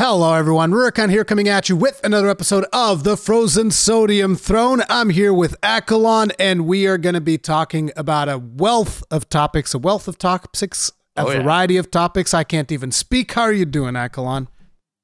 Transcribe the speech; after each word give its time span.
Hello, 0.00 0.32
everyone. 0.32 0.70
Rurikhan 0.70 1.10
here 1.10 1.26
coming 1.26 1.46
at 1.46 1.68
you 1.68 1.76
with 1.76 2.00
another 2.02 2.30
episode 2.30 2.64
of 2.72 3.04
the 3.04 3.18
Frozen 3.18 3.70
Sodium 3.72 4.34
Throne. 4.34 4.80
I'm 4.88 5.10
here 5.10 5.30
with 5.30 5.60
Accolonn, 5.60 6.32
and 6.38 6.66
we 6.66 6.86
are 6.86 6.96
going 6.96 7.16
to 7.16 7.20
be 7.20 7.36
talking 7.36 7.90
about 7.98 8.26
a 8.30 8.38
wealth 8.38 9.04
of 9.10 9.28
topics, 9.28 9.74
a 9.74 9.78
wealth 9.78 10.08
of 10.08 10.16
topics, 10.16 10.90
a 11.16 11.26
Oh, 11.26 11.30
yeah. 11.30 11.42
variety 11.42 11.76
of 11.76 11.90
topics. 11.90 12.32
I 12.32 12.44
can't 12.44 12.72
even 12.72 12.92
speak. 12.92 13.32
How 13.32 13.42
are 13.42 13.52
you 13.52 13.66
doing, 13.66 13.92
Accolonn? 13.92 14.46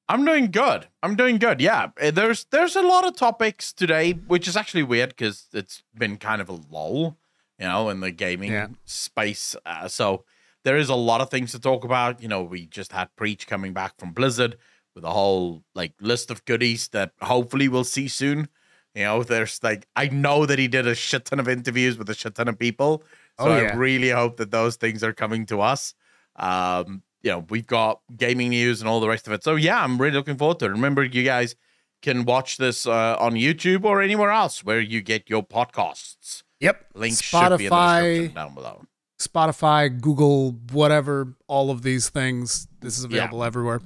I'm 0.08 0.24
doing 0.24 0.50
good. 0.50 0.88
I'm 1.02 1.14
doing 1.14 1.36
good. 1.36 1.60
Yeah, 1.60 1.88
Uh, 2.00 2.10
there's 2.10 2.46
there's 2.50 2.74
a 2.74 2.80
lot 2.80 3.06
of 3.06 3.14
topics 3.16 3.74
today, 3.74 4.12
which 4.12 4.48
is 4.48 4.56
actually 4.56 4.84
weird 4.84 5.10
because 5.10 5.48
it's 5.52 5.82
been 5.94 6.16
kind 6.16 6.40
of 6.40 6.48
a 6.48 6.58
lull, 6.70 7.18
you 7.58 7.66
know, 7.68 7.90
in 7.90 8.00
the 8.00 8.12
gaming 8.12 8.52
Yeah. 8.52 8.68
space. 8.86 9.54
Uh, 9.66 9.88
so 9.88 10.24
there 10.64 10.78
is 10.78 10.88
a 10.88 10.94
lot 10.94 11.20
of 11.20 11.28
things 11.28 11.52
to 11.52 11.60
talk 11.60 11.84
about. 11.84 12.22
You 12.22 12.28
know, 12.28 12.42
we 12.42 12.64
just 12.64 12.92
had 12.92 13.14
Preach 13.14 13.46
coming 13.46 13.74
back 13.74 13.98
from 13.98 14.12
Blizzard 14.12 14.56
with 14.96 15.04
a 15.04 15.10
whole 15.10 15.62
like 15.76 15.92
list 16.00 16.32
of 16.32 16.44
goodies 16.46 16.88
that 16.88 17.12
hopefully 17.22 17.68
we'll 17.68 17.84
see 17.84 18.08
soon. 18.08 18.48
You 18.94 19.04
know, 19.04 19.22
there's 19.22 19.62
like 19.62 19.86
I 19.94 20.08
know 20.08 20.46
that 20.46 20.58
he 20.58 20.66
did 20.66 20.88
a 20.88 20.94
shit 20.94 21.26
ton 21.26 21.38
of 21.38 21.48
interviews 21.48 21.98
with 21.98 22.10
a 22.10 22.14
shit 22.14 22.34
ton 22.34 22.48
of 22.48 22.58
people, 22.58 23.04
so 23.38 23.46
Oh, 23.46 23.52
I 23.52 23.74
really 23.74 24.10
hope 24.10 24.38
that 24.38 24.50
those 24.50 24.76
things 24.76 25.04
are 25.04 25.12
coming 25.12 25.46
to 25.46 25.60
us. 25.60 25.94
Um, 26.36 27.02
you 27.22 27.30
know, 27.30 27.44
we've 27.50 27.66
got 27.66 28.00
gaming 28.16 28.50
news 28.50 28.80
and 28.80 28.88
all 28.88 29.00
the 29.00 29.08
rest 29.08 29.26
of 29.26 29.34
it. 29.34 29.44
So 29.44 29.54
yeah, 29.54 29.84
I'm 29.84 29.98
really 29.98 30.16
looking 30.16 30.38
forward 30.38 30.58
to 30.60 30.64
it. 30.64 30.70
Remember, 30.70 31.04
you 31.04 31.24
guys 31.24 31.54
can 32.00 32.24
watch 32.24 32.56
this 32.56 32.86
uh, 32.86 33.16
on 33.18 33.34
YouTube 33.34 33.84
or 33.84 34.00
anywhere 34.00 34.30
else 34.30 34.64
where 34.64 34.80
you 34.80 35.02
get 35.02 35.28
your 35.28 35.44
podcasts. 35.44 36.42
Yep. 36.60 36.86
Link 36.94 37.22
should 37.22 37.58
be 37.58 37.66
in 37.66 37.70
the 37.70 37.76
Spotify, 37.76 38.00
description 38.02 38.34
down 38.34 38.54
below. 38.54 38.84
Spotify, 39.20 40.00
Google, 40.00 40.52
whatever, 40.72 41.34
all 41.48 41.70
of 41.70 41.82
these 41.82 42.08
things. 42.08 42.68
This 42.80 42.96
is 42.96 43.04
available 43.04 43.44
everywhere. 43.44 43.80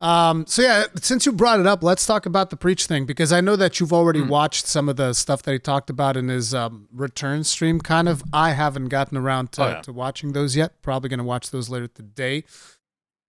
Um, 0.00 0.46
so 0.46 0.62
yeah, 0.62 0.84
since 1.02 1.26
you 1.26 1.32
brought 1.32 1.60
it 1.60 1.66
up, 1.66 1.82
let's 1.82 2.06
talk 2.06 2.24
about 2.24 2.48
the 2.48 2.56
preach 2.56 2.86
thing 2.86 3.04
because 3.04 3.32
I 3.32 3.42
know 3.42 3.54
that 3.56 3.80
you've 3.80 3.92
already 3.92 4.22
watched 4.22 4.66
some 4.66 4.88
of 4.88 4.96
the 4.96 5.12
stuff 5.12 5.42
that 5.42 5.52
he 5.52 5.58
talked 5.58 5.90
about 5.90 6.16
in 6.16 6.28
his 6.28 6.54
um, 6.54 6.88
return 6.90 7.44
stream. 7.44 7.80
Kind 7.80 8.08
of, 8.08 8.22
I 8.32 8.52
haven't 8.52 8.88
gotten 8.88 9.18
around 9.18 9.52
to, 9.52 9.62
Oh, 9.64 9.68
yeah. 9.68 9.80
to 9.82 9.92
watching 9.92 10.32
those 10.32 10.56
yet. 10.56 10.80
Probably 10.80 11.10
going 11.10 11.18
to 11.18 11.24
watch 11.24 11.50
those 11.50 11.68
later 11.68 11.86
today. 11.86 12.44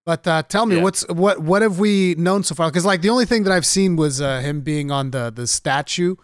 But 0.06 0.26
uh, 0.26 0.44
tell 0.44 0.66
me, 0.66 0.78
Yeah. 0.78 0.84
what's 0.84 1.08
what 1.10 1.40
what 1.42 1.62
have 1.62 1.78
we 1.78 2.16
known 2.18 2.44
so 2.44 2.56
far? 2.56 2.70
Because 2.70 2.86
like 2.86 3.02
the 3.02 3.10
only 3.10 3.26
thing 3.26 3.44
that 3.44 3.52
I've 3.52 3.66
seen 3.66 3.98
was 3.98 4.22
uh, 4.22 4.40
him 4.40 4.62
being 4.62 4.92
on 4.92 5.12
the 5.12 5.30
the 5.30 5.48
statue 5.48 6.16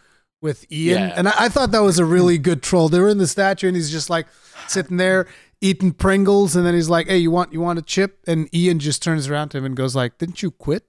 with 0.41 0.65
Ian, 0.71 1.09
Yeah. 1.09 1.13
and 1.17 1.27
I, 1.27 1.33
I 1.37 1.49
thought 1.49 1.71
that 1.71 1.81
was 1.83 1.99
a 1.99 2.05
really 2.05 2.37
good 2.49 2.63
troll. 2.63 2.89
They 2.89 2.99
were 2.99 3.09
in 3.09 3.17
the 3.17 3.27
statue, 3.27 3.67
and 3.67 3.75
he's 3.75 3.91
just 3.91 4.09
like 4.09 4.27
sitting 4.67 4.97
there 4.97 5.27
eating 5.61 5.91
Pringles, 5.91 6.55
and 6.55 6.65
then 6.65 6.73
he's 6.73 6.89
like, 6.89 7.07
"Hey, 7.07 7.17
you 7.17 7.31
want 7.31 7.53
you 7.53 7.61
want 7.61 7.79
a 7.79 7.81
chip?" 7.81 8.19
And 8.27 8.53
Ian 8.53 8.79
just 8.79 9.01
turns 9.01 9.29
around 9.29 9.49
to 9.49 9.57
him 9.57 9.65
and 9.65 9.75
goes 9.75 9.95
like, 9.95 10.17
"Didn't 10.17 10.41
you 10.41 10.51
quit?" 10.51 10.85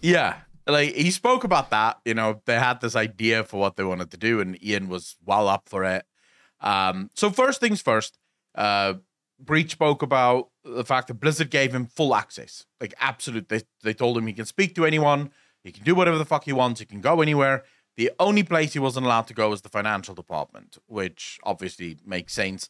Yeah. 0.00 0.36
Like 0.66 0.94
he 0.94 1.10
spoke 1.10 1.42
about 1.44 1.70
that, 1.70 1.98
you 2.04 2.14
know, 2.14 2.40
they 2.46 2.58
had 2.58 2.80
this 2.80 2.94
idea 2.94 3.42
for 3.42 3.58
what 3.58 3.76
they 3.76 3.84
wanted 3.84 4.10
to 4.12 4.16
do, 4.16 4.40
and 4.40 4.62
Ian 4.62 4.88
was 4.88 5.16
well 5.24 5.48
up 5.48 5.68
for 5.68 5.84
it. 5.84 6.04
Um, 6.60 7.10
so 7.14 7.30
first 7.30 7.60
things 7.60 7.82
first, 7.82 8.18
uh 8.54 8.94
Preach 9.44 9.72
spoke 9.72 10.02
about 10.02 10.50
the 10.64 10.84
fact 10.84 11.08
that 11.08 11.14
Blizzard 11.14 11.50
gave 11.50 11.74
him 11.74 11.86
full 11.86 12.14
access. 12.14 12.64
Like 12.80 12.94
absolute 13.00 13.48
they 13.48 13.62
they 13.82 13.94
told 13.94 14.16
him 14.16 14.26
he 14.26 14.32
can 14.32 14.46
speak 14.46 14.74
to 14.76 14.86
anyone, 14.86 15.30
he 15.64 15.72
can 15.72 15.84
do 15.84 15.94
whatever 15.94 16.18
the 16.18 16.24
fuck 16.24 16.44
he 16.44 16.52
wants, 16.52 16.80
he 16.80 16.86
can 16.86 17.00
go 17.00 17.20
anywhere. 17.20 17.64
The 17.96 18.10
only 18.18 18.42
place 18.42 18.72
he 18.72 18.78
wasn't 18.78 19.04
allowed 19.04 19.26
to 19.26 19.34
go 19.34 19.50
was 19.50 19.62
the 19.62 19.68
financial 19.68 20.14
department, 20.14 20.78
which 20.86 21.38
obviously 21.42 21.98
makes 22.06 22.32
sense. 22.32 22.68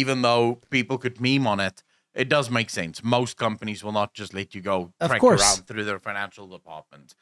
Even 0.00 0.22
though 0.22 0.60
people 0.70 0.98
could 0.98 1.20
meme 1.20 1.46
on 1.46 1.60
it, 1.60 1.82
it 2.14 2.28
does 2.28 2.50
make 2.50 2.70
sense. 2.70 3.02
Most 3.02 3.36
companies 3.36 3.82
will 3.84 3.92
not 4.00 4.14
just 4.20 4.32
let 4.34 4.54
you 4.54 4.60
go 4.60 4.92
Of 5.00 5.08
trek 5.08 5.20
course. 5.20 5.40
around 5.42 5.66
through 5.66 5.84
their 5.84 6.00
financial 6.00 6.46
department 6.48 7.14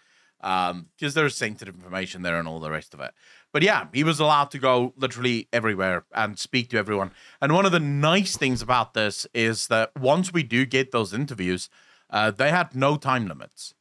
um 0.45 0.89
because 0.97 1.15
there's 1.15 1.37
sensitive 1.37 1.75
information 1.77 2.23
there 2.23 2.37
and 2.41 2.49
all 2.49 2.59
the 2.59 2.71
rest 2.79 2.95
of 2.95 3.01
it 3.07 3.13
but 3.53 3.63
yeah 3.63 3.87
he 3.95 4.03
was 4.03 4.19
allowed 4.19 4.51
to 4.51 4.59
go 4.59 4.93
literally 4.97 5.47
everywhere 5.53 6.05
and 6.23 6.37
speak 6.37 6.69
to 6.69 6.77
everyone 6.77 7.13
and 7.41 7.53
one 7.53 7.65
of 7.65 7.71
the 7.71 7.79
nice 7.79 8.37
things 8.37 8.61
about 8.61 8.93
this 8.93 9.25
is 9.35 9.69
that 9.69 9.93
once 9.97 10.33
we 10.33 10.43
do 10.43 10.67
get 10.67 10.91
those 10.91 11.15
interviews 11.15 11.69
uh 12.11 12.29
they 12.33 12.51
had 12.51 12.75
no 12.75 12.97
time 12.97 13.29
limits 13.29 13.73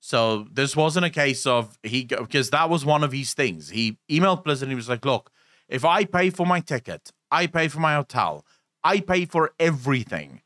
so 0.00 0.46
this 0.50 0.74
wasn't 0.74 1.04
a 1.04 1.10
case 1.10 1.44
of 1.46 1.78
he 1.82 2.04
because 2.06 2.48
that 2.48 2.70
was 2.70 2.82
one 2.94 3.04
of 3.04 3.12
his 3.12 3.34
things 3.34 3.68
he 3.68 3.98
emailed 4.10 4.42
blizzard 4.42 4.68
and 4.68 4.72
he 4.72 4.76
was 4.84 4.88
like 4.88 5.04
look 5.04 5.30
if 5.68 5.84
i 5.84 6.02
pay 6.06 6.30
for 6.30 6.46
my 6.46 6.60
ticket 6.60 7.12
i 7.30 7.46
pay 7.46 7.68
for 7.68 7.80
my 7.80 7.94
hotel 7.94 8.44
i 8.84 9.00
pay 9.00 9.24
for 9.24 9.52
everything 9.58 10.42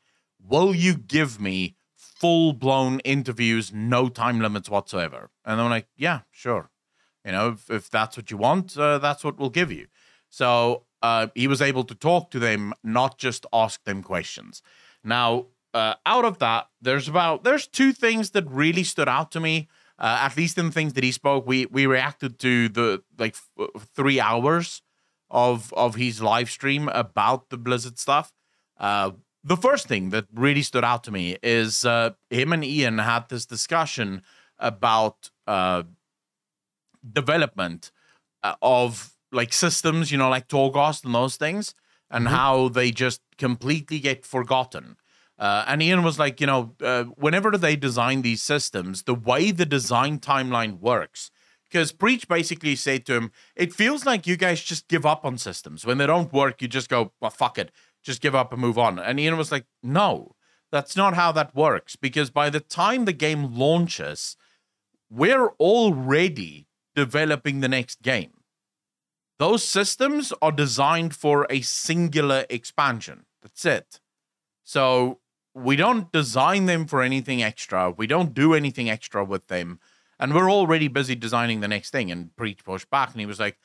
will 0.47 0.75
you 0.75 0.95
give 0.95 1.39
me 1.39 1.75
full 2.21 2.53
blown 2.53 2.99
interviews, 2.99 3.71
no 3.73 4.07
time 4.07 4.39
limits 4.39 4.69
whatsoever? 4.69 5.31
And 5.43 5.59
I'm 5.59 5.71
like, 5.71 5.87
yeah, 5.97 6.19
sure. 6.29 6.69
You 7.25 7.31
know, 7.31 7.49
if, 7.49 7.69
if 7.69 7.89
that's 7.89 8.15
what 8.15 8.29
you 8.29 8.37
want, 8.37 8.77
uh, 8.77 8.99
that's 8.99 9.23
what 9.23 9.39
we'll 9.39 9.49
give 9.49 9.71
you. 9.71 9.87
So 10.29 10.83
uh, 11.01 11.27
he 11.33 11.47
was 11.47 11.61
able 11.61 11.83
to 11.85 11.95
talk 11.95 12.29
to 12.31 12.39
them, 12.39 12.73
not 12.83 13.17
just 13.17 13.45
ask 13.51 13.83
them 13.85 14.03
questions. 14.03 14.61
Now, 15.03 15.47
uh, 15.73 15.95
out 16.05 16.25
of 16.25 16.37
that, 16.39 16.67
there's 16.79 17.07
about 17.07 17.43
there's 17.43 17.65
two 17.65 17.91
things 17.91 18.31
that 18.31 18.45
really 18.47 18.83
stood 18.83 19.09
out 19.09 19.31
to 19.31 19.39
me. 19.39 19.67
Uh, 19.97 20.17
at 20.21 20.35
least 20.35 20.57
in 20.57 20.65
the 20.65 20.71
things 20.71 20.93
that 20.93 21.03
he 21.03 21.11
spoke, 21.11 21.47
we 21.47 21.65
we 21.67 21.85
reacted 21.85 22.39
to 22.39 22.69
the 22.69 23.03
like 23.17 23.35
f- 23.35 23.87
three 23.95 24.19
hours 24.19 24.81
of 25.31 25.73
of 25.73 25.95
his 25.95 26.21
live 26.21 26.49
stream 26.49 26.89
about 26.89 27.49
the 27.49 27.57
Blizzard 27.57 27.97
stuff. 27.97 28.31
Uh, 28.77 29.11
the 29.43 29.57
first 29.57 29.87
thing 29.87 30.11
that 30.11 30.25
really 30.33 30.61
stood 30.61 30.83
out 30.83 31.03
to 31.05 31.11
me 31.11 31.37
is 31.41 31.83
uh, 31.83 32.11
him 32.29 32.53
and 32.53 32.63
Ian 32.63 32.99
had 32.99 33.29
this 33.29 33.45
discussion 33.45 34.21
about 34.59 35.31
uh, 35.47 35.83
development 37.11 37.91
uh, 38.43 38.55
of 38.61 39.15
like 39.31 39.53
systems, 39.53 40.11
you 40.11 40.17
know, 40.17 40.29
like 40.29 40.47
Torghast 40.47 41.05
and 41.05 41.15
those 41.15 41.37
things, 41.37 41.73
and 42.09 42.27
how 42.27 42.67
they 42.67 42.91
just 42.91 43.21
completely 43.37 43.99
get 43.99 44.25
forgotten. 44.25 44.97
Uh, 45.39 45.63
and 45.65 45.81
Ian 45.81 46.03
was 46.03 46.19
like, 46.19 46.39
you 46.39 46.45
know, 46.45 46.75
uh, 46.83 47.05
whenever 47.15 47.57
they 47.57 47.75
design 47.75 48.21
these 48.21 48.43
systems, 48.43 49.03
the 49.03 49.15
way 49.15 49.49
the 49.49 49.65
design 49.65 50.19
timeline 50.19 50.79
works, 50.79 51.31
because 51.71 51.91
Preach 51.93 52.27
basically 52.27 52.75
said 52.75 53.05
to 53.05 53.13
him, 53.13 53.31
it 53.55 53.73
feels 53.73 54.05
like 54.05 54.27
you 54.27 54.35
guys 54.35 54.61
just 54.61 54.87
give 54.89 55.05
up 55.05 55.23
on 55.23 55.37
systems. 55.37 55.85
When 55.85 55.97
they 55.97 56.05
don't 56.05 56.33
work, 56.33 56.61
you 56.61 56.67
just 56.67 56.89
go, 56.89 57.13
well, 57.21 57.31
fuck 57.31 57.57
it, 57.57 57.71
just 58.03 58.21
give 58.21 58.35
up 58.35 58.51
and 58.51 58.61
move 58.61 58.77
on. 58.77 58.99
And 58.99 59.19
Ian 59.19 59.37
was 59.37 59.51
like, 59.51 59.65
no, 59.81 60.35
that's 60.71 60.97
not 60.97 61.13
how 61.13 61.31
that 61.31 61.55
works. 61.55 61.95
Because 61.95 62.29
by 62.29 62.49
the 62.49 62.59
time 62.59 63.05
the 63.05 63.13
game 63.13 63.55
launches, 63.55 64.35
we're 65.09 65.47
already 65.59 66.67
developing 66.93 67.61
the 67.61 67.69
next 67.69 68.01
game. 68.01 68.41
Those 69.39 69.63
systems 69.63 70.33
are 70.41 70.51
designed 70.51 71.15
for 71.15 71.47
a 71.49 71.61
singular 71.61 72.45
expansion. 72.49 73.25
That's 73.41 73.65
it. 73.65 73.99
So 74.63 75.19
we 75.55 75.75
don't 75.75 76.11
design 76.11 76.65
them 76.65 76.85
for 76.85 77.01
anything 77.01 77.41
extra. 77.41 77.91
We 77.91 78.07
don't 78.07 78.33
do 78.33 78.53
anything 78.53 78.89
extra 78.89 79.23
with 79.23 79.47
them. 79.47 79.79
And 80.21 80.33
we're 80.33 80.51
already 80.51 80.87
busy 80.87 81.15
designing 81.15 81.59
the 81.59 81.67
next 81.67 81.89
thing. 81.89 82.11
And 82.11 82.33
Preach 82.37 82.63
pushed 82.63 82.89
back 82.89 83.11
and 83.11 83.19
he 83.19 83.25
was 83.25 83.39
like, 83.39 83.57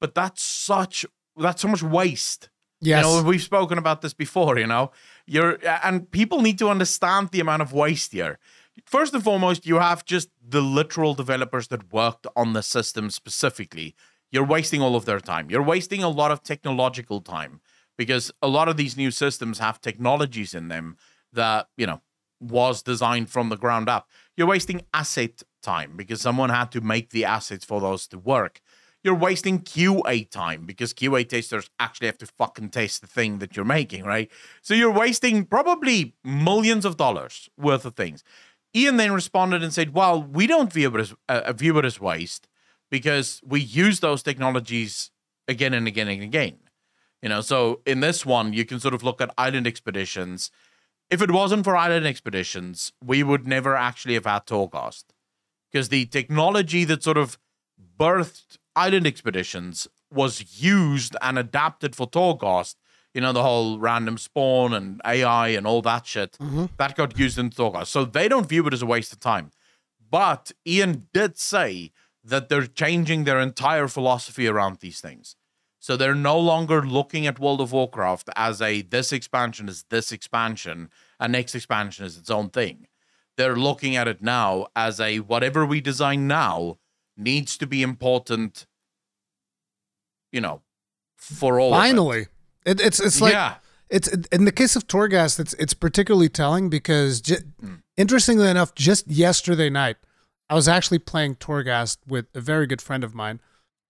but 0.00 0.14
that's 0.14 0.42
such 0.42 1.06
that's 1.36 1.62
so 1.62 1.68
much 1.68 1.82
waste. 1.82 2.50
Yes. 2.80 3.04
You 3.04 3.22
know, 3.22 3.22
we've 3.26 3.42
spoken 3.42 3.78
about 3.78 4.02
this 4.02 4.12
before, 4.12 4.58
you 4.58 4.66
know. 4.66 4.92
You're 5.26 5.58
and 5.82 6.10
people 6.10 6.42
need 6.42 6.58
to 6.58 6.68
understand 6.68 7.30
the 7.30 7.40
amount 7.40 7.62
of 7.62 7.72
waste 7.72 8.12
here. 8.12 8.38
First 8.84 9.14
and 9.14 9.24
foremost, 9.24 9.66
you 9.66 9.78
have 9.78 10.04
just 10.04 10.28
the 10.46 10.60
literal 10.60 11.14
developers 11.14 11.68
that 11.68 11.92
worked 11.92 12.26
on 12.36 12.52
the 12.52 12.62
system 12.62 13.08
specifically. 13.10 13.94
You're 14.30 14.44
wasting 14.44 14.82
all 14.82 14.96
of 14.96 15.04
their 15.06 15.20
time. 15.20 15.48
You're 15.48 15.62
wasting 15.62 16.02
a 16.02 16.08
lot 16.08 16.30
of 16.30 16.42
technological 16.42 17.20
time 17.20 17.60
because 17.96 18.32
a 18.42 18.48
lot 18.48 18.68
of 18.68 18.76
these 18.76 18.96
new 18.96 19.10
systems 19.10 19.58
have 19.60 19.80
technologies 19.80 20.54
in 20.54 20.68
them 20.68 20.96
that, 21.32 21.68
you 21.76 21.86
know, 21.86 22.02
was 22.40 22.82
designed 22.82 23.30
from 23.30 23.48
the 23.48 23.56
ground 23.56 23.88
up. 23.88 24.08
You're 24.36 24.48
wasting 24.48 24.82
asset 24.92 25.42
time 25.64 25.94
because 25.96 26.20
someone 26.20 26.50
had 26.50 26.70
to 26.72 26.80
make 26.80 27.10
the 27.10 27.24
assets 27.24 27.64
for 27.64 27.80
those 27.80 28.06
to 28.08 28.18
work. 28.18 28.60
You're 29.02 29.14
wasting 29.14 29.60
QA 29.60 30.30
time 30.30 30.64
because 30.64 30.94
QA 30.94 31.28
testers 31.28 31.68
actually 31.78 32.06
have 32.06 32.18
to 32.18 32.26
fucking 32.26 32.70
test 32.70 33.00
the 33.00 33.06
thing 33.06 33.38
that 33.38 33.56
you're 33.56 33.64
making, 33.64 34.04
right? 34.04 34.30
So 34.62 34.72
you're 34.72 34.90
wasting 34.90 35.44
probably 35.44 36.14
millions 36.24 36.84
of 36.84 36.96
dollars 36.96 37.50
worth 37.58 37.84
of 37.84 37.96
things. 37.96 38.24
Ian 38.74 38.96
then 38.96 39.12
responded 39.12 39.62
and 39.62 39.72
said, 39.72 39.94
"Well, 39.94 40.22
we 40.22 40.46
don't 40.46 40.72
view 40.72 40.94
it 40.94 41.00
as 41.00 41.14
uh, 41.28 41.52
view 41.52 41.78
it 41.78 41.84
as 41.84 42.00
waste 42.00 42.48
because 42.90 43.40
we 43.44 43.60
use 43.60 44.00
those 44.00 44.22
technologies 44.22 45.10
again 45.48 45.74
and 45.74 45.86
again 45.86 46.08
and 46.08 46.22
again. 46.22 46.58
You 47.22 47.28
know, 47.28 47.40
so 47.40 47.80
in 47.86 48.00
this 48.00 48.26
one, 48.26 48.52
you 48.52 48.64
can 48.64 48.80
sort 48.80 48.94
of 48.94 49.02
look 49.02 49.20
at 49.20 49.32
island 49.38 49.66
expeditions. 49.66 50.50
If 51.10 51.22
it 51.22 51.30
wasn't 51.30 51.64
for 51.64 51.76
island 51.76 52.06
expeditions, 52.06 52.92
we 53.02 53.22
would 53.22 53.46
never 53.46 53.76
actually 53.76 54.14
have 54.14 54.26
had 54.26 54.46
Torghast 54.46 55.04
because 55.74 55.88
the 55.88 56.06
technology 56.06 56.84
that 56.84 57.02
sort 57.02 57.18
of 57.18 57.36
birthed 57.98 58.58
island 58.76 59.08
expeditions 59.08 59.88
was 60.08 60.62
used 60.62 61.16
and 61.20 61.36
adapted 61.36 61.96
for 61.96 62.08
Torghast. 62.08 62.76
You 63.12 63.20
know, 63.20 63.32
the 63.32 63.42
whole 63.42 63.80
random 63.80 64.16
spawn 64.16 64.72
and 64.72 65.00
AI 65.04 65.48
and 65.48 65.66
all 65.66 65.82
that 65.82 66.06
shit 66.06 66.38
Mm-hmm. 66.40 66.66
that 66.78 66.94
got 66.94 67.18
used 67.18 67.38
in 67.38 67.50
Torghast. 67.50 67.88
So 67.88 68.04
they 68.04 68.28
don't 68.28 68.48
view 68.48 68.64
it 68.68 68.72
as 68.72 68.82
a 68.82 68.86
waste 68.86 69.12
of 69.12 69.18
time. 69.18 69.50
But 70.08 70.52
Ian 70.64 71.08
did 71.12 71.38
say 71.38 71.90
that 72.22 72.48
they're 72.48 72.66
changing 72.68 73.24
their 73.24 73.40
entire 73.40 73.88
philosophy 73.88 74.46
around 74.46 74.78
these 74.78 75.00
things. 75.00 75.34
So 75.80 75.96
they're 75.96 76.14
no 76.14 76.38
longer 76.38 76.86
looking 76.86 77.26
at 77.26 77.40
World 77.40 77.60
of 77.60 77.72
Warcraft 77.72 78.30
as 78.36 78.62
a 78.62 78.82
this 78.82 79.12
expansion 79.12 79.68
is 79.68 79.84
this 79.90 80.12
expansion, 80.12 80.88
and 81.18 81.32
next 81.32 81.54
expansion 81.56 82.06
is 82.06 82.16
its 82.16 82.30
own 82.30 82.50
thing. 82.50 82.86
They're 83.36 83.56
looking 83.56 83.96
at 83.96 84.06
it 84.06 84.22
now 84.22 84.68
as 84.76 85.00
a 85.00 85.18
whatever 85.20 85.66
we 85.66 85.80
design 85.80 86.26
now 86.26 86.78
needs 87.16 87.56
to 87.58 87.66
be 87.66 87.82
important, 87.82 88.66
you 90.32 90.40
know, 90.40 90.62
for 91.16 91.58
all. 91.58 91.70
Finally, 91.70 92.26
it. 92.64 92.80
It, 92.80 92.80
it's 92.80 93.00
it's 93.00 93.20
like 93.20 93.32
yeah. 93.32 93.56
it's 93.90 94.08
in 94.08 94.44
the 94.44 94.52
case 94.52 94.76
of 94.76 94.86
Torghast, 94.86 95.40
it's 95.40 95.54
it's 95.54 95.74
particularly 95.74 96.28
telling 96.28 96.70
because 96.70 97.20
j- 97.20 97.38
mm. 97.62 97.82
interestingly 97.96 98.48
enough, 98.48 98.74
just 98.74 99.08
yesterday 99.08 99.68
night, 99.68 99.96
I 100.48 100.54
was 100.54 100.68
actually 100.68 101.00
playing 101.00 101.36
Torghast 101.36 101.98
with 102.06 102.26
a 102.34 102.40
very 102.40 102.66
good 102.66 102.80
friend 102.80 103.02
of 103.02 103.14
mine 103.14 103.40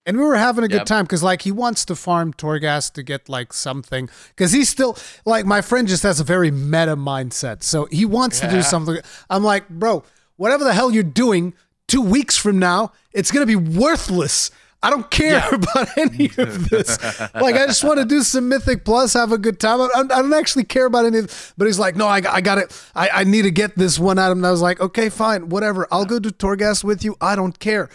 and 0.06 0.17
we 0.17 0.25
were 0.25 0.37
having 0.37 0.65
a 0.65 0.69
good 0.69 0.79
yep. 0.79 0.87
time 0.87 1.05
because 1.05 1.23
like 1.23 1.43
he 1.43 1.53
wants 1.53 1.85
to 1.87 1.97
farm 1.97 2.33
Torghast 2.33 2.93
to 2.93 3.03
get 3.03 3.29
like 3.29 3.53
something 3.53 4.09
because 4.29 4.53
he's 4.53 4.69
still 4.69 4.97
like 5.25 5.47
my 5.47 5.61
friend 5.61 5.89
just 5.89 6.03
has 6.03 6.21
a 6.21 6.25
very 6.25 6.51
meta 6.51 6.97
mindset, 6.97 7.62
so 7.62 7.87
he 7.87 8.05
wants 8.05 8.41
yeah. 8.41 8.49
to 8.49 8.56
do 8.56 8.62
something. 8.62 8.99
I'm 9.31 9.43
like, 9.43 9.69
bro, 9.69 10.05
whatever 10.37 10.65
the 10.65 10.73
hell 10.73 10.91
you're 10.91 11.03
doing, 11.03 11.55
two 11.89 12.03
weeks 12.03 12.37
from 12.37 12.59
now, 12.59 12.93
it's 13.12 13.31
gonna 13.31 13.47
be 13.47 13.56
worthless. 13.56 14.51
I 14.85 14.91
don't 14.91 15.11
care 15.11 15.39
yeah. 15.39 15.49
about 15.53 15.97
any 15.97 16.27
of 16.37 16.69
this. 16.69 17.01
like, 17.35 17.55
I 17.55 17.67
just 17.67 17.83
want 17.83 18.01
to 18.01 18.05
do 18.05 18.21
some 18.23 18.51
Mythic 18.51 18.85
Plus, 18.85 19.15
have 19.15 19.33
a 19.33 19.39
good 19.39 19.59
time. 19.59 19.81
I, 19.81 19.89
I 19.95 20.03
don't 20.05 20.35
actually 20.35 20.65
care 20.65 20.85
about 20.85 21.06
any 21.06 21.21
of 21.21 21.55
But 21.56 21.69
he's 21.69 21.79
like, 21.79 21.97
no, 21.97 22.06
I, 22.06 22.21
I 22.29 22.43
got 22.43 22.59
it. 22.59 22.91
I, 22.95 23.09
I 23.09 23.25
need 23.25 23.43
to 23.43 23.51
get 23.51 23.79
this 23.79 23.99
one 23.99 24.19
item. 24.19 24.41
And 24.41 24.47
I 24.47 24.51
was 24.51 24.61
like, 24.61 24.81
okay, 24.81 25.09
fine, 25.09 25.49
whatever. 25.49 25.89
I'll 25.91 26.05
go 26.05 26.21
to 26.21 26.29
Torghast 26.29 26.85
with 26.85 27.03
you. 27.03 27.17
I 27.19 27.35
don't 27.35 27.59
care. 27.59 27.89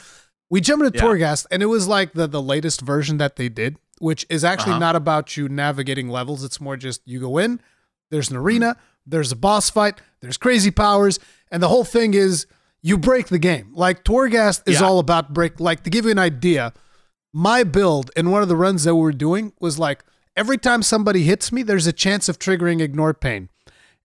We 0.50 0.62
jumped 0.62 0.86
into 0.86 0.98
yeah. 0.98 1.04
Torghast, 1.04 1.46
and 1.52 1.62
it 1.62 1.68
was 1.68 1.88
like 1.88 2.14
the 2.14 2.28
the 2.28 2.42
latest 2.42 2.82
version 2.82 3.18
that 3.18 3.36
they 3.36 3.50
did, 3.50 3.78
which 4.00 4.26
is 4.30 4.44
actually 4.44 4.72
uh-huh. 4.72 4.80
not 4.80 4.96
about 4.96 5.38
you 5.38 5.48
navigating 5.48 6.10
levels. 6.10 6.44
It's 6.44 6.60
more 6.60 6.78
just 6.78 7.02
you 7.06 7.20
go 7.20 7.38
in, 7.38 7.60
there's 8.10 8.30
an 8.30 8.38
arena, 8.38 8.78
there's 9.06 9.32
a 9.32 9.36
boss 9.36 9.70
fight, 9.70 10.02
there's 10.22 10.38
crazy 10.38 10.72
powers, 10.72 11.20
and 11.52 11.62
the 11.62 11.68
whole 11.68 11.84
thing 11.84 12.14
is 12.14 12.48
you 12.82 12.98
break 12.98 13.28
the 13.28 13.40
game. 13.40 13.72
Like 13.74 14.04
Torghast 14.04 14.68
is 14.68 14.82
yeah. 14.82 14.88
all 14.88 15.00
about 15.00 15.34
break. 15.34 15.60
Like 15.60 15.84
to 15.84 15.90
give 15.90 16.06
you 16.06 16.12
an 16.12 16.20
idea, 16.20 16.74
my 17.34 17.64
build 17.64 18.12
in 18.16 18.32
one 18.32 18.42
of 18.42 18.48
the 18.48 18.56
runs 18.56 18.84
that 18.84 18.96
we 18.96 19.02
were 19.02 19.12
doing 19.12 19.54
was 19.60 19.78
like 19.78 20.04
every 20.36 20.58
time 20.58 20.82
somebody 20.82 21.24
hits 21.24 21.52
me, 21.52 21.64
there's 21.64 21.88
a 21.88 21.94
chance 21.94 22.30
of 22.30 22.40
triggering 22.40 22.82
ignore 22.82 23.14
pain. 23.14 23.50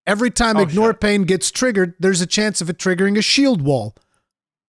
Every 0.06 0.30
time 0.30 0.58
oh, 0.58 0.62
ignore 0.62 0.90
shit. 0.90 1.00
pain 1.00 1.22
gets 1.22 1.50
triggered, 1.50 1.94
there's 1.98 2.20
a 2.20 2.26
chance 2.26 2.60
of 2.60 2.68
it 2.68 2.76
triggering 2.76 3.16
a 3.16 3.22
shield 3.22 3.62
wall. 3.62 3.94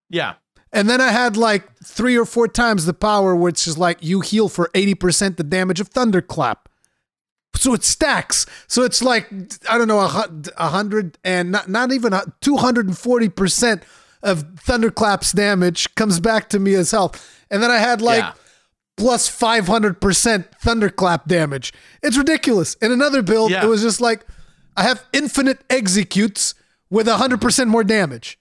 Yeah. 0.09 0.35
And 0.75 0.89
then 0.89 0.99
I 0.99 1.11
had 1.11 1.37
like 1.37 1.73
three 1.77 2.17
or 2.17 2.25
four 2.25 2.49
times 2.49 2.85
the 2.85 2.93
power, 2.93 3.33
which 3.33 3.65
is 3.65 3.77
like 3.77 3.97
you 4.01 4.19
heal 4.19 4.49
for 4.49 4.69
80% 4.73 5.37
the 5.37 5.43
damage 5.43 5.79
of 5.79 5.87
Thunderclap. 5.87 6.67
So 7.55 7.73
it 7.73 7.85
stacks. 7.85 8.45
So 8.67 8.83
it's 8.83 9.01
like, 9.01 9.31
I 9.69 9.77
don't 9.77 9.87
know, 9.87 10.01
a 10.01 10.67
hundred 10.67 11.17
and 11.23 11.53
not, 11.53 11.69
not 11.69 11.93
even 11.93 12.11
240% 12.11 13.83
of 14.21 14.59
Thunderclap's 14.59 15.31
damage 15.31 15.95
comes 15.95 16.19
back 16.19 16.49
to 16.49 16.59
me 16.59 16.73
as 16.73 16.91
health. 16.91 17.45
And 17.49 17.63
then 17.63 17.71
I 17.71 17.77
had 17.77 18.01
like 18.01 18.23
yeah. 18.23 18.33
plus 18.97 19.29
500% 19.29 20.45
Thunderclap 20.59 21.25
damage. 21.25 21.71
It's 22.03 22.17
ridiculous. 22.17 22.73
In 22.75 22.91
another 22.91 23.21
build, 23.21 23.51
yeah. 23.51 23.63
it 23.63 23.67
was 23.69 23.81
just 23.81 24.01
like, 24.01 24.25
I 24.75 24.83
have 24.83 25.05
infinite 25.13 25.63
executes 25.69 26.53
with 26.89 27.07
100% 27.07 27.67
more 27.67 27.85
damage. 27.85 28.37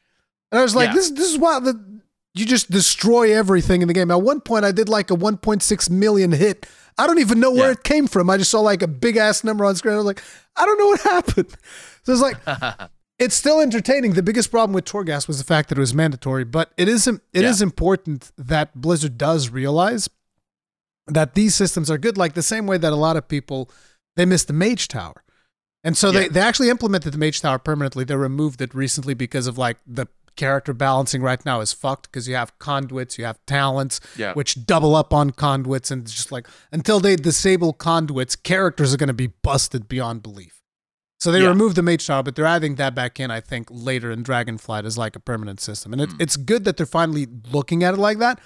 And 0.50 0.58
I 0.58 0.64
was 0.64 0.75
like, 0.75 0.88
yeah. 0.88 0.94
this, 0.94 1.10
this 1.12 1.32
is 1.32 1.38
why 1.38 1.60
the, 1.60 1.94
you 2.34 2.44
just 2.44 2.70
destroy 2.70 3.34
everything 3.34 3.81
in 3.82 3.88
the 3.88 3.94
game. 3.94 4.10
At 4.10 4.22
one 4.22 4.40
point, 4.40 4.64
I 4.64 4.72
did 4.72 4.88
like 4.88 5.10
a 5.10 5.14
1.6 5.14 5.90
million 5.90 6.32
hit. 6.32 6.66
I 6.98 7.06
don't 7.06 7.19
even 7.19 7.40
know 7.40 7.50
where 7.50 7.66
yeah. 7.66 7.72
it 7.72 7.84
came 7.84 8.06
from. 8.06 8.28
I 8.28 8.36
just 8.36 8.50
saw 8.50 8.60
like 8.60 8.82
a 8.82 8.88
big 8.88 9.16
ass 9.16 9.44
number 9.44 9.64
on 9.64 9.75
screen. 9.76 9.94
I 9.94 9.96
was 9.96 10.06
like, 10.06 10.22
I 10.56 10.66
don't 10.66 10.78
know 10.78 10.86
what 10.86 11.00
happened. 11.02 11.56
So 12.02 12.12
it's 12.12 12.22
like, 12.22 12.90
it's 13.19 13.34
still 13.34 13.60
entertaining. 13.60 14.12
The 14.12 14.22
biggest 14.22 14.50
problem 14.50 14.75
with 14.75 14.84
Torghast 14.84 15.28
was 15.28 15.38
the 15.38 15.44
fact 15.44 15.69
that 15.69 15.78
it 15.78 15.81
was 15.81 15.94
mandatory, 15.94 16.44
but 16.44 16.72
it 16.76 16.88
is 16.88 17.06
it 17.06 17.20
yeah. 17.32 17.42
is 17.42 17.62
important 17.62 18.32
that 18.36 18.75
Blizzard 18.75 19.16
does 19.16 19.48
realize 19.48 20.08
that 21.06 21.34
these 21.34 21.54
systems 21.54 21.90
are 21.90 21.98
good. 21.98 22.16
Like 22.16 22.34
the 22.34 22.42
same 22.42 22.66
way 22.66 22.78
that 22.78 22.92
a 22.92 22.96
lot 22.96 23.16
of 23.16 23.28
people 23.28 23.70
they 24.16 24.25
missed 24.25 24.46
the 24.48 24.52
Mage 24.52 24.88
Tower. 24.88 25.22
And 25.82 25.96
so 25.96 26.10
yeah. 26.10 26.20
they, 26.20 26.28
they 26.28 26.40
actually 26.40 26.70
implemented 26.70 27.12
the 27.12 27.19
Mage 27.19 27.40
Tower 27.40 27.58
permanently. 27.58 28.04
They 28.04 28.16
removed 28.16 28.60
it 28.60 28.75
recently 28.75 29.14
because 29.14 29.46
of 29.46 29.58
like 29.58 29.78
the 29.86 30.06
character 30.36 30.72
balancing 30.72 31.22
right 31.22 31.44
now 31.44 31.60
is 31.60 31.72
fucked 31.72 32.10
because 32.10 32.28
you 32.28 32.34
have 32.34 32.58
conduits, 32.58 33.19
you 33.19 33.25
have 33.25 33.38
talents, 33.46 34.00
yeah. 34.16 34.32
which 34.34 34.66
double 34.66 34.94
up 34.94 35.12
on 35.12 35.31
conduits, 35.31 35.90
and 35.90 36.06
just 36.06 36.32
like 36.32 36.46
until 36.72 37.00
they 37.00 37.16
disable 37.16 37.72
conduits, 37.72 38.36
characters 38.36 38.92
are 38.94 38.96
going 38.96 39.08
to 39.08 39.12
be 39.14 39.28
busted 39.28 39.88
beyond 39.88 40.22
belief. 40.22 40.60
So 41.20 41.32
they 41.32 41.40
yeah. 41.40 41.48
removed 41.48 41.76
the 41.76 41.82
mage 41.82 42.06
tower, 42.06 42.22
but 42.22 42.36
they're 42.36 42.44
adding 42.44 42.75
that 42.75 42.94
back 42.94 43.19
in, 43.19 43.31
I 43.31 43.40
think, 43.40 43.69
later 43.70 44.10
in 44.10 44.22
Dragonflight 44.22 44.84
as 44.84 44.98
like 44.98 45.16
a 45.16 45.20
permanent 45.20 45.60
system. 45.60 45.92
And 45.92 46.02
it, 46.02 46.10
mm. 46.10 46.20
it's 46.20 46.36
good 46.36 46.64
that 46.64 46.76
they're 46.76 46.84
finally 46.84 47.26
looking 47.50 47.82
at 47.82 47.94
it 47.94 47.98
like 47.98 48.19
that. 48.19 48.40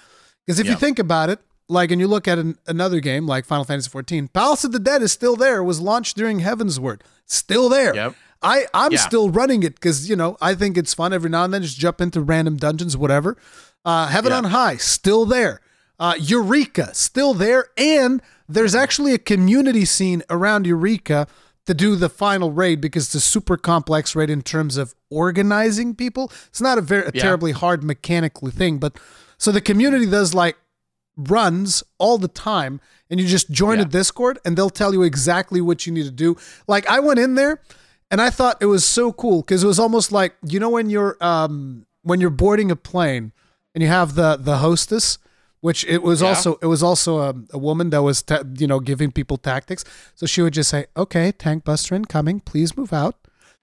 Because 0.45 0.59
if 0.59 0.65
yeah. 0.65 0.73
you 0.73 0.77
think 0.77 0.97
about 0.97 1.29
it, 1.29 1.39
like, 1.69 1.91
and 1.91 2.01
you 2.01 2.07
look 2.07 2.27
at 2.27 2.39
an, 2.39 2.57
another 2.67 2.99
game 2.99 3.27
like 3.27 3.45
Final 3.45 3.63
Fantasy 3.63 3.89
XIV, 3.89 4.33
Palace 4.33 4.63
of 4.63 4.71
the 4.71 4.79
Dead 4.79 5.01
is 5.01 5.11
still 5.11 5.35
there. 5.35 5.59
It 5.59 5.63
was 5.63 5.79
launched 5.79 6.17
during 6.17 6.39
Heavensward, 6.39 7.01
still 7.25 7.69
there. 7.69 7.95
Yep. 7.95 8.15
I 8.41 8.65
I'm 8.73 8.93
yeah. 8.93 8.99
still 8.99 9.29
running 9.29 9.63
it 9.63 9.75
because 9.75 10.09
you 10.09 10.15
know 10.15 10.37
I 10.41 10.55
think 10.55 10.77
it's 10.77 10.93
fun 10.93 11.13
every 11.13 11.29
now 11.29 11.43
and 11.43 11.53
then 11.53 11.61
just 11.61 11.77
jump 11.77 12.01
into 12.01 12.21
random 12.21 12.57
dungeons, 12.57 12.95
whatever. 12.95 13.37
Uh, 13.85 14.07
Heaven 14.07 14.31
yeah. 14.31 14.37
on 14.37 14.43
High 14.45 14.77
still 14.77 15.25
there. 15.25 15.61
Uh, 15.99 16.15
Eureka 16.17 16.93
still 16.95 17.33
there, 17.33 17.67
and 17.77 18.21
there's 18.47 18.73
actually 18.73 19.13
a 19.13 19.17
community 19.17 19.83
scene 19.83 20.23
around 20.29 20.65
Eureka 20.65 21.27
to 21.65 21.73
do 21.73 21.95
the 21.97 22.09
final 22.09 22.51
raid 22.51 22.79
because 22.79 23.05
it's 23.07 23.15
a 23.15 23.19
super 23.19 23.57
complex 23.57 24.15
raid 24.15 24.29
in 24.29 24.41
terms 24.41 24.77
of 24.77 24.95
organizing 25.09 25.93
people. 25.93 26.31
It's 26.47 26.61
not 26.61 26.77
a 26.77 26.81
very 26.81 27.03
a 27.03 27.11
yeah. 27.13 27.21
terribly 27.21 27.51
hard 27.51 27.83
mechanically 27.83 28.51
thing, 28.51 28.77
but 28.77 28.97
so 29.37 29.51
the 29.51 29.61
community 29.61 30.05
does 30.05 30.33
like 30.33 30.57
runs 31.19 31.83
all 31.97 32.17
the 32.17 32.27
time 32.27 32.79
and 33.09 33.19
you 33.19 33.27
just 33.27 33.49
join 33.51 33.77
yeah. 33.77 33.85
a 33.85 33.87
discord 33.87 34.39
and 34.45 34.57
they'll 34.57 34.69
tell 34.69 34.93
you 34.93 35.03
exactly 35.03 35.59
what 35.61 35.85
you 35.85 35.91
need 35.91 36.05
to 36.05 36.11
do 36.11 36.37
like 36.67 36.87
i 36.87 36.99
went 36.99 37.19
in 37.19 37.35
there 37.35 37.59
and 38.11 38.21
I 38.21 38.29
thought 38.29 38.57
it 38.61 38.65
was 38.65 38.85
so 38.85 39.11
cool 39.13 39.41
because 39.41 39.63
it 39.63 39.67
was 39.67 39.79
almost 39.79 40.11
like 40.11 40.35
you 40.47 40.59
know 40.59 40.69
when 40.69 40.89
you're 40.89 41.17
um, 41.21 41.85
when 42.01 42.19
you're 42.19 42.29
boarding 42.29 42.71
a 42.71 42.75
plane 42.75 43.31
and 43.73 43.83
you 43.83 43.89
have 43.89 44.15
the 44.15 44.35
the 44.35 44.57
hostess, 44.57 45.19
which 45.61 45.85
it 45.85 46.01
was 46.01 46.21
yeah. 46.21 46.29
also 46.29 46.57
it 46.61 46.65
was 46.65 46.81
also 46.81 47.19
a, 47.19 47.35
a 47.51 47.57
woman 47.57 47.91
that 47.91 48.01
was 48.01 48.23
ta- 48.23 48.43
you 48.57 48.67
know 48.67 48.79
giving 48.79 49.11
people 49.11 49.37
tactics. 49.37 49.85
So 50.15 50.25
she 50.25 50.41
would 50.41 50.53
just 50.53 50.69
say, 50.69 50.87
"Okay, 50.97 51.31
tank 51.31 51.63
buster 51.63 51.95
incoming. 51.95 52.39
Please 52.39 52.75
move 52.75 52.93
out." 52.93 53.15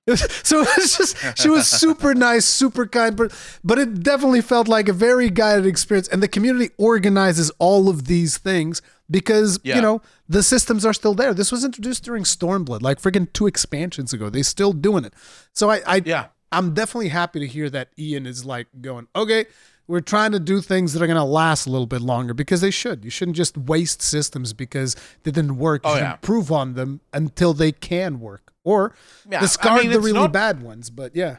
so 0.15 0.61
it 0.61 0.69
was 0.77 0.97
just 0.97 1.17
she 1.37 1.49
was 1.49 1.67
super 1.67 2.15
nice, 2.15 2.45
super 2.45 2.87
kind, 2.87 3.17
but 3.17 3.33
but 3.65 3.77
it 3.77 4.05
definitely 4.05 4.41
felt 4.41 4.69
like 4.69 4.89
a 4.89 4.93
very 4.93 5.29
guided 5.31 5.67
experience. 5.67 6.07
And 6.07 6.23
the 6.23 6.29
community 6.29 6.73
organizes 6.79 7.51
all 7.59 7.89
of 7.89 8.07
these 8.07 8.39
things 8.39 8.83
because 9.11 9.59
yeah. 9.65 9.75
you 9.75 9.83
know 9.83 10.01
the 10.29 10.45
systems 10.45 10.87
are 10.87 10.93
still 10.93 11.15
there. 11.15 11.35
This 11.35 11.51
was 11.51 11.65
introduced 11.65 12.05
during 12.05 12.23
Stormblood, 12.23 12.83
like 12.83 13.01
friggin' 13.01 13.33
two 13.33 13.49
expansions 13.49 14.13
ago. 14.13 14.31
They 14.31 14.45
still 14.45 14.73
doing 14.73 15.05
it. 15.05 15.13
So 15.53 15.71
I, 15.71 15.83
I 15.85 16.03
yeah, 16.05 16.27
I'm 16.53 16.73
definitely 16.73 17.09
happy 17.09 17.41
to 17.41 17.47
hear 17.49 17.69
that 17.71 17.89
Ian 17.99 18.27
is 18.27 18.45
like 18.45 18.69
going, 18.81 19.09
okay, 19.17 19.47
we're 19.89 20.01
trying 20.01 20.31
to 20.33 20.41
do 20.41 20.61
things 20.61 20.93
that 20.93 21.03
are 21.03 21.09
going 21.09 21.17
to 21.17 21.25
last 21.25 21.67
a 21.67 21.71
little 21.71 21.87
bit 21.89 22.01
longer 22.01 22.33
because 22.33 22.61
they 22.61 22.71
should. 22.71 23.05
You 23.05 23.11
shouldn't 23.11 23.37
just 23.37 23.59
waste 23.59 24.03
systems 24.03 24.53
because 24.53 24.95
they 25.25 25.33
didn't 25.33 25.59
work. 25.59 25.85
You 25.85 25.91
oh, 25.91 25.95
should 25.95 26.03
yeah. 26.03 26.13
improve 26.13 26.53
on 26.53 26.75
them 26.75 27.01
until 27.13 27.53
they 27.55 27.73
can 27.73 28.21
work 28.21 28.53
or 28.67 28.95
yeah, 29.31 29.41
discard 29.41 29.81
I 29.81 29.83
mean, 29.85 29.93
the 29.93 30.01
really 30.01 30.13
not, 30.13 30.33
bad 30.33 30.63
ones. 30.63 30.91
But 30.91 31.17
yeah. 31.17 31.39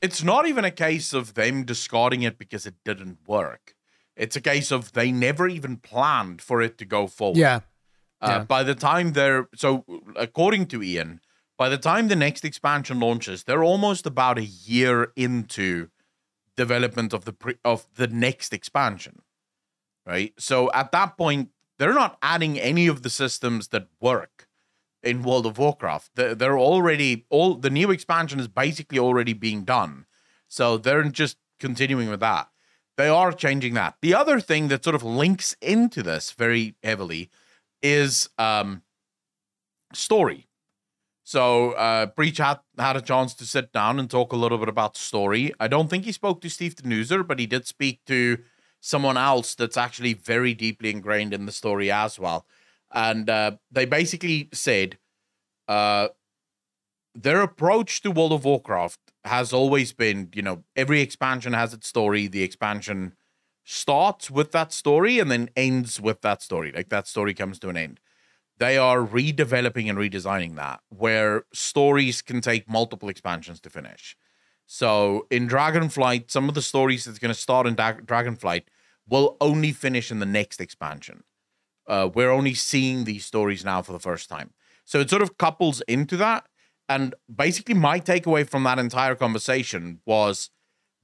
It's 0.00 0.22
not 0.22 0.46
even 0.46 0.64
a 0.64 0.70
case 0.70 1.12
of 1.12 1.34
them 1.34 1.64
discarding 1.64 2.22
it 2.22 2.38
because 2.38 2.66
it 2.66 2.74
didn't 2.84 3.18
work. 3.26 3.74
It's 4.16 4.36
a 4.36 4.40
case 4.40 4.70
of 4.70 4.92
they 4.92 5.10
never 5.10 5.48
even 5.48 5.78
planned 5.78 6.40
for 6.40 6.62
it 6.62 6.78
to 6.78 6.84
go 6.84 7.06
forward. 7.06 7.38
Yeah. 7.38 7.60
Uh, 8.20 8.28
yeah. 8.28 8.44
By 8.44 8.62
the 8.62 8.74
time 8.74 9.12
they're 9.12 9.48
so, 9.54 9.84
according 10.16 10.66
to 10.66 10.82
Ian, 10.82 11.20
by 11.56 11.68
the 11.68 11.78
time 11.78 12.08
the 12.08 12.16
next 12.16 12.44
expansion 12.44 13.00
launches, 13.00 13.44
they're 13.44 13.64
almost 13.64 14.06
about 14.06 14.38
a 14.38 14.44
year 14.44 15.12
into 15.16 15.88
development 16.56 17.14
of 17.14 17.24
the 17.24 17.32
pre- 17.32 17.58
of 17.64 17.86
the 17.94 18.06
next 18.06 18.52
expansion, 18.52 19.22
right? 20.06 20.34
So 20.38 20.70
at 20.72 20.92
that 20.92 21.16
point, 21.16 21.48
they're 21.78 21.94
not 21.94 22.18
adding 22.20 22.58
any 22.60 22.86
of 22.86 23.02
the 23.02 23.10
systems 23.10 23.68
that 23.68 23.88
work 24.00 24.39
in 25.02 25.22
World 25.22 25.46
of 25.46 25.58
Warcraft. 25.58 26.10
They're, 26.14 26.58
already 26.58 27.26
all 27.30 27.54
the 27.54 27.70
new 27.70 27.90
expansion 27.90 28.40
is 28.40 28.48
basically 28.48 28.98
already 28.98 29.32
being 29.32 29.64
done, 29.64 30.06
so 30.48 30.76
they're 30.76 31.04
just 31.04 31.36
continuing 31.58 32.08
with 32.08 32.20
that. 32.20 32.48
They 32.96 33.08
are 33.08 33.32
changing 33.32 33.74
that. 33.74 33.96
The 34.02 34.14
other 34.14 34.40
thing 34.40 34.68
that 34.68 34.84
sort 34.84 34.96
of 34.96 35.02
links 35.02 35.56
into 35.62 36.02
this 36.02 36.32
very 36.32 36.74
heavily 36.82 37.30
is 37.82 38.28
um, 38.36 38.82
story. 39.94 40.48
So 41.24 41.72
uh, 41.72 42.06
Preach 42.06 42.38
had, 42.38 42.58
had 42.76 42.96
a 42.96 43.00
chance 43.00 43.34
to 43.34 43.46
sit 43.46 43.72
down 43.72 44.00
and 44.00 44.10
talk 44.10 44.32
a 44.32 44.36
little 44.36 44.58
bit 44.58 44.68
about 44.68 44.96
story. 44.96 45.52
I 45.60 45.68
don't 45.68 45.88
think 45.88 46.04
he 46.04 46.12
spoke 46.12 46.40
to 46.40 46.50
Steve 46.50 46.74
Danuser, 46.74 47.26
but 47.26 47.38
he 47.38 47.46
did 47.46 47.66
speak 47.66 48.00
to 48.06 48.38
someone 48.80 49.16
else 49.16 49.54
that's 49.54 49.76
actually 49.76 50.14
very 50.14 50.54
deeply 50.54 50.90
ingrained 50.90 51.32
in 51.32 51.46
the 51.46 51.52
story 51.52 51.90
as 51.90 52.18
well. 52.18 52.46
And 52.92 53.28
uh, 53.30 53.52
they 53.70 53.84
basically 53.84 54.48
said 54.52 54.98
uh, 55.68 56.08
their 57.14 57.42
approach 57.42 58.02
to 58.02 58.10
World 58.10 58.32
of 58.32 58.44
Warcraft 58.44 58.98
has 59.24 59.52
always 59.52 59.92
been, 59.92 60.30
you 60.34 60.42
know, 60.42 60.64
every 60.76 61.00
expansion 61.00 61.52
has 61.52 61.74
its 61.74 61.88
story. 61.88 62.26
The 62.26 62.42
expansion 62.42 63.14
starts 63.64 64.30
with 64.30 64.52
that 64.52 64.72
story 64.72 65.18
and 65.18 65.30
then 65.30 65.50
ends 65.56 66.00
with 66.00 66.20
that 66.22 66.42
story. 66.42 66.72
Like 66.72 66.88
that 66.88 67.06
story 67.06 67.34
comes 67.34 67.58
to 67.60 67.68
an 67.68 67.76
end 67.76 68.00
they 68.58 68.78
are 68.78 69.00
redeveloping 69.00 69.90
and 69.90 69.98
redesigning 69.98 70.56
that 70.56 70.80
where 70.88 71.44
stories 71.52 72.22
can 72.22 72.40
take 72.40 72.70
multiple 72.70 73.08
expansions 73.08 73.60
to 73.60 73.70
finish. 73.70 74.16
So 74.66 75.26
in 75.30 75.48
Dragonflight, 75.48 76.30
some 76.30 76.48
of 76.48 76.54
the 76.54 76.62
stories 76.62 77.04
that's 77.04 77.18
going 77.18 77.34
to 77.34 77.40
start 77.40 77.66
in 77.66 77.74
da- 77.74 77.94
Dragonflight 77.94 78.64
will 79.08 79.36
only 79.40 79.72
finish 79.72 80.10
in 80.10 80.20
the 80.20 80.26
next 80.26 80.60
expansion. 80.60 81.24
Uh, 81.90 82.08
we're 82.14 82.30
only 82.30 82.54
seeing 82.54 83.04
these 83.04 83.26
stories 83.26 83.66
now 83.66 83.82
for 83.82 83.92
the 83.92 84.00
first 84.00 84.30
time. 84.30 84.52
So 84.86 85.00
it 85.00 85.10
sort 85.10 85.22
of 85.22 85.38
couples 85.38 85.82
into 85.88 86.16
that. 86.18 86.46
And 86.88 87.14
basically, 87.34 87.74
my 87.74 88.00
takeaway 88.00 88.48
from 88.48 88.64
that 88.64 88.78
entire 88.78 89.16
conversation 89.16 90.00
was 90.06 90.50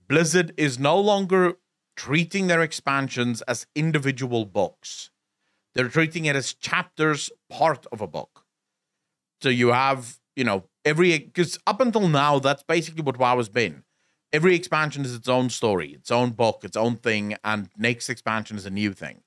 Blizzard 0.09 0.55
is 0.57 0.79
no 0.79 0.99
longer 1.01 1.55
treating 1.97 2.49
their 2.49 2.63
expansions 2.63 3.43
as 3.43 3.67
individual 3.75 4.47
books 4.47 5.11
they're 5.77 5.89
treating 5.91 6.25
it 6.25 6.35
as 6.35 6.55
chapters, 6.55 7.31
part 7.51 7.87
of 7.93 8.01
a 8.01 8.07
book. 8.07 8.45
So 9.43 9.51
you 9.51 9.69
have, 9.73 10.19
you 10.35 10.43
know, 10.43 10.65
every 10.87 11.19
because 11.19 11.59
up 11.67 11.83
until 11.83 12.09
now, 12.09 12.39
that's 12.39 12.63
basically 12.63 13.03
what 13.03 13.19
WoW 13.19 13.37
has 13.37 13.51
been. 13.51 13.85
Every 14.33 14.55
expansion 14.55 15.05
is 15.05 15.15
its 15.15 15.29
own 15.29 15.51
story, 15.51 15.93
its 15.93 16.11
own 16.11 16.31
book, 16.31 16.65
its 16.65 16.79
own 16.79 16.97
thing, 16.97 17.37
and 17.45 17.69
next 17.77 18.09
expansion 18.09 18.57
is 18.57 18.65
a 18.65 18.71
new 18.71 18.95
thing. 18.95 19.21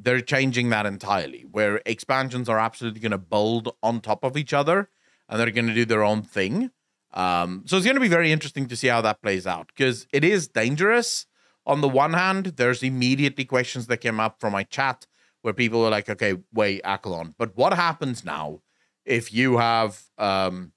They're 0.00 0.20
changing 0.20 0.70
that 0.70 0.86
entirely, 0.86 1.44
where 1.50 1.80
expansions 1.84 2.48
are 2.48 2.58
absolutely 2.58 3.00
going 3.00 3.12
to 3.12 3.18
build 3.18 3.74
on 3.82 4.00
top 4.00 4.24
of 4.24 4.36
each 4.36 4.52
other, 4.52 4.90
and 5.28 5.40
they're 5.40 5.50
going 5.50 5.66
to 5.66 5.74
do 5.74 5.84
their 5.84 6.04
own 6.04 6.22
thing. 6.22 6.70
Um, 7.12 7.64
so 7.66 7.76
it's 7.76 7.86
going 7.86 7.96
to 7.96 8.00
be 8.00 8.08
very 8.08 8.30
interesting 8.30 8.68
to 8.68 8.76
see 8.76 8.88
how 8.88 9.00
that 9.00 9.22
plays 9.22 9.46
out 9.46 9.68
because 9.68 10.06
it 10.12 10.24
is 10.24 10.46
dangerous. 10.46 11.26
On 11.66 11.80
the 11.80 11.88
one 11.88 12.12
hand, 12.12 12.46
there's 12.56 12.82
immediately 12.82 13.44
questions 13.44 13.86
that 13.86 13.98
came 13.98 14.20
up 14.20 14.40
from 14.40 14.52
my 14.52 14.62
chat 14.62 15.06
where 15.42 15.54
people 15.54 15.80
were 15.80 15.90
like, 15.90 16.08
okay, 16.08 16.36
wait, 16.52 16.82
Accolonn. 16.82 17.34
But 17.38 17.56
what 17.56 17.74
happens 17.74 18.24
now 18.24 18.60
if 19.04 19.32
you 19.32 19.56
have, 19.56 20.02
um, 20.18 20.72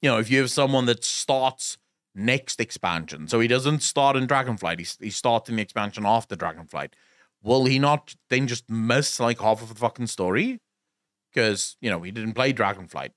you 0.00 0.10
know, 0.10 0.18
if 0.18 0.30
you 0.30 0.38
have 0.40 0.50
someone 0.50 0.86
that 0.86 1.02
starts 1.02 1.78
next 2.14 2.60
expansion, 2.60 3.26
so 3.26 3.40
he 3.40 3.48
doesn't 3.48 3.82
start 3.82 4.16
in 4.16 4.26
Dragonflight, 4.26 4.78
he's, 4.78 4.98
he's 5.00 5.16
starting 5.16 5.56
the 5.56 5.62
expansion 5.62 6.04
after 6.04 6.36
Dragonflight. 6.36 6.92
Will 7.42 7.64
he 7.64 7.78
not 7.78 8.14
then 8.30 8.46
just 8.46 8.70
miss 8.70 9.18
like 9.18 9.40
half 9.40 9.62
of 9.62 9.68
the 9.68 9.74
fucking 9.74 10.06
story? 10.06 10.60
Because, 11.32 11.76
you 11.80 11.90
know, 11.90 12.02
he 12.02 12.10
didn't 12.10 12.34
play 12.34 12.52
Dragonflight. 12.52 13.12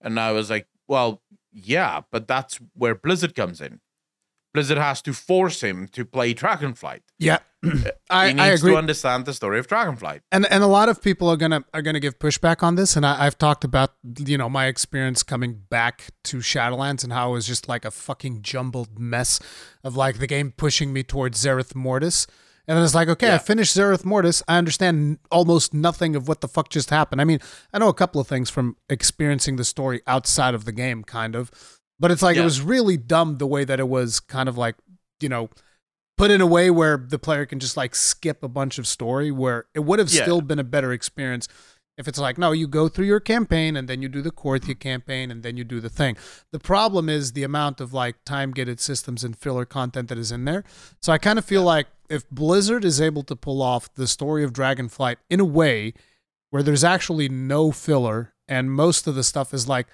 And 0.00 0.20
I 0.20 0.32
was 0.32 0.50
like, 0.50 0.68
well, 0.86 1.22
yeah, 1.50 2.02
but 2.10 2.28
that's 2.28 2.60
where 2.74 2.94
Blizzard 2.94 3.34
comes 3.34 3.60
in. 3.60 3.80
Blizzard 4.54 4.78
has 4.78 5.02
to 5.02 5.12
force 5.12 5.62
him 5.62 5.88
to 5.88 6.04
play 6.04 6.32
Dragonflight. 6.32 7.00
Yeah, 7.18 7.38
I, 8.10 8.28
he 8.28 8.34
needs 8.34 8.40
I 8.40 8.46
agree. 8.48 8.72
to 8.72 8.78
understand 8.78 9.26
the 9.26 9.34
story 9.34 9.58
of 9.58 9.66
Dragonflight. 9.66 10.20
And 10.30 10.46
and 10.46 10.62
a 10.62 10.68
lot 10.68 10.88
of 10.88 11.02
people 11.02 11.28
are 11.28 11.36
gonna 11.36 11.64
are 11.74 11.82
gonna 11.82 11.98
give 11.98 12.20
pushback 12.20 12.62
on 12.62 12.76
this. 12.76 12.94
And 12.94 13.04
I, 13.04 13.24
have 13.24 13.36
talked 13.36 13.64
about 13.64 13.94
you 14.18 14.38
know 14.38 14.48
my 14.48 14.66
experience 14.66 15.24
coming 15.24 15.62
back 15.68 16.10
to 16.24 16.38
Shadowlands 16.38 17.02
and 17.02 17.12
how 17.12 17.30
it 17.30 17.32
was 17.32 17.48
just 17.48 17.68
like 17.68 17.84
a 17.84 17.90
fucking 17.90 18.42
jumbled 18.42 18.96
mess 18.98 19.40
of 19.82 19.96
like 19.96 20.18
the 20.18 20.28
game 20.28 20.52
pushing 20.56 20.92
me 20.92 21.02
towards 21.02 21.44
Zereth 21.44 21.74
Mortis. 21.74 22.28
And 22.66 22.76
then 22.76 22.84
it's 22.84 22.94
like, 22.94 23.08
okay, 23.08 23.26
yeah. 23.26 23.34
I 23.34 23.38
finished 23.38 23.76
Zereth 23.76 24.04
Mortis. 24.04 24.42
I 24.48 24.56
understand 24.56 25.18
almost 25.30 25.74
nothing 25.74 26.16
of 26.16 26.28
what 26.28 26.40
the 26.40 26.48
fuck 26.48 26.70
just 26.70 26.90
happened. 26.90 27.20
I 27.20 27.24
mean, 27.24 27.40
I 27.72 27.78
know 27.78 27.88
a 27.88 27.94
couple 27.94 28.20
of 28.20 28.26
things 28.26 28.48
from 28.48 28.76
experiencing 28.88 29.56
the 29.56 29.64
story 29.64 30.00
outside 30.06 30.54
of 30.54 30.64
the 30.64 30.72
game, 30.72 31.04
kind 31.04 31.34
of. 31.34 31.50
But 32.00 32.10
it's 32.10 32.22
like 32.22 32.36
yeah. 32.36 32.42
it 32.42 32.44
was 32.44 32.60
really 32.60 32.96
dumb 32.96 33.38
the 33.38 33.46
way 33.46 33.64
that 33.64 33.80
it 33.80 33.88
was 33.88 34.18
kind 34.18 34.48
of 34.48 34.56
like, 34.56 34.76
you 35.20 35.28
know, 35.28 35.50
put 36.16 36.30
in 36.30 36.40
a 36.40 36.46
way 36.46 36.70
where 36.70 36.96
the 36.96 37.18
player 37.18 37.44
can 37.44 37.60
just 37.60 37.76
like 37.76 37.94
skip 37.94 38.42
a 38.42 38.48
bunch 38.48 38.78
of 38.78 38.86
story 38.86 39.30
where 39.30 39.66
it 39.74 39.80
would 39.80 39.98
have 39.98 40.10
yeah. 40.10 40.22
still 40.22 40.40
been 40.40 40.58
a 40.58 40.64
better 40.64 40.92
experience 40.92 41.48
if 41.96 42.08
it's 42.08 42.18
like 42.18 42.38
no 42.38 42.52
you 42.52 42.66
go 42.66 42.88
through 42.88 43.06
your 43.06 43.20
campaign 43.20 43.76
and 43.76 43.88
then 43.88 44.02
you 44.02 44.08
do 44.08 44.22
the 44.22 44.30
Korthia 44.30 44.78
campaign 44.78 45.30
and 45.30 45.42
then 45.42 45.56
you 45.56 45.64
do 45.64 45.80
the 45.80 45.88
thing. 45.88 46.16
The 46.50 46.58
problem 46.58 47.08
is 47.08 47.32
the 47.32 47.44
amount 47.44 47.80
of 47.80 47.92
like 47.92 48.16
time 48.24 48.52
gated 48.52 48.80
systems 48.80 49.24
and 49.24 49.36
filler 49.36 49.64
content 49.64 50.08
that 50.08 50.18
is 50.18 50.32
in 50.32 50.44
there. 50.44 50.64
So 51.00 51.12
i 51.12 51.18
kind 51.18 51.38
of 51.38 51.44
feel 51.44 51.62
like 51.62 51.86
if 52.08 52.28
blizzard 52.30 52.84
is 52.84 53.00
able 53.00 53.22
to 53.24 53.36
pull 53.36 53.62
off 53.62 53.92
the 53.94 54.06
story 54.06 54.44
of 54.44 54.52
dragonflight 54.52 55.16
in 55.30 55.40
a 55.40 55.44
way 55.44 55.94
where 56.50 56.62
there's 56.62 56.84
actually 56.84 57.28
no 57.28 57.70
filler 57.70 58.34
and 58.46 58.70
most 58.70 59.06
of 59.06 59.14
the 59.14 59.24
stuff 59.24 59.54
is 59.54 59.68
like 59.68 59.86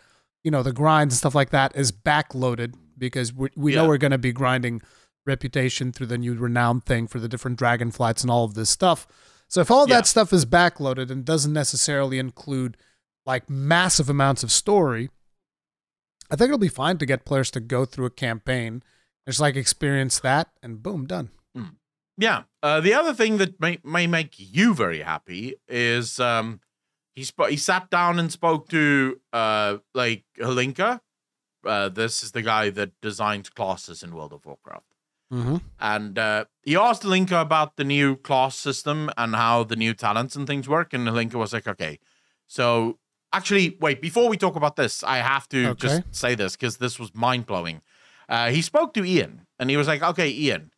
you 0.43 0.51
know 0.51 0.63
the 0.63 0.73
grinds 0.73 1.15
and 1.15 1.19
stuff 1.19 1.35
like 1.35 1.51
that 1.51 1.75
is 1.77 1.93
backloaded 1.93 2.75
because 2.99 3.33
we, 3.33 3.49
we 3.57 3.73
yeah. 3.73 3.83
know 3.83 3.89
we're 3.89 3.99
going 3.99 4.11
to 4.11 4.19
be 4.19 4.33
grinding 4.33 4.83
reputation 5.27 5.93
through 5.93 6.07
the 6.07 6.19
new 6.19 6.35
renown 6.35 6.81
thing 6.81 7.07
for 7.07 7.19
the 7.19 7.29
different 7.29 7.59
dragon 7.59 7.91
flights 7.91 8.23
and 8.23 8.31
all 8.31 8.45
of 8.45 8.55
this 8.55 8.71
stuff 8.71 9.07
so 9.51 9.61
if 9.61 9.71
all 9.71 9.87
yeah. 9.89 9.97
that 9.97 10.07
stuff 10.07 10.33
is 10.33 10.47
backloaded 10.47 11.11
and 11.11 11.25
doesn't 11.25 11.53
necessarily 11.53 12.19
include 12.19 12.79
like 13.27 13.51
massive 13.51 14.09
amounts 14.09 14.43
of 14.43 14.51
story 14.51 15.11
i 16.31 16.37
think 16.37 16.49
it'll 16.49 16.59
be 16.59 16.69
fine 16.69 16.97
to 16.97 17.05
get 17.05 17.27
players 17.27 17.51
to 17.51 17.61
go 17.61 17.85
through 17.85 18.07
a 18.07 18.11
campaign 18.11 18.83
just 19.27 19.41
like 19.41 19.57
experience 19.57 20.19
that 20.21 20.49
and 20.63 20.83
boom 20.83 21.07
done 21.07 21.29
mm. 21.55 21.75
yeah 22.17 22.45
uh, 22.63 22.81
the 22.81 22.95
other 22.95 23.13
thing 23.13 23.37
that 23.37 23.61
may, 23.61 23.79
may 23.85 24.07
make 24.07 24.35
you 24.39 24.75
very 24.75 25.01
happy 25.01 25.55
is 25.69 26.19
um, 26.19 26.61
he 27.15 27.25
sp- 27.29 27.51
he 27.51 27.57
sat 27.57 27.91
down 27.91 28.19
and 28.19 28.33
spoke 28.33 28.69
to 28.69 29.21
uh 29.33 29.79
like 29.95 30.25
Holinka. 30.39 31.01
Uh, 31.65 31.91
this 31.91 32.23
is 32.23 32.33
the 32.33 32.41
guy 32.41 32.71
that 32.71 32.93
designs 33.03 33.51
classes 33.51 34.03
in 34.03 34.15
World 34.15 34.33
of 34.33 34.47
Warcraft. 34.47 34.90
Mm-hmm. 35.33 35.57
And 35.79 36.19
uh, 36.19 36.45
he 36.63 36.77
asked 36.77 37.03
Holinka 37.03 37.41
about 37.41 37.77
the 37.77 37.85
new 37.85 38.17
class 38.17 38.57
system 38.57 39.11
and 39.17 39.37
how 39.37 39.65
the 39.65 39.77
new 39.77 39.95
talents 39.95 40.35
and 40.35 40.47
things 40.47 40.69
work. 40.69 40.93
And 40.93 41.07
Holinka 41.07 41.35
was 41.35 41.53
like, 41.53 41.69
okay, 41.69 41.99
so 42.47 42.99
actually, 43.33 43.77
wait, 43.81 44.03
before 44.03 44.29
we 44.29 44.37
talk 44.37 44.57
about 44.57 44.77
this, 44.77 45.05
I 45.05 45.19
have 45.19 45.49
to 45.51 45.69
okay. 45.69 45.89
just 45.89 46.03
say 46.15 46.35
this 46.35 46.57
because 46.57 46.79
this 46.79 46.99
was 46.99 47.15
mind 47.15 47.47
blowing. 47.47 47.83
Uh, 48.29 48.51
he 48.51 48.63
spoke 48.63 48.95
to 48.95 49.05
Ian 49.05 49.47
and 49.59 49.71
he 49.71 49.77
was 49.77 49.89
like, 49.89 50.03
okay, 50.03 50.29
Ian, 50.29 50.71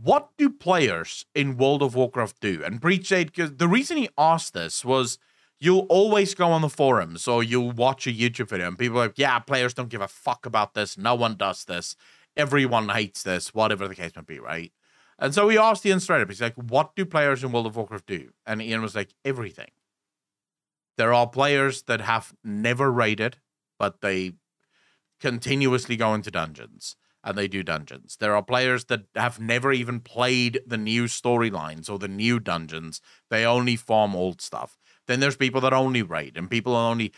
what 0.00 0.30
do 0.36 0.50
players 0.50 1.24
in 1.34 1.56
World 1.56 1.82
of 1.82 1.94
Warcraft 1.94 2.40
do? 2.40 2.62
And 2.64 2.80
Preach 2.80 3.08
said, 3.08 3.26
because 3.26 3.56
the 3.56 3.68
reason 3.68 3.96
he 3.96 4.08
asked 4.18 4.54
this 4.54 4.84
was 4.84 5.18
you'll 5.60 5.86
always 5.88 6.34
go 6.34 6.48
on 6.48 6.62
the 6.62 6.68
forums 6.68 7.28
or 7.28 7.42
you'll 7.42 7.70
watch 7.70 8.06
a 8.06 8.10
YouTube 8.10 8.48
video 8.48 8.68
and 8.68 8.78
people 8.78 8.98
are 8.98 9.06
like, 9.06 9.18
yeah, 9.18 9.38
players 9.38 9.72
don't 9.72 9.88
give 9.88 10.00
a 10.00 10.08
fuck 10.08 10.46
about 10.46 10.74
this. 10.74 10.98
No 10.98 11.14
one 11.14 11.36
does 11.36 11.64
this. 11.64 11.96
Everyone 12.36 12.88
hates 12.88 13.22
this, 13.22 13.54
whatever 13.54 13.86
the 13.86 13.94
case 13.94 14.12
might 14.16 14.26
be, 14.26 14.40
right? 14.40 14.72
And 15.18 15.32
so 15.32 15.46
we 15.46 15.58
asked 15.58 15.86
Ian 15.86 16.00
straight 16.00 16.22
up, 16.22 16.28
he's 16.28 16.42
like, 16.42 16.56
what 16.56 16.96
do 16.96 17.04
players 17.04 17.44
in 17.44 17.52
World 17.52 17.66
of 17.66 17.76
Warcraft 17.76 18.06
do? 18.06 18.30
And 18.46 18.60
Ian 18.60 18.82
was 18.82 18.94
like, 18.94 19.14
everything. 19.24 19.70
There 20.96 21.14
are 21.14 21.28
players 21.28 21.82
that 21.82 22.00
have 22.00 22.34
never 22.42 22.90
raided, 22.90 23.38
but 23.78 24.00
they 24.00 24.32
continuously 25.20 25.96
go 25.96 26.14
into 26.14 26.30
dungeons 26.30 26.96
and 27.22 27.38
they 27.38 27.48
do 27.48 27.62
dungeons. 27.62 28.16
There 28.20 28.36
are 28.36 28.42
players 28.42 28.84
that 28.86 29.04
have 29.14 29.40
never 29.40 29.72
even 29.72 30.00
played 30.00 30.60
the 30.66 30.76
new 30.76 31.04
storylines 31.04 31.88
or 31.88 31.98
the 31.98 32.08
new 32.08 32.38
dungeons. 32.38 33.00
They 33.30 33.46
only 33.46 33.76
farm 33.76 34.14
old 34.14 34.42
stuff. 34.42 34.76
Then 35.06 35.20
there's 35.20 35.36
people 35.36 35.60
that 35.60 35.72
only 35.72 36.02
raid 36.02 36.36
and 36.36 36.50
people 36.50 36.74
only 36.74 37.12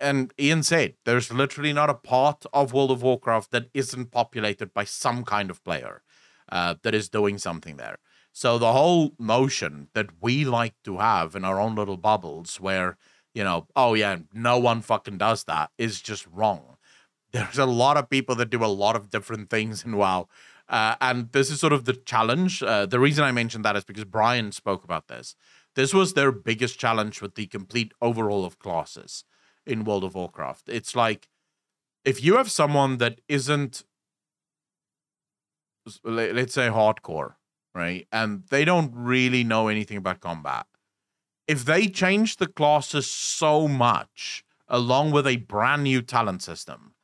and 0.00 0.32
Ian 0.38 0.62
said 0.62 0.94
there's 1.04 1.32
literally 1.32 1.72
not 1.72 1.90
a 1.90 1.94
part 1.94 2.44
of 2.52 2.72
World 2.72 2.90
of 2.90 3.02
Warcraft 3.02 3.50
that 3.50 3.68
isn't 3.74 4.10
populated 4.10 4.72
by 4.72 4.84
some 4.84 5.24
kind 5.24 5.50
of 5.50 5.64
player 5.64 6.02
uh, 6.50 6.76
that 6.82 6.94
is 6.94 7.08
doing 7.08 7.38
something 7.38 7.76
there. 7.76 7.98
So 8.32 8.58
the 8.58 8.72
whole 8.72 9.12
notion 9.18 9.88
that 9.94 10.10
we 10.20 10.44
like 10.44 10.74
to 10.84 10.98
have 10.98 11.36
in 11.36 11.44
our 11.44 11.60
own 11.60 11.74
little 11.74 11.98
bubbles 11.98 12.60
where, 12.60 12.96
you 13.34 13.44
know, 13.44 13.66
oh 13.76 13.94
yeah, 13.94 14.18
no 14.32 14.58
one 14.58 14.80
fucking 14.80 15.18
does 15.18 15.44
that 15.44 15.70
is 15.78 16.00
just 16.00 16.26
wrong. 16.32 16.76
There's 17.32 17.58
a 17.58 17.66
lot 17.66 17.96
of 17.96 18.10
people 18.10 18.34
that 18.36 18.50
do 18.50 18.64
a 18.64 18.66
lot 18.66 18.94
of 18.94 19.10
different 19.10 19.50
things 19.50 19.84
in 19.84 19.96
WoW. 19.96 20.28
Uh, 20.68 20.94
and 21.00 21.30
this 21.32 21.50
is 21.50 21.60
sort 21.60 21.72
of 21.72 21.84
the 21.84 21.92
challenge. 21.92 22.62
Uh, 22.62 22.86
the 22.86 23.00
reason 23.00 23.24
I 23.24 23.32
mentioned 23.32 23.64
that 23.64 23.76
is 23.76 23.84
because 23.84 24.04
Brian 24.04 24.52
spoke 24.52 24.84
about 24.84 25.08
this. 25.08 25.34
This 25.74 25.94
was 25.94 26.14
their 26.14 26.32
biggest 26.32 26.78
challenge 26.78 27.22
with 27.22 27.34
the 27.34 27.46
complete 27.46 27.92
overhaul 28.00 28.44
of 28.44 28.58
classes 28.58 29.24
in 29.66 29.84
World 29.84 30.04
of 30.04 30.14
Warcraft. 30.14 30.68
It's 30.68 30.94
like 30.94 31.28
if 32.04 32.22
you 32.22 32.36
have 32.36 32.50
someone 32.50 32.98
that 32.98 33.20
isn't, 33.28 33.84
let's 36.04 36.54
say, 36.54 36.68
hardcore, 36.68 37.34
right, 37.74 38.06
and 38.12 38.44
they 38.50 38.64
don't 38.64 38.92
really 38.94 39.44
know 39.44 39.68
anything 39.68 39.96
about 39.96 40.20
combat, 40.20 40.66
if 41.46 41.64
they 41.64 41.88
change 41.88 42.36
the 42.36 42.46
classes 42.46 43.10
so 43.10 43.66
much 43.66 44.44
along 44.68 45.10
with 45.10 45.26
a 45.26 45.36
brand 45.36 45.84
new 45.84 46.02
talent 46.02 46.42
system, 46.42 46.94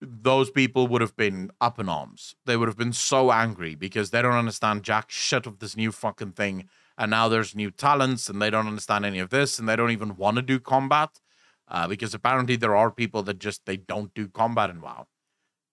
those 0.00 0.50
people 0.50 0.86
would 0.86 1.00
have 1.00 1.16
been 1.16 1.50
up 1.60 1.78
in 1.78 1.88
arms. 1.88 2.36
They 2.46 2.56
would 2.56 2.68
have 2.68 2.76
been 2.76 2.92
so 2.92 3.32
angry 3.32 3.74
because 3.74 4.10
they 4.10 4.22
don't 4.22 4.32
understand 4.32 4.84
jack 4.84 5.10
shit 5.10 5.46
of 5.46 5.58
this 5.58 5.76
new 5.76 5.90
fucking 5.90 6.32
thing. 6.32 6.68
And 6.98 7.12
now 7.12 7.28
there's 7.28 7.54
new 7.54 7.70
talents 7.70 8.28
and 8.28 8.42
they 8.42 8.50
don't 8.50 8.66
understand 8.66 9.06
any 9.06 9.20
of 9.20 9.30
this 9.30 9.58
and 9.58 9.68
they 9.68 9.76
don't 9.76 9.92
even 9.92 10.16
want 10.16 10.36
to 10.36 10.42
do 10.42 10.58
combat. 10.58 11.20
Uh, 11.68 11.86
because 11.86 12.12
apparently 12.12 12.56
there 12.56 12.74
are 12.74 12.90
people 12.90 13.22
that 13.22 13.38
just 13.38 13.64
they 13.66 13.76
don't 13.76 14.12
do 14.14 14.26
combat 14.26 14.68
in 14.68 14.80
WoW. 14.80 15.06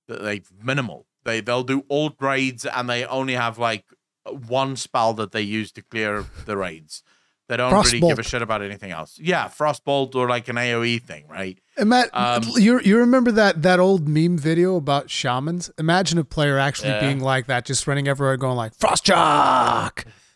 They 0.08 0.42
minimal. 0.62 1.08
They 1.24 1.42
they'll 1.42 1.64
do 1.64 1.84
alt 1.90 2.16
raids 2.20 2.66
and 2.66 2.90
they 2.90 3.06
only 3.06 3.34
have 3.34 3.58
like 3.58 3.86
one 4.26 4.76
spell 4.76 5.14
that 5.14 5.32
they 5.32 5.42
use 5.42 5.72
to 5.74 5.82
clear 5.82 6.26
the 6.46 6.58
raids. 6.58 7.02
They 7.48 7.58
don't 7.58 7.72
Frostbolt. 7.72 7.86
really 7.86 8.08
give 8.08 8.20
a 8.20 8.24
shit 8.24 8.42
about 8.42 8.62
anything 8.64 8.92
else. 8.92 9.20
Yeah, 9.22 9.48
Frostbolt 9.48 10.16
or 10.16 10.28
like 10.28 10.48
an 10.48 10.56
AOE 10.56 11.02
thing, 11.04 11.28
right? 11.28 11.60
And 11.78 11.90
Matt, 11.90 12.10
um, 12.14 12.44
you 12.56 12.80
you 12.82 12.98
remember 12.98 13.32
that 13.32 13.62
that 13.62 13.80
old 13.80 14.08
meme 14.08 14.38
video 14.38 14.76
about 14.76 15.10
shamans? 15.10 15.72
Imagine 15.78 16.18
a 16.20 16.24
player 16.24 16.58
actually 16.58 16.90
yeah. 16.90 17.02
being 17.02 17.20
like 17.20 17.46
that, 17.48 17.66
just 17.66 17.88
running 17.88 18.08
everywhere, 18.08 18.36
going 18.38 18.58
like 18.58 18.74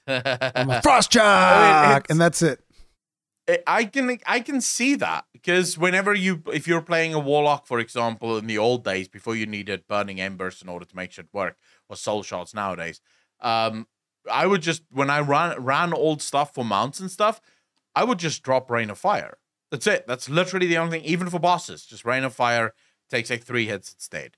Frost 0.10 0.24
Shock, 0.24 0.84
Frost 0.84 1.13
Shock, 1.13 1.24
I 1.24 1.94
mean, 1.94 2.01
and 2.10 2.22
that's 2.22 2.42
it. 2.42 2.62
I 3.66 3.86
can 3.86 4.20
I 4.28 4.42
can 4.42 4.62
see 4.62 4.96
that 4.96 5.25
because 5.34 5.78
whenever 5.78 6.13
you 6.13 6.44
if 6.54 6.68
you're 6.68 6.82
playing 6.82 7.13
a 7.13 7.20
warlock, 7.20 7.66
for 7.66 7.80
example, 7.80 8.38
in 8.38 8.48
the 8.48 8.58
old 8.58 8.84
days 8.84 9.08
before 9.08 9.36
you 9.36 9.46
needed 9.46 9.88
burning 9.88 10.22
embers 10.22 10.62
in 10.62 10.70
order 10.70 10.86
to 10.86 10.96
make 10.96 11.12
shit 11.12 11.28
work, 11.34 11.58
or 11.88 11.96
soul 11.96 12.22
shards 12.24 12.54
nowadays, 12.54 13.01
um, 13.42 13.88
I 14.32 14.46
would 14.46 14.62
just 14.62 14.84
when 14.92 15.10
I 15.10 15.20
ran 15.20 15.60
ran 15.63 15.94
old 15.94 16.22
stuff 16.22 16.54
for 16.54 16.63
mounts 16.63 17.00
and 17.00 17.10
stuff, 17.10 17.42
I 17.96 18.04
would 18.04 18.20
just 18.20 18.44
drop 18.44 18.70
rain 18.70 18.89
of 18.89 18.98
fire. 18.98 19.38
That's 19.72 19.88
it. 19.88 20.06
That's 20.08 20.30
literally 20.30 20.68
the 20.68 20.78
only 20.78 21.00
thing. 21.00 21.10
Even 21.10 21.30
for 21.30 21.39
bosses, 21.39 21.86
just 21.86 22.06
rain 22.06 22.24
of 22.24 22.34
fire 22.34 22.74
takes 23.10 23.30
like 23.30 23.44
three 23.44 23.66
hits. 23.66 23.92
It's 23.94 24.08
dead. 24.08 24.38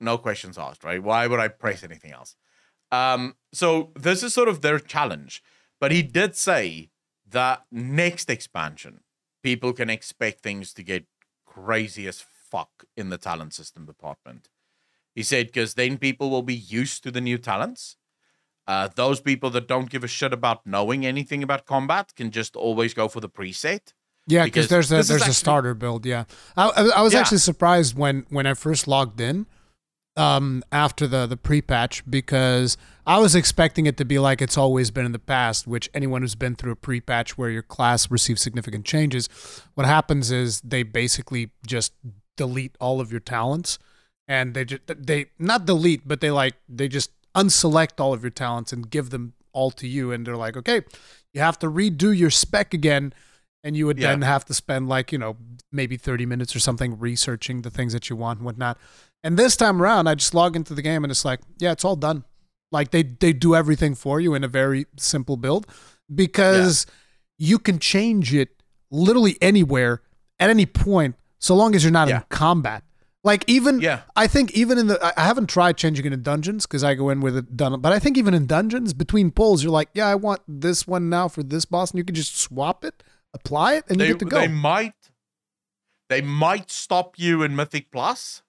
No 0.00 0.18
questions 0.18 0.56
asked. 0.56 0.84
Right? 0.84 1.02
Why 1.02 1.26
would 1.26 1.40
I 1.40 1.48
press 1.48 1.82
anything 1.82 2.12
else? 2.12 2.36
Um, 2.90 3.36
so 3.52 3.90
this 3.94 4.22
is 4.22 4.34
sort 4.34 4.48
of 4.48 4.60
their 4.60 4.78
challenge. 4.78 5.42
But 5.80 5.92
he 5.92 6.02
did 6.02 6.36
say 6.36 6.90
that 7.28 7.64
next 7.70 8.30
expansion, 8.30 9.00
people 9.42 9.72
can 9.72 9.90
expect 9.90 10.40
things 10.40 10.72
to 10.74 10.82
get 10.82 11.06
crazy 11.44 12.06
as 12.06 12.20
fuck 12.20 12.84
in 12.96 13.10
the 13.10 13.18
talent 13.18 13.54
system 13.54 13.84
department. 13.84 14.48
He 15.14 15.22
said 15.22 15.48
because 15.48 15.74
then 15.74 15.98
people 15.98 16.30
will 16.30 16.42
be 16.42 16.54
used 16.54 17.02
to 17.02 17.10
the 17.10 17.20
new 17.20 17.38
talents 17.38 17.96
uh, 18.66 18.88
those 18.94 19.20
people 19.20 19.50
that 19.50 19.68
don't 19.68 19.88
give 19.88 20.02
a 20.02 20.08
shit 20.08 20.32
about 20.32 20.66
knowing 20.66 21.06
anything 21.06 21.42
about 21.42 21.66
combat 21.66 22.14
can 22.16 22.30
just 22.30 22.56
always 22.56 22.94
go 22.94 23.08
for 23.08 23.20
the 23.20 23.28
preset. 23.28 23.92
Yeah, 24.26 24.44
because 24.44 24.66
there's 24.66 24.90
a 24.90 24.96
there's 24.96 25.10
actually, 25.10 25.30
a 25.30 25.34
starter 25.34 25.74
build. 25.74 26.04
Yeah, 26.04 26.24
I, 26.56 26.68
I, 26.68 26.82
I 26.96 27.02
was 27.02 27.12
yeah. 27.12 27.20
actually 27.20 27.38
surprised 27.38 27.96
when 27.96 28.26
when 28.28 28.44
I 28.44 28.54
first 28.54 28.88
logged 28.88 29.20
in 29.20 29.46
um, 30.16 30.62
after 30.72 31.06
the 31.06 31.26
the 31.26 31.36
pre 31.36 31.60
patch 31.62 32.02
because 32.08 32.76
I 33.06 33.18
was 33.18 33.34
expecting 33.34 33.86
it 33.86 33.96
to 33.98 34.04
be 34.04 34.18
like 34.18 34.40
it's 34.40 34.56
always 34.58 34.90
been 34.90 35.06
in 35.06 35.12
the 35.12 35.18
past. 35.18 35.66
Which 35.66 35.88
anyone 35.94 36.22
who's 36.22 36.34
been 36.34 36.54
through 36.54 36.72
a 36.72 36.76
pre 36.76 37.00
patch 37.00 37.36
where 37.36 37.50
your 37.50 37.62
class 37.62 38.10
receives 38.10 38.42
significant 38.42 38.84
changes, 38.84 39.28
what 39.74 39.86
happens 39.86 40.30
is 40.30 40.60
they 40.62 40.82
basically 40.82 41.50
just 41.66 41.92
delete 42.36 42.76
all 42.80 43.00
of 43.00 43.10
your 43.10 43.20
talents 43.20 43.78
and 44.28 44.52
they 44.52 44.64
just 44.64 44.82
they 44.86 45.26
not 45.38 45.64
delete 45.64 46.06
but 46.06 46.20
they 46.20 46.30
like 46.30 46.54
they 46.68 46.86
just 46.86 47.10
unselect 47.34 48.00
all 48.00 48.12
of 48.12 48.22
your 48.22 48.30
talents 48.30 48.72
and 48.72 48.90
give 48.90 49.10
them 49.10 49.34
all 49.52 49.70
to 49.72 49.86
you. 49.88 50.12
And 50.12 50.26
they're 50.26 50.36
like, 50.36 50.56
okay, 50.56 50.82
you 51.32 51.40
have 51.40 51.58
to 51.60 51.70
redo 51.70 52.16
your 52.16 52.30
spec 52.30 52.74
again. 52.74 53.12
And 53.66 53.76
you 53.76 53.86
would 53.86 53.98
yeah. 53.98 54.10
then 54.10 54.22
have 54.22 54.44
to 54.44 54.54
spend 54.54 54.88
like, 54.88 55.10
you 55.10 55.18
know, 55.18 55.36
maybe 55.72 55.96
30 55.96 56.24
minutes 56.24 56.54
or 56.54 56.60
something 56.60 56.98
researching 56.98 57.62
the 57.62 57.70
things 57.70 57.92
that 57.92 58.08
you 58.08 58.16
want 58.16 58.38
and 58.38 58.46
whatnot. 58.46 58.78
And 59.24 59.36
this 59.36 59.56
time 59.56 59.82
around, 59.82 60.06
I 60.06 60.14
just 60.14 60.34
log 60.34 60.54
into 60.54 60.72
the 60.72 60.82
game 60.82 61.04
and 61.04 61.10
it's 61.10 61.24
like, 61.24 61.40
yeah, 61.58 61.72
it's 61.72 61.84
all 61.84 61.96
done. 61.96 62.24
Like 62.70 62.92
they, 62.92 63.02
they 63.02 63.32
do 63.32 63.54
everything 63.56 63.94
for 63.94 64.20
you 64.20 64.34
in 64.34 64.44
a 64.44 64.48
very 64.48 64.86
simple 64.96 65.36
build 65.36 65.66
because 66.14 66.86
yeah. 67.38 67.48
you 67.48 67.58
can 67.58 67.78
change 67.78 68.32
it 68.32 68.50
literally 68.90 69.36
anywhere 69.40 70.02
at 70.38 70.48
any 70.50 70.66
point 70.66 71.16
so 71.38 71.54
long 71.54 71.74
as 71.74 71.82
you're 71.82 71.92
not 71.92 72.08
yeah. 72.08 72.18
in 72.18 72.22
combat. 72.28 72.84
Like 73.26 73.44
even 73.48 73.80
yeah. 73.80 74.02
I 74.14 74.28
think 74.28 74.52
even 74.52 74.78
in 74.78 74.86
the 74.86 75.12
I 75.18 75.24
haven't 75.24 75.48
tried 75.48 75.76
changing 75.76 76.06
it 76.06 76.12
in 76.12 76.22
dungeons 76.22 76.64
because 76.64 76.84
I 76.84 76.94
go 76.94 77.10
in 77.10 77.20
with 77.20 77.36
it 77.36 77.56
done, 77.56 77.80
but 77.80 77.92
I 77.92 77.98
think 77.98 78.16
even 78.16 78.34
in 78.34 78.46
dungeons 78.46 78.94
between 78.94 79.32
pulls, 79.32 79.64
you're 79.64 79.72
like, 79.72 79.88
yeah, 79.94 80.06
I 80.06 80.14
want 80.14 80.42
this 80.46 80.86
one 80.86 81.08
now 81.08 81.26
for 81.26 81.42
this 81.42 81.64
boss, 81.64 81.90
and 81.90 81.98
you 81.98 82.04
can 82.04 82.14
just 82.14 82.36
swap 82.36 82.84
it, 82.84 83.02
apply 83.36 83.74
it, 83.74 83.84
and 83.88 84.00
they, 84.00 84.08
you 84.08 84.14
get 84.14 84.18
to 84.20 84.24
go. 84.24 84.40
They 84.40 84.48
might 84.48 84.94
they 86.08 86.22
might 86.22 86.70
stop 86.70 87.18
you 87.18 87.42
in 87.42 87.56
Mythic 87.56 87.90
Plus, 87.90 88.42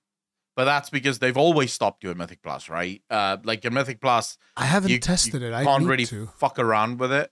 but 0.56 0.66
that's 0.66 0.90
because 0.90 1.20
they've 1.20 1.38
always 1.38 1.74
stopped 1.74 2.04
you 2.04 2.12
in 2.12 2.18
Mythic 2.18 2.42
Plus, 2.42 2.70
right? 2.70 3.02
Uh, 3.10 3.38
like 3.44 3.66
in 3.66 3.74
Mythic 3.74 4.02
Plus, 4.02 4.38
I 4.56 4.66
haven't 4.66 4.92
you, 4.92 5.00
tested 5.00 5.42
you 5.42 5.48
it. 5.48 5.54
I 5.54 5.64
can't 5.64 5.86
really 5.86 6.06
to. 6.06 6.28
fuck 6.38 6.60
around 6.60 7.00
with 7.00 7.12
it 7.12 7.32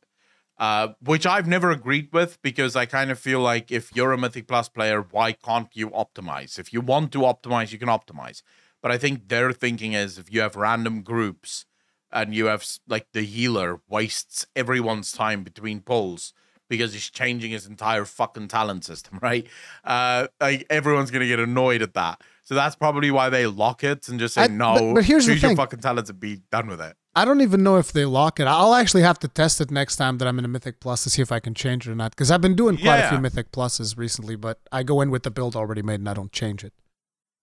uh, 0.57 0.89
which 1.01 1.25
I've 1.25 1.47
never 1.47 1.71
agreed 1.71 2.09
with 2.13 2.41
because 2.41 2.75
I 2.75 2.85
kind 2.85 3.11
of 3.11 3.19
feel 3.19 3.39
like 3.39 3.71
if 3.71 3.95
you're 3.95 4.13
a 4.13 4.17
Mythic 4.17 4.47
Plus 4.47 4.69
player, 4.69 5.01
why 5.01 5.33
can't 5.33 5.69
you 5.73 5.89
optimize? 5.89 6.57
If 6.57 6.71
you 6.71 6.81
want 6.81 7.11
to 7.13 7.19
optimize, 7.19 7.71
you 7.71 7.79
can 7.79 7.89
optimize. 7.89 8.41
But 8.81 8.91
I 8.91 8.97
think 8.97 9.27
their 9.27 9.51
thinking 9.51 9.93
is 9.93 10.17
if 10.17 10.31
you 10.31 10.41
have 10.41 10.55
random 10.55 11.01
groups 11.01 11.65
and 12.11 12.33
you 12.33 12.45
have 12.45 12.65
like 12.87 13.07
the 13.11 13.23
healer 13.23 13.81
wastes 13.89 14.45
everyone's 14.55 15.11
time 15.11 15.43
between 15.43 15.81
pulls 15.81 16.33
because 16.69 16.93
he's 16.93 17.09
changing 17.09 17.51
his 17.51 17.65
entire 17.65 18.05
fucking 18.05 18.47
talent 18.47 18.85
system, 18.85 19.19
right? 19.21 19.47
Uh, 19.83 20.27
like 20.39 20.65
everyone's 20.69 21.11
gonna 21.11 21.27
get 21.27 21.39
annoyed 21.39 21.81
at 21.81 21.93
that. 21.93 22.21
So 22.43 22.53
that's 22.53 22.75
probably 22.75 23.09
why 23.09 23.29
they 23.29 23.47
lock 23.47 23.83
it 23.83 24.07
and 24.07 24.19
just 24.19 24.35
say 24.35 24.43
I, 24.43 24.47
no. 24.47 24.75
But, 24.75 24.93
but 24.95 25.05
here's 25.05 25.25
choose 25.25 25.35
the 25.35 25.41
thing. 25.41 25.49
your 25.51 25.57
fucking 25.57 25.79
talents 25.79 26.11
and 26.11 26.19
be 26.19 26.41
done 26.51 26.67
with 26.67 26.79
it. 26.79 26.95
I 27.15 27.25
don't 27.25 27.41
even 27.41 27.63
know 27.63 27.77
if 27.77 27.91
they 27.91 28.05
lock 28.05 28.39
it. 28.39 28.45
I'll 28.45 28.75
actually 28.75 29.01
have 29.01 29.17
to 29.19 29.27
test 29.27 29.61
it 29.61 29.71
next 29.71 29.95
time 29.95 30.17
that 30.17 30.27
I'm 30.27 30.37
in 30.37 30.45
a 30.45 30.49
Mythic 30.49 30.79
Plus 30.79 31.03
to 31.05 31.09
see 31.09 31.21
if 31.21 31.31
I 31.31 31.39
can 31.39 31.53
change 31.53 31.87
it 31.87 31.91
or 31.91 31.95
not. 31.95 32.11
Because 32.11 32.29
I've 32.29 32.41
been 32.41 32.55
doing 32.55 32.75
quite 32.75 32.97
yeah. 32.97 33.07
a 33.07 33.09
few 33.09 33.19
Mythic 33.19 33.51
Pluses 33.51 33.97
recently, 33.97 34.35
but 34.35 34.59
I 34.71 34.83
go 34.83 35.01
in 35.01 35.09
with 35.09 35.23
the 35.23 35.31
build 35.31 35.55
already 35.55 35.81
made 35.81 36.01
and 36.01 36.09
I 36.09 36.13
don't 36.13 36.31
change 36.31 36.63
it. 36.63 36.73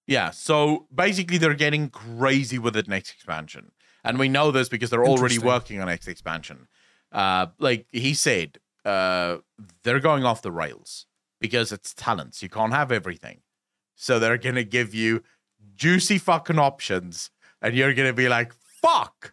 Yeah, 0.07 0.31
so 0.31 0.87
basically 0.95 1.39
they're 1.39 1.55
getting 1.55 1.89
crazy 1.89 2.59
with 2.59 2.75
the 2.75 2.83
next 2.83 3.13
expansion. 3.13 3.73
And 4.05 4.19
we 4.19 4.29
know 4.29 4.51
this 4.51 4.69
because 4.69 4.91
they're 4.91 5.07
already 5.07 5.39
working 5.39 5.81
on 5.81 5.87
next 5.87 6.07
expansion. 6.07 6.69
Uh, 7.11 7.47
like 7.59 7.87
he 7.93 8.15
said, 8.15 8.59
uh, 8.85 9.39
they're 9.83 10.01
going 10.01 10.25
off 10.25 10.43
the 10.43 10.53
rails 10.53 11.07
because 11.41 11.73
it's 11.73 11.95
talents. 11.95 12.43
You 12.43 12.49
can't 12.49 12.73
have 12.73 12.93
everything. 12.93 13.41
So 13.95 14.19
they're 14.19 14.39
going 14.39 14.57
to 14.57 14.65
give 14.65 14.95
you 14.95 15.23
juicy 15.75 16.19
fucking 16.19 16.59
options. 16.59 17.31
And 17.61 17.77
you're 17.77 17.95
going 17.95 18.09
to 18.09 18.15
be 18.15 18.29
like, 18.29 18.53
fuck 18.53 19.33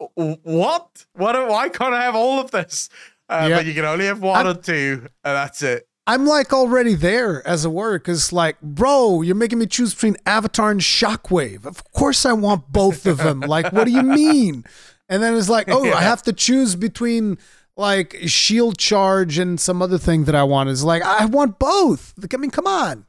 what? 0.00 1.06
What? 1.14 1.48
Why 1.48 1.68
can't 1.68 1.94
I 1.94 2.02
have 2.02 2.14
all 2.14 2.40
of 2.40 2.50
this? 2.50 2.88
Uh. 3.28 3.48
But 3.48 3.66
you 3.66 3.74
can 3.74 3.84
only 3.84 4.06
have 4.06 4.20
one 4.20 4.46
I'm, 4.46 4.56
or 4.56 4.60
two, 4.60 5.06
and 5.24 5.36
that's 5.36 5.62
it. 5.62 5.86
I'm 6.06 6.26
like 6.26 6.52
already 6.52 6.94
there 6.94 7.46
as 7.46 7.64
a 7.64 7.70
word 7.70 8.02
because, 8.02 8.32
like, 8.32 8.60
bro, 8.60 9.22
you're 9.22 9.36
making 9.36 9.58
me 9.58 9.66
choose 9.66 9.94
between 9.94 10.16
Avatar 10.26 10.70
and 10.70 10.80
Shockwave. 10.80 11.64
Of 11.64 11.84
course, 11.92 12.26
I 12.26 12.32
want 12.32 12.72
both 12.72 13.06
of 13.06 13.18
them. 13.18 13.40
like, 13.40 13.72
what 13.72 13.84
do 13.84 13.92
you 13.92 14.02
mean? 14.02 14.64
And 15.08 15.22
then 15.22 15.36
it's 15.36 15.48
like, 15.48 15.68
oh, 15.68 15.84
yeah. 15.84 15.96
I 15.96 16.02
have 16.02 16.22
to 16.24 16.32
choose 16.32 16.74
between 16.76 17.38
like 17.80 18.16
Shield 18.26 18.78
Charge 18.78 19.38
and 19.38 19.58
some 19.58 19.82
other 19.82 19.98
thing 19.98 20.24
that 20.24 20.34
I 20.34 20.44
want. 20.44 20.68
Is 20.68 20.84
like, 20.84 21.02
I 21.02 21.24
want 21.24 21.58
both. 21.58 22.14
I 22.32 22.36
mean, 22.36 22.50
come 22.50 22.66
on. 22.66 23.06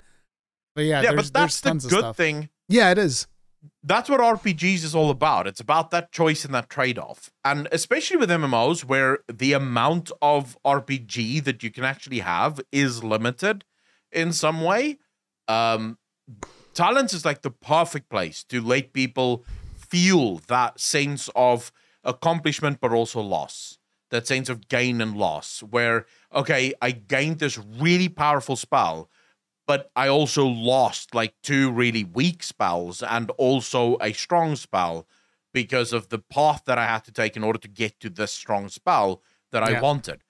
But 0.73 0.85
yeah, 0.85 1.01
yeah, 1.01 1.13
but 1.13 1.31
that's 1.31 1.61
the 1.61 1.73
good 1.75 2.15
thing. 2.15 2.49
Yeah, 2.67 2.91
it 2.91 2.97
is 2.97 3.27
that's 3.83 4.09
what 4.09 4.19
RPGs 4.19 4.83
is 4.83 4.95
all 4.95 5.09
about. 5.09 5.47
It's 5.47 5.59
about 5.59 5.91
that 5.91 6.11
choice 6.11 6.45
and 6.45 6.53
that 6.53 6.69
trade 6.69 6.97
off. 6.97 7.31
And 7.43 7.67
especially 7.71 8.17
with 8.17 8.29
MMOs, 8.29 8.83
where 8.83 9.19
the 9.31 9.53
amount 9.53 10.11
of 10.21 10.57
RPG 10.65 11.43
that 11.43 11.63
you 11.63 11.71
can 11.71 11.83
actually 11.83 12.19
have 12.19 12.59
is 12.71 13.03
limited 13.03 13.65
in 14.11 14.33
some 14.33 14.61
way, 14.61 14.99
um, 15.47 15.97
Talents 16.73 17.13
is 17.13 17.25
like 17.25 17.41
the 17.41 17.51
perfect 17.51 18.09
place 18.09 18.45
to 18.45 18.61
let 18.61 18.93
people 18.93 19.43
feel 19.75 20.37
that 20.47 20.79
sense 20.79 21.29
of 21.35 21.71
accomplishment, 22.03 22.79
but 22.79 22.93
also 22.93 23.19
loss. 23.19 23.77
That 24.11 24.27
sense 24.27 24.49
of 24.49 24.67
gain 24.67 25.01
and 25.01 25.17
loss, 25.17 25.63
where, 25.63 26.05
okay, 26.33 26.73
I 26.81 26.91
gained 26.91 27.39
this 27.39 27.57
really 27.57 28.09
powerful 28.09 28.55
spell 28.55 29.09
but 29.67 29.89
I 29.95 30.09
also 30.09 30.45
lost 30.45 31.15
like 31.15 31.33
two 31.43 31.71
really 31.71 32.03
weak 32.03 32.43
spells 32.43 33.01
and 33.01 33.29
also 33.37 33.97
a 34.01 34.11
strong 34.11 34.57
spell 34.57 35.07
because 35.53 35.93
of 35.93 36.09
the 36.09 36.19
path 36.19 36.63
that 36.65 36.77
I 36.77 36.85
had 36.85 37.05
to 37.05 37.11
take 37.11 37.35
in 37.37 37.43
order 37.43 37.59
to 37.59 37.69
get 37.69 37.99
to 38.01 38.09
this 38.09 38.33
strong 38.33 38.67
spell 38.67 39.21
that 39.51 39.63
I 39.63 39.71
yeah. 39.71 39.81
wanted. 39.81 40.23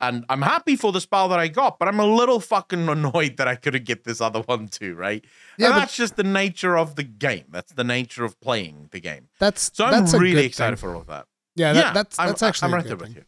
And 0.00 0.24
I'm 0.28 0.42
happy 0.42 0.76
for 0.76 0.90
the 0.92 1.00
spell 1.00 1.28
that 1.28 1.38
I 1.38 1.46
got, 1.46 1.78
but 1.78 1.86
I'm 1.86 1.98
a 1.98 2.06
little 2.06 2.38
fucking 2.38 2.88
annoyed 2.88 3.36
that 3.36 3.46
I 3.46 3.54
couldn't 3.54 3.84
get 3.84 4.02
this 4.04 4.20
other 4.20 4.40
one 4.40 4.66
too, 4.66 4.94
right? 4.94 5.24
Yeah, 5.58 5.68
and 5.68 5.76
that's 5.76 5.96
just 5.96 6.16
the 6.16 6.24
nature 6.24 6.76
of 6.76 6.96
the 6.96 7.04
game. 7.04 7.46
That's 7.50 7.72
the 7.72 7.84
nature 7.84 8.24
of 8.24 8.40
playing 8.40 8.88
the 8.90 9.00
game. 9.00 9.28
That's 9.38 9.70
so 9.74 9.84
I'm 9.84 9.92
that's 9.92 10.14
really 10.14 10.46
excited 10.46 10.78
thing. 10.78 10.88
for 10.88 10.94
all 10.94 11.02
of 11.02 11.06
that. 11.06 11.26
Yeah, 11.58 11.72
that, 11.72 11.84
yeah 11.84 11.92
that's 11.92 12.16
that's 12.16 12.42
I'm, 12.42 12.48
actually 12.48 12.66
I'm 12.66 12.74
right 12.74 12.84
there 12.84 12.96
with 12.96 13.16
you. 13.16 13.24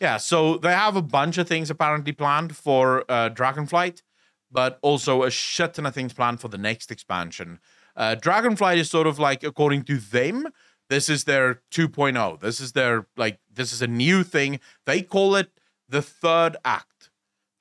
Yeah, 0.00 0.18
so 0.18 0.58
they 0.58 0.72
have 0.72 0.96
a 0.96 1.02
bunch 1.02 1.38
of 1.38 1.48
things 1.48 1.70
apparently 1.70 2.12
planned 2.12 2.54
for 2.56 3.04
uh, 3.08 3.30
Dragonflight. 3.30 4.02
but 4.50 4.78
also 4.82 5.22
a 5.22 5.30
shit 5.30 5.74
ton 5.74 5.86
of 5.86 5.94
things 5.94 6.12
planned 6.12 6.40
for 6.40 6.48
the 6.48 6.58
next 6.58 6.90
expansion. 6.90 7.58
Uh, 7.96 8.14
Dragonflight 8.14 8.76
is 8.76 8.88
sort 8.90 9.06
of 9.06 9.18
like, 9.18 9.42
according 9.42 9.82
to 9.84 9.96
them, 9.98 10.48
this 10.88 11.08
is 11.08 11.24
their 11.24 11.62
2.0. 11.72 12.40
This 12.40 12.60
is 12.60 12.72
their 12.72 13.06
like 13.16 13.38
this 13.52 13.72
is 13.72 13.82
a 13.82 13.86
new 13.86 14.22
thing. 14.22 14.60
They 14.84 15.02
call 15.02 15.34
it 15.34 15.50
the 15.88 16.02
third 16.02 16.56
act 16.64 17.10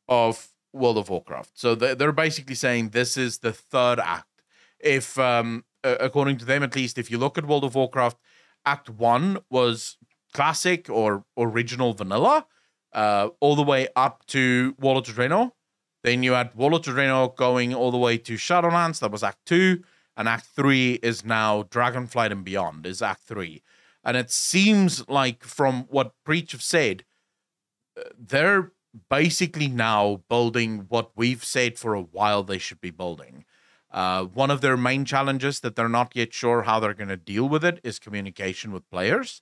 of 0.07 0.49
World 0.73 0.97
of 0.97 1.09
Warcraft. 1.09 1.51
So 1.53 1.73
they're 1.73 2.11
basically 2.11 2.55
saying 2.55 2.89
this 2.89 3.17
is 3.17 3.39
the 3.39 3.53
third 3.53 3.99
act. 3.99 4.43
If 4.79 5.17
um 5.17 5.63
according 5.83 6.37
to 6.37 6.45
them 6.45 6.63
at 6.63 6.75
least, 6.75 6.97
if 6.97 7.09
you 7.09 7.17
look 7.17 7.37
at 7.37 7.45
World 7.47 7.63
of 7.63 7.75
Warcraft, 7.75 8.17
Act 8.65 8.89
One 8.89 9.39
was 9.49 9.97
classic 10.33 10.89
or 10.89 11.25
original 11.37 11.93
vanilla, 11.93 12.45
uh, 12.93 13.29
all 13.39 13.55
the 13.55 13.63
way 13.63 13.87
up 13.95 14.25
to 14.27 14.75
Warlords 14.79 15.09
of. 15.09 15.55
Then 16.03 16.23
you 16.23 16.33
had 16.33 16.53
Warlords 16.55 16.87
of 16.87 16.95
going 17.27 17.73
all 17.73 17.91
the 17.91 17.97
way 17.97 18.17
to 18.17 18.33
Shadowlands. 18.35 18.99
That 18.99 19.11
was 19.11 19.23
Act 19.23 19.45
Two 19.45 19.83
and 20.17 20.27
Act 20.27 20.45
Three 20.45 20.93
is 21.03 21.25
now 21.25 21.63
Dragonflight 21.63 22.31
and 22.31 22.45
Beyond. 22.45 22.85
Is 22.85 23.01
Act 23.01 23.23
Three, 23.23 23.61
and 24.03 24.15
it 24.15 24.31
seems 24.31 25.07
like 25.09 25.43
from 25.43 25.83
what 25.89 26.13
Preach 26.23 26.51
have 26.53 26.63
said, 26.63 27.03
uh, 27.97 28.03
they're 28.17 28.71
basically 29.09 29.67
now 29.67 30.23
building 30.29 30.85
what 30.87 31.11
we've 31.15 31.43
said 31.43 31.77
for 31.77 31.93
a 31.93 32.01
while 32.01 32.43
they 32.43 32.57
should 32.57 32.79
be 32.79 32.91
building. 32.91 33.45
Uh, 33.95 34.25
one 34.25 34.51
of 34.51 34.59
their 34.59 34.75
main 34.75 35.05
challenges 35.05 35.61
that 35.61 35.77
they're 35.77 35.87
not 35.87 36.11
yet 36.15 36.33
sure 36.33 36.63
how 36.63 36.81
they're 36.81 36.93
going 36.93 37.07
to 37.07 37.15
deal 37.15 37.47
with 37.47 37.63
it 37.63 37.79
is 37.81 37.97
communication 37.97 38.73
with 38.73 38.89
players, 38.89 39.41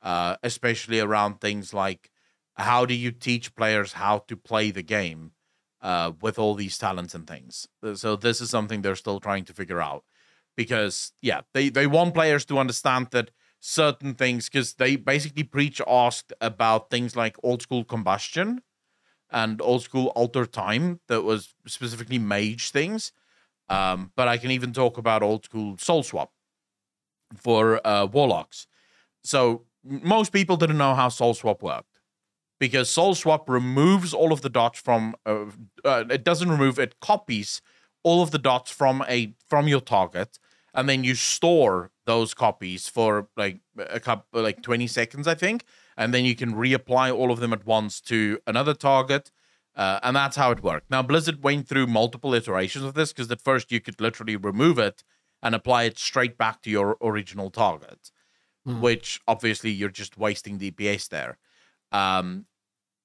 uh, 0.00 0.36
especially 0.42 1.00
around 1.00 1.38
things 1.38 1.74
like 1.74 2.10
how 2.54 2.86
do 2.86 2.94
you 2.94 3.10
teach 3.12 3.54
players 3.54 3.92
how 3.92 4.18
to 4.26 4.38
play 4.38 4.70
the 4.70 4.82
game 4.82 5.32
uh, 5.82 6.12
with 6.22 6.38
all 6.38 6.54
these 6.54 6.78
talents 6.78 7.14
and 7.14 7.26
things. 7.26 7.68
So 7.94 8.16
this 8.16 8.40
is 8.40 8.48
something 8.48 8.80
they're 8.80 8.96
still 8.96 9.20
trying 9.20 9.44
to 9.44 9.52
figure 9.52 9.82
out 9.82 10.04
because 10.56 11.12
yeah, 11.20 11.42
they 11.52 11.68
they 11.68 11.86
want 11.86 12.14
players 12.14 12.46
to 12.46 12.58
understand 12.58 13.08
that 13.10 13.30
certain 13.60 14.14
things 14.14 14.48
because 14.48 14.74
they 14.74 14.96
basically 14.96 15.42
preach 15.42 15.82
asked 15.86 16.32
about 16.40 16.88
things 16.88 17.16
like 17.16 17.36
old 17.42 17.60
school 17.60 17.84
combustion 17.84 18.62
and 19.30 19.60
old 19.60 19.82
school 19.82 20.06
alter 20.08 20.46
time 20.46 21.00
that 21.08 21.22
was 21.22 21.54
specifically 21.66 22.18
mage 22.18 22.70
things. 22.70 23.12
Um, 23.70 24.12
but 24.16 24.28
I 24.28 24.38
can 24.38 24.50
even 24.50 24.72
talk 24.72 24.98
about 24.98 25.22
old 25.22 25.44
school 25.44 25.78
soul 25.78 26.02
swap 26.02 26.32
for 27.36 27.86
uh, 27.86 28.06
warlocks. 28.06 28.66
So 29.24 29.64
most 29.84 30.32
people 30.32 30.56
didn't 30.56 30.78
know 30.78 30.94
how 30.94 31.08
soul 31.08 31.34
swap 31.34 31.62
worked 31.62 32.00
because 32.58 32.90
soul 32.90 33.14
swap 33.14 33.48
removes 33.48 34.12
all 34.14 34.32
of 34.32 34.42
the 34.42 34.50
dots 34.50 34.80
from. 34.80 35.14
Uh, 35.26 35.46
uh, 35.84 36.04
it 36.10 36.24
doesn't 36.24 36.50
remove 36.50 36.78
it 36.78 37.00
copies 37.00 37.62
all 38.02 38.22
of 38.22 38.30
the 38.30 38.38
dots 38.38 38.70
from 38.70 39.04
a 39.08 39.34
from 39.46 39.68
your 39.68 39.80
target 39.80 40.38
and 40.74 40.88
then 40.88 41.04
you 41.04 41.14
store 41.14 41.90
those 42.06 42.34
copies 42.34 42.88
for 42.88 43.28
like 43.36 43.60
a 43.78 44.00
couple 44.00 44.42
like 44.42 44.62
20 44.62 44.86
seconds 44.86 45.26
i 45.28 45.34
think 45.34 45.64
and 45.96 46.14
then 46.14 46.24
you 46.24 46.34
can 46.34 46.54
reapply 46.54 47.14
all 47.14 47.30
of 47.30 47.40
them 47.40 47.52
at 47.52 47.66
once 47.66 48.00
to 48.00 48.38
another 48.46 48.74
target 48.74 49.30
uh, 49.80 49.98
and 50.02 50.14
that's 50.14 50.36
how 50.36 50.50
it 50.50 50.62
worked 50.62 50.90
now 50.90 51.02
blizzard 51.02 51.42
went 51.42 51.66
through 51.66 51.86
multiple 51.86 52.34
iterations 52.34 52.84
of 52.84 52.94
this 52.94 53.12
because 53.12 53.30
at 53.30 53.40
first 53.40 53.72
you 53.72 53.80
could 53.80 54.00
literally 54.00 54.36
remove 54.36 54.78
it 54.78 55.02
and 55.42 55.54
apply 55.54 55.84
it 55.84 55.98
straight 55.98 56.36
back 56.36 56.60
to 56.62 56.70
your 56.70 56.96
original 57.02 57.50
target 57.50 58.10
mm. 58.66 58.80
which 58.80 59.20
obviously 59.26 59.70
you're 59.70 59.88
just 59.88 60.18
wasting 60.18 60.58
dps 60.58 61.08
there 61.08 61.38
um, 61.92 62.46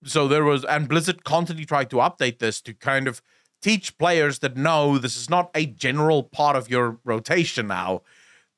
so 0.03 0.27
there 0.27 0.43
was 0.43 0.63
and 0.65 0.87
blizzard 0.87 1.23
constantly 1.23 1.65
tried 1.65 1.89
to 1.89 1.97
update 1.97 2.39
this 2.39 2.61
to 2.61 2.73
kind 2.73 3.07
of 3.07 3.21
teach 3.65 3.97
players 3.97 4.39
that 4.39 4.55
no, 4.55 4.99
this 4.99 5.17
is 5.17 5.27
not 5.27 5.49
a 5.55 5.65
general 5.65 6.21
part 6.21 6.55
of 6.55 6.69
your 6.69 6.99
rotation 7.03 7.67
now. 7.67 8.01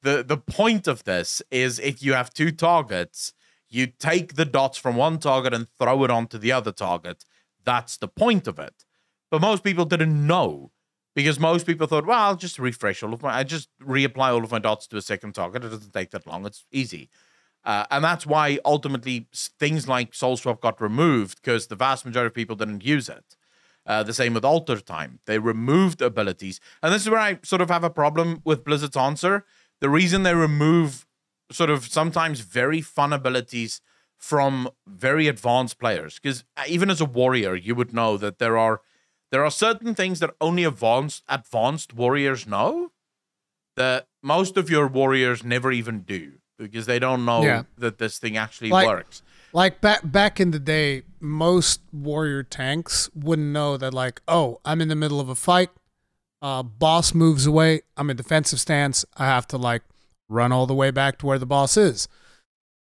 The 0.01 0.21
the 0.21 0.37
point 0.37 0.85
of 0.85 1.05
this 1.05 1.41
is 1.49 1.79
if 1.79 2.03
you 2.03 2.11
have 2.13 2.33
two 2.33 2.51
targets, 2.51 3.33
you 3.69 3.87
take 3.87 4.35
the 4.35 4.43
dots 4.43 4.77
from 4.77 4.97
one 4.97 5.17
target 5.17 5.53
and 5.53 5.67
throw 5.79 6.03
it 6.03 6.11
onto 6.11 6.37
the 6.37 6.51
other 6.51 6.73
target. 6.73 7.23
That's 7.67 7.97
the 7.97 8.07
point 8.07 8.47
of 8.47 8.59
it. 8.59 8.85
But 9.29 9.41
most 9.41 9.61
people 9.61 9.83
didn't 9.83 10.25
know 10.25 10.71
because 11.15 11.37
most 11.37 11.67
people 11.67 11.85
thought, 11.85 12.05
well, 12.05 12.17
I'll 12.17 12.37
just 12.37 12.57
refresh 12.57 13.03
all 13.03 13.13
of 13.13 13.21
my, 13.21 13.39
I 13.39 13.43
just 13.43 13.67
reapply 13.81 14.31
all 14.31 14.43
of 14.45 14.51
my 14.51 14.59
dots 14.59 14.87
to 14.87 14.97
a 14.97 15.01
second 15.01 15.33
target. 15.33 15.65
It 15.65 15.69
doesn't 15.69 15.91
take 15.91 16.11
that 16.11 16.25
long. 16.25 16.45
It's 16.45 16.65
easy. 16.71 17.09
Uh, 17.65 17.85
and 17.91 18.05
that's 18.05 18.25
why 18.25 18.59
ultimately 18.63 19.27
things 19.59 19.85
like 19.85 20.13
Soul 20.13 20.37
Swap 20.37 20.61
got 20.61 20.79
removed 20.79 21.41
because 21.41 21.67
the 21.67 21.75
vast 21.75 22.05
majority 22.05 22.27
of 22.27 22.33
people 22.33 22.55
didn't 22.55 22.85
use 22.85 23.09
it. 23.09 23.35
Uh, 23.85 24.01
the 24.03 24.13
same 24.13 24.33
with 24.33 24.45
Alter 24.45 24.79
Time. 24.79 25.19
They 25.25 25.39
removed 25.39 26.01
abilities. 26.01 26.61
And 26.81 26.93
this 26.93 27.01
is 27.01 27.09
where 27.09 27.19
I 27.19 27.39
sort 27.43 27.61
of 27.61 27.69
have 27.69 27.83
a 27.83 27.89
problem 27.89 28.41
with 28.45 28.63
Blizzard's 28.63 28.95
answer. 28.95 29.43
The 29.81 29.89
reason 29.89 30.23
they 30.23 30.35
remove 30.35 31.05
sort 31.51 31.69
of 31.69 31.87
sometimes 31.87 32.39
very 32.39 32.79
fun 32.79 33.11
abilities 33.11 33.81
from 34.17 34.69
very 34.87 35.27
advanced 35.27 35.79
players, 35.79 36.19
because 36.19 36.43
uh, 36.57 36.63
even 36.67 36.89
as 36.89 36.99
a 36.99 37.05
warrior, 37.05 37.55
you 37.55 37.75
would 37.75 37.93
know 37.93 38.17
that 38.17 38.39
there 38.39 38.57
are 38.57 38.81
there 39.31 39.43
are 39.43 39.51
certain 39.51 39.93
things 39.93 40.19
that 40.19 40.31
only 40.41 40.63
advanced 40.63 41.23
advanced 41.27 41.93
warriors 41.93 42.47
know 42.47 42.91
that 43.75 44.07
most 44.23 44.57
of 44.57 44.69
your 44.69 44.87
warriors 44.87 45.43
never 45.43 45.71
even 45.71 46.01
do 46.01 46.33
because 46.57 46.87
they 46.87 46.99
don't 46.99 47.23
know 47.23 47.43
yeah. 47.43 47.63
that 47.77 47.99
this 47.99 48.17
thing 48.17 48.35
actually 48.35 48.69
like, 48.69 48.87
works. 48.87 49.21
Like 49.53 49.79
back 49.81 50.01
back 50.03 50.39
in 50.39 50.51
the 50.51 50.59
day, 50.59 51.03
most 51.19 51.81
warrior 51.93 52.43
tanks 52.43 53.09
wouldn't 53.15 53.49
know 53.49 53.77
that 53.77 53.93
like, 53.93 54.21
oh, 54.27 54.59
I'm 54.65 54.81
in 54.81 54.87
the 54.87 54.95
middle 54.95 55.19
of 55.19 55.29
a 55.29 55.35
fight. 55.35 55.69
Uh, 56.41 56.63
boss 56.63 57.13
moves 57.13 57.45
away. 57.45 57.81
I'm 57.95 58.09
in 58.09 58.17
defensive 58.17 58.59
stance. 58.59 59.05
I 59.15 59.25
have 59.25 59.47
to 59.47 59.57
like 59.57 59.83
run 60.29 60.51
all 60.51 60.67
the 60.67 60.75
way 60.75 60.91
back 60.91 61.17
to 61.19 61.25
where 61.25 61.39
the 61.39 61.45
boss 61.45 61.77
is. 61.77 62.07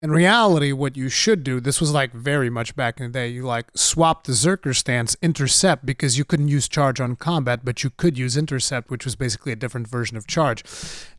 In 0.06 0.12
reality, 0.12 0.72
what 0.72 0.96
you 0.96 1.10
should 1.10 1.44
do, 1.44 1.60
this 1.60 1.82
was 1.82 1.91
like 1.91 2.13
very 2.13 2.48
much 2.48 2.76
back 2.76 3.00
in 3.00 3.08
the 3.08 3.12
day, 3.12 3.28
you 3.28 3.41
like 3.41 3.65
swap 3.74 4.26
the 4.26 4.34
Zerker 4.34 4.76
stance, 4.76 5.18
intercept, 5.20 5.84
because 5.84 6.15
you 6.15 6.24
couldn't 6.24 6.48
use 6.48 6.68
charge 6.68 7.02
on 7.02 7.15
combat, 7.15 7.62
but 7.65 7.84
you 7.84 7.89
could 7.89 8.15
use 8.15 8.38
intercept, 8.38 8.91
which 8.91 9.04
was 9.04 9.15
basically 9.15 9.52
a 9.52 9.56
different 9.56 9.88
version 9.88 10.15
of 10.15 10.28
charge. 10.28 10.63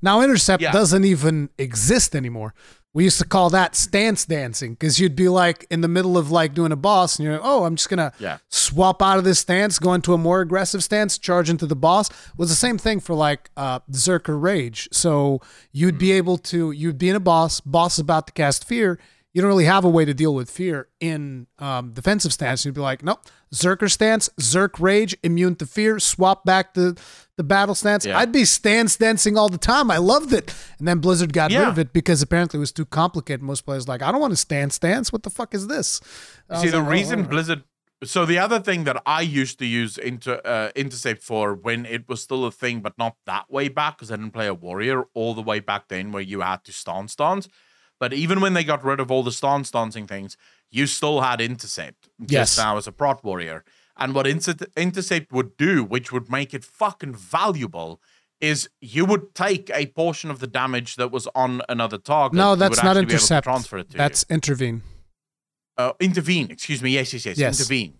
Now, 0.00 0.20
intercept 0.20 0.62
yeah. 0.62 0.70
doesn't 0.70 1.04
even 1.04 1.50
exist 1.58 2.14
anymore. 2.14 2.54
We 2.96 3.04
used 3.04 3.18
to 3.18 3.26
call 3.26 3.50
that 3.50 3.76
stance 3.76 4.24
dancing 4.24 4.72
because 4.72 4.98
you'd 4.98 5.14
be 5.14 5.28
like 5.28 5.66
in 5.68 5.82
the 5.82 5.86
middle 5.86 6.16
of 6.16 6.30
like 6.30 6.54
doing 6.54 6.72
a 6.72 6.76
boss 6.76 7.18
and 7.18 7.24
you're 7.24 7.34
like, 7.34 7.44
oh, 7.44 7.64
I'm 7.64 7.76
just 7.76 7.90
gonna 7.90 8.10
yeah. 8.18 8.38
swap 8.48 9.02
out 9.02 9.18
of 9.18 9.24
this 9.24 9.38
stance, 9.38 9.78
go 9.78 9.92
into 9.92 10.14
a 10.14 10.16
more 10.16 10.40
aggressive 10.40 10.82
stance, 10.82 11.18
charge 11.18 11.50
into 11.50 11.66
the 11.66 11.76
boss. 11.76 12.08
It 12.08 12.38
was 12.38 12.48
the 12.48 12.54
same 12.54 12.78
thing 12.78 13.00
for 13.00 13.14
like 13.14 13.50
uh, 13.54 13.80
Zerker 13.90 14.40
Rage. 14.40 14.88
So 14.92 15.42
you'd 15.72 15.96
mm 15.96 15.98
be 15.98 16.12
able 16.12 16.38
to 16.38 16.70
you'd 16.70 16.96
be 16.96 17.10
in 17.10 17.16
a 17.16 17.20
boss, 17.20 17.60
boss 17.60 17.96
is 17.96 17.98
about 17.98 18.28
to 18.28 18.32
cast 18.32 18.64
fear, 18.64 18.98
you 19.36 19.42
don't 19.42 19.50
really 19.50 19.66
have 19.66 19.84
a 19.84 19.88
way 19.90 20.06
to 20.06 20.14
deal 20.14 20.34
with 20.34 20.50
fear 20.50 20.88
in 20.98 21.46
um, 21.58 21.92
defensive 21.92 22.32
stance. 22.32 22.64
You'd 22.64 22.72
be 22.72 22.80
like, 22.80 23.04
nope, 23.04 23.20
Zerker 23.52 23.90
stance, 23.90 24.30
Zerk 24.40 24.80
rage, 24.80 25.14
immune 25.22 25.56
to 25.56 25.66
fear, 25.66 26.00
swap 26.00 26.46
back 26.46 26.72
to 26.72 26.94
the 27.36 27.44
battle 27.44 27.74
stance. 27.74 28.06
Yeah. 28.06 28.16
I'd 28.16 28.32
be 28.32 28.46
stance 28.46 28.96
dancing 28.96 29.36
all 29.36 29.50
the 29.50 29.58
time. 29.58 29.90
I 29.90 29.98
loved 29.98 30.32
it. 30.32 30.54
And 30.78 30.88
then 30.88 31.00
Blizzard 31.00 31.34
got 31.34 31.50
yeah. 31.50 31.58
rid 31.58 31.68
of 31.68 31.78
it 31.78 31.92
because 31.92 32.22
apparently 32.22 32.56
it 32.56 32.60
was 32.60 32.72
too 32.72 32.86
complicated. 32.86 33.42
Most 33.42 33.66
players 33.66 33.86
like, 33.86 34.00
I 34.00 34.10
don't 34.10 34.22
want 34.22 34.32
to 34.32 34.38
stand 34.38 34.72
stance 34.72 34.96
dance. 34.96 35.12
What 35.12 35.22
the 35.22 35.28
fuck 35.28 35.54
is 35.54 35.66
this? 35.66 36.00
See, 36.58 36.68
the 36.68 36.80
like, 36.80 36.90
reason 36.90 37.20
oh, 37.20 37.24
Blizzard 37.24 37.62
so 38.04 38.26
the 38.26 38.38
other 38.38 38.60
thing 38.60 38.84
that 38.84 39.02
I 39.06 39.22
used 39.22 39.58
to 39.58 39.66
use 39.66 39.96
inter 39.98 40.40
uh, 40.44 40.70
intercept 40.74 41.22
for 41.22 41.54
when 41.54 41.86
it 41.86 42.08
was 42.08 42.22
still 42.22 42.44
a 42.44 42.50
thing, 42.52 42.80
but 42.80 42.96
not 42.98 43.16
that 43.26 43.50
way 43.50 43.68
back 43.68 43.96
because 43.96 44.10
I 44.10 44.16
didn't 44.16 44.32
play 44.32 44.46
a 44.46 44.54
warrior 44.54 45.04
all 45.14 45.34
the 45.34 45.42
way 45.42 45.60
back 45.60 45.88
then, 45.88 46.12
where 46.12 46.22
you 46.22 46.40
had 46.40 46.62
to 46.64 46.72
stance 46.72 47.12
stance, 47.12 47.48
but 47.98 48.12
even 48.12 48.40
when 48.40 48.54
they 48.54 48.64
got 48.64 48.84
rid 48.84 49.00
of 49.00 49.10
all 49.10 49.22
the 49.22 49.32
stance 49.32 49.70
dancing 49.70 50.06
things, 50.06 50.36
you 50.70 50.86
still 50.86 51.20
had 51.20 51.40
intercept. 51.40 52.08
Yes. 52.18 52.56
now 52.56 52.76
as 52.76 52.86
a 52.86 52.92
prot 52.92 53.24
warrior. 53.24 53.64
And 53.96 54.14
what 54.14 54.26
inter- 54.26 54.66
intercept 54.76 55.32
would 55.32 55.56
do, 55.56 55.82
which 55.82 56.12
would 56.12 56.30
make 56.30 56.52
it 56.52 56.64
fucking 56.64 57.14
valuable, 57.14 58.00
is 58.40 58.68
you 58.80 59.06
would 59.06 59.34
take 59.34 59.70
a 59.74 59.86
portion 59.86 60.30
of 60.30 60.40
the 60.40 60.46
damage 60.46 60.96
that 60.96 61.10
was 61.10 61.26
on 61.34 61.62
another 61.68 61.96
target. 61.96 62.36
No, 62.36 62.54
that's 62.54 62.82
not 62.82 62.96
intercept. 62.96 63.44
transfer 63.44 63.78
it 63.78 63.90
to 63.90 63.96
that's 63.96 64.26
you. 64.28 64.34
intervene. 64.34 64.82
Uh, 65.78 65.92
intervene. 66.00 66.50
Excuse 66.50 66.82
me. 66.82 66.90
Yes, 66.90 67.12
yes, 67.12 67.24
yes. 67.24 67.38
yes. 67.38 67.58
Intervene. 67.58 67.94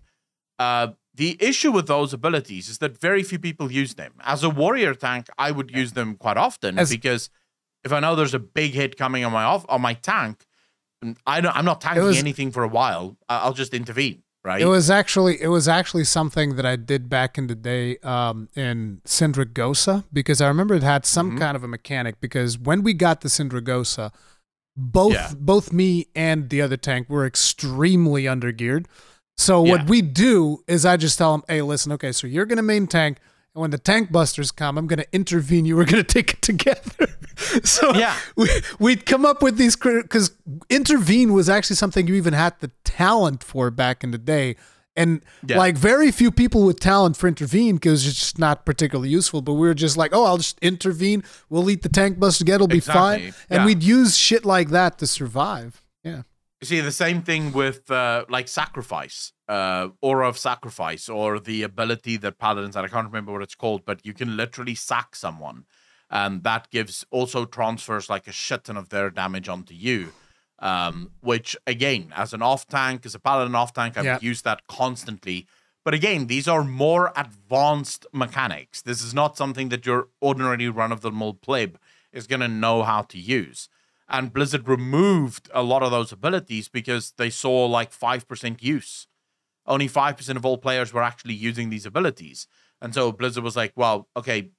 Uh, 0.59 0.88
the 1.14 1.37
issue 1.40 1.72
with 1.72 1.87
those 1.87 2.12
abilities 2.12 2.68
is 2.68 2.78
that 2.78 2.98
very 3.00 3.22
few 3.22 3.38
people 3.38 3.72
use 3.72 3.94
them. 3.94 4.12
As 4.20 4.42
a 4.42 4.50
warrior 4.50 4.94
tank, 4.94 5.28
I 5.38 5.50
would 5.50 5.70
use 5.70 5.92
them 5.92 6.16
quite 6.16 6.37
often 6.37 6.78
As, 6.78 6.90
because 6.90 7.30
if 7.87 7.92
I 7.92 8.01
know 8.01 8.16
there's 8.16 8.35
a 8.35 8.40
big 8.40 8.72
hit 8.72 8.99
coming 8.99 9.25
on 9.25 9.33
my 9.33 9.44
off 9.44 9.64
on 9.68 9.81
my 9.81 9.94
tank, 9.94 10.44
I 11.25 11.40
don't, 11.40 11.57
I'm 11.57 11.64
not 11.64 11.81
tanking 11.81 12.03
was, 12.03 12.18
anything 12.18 12.51
for 12.51 12.64
a 12.64 12.68
while. 12.68 13.16
I'll 13.29 13.53
just 13.53 13.72
intervene. 13.72 14.22
Right. 14.44 14.61
It 14.61 14.66
was 14.66 14.90
actually 14.90 15.40
it 15.40 15.49
was 15.49 15.66
actually 15.66 16.05
something 16.05 16.55
that 16.55 16.64
I 16.64 16.77
did 16.77 17.09
back 17.09 17.37
in 17.37 17.49
the 17.49 17.57
day 17.57 17.99
um, 18.05 18.49
in 18.55 19.01
Sindragosa 19.05 20.05
because 20.12 20.40
I 20.40 20.46
remember 20.46 20.75
it 20.75 20.85
had 20.85 21.05
some 21.05 21.31
mm-hmm. 21.31 21.38
kind 21.38 21.57
of 21.57 21.64
a 21.64 21.68
mechanic 21.68 22.20
because 22.20 22.57
when 22.57 22.83
we 22.83 22.94
got 22.94 23.22
the 23.22 23.29
Sindragosa, 23.29 24.12
both 24.77 25.14
yeah. 25.14 25.33
both 25.37 25.72
me 25.72 26.07
and 26.14 26.49
the 26.49 26.62
other 26.62 26.77
tank 26.77 27.09
were 27.09 27.27
extremely 27.27 28.25
undergeared. 28.25 28.87
So 29.37 29.64
Yeah. 29.64 29.72
what 29.72 29.88
we 29.88 30.01
do 30.01 30.59
is 30.68 30.87
I 30.87 30.96
just 30.96 31.18
tell 31.18 31.33
them, 31.33 31.42
hey, 31.49 31.62
listen, 31.62 31.90
okay, 31.92 32.12
so 32.12 32.29
you're 32.29 32.46
gonna 32.46 32.62
main 32.62 32.87
tank, 32.87 33.18
and 33.57 33.62
when 33.62 33.71
the 33.71 33.79
tank 33.79 34.12
busters 34.12 34.51
come, 34.51 34.77
I'm 34.77 34.87
gonna 34.87 35.07
intervene. 35.14 35.64
You 35.64 35.77
we're 35.77 35.87
gonna 35.87 36.03
take 36.19 36.35
it 36.35 36.42
together. 36.42 37.09
so 37.64 37.95
Yeah. 37.95 38.14
we, 38.37 38.51
we'd 38.79 39.07
come 39.07 39.25
up 39.25 39.42
with 39.42 39.57
these 39.57 39.75
because 39.77 40.31
intervene 40.69 41.33
was 41.33 41.49
actually 41.49 41.77
something 41.77 42.07
you 42.07 42.14
even 42.14 42.35
had 42.35 42.55
the 42.61 42.71
talent 42.85 43.42
for 43.42 43.71
back 43.71 44.05
in 44.05 44.11
the 44.11 44.19
day. 44.19 44.57
And 44.95 45.23
Yeah. 45.47 45.57
like 45.57 45.77
very 45.77 46.11
few 46.12 46.31
people 46.31 46.64
with 46.66 46.81
talent 46.81 47.16
for 47.16 47.29
intervene 47.29 47.77
because 47.77 48.07
it's 48.07 48.19
just 48.19 48.38
not 48.38 48.66
particularly 48.66 49.09
useful. 49.09 49.40
But 49.40 49.55
we 49.55 49.66
were 49.69 49.75
just 49.75 49.97
like, 49.97 50.14
oh, 50.14 50.25
I'll 50.25 50.37
just 50.37 50.59
intervene. 50.61 51.25
We'll 51.49 51.71
eat 51.71 51.81
the 51.83 51.88
tank 51.88 52.19
bus 52.21 52.37
together. 52.37 52.57
It'll 52.57 52.69
be 52.69 52.77
Exactly. 52.79 53.31
fine. 53.31 53.35
And 53.49 53.61
Yeah. 53.61 53.64
we'd 53.66 53.83
use 53.83 54.19
shit 54.19 54.45
like 54.45 54.69
that 54.69 54.99
to 54.99 55.07
survive. 55.07 55.83
Yeah. 56.05 56.23
You 56.61 56.66
see 56.66 56.81
the 56.81 56.92
same 56.92 57.23
thing 57.23 57.53
with 57.53 57.90
uh, 57.90 58.27
like 58.29 58.49
sacrifice, 58.49 59.33
uh, 59.48 59.88
aura 60.00 60.28
of 60.28 60.38
sacrifice, 60.38 61.09
or 61.09 61.38
the 61.38 61.62
ability 61.62 62.16
that 62.18 62.38
paladins 62.38 62.74
had. 62.74 62.85
I 62.85 62.88
can't 62.88 63.06
remember 63.06 63.32
what 63.32 63.42
it's 63.42 63.54
called, 63.54 63.85
but 63.85 64.04
you 64.04 64.12
can 64.14 64.37
literally 64.37 64.74
sack 64.74 65.14
someone, 65.14 65.64
and 66.11 66.42
that 66.44 66.70
gives 66.70 67.04
also 67.11 67.44
transfers 67.44 68.11
like 68.11 68.26
a 68.26 68.32
shit 68.32 68.64
ton 68.64 68.76
of 68.76 68.88
their 68.88 69.11
damage 69.11 69.48
onto 69.48 69.74
you. 69.74 70.12
Um, 70.59 71.11
which 71.20 71.54
again, 71.66 72.14
as 72.16 72.32
an 72.32 72.40
off 72.40 72.66
tank, 72.66 73.04
as 73.04 73.14
a 73.14 73.18
paladin 73.18 73.54
off 73.54 73.74
tank, 73.74 73.98
I've 73.98 74.04
used 74.22 74.44
that 74.44 74.66
constantly. 74.66 75.46
But 75.85 75.92
again, 75.94 76.26
these 76.28 76.48
are 76.48 76.64
more 76.64 77.12
advanced 77.14 78.06
mechanics. 78.12 78.80
This 78.82 79.02
is 79.02 79.12
not 79.12 79.37
something 79.37 79.68
that 79.68 79.85
your 79.85 80.09
ordinary 80.20 80.68
run 80.68 80.92
of 80.92 81.02
the 81.02 81.12
mill 81.12 81.35
pleb 81.35 81.78
is 82.11 82.26
going 82.26 82.40
to 82.40 82.48
know 82.48 82.82
how 82.82 83.02
to 83.02 83.18
use. 83.18 83.68
And 84.09 84.32
Blizzard 84.32 84.66
removed 84.66 85.50
a 85.52 85.62
lot 85.62 85.82
of 85.82 85.90
those 85.90 86.11
abilities 86.11 86.68
because 86.68 87.12
they 87.18 87.30
saw 87.30 87.66
like 87.66 87.92
5% 87.92 88.62
use. 88.62 89.06
Only 89.66 89.88
5% 89.88 90.37
of 90.37 90.44
all 90.46 90.59
players 90.59 90.92
were 90.92 91.02
actually 91.02 91.35
using 91.35 91.70
these 91.70 91.87
abilities. 91.87 92.46
And 92.81 92.94
so 92.94 93.11
Blizzard 93.12 93.42
was 93.44 93.57
like, 93.57 93.72
well, 93.76 94.09
okay, 94.16 94.50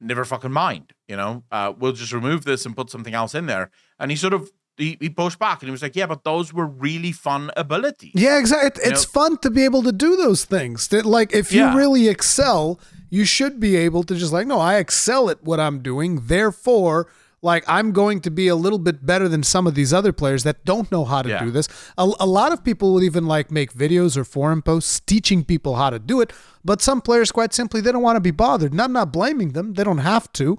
never 0.00 0.24
fucking 0.24 0.52
mind. 0.52 0.92
You 1.08 1.16
know, 1.16 1.44
uh, 1.52 1.72
we'll 1.78 1.92
just 1.92 2.12
remove 2.12 2.44
this 2.44 2.66
and 2.66 2.74
put 2.76 2.90
something 2.90 3.14
else 3.14 3.34
in 3.34 3.46
there. 3.46 3.70
And 3.98 4.10
he 4.10 4.16
sort 4.16 4.32
of 4.34 4.50
he, 4.76 4.96
he 4.98 5.10
pushed 5.10 5.38
back 5.38 5.60
and 5.60 5.68
he 5.68 5.72
was 5.72 5.82
like, 5.82 5.94
yeah, 5.94 6.06
but 6.06 6.24
those 6.24 6.54
were 6.54 6.66
really 6.66 7.12
fun 7.12 7.50
abilities. 7.56 8.12
Yeah, 8.14 8.38
exactly. 8.38 8.82
It's 8.84 9.06
know- 9.06 9.10
fun 9.20 9.36
to 9.38 9.50
be 9.50 9.64
able 9.64 9.82
to 9.82 9.92
do 9.92 10.16
those 10.16 10.44
things. 10.44 10.88
That 10.88 11.04
like 11.04 11.34
if 11.34 11.52
you 11.52 11.60
Yeah. 11.60 11.76
really 11.76 12.08
excel, 12.08 12.80
you 13.10 13.24
should 13.24 13.60
be 13.60 13.76
able 13.76 14.02
to 14.04 14.14
just 14.14 14.32
like, 14.32 14.46
no, 14.46 14.58
I 14.58 14.76
excel 14.76 15.28
at 15.28 15.42
what 15.44 15.60
I'm 15.60 15.82
doing. 15.82 16.20
Therefore, 16.26 17.08
like 17.42 17.64
I'm 17.66 17.92
going 17.92 18.20
to 18.20 18.30
be 18.30 18.48
a 18.48 18.54
little 18.56 18.78
bit 18.78 19.04
better 19.06 19.28
than 19.28 19.42
some 19.42 19.66
of 19.66 19.74
these 19.74 19.92
other 19.92 20.12
players 20.12 20.42
that 20.44 20.64
don't 20.64 20.90
know 20.92 21.04
how 21.04 21.22
to 21.22 21.28
Yeah. 21.30 21.44
do 21.44 21.50
this. 21.50 21.68
A, 21.96 22.10
a 22.20 22.26
lot 22.26 22.52
of 22.52 22.62
people 22.62 22.92
would 22.94 23.02
even 23.04 23.26
like 23.26 23.50
make 23.50 23.72
videos 23.72 24.16
or 24.16 24.24
forum 24.24 24.60
posts 24.62 25.00
teaching 25.00 25.44
people 25.44 25.76
how 25.76 25.90
to 25.90 25.98
do 25.98 26.20
it, 26.20 26.32
but 26.64 26.82
some 26.82 27.00
players 27.00 27.32
quite 27.32 27.54
simply 27.54 27.80
they 27.80 27.92
don't 27.92 28.02
want 28.02 28.16
to 28.16 28.20
be 28.20 28.30
bothered. 28.30 28.72
And 28.72 28.80
I'm 28.82 28.92
not 28.92 29.12
blaming 29.12 29.50
them. 29.52 29.72
They 29.74 29.84
don't 29.84 29.98
have 29.98 30.30
to. 30.34 30.58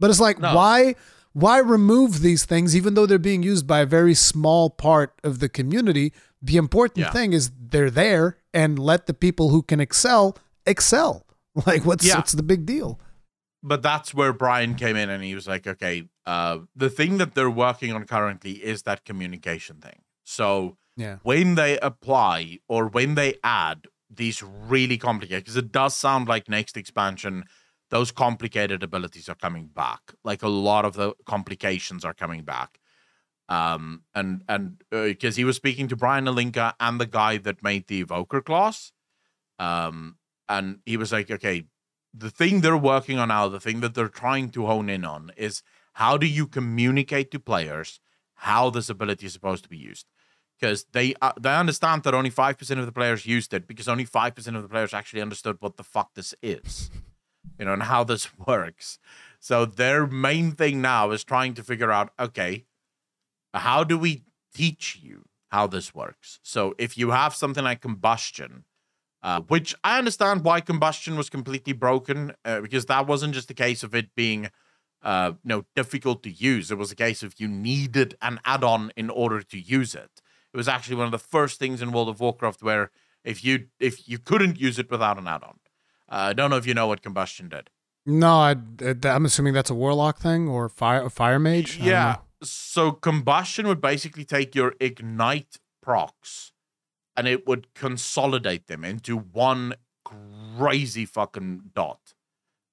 But 0.00 0.10
it's 0.10 0.20
like 0.20 0.38
No. 0.38 0.54
why 0.54 0.94
why 1.32 1.58
remove 1.58 2.20
these 2.20 2.44
things 2.44 2.74
even 2.74 2.94
though 2.94 3.06
they're 3.06 3.18
being 3.18 3.42
used 3.42 3.66
by 3.66 3.80
a 3.80 3.86
very 3.86 4.14
small 4.14 4.70
part 4.70 5.14
of 5.24 5.38
the 5.38 5.48
community? 5.48 6.12
The 6.42 6.56
important 6.56 7.06
Yeah. 7.06 7.10
thing 7.12 7.32
is 7.32 7.50
they're 7.58 7.90
there 7.90 8.36
and 8.52 8.78
let 8.78 9.06
the 9.06 9.14
people 9.14 9.48
who 9.50 9.62
can 9.62 9.80
excel 9.80 10.36
excel. 10.66 11.24
Like 11.66 11.84
what's 11.86 12.04
Yeah. 12.06 12.16
what's 12.16 12.32
the 12.32 12.42
big 12.42 12.66
deal? 12.66 13.00
but 13.60 13.82
that's 13.82 14.14
where 14.14 14.32
Brian 14.32 14.76
came 14.76 14.94
in 14.94 15.10
and 15.10 15.22
he 15.22 15.34
was 15.34 15.48
like, 15.48 15.66
okay, 15.66 16.08
uh, 16.28 16.58
the 16.84 16.90
thing 16.98 17.12
that 17.20 17.34
they're 17.34 17.58
working 17.66 17.90
on 17.96 18.04
currently 18.04 18.54
is 18.72 18.82
that 18.82 19.04
communication 19.10 19.76
thing. 19.86 20.00
So 20.24 20.76
Yeah. 21.04 21.16
when 21.22 21.54
they 21.54 21.78
apply 21.90 22.38
or 22.68 22.82
when 22.96 23.14
they 23.14 23.30
add 23.42 23.78
these 24.20 24.42
really 24.42 24.98
complicated, 24.98 25.44
because 25.44 25.56
it 25.64 25.72
does 25.72 25.94
sound 25.96 26.28
like 26.28 26.48
next 26.58 26.76
expansion, 26.76 27.44
those 27.94 28.10
complicated 28.12 28.82
abilities 28.82 29.28
are 29.28 29.40
coming 29.46 29.66
back. 29.82 30.02
Like 30.30 30.42
a 30.42 30.48
lot 30.68 30.84
of 30.84 30.92
the 31.00 31.14
complications 31.34 32.04
are 32.04 32.14
coming 32.14 32.42
back. 32.44 32.70
Um, 33.48 33.82
and 34.14 34.30
and 34.52 34.62
because 34.90 35.36
he 35.36 35.44
was 35.44 35.56
speaking 35.56 35.88
to 35.88 35.96
Brian 35.96 36.26
Holinka 36.26 36.74
and 36.78 37.00
the 37.00 37.10
guy 37.20 37.38
that 37.46 37.62
made 37.62 37.84
the 37.86 38.00
evoker 38.00 38.42
class, 38.42 38.92
um, 39.58 39.96
and 40.46 40.66
he 40.84 40.96
was 40.98 41.10
like, 41.12 41.30
okay, 41.30 41.64
the 42.12 42.30
thing 42.30 42.60
they're 42.60 42.86
working 42.94 43.18
on 43.18 43.28
now, 43.28 43.48
the 43.48 43.64
thing 43.66 43.80
that 43.80 43.94
they're 43.94 44.16
trying 44.24 44.50
to 44.50 44.66
hone 44.66 44.90
in 44.96 45.04
on 45.04 45.30
is 45.36 45.62
how 45.98 46.16
do 46.16 46.28
you 46.28 46.46
communicate 46.46 47.32
to 47.32 47.40
players 47.40 47.98
how 48.34 48.70
this 48.70 48.88
ability 48.88 49.26
is 49.26 49.32
supposed 49.32 49.64
to 49.64 49.68
be 49.68 49.76
used? 49.76 50.06
Because 50.54 50.86
they 50.92 51.12
uh, 51.20 51.32
they 51.40 51.52
understand 51.52 52.04
that 52.04 52.14
only 52.14 52.30
five 52.30 52.56
percent 52.56 52.78
of 52.78 52.86
the 52.86 52.92
players 52.92 53.26
used 53.26 53.52
it 53.52 53.66
because 53.66 53.88
only 53.88 54.04
five 54.04 54.36
percent 54.36 54.54
of 54.54 54.62
the 54.62 54.68
players 54.68 54.94
actually 54.94 55.22
understood 55.22 55.56
what 55.58 55.76
the 55.76 55.82
fuck 55.82 56.14
this 56.14 56.36
is, 56.40 56.92
you 57.58 57.64
know, 57.64 57.72
and 57.72 57.82
how 57.82 58.04
this 58.04 58.28
works. 58.46 59.00
So 59.40 59.64
their 59.64 60.06
main 60.06 60.52
thing 60.52 60.80
now 60.80 61.10
is 61.10 61.24
trying 61.24 61.54
to 61.54 61.64
figure 61.64 61.90
out, 61.90 62.10
okay, 62.18 62.64
how 63.52 63.82
do 63.82 63.98
we 63.98 64.22
teach 64.54 65.00
you 65.02 65.24
how 65.48 65.66
this 65.66 65.96
works? 65.96 66.38
So 66.44 66.76
if 66.78 66.96
you 66.96 67.10
have 67.10 67.34
something 67.34 67.64
like 67.64 67.80
combustion, 67.80 68.64
uh, 69.20 69.40
which 69.40 69.74
I 69.82 69.98
understand 69.98 70.44
why 70.44 70.60
combustion 70.60 71.16
was 71.16 71.28
completely 71.28 71.72
broken 71.72 72.34
uh, 72.44 72.60
because 72.60 72.86
that 72.86 73.08
wasn't 73.08 73.34
just 73.34 73.50
a 73.50 73.54
case 73.54 73.82
of 73.82 73.96
it 73.96 74.14
being 74.14 74.50
uh, 75.02 75.32
you 75.44 75.48
know 75.48 75.64
difficult 75.74 76.22
to 76.24 76.30
use. 76.30 76.70
It 76.70 76.78
was 76.78 76.90
a 76.90 76.96
case 76.96 77.22
of 77.22 77.34
you 77.38 77.48
needed 77.48 78.16
an 78.20 78.40
add-on 78.44 78.92
in 78.96 79.10
order 79.10 79.42
to 79.42 79.58
use 79.58 79.94
it. 79.94 80.22
It 80.52 80.56
was 80.56 80.68
actually 80.68 80.96
one 80.96 81.06
of 81.06 81.12
the 81.12 81.18
first 81.18 81.58
things 81.58 81.82
in 81.82 81.92
World 81.92 82.08
of 82.08 82.20
Warcraft 82.20 82.62
where 82.62 82.90
if 83.24 83.44
you 83.44 83.66
if 83.78 84.08
you 84.08 84.18
couldn't 84.18 84.58
use 84.58 84.78
it 84.78 84.90
without 84.90 85.18
an 85.18 85.26
add-on. 85.26 85.58
Uh, 86.10 86.30
I 86.30 86.32
don't 86.32 86.50
know 86.50 86.56
if 86.56 86.66
you 86.66 86.74
know 86.74 86.86
what 86.86 87.02
combustion 87.02 87.48
did. 87.48 87.70
No, 88.06 88.30
I, 88.38 88.56
I'm 89.04 89.26
assuming 89.26 89.52
that's 89.52 89.68
a 89.68 89.74
warlock 89.74 90.18
thing 90.18 90.48
or 90.48 90.68
fire 90.68 91.02
a 91.02 91.10
fire 91.10 91.38
mage. 91.38 91.78
Yeah. 91.78 92.16
So 92.42 92.92
combustion 92.92 93.66
would 93.66 93.80
basically 93.80 94.24
take 94.24 94.54
your 94.54 94.74
ignite 94.80 95.58
procs 95.82 96.52
and 97.16 97.28
it 97.28 97.46
would 97.46 97.74
consolidate 97.74 98.68
them 98.68 98.84
into 98.84 99.18
one 99.18 99.74
crazy 100.04 101.04
fucking 101.04 101.70
dot. 101.74 102.14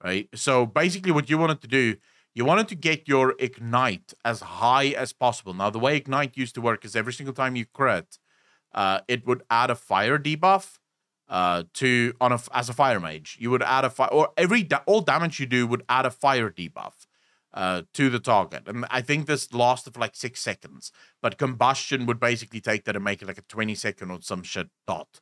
Right? 0.04 0.30
So 0.36 0.66
basically 0.66 1.12
what 1.12 1.30
you 1.30 1.38
wanted 1.38 1.62
to 1.62 1.68
do, 1.68 1.96
you 2.36 2.44
wanted 2.44 2.68
to 2.68 2.76
get 2.76 3.08
your 3.08 3.34
ignite 3.40 4.14
as 4.24 4.42
high 4.42 4.88
as 4.88 5.14
possible. 5.14 5.54
Now 5.54 5.70
the 5.70 5.80
way 5.80 5.96
ignite 5.96 6.38
used 6.38 6.54
to 6.56 6.62
work 6.62 6.84
is 6.86 6.96
every 6.96 7.14
single 7.14 7.34
time 7.34 7.56
you 7.56 7.66
crit, 7.66 8.20
uh, 8.74 9.00
it 9.08 9.26
would 9.26 9.42
add 9.50 9.72
a 9.72 9.76
fire 9.76 10.20
debuff 10.20 10.78
uh 11.28 11.64
to 11.74 12.14
on 12.22 12.32
a 12.32 12.40
as 12.54 12.70
a 12.70 12.74
fire 12.74 13.00
mage. 13.00 13.38
You 13.40 13.50
would 13.50 13.64
add 13.64 13.84
a 13.84 13.90
fire 13.90 14.10
or 14.12 14.30
every 14.38 14.62
da- 14.62 14.84
all 14.86 15.02
damage 15.02 15.40
you 15.40 15.48
do 15.48 15.66
would 15.66 15.84
add 15.90 16.06
a 16.06 16.12
fire 16.12 16.52
debuff 16.52 17.08
uh 17.54 17.82
to 17.94 18.12
the 18.12 18.20
target. 18.20 18.68
And 18.68 18.86
i 18.92 19.02
think 19.02 19.26
this 19.26 19.52
lasted 19.52 19.96
for 19.96 20.00
like 20.02 20.16
six 20.16 20.40
seconds 20.42 20.92
but 21.24 21.40
combustion 21.40 22.06
would 22.06 22.20
basically 22.20 22.62
take 22.62 22.84
that 22.86 22.96
and 22.96 23.04
make 23.04 23.24
it 23.24 23.28
like 23.28 23.40
a 23.40 23.44
20 23.44 23.74
second 23.74 24.12
or 24.12 24.22
some 24.22 24.44
shit 24.44 24.68
dot. 24.86 25.20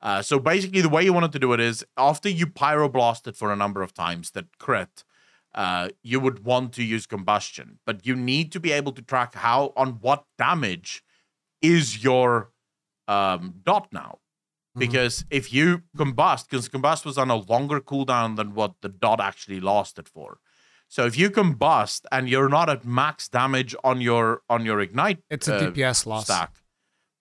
Uh 0.00 0.22
so 0.22 0.38
basically 0.38 0.80
the 0.80 0.88
way 0.88 1.04
you 1.04 1.12
wanted 1.12 1.32
to 1.32 1.38
do 1.38 1.52
it 1.52 1.60
is 1.60 1.84
after 1.98 2.30
you 2.30 2.46
pyroblast 2.46 3.26
it 3.26 3.36
for 3.36 3.52
a 3.52 3.56
number 3.56 3.82
of 3.82 3.92
times 3.92 4.30
that 4.30 4.56
crit 4.58 5.04
uh 5.54 5.88
you 6.02 6.18
would 6.18 6.44
want 6.44 6.72
to 6.72 6.82
use 6.82 7.06
combustion 7.06 7.78
but 7.84 8.06
you 8.06 8.14
need 8.14 8.50
to 8.52 8.60
be 8.60 8.72
able 8.72 8.92
to 8.92 9.02
track 9.02 9.34
how 9.34 9.72
on 9.76 9.90
what 10.00 10.24
damage 10.38 11.02
is 11.60 12.02
your 12.02 12.50
um 13.08 13.54
dot 13.64 13.88
now 13.92 14.18
because 14.76 15.24
if 15.30 15.52
you 15.52 15.82
combust, 15.96 16.48
because 16.48 16.68
combust 16.68 17.04
was 17.04 17.18
on 17.18 17.30
a 17.30 17.36
longer 17.36 17.80
cooldown 17.80 18.36
than 18.36 18.54
what 18.54 18.74
the 18.80 18.88
dot 18.88 19.20
actually 19.20 19.60
lasted 19.60 20.08
for. 20.08 20.38
So 20.88 21.06
if 21.06 21.18
you 21.18 21.30
combust 21.30 22.02
and 22.10 22.28
you're 22.28 22.48
not 22.48 22.68
at 22.68 22.84
max 22.84 23.28
damage 23.28 23.74
on 23.82 24.00
your 24.00 24.42
on 24.48 24.64
your 24.64 24.80
ignite 24.80 25.18
It's 25.30 25.48
a 25.48 25.54
uh, 25.54 25.70
DPS 25.70 26.06
loss. 26.06 26.24
stack, 26.24 26.56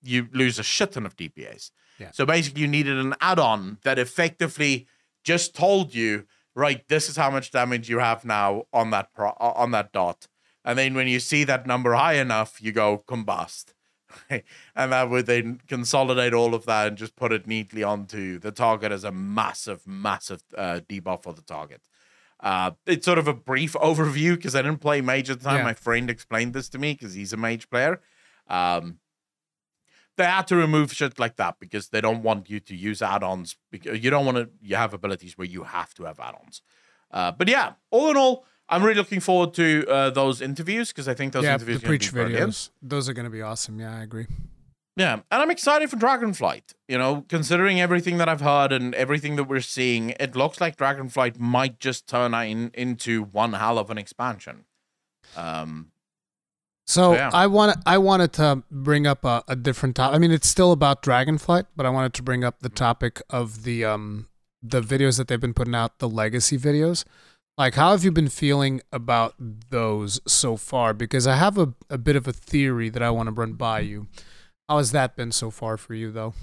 you 0.01 0.27
lose 0.33 0.59
a 0.59 0.63
shit 0.63 0.93
ton 0.93 1.05
of 1.05 1.15
DPS. 1.15 1.71
Yeah. 1.99 2.11
So 2.11 2.25
basically, 2.25 2.61
you 2.61 2.67
needed 2.67 2.97
an 2.97 3.15
add-on 3.21 3.77
that 3.83 3.99
effectively 3.99 4.87
just 5.23 5.55
told 5.55 5.93
you, 5.93 6.25
right, 6.55 6.87
this 6.87 7.09
is 7.09 7.17
how 7.17 7.29
much 7.29 7.51
damage 7.51 7.89
you 7.89 7.99
have 7.99 8.25
now 8.25 8.63
on 8.73 8.91
that 8.91 9.13
pro- 9.13 9.35
on 9.39 9.71
that 9.71 9.91
dot, 9.91 10.27
and 10.63 10.77
then 10.77 10.93
when 10.93 11.07
you 11.07 11.19
see 11.19 11.43
that 11.45 11.65
number 11.65 11.93
high 11.93 12.13
enough, 12.13 12.61
you 12.61 12.71
go 12.71 13.03
combust. 13.07 13.73
and 14.29 14.91
that 14.91 15.09
would 15.09 15.25
then 15.25 15.61
consolidate 15.67 16.33
all 16.33 16.53
of 16.53 16.65
that 16.65 16.87
and 16.87 16.97
just 16.97 17.15
put 17.15 17.31
it 17.31 17.47
neatly 17.47 17.83
onto 17.83 18.39
the 18.39 18.51
target 18.51 18.91
as 18.91 19.03
a 19.03 19.11
massive, 19.11 19.87
massive 19.87 20.43
uh, 20.57 20.81
debuff 20.89 21.23
for 21.23 21.33
the 21.33 21.41
target. 21.41 21.81
Uh, 22.41 22.71
it's 22.85 23.05
sort 23.05 23.19
of 23.19 23.27
a 23.27 23.33
brief 23.33 23.73
overview 23.73 24.35
because 24.35 24.55
I 24.55 24.61
didn't 24.63 24.81
play 24.81 24.99
mage 25.01 25.29
at 25.29 25.39
the 25.39 25.45
time. 25.45 25.59
Yeah. 25.59 25.63
My 25.63 25.73
friend 25.73 26.09
explained 26.09 26.53
this 26.53 26.69
to 26.69 26.79
me 26.79 26.93
because 26.93 27.13
he's 27.13 27.33
a 27.33 27.37
mage 27.37 27.69
player. 27.69 28.01
Um, 28.47 28.97
they 30.17 30.25
had 30.25 30.47
to 30.47 30.55
remove 30.55 30.93
shit 30.93 31.19
like 31.19 31.37
that 31.37 31.59
because 31.59 31.89
they 31.89 32.01
don't 32.01 32.23
want 32.23 32.49
you 32.49 32.59
to 32.59 32.75
use 32.75 33.01
add-ons. 33.01 33.57
Because 33.71 34.03
you 34.03 34.09
don't 34.09 34.25
want 34.25 34.37
to. 34.37 34.49
You 34.61 34.75
have 34.75 34.93
abilities 34.93 35.37
where 35.37 35.47
you 35.47 35.63
have 35.63 35.93
to 35.95 36.03
have 36.03 36.19
add-ons. 36.19 36.61
Uh, 37.11 37.31
but 37.31 37.47
yeah, 37.47 37.73
all 37.89 38.09
in 38.09 38.17
all, 38.17 38.45
I'm 38.69 38.83
really 38.83 38.95
looking 38.95 39.19
forward 39.19 39.53
to 39.55 39.85
uh, 39.87 40.09
those 40.11 40.41
interviews 40.41 40.89
because 40.89 41.07
I 41.07 41.13
think 41.13 41.33
those 41.33 41.43
yeah, 41.43 41.55
interviews 41.55 41.81
the 41.81 41.87
are 41.87 41.87
gonna 41.87 41.97
preach 41.97 42.11
brilliant. 42.11 42.51
videos. 42.51 42.69
Those 42.81 43.09
are 43.09 43.13
going 43.13 43.25
to 43.25 43.31
be 43.31 43.41
awesome. 43.41 43.79
Yeah, 43.79 43.97
I 43.97 44.01
agree. 44.01 44.27
Yeah, 44.97 45.13
and 45.13 45.23
I'm 45.41 45.51
excited 45.51 45.89
for 45.89 45.95
Dragonflight. 45.95 46.73
You 46.87 46.97
know, 46.97 47.25
considering 47.29 47.79
everything 47.79 48.17
that 48.17 48.27
I've 48.27 48.41
heard 48.41 48.71
and 48.71 48.93
everything 48.95 49.35
that 49.37 49.45
we're 49.45 49.61
seeing, 49.61 50.11
it 50.19 50.35
looks 50.35 50.59
like 50.59 50.75
Dragonflight 50.75 51.39
might 51.39 51.79
just 51.79 52.07
turn 52.07 52.33
in, 52.33 52.71
into 52.73 53.23
one 53.23 53.53
hell 53.53 53.79
of 53.79 53.89
an 53.89 53.97
expansion. 53.97 54.65
Um, 55.35 55.91
so 56.91 57.13
yeah. 57.13 57.29
I 57.33 57.47
want 57.47 57.77
I 57.85 57.97
wanted 57.97 58.33
to 58.33 58.63
bring 58.69 59.07
up 59.07 59.23
a, 59.23 59.43
a 59.47 59.55
different 59.55 59.95
topic. 59.95 60.13
I 60.13 60.19
mean, 60.19 60.31
it's 60.31 60.49
still 60.49 60.73
about 60.73 61.01
Dragonflight, 61.01 61.67
but 61.73 61.85
I 61.85 61.89
wanted 61.89 62.13
to 62.15 62.23
bring 62.23 62.43
up 62.43 62.59
the 62.59 62.67
topic 62.67 63.21
of 63.29 63.63
the 63.63 63.85
um 63.85 64.27
the 64.61 64.81
videos 64.81 65.17
that 65.17 65.29
they've 65.29 65.39
been 65.39 65.53
putting 65.53 65.73
out, 65.73 65.99
the 65.99 66.09
legacy 66.09 66.57
videos. 66.57 67.05
Like, 67.57 67.75
how 67.75 67.91
have 67.91 68.03
you 68.03 68.11
been 68.11 68.27
feeling 68.27 68.81
about 68.91 69.35
those 69.39 70.19
so 70.27 70.57
far? 70.57 70.93
Because 70.93 71.27
I 71.27 71.35
have 71.35 71.57
a, 71.57 71.73
a 71.89 71.97
bit 71.97 72.17
of 72.17 72.27
a 72.27 72.33
theory 72.33 72.89
that 72.89 73.01
I 73.01 73.09
want 73.09 73.27
to 73.27 73.33
run 73.33 73.53
by 73.53 73.79
you. 73.79 74.07
How 74.67 74.77
has 74.77 74.91
that 74.91 75.15
been 75.15 75.31
so 75.31 75.49
far 75.49 75.77
for 75.77 75.93
you, 75.93 76.11
though? 76.11 76.33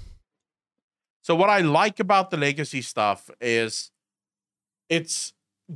So, 1.21 1.35
what 1.35 1.49
I 1.49 1.59
like 1.59 1.99
about 1.99 2.31
the 2.31 2.37
legacy 2.37 2.81
stuff 2.81 3.29
is 3.39 3.91
it's 4.89 5.33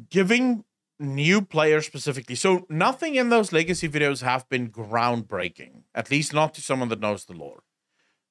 giving 0.10 0.66
new 1.00 1.42
players 1.42 1.86
specifically. 1.86 2.36
So, 2.36 2.66
nothing 2.70 3.16
in 3.16 3.30
those 3.30 3.52
legacy 3.52 3.90
videos 3.90 4.22
have 4.22 4.48
been 4.50 4.70
groundbreaking, 4.70 5.84
at 5.94 6.12
least 6.12 6.34
not 6.34 6.54
to 6.56 6.62
someone 6.62 6.90
that 6.90 7.00
knows 7.00 7.26
the 7.26 7.34
lore. 7.34 7.64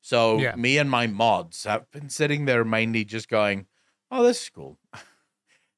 So, 0.00 0.38
yeah. 0.38 0.54
me 0.56 0.78
and 0.78 0.90
my 0.90 1.06
mods 1.06 1.64
have 1.64 1.90
been 1.90 2.08
sitting 2.08 2.44
there 2.44 2.64
mainly 2.64 3.04
just 3.04 3.28
going, 3.28 3.66
Oh, 4.10 4.22
this 4.22 4.42
is 4.42 4.48
cool. 4.50 4.78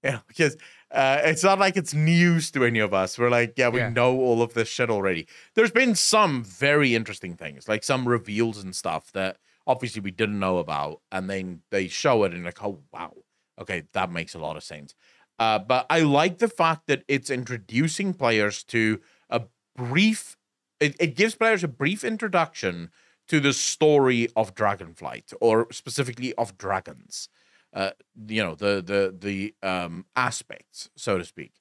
know, 0.04 0.20
because 0.26 0.56
uh, 0.90 1.20
it's 1.24 1.42
not 1.42 1.58
like 1.58 1.76
it's 1.76 1.94
news 1.94 2.50
to 2.52 2.64
any 2.64 2.78
of 2.78 2.94
us. 2.94 3.18
We're 3.18 3.30
like, 3.30 3.54
yeah, 3.56 3.68
we 3.68 3.80
yeah. 3.80 3.88
know 3.88 4.16
all 4.18 4.42
of 4.42 4.54
this 4.54 4.68
shit 4.68 4.90
already. 4.90 5.26
There's 5.54 5.70
been 5.70 5.94
some 5.94 6.44
very 6.44 6.94
interesting 6.94 7.36
things, 7.36 7.68
like 7.68 7.84
some 7.84 8.06
reveals 8.06 8.62
and 8.62 8.74
stuff 8.74 9.10
that 9.12 9.38
obviously 9.66 10.02
we 10.02 10.10
didn't 10.10 10.38
know 10.38 10.58
about, 10.58 11.00
and 11.10 11.28
then 11.28 11.62
they 11.70 11.88
show 11.88 12.24
it 12.24 12.32
and 12.32 12.44
like, 12.44 12.62
oh 12.62 12.80
wow, 12.92 13.14
okay, 13.60 13.84
that 13.92 14.12
makes 14.12 14.34
a 14.34 14.38
lot 14.38 14.56
of 14.56 14.62
sense. 14.62 14.94
Uh, 15.38 15.58
but 15.58 15.86
I 15.90 16.00
like 16.00 16.38
the 16.38 16.48
fact 16.48 16.86
that 16.86 17.04
it's 17.08 17.30
introducing 17.30 18.14
players 18.14 18.62
to 18.64 19.00
a 19.28 19.42
brief. 19.76 20.36
It, 20.80 20.96
it 21.00 21.16
gives 21.16 21.34
players 21.34 21.64
a 21.64 21.68
brief 21.68 22.04
introduction 22.04 22.90
to 23.28 23.40
the 23.40 23.52
story 23.52 24.28
of 24.36 24.54
Dragonflight, 24.54 25.32
or 25.40 25.66
specifically 25.72 26.34
of 26.34 26.58
dragons 26.58 27.28
uh, 27.74 27.90
you 28.28 28.42
know 28.42 28.54
the 28.54 28.82
the 28.82 29.14
the 29.18 29.68
um, 29.68 30.06
aspects, 30.16 30.88
so 30.96 31.18
to 31.18 31.24
speak. 31.24 31.52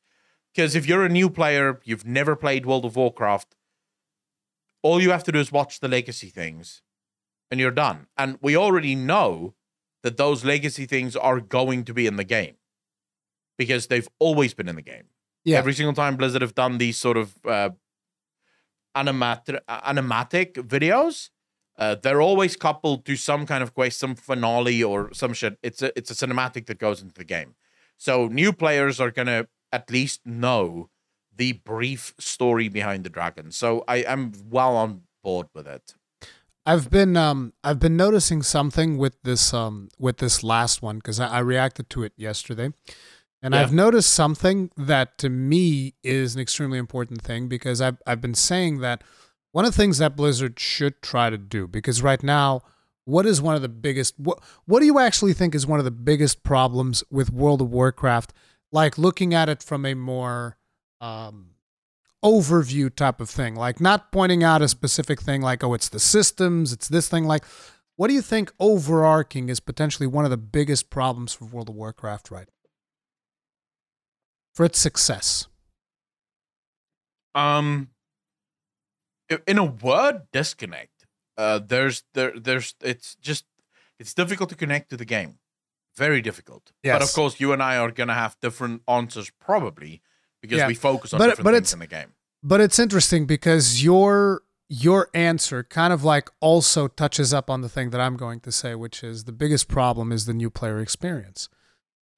Because 0.53 0.75
if 0.75 0.87
you're 0.87 1.03
a 1.03 1.09
new 1.09 1.29
player, 1.29 1.79
you've 1.83 2.05
never 2.05 2.35
played 2.35 2.65
World 2.65 2.85
of 2.85 2.95
Warcraft, 2.95 3.55
all 4.83 5.01
you 5.01 5.09
have 5.09 5.23
to 5.23 5.31
do 5.31 5.39
is 5.39 5.51
watch 5.51 5.79
the 5.79 5.87
legacy 5.87 6.29
things, 6.29 6.83
and 7.49 7.59
you're 7.59 7.71
done. 7.71 8.07
And 8.15 8.37
we 8.41 8.55
already 8.55 8.93
know 8.93 9.55
that 10.03 10.17
those 10.17 10.45
legacy 10.45 10.85
things 10.85 11.15
are 11.15 11.39
going 11.39 11.83
to 11.85 11.93
be 11.93 12.05
in 12.05 12.17
the 12.17 12.23
game 12.23 12.55
because 13.57 13.87
they've 13.87 14.07
always 14.19 14.53
been 14.53 14.67
in 14.67 14.75
the 14.75 14.81
game. 14.81 15.05
Yeah. 15.45 15.57
Every 15.57 15.73
single 15.73 15.93
time 15.93 16.15
Blizzard 16.15 16.41
have 16.41 16.55
done 16.55 16.77
these 16.77 16.97
sort 16.97 17.17
of 17.17 17.35
uh, 17.45 17.71
animat- 18.95 19.59
animatic 19.67 20.53
videos, 20.53 21.29
uh, 21.77 21.95
they're 22.01 22.21
always 22.21 22.55
coupled 22.55 23.05
to 23.05 23.15
some 23.15 23.45
kind 23.45 23.63
of 23.63 23.73
quest, 23.73 23.99
some 23.99 24.15
finale 24.15 24.83
or 24.83 25.13
some 25.13 25.33
shit. 25.33 25.57
It's 25.63 25.81
a 25.81 25.97
it's 25.97 26.11
a 26.11 26.13
cinematic 26.13 26.67
that 26.67 26.77
goes 26.77 27.01
into 27.01 27.15
the 27.15 27.23
game. 27.23 27.55
So 27.97 28.27
new 28.27 28.53
players 28.53 28.99
are 28.99 29.11
gonna 29.11 29.47
at 29.71 29.89
least 29.89 30.21
know 30.25 30.89
the 31.35 31.53
brief 31.53 32.13
story 32.19 32.69
behind 32.69 33.03
the 33.03 33.09
dragon. 33.09 33.51
So 33.51 33.83
I 33.87 33.97
am 33.97 34.33
well 34.49 34.75
on 34.75 35.01
board 35.23 35.47
with 35.53 35.67
it. 35.67 35.95
I've 36.65 36.89
been 36.89 37.17
um 37.17 37.53
I've 37.63 37.79
been 37.79 37.97
noticing 37.97 38.41
something 38.43 38.97
with 38.97 39.21
this 39.23 39.53
um 39.53 39.89
with 39.99 40.17
this 40.17 40.43
last 40.43 40.81
one 40.81 40.97
because 40.97 41.19
I, 41.19 41.27
I, 41.27 41.39
reacted 41.39 41.89
to 41.91 42.03
it 42.03 42.13
yesterday, 42.15 42.71
and 43.43 43.53
yeah. 43.53 43.61
I've 43.61 43.73
noticed 43.73 44.13
something 44.13 44.71
that 44.77 45.17
to 45.17 45.29
me 45.29 45.95
is 46.01 46.33
an 46.33 46.41
extremely 46.41 46.77
important 46.77 47.21
thing 47.21 47.49
because 47.49 47.81
I've 47.81 47.97
I've 48.07 48.21
been 48.21 48.33
saying 48.33 48.79
that 48.79 49.03
one 49.51 49.65
of 49.65 49.73
the 49.73 49.77
things 49.77 49.97
that 49.97 50.15
Blizzard 50.15 50.59
should 50.59 51.01
try 51.01 51.29
to 51.29 51.37
do, 51.37 51.67
because 51.67 52.01
right 52.01 52.23
now, 52.23 52.61
what 53.05 53.25
is 53.25 53.41
one 53.41 53.55
of 53.55 53.61
the 53.61 53.69
biggest 53.69 54.17
what 54.17 54.41
what 54.65 54.79
do 54.79 54.85
you 54.85 54.97
actually 54.97 55.33
think 55.33 55.53
is 55.53 55.67
one 55.67 55.77
of 55.77 55.85
the 55.85 55.91
biggest 55.91 56.43
problems 56.43 57.03
with 57.11 57.31
World 57.31 57.61
of 57.61 57.69
Warcraft? 57.69 58.33
Like 58.71 58.97
looking 58.97 59.33
at 59.33 59.49
it 59.49 59.61
from 59.61 59.85
a 59.85 59.93
more 59.93 60.57
um, 61.01 61.49
overview 62.23 62.95
type 62.95 63.19
of 63.19 63.29
thing, 63.29 63.55
like 63.55 63.81
not 63.81 64.11
pointing 64.13 64.41
out 64.41 64.61
a 64.61 64.69
specific 64.69 65.21
thing, 65.21 65.41
like 65.41 65.65
oh, 65.65 65.73
it's 65.73 65.89
the 65.89 65.99
systems, 65.99 66.71
it's 66.71 66.87
this 66.87 67.09
thing. 67.09 67.25
Like, 67.25 67.43
what 67.97 68.07
do 68.07 68.13
you 68.13 68.21
think 68.21 68.53
overarching 68.57 69.49
is 69.49 69.59
potentially 69.59 70.07
one 70.07 70.23
of 70.23 70.31
the 70.31 70.37
biggest 70.37 70.89
problems 70.89 71.33
for 71.33 71.43
World 71.43 71.67
of 71.67 71.75
Warcraft 71.75 72.31
right 72.31 72.47
for 74.53 74.65
its 74.65 74.79
success? 74.79 75.47
Um, 77.35 77.89
in 79.47 79.57
a 79.57 79.65
word 79.65 80.23
disconnect 80.31 81.05
uh 81.37 81.59
there's 81.59 82.03
there 82.13 82.37
there's 82.39 82.75
it's 82.81 83.15
just 83.15 83.45
it's 83.99 84.13
difficult 84.13 84.49
to 84.49 84.55
connect 84.55 84.89
to 84.89 84.97
the 84.97 85.05
game 85.05 85.39
very 85.95 86.21
difficult 86.21 86.71
yes. 86.83 86.95
but 86.95 87.01
of 87.01 87.13
course 87.13 87.39
you 87.39 87.51
and 87.53 87.61
i 87.61 87.77
are 87.77 87.91
gonna 87.91 88.13
have 88.13 88.37
different 88.41 88.81
answers 88.87 89.31
probably 89.39 90.01
because 90.41 90.57
yeah. 90.57 90.67
we 90.67 90.75
focus 90.75 91.13
on 91.13 91.19
but, 91.19 91.27
different 91.27 91.43
but 91.43 91.53
things 91.53 91.73
in 91.73 91.79
the 91.79 91.87
game 91.87 92.13
but 92.41 92.61
it's 92.61 92.79
interesting 92.79 93.25
because 93.25 93.83
your 93.83 94.41
your 94.69 95.09
answer 95.13 95.63
kind 95.63 95.93
of 95.93 96.03
like 96.03 96.29
also 96.39 96.87
touches 96.87 97.33
up 97.33 97.49
on 97.49 97.61
the 97.61 97.69
thing 97.69 97.89
that 97.91 98.01
i'm 98.01 98.17
going 98.17 98.39
to 98.39 98.51
say 98.51 98.75
which 98.75 99.03
is 99.03 99.23
the 99.23 99.31
biggest 99.31 99.67
problem 99.67 100.11
is 100.11 100.25
the 100.25 100.33
new 100.33 100.49
player 100.49 100.79
experience 100.79 101.49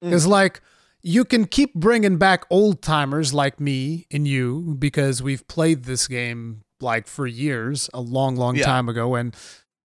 mm. 0.02 0.26
like 0.26 0.60
you 1.06 1.24
can 1.24 1.44
keep 1.44 1.72
bringing 1.72 2.18
back 2.18 2.44
old 2.50 2.82
timers 2.82 3.32
like 3.32 3.60
me 3.60 4.08
and 4.10 4.26
you 4.26 4.74
because 4.76 5.22
we've 5.22 5.46
played 5.46 5.84
this 5.84 6.08
game 6.08 6.62
like 6.80 7.06
for 7.06 7.28
years, 7.28 7.88
a 7.94 8.00
long, 8.00 8.34
long 8.34 8.56
yeah. 8.56 8.64
time 8.64 8.88
ago. 8.88 9.14
And 9.14 9.32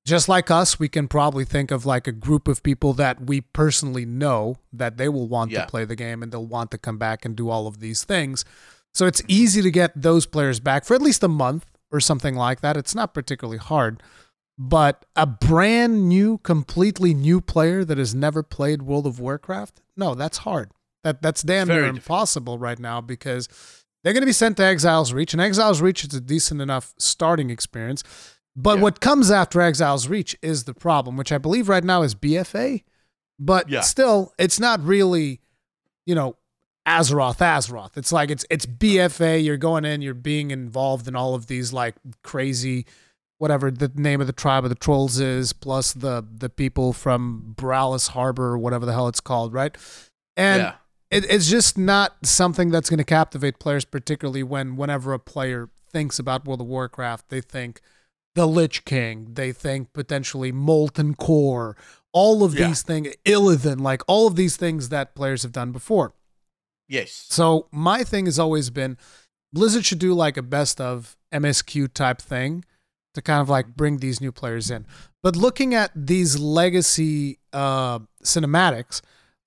just 0.03 0.27
like 0.27 0.49
us, 0.49 0.79
we 0.79 0.89
can 0.89 1.07
probably 1.07 1.45
think 1.45 1.69
of 1.69 1.85
like 1.85 2.07
a 2.07 2.11
group 2.11 2.47
of 2.47 2.63
people 2.63 2.93
that 2.93 3.21
we 3.21 3.41
personally 3.41 4.03
know 4.03 4.55
that 4.73 4.97
they 4.97 5.07
will 5.07 5.27
want 5.27 5.51
yeah. 5.51 5.61
to 5.61 5.67
play 5.67 5.85
the 5.85 5.95
game 5.95 6.23
and 6.23 6.31
they'll 6.31 6.43
want 6.43 6.71
to 6.71 6.79
come 6.79 6.97
back 6.97 7.23
and 7.23 7.35
do 7.35 7.49
all 7.49 7.67
of 7.67 7.79
these 7.81 8.03
things. 8.03 8.43
So 8.91 9.05
it's 9.05 9.21
easy 9.27 9.61
to 9.61 9.69
get 9.69 9.91
those 9.95 10.25
players 10.25 10.59
back 10.59 10.85
for 10.85 10.95
at 10.95 11.03
least 11.03 11.21
a 11.21 11.27
month 11.27 11.67
or 11.91 11.99
something 11.99 12.33
like 12.33 12.61
that. 12.61 12.77
It's 12.77 12.95
not 12.95 13.13
particularly 13.13 13.59
hard. 13.59 14.01
But 14.57 15.05
a 15.15 15.27
brand 15.27 16.09
new, 16.09 16.39
completely 16.39 17.13
new 17.13 17.41
player 17.41 17.85
that 17.85 17.99
has 17.99 18.15
never 18.15 18.41
played 18.41 18.81
World 18.81 19.05
of 19.05 19.19
Warcraft, 19.19 19.81
no, 19.95 20.15
that's 20.15 20.39
hard. 20.39 20.71
That 21.03 21.21
that's 21.21 21.41
damn 21.41 21.67
near 21.67 21.85
impossible 21.85 22.57
right 22.59 22.77
now 22.77 23.01
because 23.01 23.49
they're 24.03 24.13
going 24.13 24.21
to 24.21 24.27
be 24.27 24.33
sent 24.33 24.57
to 24.57 24.63
Exile's 24.63 25.13
Reach, 25.13 25.33
and 25.33 25.41
Exile's 25.41 25.81
Reach 25.81 26.03
is 26.03 26.13
a 26.13 26.21
decent 26.21 26.61
enough 26.61 26.93
starting 26.97 27.49
experience. 27.49 28.03
But 28.55 28.77
yeah. 28.77 28.83
what 28.83 28.99
comes 28.99 29.31
after 29.31 29.61
Exile's 29.61 30.07
Reach 30.07 30.35
is 30.41 30.65
the 30.65 30.73
problem, 30.73 31.17
which 31.17 31.31
I 31.31 31.37
believe 31.37 31.69
right 31.69 31.83
now 31.83 32.01
is 32.01 32.15
BFA. 32.15 32.83
But 33.39 33.69
yeah. 33.69 33.81
still, 33.81 34.33
it's 34.37 34.59
not 34.59 34.83
really, 34.83 35.39
you 36.05 36.15
know, 36.15 36.35
Azeroth, 36.87 37.37
Azeroth. 37.37 37.95
It's 37.95 38.11
like 38.11 38.29
it's 38.29 38.45
it's 38.49 38.65
BFA. 38.65 39.43
You're 39.43 39.57
going 39.57 39.85
in, 39.85 40.01
you're 40.01 40.13
being 40.13 40.51
involved 40.51 41.07
in 41.07 41.15
all 41.15 41.35
of 41.35 41.47
these 41.47 41.71
like 41.71 41.95
crazy, 42.23 42.85
whatever 43.37 43.71
the 43.71 43.91
name 43.95 44.19
of 44.19 44.27
the 44.27 44.33
tribe 44.33 44.63
of 44.63 44.69
the 44.69 44.75
trolls 44.75 45.19
is, 45.19 45.53
plus 45.53 45.93
the 45.93 46.25
the 46.31 46.49
people 46.49 46.91
from 46.91 47.53
Boralus 47.55 48.09
Harbor 48.09 48.45
or 48.45 48.57
whatever 48.57 48.85
the 48.85 48.93
hell 48.93 49.07
it's 49.07 49.19
called, 49.19 49.53
right? 49.53 49.75
And 50.35 50.63
yeah 50.63 50.73
it, 51.11 51.25
it's 51.29 51.49
just 51.49 51.77
not 51.77 52.25
something 52.25 52.71
that's 52.71 52.89
going 52.89 52.97
to 52.97 53.03
captivate 53.03 53.59
players, 53.59 53.85
particularly 53.85 54.43
when 54.43 54.77
whenever 54.77 55.13
a 55.13 55.19
player 55.19 55.69
thinks 55.91 56.17
about 56.17 56.45
World 56.45 56.61
of 56.61 56.67
Warcraft, 56.67 57.29
they 57.29 57.41
think 57.41 57.81
the 58.33 58.47
Lich 58.47 58.85
King, 58.85 59.27
they 59.33 59.51
think 59.51 59.91
potentially 59.91 60.51
Molten 60.51 61.15
Core, 61.15 61.75
all 62.13 62.43
of 62.43 62.57
yeah. 62.57 62.67
these 62.67 62.81
things, 62.81 63.09
Illidan, 63.25 63.81
like 63.81 64.01
all 64.07 64.25
of 64.25 64.35
these 64.35 64.55
things 64.55 64.89
that 64.89 65.13
players 65.13 65.43
have 65.43 65.51
done 65.51 65.71
before. 65.71 66.13
Yes. 66.87 67.25
So 67.29 67.67
my 67.71 68.03
thing 68.03 68.25
has 68.25 68.39
always 68.39 68.69
been 68.69 68.97
Blizzard 69.53 69.85
should 69.85 69.99
do 69.99 70.13
like 70.13 70.37
a 70.37 70.41
best 70.41 70.79
of 70.79 71.17
MSQ 71.33 71.93
type 71.93 72.21
thing 72.21 72.63
to 73.13 73.21
kind 73.21 73.41
of 73.41 73.49
like 73.49 73.75
bring 73.75 73.97
these 73.97 74.21
new 74.21 74.31
players 74.31 74.71
in. 74.71 74.85
But 75.21 75.35
looking 75.35 75.73
at 75.73 75.91
these 75.93 76.39
legacy 76.39 77.39
uh, 77.51 77.99
cinematics, 78.23 79.01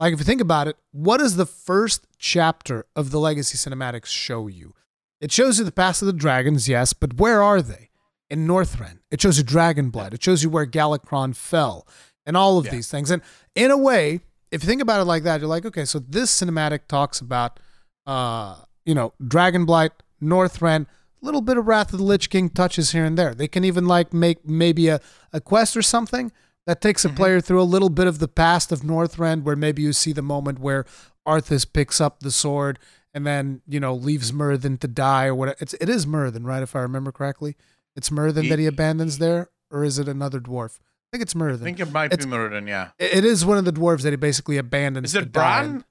like, 0.04 0.12
if 0.12 0.18
you 0.18 0.24
think 0.26 0.42
about 0.42 0.68
it, 0.68 0.76
what 0.92 1.16
does 1.16 1.36
the 1.36 1.46
first 1.46 2.06
chapter 2.18 2.84
of 2.94 3.10
the 3.10 3.18
Legacy 3.18 3.56
Cinematics 3.56 4.08
show 4.08 4.48
you? 4.48 4.74
It 5.18 5.32
shows 5.32 5.58
you 5.58 5.64
the 5.64 5.72
past 5.72 6.02
of 6.02 6.06
the 6.06 6.12
dragons, 6.12 6.68
yes, 6.68 6.92
but 6.92 7.18
where 7.18 7.42
are 7.42 7.62
they? 7.62 7.88
In 8.28 8.46
Northrend. 8.46 8.98
It 9.10 9.22
shows 9.22 9.38
you 9.38 9.44
Dragonblight. 9.44 10.12
It 10.12 10.22
shows 10.22 10.42
you 10.42 10.50
where 10.50 10.66
Galakrond 10.66 11.36
fell 11.36 11.88
and 12.26 12.36
all 12.36 12.58
of 12.58 12.66
yeah. 12.66 12.72
these 12.72 12.90
things. 12.90 13.10
And 13.10 13.22
in 13.54 13.70
a 13.70 13.78
way, 13.78 14.20
if 14.50 14.62
you 14.62 14.68
think 14.68 14.82
about 14.82 15.00
it 15.00 15.04
like 15.04 15.22
that, 15.22 15.40
you're 15.40 15.48
like, 15.48 15.64
okay, 15.64 15.86
so 15.86 15.98
this 15.98 16.38
cinematic 16.38 16.80
talks 16.86 17.20
about, 17.20 17.58
uh, 18.06 18.56
you 18.84 18.94
know, 18.94 19.14
Dragonblight, 19.22 19.92
Northrend, 20.22 20.82
a 20.82 21.24
little 21.24 21.40
bit 21.40 21.56
of 21.56 21.66
Wrath 21.66 21.94
of 21.94 21.98
the 21.98 22.04
Lich 22.04 22.28
King 22.28 22.50
touches 22.50 22.92
here 22.92 23.06
and 23.06 23.16
there. 23.16 23.34
They 23.34 23.48
can 23.48 23.64
even 23.64 23.86
like 23.86 24.12
make 24.12 24.46
maybe 24.46 24.88
a, 24.88 25.00
a 25.32 25.40
quest 25.40 25.78
or 25.78 25.82
something 25.82 26.30
that 26.66 26.80
takes 26.80 27.04
a 27.04 27.08
mm-hmm. 27.08 27.16
player 27.16 27.40
through 27.40 27.60
a 27.60 27.64
little 27.64 27.90
bit 27.90 28.06
of 28.06 28.18
the 28.18 28.28
past 28.28 28.72
of 28.72 28.80
Northrend, 28.80 29.42
where 29.42 29.56
maybe 29.56 29.82
you 29.82 29.92
see 29.92 30.12
the 30.12 30.22
moment 30.22 30.58
where 30.58 30.84
Arthas 31.26 31.70
picks 31.70 32.00
up 32.00 32.20
the 32.20 32.30
sword 32.30 32.78
and 33.12 33.26
then 33.26 33.62
you 33.66 33.80
know 33.80 33.94
leaves 33.94 34.32
Muradin 34.32 34.78
to 34.80 34.88
die 34.88 35.26
or 35.26 35.34
what. 35.34 35.56
It's 35.60 35.74
it 35.74 35.88
is 35.88 36.06
Muradin, 36.06 36.44
right? 36.44 36.62
If 36.62 36.74
I 36.74 36.80
remember 36.80 37.12
correctly, 37.12 37.56
it's 37.96 38.10
Muradin 38.10 38.48
that 38.48 38.58
he 38.58 38.66
abandons 38.66 39.18
there, 39.18 39.50
or 39.70 39.84
is 39.84 39.98
it 39.98 40.08
another 40.08 40.40
dwarf? 40.40 40.78
I 40.78 41.16
think 41.16 41.22
it's 41.22 41.34
Muradin. 41.34 41.60
I 41.60 41.64
think 41.64 41.80
it 41.80 41.92
might 41.92 42.12
it's, 42.12 42.26
be 42.26 42.32
Muradin. 42.32 42.68
Yeah, 42.68 42.90
it 42.98 43.24
is 43.24 43.44
one 43.44 43.58
of 43.58 43.64
the 43.64 43.72
dwarves 43.72 44.02
that 44.02 44.10
he 44.10 44.16
basically 44.16 44.58
abandons. 44.58 45.10
Is 45.10 45.14
it 45.14 45.32
Bran? 45.32 45.84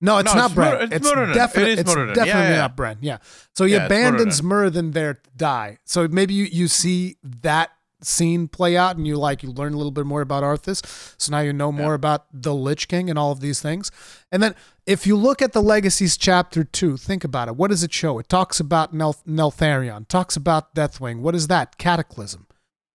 No, 0.00 0.18
it's 0.18 0.34
no, 0.34 0.40
not 0.40 0.54
Bran. 0.54 0.92
It's, 0.92 0.96
it's, 0.96 1.10
definitely, 1.10 1.72
it 1.72 1.78
it's 1.78 1.94
definitely 1.94 2.26
yeah, 2.26 2.50
yeah. 2.50 2.56
not 2.56 2.76
Bran. 2.76 2.98
Yeah. 3.00 3.18
So 3.54 3.64
he 3.64 3.72
yeah, 3.72 3.86
abandons 3.86 4.42
Muradin 4.42 4.92
there 4.92 5.14
to 5.14 5.30
die. 5.36 5.78
So 5.84 6.06
maybe 6.06 6.34
you, 6.34 6.44
you 6.44 6.68
see 6.68 7.16
that 7.22 7.70
scene 8.06 8.48
play 8.48 8.76
out 8.76 8.96
and 8.96 9.06
you 9.06 9.16
like 9.16 9.42
you 9.42 9.50
learn 9.50 9.74
a 9.74 9.76
little 9.76 9.92
bit 9.92 10.06
more 10.06 10.20
about 10.20 10.42
Arthas. 10.42 10.84
So 11.18 11.32
now 11.32 11.40
you 11.40 11.52
know 11.52 11.72
more 11.72 11.94
about 11.94 12.26
the 12.32 12.54
Lich 12.54 12.88
King 12.88 13.10
and 13.10 13.18
all 13.18 13.32
of 13.32 13.40
these 13.40 13.60
things. 13.60 13.90
And 14.30 14.42
then 14.42 14.54
if 14.86 15.06
you 15.06 15.16
look 15.16 15.42
at 15.42 15.52
the 15.52 15.62
Legacies 15.62 16.16
chapter 16.16 16.64
2, 16.64 16.96
think 16.96 17.24
about 17.24 17.48
it. 17.48 17.56
What 17.56 17.70
does 17.70 17.82
it 17.82 17.92
show? 17.92 18.18
It 18.18 18.28
talks 18.28 18.60
about 18.60 18.94
Nel- 18.94 19.22
Neltharion, 19.26 20.06
talks 20.08 20.36
about 20.36 20.74
Deathwing. 20.74 21.20
What 21.20 21.34
is 21.34 21.48
that? 21.48 21.78
Cataclysm. 21.78 22.46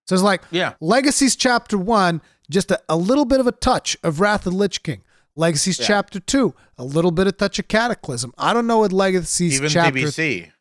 So 0.07 0.15
it's 0.15 0.23
like 0.23 0.41
yeah. 0.51 0.73
Legacies 0.79 1.35
chapter 1.35 1.77
1, 1.77 2.21
just 2.49 2.71
a, 2.71 2.81
a 2.89 2.97
little 2.97 3.25
bit 3.25 3.39
of 3.39 3.47
a 3.47 3.51
touch 3.51 3.97
of 4.03 4.19
Wrath 4.19 4.45
of 4.45 4.53
the 4.53 4.57
Lich 4.57 4.83
King. 4.83 5.03
Legacies 5.35 5.79
yeah. 5.79 5.87
Chapter 5.87 6.19
Two, 6.19 6.53
a 6.77 6.83
little 6.83 7.11
bit 7.11 7.25
of 7.25 7.37
touch 7.37 7.57
of 7.57 7.67
Cataclysm. 7.67 8.33
I 8.37 8.53
don't 8.53 8.67
know 8.67 8.79
what 8.79 8.91
Legacies 8.91 9.55
Even 9.55 9.69
Chapter 9.69 9.99
DBC. 9.99 10.51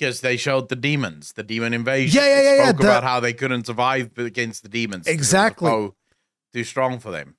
Because 0.00 0.22
they 0.22 0.38
showed 0.38 0.70
the 0.70 0.76
demons, 0.76 1.34
the 1.34 1.42
demon 1.42 1.74
invasion. 1.74 2.20
Yeah, 2.20 2.26
yeah, 2.26 2.56
yeah. 2.56 2.68
Spoke 2.70 2.80
yeah. 2.80 2.86
about 2.86 3.04
how 3.04 3.20
they 3.20 3.34
couldn't 3.34 3.66
survive 3.66 4.16
against 4.16 4.62
the 4.62 4.68
demons. 4.68 5.06
Exactly. 5.06 5.92
too 6.52 6.64
strong 6.64 6.98
for 6.98 7.10
them. 7.10 7.36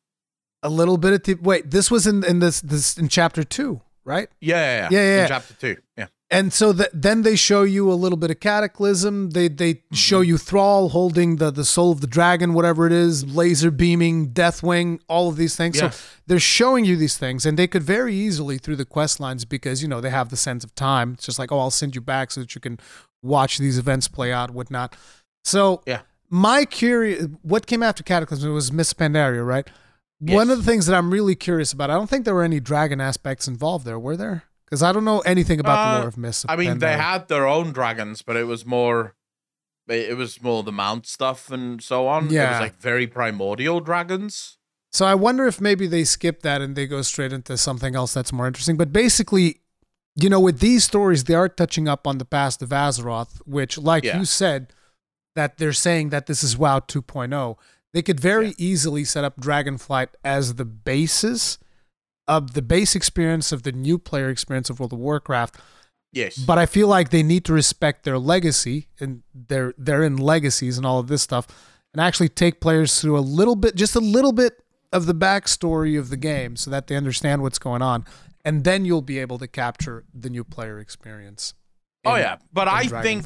A 0.62 0.70
little 0.70 0.97
bit 0.97 1.14
of 1.14 1.24
t- 1.24 1.34
wait. 1.34 1.72
This 1.72 1.89
was 1.89 2.05
in 2.05 2.24
in 2.24 2.38
this 2.38 2.62
this 2.62 2.97
in 2.99 3.07
chapter 3.07 3.43
two, 3.43 3.82
right? 4.05 4.30
Yeah, 4.39 4.55
yeah, 4.55 4.89
yeah. 4.91 4.99
yeah, 5.01 5.16
yeah. 5.16 5.22
In 5.24 5.28
chapter 5.28 5.53
two. 5.55 5.78
Yeah 5.97 6.05
and 6.32 6.54
so 6.54 6.72
the, 6.72 6.90
then 6.94 7.24
they 7.24 7.36
show 7.36 7.64
you 7.64 7.92
a 7.92 7.94
little 7.94 8.18
bit 8.18 8.32
of 8.32 8.40
cataclysm. 8.40 9.32
They 9.32 9.50
they 9.50 9.74
mm-hmm. 9.74 9.96
show 9.96 10.22
you 10.22 10.38
thrall 10.38 10.90
holding 10.90 11.36
the 11.36 11.52
the 11.52 11.66
soul 11.66 11.92
of 11.92 12.00
the 12.00 12.08
dragon 12.08 12.54
whatever 12.54 12.88
it 12.88 12.94
is 12.94 13.36
laser 13.36 13.70
beaming 13.70 14.30
deathwing 14.30 15.02
all 15.10 15.28
of 15.28 15.36
these 15.36 15.58
things. 15.58 15.76
Yeah. 15.76 15.90
so 15.90 16.04
they're 16.26 16.40
showing 16.40 16.86
you 16.86 16.96
these 16.96 17.18
things 17.18 17.46
and 17.46 17.60
they 17.60 17.68
could 17.68 17.84
very 17.84 18.16
easily 18.16 18.58
through 18.58 18.78
the 18.78 18.86
quest 18.86 19.20
lines 19.20 19.44
because 19.44 19.82
you 19.82 19.90
know 19.90 20.00
they 20.00 20.10
have 20.10 20.30
the 20.30 20.38
sense 20.38 20.64
of 20.64 20.74
time. 20.74 21.14
It's 21.14 21.26
just 21.26 21.38
like 21.38 21.52
oh 21.52 21.60
i'll 21.60 21.70
send 21.70 21.96
you 21.96 22.02
back 22.02 22.32
so 22.32 22.40
that 22.40 22.56
you 22.56 22.62
can 22.62 22.80
watch 23.22 23.58
these 23.58 23.78
events 23.78 24.08
play 24.08 24.32
out 24.32 24.52
whatnot. 24.52 24.96
So 25.44 25.84
yeah. 25.86 26.02
my 26.30 26.64
curious 26.64 27.28
what 27.42 27.68
came 27.68 27.84
after 27.84 28.04
cataclysm 28.04 28.54
was 28.54 28.72
miss 28.72 28.94
pandaria 28.94 29.46
right? 29.46 29.70
Yes. 30.24 30.36
one 30.36 30.52
of 30.52 30.60
the 30.60 30.64
things 30.64 30.86
that 30.86 30.96
i'm 30.96 31.10
really 31.10 31.34
curious 31.34 31.74
about 31.74 31.90
i 31.90 31.96
don't 31.96 32.08
think 32.08 32.26
there 32.26 32.36
were 32.36 32.44
any 32.44 32.60
dragon 32.60 33.02
aspects 33.02 33.48
involved 33.48 33.88
there 33.88 33.98
were 33.98 34.16
there 34.16 34.44
because 34.72 34.84
I 34.84 34.93
don't 34.93 35.03
know 35.03 35.19
anything 35.19 35.59
about 35.59 35.78
uh, 35.78 35.91
the 35.91 35.99
lore 35.99 36.07
of 36.07 36.17
Mists. 36.17 36.45
I 36.47 36.55
mean, 36.55 36.80
they 36.80 36.93
had 36.93 37.28
their 37.28 37.45
own 37.45 37.74
dragons, 37.74 38.22
but 38.22 38.38
it 38.38 38.45
was 38.45 38.65
more, 38.65 39.15
it 39.89 40.15
was 40.15 40.41
more 40.41 40.63
the 40.63 40.72
mount 40.72 41.05
stuff 41.05 41.51
and 41.51 41.84
so 41.84 42.07
on. 42.07 42.30
Yeah, 42.30 42.47
it 42.47 42.51
was 42.51 42.59
like 42.61 42.76
very 42.78 43.05
primordial 43.05 43.82
dragons. 43.82 44.57
So 44.93 45.05
I 45.05 45.13
wonder 45.13 45.45
if 45.45 45.59
maybe 45.59 45.88
they 45.88 46.05
skip 46.05 46.41
that 46.43 46.61
and 46.61 46.78
they 46.78 46.88
go 46.88 47.01
straight 47.01 47.34
into 47.34 47.57
something 47.57 47.95
else 47.95 48.13
that's 48.13 48.32
more 48.32 48.47
interesting. 48.47 48.78
But 48.78 48.93
basically, 48.93 49.59
you 50.15 50.30
know, 50.30 50.39
with 50.39 50.59
these 50.59 50.86
stories, 50.86 51.26
they 51.26 51.36
are 51.36 51.49
touching 51.49 51.89
up 51.89 52.07
on 52.07 52.17
the 52.17 52.26
past 52.26 52.61
of 52.61 52.69
Azeroth, 52.69 53.41
which, 53.45 53.78
like 53.78 54.05
yeah. 54.05 54.19
you 54.19 54.24
said, 54.24 54.72
that 55.36 55.57
they're 55.57 55.74
saying 55.74 56.09
that 56.09 56.28
this 56.28 56.43
is 56.43 56.57
WoW 56.57 56.80
2.0. 56.80 57.57
They 57.93 58.01
could 58.01 58.22
very 58.22 58.47
yeah. 58.47 58.53
easily 58.57 59.03
set 59.03 59.26
up 59.26 59.38
Dragonflight 59.38 60.09
as 60.24 60.55
the 60.55 60.65
basis 60.65 61.57
of 62.28 62.53
the 62.53 62.61
base 62.61 62.95
experience 62.95 63.51
of 63.51 63.63
the 63.63 63.72
new 63.72 63.97
player 63.97 64.30
experience 64.30 64.69
of 64.69 64.80
World 64.80 64.93
of 64.93 64.99
Warcraft. 64.99 65.57
Yes. 66.13 66.38
But 66.38 66.57
I 66.57 66.65
feel 66.65 66.88
like 66.88 67.09
they 67.09 67.24
need 67.24 67.45
to 67.45 67.53
respect 67.53 68.03
their 68.03 68.19
legacy 68.19 68.88
and 68.99 69.24
their 69.34 69.74
they're 69.78 70.03
in 70.03 70.17
legacies 70.17 70.78
and 70.78 70.86
all 70.86 70.99
of 70.99 71.07
this 71.07 71.22
stuff 71.22 71.47
and 71.93 72.01
actually 72.01 72.30
take 72.30 72.59
players 72.59 72.99
through 72.99 73.17
a 73.17 73.22
little 73.22 73.55
bit 73.55 73.76
just 73.76 73.95
a 73.95 73.99
little 73.99 74.34
bit 74.34 74.63
of 74.91 75.05
the 75.05 75.15
backstory 75.15 75.97
of 75.97 76.09
the 76.09 76.17
game 76.17 76.55
so 76.55 76.69
that 76.69 76.88
they 76.88 76.95
understand 76.95 77.41
what's 77.41 77.59
going 77.59 77.82
on. 77.82 78.05
And 78.43 78.63
then 78.63 78.86
you'll 78.86 79.01
be 79.01 79.19
able 79.19 79.38
to 79.38 79.47
capture 79.47 80.03
the 80.13 80.30
new 80.30 80.43
player 80.43 80.80
experience. 80.80 81.53
In, 82.03 82.11
oh 82.11 82.15
yeah. 82.15 82.38
But 82.51 82.67
I 82.67 82.88
think 82.88 83.26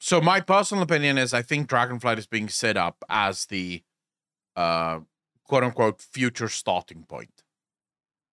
so 0.00 0.20
my 0.20 0.40
personal 0.40 0.82
opinion 0.82 1.18
is 1.18 1.32
I 1.32 1.42
think 1.42 1.68
Dragonflight 1.68 2.18
is 2.18 2.26
being 2.26 2.48
set 2.48 2.76
up 2.76 3.04
as 3.08 3.46
the 3.46 3.82
uh 4.56 5.00
quote 5.52 5.64
unquote 5.64 6.00
future 6.00 6.48
starting 6.48 7.02
point. 7.02 7.42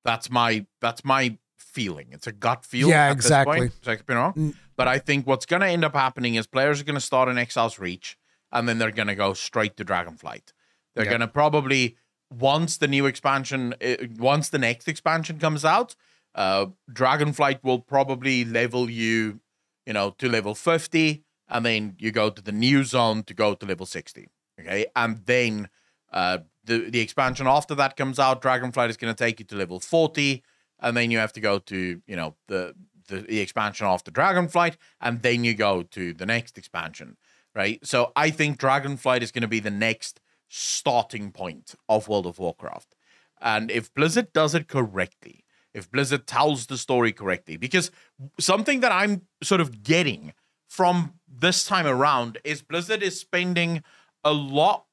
That's 0.05 0.31
my 0.31 0.65
that's 0.79 1.03
my 1.03 1.37
feeling. 1.57 2.07
It's 2.11 2.27
a 2.27 2.31
gut 2.31 2.63
feel. 2.63 2.87
Yeah, 2.87 3.11
exactly. 3.11 3.59
Point, 3.59 4.03
you 4.07 4.15
know? 4.15 4.33
Mm. 4.37 4.55
But 4.77 4.87
I 4.87 4.99
think 4.99 5.27
what's 5.27 5.45
going 5.45 5.61
to 5.61 5.67
end 5.67 5.83
up 5.83 5.93
happening 5.93 6.35
is 6.35 6.47
players 6.47 6.79
are 6.79 6.85
going 6.85 6.95
to 6.95 7.01
start 7.01 7.27
in 7.27 7.37
Exile's 7.37 7.77
Reach, 7.77 8.17
and 8.53 8.69
then 8.69 8.77
they're 8.77 8.91
going 8.91 9.09
to 9.09 9.15
go 9.15 9.33
straight 9.33 9.75
to 9.75 9.83
Dragonflight. 9.83 10.53
They're 10.95 11.03
yep. 11.03 11.11
going 11.11 11.19
to 11.19 11.27
probably 11.27 11.97
once 12.31 12.77
the 12.77 12.87
new 12.87 13.05
expansion, 13.05 13.75
eh, 13.81 13.97
once 14.17 14.47
the 14.47 14.59
next 14.59 14.87
expansion 14.87 15.39
comes 15.39 15.65
out, 15.65 15.95
uh, 16.35 16.67
Dragonflight 16.89 17.59
will 17.63 17.79
probably 17.79 18.45
level 18.45 18.89
you, 18.89 19.41
you 19.85 19.91
know, 19.91 20.11
to 20.19 20.29
level 20.29 20.55
fifty, 20.55 21.25
and 21.49 21.65
then 21.65 21.97
you 21.99 22.13
go 22.13 22.29
to 22.29 22.41
the 22.41 22.53
new 22.53 22.85
zone 22.85 23.23
to 23.23 23.33
go 23.33 23.55
to 23.55 23.65
level 23.65 23.85
sixty. 23.85 24.29
Okay, 24.57 24.85
and 24.95 25.25
then 25.25 25.67
uh, 26.13 26.39
the 26.69 26.89
the 26.89 27.01
expansion 27.01 27.47
after 27.47 27.75
that 27.75 27.97
comes 27.97 28.19
out, 28.19 28.41
Dragonflight 28.41 28.89
is 28.89 28.97
going 28.97 29.13
to 29.13 29.23
take 29.23 29.39
you 29.39 29.45
to 29.47 29.55
level 29.55 29.79
40, 29.79 30.43
and 30.79 30.95
then 30.95 31.11
you 31.11 31.17
have 31.17 31.33
to 31.33 31.41
go 31.41 31.59
to, 31.59 32.01
you 32.05 32.15
know, 32.15 32.35
the, 32.47 32.75
the, 33.07 33.17
the 33.21 33.39
expansion 33.39 33.87
after 33.87 34.11
Dragonflight, 34.11 34.77
and 35.01 35.21
then 35.21 35.43
you 35.43 35.53
go 35.53 35.83
to 35.83 36.13
the 36.13 36.25
next 36.25 36.57
expansion, 36.57 37.17
right? 37.55 37.85
So 37.85 38.11
I 38.15 38.29
think 38.29 38.59
Dragonflight 38.59 39.21
is 39.21 39.31
going 39.31 39.41
to 39.41 39.47
be 39.47 39.59
the 39.59 39.71
next 39.71 40.21
starting 40.47 41.31
point 41.31 41.75
of 41.89 42.07
World 42.07 42.25
of 42.25 42.39
Warcraft. 42.39 42.95
And 43.41 43.71
if 43.71 43.93
Blizzard 43.93 44.31
does 44.31 44.53
it 44.53 44.67
correctly, 44.67 45.43
if 45.73 45.89
Blizzard 45.91 46.27
tells 46.27 46.67
the 46.67 46.77
story 46.77 47.11
correctly, 47.11 47.57
because 47.57 47.91
something 48.39 48.81
that 48.81 48.91
I'm 48.91 49.23
sort 49.41 49.61
of 49.61 49.83
getting 49.83 50.33
from 50.67 51.13
this 51.27 51.65
time 51.65 51.87
around 51.87 52.37
is 52.43 52.61
Blizzard 52.61 53.01
is 53.01 53.19
spending 53.19 53.83
a 54.23 54.33
lot 54.33 54.85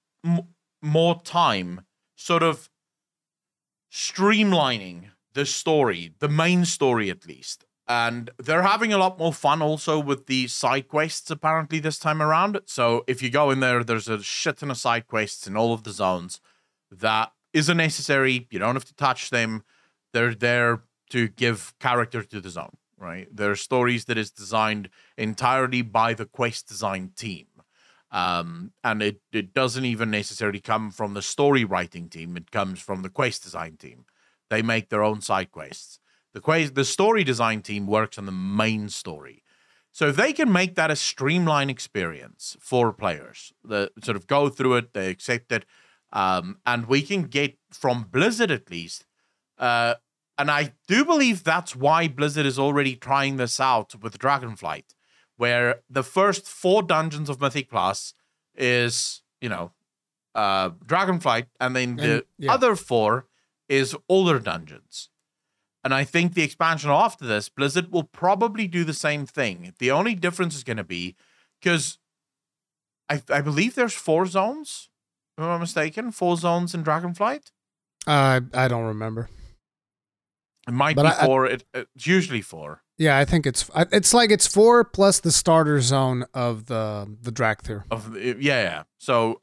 more 0.86 1.20
time 1.22 1.82
sort 2.14 2.42
of 2.42 2.70
streamlining 3.92 5.10
the 5.34 5.44
story, 5.44 6.12
the 6.18 6.28
main 6.28 6.64
story 6.64 7.10
at 7.10 7.26
least. 7.26 7.64
And 7.88 8.30
they're 8.38 8.62
having 8.62 8.92
a 8.92 8.98
lot 8.98 9.18
more 9.18 9.32
fun 9.32 9.62
also 9.62 10.00
with 10.00 10.26
the 10.26 10.48
side 10.48 10.88
quests 10.88 11.30
apparently 11.30 11.78
this 11.78 11.98
time 11.98 12.20
around. 12.20 12.60
So 12.66 13.04
if 13.06 13.22
you 13.22 13.30
go 13.30 13.50
in 13.50 13.60
there, 13.60 13.84
there's 13.84 14.08
a 14.08 14.22
shit 14.22 14.58
ton 14.58 14.70
of 14.70 14.76
side 14.76 15.06
quests 15.06 15.46
in 15.46 15.56
all 15.56 15.72
of 15.72 15.84
the 15.84 15.92
zones 15.92 16.40
that 16.90 17.32
isn't 17.52 17.76
necessary. 17.76 18.48
You 18.50 18.58
don't 18.58 18.74
have 18.74 18.84
to 18.86 18.94
touch 18.94 19.30
them. 19.30 19.62
They're 20.12 20.34
there 20.34 20.82
to 21.10 21.28
give 21.28 21.74
character 21.78 22.22
to 22.22 22.40
the 22.40 22.50
zone, 22.50 22.76
right? 22.98 23.28
There 23.30 23.50
are 23.50 23.56
stories 23.56 24.06
that 24.06 24.18
is 24.18 24.30
designed 24.32 24.88
entirely 25.16 25.82
by 25.82 26.14
the 26.14 26.26
quest 26.26 26.66
design 26.66 27.12
team. 27.14 27.46
Um, 28.16 28.72
and 28.82 29.02
it, 29.02 29.20
it 29.30 29.52
doesn't 29.52 29.84
even 29.84 30.10
necessarily 30.10 30.58
come 30.58 30.90
from 30.90 31.12
the 31.12 31.20
story 31.20 31.66
writing 31.66 32.08
team, 32.08 32.34
it 32.38 32.50
comes 32.50 32.80
from 32.80 33.02
the 33.02 33.10
quest 33.10 33.42
design 33.42 33.76
team. 33.76 34.06
They 34.48 34.62
make 34.62 34.88
their 34.88 35.04
own 35.04 35.20
side 35.20 35.52
quests. 35.52 36.00
The 36.32 36.40
quest, 36.40 36.74
the 36.74 36.86
story 36.86 37.24
design 37.24 37.60
team 37.60 37.86
works 37.86 38.16
on 38.16 38.24
the 38.24 38.32
main 38.32 38.88
story. 38.88 39.42
So 39.92 40.08
if 40.08 40.16
they 40.16 40.32
can 40.32 40.50
make 40.50 40.76
that 40.76 40.90
a 40.90 40.96
streamlined 40.96 41.70
experience 41.70 42.56
for 42.58 42.90
players, 42.90 43.52
that 43.64 43.92
sort 44.02 44.16
of 44.16 44.26
go 44.26 44.48
through 44.48 44.76
it, 44.76 44.94
they 44.94 45.10
accept 45.10 45.52
it, 45.52 45.66
um, 46.10 46.56
and 46.64 46.86
we 46.86 47.02
can 47.02 47.24
get 47.24 47.58
from 47.70 48.06
Blizzard 48.10 48.50
at 48.50 48.70
least. 48.70 49.04
Uh, 49.58 49.96
and 50.38 50.50
I 50.50 50.72
do 50.88 51.04
believe 51.04 51.44
that's 51.44 51.76
why 51.76 52.08
Blizzard 52.08 52.46
is 52.46 52.58
already 52.58 52.96
trying 52.96 53.36
this 53.36 53.60
out 53.60 53.94
with 54.00 54.18
Dragonflight 54.18 54.95
where 55.36 55.82
the 55.88 56.02
first 56.02 56.46
four 56.46 56.82
dungeons 56.82 57.28
of 57.28 57.40
Mythic 57.40 57.70
Plus 57.70 58.14
is, 58.54 59.22
you 59.40 59.48
know, 59.48 59.72
uh, 60.34 60.70
Dragonflight, 60.70 61.46
and 61.60 61.74
then 61.74 61.96
the 61.96 62.12
and, 62.14 62.22
yeah. 62.38 62.52
other 62.52 62.76
four 62.76 63.26
is 63.68 63.96
older 64.08 64.38
dungeons. 64.38 65.10
And 65.82 65.94
I 65.94 66.04
think 66.04 66.34
the 66.34 66.42
expansion 66.42 66.90
after 66.90 67.24
this, 67.24 67.48
Blizzard 67.48 67.92
will 67.92 68.02
probably 68.02 68.66
do 68.66 68.82
the 68.82 68.92
same 68.92 69.24
thing. 69.24 69.72
The 69.78 69.90
only 69.90 70.14
difference 70.14 70.56
is 70.56 70.64
going 70.64 70.78
to 70.78 70.84
be 70.84 71.14
because 71.60 71.98
I, 73.08 73.22
I 73.30 73.40
believe 73.40 73.74
there's 73.74 73.94
four 73.94 74.26
zones, 74.26 74.88
if 75.38 75.44
I'm 75.44 75.48
not 75.48 75.60
mistaken, 75.60 76.10
four 76.10 76.36
zones 76.36 76.74
in 76.74 76.82
Dragonflight. 76.82 77.52
Uh, 78.06 78.40
I 78.52 78.68
don't 78.68 78.84
remember. 78.84 79.28
It 80.66 80.72
might 80.72 80.96
but 80.96 81.02
be 81.02 81.08
I, 81.08 81.26
four. 81.26 81.46
It, 81.46 81.64
it's 81.72 82.06
usually 82.06 82.42
four. 82.42 82.82
Yeah, 82.98 83.18
I 83.18 83.24
think 83.24 83.46
it's 83.46 83.68
it's 83.92 84.14
like 84.14 84.30
it's 84.30 84.46
four 84.46 84.82
plus 84.84 85.20
the 85.20 85.30
starter 85.30 85.80
zone 85.80 86.24
of 86.32 86.66
the 86.66 87.16
the 87.20 87.30
Dracthyr. 87.30 87.84
Of 87.90 88.12
the, 88.12 88.36
yeah, 88.40 88.62
yeah. 88.62 88.82
So 88.98 89.40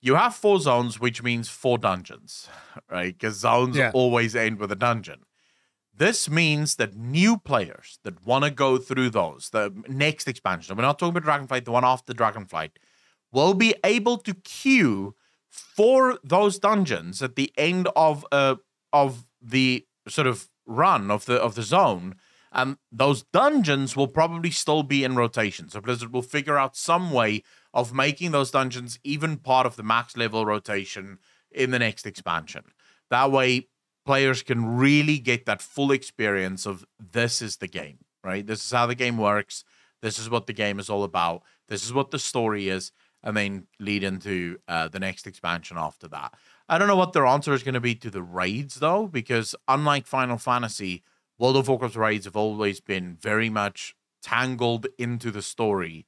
you 0.00 0.16
have 0.16 0.34
four 0.34 0.58
zones, 0.60 0.98
which 0.98 1.22
means 1.22 1.48
four 1.48 1.78
dungeons, 1.78 2.48
right? 2.90 3.12
Because 3.12 3.36
zones 3.38 3.76
yeah. 3.76 3.92
always 3.94 4.34
end 4.34 4.58
with 4.58 4.72
a 4.72 4.76
dungeon. 4.76 5.20
This 5.94 6.28
means 6.28 6.76
that 6.76 6.94
new 6.94 7.38
players 7.38 7.98
that 8.02 8.26
want 8.26 8.44
to 8.44 8.50
go 8.50 8.76
through 8.76 9.10
those, 9.10 9.48
the 9.50 9.72
next 9.88 10.28
expansion, 10.28 10.76
we're 10.76 10.82
not 10.82 10.98
talking 10.98 11.16
about 11.16 11.48
Dragonflight, 11.48 11.64
the 11.64 11.72
one 11.72 11.86
after 11.86 12.12
Dragonflight, 12.12 12.72
will 13.32 13.54
be 13.54 13.74
able 13.82 14.18
to 14.18 14.34
queue 14.34 15.14
for 15.48 16.18
those 16.22 16.58
dungeons 16.58 17.22
at 17.22 17.36
the 17.36 17.50
end 17.56 17.88
of 17.96 18.26
uh 18.30 18.56
of 18.92 19.24
the 19.40 19.86
sort 20.08 20.26
of 20.26 20.48
run 20.66 21.10
of 21.10 21.24
the 21.26 21.36
of 21.36 21.54
the 21.54 21.62
zone 21.62 22.14
um, 22.52 22.78
those 22.90 23.24
dungeons 23.24 23.96
will 23.96 24.08
probably 24.08 24.50
still 24.50 24.82
be 24.82 25.04
in 25.04 25.16
rotation. 25.16 25.68
So 25.68 25.80
Blizzard 25.80 26.12
will 26.12 26.22
figure 26.22 26.58
out 26.58 26.76
some 26.76 27.10
way 27.10 27.42
of 27.74 27.92
making 27.92 28.30
those 28.30 28.50
dungeons 28.50 28.98
even 29.04 29.36
part 29.36 29.66
of 29.66 29.76
the 29.76 29.82
max 29.82 30.16
level 30.16 30.46
rotation 30.46 31.18
in 31.50 31.70
the 31.70 31.78
next 31.78 32.06
expansion. 32.06 32.64
That 33.10 33.30
way, 33.30 33.68
players 34.04 34.42
can 34.42 34.76
really 34.76 35.18
get 35.18 35.46
that 35.46 35.60
full 35.60 35.90
experience 35.90 36.64
of 36.64 36.84
this 36.98 37.42
is 37.42 37.56
the 37.56 37.68
game, 37.68 37.98
right? 38.24 38.46
This 38.46 38.64
is 38.64 38.72
how 38.72 38.86
the 38.86 38.94
game 38.94 39.18
works. 39.18 39.64
This 40.00 40.18
is 40.18 40.30
what 40.30 40.46
the 40.46 40.52
game 40.52 40.78
is 40.78 40.88
all 40.88 41.04
about. 41.04 41.42
This 41.68 41.84
is 41.84 41.92
what 41.92 42.10
the 42.10 42.18
story 42.18 42.68
is. 42.68 42.92
And 43.22 43.36
then 43.36 43.66
lead 43.80 44.04
into 44.04 44.58
uh, 44.68 44.86
the 44.86 45.00
next 45.00 45.26
expansion 45.26 45.76
after 45.76 46.06
that. 46.08 46.34
I 46.68 46.78
don't 46.78 46.86
know 46.86 46.96
what 46.96 47.12
their 47.12 47.26
answer 47.26 47.52
is 47.54 47.64
going 47.64 47.74
to 47.74 47.80
be 47.80 47.96
to 47.96 48.10
the 48.10 48.22
raids, 48.22 48.76
though, 48.76 49.08
because 49.08 49.54
unlike 49.66 50.06
Final 50.06 50.38
Fantasy, 50.38 51.02
World 51.38 51.56
of 51.56 51.68
Warcraft 51.68 51.96
raids 51.96 52.24
have 52.24 52.36
always 52.36 52.80
been 52.80 53.16
very 53.20 53.50
much 53.50 53.94
tangled 54.22 54.86
into 54.98 55.30
the 55.30 55.42
story, 55.42 56.06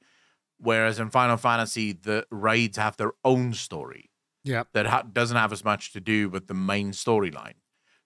whereas 0.59 0.99
in 0.99 1.11
Final 1.11 1.37
Fantasy, 1.37 1.93
the 1.93 2.27
raids 2.31 2.77
have 2.77 2.97
their 2.97 3.13
own 3.25 3.53
story. 3.53 4.11
Yeah, 4.45 4.65
that 4.73 4.87
ha- 4.87 5.03
doesn't 5.03 5.37
have 5.37 5.53
as 5.53 5.65
much 5.65 5.93
to 5.93 6.01
do 6.01 6.29
with 6.29 6.47
the 6.47 6.55
main 6.55 6.93
storyline. 6.93 7.55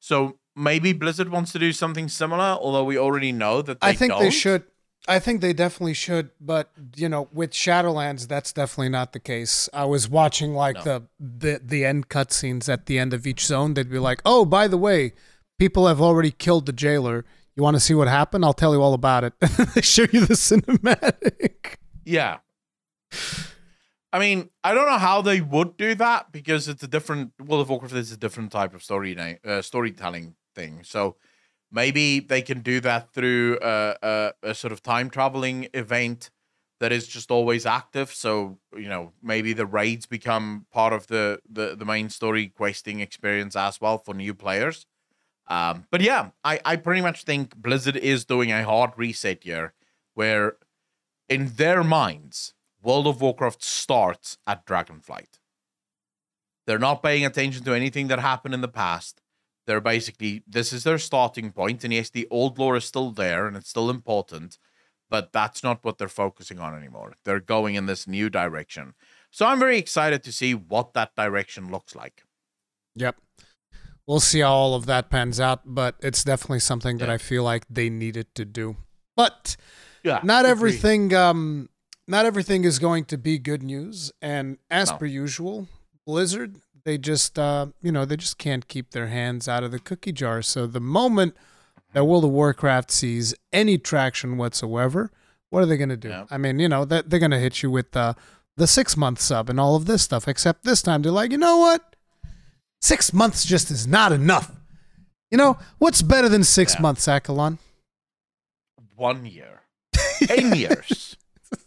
So 0.00 0.38
maybe 0.56 0.92
Blizzard 0.92 1.28
wants 1.28 1.52
to 1.52 1.58
do 1.58 1.72
something 1.72 2.08
similar, 2.08 2.58
although 2.60 2.84
we 2.84 2.98
already 2.98 3.30
know 3.30 3.62
that 3.62 3.78
I 3.80 3.92
think 3.94 4.12
don't. 4.12 4.22
they 4.22 4.30
should. 4.30 4.64
I 5.08 5.18
think 5.18 5.40
they 5.40 5.52
definitely 5.52 5.94
should, 5.94 6.30
but 6.40 6.70
you 6.96 7.08
know, 7.08 7.28
with 7.32 7.50
Shadowlands, 7.52 8.28
that's 8.28 8.52
definitely 8.52 8.88
not 8.88 9.12
the 9.12 9.20
case. 9.20 9.68
I 9.72 9.84
was 9.84 10.08
watching 10.08 10.54
like 10.54 10.76
no. 10.76 10.82
the 10.82 11.02
the 11.18 11.60
the 11.64 11.84
end 11.84 12.08
cutscenes 12.08 12.68
at 12.68 12.86
the 12.86 12.98
end 12.98 13.12
of 13.12 13.26
each 13.26 13.44
zone. 13.44 13.74
They'd 13.74 13.90
be 13.90 13.98
like, 13.98 14.22
"Oh, 14.24 14.44
by 14.44 14.68
the 14.68 14.78
way, 14.78 15.12
people 15.62 15.86
have 15.86 16.00
already 16.00 16.32
killed 16.32 16.66
the 16.66 16.72
jailer. 16.72 17.24
You 17.54 17.62
want 17.62 17.76
to 17.76 17.80
see 17.80 17.94
what 17.94 18.08
happened? 18.08 18.44
I'll 18.44 18.52
tell 18.52 18.74
you 18.74 18.82
all 18.82 18.94
about 18.94 19.22
it. 19.22 19.32
they 19.76 19.80
show 19.80 20.06
you 20.12 20.26
the 20.26 20.34
cinematic. 20.34 21.76
Yeah. 22.04 22.38
I 24.12 24.18
mean, 24.18 24.50
I 24.64 24.74
don't 24.74 24.88
know 24.88 24.98
how 24.98 25.22
they 25.22 25.40
would 25.40 25.76
do 25.76 25.94
that 25.94 26.32
because 26.32 26.66
it's 26.66 26.82
a 26.82 26.88
different 26.88 27.34
World 27.38 27.62
of 27.62 27.68
Warcraft 27.68 27.94
is 27.94 28.10
a 28.10 28.16
different 28.16 28.50
type 28.50 28.74
of 28.74 28.82
story 28.82 29.16
uh, 29.44 29.62
storytelling 29.62 30.34
thing. 30.52 30.80
So 30.82 31.14
maybe 31.70 32.18
they 32.18 32.42
can 32.42 32.62
do 32.62 32.80
that 32.80 33.12
through 33.12 33.60
a, 33.62 33.94
a, 34.02 34.32
a 34.42 34.54
sort 34.56 34.72
of 34.72 34.82
time 34.82 35.10
traveling 35.10 35.68
event 35.74 36.30
that 36.80 36.90
is 36.90 37.06
just 37.06 37.30
always 37.30 37.66
active. 37.66 38.12
So 38.12 38.58
you 38.76 38.88
know, 38.88 39.12
maybe 39.22 39.52
the 39.52 39.66
raids 39.66 40.06
become 40.06 40.66
part 40.72 40.92
of 40.92 41.06
the 41.06 41.38
the, 41.48 41.76
the 41.76 41.84
main 41.84 42.10
story 42.10 42.48
questing 42.48 42.98
experience 42.98 43.54
as 43.54 43.80
well 43.80 43.98
for 43.98 44.12
new 44.12 44.34
players. 44.34 44.86
Um, 45.48 45.86
but 45.90 46.00
yeah, 46.00 46.30
I, 46.44 46.60
I 46.64 46.76
pretty 46.76 47.00
much 47.00 47.24
think 47.24 47.56
Blizzard 47.56 47.96
is 47.96 48.24
doing 48.24 48.50
a 48.52 48.64
hard 48.64 48.92
reset 48.96 49.44
here 49.44 49.74
where 50.14 50.56
in 51.28 51.54
their 51.56 51.82
minds, 51.82 52.54
World 52.82 53.06
of 53.06 53.20
Warcraft 53.20 53.62
starts 53.62 54.38
at 54.46 54.66
Dragonflight. 54.66 55.38
They're 56.66 56.78
not 56.78 57.02
paying 57.02 57.24
attention 57.24 57.64
to 57.64 57.74
anything 57.74 58.08
that 58.08 58.20
happened 58.20 58.54
in 58.54 58.60
the 58.60 58.68
past. 58.68 59.20
They're 59.66 59.80
basically, 59.80 60.42
this 60.46 60.72
is 60.72 60.84
their 60.84 60.98
starting 60.98 61.52
point. 61.52 61.84
And 61.84 61.92
yes, 61.92 62.10
the 62.10 62.28
old 62.30 62.58
lore 62.58 62.76
is 62.76 62.84
still 62.84 63.10
there 63.10 63.46
and 63.46 63.56
it's 63.56 63.68
still 63.68 63.90
important, 63.90 64.58
but 65.10 65.32
that's 65.32 65.62
not 65.62 65.84
what 65.84 65.98
they're 65.98 66.08
focusing 66.08 66.58
on 66.58 66.74
anymore. 66.74 67.14
They're 67.24 67.40
going 67.40 67.74
in 67.74 67.86
this 67.86 68.06
new 68.06 68.28
direction. 68.28 68.94
So 69.30 69.46
I'm 69.46 69.58
very 69.58 69.78
excited 69.78 70.22
to 70.24 70.32
see 70.32 70.54
what 70.54 70.94
that 70.94 71.14
direction 71.16 71.70
looks 71.70 71.94
like. 71.94 72.24
Yep 72.96 73.16
we'll 74.06 74.20
see 74.20 74.40
how 74.40 74.52
all 74.52 74.74
of 74.74 74.86
that 74.86 75.10
pans 75.10 75.40
out. 75.40 75.60
But 75.64 75.96
it's 76.00 76.24
definitely 76.24 76.60
something 76.60 76.98
that 76.98 77.08
yeah. 77.08 77.14
I 77.14 77.18
feel 77.18 77.44
like 77.44 77.64
they 77.68 77.90
needed 77.90 78.34
to 78.36 78.44
do. 78.44 78.76
But 79.16 79.56
yeah, 80.04 80.20
not 80.22 80.46
everything. 80.46 81.14
Um, 81.14 81.68
not 82.06 82.26
everything 82.26 82.64
is 82.64 82.78
going 82.78 83.04
to 83.06 83.18
be 83.18 83.38
good 83.38 83.62
news. 83.62 84.12
And 84.20 84.58
as 84.70 84.90
no. 84.90 84.98
per 84.98 85.06
usual, 85.06 85.68
Blizzard 86.06 86.56
they 86.84 86.98
just 86.98 87.38
uh, 87.38 87.66
you 87.80 87.92
know 87.92 88.04
they 88.04 88.16
just 88.16 88.38
can't 88.38 88.68
keep 88.68 88.90
their 88.90 89.08
hands 89.08 89.48
out 89.48 89.64
of 89.64 89.70
the 89.70 89.78
cookie 89.78 90.12
jar. 90.12 90.42
So 90.42 90.66
the 90.66 90.80
moment 90.80 91.36
that 91.92 92.04
World 92.04 92.24
of 92.24 92.30
Warcraft 92.30 92.90
sees 92.90 93.34
any 93.52 93.78
traction 93.78 94.36
whatsoever, 94.36 95.10
what 95.50 95.62
are 95.62 95.66
they 95.66 95.76
going 95.76 95.90
to 95.90 95.96
do? 95.96 96.08
Yeah. 96.08 96.24
I 96.30 96.38
mean, 96.38 96.58
you 96.58 96.68
know, 96.68 96.84
they're, 96.84 97.02
they're 97.02 97.20
going 97.20 97.32
to 97.32 97.38
hit 97.38 97.62
you 97.62 97.70
with 97.70 97.92
the 97.92 98.16
the 98.56 98.66
six 98.66 98.96
month 98.96 99.20
sub 99.20 99.48
and 99.48 99.58
all 99.60 99.76
of 99.76 99.86
this 99.86 100.02
stuff. 100.02 100.28
Except 100.28 100.64
this 100.64 100.82
time 100.82 101.02
they're 101.02 101.12
like, 101.12 101.32
you 101.32 101.38
know 101.38 101.58
what? 101.58 101.91
Six 102.82 103.12
months 103.12 103.44
just 103.44 103.70
is 103.70 103.86
not 103.86 104.10
enough. 104.10 104.50
You 105.30 105.38
know, 105.38 105.56
what's 105.78 106.02
better 106.02 106.28
than 106.28 106.42
six 106.42 106.74
yeah. 106.74 106.82
months, 106.82 107.06
Accolonn? 107.06 107.58
One 108.96 109.24
year. 109.24 109.62
Ten 110.24 110.54
years, 110.56 111.16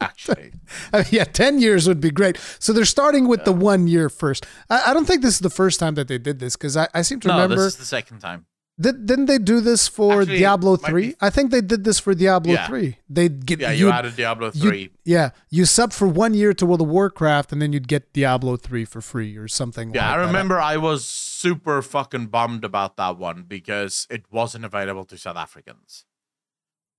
actually. 0.02 0.52
I 0.92 0.98
mean, 0.98 1.06
yeah, 1.12 1.24
10 1.24 1.60
years 1.60 1.88
would 1.88 2.02
be 2.02 2.12
great. 2.12 2.38
So 2.60 2.74
they're 2.74 2.86
starting 2.86 3.28
with 3.28 3.40
yeah. 3.40 3.46
the 3.46 3.54
one 3.54 3.88
year 3.88 4.10
first. 4.10 4.46
I, 4.70 4.84
I, 4.88 4.94
don't 4.94 5.06
think 5.06 5.22
this 5.22 5.36
is 5.36 5.40
the 5.40 5.50
first 5.50 5.80
time 5.80 5.96
that 5.96 6.08
they 6.08 6.18
did 6.18 6.40
this 6.40 6.56
because 6.56 6.78
I, 6.78 6.88
I 6.94 7.02
seem 7.02 7.22
to 7.22 7.30
no, 7.30 7.34
remember. 7.36 7.56
this 7.56 7.74
is 7.74 7.78
the 7.78 7.86
second 7.86 8.20
time. 8.20 8.46
Did, 8.78 9.06
didn't 9.06 9.28
they 9.28 9.38
do 9.38 9.62
this 9.62 9.88
for 9.88 10.22
Actually, 10.22 10.40
Diablo 10.40 10.76
three? 10.76 11.08
Be... 11.10 11.16
I 11.22 11.30
think 11.30 11.52
they 11.52 11.62
did 11.62 11.86
this 11.86 11.98
for 11.98 12.14
Diablo 12.14 12.54
yeah. 12.54 12.68
three. 12.68 12.98
They 13.10 13.30
get 13.30 13.62
yeah, 13.62 13.72
you 13.72 13.90
added 13.90 14.18
Diablo 14.18 14.52
three. 14.52 14.92
Yeah, 15.06 15.30
you 15.50 15.64
sub 15.64 15.94
for 15.94 16.08
one 16.08 16.34
year 16.34 16.54
to 16.54 16.66
World 16.66 16.82
of 16.82 16.90
Warcraft, 16.90 17.54
and 17.54 17.62
then 17.62 17.72
you'd 17.72 17.88
get 17.88 18.12
Diablo 18.12 18.58
three 18.58 18.84
for 18.84 19.00
free 19.00 19.38
or 19.38 19.48
something. 19.48 19.94
Yeah, 19.94 20.10
like 20.10 20.20
I 20.20 20.26
remember 20.26 20.56
that. 20.56 20.64
I 20.64 20.78
was 20.78 21.06
super 21.06 21.82
fucking 21.82 22.28
bummed 22.28 22.66
about 22.66 22.98
that 22.98 23.18
one 23.18 23.44
because 23.48 24.08
it 24.10 24.26
wasn't 24.30 24.66
available 24.66 25.06
to 25.06 25.18
South 25.18 25.38
Africans. 25.38 26.06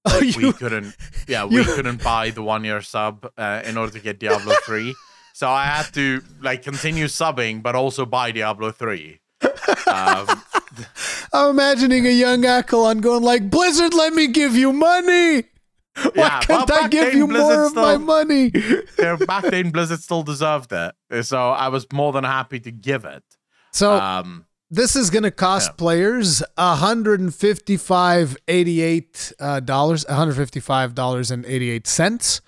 Like, 0.07 0.37
you, 0.37 0.47
we 0.47 0.53
couldn't, 0.53 0.97
yeah, 1.27 1.45
we 1.47 1.64
couldn't 1.64 2.01
buy 2.01 2.31
the 2.31 2.41
one 2.41 2.62
year 2.62 2.81
sub 2.81 3.29
uh, 3.37 3.62
in 3.64 3.77
order 3.77 3.93
to 3.95 3.99
get 3.99 4.20
Diablo 4.20 4.55
three. 4.64 4.95
So 5.33 5.49
I 5.51 5.64
had 5.64 5.93
to 5.95 6.22
like 6.41 6.62
continue 6.62 7.07
subbing, 7.07 7.61
but 7.61 7.74
also 7.74 8.07
buy 8.07 8.31
Diablo 8.31 8.70
three. 8.70 9.18
Um, 9.89 10.27
I'm 11.33 11.51
imagining 11.51 12.07
a 12.07 12.11
young 12.11 12.43
Accolonn 12.43 13.01
going 13.01 13.22
like, 13.22 13.51
Blizzard, 13.51 13.95
let 13.95 14.12
me 14.12 14.29
give 14.29 14.57
you 14.57 14.72
money. 14.72 15.45
Why 15.97 16.11
yeah, 16.14 16.41
can't 16.41 16.70
I 16.70 16.89
give 16.89 17.14
you 17.14 17.27
Blizzard 17.27 17.59
more 17.59 17.70
still, 17.70 17.85
of 17.85 18.01
my 18.01 18.05
money? 18.05 18.53
yeah, 18.99 19.16
back 19.16 19.45
then, 19.45 19.70
Blizzard 19.70 20.01
still 20.01 20.22
deserved 20.22 20.70
it, 20.72 20.95
so 21.24 21.51
I 21.51 21.68
was 21.68 21.87
more 21.93 22.12
than 22.12 22.24
happy 22.24 22.61
to 22.61 22.70
give 22.70 23.07
it. 23.07 23.24
So 23.72 23.95
um, 23.95 24.45
this 24.70 24.95
is 24.97 25.11
going 25.11 25.22
to 25.22 25.31
cost 25.31 25.70
yeah. 25.70 25.77
players 25.77 26.43
$155.88, 26.59 29.33
uh, 29.39 29.61
$155.88. 29.61 32.41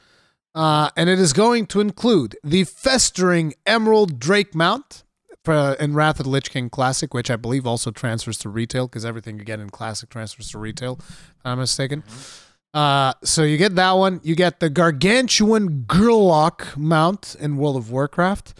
Uh, 0.54 0.90
and 0.96 1.08
it 1.08 1.20
is 1.20 1.32
going 1.32 1.66
to 1.66 1.80
include 1.80 2.36
the 2.42 2.64
festering 2.64 3.54
emerald 3.64 4.18
drake 4.18 4.52
mount 4.54 5.04
for, 5.44 5.76
in 5.80 5.94
Wrath 5.94 6.20
of 6.20 6.24
the 6.24 6.30
Lich 6.30 6.50
King 6.50 6.70
Classic, 6.70 7.12
which 7.14 7.30
I 7.30 7.36
believe 7.36 7.66
also 7.66 7.90
transfers 7.90 8.38
to 8.38 8.48
retail 8.48 8.86
because 8.86 9.04
everything 9.04 9.38
you 9.38 9.44
get 9.44 9.60
in 9.60 9.70
Classic 9.70 10.08
transfers 10.08 10.50
to 10.50 10.58
retail. 10.58 10.98
If 11.00 11.36
I'm 11.44 11.58
mistaken. 11.58 12.02
Mm-hmm. 12.02 12.44
Uh, 12.74 13.12
so 13.24 13.42
you 13.42 13.56
get 13.56 13.74
that 13.76 13.92
one. 13.92 14.20
You 14.22 14.34
get 14.34 14.60
the 14.60 14.68
Gargantuan 14.68 15.84
Grrloc 15.84 16.76
mount 16.76 17.34
in 17.40 17.56
World 17.56 17.76
of 17.76 17.90
Warcraft. 17.90 18.54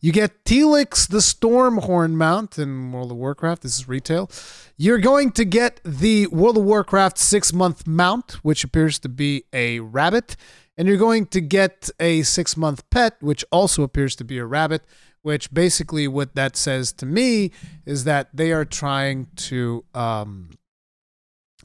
You 0.00 0.12
get 0.12 0.44
Telix 0.44 1.08
the 1.08 1.18
Stormhorn 1.18 2.12
mount 2.12 2.58
in 2.58 2.92
World 2.92 3.10
of 3.10 3.16
Warcraft. 3.16 3.62
This 3.62 3.80
is 3.80 3.88
retail. 3.88 4.30
You're 4.76 4.98
going 4.98 5.32
to 5.32 5.44
get 5.44 5.80
the 5.84 6.28
World 6.28 6.56
of 6.56 6.64
Warcraft 6.64 7.18
six 7.18 7.52
month 7.52 7.86
mount, 7.86 8.32
which 8.44 8.62
appears 8.62 9.00
to 9.00 9.08
be 9.08 9.44
a 9.52 9.80
rabbit. 9.80 10.36
And 10.76 10.86
you're 10.86 10.96
going 10.96 11.26
to 11.26 11.40
get 11.40 11.90
a 11.98 12.22
six 12.22 12.56
month 12.56 12.88
pet, 12.90 13.16
which 13.20 13.44
also 13.50 13.82
appears 13.82 14.14
to 14.16 14.24
be 14.24 14.38
a 14.38 14.46
rabbit 14.46 14.82
which 15.22 15.52
basically 15.52 16.08
what 16.08 16.34
that 16.34 16.56
says 16.56 16.92
to 16.92 17.06
me 17.06 17.50
is 17.84 18.04
that 18.04 18.28
they 18.34 18.52
are 18.52 18.64
trying 18.64 19.28
to 19.36 19.84
um, 19.94 20.50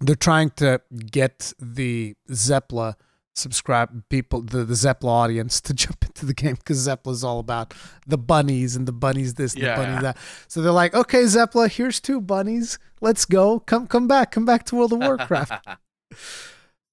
they're 0.02 0.16
trying 0.16 0.50
to 0.52 0.82
get 1.12 1.54
the 1.60 2.16
Zepla 2.30 2.96
subscribe 3.36 4.04
people 4.10 4.42
the, 4.42 4.64
the 4.64 4.76
Zepla 4.76 5.08
audience 5.08 5.60
to 5.62 5.74
jump 5.84 6.06
into 6.06 6.26
the 6.26 6.34
game 6.34 6.56
because 6.56 6.88
Zepla 6.88 7.12
is 7.12 7.24
all 7.24 7.40
about 7.40 7.74
the 8.08 8.18
bunnies 8.18 8.76
and 8.76 8.88
the 8.88 8.92
bunnies 8.92 9.36
this 9.36 9.54
and 9.54 9.64
yeah. 9.64 9.76
the 9.76 9.84
bunnies 9.84 10.02
that. 10.02 10.18
So 10.48 10.62
they're 10.62 10.72
like, 10.72 10.94
okay, 10.94 11.24
Zepla, 11.24 11.72
here's 11.72 12.00
two 12.00 12.22
bunnies. 12.22 12.80
Let's 13.02 13.26
go. 13.26 13.60
Come 13.60 13.88
come 13.88 14.08
back. 14.08 14.32
Come 14.32 14.46
back 14.46 14.66
to 14.66 14.76
World 14.76 14.94
of 14.94 15.00
Warcraft. 15.00 15.66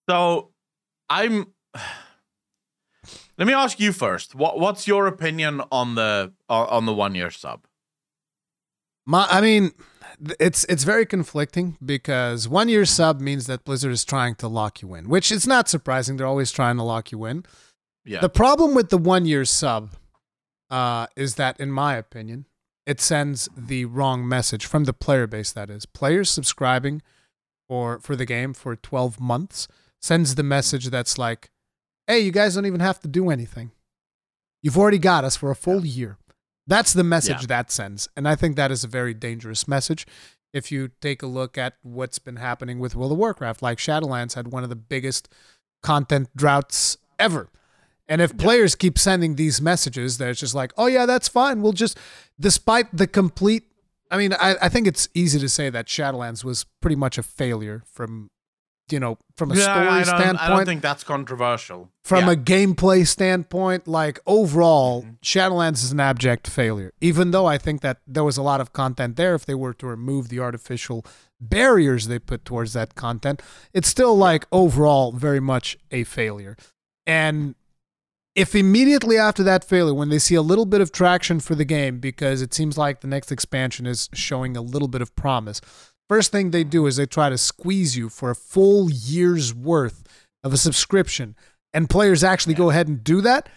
So 0.08 0.50
I'm 1.08 1.52
let 3.40 3.46
me 3.46 3.54
ask 3.54 3.80
you 3.80 3.92
first. 3.92 4.34
What 4.34 4.60
what's 4.60 4.86
your 4.86 5.06
opinion 5.06 5.62
on 5.72 5.94
the 5.94 6.32
on 6.48 6.84
the 6.84 6.92
one 6.92 7.14
year 7.14 7.30
sub? 7.30 7.66
My, 9.06 9.26
I 9.30 9.40
mean, 9.40 9.72
it's 10.38 10.64
it's 10.64 10.84
very 10.84 11.06
conflicting 11.06 11.78
because 11.82 12.46
one 12.46 12.68
year 12.68 12.84
sub 12.84 13.18
means 13.18 13.46
that 13.46 13.64
Blizzard 13.64 13.92
is 13.92 14.04
trying 14.04 14.34
to 14.36 14.46
lock 14.46 14.82
you 14.82 14.94
in, 14.94 15.08
which 15.08 15.32
is 15.32 15.46
not 15.46 15.70
surprising. 15.70 16.18
They're 16.18 16.26
always 16.26 16.52
trying 16.52 16.76
to 16.76 16.82
lock 16.82 17.10
you 17.12 17.24
in. 17.24 17.46
Yeah. 18.04 18.20
The 18.20 18.28
problem 18.28 18.74
with 18.74 18.90
the 18.90 18.98
one 18.98 19.24
year 19.24 19.46
sub 19.46 19.94
uh, 20.68 21.06
is 21.16 21.36
that, 21.36 21.58
in 21.58 21.72
my 21.72 21.96
opinion, 21.96 22.44
it 22.84 23.00
sends 23.00 23.48
the 23.56 23.86
wrong 23.86 24.28
message 24.28 24.66
from 24.66 24.84
the 24.84 24.92
player 24.92 25.26
base. 25.26 25.50
That 25.50 25.70
is, 25.70 25.86
players 25.86 26.28
subscribing 26.28 27.00
for 27.66 28.00
for 28.00 28.16
the 28.16 28.26
game 28.26 28.52
for 28.52 28.76
twelve 28.76 29.18
months 29.18 29.66
sends 30.02 30.34
the 30.34 30.42
message 30.42 30.90
that's 30.90 31.16
like, 31.16 31.50
"Hey, 32.10 32.20
you 32.20 32.32
guys 32.32 32.54
don't 32.54 32.66
even 32.66 32.80
have 32.80 33.00
to 33.00 33.08
do 33.08 33.30
anything. 33.30 33.70
You've 34.62 34.76
already 34.78 34.98
got 34.98 35.24
us 35.24 35.36
for 35.36 35.50
a 35.50 35.56
full 35.56 35.84
yeah. 35.84 35.92
year." 35.92 36.18
That's 36.66 36.92
the 36.92 37.04
message 37.04 37.42
yeah. 37.42 37.46
that 37.46 37.70
sends. 37.70 38.08
And 38.16 38.28
I 38.28 38.36
think 38.36 38.56
that 38.56 38.70
is 38.70 38.84
a 38.84 38.88
very 38.88 39.12
dangerous 39.12 39.66
message. 39.66 40.06
If 40.52 40.70
you 40.70 40.90
take 41.00 41.22
a 41.22 41.26
look 41.26 41.58
at 41.58 41.74
what's 41.82 42.18
been 42.18 42.36
happening 42.36 42.78
with 42.78 42.94
World 42.94 43.12
of 43.12 43.18
Warcraft, 43.18 43.62
like 43.62 43.78
Shadowlands 43.78 44.34
had 44.34 44.48
one 44.48 44.62
of 44.62 44.68
the 44.68 44.76
biggest 44.76 45.28
content 45.82 46.28
droughts 46.36 46.96
ever. 47.18 47.48
And 48.08 48.20
if 48.20 48.36
players 48.36 48.74
keep 48.74 48.98
sending 48.98 49.36
these 49.36 49.60
messages, 49.60 50.18
they're 50.18 50.32
just 50.32 50.54
like, 50.54 50.72
oh, 50.76 50.86
yeah, 50.86 51.06
that's 51.06 51.28
fine. 51.28 51.62
We'll 51.62 51.72
just, 51.72 51.96
despite 52.38 52.96
the 52.96 53.06
complete, 53.06 53.64
I 54.10 54.18
mean, 54.18 54.32
I, 54.32 54.56
I 54.62 54.68
think 54.68 54.88
it's 54.88 55.08
easy 55.14 55.38
to 55.38 55.48
say 55.48 55.70
that 55.70 55.86
Shadowlands 55.86 56.44
was 56.44 56.66
pretty 56.80 56.96
much 56.96 57.18
a 57.18 57.22
failure 57.22 57.82
from 57.86 58.28
you 58.92 59.00
know, 59.00 59.18
from 59.36 59.52
a 59.52 59.54
yeah, 59.54 59.62
story 59.62 59.88
I 59.88 60.02
standpoint. 60.02 60.40
I 60.40 60.48
don't 60.48 60.66
think 60.66 60.82
that's 60.82 61.04
controversial. 61.04 61.90
From 62.04 62.26
yeah. 62.26 62.32
a 62.32 62.36
gameplay 62.36 63.06
standpoint, 63.06 63.86
like 63.86 64.20
overall, 64.26 65.02
mm-hmm. 65.02 65.14
Shadowlands 65.22 65.84
is 65.84 65.92
an 65.92 66.00
abject 66.00 66.48
failure. 66.48 66.92
Even 67.00 67.30
though 67.30 67.46
I 67.46 67.58
think 67.58 67.80
that 67.80 67.98
there 68.06 68.24
was 68.24 68.36
a 68.36 68.42
lot 68.42 68.60
of 68.60 68.72
content 68.72 69.16
there, 69.16 69.34
if 69.34 69.46
they 69.46 69.54
were 69.54 69.74
to 69.74 69.86
remove 69.86 70.28
the 70.28 70.40
artificial 70.40 71.04
barriers 71.40 72.06
they 72.06 72.18
put 72.18 72.44
towards 72.44 72.72
that 72.74 72.94
content, 72.94 73.42
it's 73.72 73.88
still 73.88 74.16
like 74.16 74.46
overall 74.52 75.12
very 75.12 75.40
much 75.40 75.78
a 75.90 76.04
failure. 76.04 76.56
And 77.06 77.54
if 78.34 78.54
immediately 78.54 79.18
after 79.18 79.42
that 79.42 79.64
failure, 79.64 79.94
when 79.94 80.08
they 80.08 80.18
see 80.18 80.34
a 80.34 80.42
little 80.42 80.66
bit 80.66 80.80
of 80.80 80.92
traction 80.92 81.40
for 81.40 81.54
the 81.54 81.64
game, 81.64 81.98
because 81.98 82.42
it 82.42 82.54
seems 82.54 82.78
like 82.78 83.00
the 83.00 83.08
next 83.08 83.32
expansion 83.32 83.86
is 83.86 84.08
showing 84.12 84.56
a 84.56 84.62
little 84.62 84.88
bit 84.88 85.02
of 85.02 85.14
promise, 85.16 85.60
First 86.10 86.32
thing 86.32 86.50
they 86.50 86.64
do 86.64 86.86
is 86.86 86.96
they 86.96 87.06
try 87.06 87.30
to 87.30 87.38
squeeze 87.38 87.96
you 87.96 88.08
for 88.08 88.30
a 88.30 88.34
full 88.34 88.90
year's 88.90 89.54
worth 89.54 90.02
of 90.42 90.52
a 90.52 90.56
subscription, 90.56 91.36
and 91.72 91.88
players 91.88 92.24
actually 92.24 92.54
go 92.54 92.70
ahead 92.70 92.88
and 92.88 93.04
do 93.04 93.20
that. 93.20 93.48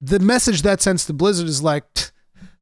The 0.00 0.20
message 0.20 0.62
that 0.62 0.80
sends 0.80 1.04
to 1.06 1.12
Blizzard 1.12 1.48
is 1.48 1.64
like, 1.64 1.84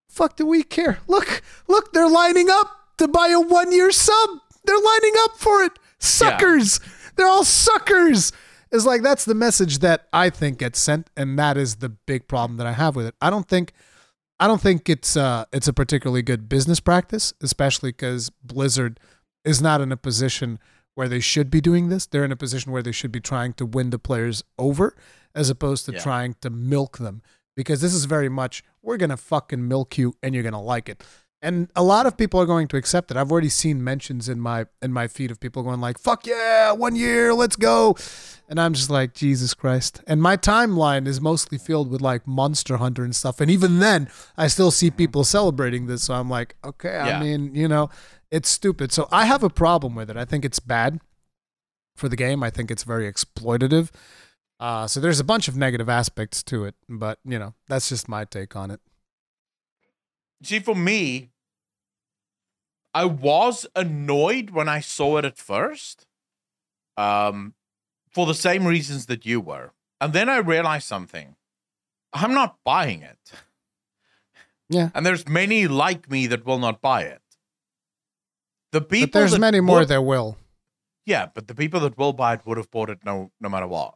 fuck 0.08 0.36
do 0.36 0.46
we 0.46 0.62
care? 0.62 1.00
Look, 1.06 1.42
look, 1.68 1.92
they're 1.92 2.08
lining 2.08 2.48
up 2.48 2.74
to 2.96 3.06
buy 3.06 3.28
a 3.28 3.38
one 3.38 3.70
year 3.70 3.90
sub. 3.90 4.30
They're 4.64 4.80
lining 4.80 5.12
up 5.18 5.36
for 5.36 5.62
it. 5.62 5.72
Suckers. 5.98 6.80
Yeah. 6.82 6.88
They're 7.16 7.26
all 7.26 7.44
suckers. 7.44 8.32
It's 8.72 8.86
like 8.86 9.02
that's 9.02 9.26
the 9.26 9.34
message 9.34 9.80
that 9.80 10.08
I 10.10 10.30
think 10.30 10.60
gets 10.60 10.78
sent, 10.78 11.10
and 11.18 11.38
that 11.38 11.58
is 11.58 11.76
the 11.76 11.90
big 11.90 12.28
problem 12.28 12.56
that 12.56 12.66
I 12.66 12.72
have 12.72 12.96
with 12.96 13.04
it. 13.04 13.14
I 13.20 13.28
don't 13.28 13.46
think 13.46 13.74
I 14.40 14.46
don't 14.46 14.62
think 14.62 14.88
it's 14.88 15.18
uh 15.18 15.44
it's 15.52 15.68
a 15.68 15.74
particularly 15.74 16.22
good 16.22 16.48
business 16.48 16.80
practice, 16.80 17.34
especially 17.42 17.90
because 17.90 18.30
Blizzard– 18.42 18.98
is 19.44 19.60
not 19.60 19.80
in 19.80 19.92
a 19.92 19.96
position 19.96 20.58
where 20.94 21.08
they 21.08 21.20
should 21.20 21.50
be 21.50 21.60
doing 21.60 21.88
this. 21.88 22.06
They're 22.06 22.24
in 22.24 22.32
a 22.32 22.36
position 22.36 22.72
where 22.72 22.82
they 22.82 22.92
should 22.92 23.12
be 23.12 23.20
trying 23.20 23.52
to 23.54 23.66
win 23.66 23.90
the 23.90 23.98
players 23.98 24.44
over 24.58 24.96
as 25.34 25.50
opposed 25.50 25.86
to 25.86 25.92
yeah. 25.92 25.98
trying 25.98 26.36
to 26.40 26.50
milk 26.50 26.98
them 26.98 27.22
because 27.56 27.80
this 27.80 27.94
is 27.94 28.04
very 28.04 28.28
much 28.28 28.62
we're 28.82 28.96
going 28.96 29.10
to 29.10 29.16
fucking 29.16 29.66
milk 29.66 29.98
you 29.98 30.14
and 30.22 30.34
you're 30.34 30.42
going 30.42 30.52
to 30.52 30.58
like 30.58 30.88
it. 30.88 31.02
And 31.42 31.70
a 31.76 31.82
lot 31.82 32.06
of 32.06 32.16
people 32.16 32.40
are 32.40 32.46
going 32.46 32.68
to 32.68 32.78
accept 32.78 33.10
it. 33.10 33.18
I've 33.18 33.30
already 33.30 33.50
seen 33.50 33.84
mentions 33.84 34.30
in 34.30 34.40
my 34.40 34.64
in 34.80 34.94
my 34.94 35.08
feed 35.08 35.30
of 35.30 35.40
people 35.40 35.62
going 35.62 35.78
like, 35.78 35.98
"Fuck 35.98 36.26
yeah, 36.26 36.72
one 36.72 36.96
year, 36.96 37.34
let's 37.34 37.54
go." 37.54 37.96
And 38.48 38.58
I'm 38.58 38.72
just 38.72 38.88
like, 38.88 39.12
"Jesus 39.12 39.52
Christ." 39.52 40.02
And 40.06 40.22
my 40.22 40.38
timeline 40.38 41.06
is 41.06 41.20
mostly 41.20 41.58
filled 41.58 41.90
with 41.90 42.00
like 42.00 42.26
Monster 42.26 42.78
Hunter 42.78 43.04
and 43.04 43.14
stuff. 43.14 43.42
And 43.42 43.50
even 43.50 43.78
then, 43.78 44.08
I 44.38 44.46
still 44.46 44.70
see 44.70 44.88
mm-hmm. 44.88 44.96
people 44.96 45.22
celebrating 45.22 45.86
this. 45.86 46.04
So 46.04 46.14
I'm 46.14 46.30
like, 46.30 46.56
"Okay, 46.64 46.94
yeah. 46.94 47.18
I 47.18 47.22
mean, 47.22 47.54
you 47.54 47.68
know, 47.68 47.90
it's 48.34 48.48
stupid. 48.48 48.90
So 48.90 49.06
I 49.12 49.26
have 49.26 49.44
a 49.44 49.48
problem 49.48 49.94
with 49.94 50.10
it. 50.10 50.16
I 50.16 50.24
think 50.24 50.44
it's 50.44 50.58
bad 50.58 51.00
for 51.94 52.08
the 52.08 52.16
game. 52.16 52.42
I 52.42 52.50
think 52.50 52.68
it's 52.68 52.82
very 52.82 53.10
exploitative. 53.10 53.90
Uh, 54.58 54.88
so 54.88 54.98
there's 54.98 55.20
a 55.20 55.24
bunch 55.24 55.46
of 55.46 55.56
negative 55.56 55.88
aspects 55.88 56.42
to 56.44 56.64
it, 56.64 56.74
but 56.88 57.18
you 57.24 57.38
know 57.38 57.54
that's 57.68 57.88
just 57.88 58.08
my 58.08 58.24
take 58.24 58.56
on 58.56 58.72
it. 58.72 58.80
See, 60.42 60.58
for 60.58 60.74
me, 60.74 61.30
I 62.92 63.04
was 63.04 63.66
annoyed 63.76 64.50
when 64.50 64.68
I 64.68 64.80
saw 64.80 65.18
it 65.18 65.24
at 65.24 65.38
first, 65.38 66.06
um, 66.96 67.54
for 68.10 68.26
the 68.26 68.34
same 68.34 68.66
reasons 68.66 69.06
that 69.06 69.24
you 69.24 69.40
were, 69.40 69.72
and 70.00 70.12
then 70.12 70.28
I 70.28 70.38
realized 70.38 70.86
something. 70.86 71.36
I'm 72.12 72.34
not 72.34 72.58
buying 72.64 73.02
it. 73.02 73.32
Yeah, 74.68 74.90
and 74.94 75.04
there's 75.06 75.28
many 75.28 75.68
like 75.68 76.10
me 76.10 76.26
that 76.28 76.44
will 76.44 76.58
not 76.58 76.80
buy 76.80 77.02
it. 77.02 77.23
The 78.74 78.80
people 78.80 79.06
but 79.06 79.18
there's 79.20 79.38
many 79.38 79.60
more 79.60 79.84
that 79.84 80.02
will. 80.02 80.36
Yeah, 81.06 81.26
but 81.32 81.46
the 81.46 81.54
people 81.54 81.78
that 81.78 81.96
will 81.96 82.12
buy 82.12 82.34
it 82.34 82.40
would 82.44 82.56
have 82.56 82.72
bought 82.72 82.90
it 82.90 83.04
no 83.04 83.30
no 83.40 83.48
matter 83.48 83.68
what. 83.68 83.94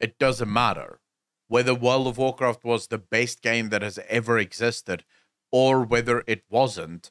It 0.00 0.18
doesn't 0.18 0.50
matter 0.50 1.00
whether 1.48 1.74
World 1.74 2.06
of 2.06 2.16
Warcraft 2.16 2.64
was 2.64 2.86
the 2.86 2.96
best 2.96 3.42
game 3.42 3.68
that 3.68 3.82
has 3.82 3.98
ever 4.08 4.38
existed 4.38 5.04
or 5.50 5.82
whether 5.82 6.24
it 6.26 6.42
wasn't. 6.48 7.10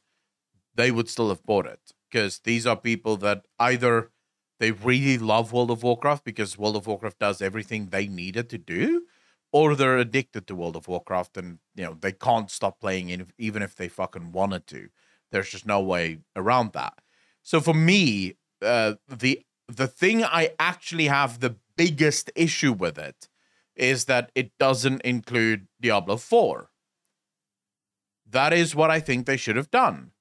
They 0.74 0.90
would 0.90 1.08
still 1.08 1.30
have 1.30 1.46
bought 1.46 1.68
it 1.68 1.94
because 2.10 2.40
these 2.40 2.66
are 2.66 2.76
people 2.76 3.16
that 3.18 3.46
either 3.60 4.10
they 4.60 4.72
really 4.72 5.20
love 5.20 5.54
World 5.54 5.70
of 5.70 5.84
Warcraft 5.84 6.24
because 6.24 6.58
World 6.58 6.78
of 6.78 6.88
Warcraft 6.88 7.20
does 7.20 7.44
everything 7.44 7.90
they 7.90 8.08
needed 8.08 8.50
to 8.50 8.58
do, 8.58 9.04
or 9.52 9.76
they're 9.76 10.00
addicted 10.00 10.48
to 10.48 10.56
World 10.56 10.76
of 10.76 10.88
Warcraft 10.88 11.38
and 11.38 11.60
you 11.76 11.84
know 11.84 11.94
they 11.94 12.12
can't 12.12 12.50
stop 12.50 12.80
playing 12.80 13.10
it 13.10 13.28
even 13.38 13.62
if 13.62 13.76
they 13.76 13.88
fucking 13.88 14.32
wanted 14.32 14.66
to. 14.66 14.90
There's 15.32 15.50
just 15.50 15.66
no 15.66 15.80
way 15.82 16.20
around 16.36 16.74
that. 16.74 16.94
So 17.42 17.60
for 17.60 17.74
me, 17.74 18.36
uh, 18.62 18.96
the 19.08 19.42
the 19.68 19.88
thing 19.88 20.24
I 20.24 20.52
actually 20.60 21.08
have 21.08 21.40
the 21.40 21.56
biggest 21.78 22.30
issue 22.36 22.74
with 22.74 22.98
it 22.98 23.30
is 23.76 24.06
that 24.06 24.32
it 24.36 24.52
doesn't 24.60 25.02
include 25.04 25.68
Diablo 25.80 26.18
4. 26.18 26.70
That 28.30 28.54
is 28.54 28.76
what 28.76 28.92
I 28.92 29.00
think 29.00 29.26
they 29.26 29.38
should 29.38 29.56
have 29.56 29.72
done. 29.72 30.12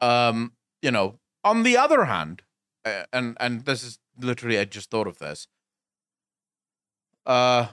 Um, 0.00 0.54
you 0.82 0.90
know, 0.90 1.18
on 1.44 1.62
the 1.62 1.76
other 1.76 2.06
hand, 2.06 2.42
uh, 2.84 3.04
and 3.12 3.36
and 3.38 3.64
this 3.64 3.82
is 3.84 3.98
literally 4.18 4.58
I 4.58 4.64
just 4.64 4.90
thought 4.90 5.06
of 5.06 5.18
this. 5.18 5.46
Uh 7.26 7.68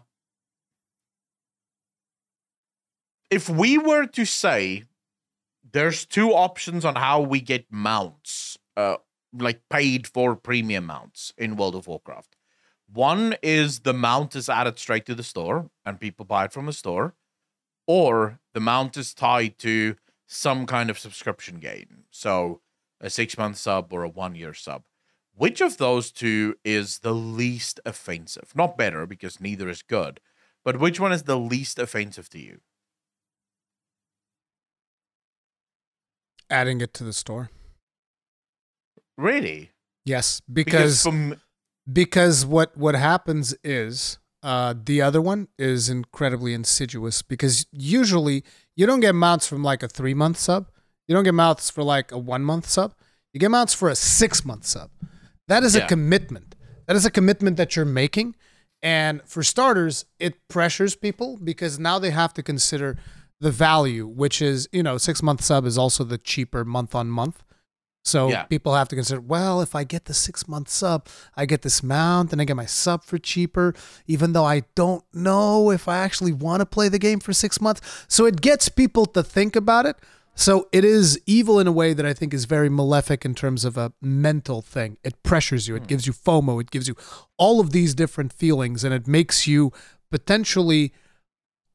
if 3.30 3.50
we 3.50 3.78
were 3.78 4.06
to 4.06 4.26
say 4.26 4.84
there's 5.72 6.06
two 6.06 6.32
options 6.32 6.86
on 6.86 6.96
how 6.96 7.22
we 7.22 7.42
get 7.42 7.66
mounts, 7.72 8.58
uh, 8.76 8.98
like 9.34 9.62
paid 9.70 10.08
for 10.08 10.36
premium 10.36 10.86
mounts 10.86 11.34
in 11.38 11.56
World 11.56 11.76
of 11.76 11.88
Warcraft. 11.88 12.36
One 12.92 13.36
is 13.44 13.80
the 13.80 13.94
mount 13.94 14.36
is 14.36 14.50
added 14.50 14.80
straight 14.80 15.06
to 15.08 15.16
the 15.16 15.24
store 15.24 15.70
and 15.86 16.00
people 16.00 16.26
buy 16.26 16.46
it 16.46 16.54
from 16.54 16.66
the 16.66 16.74
store, 16.74 17.16
or 17.86 18.40
the 18.54 18.60
mount 18.60 18.96
is 18.98 19.14
tied 19.14 19.58
to 19.60 19.96
some 20.26 20.66
kind 20.66 20.90
of 20.90 21.00
subscription 21.00 21.60
gain. 21.60 22.04
So 22.12 22.62
a 23.02 23.10
six 23.10 23.38
month 23.38 23.58
sub 23.58 23.92
or 23.92 24.04
a 24.04 24.10
one 24.10 24.36
year 24.36 24.54
sub. 24.54 24.84
Which 25.36 25.62
of 25.62 25.78
those 25.78 26.12
two 26.12 26.56
is 26.64 27.00
the 27.00 27.14
least 27.14 27.80
offensive? 27.86 28.54
Not 28.56 28.78
better 28.78 29.06
because 29.06 29.40
neither 29.40 29.70
is 29.70 29.84
good, 29.84 30.20
but 30.64 30.80
which 30.80 31.00
one 31.00 31.12
is 31.12 31.24
the 31.24 31.38
least 31.38 31.78
offensive 31.78 32.30
to 32.30 32.40
you? 32.40 32.62
Adding 36.50 36.82
it 36.82 36.94
to 36.96 37.04
the 37.04 37.14
store. 37.14 37.50
Really? 39.18 39.72
Yes, 40.06 40.42
because 40.52 40.74
because, 40.74 41.04
from... 41.04 41.42
because 41.92 42.46
what 42.46 42.78
what 42.78 42.96
happens 42.96 43.56
is 43.64 44.20
uh, 44.44 44.74
the 44.86 45.02
other 45.02 45.22
one 45.22 45.48
is 45.58 45.90
incredibly 45.90 46.54
insidious 46.54 47.22
because 47.22 47.66
usually 47.72 48.44
you 48.76 48.86
don't 48.86 49.00
get 49.00 49.16
mounts 49.16 49.48
from 49.48 49.64
like 49.64 49.84
a 49.84 49.88
three 49.88 50.14
month 50.14 50.38
sub. 50.38 50.70
You 51.08 51.16
don't 51.16 51.24
get 51.24 51.34
mounts 51.34 51.70
for 51.70 51.84
like 51.84 52.12
a 52.12 52.18
one 52.18 52.44
month 52.44 52.68
sub. 52.68 52.94
You 53.34 53.40
get 53.40 53.52
mounts 53.52 53.74
for 53.74 53.90
a 53.90 53.96
six 53.96 54.46
month 54.46 54.66
sub. 54.66 54.92
That 55.48 55.64
is 55.64 55.76
yeah. 55.76 55.86
a 55.86 55.88
commitment. 55.88 56.56
That 56.86 56.96
is 56.96 57.06
a 57.06 57.12
commitment 57.12 57.58
that 57.58 57.76
you're 57.76 57.86
making. 57.86 58.36
And 58.82 59.22
for 59.26 59.44
starters, 59.44 60.06
it 60.20 60.48
pressures 60.48 60.96
people 60.96 61.38
because 61.44 61.80
now 61.80 62.00
they 62.00 62.12
have 62.12 62.34
to 62.36 62.44
consider 62.44 62.98
the 63.40 63.52
value, 63.52 64.08
which 64.08 64.42
is, 64.42 64.68
you 64.72 64.84
know, 64.84 64.98
six 64.98 65.22
month 65.22 65.44
sub 65.44 65.66
is 65.66 65.78
also 65.78 66.04
the 66.04 66.18
cheaper 66.18 66.66
month 66.66 66.96
on 66.96 67.10
month. 67.10 67.44
So 68.04 68.30
yeah. 68.30 68.44
people 68.44 68.74
have 68.74 68.88
to 68.88 68.96
consider, 68.96 69.20
well, 69.20 69.62
if 69.62 69.76
I 69.76 69.84
get 69.84 70.06
the 70.06 70.14
six 70.14 70.48
month 70.48 70.70
sub, 70.70 71.08
I 71.36 71.46
get 71.46 71.62
this 71.62 71.84
mount 71.84 72.32
and 72.32 72.42
I 72.42 72.46
get 72.46 72.56
my 72.56 72.66
sub 72.66 73.04
for 73.04 73.18
cheaper, 73.18 73.74
even 74.08 74.32
though 74.32 74.46
I 74.46 74.64
don't 74.76 75.04
know 75.14 75.72
if 75.72 75.90
I 75.90 75.98
actually 75.98 76.32
want 76.32 76.62
to 76.62 76.66
play 76.66 76.88
the 76.88 77.00
game 77.00 77.20
for 77.20 77.34
six 77.34 77.60
months. 77.60 77.82
So 78.08 78.26
it 78.26 78.42
gets 78.42 78.70
people 78.70 79.06
to 79.08 79.22
think 79.22 79.56
about 79.58 79.86
it. 79.86 79.98
So 80.36 80.70
it 80.72 80.86
is 80.86 81.20
evil 81.26 81.60
in 81.60 81.68
a 81.68 81.72
way 81.72 81.94
that 81.94 82.06
I 82.06 82.14
think 82.14 82.34
is 82.34 82.46
very 82.46 82.70
malefic 82.70 83.26
in 83.26 83.36
terms 83.36 83.66
of 83.66 83.76
a 83.76 83.92
mental 84.02 84.62
thing. 84.62 84.98
It 85.04 85.22
pressures 85.24 85.68
you, 85.68 85.76
it 85.76 85.80
hmm. 85.80 85.86
gives 85.88 86.08
you 86.08 86.14
FOMO, 86.14 86.62
it 86.62 86.72
gives 86.72 86.88
you 86.88 86.96
all 87.38 87.60
of 87.60 87.72
these 87.72 87.94
different 87.94 88.32
feelings, 88.32 88.84
and 88.84 88.94
it 88.94 89.08
makes 89.08 89.48
you 89.48 89.74
potentially 90.12 90.94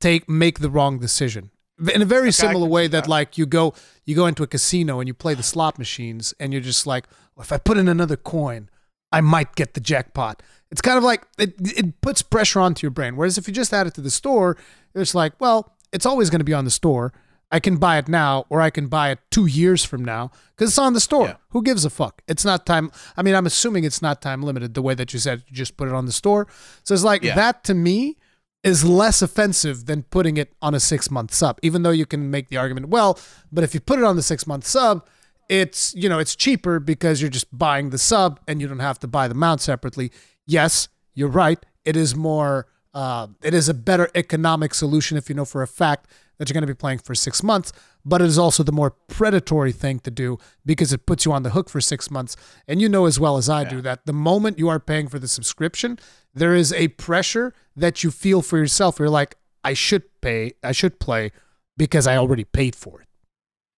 take 0.01 0.29
make 0.29 0.61
the 0.61 0.71
wrong 0.71 0.99
decision 0.99 1.51
in 1.79 2.03
a 2.03 2.05
very 2.05 2.25
okay, 2.25 2.31
similar 2.31 2.67
way 2.67 2.87
that, 2.87 3.05
that, 3.05 3.11
like 3.11 3.39
you 3.39 3.47
go 3.47 3.75
you 4.05 4.15
go 4.15 4.27
into 4.27 4.43
a 4.43 4.47
casino 4.47 5.01
and 5.01 5.09
you 5.09 5.15
play 5.15 5.35
the 5.35 5.43
slot 5.43 5.79
machines 5.79 6.35
and 6.39 6.53
you're 6.53 6.63
just 6.63 6.87
like 6.87 7.07
well, 7.35 7.43
if 7.43 7.53
i 7.53 7.59
put 7.59 7.79
in 7.79 7.89
another 7.89 8.17
coin 8.17 8.69
i 9.11 9.21
might 9.21 9.55
get 9.55 9.75
the 9.75 9.81
jackpot. 9.81 10.43
It's 10.71 10.81
kind 10.81 10.97
of 10.97 11.05
like 11.05 11.27
it, 11.39 11.55
it 11.77 12.01
puts 12.01 12.23
pressure 12.23 12.59
onto 12.59 12.87
your 12.87 12.91
brain. 12.91 13.15
Whereas 13.15 13.37
if 13.37 13.47
you 13.47 13.53
just 13.53 13.75
add 13.75 13.87
it 13.87 13.95
to 13.95 14.01
the 14.01 14.11
store 14.11 14.57
it's 14.95 15.15
like 15.15 15.33
well 15.41 15.77
it's 15.93 16.07
always 16.07 16.31
going 16.31 16.41
to 16.41 16.45
be 16.45 16.55
on 16.55 16.65
the 16.65 16.71
store. 16.71 17.13
I 17.51 17.61
can 17.61 17.77
buy 17.77 17.99
it 17.99 18.09
now 18.09 18.47
or 18.49 18.61
i 18.61 18.71
can 18.71 18.87
buy 18.89 19.11
it 19.11 19.19
two 19.31 19.47
years 19.47 19.85
from 19.85 20.05
now 20.05 20.31
because 20.57 20.71
it's 20.71 20.79
on 20.79 20.95
the 20.95 21.01
store. 21.01 21.27
Yeah. 21.27 21.37
who 21.51 21.63
gives 21.63 21.85
a 21.85 21.91
fuck? 21.91 22.23
It's 22.29 22.45
not 22.45 22.65
time 22.67 22.91
i 23.17 23.23
mean 23.23 23.35
i'm 23.35 23.47
assuming 23.47 23.85
it's 23.85 24.03
not 24.03 24.23
time 24.23 24.43
limited 24.43 24.75
the 24.75 24.83
way 24.83 24.95
that 24.95 25.13
you 25.13 25.19
said 25.19 25.43
you 25.47 25.55
just 25.55 25.77
put 25.77 25.89
it 25.89 25.95
on 25.95 26.07
the 26.07 26.13
store. 26.13 26.47
So 26.85 26.95
it's 26.95 27.05
like 27.05 27.23
yeah. 27.23 27.35
that 27.35 27.65
to 27.65 27.75
me 27.75 28.17
is 28.63 28.85
less 28.85 29.23
offensive 29.23 29.87
than 29.87 30.05
putting 30.05 30.37
it 30.37 30.53
on 30.63 30.75
a 30.75 30.81
six 30.81 31.11
month 31.11 31.35
sub, 31.35 31.59
even 31.63 31.83
though 31.83 31.91
you 31.91 32.07
can 32.07 32.31
make 32.31 32.49
the 32.49 32.57
argument, 32.57 32.89
well, 32.89 33.19
but 33.51 33.65
if 33.65 33.75
you 33.75 33.81
put 33.81 33.99
it 33.99 34.05
on 34.05 34.17
the 34.17 34.23
six 34.23 34.47
month 34.47 34.67
sub, 34.67 35.07
it's 35.49 35.95
you 35.95 36.09
know 36.09 36.19
it's 36.19 36.37
cheaper 36.37 36.79
because 36.79 37.21
you're 37.21 37.31
just 37.31 37.47
buying 37.57 37.91
the 37.91 37.99
sub 37.99 38.41
and 38.47 38.61
you 38.61 38.69
don't 38.69 38.79
have 38.79 38.99
to 39.01 39.09
buy 39.09 39.29
the 39.29 39.35
mount 39.35 39.61
separately. 39.61 40.13
Yes, 40.47 40.89
you're 41.15 41.29
right. 41.29 41.65
It 41.85 41.97
is 41.97 42.15
more. 42.15 42.67
Uh, 42.95 43.29
it 43.43 43.55
is 43.55 43.69
a 43.69 43.75
better 43.75 44.11
economic 44.15 44.75
solution 44.75 45.17
if 45.17 45.29
you 45.29 45.35
know 45.35 45.47
for 45.47 45.63
a 45.63 45.67
fact 45.67 46.09
that 46.39 46.49
you're 46.49 46.55
going 46.55 46.63
to 46.63 46.67
be 46.67 46.75
playing 46.75 46.99
for 46.99 47.15
six 47.15 47.43
months. 47.43 47.73
But 48.05 48.21
it 48.21 48.27
is 48.27 48.39
also 48.39 48.63
the 48.63 48.73
more 48.73 48.91
predatory 48.91 49.73
thing 49.73 50.01
to 50.01 50.11
do 50.11 50.39
because 50.67 50.93
it 50.93 51.07
puts 51.07 51.25
you 51.25 51.33
on 51.33 51.45
the 51.45 51.51
hook 51.51 51.71
for 51.71 51.81
six 51.81 52.11
months. 52.11 52.37
And 52.67 52.81
you 52.81 52.89
know 52.89 53.07
as 53.07 53.21
well 53.21 53.37
as 53.37 53.49
I 53.49 53.63
yeah. 53.63 53.69
do 53.69 53.81
that 53.83 54.07
the 54.07 54.13
moment 54.13 54.59
you 54.59 54.69
are 54.69 54.81
paying 54.81 55.09
for 55.09 55.19
the 55.19 55.29
subscription, 55.29 55.99
there 56.35 56.55
is 56.55 56.73
a 56.73 56.89
pressure 56.89 57.55
that 57.77 58.03
you 58.03 58.11
feel 58.11 58.43
for 58.43 58.59
yourself. 58.59 58.99
You're 58.99 59.09
like, 59.09 59.37
I 59.65 59.75
should 59.75 60.03
pay, 60.21 60.53
I 60.63 60.73
should 60.73 60.99
play 60.99 61.31
because 61.77 62.07
I 62.07 62.17
already 62.17 62.45
paid 62.45 62.75
for 62.75 63.01
it. 63.01 63.09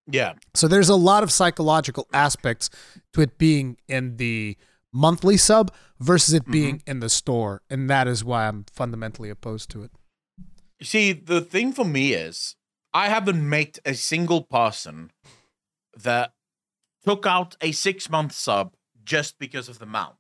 Yeah. 0.07 0.35
So 0.55 0.69
there's 0.69 0.89
a 0.89 0.97
lot 0.97 1.23
of 1.23 1.33
psychological 1.33 2.09
aspects 2.13 2.71
to 3.13 3.23
it 3.23 3.39
being 3.39 3.79
in 3.89 4.17
the 4.17 4.57
monthly 4.93 5.37
sub 5.37 5.73
versus 5.99 6.35
it 6.35 6.43
mm-hmm. 6.43 6.53
being 6.53 6.75
mm-hmm. 6.77 6.91
in 6.91 7.01
the 7.01 7.09
store. 7.09 7.63
And 7.71 7.89
that 7.91 8.07
is 8.07 8.25
why 8.25 8.49
I'm 8.49 8.65
fundamentally 8.73 9.31
opposed 9.31 9.71
to 9.71 9.83
it. 9.83 9.91
You 10.79 10.87
see, 10.87 11.13
the 11.13 11.41
thing 11.41 11.73
for 11.73 11.85
me 11.85 12.13
is 12.13 12.57
I 12.95 13.09
haven't 13.09 13.47
met 13.47 13.79
a 13.85 13.95
single 13.95 14.43
person 14.43 15.11
that 15.97 16.33
took 17.05 17.27
out 17.27 17.57
a 17.61 17.73
six 17.73 18.09
month 18.09 18.33
sub 18.33 18.75
just 19.05 19.39
because 19.39 19.69
of 19.69 19.79
the 19.79 19.87
mount 19.87 20.17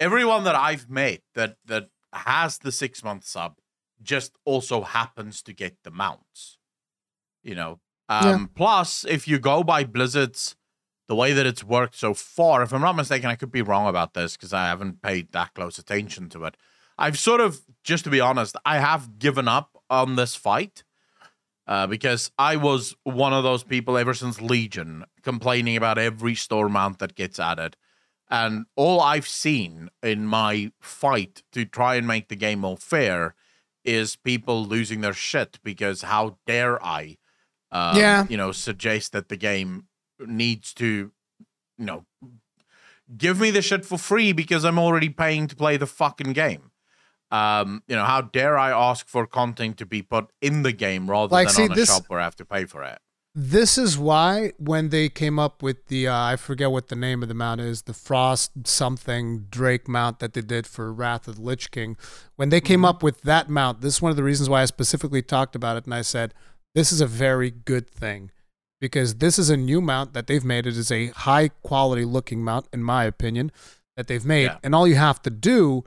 everyone 0.00 0.44
that 0.44 0.54
I've 0.54 0.88
met 0.88 1.20
that 1.34 1.56
that 1.64 1.88
has 2.12 2.58
the 2.58 2.72
six 2.72 3.02
month 3.02 3.24
sub 3.24 3.58
just 4.02 4.36
also 4.44 4.82
happens 4.82 5.42
to 5.42 5.52
get 5.52 5.76
the 5.82 5.90
mounts. 5.90 6.58
You 7.42 7.54
know. 7.54 7.80
Um 8.08 8.24
yeah. 8.26 8.46
plus 8.54 9.04
if 9.04 9.26
you 9.26 9.38
go 9.38 9.62
by 9.62 9.84
Blizzard's 9.84 10.56
the 11.08 11.16
way 11.16 11.32
that 11.32 11.46
it's 11.46 11.62
worked 11.62 11.94
so 11.94 12.14
far, 12.14 12.62
if 12.62 12.72
I'm 12.72 12.80
not 12.80 12.96
mistaken, 12.96 13.30
I 13.30 13.36
could 13.36 13.52
be 13.52 13.62
wrong 13.62 13.86
about 13.86 14.14
this 14.14 14.36
because 14.36 14.52
I 14.52 14.66
haven't 14.66 15.02
paid 15.02 15.30
that 15.32 15.54
close 15.54 15.78
attention 15.78 16.28
to 16.30 16.44
it. 16.44 16.56
I've 16.98 17.18
sort 17.18 17.40
of, 17.40 17.60
just 17.84 18.04
to 18.04 18.10
be 18.10 18.20
honest, 18.20 18.56
I 18.64 18.78
have 18.78 19.18
given 19.18 19.46
up 19.46 19.78
on 19.88 20.16
this 20.16 20.34
fight 20.34 20.82
uh, 21.66 21.86
because 21.86 22.30
I 22.38 22.56
was 22.56 22.94
one 23.02 23.32
of 23.32 23.42
those 23.42 23.64
people 23.64 23.98
ever 23.98 24.14
since 24.14 24.40
Legion 24.40 25.04
complaining 25.22 25.76
about 25.76 25.98
every 25.98 26.34
store 26.34 26.68
mount 26.68 26.98
that 27.00 27.14
gets 27.14 27.40
added. 27.40 27.76
And 28.28 28.66
all 28.74 29.00
I've 29.00 29.26
seen 29.26 29.88
in 30.02 30.26
my 30.26 30.72
fight 30.80 31.42
to 31.52 31.64
try 31.64 31.94
and 31.96 32.06
make 32.06 32.28
the 32.28 32.36
game 32.36 32.60
more 32.60 32.76
fair 32.76 33.34
is 33.84 34.16
people 34.16 34.64
losing 34.64 35.00
their 35.00 35.12
shit 35.12 35.60
because 35.62 36.02
how 36.02 36.38
dare 36.46 36.84
I, 36.84 37.18
uh, 37.70 37.94
yeah. 37.96 38.26
you 38.28 38.36
know, 38.36 38.50
suggest 38.50 39.12
that 39.12 39.28
the 39.28 39.36
game 39.36 39.86
needs 40.18 40.74
to, 40.74 41.12
you 41.78 41.84
know, 41.84 42.04
give 43.16 43.40
me 43.40 43.52
the 43.52 43.62
shit 43.62 43.84
for 43.84 43.98
free 43.98 44.32
because 44.32 44.64
I'm 44.64 44.78
already 44.78 45.08
paying 45.08 45.46
to 45.46 45.56
play 45.56 45.76
the 45.76 45.86
fucking 45.86 46.32
game. 46.32 46.72
Um, 47.30 47.82
you 47.88 47.96
know, 47.96 48.04
how 48.04 48.20
dare 48.20 48.56
I 48.56 48.70
ask 48.70 49.08
for 49.08 49.26
content 49.26 49.78
to 49.78 49.86
be 49.86 50.02
put 50.02 50.30
in 50.40 50.62
the 50.62 50.72
game 50.72 51.10
rather 51.10 51.32
like, 51.32 51.48
than 51.48 51.54
see, 51.54 51.64
on 51.64 51.72
a 51.72 51.74
this, 51.74 51.88
shop 51.88 52.04
where 52.08 52.20
I 52.20 52.24
have 52.24 52.36
to 52.36 52.44
pay 52.44 52.64
for 52.66 52.82
it? 52.84 52.98
This 53.38 53.76
is 53.76 53.98
why 53.98 54.52
when 54.56 54.88
they 54.88 55.10
came 55.10 55.38
up 55.38 55.62
with 55.62 55.88
the 55.88 56.08
uh, 56.08 56.16
I 56.16 56.36
forget 56.36 56.70
what 56.70 56.88
the 56.88 56.96
name 56.96 57.22
of 57.22 57.28
the 57.28 57.34
mount 57.34 57.60
is, 57.60 57.82
the 57.82 57.92
Frost 57.92 58.66
something 58.66 59.46
Drake 59.50 59.88
mount 59.88 60.20
that 60.20 60.32
they 60.32 60.40
did 60.40 60.66
for 60.66 60.90
Wrath 60.90 61.28
of 61.28 61.36
the 61.36 61.42
Lich 61.42 61.70
King, 61.70 61.98
when 62.36 62.48
they 62.48 62.62
came 62.62 62.78
mm-hmm. 62.78 62.86
up 62.86 63.02
with 63.02 63.20
that 63.22 63.50
mount, 63.50 63.82
this 63.82 63.96
is 63.96 64.02
one 64.02 64.08
of 64.08 64.16
the 64.16 64.22
reasons 64.22 64.48
why 64.48 64.62
I 64.62 64.64
specifically 64.64 65.20
talked 65.20 65.54
about 65.54 65.76
it 65.76 65.84
and 65.84 65.92
I 65.92 66.00
said 66.00 66.32
this 66.74 66.90
is 66.92 67.02
a 67.02 67.06
very 67.06 67.50
good 67.50 67.90
thing 67.90 68.30
because 68.80 69.16
this 69.16 69.38
is 69.38 69.50
a 69.50 69.56
new 69.56 69.82
mount 69.82 70.14
that 70.14 70.28
they've 70.28 70.44
made. 70.44 70.66
It 70.66 70.76
is 70.78 70.90
a 70.90 71.08
high 71.08 71.48
quality 71.48 72.06
looking 72.06 72.42
mount 72.42 72.68
in 72.72 72.82
my 72.82 73.04
opinion 73.04 73.52
that 73.98 74.06
they've 74.06 74.24
made, 74.24 74.44
yeah. 74.44 74.58
and 74.62 74.74
all 74.74 74.88
you 74.88 74.96
have 74.96 75.20
to 75.22 75.30
do 75.30 75.84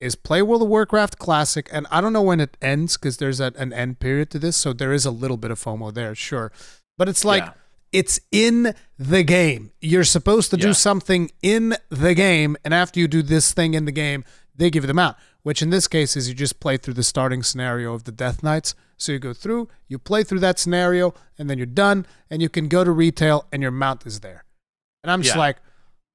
is 0.00 0.14
play 0.14 0.42
World 0.42 0.62
of 0.62 0.68
Warcraft 0.68 1.18
Classic, 1.18 1.68
and 1.72 1.86
I 1.90 2.00
don't 2.00 2.12
know 2.12 2.22
when 2.22 2.40
it 2.40 2.56
ends 2.60 2.96
because 2.96 3.16
there's 3.16 3.40
a, 3.40 3.52
an 3.56 3.72
end 3.72 3.98
period 3.98 4.30
to 4.30 4.38
this, 4.38 4.56
so 4.56 4.72
there 4.72 4.92
is 4.92 5.06
a 5.06 5.10
little 5.10 5.36
bit 5.36 5.50
of 5.50 5.58
FOMO 5.58 5.92
there, 5.92 6.14
sure. 6.14 6.52
But 6.98 7.08
it's 7.08 7.24
like 7.24 7.44
yeah. 7.44 7.52
it's 7.92 8.20
in 8.30 8.74
the 8.98 9.22
game. 9.22 9.72
You're 9.80 10.04
supposed 10.04 10.50
to 10.50 10.56
do 10.56 10.74
something 10.74 11.30
in 11.42 11.76
the 11.90 12.14
game, 12.14 12.56
and 12.64 12.74
after 12.74 13.00
you 13.00 13.08
do 13.08 13.22
this 13.22 13.52
thing 13.52 13.74
in 13.74 13.84
the 13.84 13.92
game, 13.92 14.24
they 14.54 14.70
give 14.70 14.84
you 14.84 14.88
the 14.88 14.94
mount. 14.94 15.16
Which 15.42 15.62
in 15.62 15.70
this 15.70 15.86
case 15.86 16.16
is 16.16 16.28
you 16.28 16.34
just 16.34 16.58
play 16.58 16.76
through 16.76 16.94
the 16.94 17.04
starting 17.04 17.44
scenario 17.44 17.94
of 17.94 18.02
the 18.02 18.10
Death 18.10 18.42
Knights. 18.42 18.74
So 18.96 19.12
you 19.12 19.20
go 19.20 19.32
through, 19.32 19.68
you 19.86 19.96
play 19.96 20.24
through 20.24 20.40
that 20.40 20.58
scenario, 20.58 21.14
and 21.38 21.48
then 21.48 21.56
you're 21.56 21.66
done, 21.66 22.04
and 22.28 22.42
you 22.42 22.48
can 22.48 22.66
go 22.66 22.82
to 22.82 22.90
retail, 22.90 23.46
and 23.52 23.62
your 23.62 23.70
mount 23.70 24.06
is 24.06 24.20
there. 24.20 24.44
And 25.04 25.10
I'm 25.12 25.22
just 25.22 25.36
yeah. 25.36 25.40
like, 25.40 25.58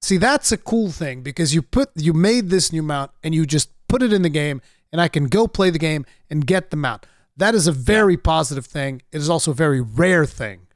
see, 0.01 0.17
that's 0.17 0.51
a 0.51 0.57
cool 0.57 0.91
thing 0.91 1.21
because 1.21 1.53
you 1.53 1.61
put 1.61 1.89
you 1.95 2.13
made 2.13 2.49
this 2.49 2.71
new 2.71 2.83
mount, 2.83 3.11
and 3.23 3.33
you 3.35 3.45
just 3.45 3.69
put 3.87 4.01
it 4.01 4.13
in 4.13 4.21
the 4.21 4.29
game, 4.29 4.61
and 4.91 5.01
I 5.01 5.07
can 5.07 5.27
go 5.27 5.47
play 5.47 5.69
the 5.69 5.79
game 5.79 6.05
and 6.29 6.45
get 6.45 6.69
the 6.69 6.77
mount. 6.77 7.05
That 7.37 7.55
is 7.55 7.67
a 7.67 7.71
very 7.71 8.13
yeah. 8.13 8.21
positive 8.23 8.65
thing. 8.65 9.01
It 9.11 9.17
is 9.17 9.29
also 9.29 9.51
a 9.51 9.55
very 9.55 9.81
rare 9.81 10.25
thing. 10.25 10.67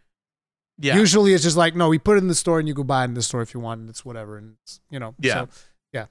Yeah. 0.77 0.97
Usually 0.97 1.33
it's 1.33 1.43
just 1.43 1.57
like, 1.57 1.75
no, 1.75 1.89
we 1.89 1.99
put 1.99 2.17
it 2.17 2.21
in 2.21 2.27
the 2.27 2.35
store 2.35 2.59
and 2.59 2.67
you 2.67 2.73
go 2.73 2.83
buy 2.83 3.01
it 3.01 3.05
in 3.05 3.13
the 3.13 3.21
store 3.21 3.41
if 3.41 3.53
you 3.53 3.59
want, 3.59 3.81
and 3.81 3.89
it's 3.89 4.03
whatever. 4.03 4.37
And 4.37 4.55
it's, 4.61 4.79
you 4.89 4.99
know, 4.99 5.15
yeah. 5.19 5.33
So, 5.33 5.49
yeah. 5.93 6.05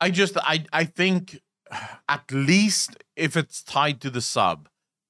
I 0.00 0.10
just, 0.10 0.36
I, 0.38 0.64
I 0.72 0.84
think 0.84 1.40
at 2.08 2.30
least 2.30 3.02
if 3.16 3.36
it's 3.36 3.62
tied 3.62 4.00
to 4.02 4.10
the 4.10 4.20
sub, 4.20 4.68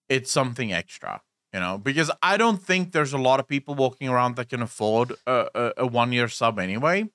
it's 0.09 0.31
something 0.31 0.73
extra, 0.73 1.23
you 1.53 1.61
know, 1.61 1.79
because 1.79 2.11
I 2.23 2.37
don't 2.37 2.63
think 2.63 2.93
there's 2.93 3.13
a 3.13 3.19
lot 3.19 3.41
of 3.41 3.49
people 3.49 3.75
walking 3.75 4.09
around 4.09 4.37
that 4.37 4.49
can 4.49 4.63
afford 4.63 5.13
a, 5.27 5.49
a, 5.55 5.73
a 5.79 5.87
one 5.87 6.13
year 6.13 6.29
sub 6.29 6.59
anyway. 6.59 7.09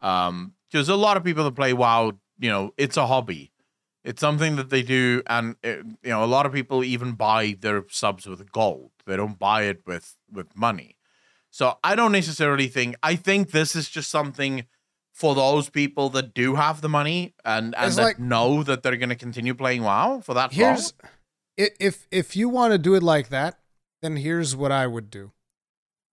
Um, 0.00 0.54
because 0.70 0.88
a 0.88 0.96
lot 0.96 1.16
of 1.16 1.24
people 1.24 1.44
that 1.44 1.56
play 1.56 1.72
WoW, 1.72 2.12
you 2.38 2.48
know, 2.48 2.72
it's 2.76 2.96
a 2.96 3.06
hobby. 3.06 3.52
It's 4.04 4.20
something 4.20 4.56
that 4.56 4.70
they 4.70 4.82
do, 4.82 5.22
and 5.26 5.56
it, 5.62 5.84
you 6.02 6.10
know, 6.10 6.24
a 6.24 6.26
lot 6.26 6.46
of 6.46 6.52
people 6.52 6.82
even 6.82 7.12
buy 7.12 7.56
their 7.60 7.84
subs 7.90 8.26
with 8.26 8.50
gold. 8.50 8.92
They 9.04 9.16
don't 9.16 9.38
buy 9.38 9.64
it 9.64 9.82
with 9.86 10.16
with 10.32 10.56
money. 10.56 10.96
So 11.50 11.78
I 11.84 11.96
don't 11.96 12.12
necessarily 12.12 12.68
think. 12.68 12.94
I 13.02 13.16
think 13.16 13.50
this 13.50 13.76
is 13.76 13.90
just 13.90 14.10
something 14.10 14.64
for 15.12 15.34
those 15.34 15.68
people 15.68 16.08
that 16.10 16.32
do 16.32 16.54
have 16.54 16.80
the 16.80 16.88
money 16.88 17.34
and 17.44 17.74
and 17.76 17.92
that 17.94 18.18
know 18.18 18.62
that 18.62 18.82
they're 18.82 18.96
going 18.96 19.10
to 19.10 19.16
continue 19.16 19.54
playing 19.54 19.82
WoW 19.82 20.20
for 20.24 20.32
that. 20.32 20.52
Here's 20.52 20.94
long. 21.02 21.68
if 21.78 22.06
if 22.10 22.36
you 22.36 22.48
want 22.48 22.72
to 22.72 22.78
do 22.78 22.94
it 22.94 23.02
like 23.02 23.28
that, 23.28 23.58
then 24.00 24.16
here's 24.16 24.56
what 24.56 24.72
I 24.72 24.86
would 24.86 25.10
do. 25.10 25.32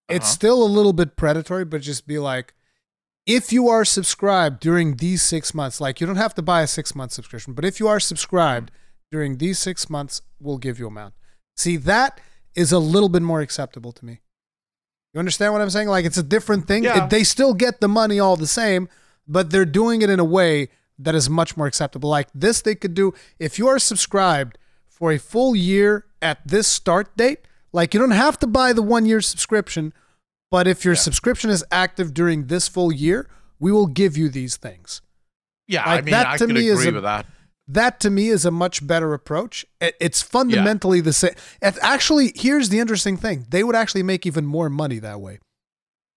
It's 0.08 0.26
uh-huh. 0.26 0.32
still 0.32 0.62
a 0.62 0.68
little 0.68 0.92
bit 0.92 1.16
predatory, 1.16 1.64
but 1.64 1.80
just 1.80 2.06
be 2.06 2.18
like, 2.18 2.54
if 3.28 3.52
you 3.52 3.68
are 3.68 3.84
subscribed 3.84 4.58
during 4.58 4.96
these 4.96 5.22
six 5.22 5.54
months, 5.54 5.82
like 5.82 6.00
you 6.00 6.06
don't 6.06 6.16
have 6.16 6.34
to 6.34 6.42
buy 6.42 6.62
a 6.62 6.66
six 6.66 6.94
month 6.94 7.12
subscription, 7.12 7.52
but 7.52 7.64
if 7.64 7.78
you 7.78 7.86
are 7.86 8.00
subscribed 8.00 8.72
during 9.12 9.36
these 9.36 9.58
six 9.58 9.90
months, 9.90 10.22
we'll 10.40 10.56
give 10.56 10.78
you 10.78 10.86
a 10.86 10.90
mount. 10.90 11.12
See, 11.54 11.76
that 11.76 12.20
is 12.54 12.72
a 12.72 12.78
little 12.78 13.10
bit 13.10 13.20
more 13.20 13.42
acceptable 13.42 13.92
to 13.92 14.04
me. 14.04 14.20
You 15.12 15.18
understand 15.18 15.52
what 15.52 15.60
I'm 15.60 15.68
saying? 15.68 15.88
Like 15.88 16.06
it's 16.06 16.16
a 16.16 16.22
different 16.22 16.66
thing. 16.66 16.84
Yeah. 16.84 17.04
It, 17.04 17.10
they 17.10 17.22
still 17.22 17.52
get 17.52 17.80
the 17.80 17.88
money 17.88 18.18
all 18.18 18.36
the 18.36 18.46
same, 18.46 18.88
but 19.26 19.50
they're 19.50 19.66
doing 19.66 20.00
it 20.00 20.08
in 20.08 20.18
a 20.18 20.24
way 20.24 20.70
that 20.98 21.14
is 21.14 21.28
much 21.28 21.54
more 21.54 21.66
acceptable. 21.66 22.08
Like 22.08 22.28
this, 22.34 22.62
they 22.62 22.74
could 22.74 22.94
do 22.94 23.12
if 23.38 23.58
you 23.58 23.68
are 23.68 23.78
subscribed 23.78 24.56
for 24.86 25.12
a 25.12 25.18
full 25.18 25.54
year 25.54 26.06
at 26.22 26.46
this 26.48 26.66
start 26.66 27.14
date. 27.14 27.40
Like 27.72 27.92
you 27.92 28.00
don't 28.00 28.10
have 28.12 28.38
to 28.38 28.46
buy 28.46 28.72
the 28.72 28.82
one 28.82 29.04
year 29.04 29.20
subscription 29.20 29.92
But 30.50 30.66
if 30.66 30.84
your 30.84 30.94
yeah. 30.94 31.00
subscription 31.00 31.50
is 31.50 31.64
active 31.70 32.14
during 32.14 32.46
this 32.46 32.68
full 32.68 32.92
year, 32.92 33.28
we 33.58 33.72
will 33.72 33.86
give 33.86 34.16
you 34.16 34.28
these 34.28 34.56
things. 34.56 35.02
Yeah, 35.66 35.84
like 35.84 35.98
I 35.98 36.02
mean, 36.02 36.12
that 36.12 36.26
I 36.26 36.36
to 36.38 36.46
me 36.46 36.68
is 36.68 36.86
a, 36.86 36.92
with 36.92 37.02
that. 37.02 37.26
That 37.66 38.00
to 38.00 38.10
me 38.10 38.28
is 38.28 38.46
a 38.46 38.50
much 38.50 38.86
better 38.86 39.12
approach. 39.12 39.66
It's 39.80 40.22
fundamentally 40.22 40.98
yeah. 40.98 41.04
the 41.04 41.12
same. 41.12 41.34
Actually, 41.60 42.32
here's 42.34 42.70
the 42.70 42.78
interesting 42.78 43.18
thing: 43.18 43.46
they 43.50 43.62
would 43.62 43.76
actually 43.76 44.02
make 44.02 44.24
even 44.24 44.46
more 44.46 44.70
money 44.70 44.98
that 45.00 45.20
way. 45.20 45.40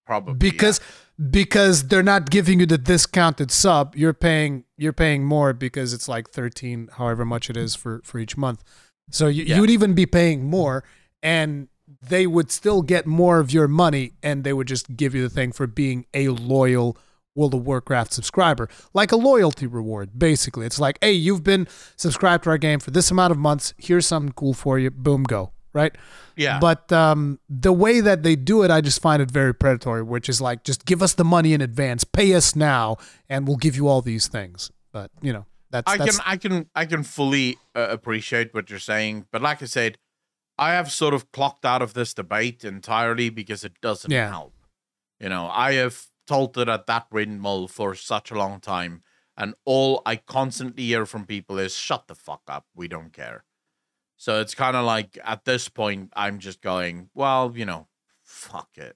Probably 0.05 0.35
because 0.35 0.79
yeah. 0.79 1.25
because 1.31 1.87
they're 1.89 2.01
not 2.01 2.29
giving 2.29 2.61
you 2.61 2.65
the 2.65 2.77
discounted 2.77 3.51
sub. 3.51 3.95
You're 3.95 4.13
paying 4.13 4.63
you're 4.77 4.93
paying 4.93 5.25
more 5.25 5.51
because 5.51 5.93
it's 5.93 6.07
like 6.07 6.29
thirteen, 6.29 6.89
however 6.93 7.25
much 7.25 7.49
it 7.49 7.57
is 7.57 7.75
for 7.75 8.01
for 8.05 8.19
each 8.19 8.37
month. 8.37 8.63
So 9.09 9.27
you, 9.27 9.43
you 9.43 9.59
would 9.59 9.69
even 9.69 9.93
be 9.93 10.05
paying 10.05 10.45
more, 10.45 10.85
and 11.21 11.67
they 12.01 12.27
would 12.27 12.51
still 12.51 12.81
get 12.81 13.05
more 13.05 13.39
of 13.39 13.51
your 13.51 13.67
money 13.67 14.13
and 14.21 14.43
they 14.43 14.53
would 14.53 14.67
just 14.67 14.95
give 14.95 15.15
you 15.15 15.21
the 15.21 15.29
thing 15.29 15.51
for 15.51 15.67
being 15.67 16.05
a 16.13 16.29
loyal 16.29 16.97
World 17.33 17.53
of 17.53 17.65
Warcraft 17.65 18.11
subscriber, 18.11 18.67
like 18.93 19.11
a 19.11 19.15
loyalty 19.15 19.65
reward, 19.65 20.11
basically. 20.17 20.65
It's 20.65 20.79
like, 20.79 20.97
hey, 21.01 21.13
you've 21.13 21.43
been 21.43 21.67
subscribed 21.95 22.43
to 22.43 22.49
our 22.49 22.57
game 22.57 22.79
for 22.79 22.91
this 22.91 23.09
amount 23.09 23.31
of 23.31 23.37
months. 23.37 23.73
Here's 23.77 24.05
something 24.05 24.33
cool 24.33 24.53
for 24.53 24.77
you. 24.77 24.91
Boom, 24.91 25.23
go. 25.23 25.51
Right? 25.73 25.95
Yeah. 26.35 26.59
But 26.59 26.91
um, 26.91 27.39
the 27.47 27.71
way 27.71 28.01
that 28.01 28.23
they 28.23 28.35
do 28.35 28.63
it, 28.63 28.71
I 28.71 28.81
just 28.81 29.01
find 29.01 29.21
it 29.21 29.31
very 29.31 29.53
predatory, 29.53 30.03
which 30.03 30.27
is 30.27 30.41
like, 30.41 30.65
just 30.65 30.85
give 30.85 31.01
us 31.01 31.13
the 31.13 31.23
money 31.23 31.53
in 31.53 31.61
advance, 31.61 32.03
pay 32.03 32.33
us 32.33 32.53
now, 32.57 32.97
and 33.29 33.47
we'll 33.47 33.55
give 33.55 33.77
you 33.77 33.87
all 33.87 34.01
these 34.01 34.27
things. 34.27 34.69
But, 34.91 35.11
you 35.21 35.31
know, 35.31 35.45
that's. 35.69 35.89
I 35.89 35.95
that's, 35.95 36.17
can, 36.17 36.25
I 36.27 36.35
can, 36.35 36.69
I 36.75 36.85
can 36.85 37.03
fully 37.03 37.57
uh, 37.73 37.87
appreciate 37.89 38.53
what 38.53 38.69
you're 38.69 38.79
saying. 38.79 39.27
But 39.31 39.41
like 39.41 39.61
I 39.61 39.65
said, 39.65 39.97
I 40.61 40.73
have 40.73 40.91
sort 40.91 41.15
of 41.15 41.31
clocked 41.31 41.65
out 41.65 41.81
of 41.81 41.95
this 41.95 42.13
debate 42.13 42.63
entirely 42.63 43.31
because 43.31 43.63
it 43.63 43.81
doesn't 43.81 44.11
yeah. 44.11 44.29
help. 44.29 44.53
You 45.19 45.29
know, 45.29 45.49
I 45.51 45.73
have 45.73 46.05
tilted 46.27 46.69
at 46.69 46.85
that 46.85 47.07
windmill 47.11 47.67
for 47.67 47.95
such 47.95 48.29
a 48.29 48.35
long 48.35 48.59
time, 48.59 49.01
and 49.35 49.55
all 49.65 50.03
I 50.05 50.17
constantly 50.17 50.83
hear 50.83 51.07
from 51.07 51.25
people 51.25 51.57
is 51.57 51.75
"Shut 51.75 52.07
the 52.07 52.13
fuck 52.13 52.43
up, 52.47 52.67
we 52.75 52.87
don't 52.87 53.11
care." 53.11 53.43
So 54.17 54.39
it's 54.39 54.53
kind 54.53 54.77
of 54.77 54.85
like 54.85 55.17
at 55.25 55.45
this 55.45 55.67
point, 55.67 56.13
I'm 56.15 56.37
just 56.37 56.61
going, 56.61 57.09
well, 57.15 57.51
you 57.55 57.65
know, 57.65 57.87
fuck 58.23 58.69
it. 58.75 58.95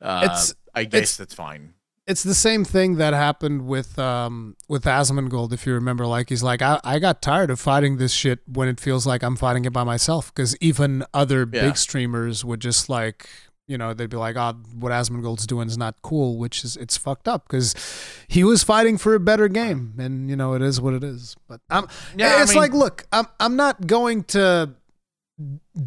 Uh, 0.00 0.28
it's, 0.30 0.54
I 0.72 0.84
guess 0.84 1.02
it's, 1.02 1.16
that's 1.16 1.34
fine 1.34 1.74
it's 2.06 2.22
the 2.22 2.34
same 2.34 2.64
thing 2.64 2.96
that 2.96 3.14
happened 3.14 3.66
with 3.66 3.98
um 3.98 4.56
with 4.68 4.84
Asmongold, 4.84 5.52
if 5.52 5.66
you 5.66 5.74
remember. 5.74 6.06
Like 6.06 6.28
he's 6.28 6.42
like, 6.42 6.62
I, 6.62 6.80
I 6.82 6.98
got 6.98 7.22
tired 7.22 7.50
of 7.50 7.60
fighting 7.60 7.98
this 7.98 8.12
shit 8.12 8.40
when 8.46 8.68
it 8.68 8.80
feels 8.80 9.06
like 9.06 9.22
I'm 9.22 9.36
fighting 9.36 9.64
it 9.64 9.72
by 9.72 9.84
myself. 9.84 10.34
Because 10.34 10.56
even 10.60 11.04
other 11.14 11.40
yeah. 11.40 11.62
big 11.62 11.76
streamers 11.76 12.44
would 12.44 12.60
just 12.60 12.88
like, 12.88 13.28
you 13.68 13.78
know, 13.78 13.94
they'd 13.94 14.10
be 14.10 14.16
like, 14.16 14.36
oh, 14.36 14.54
what 14.74 14.90
Asmongold's 14.90 15.46
doing 15.46 15.68
is 15.68 15.78
not 15.78 16.02
cool, 16.02 16.38
which 16.38 16.64
is 16.64 16.76
it's 16.76 16.96
fucked 16.96 17.28
up 17.28 17.46
because 17.46 17.74
he 18.26 18.42
was 18.42 18.64
fighting 18.64 18.98
for 18.98 19.14
a 19.14 19.20
better 19.20 19.46
game, 19.46 19.94
and 19.98 20.28
you 20.28 20.34
know, 20.34 20.54
it 20.54 20.62
is 20.62 20.80
what 20.80 20.94
it 20.94 21.04
is. 21.04 21.36
But 21.48 21.60
I'm, 21.70 21.86
yeah, 22.16 22.42
it's 22.42 22.50
I 22.50 22.54
mean, 22.54 22.62
like, 22.62 22.72
look, 22.72 23.06
I'm 23.12 23.26
I'm 23.38 23.54
not 23.54 23.86
going 23.86 24.24
to 24.24 24.74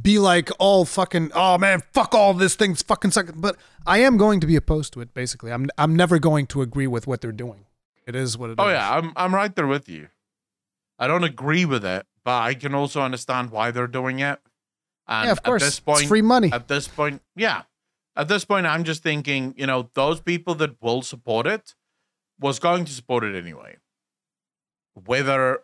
be 0.01 0.19
like 0.19 0.49
all 0.59 0.85
fucking 0.85 1.31
oh 1.35 1.57
man 1.57 1.81
fuck 1.91 2.15
all 2.15 2.33
this 2.33 2.55
thing's 2.55 2.81
fucking 2.81 3.11
suck 3.11 3.29
but 3.35 3.55
I 3.85 3.99
am 3.99 4.17
going 4.17 4.39
to 4.39 4.47
be 4.47 4.55
opposed 4.55 4.93
to 4.93 5.01
it 5.01 5.13
basically. 5.13 5.51
I'm 5.51 5.69
I'm 5.77 5.95
never 5.95 6.19
going 6.19 6.47
to 6.47 6.61
agree 6.61 6.87
with 6.87 7.07
what 7.07 7.21
they're 7.21 7.31
doing. 7.31 7.65
It 8.07 8.15
is 8.15 8.37
what 8.37 8.49
it 8.49 8.55
oh, 8.59 8.67
is. 8.67 8.73
yeah 8.73 8.97
I'm 8.97 9.13
I'm 9.15 9.33
right 9.33 9.55
there 9.55 9.67
with 9.67 9.87
you. 9.87 10.09
I 10.97 11.07
don't 11.07 11.23
agree 11.23 11.65
with 11.65 11.85
it 11.85 12.05
but 12.23 12.41
I 12.41 12.53
can 12.53 12.73
also 12.73 13.01
understand 13.01 13.51
why 13.51 13.71
they're 13.71 13.87
doing 13.87 14.19
it. 14.19 14.39
And 15.07 15.27
yeah 15.27 15.31
of 15.31 15.43
course 15.43 15.61
at 15.61 15.65
this 15.65 15.79
point, 15.79 15.99
it's 16.01 16.07
free 16.07 16.21
money. 16.21 16.51
at 16.51 16.67
this 16.67 16.87
point 16.87 17.21
yeah. 17.35 17.63
At 18.15 18.27
this 18.27 18.45
point 18.45 18.65
I'm 18.65 18.83
just 18.83 19.03
thinking 19.03 19.53
you 19.57 19.67
know 19.67 19.89
those 19.93 20.19
people 20.19 20.55
that 20.55 20.81
will 20.81 21.01
support 21.01 21.45
it 21.47 21.75
was 22.39 22.59
going 22.59 22.85
to 22.85 22.91
support 22.91 23.23
it 23.23 23.35
anyway. 23.35 23.77
Whether 25.05 25.59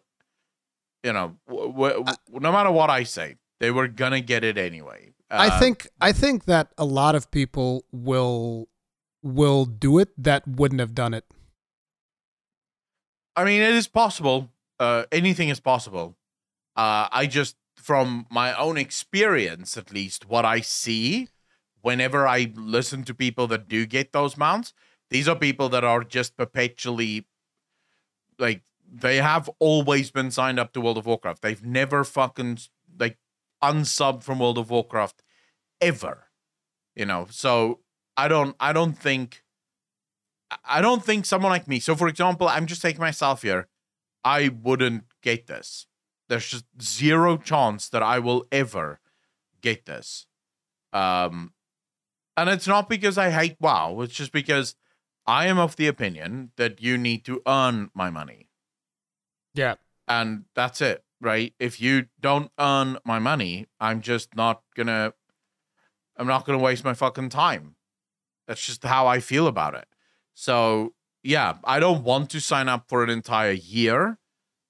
you 1.04 1.14
know 1.14 1.38
w- 1.48 1.74
w- 1.74 2.06
no 2.32 2.52
matter 2.52 2.72
what 2.72 2.90
I 2.90 3.04
say 3.04 3.38
they 3.60 3.72
were 3.72 3.88
gonna 3.88 4.22
get 4.22 4.44
it 4.44 4.58
anyway. 4.58 5.14
Uh, 5.30 5.38
I 5.40 5.60
think 5.60 5.88
I 6.02 6.12
think 6.12 6.46
that 6.46 6.72
a 6.78 6.86
lot 6.86 7.16
of 7.16 7.30
people 7.32 7.86
will 7.92 8.70
will 9.22 9.66
do 9.66 10.00
it 10.00 10.10
that 10.18 10.48
wouldn't 10.48 10.80
have 10.80 10.96
done 10.96 11.14
it. 11.14 11.26
I 13.36 13.46
mean, 13.46 13.62
it 13.62 13.74
is 13.74 13.88
possible. 13.88 14.52
Uh, 14.80 15.04
anything 15.12 15.50
is 15.50 15.60
possible. 15.60 16.18
Uh, 16.76 17.08
I 17.12 17.26
just, 17.26 17.56
from 17.76 18.26
my 18.30 18.58
own 18.58 18.78
experience, 18.78 19.78
at 19.78 19.94
least, 19.94 20.28
what 20.28 20.46
I 20.46 20.62
see 20.62 21.28
whenever 21.82 22.28
I 22.28 22.52
listen 22.56 23.04
to 23.04 23.14
people 23.14 23.48
that 23.48 23.68
do 23.68 23.86
get 23.86 24.12
those 24.12 24.38
mounts, 24.38 24.74
these 25.10 25.28
are 25.28 25.36
people 25.36 25.70
that 25.70 25.84
are 25.84 26.04
just 26.04 26.38
perpetually 26.38 27.26
like 28.38 28.64
they 28.92 29.18
have 29.18 29.50
always 29.60 30.12
been 30.12 30.32
signed 30.32 30.60
up 30.60 30.74
to 30.74 30.82
World 30.82 30.98
of 30.98 31.06
Warcraft. 31.06 31.42
They've 31.42 31.64
never 31.64 32.04
fucking 32.04 32.60
like 33.62 33.74
unsub 33.74 34.24
from 34.24 34.40
World 34.40 34.58
of 34.58 34.70
Warcraft 34.70 35.22
ever. 35.82 36.26
You 36.96 37.06
know, 37.06 37.28
so 37.30 37.80
I 38.18 38.28
don't 38.28 38.56
I 38.60 38.74
don't 38.74 38.98
think 38.98 39.44
I 40.66 40.82
don't 40.82 41.04
think 41.04 41.26
someone 41.26 41.52
like 41.52 41.68
me. 41.68 41.80
So 41.80 41.96
for 41.96 42.08
example, 42.08 42.48
I'm 42.48 42.66
just 42.66 42.82
taking 42.82 43.02
myself 43.02 43.42
here. 43.42 43.68
I 44.24 44.50
wouldn't 44.50 45.06
get 45.22 45.48
this. 45.48 45.88
There's 46.28 46.48
just 46.48 46.66
zero 46.82 47.38
chance 47.38 47.90
that 47.90 48.04
I 48.04 48.20
will 48.20 48.46
ever 48.52 49.00
get 49.62 49.86
this. 49.86 50.26
Um 50.92 51.54
and 52.36 52.50
it's 52.50 52.68
not 52.68 52.90
because 52.90 53.18
I 53.18 53.32
hate 53.32 53.58
WoW, 53.60 54.02
it's 54.02 54.14
just 54.14 54.32
because 54.32 54.76
I 55.28 55.48
am 55.48 55.60
of 55.60 55.76
the 55.76 55.88
opinion 55.88 56.52
that 56.56 56.82
you 56.82 56.98
need 56.98 57.26
to 57.26 57.42
earn 57.46 57.92
my 57.94 58.10
money. 58.10 58.50
Yeah. 59.54 59.76
And 60.08 60.46
that's 60.56 60.82
it 60.82 61.04
right? 61.22 61.54
If 61.60 61.82
you 61.82 62.08
don't 62.20 62.52
earn 62.60 62.98
my 63.06 63.20
money, 63.20 63.68
I'm 63.80 64.02
just 64.02 64.36
not 64.36 64.62
gonna 64.76 65.14
I'm 66.18 66.28
not 66.28 66.46
gonna 66.46 66.60
waste 66.60 66.84
my 66.84 66.94
fucking 66.94 67.30
time. 67.30 67.76
That's 68.48 68.66
just 68.66 68.84
how 68.84 69.08
I 69.08 69.20
feel 69.20 69.48
about 69.48 69.76
it. 69.76 69.88
So 70.34 70.94
yeah, 71.24 71.56
I 71.64 71.80
don't 71.80 72.04
want 72.04 72.30
to 72.32 72.42
sign 72.42 72.70
up 72.70 72.88
for 72.88 73.04
an 73.04 73.10
entire 73.10 73.52
year 73.52 74.18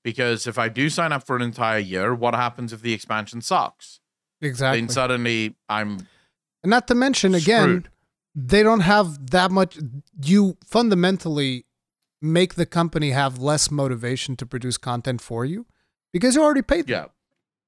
because 0.04 0.48
if 0.48 0.58
I 0.58 0.70
do 0.70 0.90
sign 0.90 1.12
up 1.12 1.26
for 1.26 1.36
an 1.36 1.42
entire 1.42 1.80
year, 1.80 2.14
what 2.14 2.34
happens 2.34 2.74
if 2.74 2.82
the 2.82 2.94
expansion 2.94 3.42
sucks? 3.42 4.00
Exactly. 4.42 4.82
Then 4.82 4.90
suddenly 4.90 5.56
I'm 5.68 6.08
and 6.64 6.70
not 6.70 6.88
to 6.88 6.96
mention 6.96 7.32
screwed. 7.32 7.44
again, 7.44 7.88
they 8.36 8.64
don't 8.64 8.82
have 8.82 9.32
that 9.32 9.52
much 9.52 9.78
you 10.24 10.58
fundamentally 10.66 11.66
make 12.22 12.56
the 12.56 12.66
company 12.66 13.12
have 13.12 13.38
less 13.38 13.72
motivation 13.72 14.36
to 14.36 14.46
produce 14.46 14.78
content 14.78 15.22
for 15.22 15.46
you 15.46 15.66
because 16.12 16.36
you 16.36 16.44
already 16.44 16.62
paid 16.62 16.88
them. 16.88 16.92
Yeah. 16.92 17.06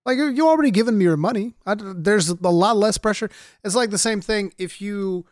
Like 0.06 0.18
you 0.18 0.28
you 0.30 0.48
already 0.48 0.72
given 0.72 0.98
me 0.98 1.06
your 1.06 1.18
money. 1.18 1.54
I, 1.66 1.76
there's 1.78 2.30
a 2.30 2.36
lot 2.50 2.78
less 2.78 2.98
pressure. 2.98 3.30
It's 3.64 3.76
like 3.76 3.92
the 3.92 3.98
same 3.98 4.22
thing 4.22 4.54
if 4.58 4.82
you 4.82 5.26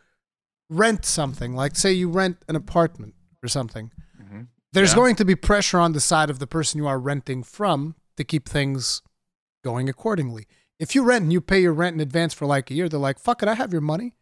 rent 0.68 1.04
something, 1.04 1.54
like 1.54 1.76
say 1.76 1.92
you 1.92 2.08
rent 2.08 2.38
an 2.48 2.56
apartment 2.56 3.14
or 3.42 3.48
something. 3.48 3.90
Mm-hmm. 4.22 4.42
There's 4.72 4.90
yeah. 4.90 4.96
going 4.96 5.16
to 5.16 5.24
be 5.24 5.34
pressure 5.34 5.78
on 5.78 5.92
the 5.92 6.00
side 6.00 6.30
of 6.30 6.38
the 6.38 6.46
person 6.46 6.78
you 6.78 6.86
are 6.86 7.00
renting 7.00 7.42
from 7.42 7.96
to 8.16 8.22
keep 8.22 8.48
things 8.48 9.02
going 9.64 9.88
accordingly. 9.88 10.46
If 10.78 10.94
you 10.94 11.02
rent 11.02 11.24
and 11.24 11.32
you 11.32 11.40
pay 11.40 11.60
your 11.60 11.72
rent 11.72 11.94
in 11.94 12.00
advance 12.00 12.32
for 12.32 12.46
like 12.46 12.70
a 12.70 12.74
year, 12.74 12.88
they're 12.88 13.00
like, 13.00 13.18
"Fuck 13.18 13.42
it, 13.42 13.48
I 13.48 13.54
have 13.54 13.72
your 13.72 13.82
money." 13.82 14.14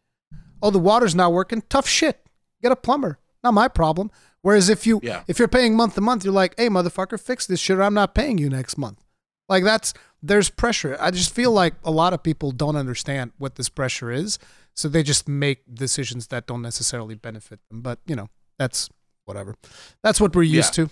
Oh, 0.63 0.71
the 0.71 0.79
water's 0.79 1.15
not 1.15 1.33
working. 1.33 1.63
Tough 1.69 1.87
shit. 1.87 2.27
Get 2.63 2.73
a 2.73 2.77
plumber. 2.77 3.19
Not 3.45 3.55
my 3.55 3.69
problem. 3.69 4.11
Whereas 4.43 4.69
if 4.69 4.87
you 4.87 5.01
yeah. 5.03 5.23
if 5.27 5.39
you're 5.39 5.49
paying 5.49 5.77
month 5.77 5.95
to 5.97 6.01
month, 6.01 6.25
you're 6.25 6.33
like, 6.33 6.55
hey 6.57 6.69
motherfucker, 6.69 7.21
fix 7.21 7.47
this 7.47 7.61
shit 7.61 7.79
or 7.79 7.83
I'm 7.83 7.95
not 7.95 8.15
paying 8.15 8.39
you 8.39 8.49
next 8.49 8.79
month. 8.79 9.05
Like 9.49 9.65
that's 9.65 9.95
there's 10.23 10.51
pressure. 10.51 10.97
I 11.01 11.11
just 11.11 11.35
feel 11.35 11.53
like 11.53 11.75
a 11.85 11.91
lot 11.91 12.13
of 12.13 12.23
people 12.23 12.51
don't 12.53 12.77
understand 12.77 13.33
what 13.39 13.57
this 13.57 13.69
pressure 13.69 14.11
is. 14.11 14.39
So 14.75 14.89
they 14.89 15.03
just 15.03 15.29
make 15.29 15.63
decisions 15.73 16.29
that 16.29 16.47
don't 16.47 16.63
necessarily 16.63 17.17
benefit 17.17 17.61
them. 17.69 17.83
But 17.83 17.99
you 18.07 18.15
know, 18.15 18.29
that's 18.59 18.89
whatever. 19.25 19.57
That's 20.03 20.21
what 20.21 20.35
we're 20.35 20.45
used 20.45 20.79
yeah. 20.79 20.87
to. 20.87 20.91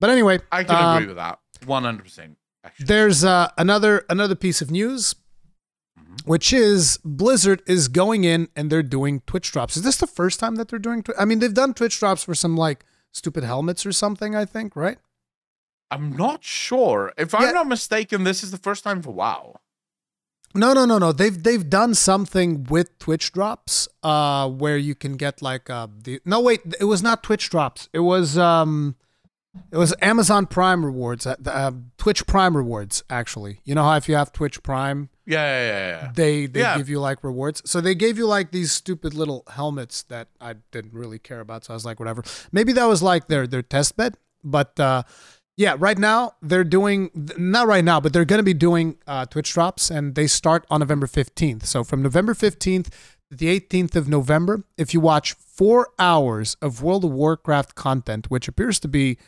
But 0.00 0.10
anyway, 0.10 0.40
I 0.52 0.64
can 0.64 0.76
um, 0.76 0.96
agree 0.96 1.08
with 1.08 1.16
that. 1.16 1.40
One 1.64 1.82
hundred 1.82 2.04
percent. 2.04 2.36
There's 2.78 3.24
uh, 3.24 3.50
another 3.58 4.04
another 4.08 4.34
piece 4.34 4.60
of 4.60 4.70
news 4.70 5.14
which 6.24 6.52
is 6.52 6.98
Blizzard 7.04 7.62
is 7.66 7.88
going 7.88 8.24
in 8.24 8.48
and 8.56 8.70
they're 8.70 8.82
doing 8.82 9.20
Twitch 9.26 9.52
drops. 9.52 9.76
Is 9.76 9.82
this 9.82 9.96
the 9.96 10.06
first 10.06 10.40
time 10.40 10.56
that 10.56 10.68
they're 10.68 10.78
doing? 10.78 11.02
Twi- 11.02 11.14
I 11.18 11.24
mean, 11.24 11.38
they've 11.38 11.54
done 11.54 11.74
Twitch 11.74 11.98
drops 11.98 12.24
for 12.24 12.34
some 12.34 12.56
like 12.56 12.84
stupid 13.12 13.44
helmets 13.44 13.86
or 13.86 13.92
something. 13.92 14.34
I 14.34 14.44
think, 14.44 14.74
right? 14.76 14.98
I'm 15.90 16.16
not 16.16 16.42
sure. 16.42 17.12
If 17.16 17.34
I'm 17.34 17.54
not 17.54 17.68
mistaken, 17.68 18.24
this 18.24 18.42
is 18.42 18.50
the 18.50 18.58
first 18.58 18.82
time 18.82 19.02
for 19.02 19.12
WoW. 19.12 19.60
No, 20.54 20.72
no, 20.72 20.84
no, 20.84 20.98
no. 20.98 21.12
They've 21.12 21.40
they've 21.40 21.68
done 21.68 21.94
something 21.94 22.64
with 22.64 22.98
Twitch 22.98 23.30
drops, 23.32 23.88
uh, 24.02 24.48
where 24.48 24.76
you 24.78 24.94
can 24.94 25.16
get 25.16 25.42
like 25.42 25.70
uh 25.70 25.86
the 26.02 26.20
no 26.24 26.40
wait, 26.40 26.60
it 26.80 26.84
was 26.84 27.02
not 27.02 27.22
Twitch 27.22 27.50
drops. 27.50 27.88
It 27.92 28.00
was 28.00 28.36
um 28.38 28.96
It 29.70 29.76
was 29.76 29.94
Amazon 30.02 30.46
Prime 30.46 30.84
rewards, 30.84 31.26
uh, 31.26 31.36
uh, 31.46 31.72
Twitch 31.98 32.26
Prime 32.26 32.56
rewards. 32.56 33.04
Actually, 33.08 33.60
you 33.64 33.74
know 33.74 33.84
how 33.84 33.96
if 33.96 34.08
you 34.08 34.14
have 34.16 34.32
Twitch 34.32 34.62
Prime, 34.62 35.08
yeah, 35.26 35.44
yeah, 35.44 35.66
yeah, 35.68 35.88
yeah. 35.88 36.12
they 36.14 36.46
they 36.46 36.60
Yeah. 36.60 36.76
give 36.78 36.88
you 36.88 37.00
like 37.00 37.22
rewards. 37.24 37.62
So 37.66 37.80
they 37.80 37.94
gave 37.94 38.16
you 38.16 38.26
like 38.26 38.52
these 38.52 38.72
stupid 38.72 39.12
little 39.14 39.42
helmets 39.48 40.02
that 40.04 40.28
I 40.40 40.54
didn't 40.70 40.94
really 40.94 41.18
care 41.18 41.40
about. 41.40 41.64
So 41.64 41.72
I 41.72 41.76
was 41.76 41.84
like, 41.84 41.98
whatever. 41.98 42.22
Maybe 42.52 42.72
that 42.74 42.86
was 42.86 43.02
like 43.02 43.26
their 43.28 43.46
their 43.46 43.62
test 43.62 43.96
bed. 43.96 44.16
But 44.44 44.78
uh, 44.78 45.02
yeah, 45.56 45.74
right 45.78 45.98
now 45.98 46.32
they're 46.42 46.64
doing 46.64 47.10
not 47.36 47.66
right 47.66 47.84
now, 47.84 47.98
but 48.00 48.12
they're 48.12 48.24
going 48.24 48.38
to 48.38 48.44
be 48.44 48.54
doing 48.54 48.98
uh, 49.06 49.26
Twitch 49.26 49.52
drops, 49.52 49.90
and 49.90 50.14
they 50.14 50.26
start 50.28 50.64
on 50.70 50.80
November 50.80 51.06
fifteenth. 51.06 51.66
So 51.66 51.82
from 51.82 52.02
November 52.02 52.34
fifteenth 52.34 52.90
to 53.30 53.36
the 53.36 53.48
eighteenth 53.48 53.96
of 53.96 54.08
November, 54.08 54.62
if 54.78 54.94
you 54.94 55.00
watch 55.00 55.32
four 55.32 55.88
hours 55.98 56.56
of 56.62 56.82
World 56.82 57.04
of 57.04 57.10
Warcraft 57.10 57.74
content, 57.74 58.30
which 58.30 58.46
appears 58.46 58.78
to 58.80 58.88
be 58.88 59.18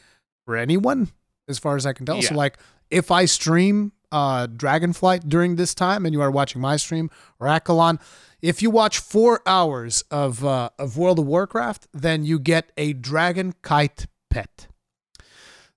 for 0.45 0.55
anyone, 0.57 1.09
as 1.49 1.59
far 1.59 1.75
as 1.77 1.85
I 1.87 1.93
can 1.93 2.07
tell. 2.07 2.23
So 2.23 2.35
like 2.35 2.59
if 2.91 3.11
I 3.11 3.25
stream 3.25 3.93
uh 4.13 4.47
Dragonflight 4.47 5.29
during 5.29 5.57
this 5.57 5.75
time 5.75 6.05
and 6.07 6.13
you 6.13 6.21
are 6.21 6.31
watching 6.31 6.61
my 6.61 6.77
stream 6.77 7.11
or 7.39 7.47
Accolonn, 7.47 8.01
if 8.41 8.63
you 8.63 8.71
watch 8.71 8.99
four 8.99 9.43
hours 9.47 10.03
of 10.11 10.45
uh, 10.45 10.71
of 10.79 10.97
World 10.97 11.19
of 11.19 11.27
Warcraft, 11.27 11.89
then 11.93 12.25
you 12.25 12.39
get 12.39 12.71
a 12.77 12.93
dragon 12.93 13.55
kite 13.63 14.07
pet. 14.31 14.69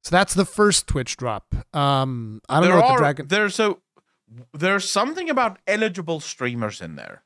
So 0.03 0.15
that's 0.15 0.33
the 0.33 0.45
first 0.45 0.87
Twitch 0.87 1.17
drop. 1.17 1.53
Um, 1.75 2.41
I 2.49 2.55
don't 2.55 2.63
there 2.63 2.71
know 2.71 2.81
what 2.81 2.85
are 2.91 2.97
the 2.97 3.01
dragon. 3.01 3.27
there's 3.27 3.59
a 3.59 3.77
there's 4.53 4.89
something 4.89 5.29
about 5.29 5.59
eligible 5.67 6.19
streamers 6.19 6.81
in 6.81 6.95
there, 6.95 7.23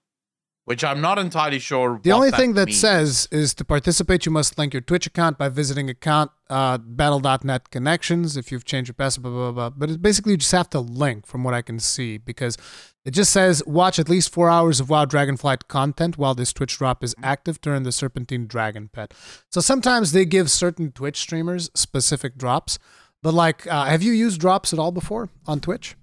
which 0.65 0.83
I'm 0.83 0.99
not 0.99 1.19
entirely 1.19 1.59
sure. 1.59 1.99
The 2.03 2.11
only 2.11 2.31
thing 2.31 2.53
that 2.53 2.67
means. 2.67 2.79
says 2.79 3.27
is 3.31 3.53
to 3.55 3.63
participate, 3.65 4.25
you 4.25 4.31
must 4.31 4.57
link 4.57 4.73
your 4.73 4.81
Twitch 4.81 5.05
account 5.05 5.37
by 5.37 5.47
visiting 5.47 5.89
account 5.91 6.31
uh, 6.49 6.79
battle.net 6.79 7.69
connections 7.69 8.35
if 8.35 8.51
you've 8.51 8.65
changed 8.65 8.89
your 8.89 8.95
password, 8.95 9.23
blah, 9.23 9.31
blah, 9.31 9.51
blah. 9.51 9.69
But 9.69 9.91
it 9.91 10.01
basically, 10.01 10.33
you 10.33 10.37
just 10.37 10.51
have 10.51 10.69
to 10.71 10.79
link 10.79 11.27
from 11.27 11.43
what 11.43 11.53
I 11.53 11.61
can 11.61 11.79
see 11.79 12.17
because 12.17 12.57
it 13.05 13.11
just 13.11 13.31
says 13.31 13.63
watch 13.67 13.99
at 13.99 14.09
least 14.09 14.33
four 14.33 14.49
hours 14.49 14.79
of 14.79 14.89
WoW 14.89 15.05
Dragonflight 15.05 15.67
content 15.67 16.17
while 16.17 16.33
this 16.33 16.51
Twitch 16.51 16.79
drop 16.79 17.03
is 17.03 17.13
active 17.21 17.61
during 17.61 17.83
the 17.83 17.91
Serpentine 17.91 18.47
Dragon 18.47 18.89
Pet. 18.91 19.13
So 19.51 19.61
sometimes 19.61 20.13
they 20.13 20.25
give 20.25 20.49
certain 20.49 20.91
Twitch 20.91 21.19
streamers 21.19 21.69
specific 21.75 22.37
drops. 22.37 22.79
But 23.21 23.35
like, 23.35 23.67
uh, 23.67 23.85
have 23.85 24.01
you 24.01 24.13
used 24.13 24.41
drops 24.41 24.73
at 24.73 24.79
all 24.79 24.91
before 24.91 25.29
on 25.45 25.59
Twitch? 25.59 25.95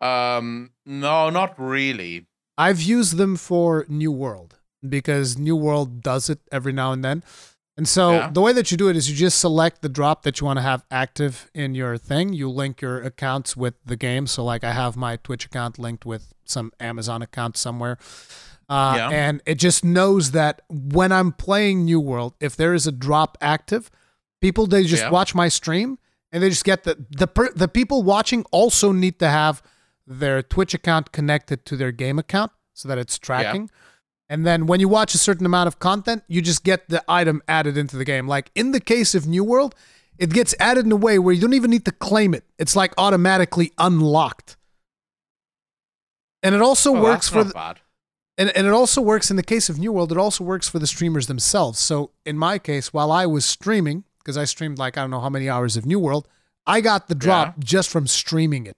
Um, 0.00 0.70
no, 0.84 1.30
not 1.30 1.54
really. 1.58 2.26
I've 2.64 2.80
used 2.96 3.12
them 3.16 3.36
for 3.36 3.68
New 3.88 4.12
World 4.24 4.50
because 4.96 5.28
New 5.38 5.56
World 5.66 5.88
does 6.02 6.24
it 6.32 6.40
every 6.52 6.72
now 6.80 6.92
and 6.92 7.02
then. 7.04 7.22
And 7.76 7.88
so 7.88 8.04
Yeah. 8.12 8.30
the 8.36 8.42
way 8.46 8.52
that 8.58 8.70
you 8.70 8.76
do 8.76 8.88
it 8.90 8.96
is 8.96 9.08
you 9.10 9.16
just 9.16 9.38
select 9.38 9.76
the 9.80 9.88
drop 9.88 10.22
that 10.24 10.34
you 10.40 10.44
want 10.48 10.58
to 10.58 10.62
have 10.72 10.84
active 10.90 11.34
in 11.54 11.74
your 11.74 11.96
thing. 11.96 12.32
You 12.40 12.50
link 12.62 12.80
your 12.82 12.98
accounts 13.10 13.56
with 13.56 13.74
the 13.90 13.96
game. 13.96 14.26
So 14.26 14.44
like 14.44 14.62
I 14.70 14.72
have 14.82 14.96
my 14.96 15.16
Twitch 15.16 15.44
account 15.46 15.78
linked 15.78 16.04
with 16.04 16.24
some 16.44 16.72
Amazon 16.78 17.22
account 17.22 17.56
somewhere. 17.56 17.96
Uh, 18.68 18.94
Yeah. 18.98 19.08
And 19.10 19.40
it 19.46 19.56
just 19.68 19.84
knows 19.84 20.30
that 20.32 20.62
when 20.68 21.10
I'm 21.12 21.32
playing 21.32 21.84
New 21.84 22.00
World, 22.00 22.34
if 22.40 22.54
there 22.56 22.74
is 22.74 22.86
a 22.86 22.92
drop 22.92 23.38
active, 23.40 23.90
people 24.40 24.66
they 24.66 24.84
just 24.84 25.04
Yeah. 25.04 25.10
watch 25.18 25.34
my 25.34 25.48
stream 25.48 25.98
and 26.32 26.42
they 26.42 26.50
just 26.50 26.64
get 26.64 26.84
the 26.84 26.94
the 27.22 27.28
the 27.62 27.68
people 27.68 28.02
watching 28.02 28.44
also 28.50 28.92
need 28.92 29.18
to 29.18 29.28
have 29.28 29.62
their 30.10 30.42
Twitch 30.42 30.74
account 30.74 31.12
connected 31.12 31.64
to 31.66 31.76
their 31.76 31.92
game 31.92 32.18
account 32.18 32.50
so 32.74 32.88
that 32.88 32.98
it's 32.98 33.18
tracking. 33.18 33.70
And 34.28 34.44
then 34.46 34.66
when 34.66 34.80
you 34.80 34.88
watch 34.88 35.14
a 35.14 35.18
certain 35.18 35.46
amount 35.46 35.68
of 35.68 35.78
content, 35.78 36.22
you 36.28 36.42
just 36.42 36.64
get 36.64 36.88
the 36.88 37.02
item 37.08 37.42
added 37.48 37.76
into 37.78 37.96
the 37.96 38.04
game. 38.04 38.26
Like 38.28 38.50
in 38.54 38.72
the 38.72 38.80
case 38.80 39.14
of 39.14 39.26
New 39.26 39.44
World, 39.44 39.74
it 40.18 40.30
gets 40.30 40.54
added 40.60 40.84
in 40.84 40.92
a 40.92 40.96
way 40.96 41.18
where 41.18 41.32
you 41.34 41.40
don't 41.40 41.54
even 41.54 41.70
need 41.70 41.84
to 41.86 41.92
claim 41.92 42.34
it. 42.34 42.44
It's 42.58 42.76
like 42.76 42.92
automatically 42.98 43.72
unlocked. 43.78 44.56
And 46.42 46.54
it 46.54 46.60
also 46.60 46.94
Oh, 46.94 47.02
works 47.02 47.28
for 47.28 47.44
the, 47.44 47.52
bad. 47.54 47.80
and, 48.38 48.50
and 48.56 48.66
it 48.66 48.72
also 48.72 49.00
works 49.00 49.30
in 49.30 49.36
the 49.36 49.42
case 49.42 49.68
of 49.68 49.78
New 49.78 49.92
World, 49.92 50.10
it 50.12 50.18
also 50.18 50.42
works 50.44 50.68
for 50.68 50.78
the 50.78 50.86
streamers 50.86 51.26
themselves. 51.26 51.78
So 51.78 52.10
in 52.24 52.38
my 52.38 52.58
case, 52.58 52.92
while 52.92 53.12
I 53.12 53.26
was 53.26 53.44
streaming, 53.44 54.04
because 54.18 54.36
I 54.36 54.44
streamed 54.44 54.78
like 54.78 54.96
I 54.96 55.02
don't 55.02 55.10
know 55.10 55.20
how 55.20 55.28
many 55.30 55.48
hours 55.48 55.76
of 55.76 55.86
New 55.86 55.98
World, 55.98 56.28
I 56.66 56.80
got 56.80 57.08
the 57.08 57.14
drop 57.14 57.58
just 57.62 57.90
from 57.90 58.06
streaming 58.06 58.66
it. 58.66 58.76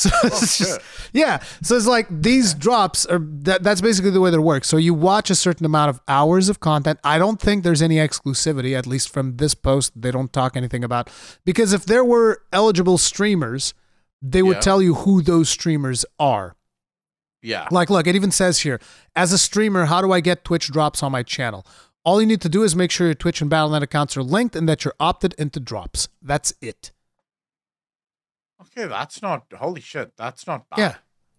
So 0.00 0.10
oh, 0.14 0.26
it's 0.28 0.56
just 0.58 0.80
yeah. 1.12 1.42
So 1.62 1.76
it's 1.76 1.86
like 1.86 2.06
these 2.10 2.54
drops 2.54 3.04
are 3.06 3.18
that 3.20 3.62
that's 3.62 3.80
basically 3.82 4.10
the 4.10 4.20
way 4.20 4.30
that 4.30 4.38
it 4.38 4.40
works. 4.40 4.66
So 4.68 4.78
you 4.78 4.94
watch 4.94 5.28
a 5.30 5.34
certain 5.34 5.66
amount 5.66 5.90
of 5.90 6.00
hours 6.08 6.48
of 6.48 6.60
content. 6.60 6.98
I 7.04 7.18
don't 7.18 7.38
think 7.40 7.64
there's 7.64 7.82
any 7.82 7.96
exclusivity, 7.96 8.76
at 8.78 8.86
least 8.86 9.10
from 9.10 9.36
this 9.36 9.54
post. 9.54 9.92
They 10.00 10.10
don't 10.10 10.32
talk 10.32 10.56
anything 10.56 10.84
about 10.84 11.10
because 11.44 11.72
if 11.74 11.84
there 11.84 12.04
were 12.04 12.42
eligible 12.52 12.96
streamers, 12.96 13.74
they 14.22 14.42
would 14.42 14.56
Yeah. 14.56 14.60
tell 14.60 14.80
you 14.80 14.94
who 14.94 15.20
those 15.22 15.48
streamers 15.50 16.04
are. 16.18 16.56
Yeah. 17.42 17.68
Like, 17.70 17.90
look, 17.90 18.06
it 18.06 18.14
even 18.16 18.30
says 18.30 18.60
here, 18.60 18.80
as 19.16 19.32
a 19.32 19.38
streamer, 19.38 19.86
how 19.86 20.00
do 20.02 20.12
I 20.12 20.20
get 20.20 20.44
Twitch 20.44 20.68
drops 20.70 21.02
on 21.02 21.12
my 21.12 21.22
channel? 21.22 21.66
All 22.04 22.20
you 22.20 22.26
need 22.26 22.40
to 22.42 22.48
do 22.48 22.62
is 22.62 22.74
make 22.76 22.90
sure 22.90 23.06
your 23.06 23.14
Twitch 23.14 23.40
and 23.40 23.50
Battle.net 23.50 23.82
accounts 23.82 24.16
are 24.16 24.22
linked 24.22 24.56
and 24.56 24.68
that 24.68 24.84
you're 24.84 24.94
opted 25.00 25.34
into 25.38 25.60
drops. 25.60 26.08
That's 26.22 26.52
it. 26.62 26.92
Okay, 28.62 28.86
that's 28.86 29.22
not. 29.22 29.44
Holy 29.56 29.80
shit, 29.80 30.12
that's 30.16 30.46
not 30.46 30.68
bad. 30.70 30.78
Yeah. 30.78 30.94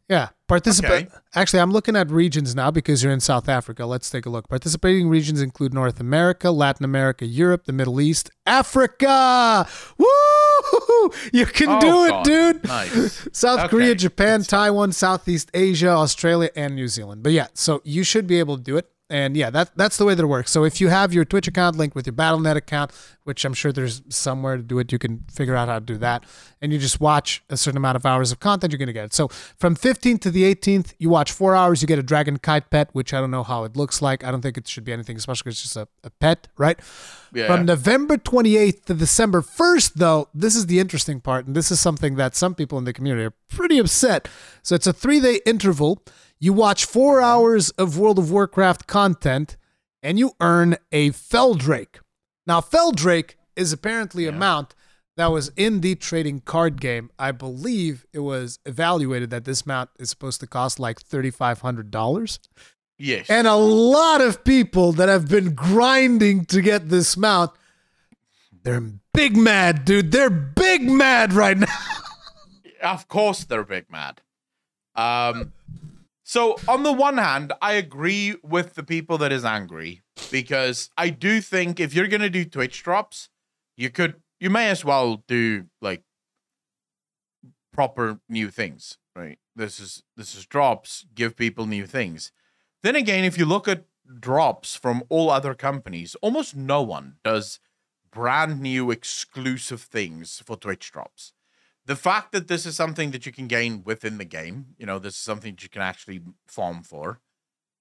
Yeah. 0.10 0.30
Participate. 0.46 1.08
Okay. 1.08 1.16
Actually, 1.36 1.62
I'm 1.62 1.72
looking 1.72 1.96
at 1.96 2.12
regions 2.12 2.54
now 2.54 2.70
because 2.70 3.02
you're 3.02 3.14
in 3.14 3.22
South 3.22 3.48
Africa. 3.48 3.86
Let's 3.86 4.10
take 4.10 4.26
a 4.26 4.30
look. 4.30 4.50
Participating 4.50 5.08
regions 5.08 5.42
include 5.42 5.74
North 5.74 6.02
America, 6.02 6.52
Latin 6.52 6.84
America, 6.84 7.26
Europe, 7.26 7.64
the 7.64 7.72
Middle 7.72 8.02
East, 8.02 8.30
Africa. 8.46 9.66
Woo! 9.98 10.08
You 11.32 11.46
can 11.46 11.70
Oh, 11.70 11.80
do 11.80 12.06
it, 12.06 12.10
God. 12.10 12.26
dude. 12.26 12.64
Nice. 12.66 13.28
South 13.34 13.60
Okay. 13.60 13.70
Korea, 13.70 13.96
Japan, 13.96 14.44
Taiwan, 14.44 14.92
Southeast 14.92 15.50
Asia, 15.54 15.90
Australia, 15.90 16.50
and 16.58 16.76
New 16.76 16.90
Zealand. 16.90 17.24
But 17.24 17.32
yeah, 17.32 17.48
so 17.54 17.82
you 17.86 18.04
should 18.04 18.28
be 18.28 18.40
able 18.40 18.58
to 18.58 18.64
do 18.64 18.76
it. 18.78 18.90
And 19.12 19.36
yeah, 19.36 19.50
that 19.50 19.72
that's 19.76 19.98
the 19.98 20.06
way 20.06 20.16
that 20.16 20.24
it 20.24 20.28
works. 20.28 20.52
So 20.52 20.64
if 20.64 20.80
you 20.80 20.88
have 20.88 21.14
your 21.14 21.26
Twitch 21.26 21.46
account 21.46 21.76
linked 21.76 21.96
with 21.98 22.08
your 22.08 22.14
BattleNet 22.14 22.56
account, 22.56 22.94
which 23.26 23.44
I'm 23.44 23.54
sure 23.54 23.74
there's 23.74 24.02
somewhere 24.08 24.56
to 24.56 24.64
do 24.64 24.80
it, 24.80 24.90
you 24.94 24.98
can 24.98 25.26
figure 25.30 25.54
out 25.54 25.68
how 25.68 25.80
to 25.80 25.86
do 25.86 25.98
that. 25.98 26.24
And 26.62 26.72
you 26.72 26.80
just 26.80 27.02
watch 27.02 27.44
a 27.50 27.58
certain 27.58 27.76
amount 27.78 27.98
of 27.98 28.06
hours 28.06 28.32
of 28.32 28.40
content, 28.40 28.72
you're 28.72 28.80
gonna 28.80 28.94
get 28.94 29.04
it. 29.04 29.14
So 29.14 29.28
from 29.28 29.76
15th 29.76 30.22
to 30.22 30.32
the 30.32 30.44
18th, 30.44 30.94
you 30.98 31.10
watch 31.10 31.34
four 31.34 31.58
hours, 31.58 31.82
you 31.82 31.90
get 31.90 32.00
a 32.00 32.04
dragon 32.04 32.38
kite 32.38 32.70
pet, 32.70 32.88
which 32.94 33.14
I 33.14 33.20
don't 33.20 33.32
know 33.32 33.44
how 33.44 33.66
it 33.66 33.76
looks 33.76 34.02
like. 34.02 34.24
I 34.24 34.32
don't 34.32 34.42
think 34.42 34.58
it 34.58 34.66
should 34.66 34.86
be 34.86 34.94
anything 34.94 35.20
special 35.20 35.44
because 35.44 35.56
it's 35.56 35.64
just 35.64 35.76
a, 35.76 35.90
a 36.06 36.10
pet, 36.10 36.48
right? 36.58 36.80
Yeah. 37.34 37.48
From 37.48 37.66
November 37.66 38.18
28th 38.18 38.86
to 38.86 38.94
December 38.94 39.42
1st, 39.42 39.94
though, 39.96 40.30
this 40.34 40.56
is 40.56 40.68
the 40.68 40.80
interesting 40.80 41.20
part, 41.20 41.48
and 41.48 41.56
this 41.56 41.70
is 41.70 41.82
something 41.82 42.16
that 42.16 42.34
some 42.36 42.56
people 42.56 42.78
in 42.78 42.86
the 42.86 42.94
community 42.94 43.26
are 43.26 43.34
pretty 43.50 43.78
upset. 43.78 44.30
So 44.64 44.74
it's 44.74 44.88
a 44.88 44.94
three 44.94 45.20
day 45.20 45.42
interval. 45.46 46.02
You 46.44 46.54
watch 46.54 46.86
four 46.86 47.22
hours 47.22 47.70
of 47.72 48.00
World 48.00 48.18
of 48.18 48.32
Warcraft 48.32 48.88
content, 48.88 49.58
and 50.02 50.18
you 50.18 50.32
earn 50.42 50.76
a 50.92 51.12
Feldrake. 51.12 52.00
Now, 52.48 52.62
Feldrake 52.62 53.36
is 53.56 53.72
apparently 53.72 54.26
a 54.26 54.32
mount 54.32 54.74
that 55.18 55.28
was 55.28 55.52
in 55.56 55.82
the 55.82 55.94
trading 55.94 56.40
card 56.40 56.82
game. 56.82 57.12
I 57.20 57.32
believe 57.32 58.08
it 58.12 58.22
was 58.22 58.58
evaluated 58.66 59.30
that 59.30 59.46
this 59.46 59.68
mount 59.68 59.92
is 60.00 60.10
supposed 60.10 60.40
to 60.40 60.48
cost 60.48 60.80
like 60.80 61.00
$3,500. 61.04 62.40
yes. 62.98 63.30
And 63.30 63.46
a 63.46 63.54
lot 63.54 64.22
of 64.22 64.44
people 64.44 64.94
that 64.94 65.10
have 65.10 65.30
been 65.30 65.54
grinding 65.54 66.46
to 66.46 66.64
get 66.64 66.90
this 66.90 67.16
mount, 67.16 67.52
they're 68.64 68.82
big 69.14 69.38
mad, 69.38 69.86
dude. 69.86 70.12
They're 70.12 70.32
big 70.32 70.90
mad 70.90 71.34
right 71.34 71.60
now. 71.60 71.68
of 72.82 73.08
course 73.08 73.44
they're 73.44 73.64
big 73.64 73.92
mad. 73.92 74.22
Um, 74.96 75.54
so 76.24 76.58
on 76.68 76.84
the 76.84 76.94
one 76.94 77.18
hand, 77.18 77.54
I 77.62 77.74
agree 77.74 78.36
with 78.44 78.76
the 78.76 78.84
people 78.84 79.18
that 79.20 79.32
is 79.32 79.44
angry 79.44 80.02
because 80.32 80.90
I 80.98 81.10
do 81.10 81.42
think 81.42 81.80
if 81.80 81.94
you're 81.94 82.08
gonna 82.08 82.30
do 82.30 82.46
Twitch 82.46 82.84
drops, 82.84 83.30
you 83.76 83.90
could 83.90 84.16
you 84.40 84.50
may 84.50 84.70
as 84.70 84.86
well 84.86 85.24
do 85.28 85.66
like 85.82 86.04
proper 87.74 88.20
new 88.30 88.50
things, 88.50 88.98
right? 89.16 89.40
This 89.56 89.80
is 89.80 90.04
this 90.16 90.36
is 90.36 90.46
drops, 90.46 91.06
give 91.16 91.36
people 91.36 91.66
new 91.66 91.86
things. 91.86 92.32
Then 92.84 92.96
again, 92.96 93.24
if 93.24 93.38
you 93.38 93.46
look 93.46 93.68
at 93.68 93.86
drops 94.20 94.76
from 94.76 95.04
all 95.10 95.30
other 95.30 95.54
companies, 95.54 96.16
almost 96.22 96.56
no 96.56 96.82
one 96.82 97.16
does 97.24 97.60
brand 98.12 98.62
new 98.62 98.92
exclusive 98.92 99.82
things 99.82 100.44
for 100.46 100.56
Twitch 100.58 100.92
drops 100.92 101.34
the 101.86 101.96
fact 101.96 102.32
that 102.32 102.48
this 102.48 102.66
is 102.66 102.76
something 102.76 103.12
that 103.12 103.26
you 103.26 103.32
can 103.32 103.48
gain 103.48 103.84
within 103.84 104.18
the 104.18 104.26
game, 104.26 104.68
you 104.78 104.86
know, 104.86 105.00
this 105.00 105.14
is 105.16 105.20
something 105.20 105.54
that 105.56 105.64
you 105.64 105.70
can 105.70 105.82
actually 105.82 106.22
farm 106.48 106.84
for. 106.84 107.20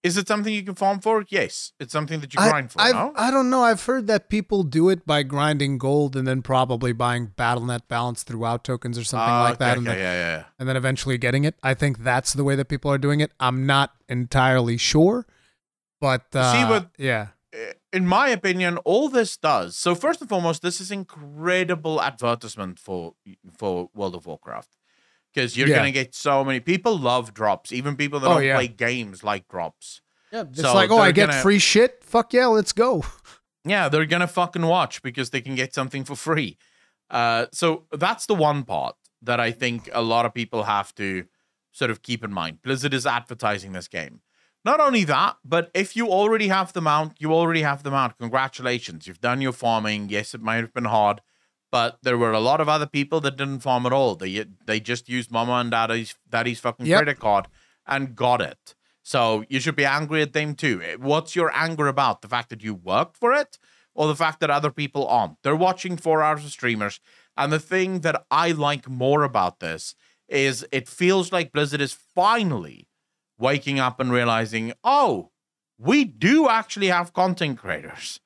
Is 0.03 0.17
it 0.17 0.27
something 0.27 0.55
you 0.55 0.63
can 0.63 0.75
farm 0.75 1.01
for? 1.01 1.27
Yes, 1.29 1.73
it's 1.79 1.93
something 1.93 2.21
that 2.21 2.33
you 2.33 2.41
grind 2.41 2.73
for. 2.73 2.81
I, 2.81 2.93
no? 2.93 3.13
I 3.17 3.31
don't 3.31 3.51
know. 3.51 3.63
I've 3.63 3.85
heard 3.85 4.07
that 4.07 4.31
people 4.31 4.63
do 4.63 4.89
it 4.89 5.07
by 5.07 5.23
grinding 5.23 5.77
gold 5.77 6.17
and 6.17 6.27
then 6.27 6.41
probably 6.41 6.95
buying 6.95 7.33
BattleNet 7.37 7.83
balance 7.87 8.23
throughout 8.23 8.65
tokens 8.65 8.97
or 8.97 9.05
something 9.05 9.29
Ah, 9.29 9.43
like 9.43 9.59
that. 9.59 9.73
okay, 9.73 9.79
and, 9.79 9.89
okay, 9.89 9.99
then, 9.99 10.03
yeah, 10.03 10.37
yeah. 10.39 10.45
and 10.59 10.67
then 10.67 10.77
eventually 10.79 11.19
getting 11.19 11.45
it. 11.45 11.55
I 11.63 11.75
think 11.75 11.99
that's 11.99 12.33
the 12.33 12.45
way 12.45 12.55
that 12.57 12.65
people 12.69 12.91
are 12.91 12.97
doing 12.97 13.21
it. 13.21 13.33
I'm 13.39 13.67
not 13.67 13.93
entirely 14.09 14.79
sure. 14.79 15.27
But 16.01 16.25
uh, 16.35 16.51
See 16.55 16.65
what- 16.65 16.89
yeah. 16.97 17.27
In 17.93 18.07
my 18.07 18.29
opinion, 18.29 18.77
all 18.79 19.09
this 19.09 19.37
does. 19.37 19.77
So 19.77 19.95
first 19.95 20.21
and 20.21 20.29
foremost, 20.29 20.63
this 20.63 20.81
is 20.81 20.91
incredible 20.93 22.01
advertisement 22.01 22.79
for 22.79 23.15
for 23.59 23.91
World 23.95 24.15
of 24.15 24.27
Warcraft 24.27 24.77
because 25.33 25.57
you're 25.57 25.69
Yeah. 25.69 25.77
gonna 25.77 25.91
get 25.93 26.15
so 26.15 26.45
many 26.45 26.61
people 26.61 26.97
love 26.99 27.35
drops. 27.35 27.73
Even 27.73 27.97
people 27.97 28.21
that 28.21 28.29
Oh, 28.29 28.35
don't 28.35 28.45
yeah. 28.45 28.55
play 28.57 28.69
games 28.69 29.25
like 29.25 29.49
drops. 29.49 30.03
Yeah, 30.33 30.43
it's 30.43 30.61
So 30.61 30.73
like, 30.75 30.91
oh, 30.91 30.99
I 30.99 31.07
they're 31.07 31.13
get 31.13 31.29
gonna- 31.31 31.43
free 31.43 31.59
shit. 31.59 32.05
Fuck 32.05 32.33
yeah, 32.33 32.47
let's 32.47 32.73
go. 32.73 33.05
Yeah, 33.63 33.91
they're 33.91 34.07
gonna 34.07 34.27
fucking 34.27 34.63
watch 34.65 35.03
because 35.03 35.29
they 35.31 35.43
can 35.43 35.55
get 35.55 35.75
something 35.75 36.03
for 36.03 36.17
free. 36.17 36.57
Uh, 37.11 37.45
so 37.53 37.85
that's 37.93 38.25
the 38.25 38.35
one 38.35 38.65
part 38.65 38.97
that 39.21 39.39
I 39.39 39.51
think 39.53 39.91
a 39.93 40.01
lot 40.01 40.25
of 40.25 40.33
people 40.33 40.63
have 40.63 40.95
to 40.95 41.27
sort 41.71 41.91
of 41.91 42.01
keep 42.01 42.25
in 42.25 42.33
mind. 42.33 42.63
Blizzard 42.63 42.95
is 42.95 43.05
advertising 43.07 43.73
this 43.73 43.87
game. 43.87 44.23
Not 44.65 44.81
only 44.81 45.05
that, 45.05 45.37
but 45.45 45.71
if 45.75 45.97
you 45.97 46.09
already 46.09 46.49
have 46.49 46.73
the 46.73 46.83
mount, 46.83 47.15
you 47.19 47.33
already 47.33 47.63
have 47.63 47.83
the 47.83 47.91
mount. 47.91 48.19
Congratulations, 48.19 49.07
you've 49.07 49.21
done 49.21 49.41
your 49.41 49.53
farming. 49.53 50.09
Yes, 50.11 50.35
it 50.35 50.43
might 50.43 50.57
have 50.57 50.75
been 50.75 50.85
hard, 50.85 51.23
but 51.73 51.99
there 52.03 52.19
were 52.19 52.33
a 52.33 52.41
lot 52.41 52.61
of 52.61 52.69
other 52.69 52.87
people 52.87 53.21
that 53.23 53.37
didn't 53.37 53.61
farm 53.61 53.87
at 53.87 53.93
all. 53.93 54.17
They 54.17 54.45
they 54.67 54.79
just 54.81 55.09
used 55.09 55.31
mama 55.31 55.53
and 55.55 55.71
daddy's 55.71 56.15
daddy's 56.29 56.61
fucking 56.61 56.87
Yep. 56.87 56.99
credit 56.99 57.19
card 57.21 57.49
and 57.87 58.15
got 58.15 58.41
it. 58.43 58.75
So 59.03 59.45
you 59.49 59.61
should 59.61 59.77
be 59.77 59.87
angry 59.87 60.21
at 60.23 60.35
them 60.35 60.55
too. 60.55 60.83
Eh, 60.85 60.97
What's 60.97 61.35
your 61.35 61.51
anger 61.55 61.87
about? 61.89 62.21
The 62.21 62.29
fact 62.29 62.51
that 62.51 62.63
you 62.63 62.75
worked 62.75 63.17
for 63.17 63.33
it 63.33 63.59
or 63.95 64.07
the 64.09 64.15
fact 64.17 64.41
that 64.41 64.51
other 64.51 64.71
people 64.71 65.07
aren't? 65.09 65.43
They're 65.43 65.57
watching 65.57 65.97
four 65.97 66.23
hours 66.23 66.45
of 66.45 66.51
streamers. 66.51 67.01
And 67.37 67.51
the 67.51 67.59
thing 67.59 68.01
that 68.01 68.25
I 68.31 68.51
like 68.53 68.89
more 68.91 69.23
about 69.23 69.61
this 69.61 69.95
is 70.29 70.67
it 70.71 70.87
feels 70.87 71.33
like 71.33 71.51
Blizzard 71.51 71.81
is 71.81 71.95
finally 71.95 72.87
waking 73.41 73.81
up 73.81 73.99
and 73.99 74.13
realizing, 74.13 74.73
oh, 74.85 75.31
we 75.79 76.05
do 76.05 76.49
actually 76.49 76.89
have 76.89 77.13
content 77.13 77.59
creators. 77.59 78.21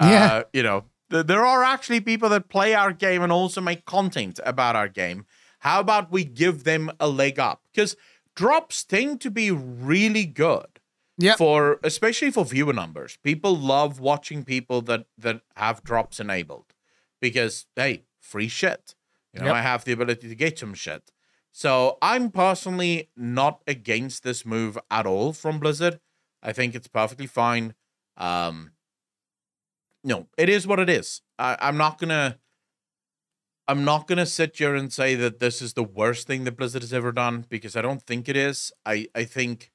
Yeah. 0.00 0.26
Uh, 0.32 0.42
you 0.52 0.62
know, 0.62 0.84
th- 1.10 1.26
there 1.26 1.44
are 1.44 1.62
actually 1.64 2.00
people 2.00 2.28
that 2.30 2.48
play 2.48 2.74
our 2.74 2.92
game 2.92 3.22
and 3.22 3.32
also 3.32 3.60
make 3.60 3.84
content 3.84 4.38
about 4.46 4.76
our 4.76 4.88
game. 4.88 5.26
How 5.58 5.80
about 5.80 6.10
we 6.10 6.24
give 6.24 6.64
them 6.64 6.90
a 7.00 7.08
leg 7.08 7.38
up? 7.38 7.62
Because 7.74 7.96
drops 8.34 8.84
tend 8.84 9.20
to 9.22 9.30
be 9.30 9.50
really 9.50 10.24
good 10.24 10.66
Yep. 11.18 11.36
for 11.36 11.80
especially 11.84 12.30
for 12.30 12.46
viewer 12.46 12.72
numbers. 12.72 13.18
People 13.22 13.54
love 13.54 14.00
watching 14.00 14.42
people 14.42 14.80
that 14.82 15.04
that 15.18 15.42
have 15.56 15.82
drops 15.84 16.18
enabled 16.18 16.72
because 17.20 17.66
hey, 17.76 18.04
free 18.20 18.48
shit. 18.48 18.94
You 19.34 19.40
know, 19.40 19.46
Yep. 19.48 19.54
I 19.56 19.60
have 19.62 19.84
the 19.84 19.92
ability 19.92 20.28
to 20.30 20.34
get 20.34 20.58
some 20.58 20.72
shit. 20.72 21.10
So 21.52 21.98
I'm 22.00 22.30
personally 22.30 23.10
not 23.16 23.62
against 23.66 24.22
this 24.22 24.46
move 24.46 24.78
at 24.90 25.06
all 25.06 25.32
from 25.32 25.58
Blizzard. 25.58 26.00
I 26.42 26.52
think 26.52 26.74
it's 26.74 26.88
perfectly 26.88 27.26
fine. 27.26 27.74
Um, 28.16 28.72
no, 30.04 30.28
it 30.38 30.48
is 30.48 30.66
what 30.66 30.80
it 30.80 30.88
is. 30.88 31.22
I, 31.38 31.56
I'm 31.60 31.76
not 31.76 31.98
gonna. 31.98 32.38
I'm 33.68 33.84
not 33.84 34.08
gonna 34.08 34.26
sit 34.26 34.56
here 34.56 34.74
and 34.74 34.92
say 34.92 35.14
that 35.14 35.38
this 35.38 35.62
is 35.62 35.74
the 35.74 35.84
worst 35.84 36.26
thing 36.26 36.44
that 36.44 36.56
Blizzard 36.56 36.82
has 36.82 36.92
ever 36.92 37.12
done 37.12 37.44
because 37.48 37.76
I 37.76 37.82
don't 37.82 38.02
think 38.02 38.28
it 38.28 38.36
is. 38.36 38.72
I 38.86 39.06
I 39.14 39.24
think 39.24 39.70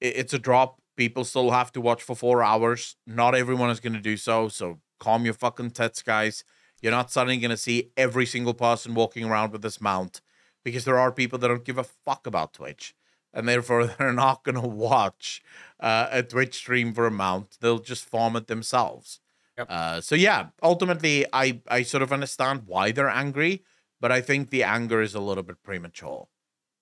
it's 0.00 0.34
a 0.34 0.38
drop. 0.38 0.80
People 0.96 1.24
still 1.24 1.50
have 1.50 1.72
to 1.72 1.80
watch 1.80 2.02
for 2.02 2.14
four 2.14 2.42
hours. 2.42 2.96
Not 3.06 3.34
everyone 3.34 3.70
is 3.70 3.80
gonna 3.80 4.00
do 4.00 4.16
so. 4.16 4.48
So 4.48 4.80
calm 5.00 5.24
your 5.24 5.34
fucking 5.34 5.70
tits, 5.70 6.02
guys. 6.02 6.44
You're 6.82 6.92
not 6.92 7.10
suddenly 7.10 7.38
gonna 7.38 7.56
see 7.56 7.90
every 7.96 8.26
single 8.26 8.54
person 8.54 8.94
walking 8.94 9.24
around 9.24 9.52
with 9.52 9.62
this 9.62 9.80
mount 9.80 10.20
because 10.64 10.84
there 10.84 10.98
are 10.98 11.12
people 11.12 11.38
that 11.38 11.48
don't 11.48 11.64
give 11.64 11.78
a 11.78 11.84
fuck 11.84 12.26
about 12.26 12.54
Twitch. 12.54 12.94
And 13.34 13.48
therefore, 13.48 13.86
they're 13.98 14.12
not 14.12 14.44
going 14.44 14.60
to 14.60 14.68
watch 14.68 15.42
uh, 15.80 16.08
a 16.10 16.22
Twitch 16.22 16.54
stream 16.54 16.92
for 16.92 17.06
a 17.06 17.10
mount. 17.10 17.58
They'll 17.60 17.78
just 17.78 18.04
farm 18.04 18.36
it 18.36 18.46
themselves. 18.46 19.20
Yep. 19.58 19.66
Uh, 19.70 20.00
so 20.00 20.14
yeah, 20.14 20.46
ultimately, 20.62 21.26
I 21.32 21.60
I 21.68 21.82
sort 21.82 22.02
of 22.02 22.12
understand 22.12 22.62
why 22.66 22.90
they're 22.90 23.08
angry, 23.08 23.64
but 24.00 24.10
I 24.10 24.22
think 24.22 24.48
the 24.48 24.62
anger 24.62 25.02
is 25.02 25.14
a 25.14 25.20
little 25.20 25.42
bit 25.42 25.62
premature. 25.62 26.28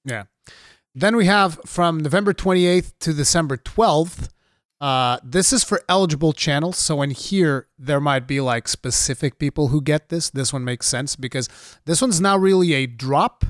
Yeah. 0.05 0.24
Then 0.95 1.16
we 1.16 1.26
have 1.26 1.61
from 1.66 1.99
November 1.99 2.33
28th 2.33 2.93
to 3.01 3.12
December 3.12 3.57
12th. 3.57 4.28
Uh, 4.81 5.18
this 5.22 5.53
is 5.53 5.62
for 5.62 5.83
eligible 5.89 6.33
channels. 6.33 6.78
So 6.78 7.03
in 7.03 7.11
here, 7.11 7.68
there 7.78 8.01
might 8.01 8.26
be 8.26 8.41
like 8.41 8.66
specific 8.66 9.39
people 9.39 9.68
who 9.68 9.83
get 9.83 10.09
this. 10.09 10.31
This 10.31 10.53
one 10.53 10.64
makes 10.64 10.87
sense 10.87 11.16
because 11.16 11.49
this 11.85 12.01
one's 12.01 12.20
not 12.20 12.41
really 12.41 12.72
a 12.72 12.87
drop. 12.87 13.45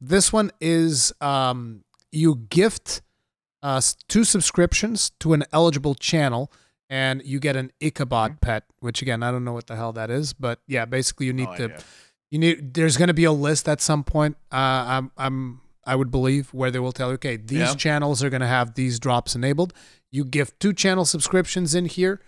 This 0.00 0.32
one 0.32 0.50
is 0.60 1.12
um, 1.20 1.84
you 2.12 2.36
gift 2.50 3.02
uh, 3.62 3.80
two 4.08 4.24
subscriptions 4.24 5.10
to 5.20 5.32
an 5.32 5.44
eligible 5.52 5.94
channel 5.94 6.52
and 6.90 7.22
you 7.24 7.40
get 7.40 7.56
an 7.56 7.72
Ichabod 7.80 8.40
pet, 8.40 8.64
which 8.80 9.00
again, 9.00 9.22
I 9.22 9.30
don't 9.30 9.44
know 9.44 9.54
what 9.54 9.66
the 9.66 9.76
hell 9.76 9.92
that 9.94 10.10
is, 10.10 10.32
but 10.34 10.60
yeah, 10.66 10.84
basically 10.84 11.26
you 11.26 11.32
need 11.32 11.48
No 11.48 11.56
to 11.56 11.64
idea. 11.64 11.78
you 12.30 12.38
need 12.38 12.74
there's 12.74 12.96
going 12.96 13.08
to 13.08 13.14
be 13.14 13.24
a 13.24 13.32
list 13.32 13.68
at 13.68 13.80
some 13.80 14.04
point 14.04 14.36
uh, 14.52 14.56
I'm, 14.56 15.10
I'm 15.16 15.60
i 15.86 15.94
would 15.94 16.10
believe 16.10 16.52
where 16.54 16.70
they 16.70 16.78
will 16.78 16.92
tell 16.92 17.08
you 17.08 17.14
okay 17.14 17.36
these 17.36 17.58
Yeah. 17.58 17.74
channels 17.74 18.22
are 18.22 18.30
going 18.30 18.40
to 18.40 18.46
have 18.46 18.74
these 18.74 18.98
drops 18.98 19.34
enabled. 19.34 19.72
You 20.12 20.24
gift 20.24 20.60
two 20.60 20.72
channel 20.72 21.04
subscriptions 21.04 21.74
in 21.74 21.86
here 21.86 22.20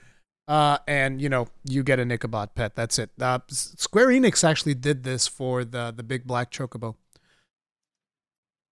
uh, 0.48 0.78
and 0.88 1.20
you 1.20 1.28
know 1.28 1.48
you 1.64 1.82
get 1.82 1.98
a 1.98 2.02
ichabod 2.10 2.54
pet. 2.54 2.74
That's 2.76 2.98
it. 2.98 3.10
Uh, 3.20 3.40
square 3.50 4.08
enix 4.08 4.42
actually 4.42 4.74
did 4.74 5.02
this 5.04 5.26
for 5.26 5.64
the 5.64 5.92
the 5.94 6.02
big 6.02 6.26
black 6.26 6.50
chocobo 6.50 6.94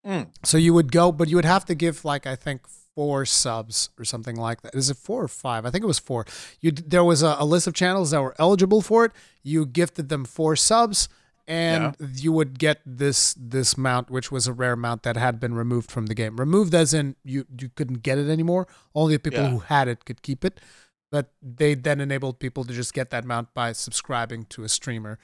Mm. 0.07 0.29
so 0.43 0.59
you 0.59 0.75
would 0.75 0.93
go 0.93 1.11
but 1.13 1.29
you 1.29 1.37
would 1.37 1.47
have 1.47 1.65
to 1.65 1.75
give 1.75 2.05
like 2.05 2.27
i 2.27 2.37
think 2.37 2.61
four 2.95 3.25
subs 3.27 3.89
or 3.99 4.05
something 4.05 4.37
like 4.37 4.63
that. 4.63 4.75
Is 4.75 4.89
it 4.89 4.97
four 4.97 5.25
or 5.25 5.29
five? 5.29 5.67
I 5.67 5.71
think 5.71 5.83
it 5.83 5.87
was 5.89 5.99
four. 5.99 6.25
You 6.61 6.71
there 6.71 7.03
was 7.03 7.23
a, 7.23 7.35
a 7.39 7.45
list 7.45 7.67
of 7.67 7.75
channels 7.75 8.13
that 8.13 8.23
were 8.23 8.35
eligible 8.39 8.83
for 8.83 9.05
it. 9.05 9.13
You 9.43 9.67
gifted 9.67 10.09
them 10.09 10.25
four 10.25 10.55
subs 10.57 11.09
and 11.47 11.95
you 12.15 12.33
would 12.33 12.59
get 12.59 12.81
this 12.87 13.35
this 13.37 13.77
mount 13.77 14.11
which 14.11 14.31
was 14.31 14.47
a 14.47 14.53
rare 14.53 14.77
mount 14.77 15.03
that 15.03 15.17
had 15.17 15.41
been 15.41 15.55
removed 15.55 15.91
from 15.91 16.07
the 16.07 16.15
game. 16.15 16.37
Removed 16.37 16.75
as 16.75 16.95
in 16.95 17.17
you 17.25 17.47
you 17.61 17.69
couldn't 17.75 18.03
get 18.03 18.17
it 18.19 18.29
anymore. 18.31 18.69
Only 18.95 19.15
the 19.17 19.21
people 19.21 19.43
Yeah. 19.43 19.51
who 19.51 19.59
had 19.59 19.89
it 19.89 20.05
could 20.05 20.23
keep 20.23 20.45
it 20.45 20.61
but 21.11 21.31
they 21.41 21.75
then 21.75 22.01
enabled 22.01 22.41
people 22.41 22.65
to 22.65 22.73
just 22.73 22.93
get 22.95 23.11
that 23.11 23.25
mount 23.25 23.53
by 23.55 23.73
subscribing 23.73 24.45
to 24.47 24.65
a 24.65 24.69
streamer 24.69 25.19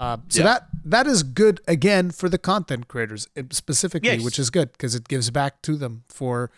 uh, 0.00 0.16
so 0.28 0.40
Yeah. 0.40 0.44
that 0.50 0.66
that 0.84 1.06
is 1.06 1.22
good 1.22 1.60
again 1.68 2.10
for 2.10 2.28
the 2.28 2.38
content 2.38 2.88
creators 2.88 3.28
uh, 3.36 3.42
specifically 3.50 4.08
Yes. 4.10 4.24
which 4.24 4.38
is 4.38 4.50
good 4.50 4.72
because 4.72 4.94
it 4.94 5.06
gives 5.08 5.30
back 5.30 5.62
to 5.62 5.76
them 5.76 6.02
for 6.08 6.50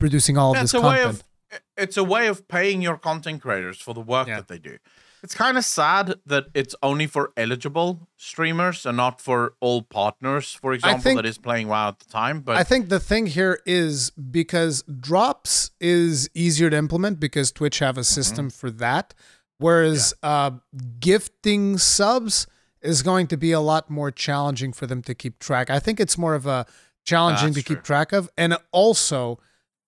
producing 0.00 0.36
all 0.38 0.54
Yeah, 0.54 0.62
this 0.62 0.74
it's 0.74 0.82
a 0.82 0.86
way 0.88 1.02
content 1.02 1.20
of 1.20 1.60
it's 1.76 1.96
a 1.98 2.04
way 2.04 2.28
of 2.28 2.48
paying 2.48 2.80
your 2.82 2.96
content 2.96 3.42
creators 3.42 3.78
for 3.78 3.92
the 3.94 4.00
work 4.00 4.26
Yeah. 4.26 4.36
that 4.36 4.48
they 4.48 4.58
do. 4.58 4.78
It's 5.22 5.34
kind 5.34 5.56
of 5.56 5.64
sad 5.64 6.14
that 6.26 6.46
it's 6.54 6.74
only 6.82 7.06
for 7.06 7.30
eligible 7.36 8.08
streamers 8.16 8.84
and 8.86 8.96
not 8.96 9.20
for 9.20 9.54
all 9.60 9.82
partners, 9.82 10.52
for 10.62 10.72
example, 10.72 11.00
think- 11.02 11.18
that 11.18 11.26
is 11.26 11.38
playing 11.38 11.68
WoW 11.68 11.88
at 11.88 11.98
the 12.00 12.06
time. 12.06 12.40
But 12.40 12.56
I 12.56 12.64
think 12.64 12.88
the 12.88 12.98
thing 12.98 13.26
here 13.26 13.60
is 13.66 14.10
because 14.10 14.82
drops 14.82 15.70
is 15.78 16.28
easier 16.34 16.70
to 16.70 16.76
implement 16.76 17.20
because 17.20 17.52
Twitch 17.52 17.78
have 17.80 17.96
a 17.98 18.02
system 18.04 18.50
for 18.50 18.68
that, 18.70 19.14
whereas 19.58 20.12
uh, 20.24 20.52
gifting 20.98 21.78
subs 21.78 22.46
is 22.82 23.02
going 23.02 23.26
to 23.28 23.36
be 23.36 23.52
a 23.52 23.60
lot 23.60 23.90
more 23.90 24.10
challenging 24.10 24.72
for 24.72 24.86
them 24.86 25.02
to 25.02 25.14
keep 25.14 25.38
track. 25.38 25.70
I 25.70 25.78
think 25.78 26.00
it's 26.00 26.18
more 26.18 26.34
of 26.34 26.46
a 26.46 26.66
challenging 27.04 27.52
That's 27.52 27.66
to 27.66 27.74
keep 27.74 27.82
track 27.82 28.12
of, 28.12 28.28
and 28.36 28.56
also 28.72 29.38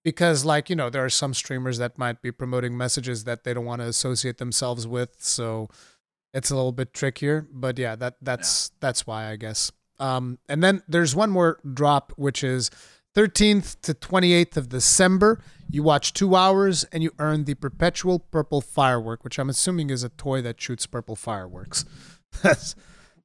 because 0.03 0.45
like 0.45 0.69
you 0.69 0.77
know 0.77 0.91
there 0.91 1.05
are 1.05 1.11
some 1.11 1.35
streamers 1.35 1.79
that 1.79 1.99
might 1.99 2.23
be 2.23 2.31
promoting 2.31 2.77
messages 2.77 3.25
that 3.25 3.45
they 3.45 3.55
don't 3.55 3.65
want 3.65 3.81
to 3.83 3.89
associate 3.89 4.39
themselves 4.39 4.87
with, 4.87 5.17
so 5.19 5.69
it's 6.33 6.51
a 6.51 6.55
little 6.55 6.73
bit 6.73 6.93
trickier. 6.93 7.47
But 7.53 7.79
yeah, 7.79 7.97
that 7.97 8.17
that's 8.21 8.71
that's 8.81 9.07
why 9.07 9.31
I 9.31 9.37
guess. 9.37 9.73
Um, 9.99 10.39
and 10.49 10.63
then 10.63 10.83
there's 10.89 11.15
one 11.15 11.31
more 11.31 11.61
drop, 11.73 12.13
which 12.17 12.43
is 12.43 12.71
13th 13.15 13.81
to 13.83 13.95
28th 13.95 14.57
of 14.57 14.69
December. 14.69 15.41
You 15.71 15.83
watch 15.83 16.13
two 16.13 16.35
hours 16.35 16.85
and 16.85 17.03
you 17.03 17.13
earn 17.19 17.45
the 17.45 17.55
perpetual 17.55 18.19
purple 18.19 18.61
firework, 18.61 19.23
which 19.23 19.39
I'm 19.39 19.49
assuming 19.49 19.91
is 19.91 20.03
a 20.03 20.09
toy 20.09 20.43
that 20.43 20.61
shoots 20.61 20.87
purple 20.87 21.17
fireworks. 21.17 21.85
That's 22.43 22.75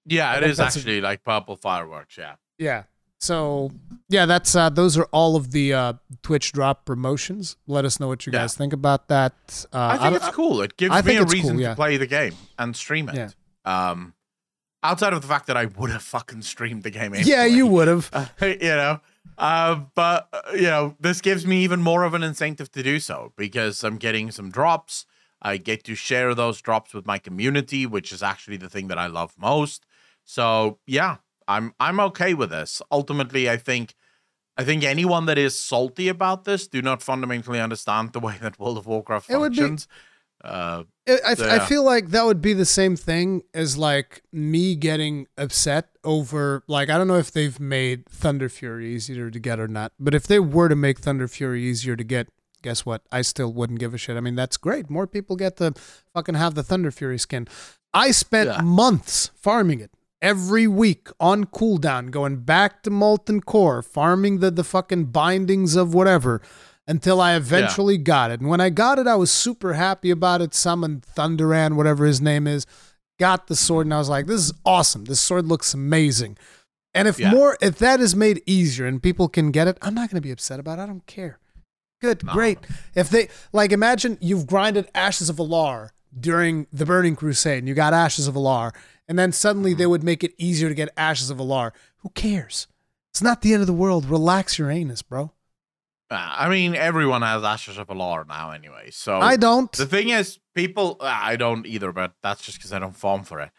yeah, 0.10 0.38
it 0.38 0.44
is 0.44 0.58
that's 0.58 0.76
a- 0.76 0.80
actually 0.80 1.02
like 1.02 1.24
purple 1.24 1.56
fireworks. 1.56 2.18
Yeah. 2.18 2.36
yeah. 2.58 2.84
So 3.22 3.72
yeah, 4.08 4.26
that's 4.26 4.56
uh, 4.56 4.70
those 4.70 4.98
are 4.98 5.06
all 5.12 5.36
of 5.36 5.52
the 5.52 5.74
uh, 5.74 5.94
Twitch 6.24 6.52
drop 6.54 6.86
promotions. 6.86 7.58
Let 7.68 7.84
us 7.86 8.00
know 8.00 8.08
what 8.08 8.26
you 8.26 8.32
Yeah. 8.34 8.40
guys 8.40 8.56
think 8.56 8.72
about 8.74 9.08
that. 9.10 9.34
Uh, 9.74 9.78
I 9.78 9.98
think 9.98 10.02
don't- 10.04 10.16
it's 10.28 10.36
cool. 10.36 10.62
It 10.62 10.78
gives 10.78 10.96
I 10.96 11.02
me 11.02 11.18
a 11.18 11.26
reason 11.26 11.56
cool, 11.56 11.62
yeah. 11.62 11.70
to 11.72 11.76
play 11.76 11.98
the 11.98 12.08
game 12.08 12.34
and 12.58 12.76
stream 12.76 13.10
it. 13.10 13.16
Yeah. 13.16 13.30
Um, 13.66 14.14
outside 14.84 15.12
of 15.14 15.22
the 15.22 15.28
fact 15.28 15.48
that 15.48 15.58
I 15.58 15.66
would 15.66 15.90
have 15.90 16.02
fucking 16.02 16.44
streamed 16.44 16.84
the 16.84 16.92
game. 16.92 17.14
Yeah, 17.18 17.46
you 17.46 17.68
would 17.68 17.88
have. 17.90 18.10
Uh, 18.42 18.46
you 18.46 18.58
know 18.60 19.02
uh, 19.38 19.76
but 19.96 20.28
uh, 20.34 20.42
you 20.54 20.64
know 20.64 20.96
this 21.00 21.20
gives 21.22 21.46
me 21.46 21.64
even 21.64 21.82
more 21.82 22.04
of 22.04 22.14
an 22.14 22.24
incentive 22.24 22.72
to 22.72 22.82
do 22.82 23.00
so 23.00 23.32
because 23.38 23.84
i'm 23.84 23.98
getting 23.98 24.32
some 24.32 24.50
drops 24.50 25.06
i 25.42 25.56
get 25.56 25.84
to 25.84 25.94
share 25.96 26.34
those 26.34 26.60
drops 26.62 26.94
with 26.94 27.06
my 27.06 27.18
community 27.18 27.86
which 27.86 28.12
is 28.12 28.24
actually 28.24 28.58
the 28.58 28.68
thing 28.70 28.88
that 28.88 28.98
i 28.98 29.08
love 29.08 29.34
most 29.38 29.86
so 30.36 30.78
yeah 30.86 31.16
i'm 31.48 31.74
i'm 31.80 32.00
okay 32.00 32.34
with 32.36 32.50
this 32.52 32.82
ultimately 32.92 33.50
i 33.50 33.58
think 33.58 33.96
i 34.58 34.64
think 34.64 34.84
anyone 34.84 35.26
that 35.26 35.38
is 35.38 35.54
salty 35.60 36.08
about 36.08 36.44
this 36.46 36.68
do 36.68 36.82
not 36.90 37.02
fundamentally 37.02 37.60
understand 37.68 38.14
the 38.14 38.20
way 38.20 38.36
that 38.42 38.60
world 38.60 38.78
of 38.78 38.86
warcraft 38.86 39.30
It 39.30 39.38
would 39.38 39.54
be- 39.54 39.58
functions 39.60 39.88
Uh, 40.42 40.84
I, 41.06 41.18
I, 41.32 41.34
So, 41.36 41.50
I 41.56 41.60
feel 41.60 41.84
like 41.94 42.06
that 42.16 42.24
would 42.28 42.42
be 42.50 42.54
the 42.54 42.70
same 42.80 42.96
thing 42.96 43.42
as 43.54 43.78
like 43.78 44.22
me 44.32 44.64
getting 44.76 45.28
upset 45.38 45.86
over 46.14 46.64
like 46.76 46.88
I 46.90 46.96
don't 46.98 47.10
know 47.12 47.18
if 47.26 47.32
they've 47.38 47.60
made 47.60 48.06
Thunderfury 48.06 48.86
easier 48.96 49.28
to 49.36 49.40
get 49.48 49.60
or 49.60 49.68
not, 49.68 49.92
but 50.00 50.14
if 50.20 50.24
they 50.32 50.40
were 50.40 50.70
to 50.70 50.78
make 50.78 51.02
Thunderfury 51.02 51.60
easier 51.72 51.98
to 51.98 52.06
get, 52.16 52.30
guess 52.62 52.86
what? 52.88 53.02
I 53.12 53.22
still 53.32 53.52
wouldn't 53.52 53.80
give 53.84 53.94
a 53.94 53.98
shit. 53.98 54.16
I 54.16 54.22
mean, 54.22 54.36
that's 54.42 54.56
great. 54.56 54.86
More 54.90 55.08
people 55.08 55.36
get 55.36 55.58
to 55.58 55.74
fucking 56.16 56.36
have 56.36 56.54
the 56.56 56.64
Thunderfury 56.64 57.20
skin. 57.20 57.44
I 57.94 58.12
spent 58.12 58.48
Yeah. 58.50 58.62
months 58.64 59.32
farming 59.36 59.82
it 59.82 59.92
every 60.22 60.68
week 60.68 61.08
on 61.20 61.46
cooldown, 61.46 62.12
going 62.12 62.38
back 62.38 62.84
to 62.84 62.90
Molten 62.90 63.42
Core, 63.42 63.82
farming 63.82 64.40
the 64.40 64.52
the 64.52 64.64
fucking 64.64 65.06
bindings 65.06 65.76
of 65.76 65.94
whatever 65.94 66.42
until 66.88 67.22
I 67.22 67.36
eventually 67.36 67.98
got 67.98 68.32
it. 68.32 68.40
And 68.40 68.50
when 68.50 68.60
I 68.62 68.70
got 68.70 68.98
it, 69.00 69.08
I 69.08 69.16
was 69.16 69.32
super 69.32 69.74
happy 69.74 70.10
about 70.12 70.42
it. 70.42 70.54
Summoned 70.54 71.04
Thunderaan, 71.16 71.76
whatever 71.76 72.06
his 72.06 72.20
name 72.20 72.48
is, 72.48 72.66
got 73.20 73.48
the 73.48 73.56
sword, 73.56 73.86
and 73.86 73.94
I 73.94 73.98
was 74.00 74.10
like, 74.10 74.26
"This 74.28 74.42
is 74.42 74.54
awesome. 74.66 75.06
This 75.06 75.20
sword 75.22 75.46
looks 75.46 75.74
amazing." 75.74 76.38
And 76.94 77.08
if 77.08 77.20
Yeah. 77.20 77.30
more, 77.32 77.58
if 77.62 77.78
that 77.78 78.00
is 78.00 78.16
made 78.16 78.42
easier 78.48 78.88
and 78.88 79.02
people 79.04 79.30
can 79.30 79.52
get 79.52 79.68
it, 79.68 79.78
I'm 79.82 79.94
not 79.94 80.10
going 80.10 80.22
to 80.22 80.26
be 80.26 80.32
upset 80.32 80.60
about 80.60 80.80
it. 80.80 80.82
I 80.82 80.86
don't 80.88 81.06
care. 81.06 81.38
Good, 82.02 82.24
No. 82.24 82.34
great. 82.34 82.58
If 82.96 83.10
they 83.12 83.30
like, 83.54 83.72
imagine 83.72 84.18
you've 84.22 84.48
grinded 84.48 84.90
Ashes 84.96 85.30
of 85.30 85.36
Al'ar 85.36 85.90
during 86.20 86.66
the 86.74 86.86
Burning 86.86 87.16
Crusade, 87.16 87.60
and 87.60 87.68
you 87.68 87.76
got 87.76 87.94
Ashes 87.94 88.26
of 88.28 88.34
Al'ar, 88.36 88.74
and 89.10 89.18
then 89.18 89.32
suddenly 89.34 89.74
they 89.74 89.88
would 89.88 90.04
make 90.04 90.24
it 90.24 90.34
easier 90.38 90.70
to 90.70 90.76
get 90.76 90.90
Ashes 90.96 91.30
of 91.32 91.40
Al'ar. 91.40 91.72
Who 91.98 92.10
cares? 92.10 92.68
It's 93.10 93.24
not 93.24 93.42
the 93.42 93.54
end 93.54 93.62
of 93.62 93.68
the 93.68 93.74
world. 93.74 94.06
Relax 94.06 94.60
your 94.60 94.70
anus, 94.70 95.02
bro. 95.02 95.34
uh, 96.12 96.36
I 96.38 96.48
mean, 96.48 96.76
everyone 96.76 97.24
has 97.24 97.44
Ashes 97.44 97.78
of 97.80 97.88
Al'ar 97.88 98.28
now, 98.28 98.52
anyway. 98.52 98.92
So 98.92 99.20
I 99.20 99.36
don't. 99.36 99.72
The 99.72 99.88
thing 99.88 100.10
is, 100.10 100.40
people. 100.54 100.98
uh, 101.02 101.06
I 101.06 101.36
don't 101.36 101.66
either, 101.66 101.92
but 101.92 102.14
that's 102.22 102.44
just 102.44 102.60
because 102.60 102.72
I 102.72 102.80
don't 102.80 102.96
farm 102.96 103.24
for 103.24 103.42
it. 103.42 103.50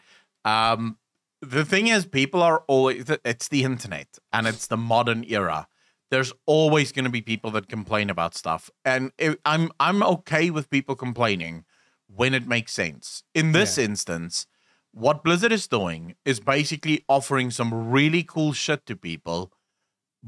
Um, 0.45 0.97
the 1.41 1.65
thing 1.65 1.87
is, 1.87 2.05
people 2.05 2.41
are 2.41 2.63
always. 2.67 3.05
It's 3.25 3.49
the 3.49 3.63
internet 3.63 4.17
and 4.31 4.47
it's 4.47 4.67
the 4.67 4.77
modern 4.77 5.25
era. 5.27 5.67
There's 6.11 6.33
always 6.45 6.91
going 6.91 7.05
to 7.05 7.11
be 7.11 7.21
people 7.21 7.51
that 7.51 7.69
complain 7.69 8.09
about 8.09 8.35
stuff, 8.35 8.69
and 8.83 9.11
it, 9.17 9.39
I'm 9.45 9.71
I'm 9.79 10.01
okay 10.03 10.49
with 10.49 10.69
people 10.69 10.95
complaining 10.95 11.65
when 12.13 12.33
it 12.33 12.47
makes 12.47 12.73
sense. 12.73 13.23
In 13.33 13.53
this 13.53 13.77
instance, 13.77 14.45
what 14.93 15.23
Blizzard 15.23 15.51
is 15.51 15.67
doing 15.67 16.15
is 16.25 16.39
basically 16.39 17.03
offering 17.07 17.51
some 17.51 17.89
really 17.91 18.23
cool 18.23 18.53
shit 18.53 18.85
to 18.87 18.95
people, 18.95 19.51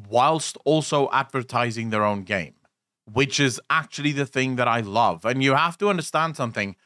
whilst 0.10 0.58
also 0.66 1.10
advertising 1.12 1.90
their 1.90 2.04
own 2.04 2.24
game 2.24 2.56
which 3.12 3.40
is 3.40 3.60
actually 3.70 4.14
the 4.14 4.26
thing 4.26 4.56
that 4.56 4.68
I 4.68 4.80
love. 4.80 5.26
And 5.26 5.44
you 5.44 5.56
have 5.56 5.78
to 5.80 5.90
understand 5.90 6.38
something. 6.38 6.78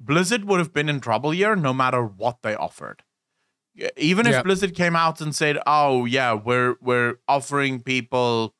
Blizzard 0.00 0.44
would 0.44 0.58
have 0.58 0.72
been 0.72 0.88
in 0.88 1.00
trouble 1.00 1.30
here 1.30 1.54
no 1.54 1.72
matter 1.72 2.04
what 2.04 2.42
they 2.42 2.56
offered. 2.56 3.04
Even 3.96 4.26
if 4.26 4.32
Yeah. 4.32 4.42
Blizzard 4.42 4.74
came 4.74 4.96
out 4.96 5.20
and 5.20 5.34
said, 5.34 5.58
"Oh 5.66 6.04
yeah, 6.06 6.32
we're 6.32 6.76
we're 6.80 7.18
offering 7.28 7.80
people 7.82 8.54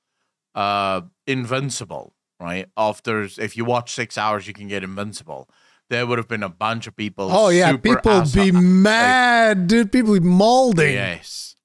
uh 0.55 1.03
invincible, 1.27 2.15
right? 2.39 2.69
After 2.77 3.23
if 3.23 3.57
you 3.57 3.65
watch 3.65 3.93
6 3.93 4.17
hours 4.17 4.47
you 4.47 4.55
can 4.55 4.69
get 4.69 4.85
invincible." 4.85 5.49
There 5.91 6.07
would 6.07 6.19
have 6.19 6.29
been 6.29 6.45
a 6.45 6.49
bunch 6.49 6.87
of 6.87 6.97
people 6.97 7.29
Oh 7.33 7.49
yeah, 7.49 7.77
people 7.77 8.23
be 8.33 8.53
mad, 8.53 9.67
dude. 9.67 9.91
People 9.91 10.15
be 10.15 10.21
molding. 10.21 10.95
Yes. 10.95 11.57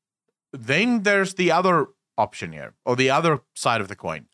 Then 0.51 1.03
there's 1.03 1.35
the 1.35 1.51
other 1.51 1.87
option 2.17 2.51
here, 2.51 2.73
or 2.85 2.95
the 2.95 3.11
other 3.11 3.41
side 3.53 3.81
of 3.81 3.87
the 3.87 3.95
coin. 3.95 4.25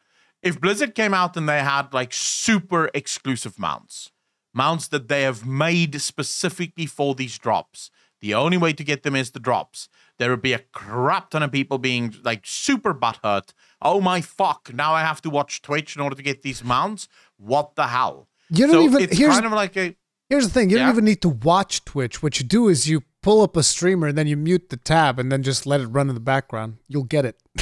If 0.42 0.62
Blizzard 0.62 0.96
came 0.96 1.14
out 1.14 1.36
and 1.36 1.48
they 1.48 1.60
had 1.60 1.94
like 1.94 2.14
super 2.14 2.90
exclusive 2.94 3.60
mounts, 3.60 4.12
mounts 4.54 4.88
that 4.88 5.10
they 5.10 5.24
have 5.24 5.46
made 5.46 6.00
specifically 6.02 6.86
for 6.86 7.14
these 7.14 7.38
drops, 7.38 7.92
the 8.22 8.34
only 8.34 8.58
way 8.58 8.72
to 8.72 8.84
get 8.84 9.04
them 9.04 9.16
is 9.16 9.32
the 9.32 9.40
drops. 9.40 9.90
There 10.20 10.30
would 10.30 10.42
be 10.42 10.54
a 10.54 10.60
crap 10.72 11.32
ton 11.32 11.44
of 11.44 11.52
people 11.52 11.80
being 11.80 12.16
like 12.24 12.44
super 12.46 12.94
butthurt. 12.94 13.54
Oh 13.82 14.00
my 14.00 14.22
fuck! 14.22 14.74
Now 14.74 14.94
I 14.94 15.02
have 15.02 15.22
to 15.24 15.30
watch 15.30 15.62
Twitch 15.62 15.98
in 15.98 16.02
order 16.02 16.16
to 16.16 16.24
get 16.24 16.44
these 16.44 16.64
mounts. 16.64 17.10
What 17.38 17.76
the 17.76 17.88
hell? 17.88 18.30
You 18.52 18.68
don't 18.68 18.76
so 18.76 18.84
even. 18.84 19.04
It's 19.04 19.18
Here's 19.18 19.34
kind 19.34 19.46
of 19.46 19.54
like 19.54 19.76
a 19.78 19.96
here's 20.30 20.48
the 20.48 20.54
thing. 20.54 20.70
You 20.70 20.78
Yeah? 20.78 20.84
don't 20.84 20.94
even 20.96 21.06
need 21.06 21.22
to 21.22 21.30
watch 21.30 21.84
Twitch. 21.86 22.22
What 22.22 22.40
you 22.40 22.46
do 22.46 22.68
is 22.68 22.88
you 22.88 23.04
pull 23.24 23.42
up 23.42 23.56
a 23.56 23.64
streamer 23.64 24.08
and 24.08 24.18
then 24.18 24.28
you 24.28 24.38
mute 24.38 24.70
the 24.70 24.78
tab 24.78 25.18
and 25.20 25.32
then 25.32 25.42
just 25.42 25.66
let 25.66 25.82
it 25.82 25.88
run 25.88 26.10
in 26.10 26.16
the 26.16 26.22
background. 26.22 26.78
You'll 26.88 27.04
get 27.04 27.26
it. 27.26 27.42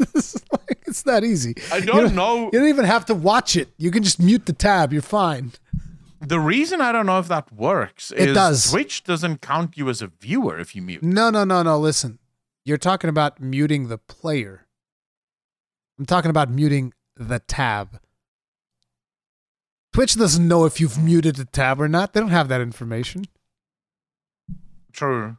it's, 0.00 0.34
like, 0.52 0.82
it's 0.86 1.02
that 1.02 1.22
easy. 1.24 1.54
I 1.72 1.78
You 1.78 1.86
don't 1.86 2.14
know. 2.14 2.46
You 2.46 2.58
don't 2.58 2.68
even 2.68 2.84
have 2.84 3.06
to 3.06 3.14
watch 3.14 3.56
it. 3.56 3.68
You 3.78 3.90
can 3.90 4.02
just 4.02 4.20
mute 4.20 4.46
the 4.46 4.52
tab. 4.52 4.92
You're 4.92 5.02
fine. 5.02 5.52
The 6.20 6.40
reason 6.40 6.80
I 6.80 6.92
don't 6.92 7.06
know 7.06 7.18
if 7.18 7.28
that 7.28 7.52
works 7.52 8.10
It 8.10 8.30
is 8.30 8.34
does. 8.34 8.70
Twitch 8.70 9.04
doesn't 9.04 9.42
count 9.42 9.76
you 9.76 9.88
as 9.88 10.02
a 10.02 10.08
viewer 10.08 10.58
if 10.58 10.74
you 10.74 10.82
mute. 10.82 11.02
No, 11.02 11.30
no, 11.30 11.44
no, 11.44 11.62
no. 11.62 11.78
Listen, 11.78 12.18
you're 12.64 12.78
talking 12.78 13.10
about 13.10 13.40
muting 13.40 13.88
the 13.88 13.98
player. 13.98 14.66
I'm 15.98 16.06
talking 16.06 16.30
about 16.30 16.50
muting 16.50 16.92
the 17.16 17.38
tab. 17.38 18.00
Twitch 19.96 20.14
doesn't 20.14 20.46
know 20.46 20.66
if 20.66 20.78
you've 20.78 21.02
muted 21.02 21.36
the 21.36 21.46
tab 21.46 21.80
or 21.80 21.88
not. 21.88 22.12
They 22.12 22.20
don't 22.20 22.28
have 22.28 22.48
that 22.48 22.60
information. 22.60 23.24
True. 24.92 25.38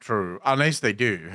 True. 0.00 0.40
Unless 0.44 0.80
they 0.80 0.92
do. 0.92 1.30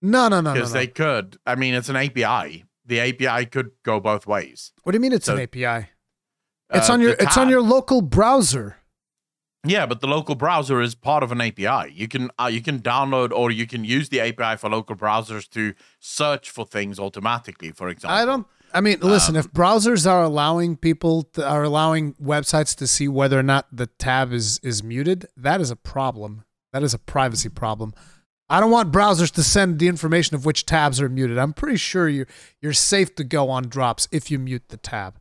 No, 0.00 0.28
no, 0.28 0.40
no, 0.40 0.50
no. 0.50 0.54
Because 0.54 0.72
no. 0.72 0.78
they 0.78 0.86
could. 0.86 1.36
I 1.44 1.56
mean, 1.56 1.74
it's 1.74 1.88
an 1.88 1.96
API. 1.96 2.64
The 2.86 3.00
API 3.00 3.46
could 3.46 3.72
go 3.82 3.98
both 3.98 4.24
ways. 4.24 4.70
What 4.84 4.92
do 4.92 4.96
you 4.98 5.00
mean 5.00 5.12
it's 5.12 5.26
an 5.26 5.36
So, 5.36 5.42
API? 5.42 5.88
It's 6.70 6.88
Uh, 6.88 6.92
on 6.92 7.00
your 7.00 7.16
it's 7.18 7.36
on 7.36 7.48
your 7.48 7.60
local 7.60 8.02
browser. 8.02 8.76
Yeah, 9.64 9.84
but 9.86 10.00
the 10.00 10.06
local 10.06 10.36
browser 10.36 10.80
is 10.80 10.94
part 10.94 11.24
of 11.24 11.32
an 11.32 11.40
API. 11.40 11.92
You 11.92 12.06
can 12.06 12.30
uh, 12.38 12.48
you 12.52 12.62
can 12.62 12.78
download 12.78 13.32
or 13.32 13.50
you 13.50 13.66
can 13.66 13.84
use 13.84 14.10
the 14.10 14.20
API 14.20 14.58
for 14.58 14.70
local 14.70 14.94
browsers 14.94 15.50
to 15.50 15.74
search 15.98 16.50
for 16.50 16.64
things 16.64 17.00
automatically. 17.00 17.72
For 17.72 17.88
example, 17.88 18.16
I 18.16 18.24
don't 18.24 18.46
I 18.74 18.80
mean, 18.80 18.98
listen, 19.00 19.36
Um, 19.36 19.40
if 19.40 19.50
browsers 19.52 20.08
are 20.10 20.22
allowing 20.22 20.76
people 20.76 21.22
to, 21.34 21.46
are 21.46 21.62
allowing 21.62 22.14
websites 22.14 22.76
to 22.76 22.86
see 22.86 23.08
whether 23.08 23.38
or 23.38 23.42
not 23.42 23.66
the 23.72 23.86
tab 23.86 24.32
is 24.32 24.58
is 24.62 24.82
muted, 24.82 25.26
that 25.36 25.60
is 25.60 25.70
a 25.70 25.76
problem. 25.76 26.44
That 26.72 26.82
is 26.82 26.92
a 26.94 26.98
privacy 26.98 27.48
problem. 27.48 27.94
I 28.50 28.60
don't 28.60 28.70
want 28.70 28.92
browsers 28.92 29.30
to 29.32 29.42
send 29.42 29.78
the 29.78 29.88
information 29.88 30.34
of 30.34 30.44
which 30.46 30.64
tabs 30.66 31.00
are 31.00 31.08
muted. 31.08 31.38
I'm 31.38 31.52
pretty 31.52 31.76
sure 31.78 32.08
you're 32.08 32.26
you're 32.60 32.72
safe 32.72 33.14
to 33.16 33.24
go 33.24 33.48
on 33.50 33.68
drops 33.68 34.08
if 34.10 34.30
you 34.30 34.38
mute 34.38 34.64
the 34.68 34.76
tab. 34.76 35.18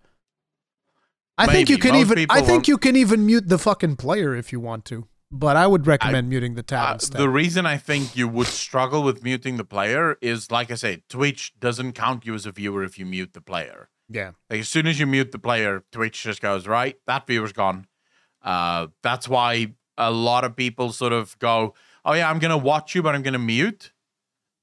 I 1.38 1.46
think 1.48 1.70
you 1.70 1.78
can 1.78 1.92
Most 1.94 2.02
even 2.12 2.26
I 2.30 2.40
think 2.42 2.50
won't- 2.50 2.68
you 2.68 2.78
can 2.78 2.96
even 2.96 3.26
mute 3.26 3.48
the 3.48 3.60
fucking 3.60 3.96
player 3.98 4.36
if 4.36 4.52
you 4.52 4.60
want 4.60 4.86
to. 4.86 5.08
But 5.30 5.58
I 5.58 5.68
would 5.68 5.86
recommend 5.86 6.30
muting 6.30 6.56
the 6.56 6.64
tab 6.64 6.90
Uh, 6.90 6.94
instead. 6.94 7.20
the 7.20 7.28
reason 7.30 7.66
I 7.66 7.78
think 7.78 8.16
you 8.16 8.28
would 8.30 8.48
struggle 8.48 9.04
with 9.04 9.24
muting 9.24 9.58
the 9.58 9.66
player 9.66 10.18
is, 10.22 10.52
like 10.52 10.72
I 10.72 10.76
said, 10.76 11.04
Twitch 11.10 11.54
doesn't 11.60 11.94
count 11.94 12.26
you 12.26 12.34
as 12.34 12.46
a 12.46 12.52
viewer 12.52 12.84
if 12.84 12.98
you 12.98 13.06
mute 13.06 13.34
the 13.34 13.42
player. 13.42 13.90
yeah. 14.10 14.32
Like 14.50 14.62
as 14.62 14.70
soon 14.70 14.88
as 14.88 15.00
you 15.02 15.06
mute 15.06 15.34
the 15.34 15.40
player, 15.40 15.84
Twitch 15.92 16.24
just 16.24 16.42
goes 16.42 16.66
right. 16.66 16.96
That 17.08 17.28
viewer's 17.28 17.52
gone. 17.52 17.88
Uh, 18.42 18.88
that's 19.04 19.28
why 19.28 19.74
a 19.98 20.12
lot 20.12 20.46
of 20.46 20.56
people 20.56 20.94
sort 20.94 21.12
of 21.12 21.38
go, 21.40 21.74
"Oh 22.06 22.14
yeah, 22.14 22.30
I'm 22.30 22.40
gonna 22.40 22.58
watch 22.58 22.96
you, 22.96 23.02
but 23.04 23.14
I'm 23.16 23.22
gonna 23.24 23.38
mute." 23.40 23.92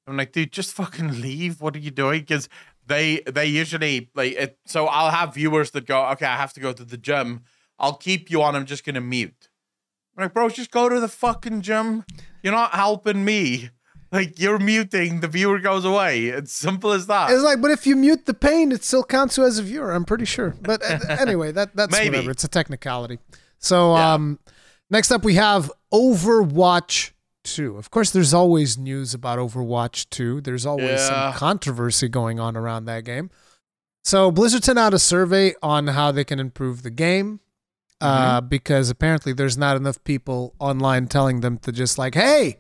I'm 0.07 0.17
like, 0.17 0.33
dude, 0.33 0.51
just 0.53 0.73
fucking 0.73 1.21
leave. 1.21 1.61
What 1.61 1.77
are 1.77 1.81
you 1.81 1.91
doing? 1.91 2.21
Because 2.21 2.49
they 2.87 3.21
they 3.27 3.45
usually 3.47 4.09
like 4.15 4.33
it. 4.33 4.59
So 4.65 4.87
I'll 4.87 5.11
have 5.11 5.35
viewers 5.35 5.73
that 5.73 5.87
go, 5.87 6.07
"Okay, 6.13 6.25
I 6.27 6.37
have 6.37 6.55
to 6.55 6.61
go 6.61 6.73
to 6.73 6.85
the 6.85 6.97
gym. 6.97 7.43
I'll 7.79 7.97
keep 7.97 8.31
you 8.31 8.41
on. 8.43 8.57
I'm 8.57 8.65
just 8.65 8.83
gonna 8.87 9.03
mute." 9.03 9.51
I'm 10.17 10.25
like, 10.25 10.35
bro, 10.35 10.49
just 10.49 10.71
go 10.71 10.89
to 10.89 11.01
the 11.01 11.09
fucking 11.09 11.63
gym. 11.63 12.05
You're 12.43 12.53
not 12.53 12.73
helping 12.75 13.25
me. 13.25 13.71
Like 14.13 14.39
you're 14.39 14.61
muting, 14.61 15.19
the 15.21 15.27
viewer 15.29 15.59
goes 15.59 15.85
away. 15.85 16.27
It's 16.27 16.53
simple 16.53 16.93
as 16.93 17.09
that. 17.09 17.31
It's 17.31 17.43
like, 17.43 17.61
but 17.61 17.73
if 17.73 17.85
you 17.85 17.97
mute 17.97 18.27
the 18.27 18.35
pain, 18.35 18.71
it 18.71 18.85
still 18.85 19.03
counts 19.03 19.37
you 19.37 19.45
as 19.45 19.59
a 19.59 19.63
viewer. 19.65 19.91
I'm 19.91 20.05
pretty 20.05 20.25
sure. 20.25 20.55
But 20.63 20.83
uh, 20.89 20.99
anyway, 21.09 21.51
that 21.51 21.75
that's 21.75 21.91
Maybe. 21.91 22.11
whatever. 22.11 22.31
It's 22.31 22.45
a 22.45 22.49
technicality. 22.49 23.19
So 23.59 23.97
Yeah. 23.97 24.13
um, 24.15 24.39
next 24.89 25.11
up 25.11 25.25
we 25.25 25.35
have 25.35 25.73
Overwatch 25.93 27.11
Two. 27.43 27.77
Of 27.77 27.91
course, 27.91 28.11
there's 28.11 28.33
always 28.33 28.79
news 28.79 29.13
about 29.15 29.39
Overwatch 29.39 30.09
Two. 30.11 30.41
There's 30.41 30.65
always 30.65 31.01
Yeah. 31.01 31.31
some 31.33 31.39
controversy 31.39 32.09
going 32.09 32.39
on 32.41 32.57
around 32.57 32.85
that 32.87 33.05
game. 33.05 33.31
So 34.05 34.31
Blizzard 34.31 34.65
sent 34.65 34.79
out 34.79 34.95
a 34.95 34.99
survey 34.99 35.55
on 35.63 35.89
how 35.89 36.13
they 36.13 36.25
can 36.25 36.39
improve 36.39 36.83
the 36.83 36.91
game. 36.91 37.41
Uh, 38.05 38.41
Mm-hmm. 38.41 38.49
because 38.49 38.91
apparently 38.91 39.33
there's 39.33 39.57
not 39.59 39.77
enough 39.77 40.03
people 40.05 40.55
online 40.59 41.07
telling 41.09 41.41
them 41.41 41.59
to 41.59 41.73
just 41.73 41.97
like, 41.99 42.15
hey, 42.15 42.59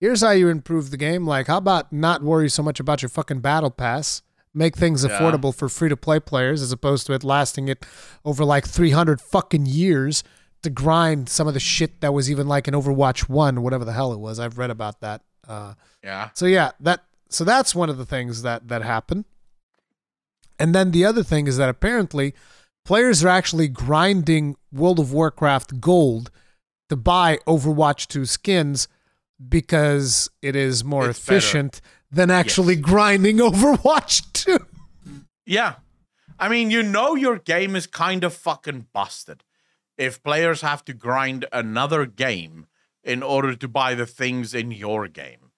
here's 0.00 0.20
how 0.22 0.30
you 0.32 0.48
improve 0.48 0.90
the 0.90 0.96
game. 0.96 1.26
Like, 1.26 1.46
how 1.46 1.58
about 1.58 1.92
not 1.92 2.22
worry 2.22 2.48
so 2.48 2.62
much 2.62 2.80
about 2.80 3.00
your 3.02 3.08
fucking 3.08 3.40
battle 3.40 3.70
pass? 3.70 4.22
Make 4.52 4.76
things 4.76 5.04
Yeah. 5.04 5.10
affordable 5.10 5.54
for 5.54 5.68
free 5.68 5.88
to 5.88 5.96
play 5.96 6.20
players 6.20 6.60
as 6.62 6.72
opposed 6.72 7.06
to 7.06 7.12
it 7.12 7.24
lasting 7.24 7.68
it 7.68 7.84
over 8.24 8.44
like 8.44 8.66
300 8.66 9.20
fucking 9.20 9.66
years 9.66 10.22
to 10.62 10.70
grind 10.70 11.28
some 11.28 11.46
of 11.46 11.54
the 11.54 11.60
shit 11.60 12.00
that 12.00 12.12
was 12.14 12.30
even 12.30 12.48
like 12.48 12.66
in 12.68 12.74
Overwatch 12.74 13.28
1, 13.28 13.62
whatever 13.62 13.84
the 13.84 13.92
hell 13.92 14.12
it 14.12 14.18
was. 14.20 14.38
I've 14.40 14.56
read 14.58 14.70
about 14.70 15.00
that. 15.00 15.22
Uh, 15.46 15.74
yeah. 16.02 16.30
so 16.34 16.46
yeah, 16.46 16.70
that 16.80 17.04
so 17.28 17.44
that's 17.44 17.74
one 17.74 17.90
of 17.90 17.98
the 17.98 18.06
things 18.06 18.42
that 18.42 18.68
that 18.68 18.82
happened. 18.82 19.24
And 20.58 20.74
then 20.74 20.90
the 20.92 21.04
other 21.04 21.22
thing 21.22 21.46
is 21.46 21.56
that 21.56 21.68
apparently 21.68 22.34
players 22.84 23.24
are 23.24 23.28
actually 23.28 23.68
grinding 23.68 24.56
World 24.72 24.98
of 25.00 25.12
Warcraft 25.12 25.80
gold 25.80 26.30
to 26.88 26.96
buy 26.96 27.38
Overwatch 27.46 28.06
2 28.08 28.26
skins 28.26 28.88
because 29.48 30.30
it 30.42 30.54
is 30.54 30.84
more 30.84 31.08
It's 31.10 31.18
efficient 31.18 31.80
than 32.10 32.30
actually 32.30 32.74
Yes. 32.74 32.82
grinding 32.84 33.36
Overwatch 33.48 34.22
2. 34.32 34.58
Yeah. 35.46 35.74
I 36.38 36.48
mean, 36.48 36.70
you 36.70 36.82
know 36.82 37.14
your 37.14 37.38
game 37.38 37.76
is 37.76 37.86
kind 37.86 38.24
of 38.24 38.34
fucking 38.34 38.86
busted 38.92 39.44
if 39.96 40.22
players 40.22 40.60
have 40.62 40.84
to 40.86 40.92
grind 40.92 41.46
another 41.52 42.06
game 42.06 42.66
in 43.02 43.22
order 43.22 43.54
to 43.54 43.68
buy 43.68 43.94
the 43.94 44.06
things 44.06 44.54
in 44.54 44.72
your 44.72 45.06
game, 45.08 45.50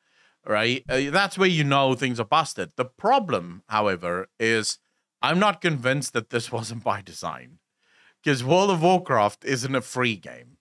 right? 0.47 0.85
Uh, 0.89 1.11
that's 1.11 1.39
where 1.39 1.49
you 1.49 1.65
know 1.65 1.95
things 1.95 2.21
are 2.21 2.25
busted. 2.27 2.73
The 2.77 2.85
problem, 2.85 3.63
however, 3.69 4.29
is 4.39 4.79
I'm 5.27 5.41
not 5.41 5.61
convinced 5.61 6.13
that 6.13 6.31
this 6.31 6.53
wasn't 6.53 6.85
by 6.85 7.03
design 7.03 7.59
because 8.23 8.45
World 8.45 8.71
of 8.71 8.81
Warcraft 8.81 9.45
isn't 9.45 9.75
a 9.75 9.81
free 9.81 10.15
game. 10.15 10.59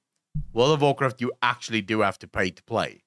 World 0.53 0.73
of 0.73 0.81
Warcraft, 0.81 1.21
you 1.21 1.31
actually 1.43 1.81
do 1.81 2.01
have 2.01 2.17
to 2.17 2.27
pay 2.27 2.49
to 2.49 2.63
play. 2.63 3.03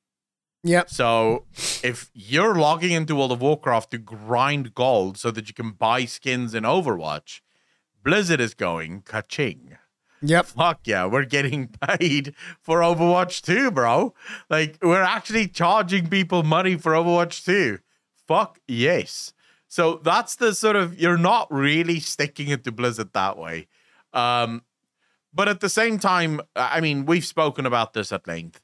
Yep. 0.63 0.89
So 0.89 1.47
if 1.83 2.13
you're 2.15 2.55
logging 2.55 2.93
into 2.93 3.17
World 3.17 3.33
of 3.33 3.43
Warcraft 3.43 3.91
to 3.91 3.99
grind 3.99 4.73
gold 4.77 5.19
so 5.19 5.33
that 5.33 5.49
you 5.49 5.55
can 5.55 5.73
buy 5.73 6.05
skins 6.05 6.55
in 6.55 6.63
Overwatch, 6.63 7.41
Blizzard 8.05 8.41
is 8.41 8.55
going 8.55 9.03
ka-ching. 9.03 9.79
Yep. 10.23 10.47
Fuck 10.47 10.81
yeah, 10.85 11.07
we're 11.07 11.25
getting 11.25 11.67
paid 11.81 12.37
for 12.61 12.83
Overwatch 12.83 13.43
2, 13.43 13.73
bro. 13.73 14.15
Like 14.49 14.79
we're 14.81 15.03
actually 15.03 15.49
charging 15.49 16.07
people 16.07 16.45
money 16.45 16.77
for 16.77 16.93
Overwatch 16.93 17.45
2. 17.45 17.81
Fuck 18.29 18.61
yes. 18.69 19.33
So 19.69 20.01
that's 20.03 20.36
the 20.36 20.55
sort 20.55 20.77
of 20.77 20.99
you're 20.99 21.19
not 21.19 21.53
really 21.53 22.01
sticking 22.01 22.49
it 22.49 22.65
to 22.65 22.73
Blizzard 22.73 23.12
that 23.12 23.39
way. 23.39 23.69
Um 24.12 24.62
but 25.32 25.49
at 25.49 25.61
the 25.61 25.69
same 25.69 25.99
time, 25.99 26.40
I 26.57 26.81
mean, 26.81 27.05
we've 27.05 27.24
spoken 27.24 27.66
about 27.66 27.93
this 27.93 28.12
at 28.12 28.27
length. 28.27 28.61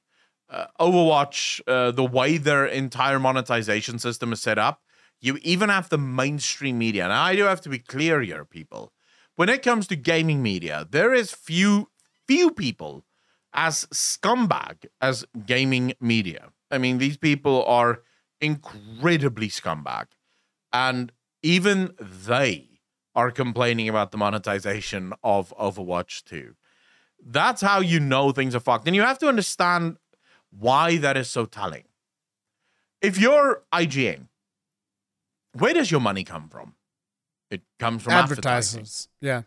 Uh, 0.49 0.67
Overwatch, 0.81 1.61
uh, 1.67 1.91
the 1.91 2.05
way 2.05 2.37
their 2.39 2.65
entire 2.65 3.19
monetization 3.19 3.99
system 3.99 4.33
is 4.33 4.41
set 4.41 4.59
up, 4.59 4.83
you 5.21 5.39
even 5.43 5.69
have 5.69 5.89
the 5.89 5.99
mainstream 5.99 6.79
media. 6.79 7.09
Now, 7.09 7.23
I 7.23 7.37
do 7.37 7.45
have 7.45 7.61
to 7.63 7.69
be 7.69 7.79
clear 7.79 8.23
here, 8.23 8.45
people. 8.45 8.93
When 9.37 9.49
it 9.49 9.63
comes 9.63 9.87
to 9.89 9.97
gaming 9.97 10.43
media, 10.43 10.87
there 10.91 11.13
is 11.13 11.33
few 11.33 11.91
few 12.27 12.51
people 12.51 13.05
as 13.53 13.87
scumbag 13.87 14.87
as 15.01 15.25
gaming 15.47 15.95
media. 16.01 16.51
I 16.71 16.79
mean, 16.79 16.99
these 16.99 17.17
people 17.17 17.65
are 17.65 18.03
incredibly 18.41 19.49
scumbag, 19.49 20.07
and 20.75 21.13
even 21.43 21.95
they 22.01 22.81
are 23.15 23.31
complaining 23.31 23.89
about 23.89 24.11
the 24.11 24.19
monetization 24.19 25.13
of 25.23 25.55
Overwatch 25.57 26.25
2. 26.25 26.55
That's 27.25 27.63
how 27.63 27.81
you 27.81 28.01
know 28.01 28.33
things 28.33 28.55
are 28.55 28.61
fucked. 28.61 28.87
And 28.87 28.97
you 28.97 29.03
have 29.03 29.19
to 29.21 29.29
understand 29.29 29.97
why 30.51 30.97
that 30.99 31.17
is 31.17 31.31
so 31.31 31.47
telling. 31.47 31.85
If 33.01 33.19
you're 33.19 33.63
IGN, 33.73 34.29
where 35.53 35.73
does 35.73 35.91
your 35.91 36.01
money 36.01 36.25
come 36.25 36.49
from? 36.49 36.75
It 37.51 37.63
comes 37.79 38.03
from. 38.03 38.15
Advertisers. 38.15 39.09
Yeah. 39.21 39.43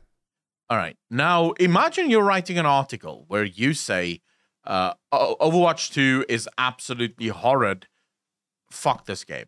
All 0.70 0.78
right. 0.78 0.98
Now, 1.10 1.52
imagine 1.54 2.10
you're 2.10 2.24
writing 2.24 2.58
an 2.58 2.66
article 2.66 3.26
where 3.28 3.44
you 3.44 3.74
say 3.74 4.22
uh, 4.64 4.94
Overwatch 5.14 5.92
2 5.94 6.26
is 6.30 6.48
absolutely 6.58 7.28
horrid. 7.28 7.88
Fuck 8.70 9.06
this 9.06 9.24
game. 9.24 9.48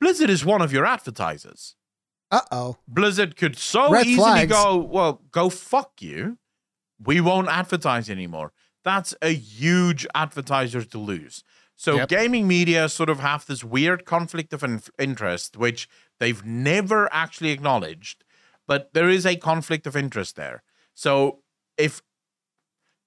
Blizzard 0.00 0.30
is 0.30 0.44
one 0.44 0.62
of 0.62 0.72
your 0.72 0.84
advertisers. 0.86 1.74
Uh 2.30 2.40
oh. 2.50 2.76
Blizzard 2.88 3.36
could 3.36 3.56
so 3.56 3.90
Red 3.90 4.06
easily 4.06 4.16
flags. 4.46 4.52
go, 4.52 4.76
well, 4.76 5.22
go 5.30 5.48
fuck 5.48 6.00
you. 6.00 6.38
We 7.02 7.20
won't 7.20 7.48
advertise 7.48 8.10
anymore. 8.10 8.52
That's 8.84 9.14
a 9.22 9.30
huge 9.34 10.06
advertiser 10.14 10.82
to 10.84 10.98
lose. 10.98 11.42
So 11.76 11.96
Yep. 11.96 12.08
gaming 12.08 12.48
media 12.48 12.88
sort 12.88 13.10
of 13.10 13.20
have 13.20 13.46
this 13.46 13.62
weird 13.62 14.04
conflict 14.06 14.52
of 14.52 14.64
in- 14.64 14.82
interest, 14.98 15.56
which 15.56 15.88
they've 16.18 16.44
never 16.44 17.12
actually 17.12 17.50
acknowledged, 17.50 18.24
but 18.66 18.92
there 18.94 19.10
is 19.10 19.26
a 19.26 19.36
conflict 19.36 19.86
of 19.86 19.94
interest 19.96 20.36
there. 20.36 20.62
So 20.94 21.42
if 21.76 22.02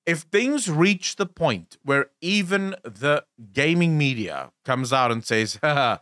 if 0.06 0.22
things 0.22 0.70
reach 0.70 1.18
the 1.18 1.26
point 1.26 1.78
where 1.84 2.08
even 2.22 2.76
the 2.84 3.26
gaming 3.54 3.98
media 3.98 4.52
comes 4.66 4.92
out 4.94 5.12
and 5.12 5.24
says, 5.26 5.60
Haha, 5.64 5.98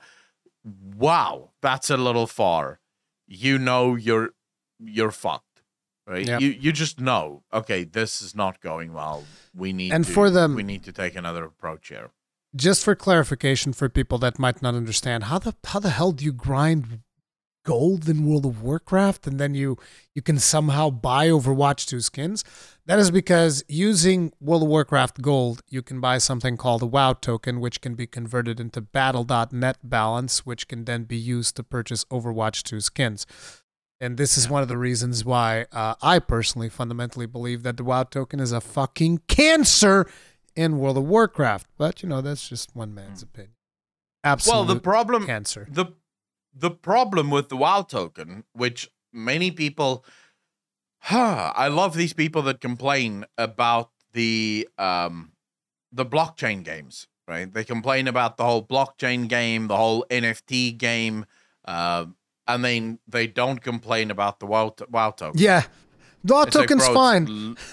wow, 0.95 1.51
that's 1.61 1.89
a 1.89 1.97
little 1.97 2.27
far, 2.27 2.79
you 3.27 3.57
know 3.57 3.95
you're 3.95 4.31
you're 4.79 5.11
fucked. 5.11 5.43
Right? 6.05 6.25
Yep. 6.25 6.41
You 6.41 6.49
you 6.49 6.71
just 6.71 6.99
know, 7.01 7.43
okay, 7.53 7.83
this 7.83 8.21
is 8.21 8.33
not 8.35 8.61
going 8.61 8.93
well. 8.93 9.25
We 9.53 9.73
need 9.73 9.91
And 9.91 10.05
to, 10.05 10.11
for 10.11 10.29
them- 10.29 10.55
we 10.55 10.63
need 10.63 10.83
to 10.83 10.91
take 10.93 11.15
another 11.15 11.43
approach 11.43 11.89
here. 11.89 12.11
Just 12.55 12.83
for 12.85 12.95
clarification 12.95 13.73
for 13.73 13.89
people 13.89 14.17
that 14.19 14.39
might 14.39 14.61
not 14.61 14.73
understand, 14.73 15.25
how 15.25 15.37
the 15.39 15.53
how 15.65 15.79
the 15.79 15.89
hell 15.89 16.11
do 16.13 16.23
you 16.23 16.31
grind 16.33 17.01
gold 17.67 18.07
in 18.07 18.25
World 18.25 18.45
of 18.45 18.63
Warcraft 18.63 19.27
and 19.27 19.41
then 19.41 19.53
you 19.53 19.77
you 20.15 20.21
can 20.21 20.39
somehow 20.39 20.89
buy 20.89 21.27
Overwatch 21.27 21.85
2 21.85 21.99
skins? 21.99 22.45
That 22.85 22.97
is 22.97 23.11
because 23.11 23.61
using 23.67 24.31
World 24.39 24.63
of 24.63 24.69
Warcraft 24.69 25.21
gold, 25.21 25.61
you 25.67 25.81
can 25.81 25.99
buy 25.99 26.17
something 26.17 26.55
called 26.55 26.81
a 26.81 26.85
WoW 26.85 27.11
token, 27.11 27.59
which 27.59 27.81
can 27.81 27.93
be 27.93 28.07
converted 28.07 28.61
into 28.61 28.79
battle.net 28.79 29.77
balance, 29.83 30.45
which 30.45 30.69
can 30.69 30.85
then 30.85 31.03
be 31.03 31.17
used 31.17 31.57
to 31.57 31.63
purchase 31.63 32.05
Overwatch 32.05 32.63
2 32.63 32.79
skins. 32.79 33.27
And 33.99 34.15
this 34.15 34.37
is 34.37 34.49
one 34.49 34.61
of 34.61 34.69
the 34.69 34.77
reasons 34.77 35.25
why 35.25 35.65
uh, 35.73 35.95
I 36.01 36.19
personally 36.19 36.69
fundamentally 36.69 37.25
believe 37.25 37.63
that 37.63 37.75
the 37.75 37.83
WoW 37.83 38.03
token 38.03 38.39
is 38.39 38.53
a 38.53 38.61
fucking 38.61 39.23
cancer 39.27 40.09
in 40.55 40.77
World 40.77 40.97
of 40.97 41.03
Warcraft. 41.03 41.67
But, 41.77 42.01
you 42.01 42.07
know, 42.07 42.21
that's 42.21 42.47
just 42.47 42.73
one 42.73 42.95
man's 42.95 43.21
opinion. 43.21 43.55
Absolutely. 44.23 44.65
Well, 44.65 44.75
the 44.75 44.79
problem 44.81 45.25
cancer. 45.25 45.67
the 45.69 45.87
the 46.59 46.71
problem 46.71 47.29
with 47.29 47.49
the 47.49 47.57
WoW 47.57 47.81
token, 47.83 48.43
which 48.53 48.89
many 49.13 49.51
people, 49.51 50.03
I 51.09 51.67
love 51.67 51.95
these 51.95 52.13
people 52.13 52.41
that 52.43 52.61
complain 52.61 53.25
about 53.37 53.91
the 54.13 54.67
um 54.77 55.31
the 55.91 56.05
blockchain 56.05 56.63
games, 56.63 57.07
right? 57.27 57.51
They 57.51 57.63
complain 57.63 58.07
about 58.07 58.37
the 58.37 58.43
whole 58.43 58.63
blockchain 58.65 59.27
game, 59.27 59.67
the 59.67 59.77
whole 59.77 60.05
NFT 60.09 60.77
game, 60.77 61.25
uh, 61.65 62.05
and 62.47 62.63
then 62.65 62.99
they 63.07 63.27
don't 63.27 63.61
complain 63.61 64.11
about 64.11 64.39
the 64.39 64.45
WoW, 64.47 64.73
WoW 64.89 65.11
token. 65.11 65.39
Yeah. 65.39 65.63
The 66.23 66.33
WoW 66.33 66.41
It's 66.43 66.55
like, 66.55 66.67
token's 66.67 66.85
bro, 66.85 66.93
fine. 66.93 67.27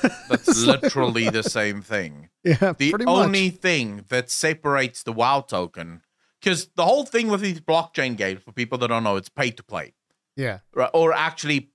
l- 0.05 0.11
That's 0.29 0.57
literally 0.65 1.29
the 1.29 1.43
same 1.43 1.83
thing. 1.83 2.29
yeah, 2.45 2.73
The 2.79 2.95
only 3.07 3.51
thing 3.51 4.05
that 4.11 4.31
separates 4.31 5.03
the 5.03 5.13
WoW 5.13 5.41
token, 5.41 6.03
because 6.45 6.69
the 6.77 6.85
whole 6.85 7.05
thing 7.05 7.29
with 7.29 7.41
these 7.41 7.61
blockchain 7.61 8.17
games, 8.17 8.43
for 8.43 8.53
people 8.53 8.77
that 8.79 8.89
don't 8.89 9.03
know, 9.05 9.17
it's 9.17 9.31
pay 9.31 9.51
to 9.51 9.63
play, 9.63 9.95
Yeah. 10.37 10.59
right? 10.75 10.91
or 10.93 11.13
actually 11.15 11.71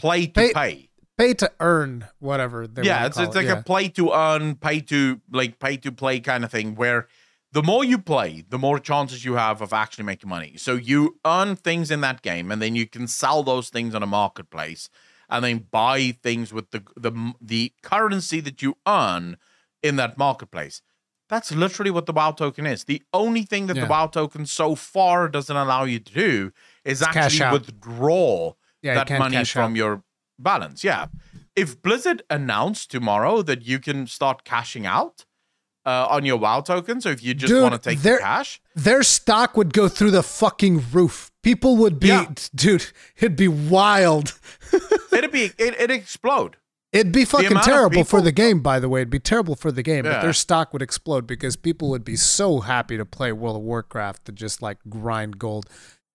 play 0.00 0.26
to 0.26 0.32
Pay- 0.32 0.52
pay. 0.52 0.84
Pay 1.16 1.34
to 1.34 1.50
earn 1.60 2.06
whatever 2.20 2.66
they 2.68 2.82
Yeah, 2.82 3.06
it's 3.06 3.18
it's 3.18 3.34
it. 3.34 3.38
like 3.38 3.46
yeah. 3.46 3.58
a 3.58 3.62
play 3.62 3.88
to 3.88 4.12
earn, 4.12 4.54
pay 4.56 4.80
to 4.82 5.20
like 5.32 5.58
pay 5.58 5.76
to 5.78 5.90
play 5.90 6.20
kind 6.20 6.44
of 6.44 6.50
thing, 6.52 6.74
where 6.76 7.08
the 7.50 7.62
more 7.62 7.82
you 7.84 7.98
play, 7.98 8.44
the 8.48 8.58
more 8.58 8.78
chances 8.78 9.24
you 9.24 9.34
have 9.34 9.60
of 9.60 9.72
actually 9.72 10.04
making 10.04 10.28
money. 10.30 10.56
So 10.56 10.74
you 10.74 11.18
earn 11.24 11.56
things 11.56 11.90
in 11.90 12.02
that 12.02 12.22
game, 12.22 12.52
and 12.52 12.62
then 12.62 12.76
you 12.76 12.86
can 12.86 13.08
sell 13.08 13.42
those 13.42 13.68
things 13.68 13.96
on 13.96 14.02
a 14.04 14.06
marketplace, 14.06 14.88
and 15.28 15.44
then 15.44 15.66
buy 15.72 16.12
things 16.22 16.52
with 16.52 16.70
the 16.70 16.84
the 16.96 17.32
the 17.40 17.72
currency 17.82 18.38
that 18.40 18.62
you 18.62 18.76
earn 18.86 19.38
in 19.82 19.96
that 19.96 20.18
marketplace. 20.18 20.82
That's 21.28 21.52
literally 21.52 21.90
what 21.90 22.06
the 22.06 22.12
WoW 22.12 22.32
token 22.32 22.66
is. 22.66 22.84
The 22.84 23.02
only 23.12 23.42
thing 23.42 23.66
that 23.66 23.76
Yeah. 23.76 23.84
the 23.84 23.90
WoW 23.90 24.06
token 24.06 24.46
so 24.46 24.74
far 24.74 25.28
doesn't 25.28 25.56
allow 25.56 25.84
you 25.84 25.98
to 25.98 26.12
do 26.12 26.52
is 26.84 27.02
It's 27.02 27.16
actually 27.16 27.52
withdraw 27.52 28.54
Yeah, 28.82 28.94
that 29.04 29.18
money 29.18 29.44
from 29.44 29.72
out. 29.72 29.76
your 29.76 30.02
balance. 30.38 30.82
Yeah. 30.84 31.06
If 31.54 31.82
Blizzard 31.82 32.22
announced 32.30 32.90
tomorrow 32.90 33.42
that 33.42 33.62
you 33.66 33.78
can 33.78 34.06
start 34.06 34.44
cashing 34.44 34.86
out 34.86 35.24
uh, 35.84 36.06
on 36.10 36.24
your 36.24 36.36
WoW 36.36 36.60
token, 36.60 37.00
so 37.00 37.08
if 37.10 37.22
you 37.22 37.34
just 37.34 37.52
want 37.52 37.72
to 37.74 37.78
take 37.90 38.00
the 38.02 38.18
cash, 38.20 38.60
Their 38.74 39.02
stock 39.02 39.56
would 39.56 39.72
go 39.72 39.88
through 39.88 40.10
the 40.12 40.22
fucking 40.22 40.84
roof. 40.92 41.30
People 41.42 41.76
would 41.78 41.98
be, 41.98 42.08
Yeah. 42.08 42.26
dude, 42.54 42.86
it'd 43.16 43.36
be 43.36 43.48
wild. 43.48 44.38
it'd 45.12 45.32
be 45.32 45.44
it, 45.58 45.60
it'd 45.60 45.90
explode. 45.90 46.56
It'd 46.92 47.12
be 47.12 47.24
fucking 47.26 47.58
terrible 47.60 48.04
for 48.04 48.22
the 48.22 48.32
game, 48.32 48.60
by 48.60 48.80
the 48.80 48.88
way. 48.88 49.00
It'd 49.00 49.10
be 49.10 49.18
terrible 49.20 49.54
for 49.54 49.70
the 49.70 49.82
game, 49.82 50.04
but 50.04 50.22
their 50.22 50.32
stock 50.32 50.72
would 50.72 50.80
explode 50.82 51.26
because 51.26 51.54
people 51.56 51.90
would 51.90 52.04
be 52.04 52.16
so 52.16 52.60
happy 52.60 52.96
to 52.96 53.04
play 53.04 53.30
World 53.32 53.56
of 53.56 53.62
Warcraft 53.62 54.24
to 54.24 54.32
just 54.32 54.62
like 54.62 54.78
grind 54.88 55.38
gold. 55.38 55.66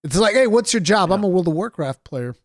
It's 0.03 0.17
like, 0.17 0.33
hey, 0.33 0.47
what's 0.47 0.73
your 0.73 0.81
job? 0.81 1.11
I'm 1.11 1.23
a 1.23 1.27
World 1.27 1.47
of 1.47 1.53
Warcraft 1.53 2.03
player. 2.03 2.35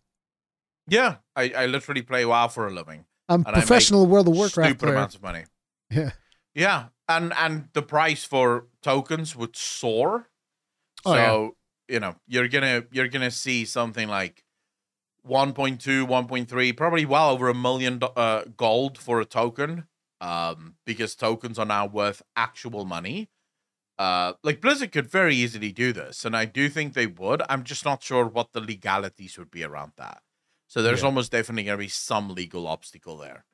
Yeah, 0.87 1.17
I, 1.35 1.53
I 1.57 1.67
literally 1.67 2.03
play 2.03 2.25
WoW 2.25 2.49
for 2.49 2.67
a 2.67 2.71
living. 2.71 3.05
I'm 3.29 3.45
And 3.47 3.55
professional 3.55 4.07
World 4.07 4.29
of 4.29 4.35
Warcraft 4.35 4.71
Stupid 4.71 4.79
player. 4.79 4.95
amounts 4.95 5.15
of 5.15 5.23
money. 5.23 5.45
Yeah. 5.91 6.11
Yeah, 6.55 6.87
and 7.09 7.33
and 7.37 7.69
the 7.73 7.83
price 7.83 8.25
for 8.25 8.67
tokens 8.83 9.35
would 9.37 9.57
soar. 9.57 10.29
Oh, 11.05 11.15
so 11.15 11.57
you 11.89 12.01
know 12.01 12.17
you're 12.27 12.49
gonna 12.49 12.85
you're 12.91 13.09
gonna 13.09 13.31
see 13.31 13.65
something 13.65 14.09
like 14.09 14.45
1.2, 15.27 15.79
1.3, 16.07 16.77
probably 16.77 17.05
well 17.05 17.31
over 17.31 17.49
a 17.49 17.55
million 17.55 18.01
uh, 18.17 18.45
gold 18.57 18.99
for 18.99 19.21
a 19.21 19.25
token 19.25 19.87
um, 20.21 20.75
because 20.85 21.15
tokens 21.15 21.59
are 21.59 21.67
now 21.67 21.87
worth 21.87 22.23
actual 22.37 22.85
money. 22.85 23.31
Uh, 23.99 24.35
like 24.45 24.61
Blizzard 24.61 24.93
could 24.93 25.11
very 25.11 25.35
easily 25.35 25.73
do 25.73 25.93
this, 25.93 26.25
and 26.25 26.37
I 26.37 26.45
do 26.45 26.69
think 26.69 26.95
they 26.95 27.07
would. 27.07 27.43
I'm 27.49 27.65
just 27.65 27.85
not 27.85 28.03
sure 28.03 28.27
what 28.27 28.53
the 28.53 28.61
legalities 28.61 29.37
would 29.39 29.51
be 29.51 29.65
around 29.65 29.93
that. 29.97 30.23
So 30.69 30.83
there's 30.83 31.01
yeah. 31.01 31.07
almost 31.07 31.33
definitely 31.33 31.65
going 31.65 31.79
to 31.79 31.85
be 31.85 31.89
some 31.89 32.35
legal 32.35 32.69
obstacle 32.69 33.17
there. 33.17 33.45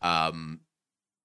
Um, 0.00 0.60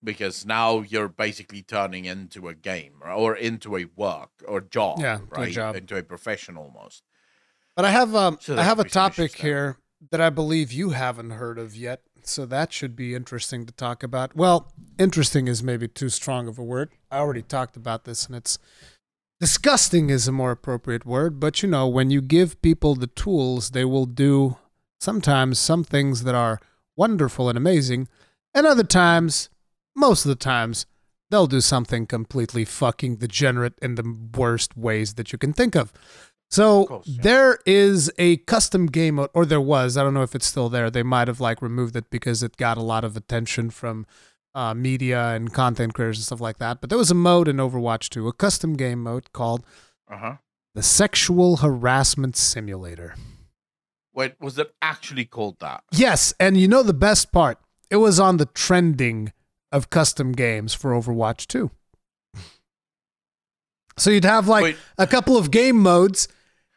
because 0.04 0.46
now 0.46 0.82
you're 0.82 1.08
basically 1.08 1.64
turning 1.64 2.06
into 2.06 2.48
a 2.48 2.54
game 2.54 3.02
or 3.04 3.36
into 3.36 3.78
a 3.78 3.86
work 3.96 4.30
or 4.48 4.62
job, 4.62 5.00
yeah, 5.00 5.20
right? 5.30 5.52
Job. 5.52 5.76
Into 5.76 5.98
a 5.98 6.04
profession 6.04 6.58
almost. 6.58 7.04
But 7.76 7.86
I 7.86 7.92
have 7.92 8.16
um 8.16 8.38
so 8.40 8.58
I 8.58 8.64
have 8.64 8.80
a 8.80 8.88
topic 8.88 9.36
here 9.36 9.78
that 10.12 10.22
I 10.22 10.30
believe 10.30 10.72
you 10.72 10.92
haven't 10.92 11.32
heard 11.32 11.58
of 11.58 11.76
yet, 11.76 12.02
so 12.24 12.46
that 12.46 12.74
should 12.74 12.96
be 12.96 13.16
interesting 13.16 13.66
to 13.66 13.74
talk 13.74 14.04
about. 14.04 14.36
Well, 14.36 14.72
interesting 14.98 15.48
is 15.48 15.64
maybe 15.64 15.88
too 15.88 16.10
strong 16.10 16.48
of 16.48 16.58
a 16.58 16.64
word. 16.64 16.92
I 17.12 17.18
already 17.18 17.42
talked 17.42 17.76
about 17.76 18.06
this, 18.06 18.26
and 18.26 18.36
it's 18.36 18.58
disgusting 19.40 20.10
is 20.10 20.28
a 20.28 20.32
more 20.32 20.52
appropriate 20.52 21.06
word. 21.06 21.40
But 21.40 21.62
you 21.62 21.70
know, 21.70 21.88
when 21.88 22.12
you 22.12 22.22
give 22.22 22.62
people 22.62 22.96
the 22.96 23.08
tools, 23.08 23.72
they 23.72 23.86
will 23.86 24.06
do 24.06 24.58
sometimes 25.00 25.60
some 25.60 25.84
things 25.84 26.24
that 26.24 26.36
are 26.36 26.60
wonderful 26.96 27.50
and 27.50 27.58
amazing, 27.58 28.08
and 28.54 28.66
other 28.66 28.84
times 28.84 29.50
most 29.96 30.26
of 30.26 30.30
the 30.30 30.36
times, 30.36 30.86
they'll 31.32 31.48
do 31.48 31.62
something 31.62 32.06
completely 32.06 32.66
fucking 32.66 33.16
degenerate 33.16 33.80
in 33.82 33.96
the 33.96 34.30
worst 34.36 34.78
ways 34.78 35.14
that 35.14 35.32
you 35.32 35.40
can 35.40 35.54
think 35.54 35.76
of. 35.76 35.94
So 36.56 37.02
yeah. 37.04 37.22
there 37.22 37.60
is 37.66 38.10
a 38.18 38.38
custom 38.38 38.86
game 38.86 39.16
mode, 39.16 39.30
or 39.34 39.46
there 39.46 39.60
was. 39.60 39.98
I 39.98 40.04
don't 40.04 40.14
know 40.14 40.22
if 40.22 40.36
it's 40.36 40.46
still 40.46 40.70
there. 40.70 40.90
They 40.90 41.04
might 41.04 41.28
have 41.28 41.42
like 41.42 41.62
removed 41.62 41.98
it 41.98 42.10
because 42.10 42.42
it 42.42 42.56
got 42.56 42.78
a 42.78 42.82
lot 42.82 43.04
of 43.04 43.18
attention 43.18 43.72
from 43.72 44.06
uh, 44.54 44.74
media 44.74 45.32
and 45.32 45.54
content 45.54 45.94
creators 45.94 46.18
and 46.18 46.24
stuff 46.24 46.40
like 46.40 46.60
that. 46.60 46.80
But 46.80 46.90
there 46.90 46.98
was 46.98 47.12
a 47.12 47.16
mode 47.16 47.50
in 47.50 47.58
Overwatch 47.58 48.08
2, 48.08 48.30
a 48.30 48.32
custom 48.32 48.76
game 48.76 49.04
mode 49.04 49.34
called 49.34 49.66
uh-huh. 50.10 50.38
the 50.74 50.82
Sexual 50.82 51.58
Harassment 51.58 52.38
Simulator. 52.38 53.16
Wait, 54.14 54.36
was 54.40 54.58
it 54.58 54.74
actually 54.82 55.26
called 55.26 55.60
that? 55.60 55.84
Yes, 55.92 56.34
and 56.40 56.56
you 56.56 56.70
know 56.70 56.84
the 56.84 56.94
best 56.94 57.34
part? 57.34 57.60
It 57.90 57.98
was 57.98 58.18
on 58.18 58.38
the 58.38 58.46
trending 58.46 59.34
of 59.74 59.90
custom 59.90 60.32
games 60.32 60.74
for 60.74 60.92
Overwatch 60.92 61.48
2. 61.48 61.70
So 63.98 64.10
you'd 64.10 64.26
have 64.26 64.50
like 64.50 64.64
Wait. 64.64 64.78
a 64.98 65.08
couple 65.08 65.38
of 65.38 65.52
game 65.52 65.80
modes 65.80 66.28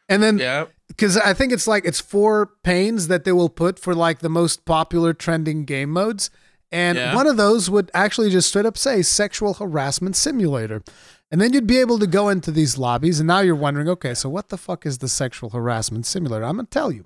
and 0.09 0.21
then 0.21 0.37
yeah. 0.37 0.65
cuz 0.97 1.15
I 1.15 1.33
think 1.33 1.53
it's 1.53 1.67
like 1.67 1.85
it's 1.85 2.01
four 2.01 2.51
panes 2.63 3.07
that 3.07 3.23
they 3.23 3.31
will 3.31 3.49
put 3.49 3.79
for 3.79 3.95
like 3.95 4.19
the 4.19 4.29
most 4.29 4.65
popular 4.65 5.13
trending 5.13 5.63
game 5.63 5.91
modes 5.91 6.29
and 6.71 6.97
yeah. 6.97 7.15
one 7.15 7.27
of 7.27 7.37
those 7.37 7.69
would 7.69 7.89
actually 7.93 8.29
just 8.29 8.49
straight 8.49 8.65
up 8.65 8.77
say 8.77 9.01
sexual 9.01 9.55
harassment 9.55 10.15
simulator. 10.15 10.83
And 11.31 11.39
then 11.39 11.53
you'd 11.53 11.67
be 11.67 11.79
able 11.79 11.99
to 11.99 12.07
go 12.07 12.29
into 12.29 12.51
these 12.51 12.77
lobbies 12.77 13.19
and 13.19 13.27
now 13.27 13.39
you're 13.39 13.55
wondering, 13.55 13.87
okay, 13.89 14.13
so 14.13 14.29
what 14.29 14.49
the 14.49 14.57
fuck 14.57 14.85
is 14.85 14.97
the 14.97 15.07
sexual 15.07 15.51
harassment 15.51 16.05
simulator? 16.05 16.43
I'm 16.43 16.55
going 16.55 16.65
to 16.65 16.69
tell 16.69 16.91
you. 16.91 17.05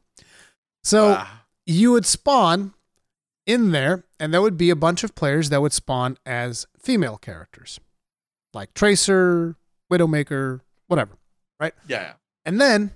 So 0.84 1.15
ah. 1.17 1.45
you 1.65 1.91
would 1.91 2.05
spawn 2.05 2.73
in 3.45 3.71
there, 3.71 4.05
and 4.19 4.34
there 4.34 4.41
would 4.41 4.57
be 4.57 4.69
a 4.69 4.75
bunch 4.75 5.03
of 5.03 5.15
players 5.15 5.49
that 5.49 5.61
would 5.61 5.73
spawn 5.73 6.17
as 6.25 6.65
female 6.80 7.17
characters, 7.17 7.80
like 8.53 8.73
Tracer, 8.73 9.57
Widowmaker, 9.91 10.61
whatever, 10.88 11.17
right? 11.59 11.73
Yeah. 11.88 12.13
And 12.45 12.60
then 12.60 12.91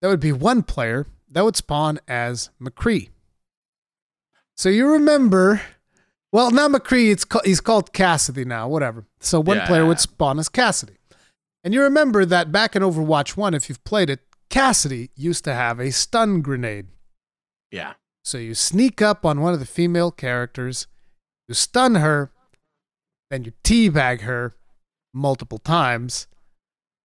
there 0.00 0.10
would 0.10 0.20
be 0.20 0.32
one 0.32 0.62
player 0.62 1.06
that 1.30 1.44
would 1.44 1.56
spawn 1.56 2.00
as 2.08 2.50
McCree. 2.60 3.10
So 4.56 4.68
you 4.68 4.86
remember, 4.86 5.62
well, 6.32 6.50
not 6.50 6.70
McCree, 6.70 7.10
it's 7.10 7.24
he's 7.44 7.60
called 7.60 7.92
Cassidy 7.92 8.44
now, 8.44 8.68
whatever. 8.68 9.04
So 9.20 9.40
one 9.40 9.58
yeah. 9.58 9.66
player 9.66 9.86
would 9.86 10.00
spawn 10.00 10.38
as 10.38 10.48
Cassidy. 10.48 10.94
And 11.62 11.74
you 11.74 11.82
remember 11.82 12.24
that 12.24 12.50
back 12.50 12.74
in 12.74 12.82
Overwatch 12.82 13.36
1, 13.36 13.54
if 13.54 13.68
you've 13.68 13.84
played 13.84 14.10
it, 14.10 14.20
Cassidy 14.48 15.10
used 15.14 15.44
to 15.44 15.54
have 15.54 15.78
a 15.78 15.92
stun 15.92 16.40
grenade. 16.42 16.88
Yeah. 17.70 17.94
So 18.24 18.38
you 18.38 18.54
sneak 18.54 19.00
up 19.00 19.24
on 19.24 19.40
one 19.40 19.52
of 19.52 19.60
the 19.60 19.66
female 19.66 20.10
characters, 20.10 20.86
you 21.48 21.54
stun 21.54 21.96
her, 21.96 22.30
then 23.30 23.44
you 23.44 23.52
teabag 23.62 24.22
her 24.22 24.56
multiple 25.14 25.58
times, 25.58 26.26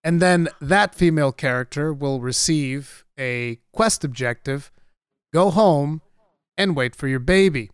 and 0.06 0.22
then 0.22 0.48
that 0.62 0.94
female 0.94 1.32
character 1.32 1.92
will 1.92 2.22
receive 2.22 3.04
a 3.20 3.58
quest 3.74 4.04
objective, 4.04 4.72
go 5.34 5.50
home, 5.50 6.04
and 6.56 6.76
wait 6.76 6.96
for 6.96 7.08
your 7.08 7.20
baby. 7.20 7.72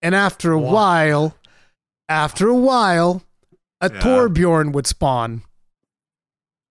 And 0.00 0.14
after 0.14 0.52
a 0.52 0.58
while, 0.58 1.36
after 2.08 2.48
a 2.48 2.54
while, 2.54 3.22
a 3.78 3.90
yeah. 3.92 4.00
Torbjorn 4.00 4.72
would 4.72 4.86
spawn. 4.86 5.42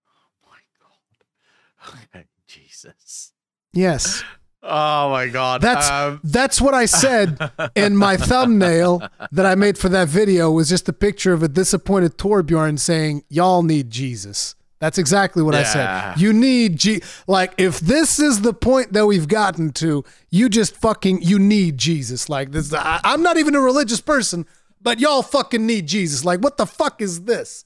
Oh 0.08 0.50
my 0.50 0.58
god. 0.80 2.00
Okay, 2.16 2.26
Jesus. 2.48 3.32
Yes. 3.74 4.24
Oh 4.64 5.12
my 5.12 5.28
god. 5.28 5.62
That's 5.62 5.88
um, 5.88 6.20
that's 6.24 6.60
what 6.60 6.74
I 6.74 6.86
said 6.86 7.38
in 7.76 7.96
my 7.96 8.18
thumbnail 8.18 9.08
that 9.32 9.46
I 9.46 9.54
made 9.54 9.78
for 9.78 9.90
that 9.90 10.08
video 10.08 10.50
was 10.50 10.70
just 10.70 10.90
a 10.90 10.94
picture 10.94 11.34
of 11.34 11.44
a 11.44 11.48
disappointed 11.48 12.18
Torbjorn 12.18 12.80
saying, 12.80 13.24
"Y'all 13.30 13.62
need 13.62 13.92
Jesus." 13.92 14.56
That's 14.84 14.98
exactly 14.98 15.42
what 15.42 15.54
yeah. 15.54 15.62
I 15.62 15.64
said. 15.64 16.20
You 16.20 16.34
need 16.34 16.76
G 16.78 17.02
like 17.26 17.54
if 17.58 17.80
this 17.80 18.20
is 18.20 18.42
the 18.42 18.54
point 18.54 18.92
that 18.92 19.06
we've 19.06 19.30
gotten 19.30 19.72
to, 19.76 20.04
you 20.30 20.50
just 20.50 20.76
fucking 20.76 21.22
you 21.22 21.40
need 21.40 21.78
Jesus. 21.78 22.28
Like 22.28 22.52
this 22.52 22.74
I, 22.74 23.00
I'm 23.06 23.24
not 23.24 23.38
even 23.38 23.56
a 23.56 23.62
religious 23.62 24.02
person, 24.02 24.46
but 24.82 25.00
y'all 25.00 25.22
fucking 25.22 25.66
need 25.66 25.88
Jesus. 25.88 26.26
Like 26.26 26.42
what 26.42 26.58
the 26.58 26.66
fuck 26.66 27.02
is 27.02 27.22
this? 27.22 27.64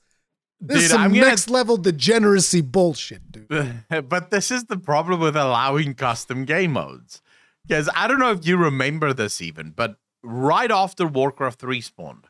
This 0.61 0.76
dude, 0.76 0.84
is 0.84 0.91
some 0.91 1.02
I'm 1.02 1.11
next 1.14 1.48
gonna... 1.48 1.57
level 1.57 1.77
degeneracy 1.77 2.61
bullshit, 2.61 3.31
dude. 3.31 3.84
but 4.10 4.30
this 4.30 4.52
is 4.52 4.65
the 4.65 4.77
problem 4.77 5.19
with 5.19 5.35
allowing 5.35 5.95
custom 5.95 6.45
game 6.45 6.73
modes. 6.73 7.23
Because 7.68 7.89
I 7.95 8.07
don't 8.07 8.19
know 8.19 8.31
if 8.31 8.45
you 8.45 8.57
remember 8.57 9.11
this 9.11 9.41
even, 9.41 9.72
but 9.72 9.98
right 10.22 10.69
after 10.69 11.07
Warcraft 11.07 11.60
3 11.60 11.81
spawned, 11.81 12.27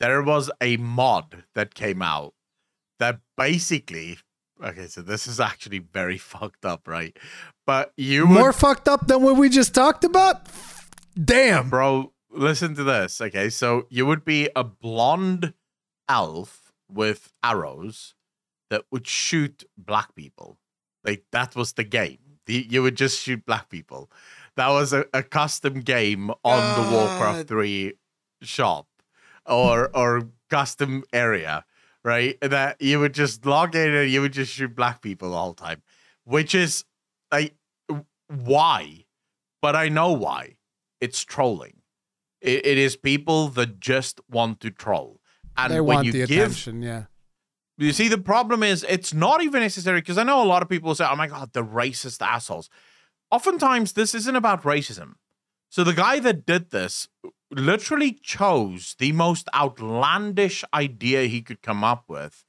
there 0.00 0.22
was 0.22 0.50
a 0.62 0.78
mod 0.78 1.44
that 1.54 1.74
came 1.74 2.00
out 2.00 2.32
that 2.98 3.20
basically 3.36 4.18
okay, 4.62 4.86
so 4.86 5.02
this 5.02 5.26
is 5.26 5.40
actually 5.40 5.78
very 5.78 6.18
fucked 6.32 6.64
up, 6.64 6.86
right? 6.88 7.16
But 7.66 7.92
you 7.96 8.26
more 8.26 8.46
would, 8.46 8.54
fucked 8.54 8.88
up 8.88 9.06
than 9.06 9.22
what 9.22 9.36
we 9.36 9.48
just 9.48 9.74
talked 9.74 10.04
about? 10.04 10.46
Damn. 11.22 11.70
Bro, 11.70 12.12
listen 12.30 12.74
to 12.74 12.84
this. 12.84 13.20
Okay, 13.20 13.50
so 13.50 13.86
you 13.90 14.06
would 14.06 14.24
be 14.24 14.48
a 14.54 14.64
blonde 14.64 15.54
elf 16.08 16.72
with 16.90 17.32
arrows 17.42 18.14
that 18.70 18.84
would 18.90 19.06
shoot 19.06 19.64
black 19.76 20.14
people. 20.14 20.58
Like 21.04 21.24
that 21.32 21.54
was 21.56 21.74
the 21.74 21.84
game. 21.84 22.18
The, 22.46 22.66
you 22.68 22.82
would 22.82 22.96
just 22.96 23.20
shoot 23.20 23.44
black 23.46 23.70
people. 23.70 24.10
That 24.56 24.68
was 24.68 24.92
a, 24.92 25.06
a 25.12 25.22
custom 25.22 25.80
game 25.80 26.30
on 26.30 26.36
God. 26.42 26.76
the 26.76 26.96
Warcraft 26.96 27.48
3 27.48 27.94
shop 28.42 28.86
or 29.46 29.90
or 29.94 30.28
custom 30.50 31.04
area, 31.12 31.64
right? 32.04 32.38
That 32.40 32.80
you 32.80 33.00
would 33.00 33.14
just 33.14 33.44
log 33.46 33.74
in 33.74 33.94
and 33.94 34.10
you 34.10 34.20
would 34.20 34.32
just 34.32 34.52
shoot 34.52 34.76
black 34.76 35.00
people 35.00 35.34
all 35.34 35.52
the 35.54 35.62
time. 35.62 35.82
Which 36.24 36.54
is 36.54 36.84
like 37.32 37.54
why? 38.28 39.06
But 39.62 39.74
I 39.74 39.88
know 39.88 40.12
why. 40.12 40.56
It's 41.00 41.22
trolling. 41.24 41.82
it, 42.40 42.66
it 42.66 42.78
is 42.78 42.96
people 42.96 43.48
that 43.48 43.80
just 43.80 44.20
want 44.30 44.60
to 44.60 44.70
troll. 44.70 45.20
And 45.56 45.72
they 45.72 45.80
when 45.80 45.96
want 45.96 46.06
you 46.06 46.12
the 46.12 46.26
give, 46.26 46.50
attention, 46.50 46.82
yeah. 46.82 47.04
You 47.78 47.92
see, 47.92 48.08
the 48.08 48.18
problem 48.18 48.62
is 48.62 48.84
it's 48.88 49.12
not 49.12 49.42
even 49.42 49.60
necessary 49.60 50.00
because 50.00 50.18
I 50.18 50.22
know 50.22 50.42
a 50.42 50.46
lot 50.46 50.62
of 50.62 50.68
people 50.68 50.94
say, 50.94 51.06
"Oh 51.08 51.16
my 51.16 51.26
god, 51.26 51.52
the 51.52 51.64
racist 51.64 52.22
assholes." 52.24 52.68
Oftentimes, 53.30 53.92
this 53.94 54.14
isn't 54.14 54.36
about 54.36 54.62
racism. 54.62 55.14
So 55.70 55.82
the 55.82 55.92
guy 55.92 56.20
that 56.20 56.46
did 56.46 56.70
this 56.70 57.08
literally 57.58 58.12
chose 58.12 58.94
the 58.98 59.12
most 59.12 59.48
outlandish 59.54 60.64
idea 60.72 61.24
he 61.24 61.42
could 61.42 61.62
come 61.62 61.84
up 61.84 62.04
with 62.08 62.44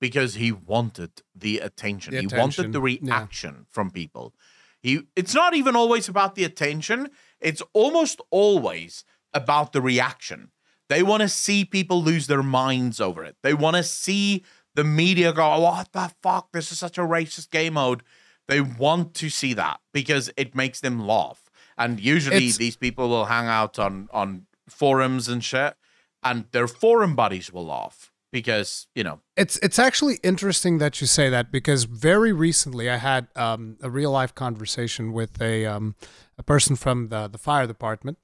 because 0.00 0.34
he 0.34 0.50
wanted 0.52 1.22
the 1.34 1.58
attention. 1.58 2.12
The 2.12 2.18
attention. 2.18 2.36
He 2.36 2.40
wanted 2.40 2.72
the 2.72 2.80
reaction 2.80 3.54
yeah. 3.58 3.64
from 3.70 3.90
people. 3.90 4.34
He 4.80 5.02
it's 5.14 5.34
not 5.34 5.54
even 5.54 5.76
always 5.76 6.08
about 6.08 6.34
the 6.34 6.44
attention. 6.44 7.10
It's 7.40 7.62
almost 7.72 8.20
always 8.30 9.04
about 9.34 9.72
the 9.72 9.82
reaction. 9.82 10.50
They 10.88 11.02
want 11.02 11.20
to 11.22 11.28
see 11.28 11.64
people 11.64 12.02
lose 12.02 12.26
their 12.26 12.42
minds 12.42 13.00
over 13.00 13.24
it. 13.24 13.36
They 13.42 13.54
want 13.54 13.76
to 13.76 13.82
see 13.82 14.44
the 14.74 14.84
media 14.84 15.32
go, 15.32 15.60
what 15.60 15.92
the 15.92 16.10
fuck? 16.22 16.50
This 16.52 16.72
is 16.72 16.78
such 16.78 16.98
a 16.98 17.02
racist 17.02 17.50
game 17.50 17.74
mode. 17.74 18.02
They 18.48 18.60
want 18.60 19.14
to 19.14 19.28
see 19.28 19.52
that 19.54 19.80
because 19.92 20.30
it 20.36 20.56
makes 20.56 20.80
them 20.80 21.06
laugh. 21.06 21.49
And 21.80 21.98
usually 21.98 22.46
it's, 22.48 22.58
these 22.58 22.76
people 22.76 23.08
will 23.08 23.24
hang 23.26 23.48
out 23.48 23.78
on 23.78 24.08
on 24.12 24.46
forums 24.68 25.26
and 25.28 25.42
shit, 25.42 25.74
and 26.22 26.44
their 26.52 26.68
forum 26.68 27.16
buddies 27.16 27.52
will 27.52 27.66
laugh. 27.66 27.98
because 28.32 28.86
you 28.94 29.02
know 29.06 29.18
it's 29.42 29.56
it's 29.66 29.78
actually 29.78 30.16
interesting 30.22 30.78
that 30.78 31.00
you 31.00 31.06
say 31.18 31.26
that 31.36 31.46
because 31.50 31.82
very 32.10 32.32
recently 32.48 32.86
I 32.96 32.98
had 32.98 33.24
um, 33.34 33.76
a 33.82 33.90
real 33.90 34.12
life 34.20 34.32
conversation 34.34 35.04
with 35.18 35.32
a 35.42 35.54
um, 35.74 35.94
a 36.38 36.42
person 36.52 36.76
from 36.76 37.08
the 37.08 37.22
the 37.34 37.38
fire 37.38 37.66
department 37.66 38.18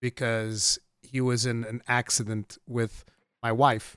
because 0.00 0.78
he 1.02 1.20
was 1.20 1.46
in 1.46 1.64
an 1.64 1.82
accident 1.88 2.58
with 2.66 3.04
my 3.42 3.52
wife. 3.52 3.96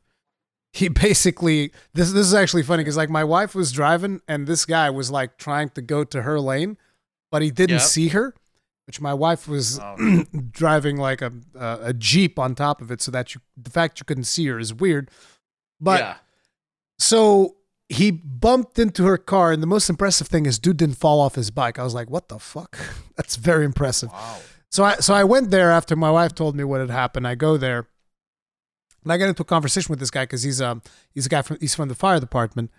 He 0.71 0.87
basically 1.07 1.71
this 1.93 2.11
this 2.11 2.25
is 2.27 2.33
actually 2.33 2.63
funny 2.63 2.83
because 2.83 2.97
like 2.97 3.09
my 3.09 3.23
wife 3.23 3.53
was 3.55 3.71
driving 3.71 4.21
and 4.27 4.47
this 4.47 4.65
guy 4.65 4.89
was 4.89 5.11
like 5.11 5.37
trying 5.37 5.69
to 5.71 5.81
go 5.81 6.03
to 6.03 6.21
her 6.23 6.39
lane, 6.39 6.77
but 7.31 7.41
he 7.41 7.51
didn't 7.51 7.79
Yep. 7.79 7.81
see 7.81 8.07
her. 8.09 8.33
Which 8.87 8.99
my 8.99 9.13
wife 9.13 9.47
was 9.47 9.79
Oh. 9.79 10.23
driving 10.51 10.97
like 10.97 11.21
a, 11.21 11.31
a 11.55 11.79
a 11.83 11.93
jeep 11.93 12.37
on 12.37 12.55
top 12.55 12.81
of 12.81 12.91
it, 12.91 13.01
so 13.01 13.11
that 13.11 13.33
you 13.33 13.41
the 13.55 13.69
fact 13.69 13.99
you 13.99 14.05
couldn't 14.05 14.25
see 14.25 14.45
her 14.47 14.59
is 14.59 14.73
weird. 14.73 15.09
But 15.79 15.99
yeah 15.99 16.15
so 16.99 17.57
he 17.89 18.11
bumped 18.11 18.79
into 18.79 19.03
her 19.05 19.17
car, 19.17 19.51
and 19.51 19.61
the 19.61 19.67
most 19.67 19.89
impressive 19.89 20.27
thing 20.27 20.45
is, 20.45 20.57
dude 20.57 20.77
didn't 20.77 20.95
fall 20.95 21.19
off 21.19 21.35
his 21.35 21.51
bike. 21.51 21.77
I 21.77 21.83
was 21.83 21.93
like, 21.93 22.09
"What 22.09 22.29
the 22.29 22.39
fuck?" 22.39 22.77
That's 23.17 23.35
very 23.35 23.65
impressive. 23.65 24.09
wow 24.11 24.39
So 24.69 24.83
I 24.83 24.95
so 24.97 25.13
I 25.13 25.23
went 25.23 25.51
there 25.51 25.71
after 25.71 25.95
my 25.95 26.09
wife 26.11 26.33
told 26.33 26.55
me 26.55 26.63
what 26.63 26.79
had 26.81 26.89
happened. 26.89 27.27
I 27.27 27.35
go 27.35 27.57
there, 27.57 27.87
and 29.03 29.11
I 29.11 29.17
get 29.17 29.27
into 29.29 29.41
a 29.41 29.45
conversation 29.45 29.91
with 29.91 29.99
this 29.99 30.11
guy 30.11 30.23
because 30.23 30.43
he's 30.43 30.61
um 30.61 30.81
he's 31.13 31.25
a 31.25 31.29
guy 31.29 31.41
from 31.41 31.57
he's 31.59 31.75
from 31.75 31.89
the 31.89 31.95
fire 31.95 32.19
department. 32.19 32.71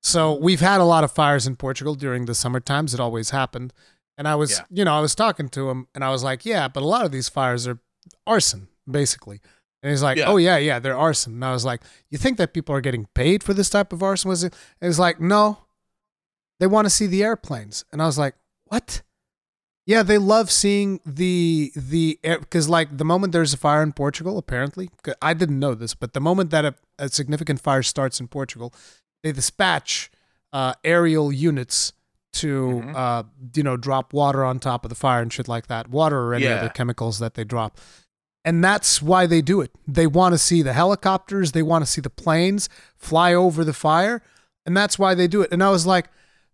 So 0.00 0.34
we've 0.34 0.60
had 0.60 0.80
a 0.80 0.84
lot 0.84 1.04
of 1.04 1.10
fires 1.12 1.46
in 1.46 1.56
Portugal 1.56 1.94
during 1.94 2.24
the 2.26 2.34
summer 2.34 2.60
times. 2.60 2.94
It 2.94 3.00
always 3.00 3.30
happened, 3.30 3.72
and 4.18 4.28
I 4.28 4.34
was 4.34 4.50
Yeah. 4.58 4.64
you 4.70 4.84
know 4.84 4.92
I 4.92 5.00
was 5.00 5.14
talking 5.14 5.48
to 5.50 5.70
him, 5.70 5.86
and 5.94 6.04
I 6.04 6.10
was 6.10 6.22
like, 6.22 6.44
"Yeah, 6.44 6.68
but 6.68 6.82
a 6.82 6.86
lot 6.86 7.06
of 7.06 7.12
these 7.12 7.28
fires 7.30 7.66
are 7.66 7.78
arson, 8.26 8.68
basically." 8.90 9.40
And 9.82 9.90
he's 9.90 10.02
like, 10.02 10.18
Yeah. 10.18 10.26
"Oh 10.26 10.36
yeah, 10.36 10.58
yeah, 10.58 10.78
they're 10.80 10.98
arson." 10.98 11.34
And 11.34 11.44
I 11.44 11.52
was 11.52 11.64
like, 11.64 11.80
"You 12.10 12.18
think 12.18 12.36
that 12.38 12.52
people 12.52 12.74
are 12.74 12.80
getting 12.82 13.06
paid 13.14 13.42
for 13.42 13.54
this 13.54 13.70
type 13.70 13.92
of 13.92 14.02
arson?" 14.02 14.28
Was 14.28 14.44
it? 14.44 14.54
And 14.80 14.88
he's 14.88 14.98
like, 14.98 15.20
"No, 15.20 15.64
they 16.60 16.66
want 16.66 16.86
to 16.86 16.90
see 16.90 17.06
the 17.06 17.22
airplanes." 17.22 17.84
And 17.92 18.02
I 18.02 18.06
was 18.06 18.18
like, 18.18 18.34
"What?" 18.64 19.02
Yeah, 19.86 20.02
they 20.02 20.18
love 20.18 20.50
seeing 20.50 21.00
the 21.06 21.72
the 21.74 22.18
air 22.22 22.40
because 22.40 22.68
like 22.68 22.98
the 22.98 23.06
moment 23.06 23.32
there's 23.32 23.54
a 23.54 23.56
fire 23.56 23.82
in 23.82 23.92
Portugal, 23.94 24.36
apparently 24.36 24.90
I 25.22 25.32
didn't 25.32 25.58
know 25.58 25.74
this, 25.74 25.94
but 25.94 26.12
the 26.12 26.20
moment 26.20 26.50
that 26.50 26.64
a, 26.66 26.74
a 26.98 27.08
significant 27.08 27.60
fire 27.62 27.82
starts 27.82 28.20
in 28.20 28.28
Portugal, 28.28 28.74
they 29.22 29.32
dispatch 29.32 30.10
uh, 30.52 30.74
aerial 30.84 31.32
units 31.32 31.94
to 32.34 32.82
Mhm. 32.84 32.94
uh, 32.94 33.22
you 33.54 33.62
know 33.62 33.76
drop 33.76 34.12
water 34.12 34.44
on 34.44 34.58
top 34.58 34.84
of 34.84 34.88
the 34.90 34.94
fire 34.94 35.22
and 35.22 35.32
shit 35.32 35.48
like 35.48 35.66
that, 35.68 35.88
water 35.88 36.20
or 36.20 36.34
any 36.34 36.44
Yeah. 36.44 36.56
other 36.56 36.68
chemicals 36.68 37.18
that 37.18 37.34
they 37.34 37.44
drop. 37.44 37.78
And 38.44 38.62
that's 38.62 39.02
why 39.02 39.26
they 39.26 39.42
do 39.42 39.60
it. 39.60 39.72
They 39.86 40.06
want 40.06 40.32
to 40.34 40.38
see 40.38 40.62
the 40.62 40.72
helicopters, 40.72 41.52
they 41.52 41.62
want 41.62 41.84
to 41.84 41.90
see 41.90 42.00
the 42.00 42.10
planes 42.10 42.68
fly 42.96 43.34
over 43.34 43.64
the 43.64 43.72
fire, 43.72 44.22
and 44.64 44.76
that's 44.76 44.98
why 44.98 45.14
they 45.14 45.26
do 45.26 45.42
it. 45.42 45.50
And 45.52 45.62
I 45.62 45.70
was 45.70 45.86
like, 45.86 46.08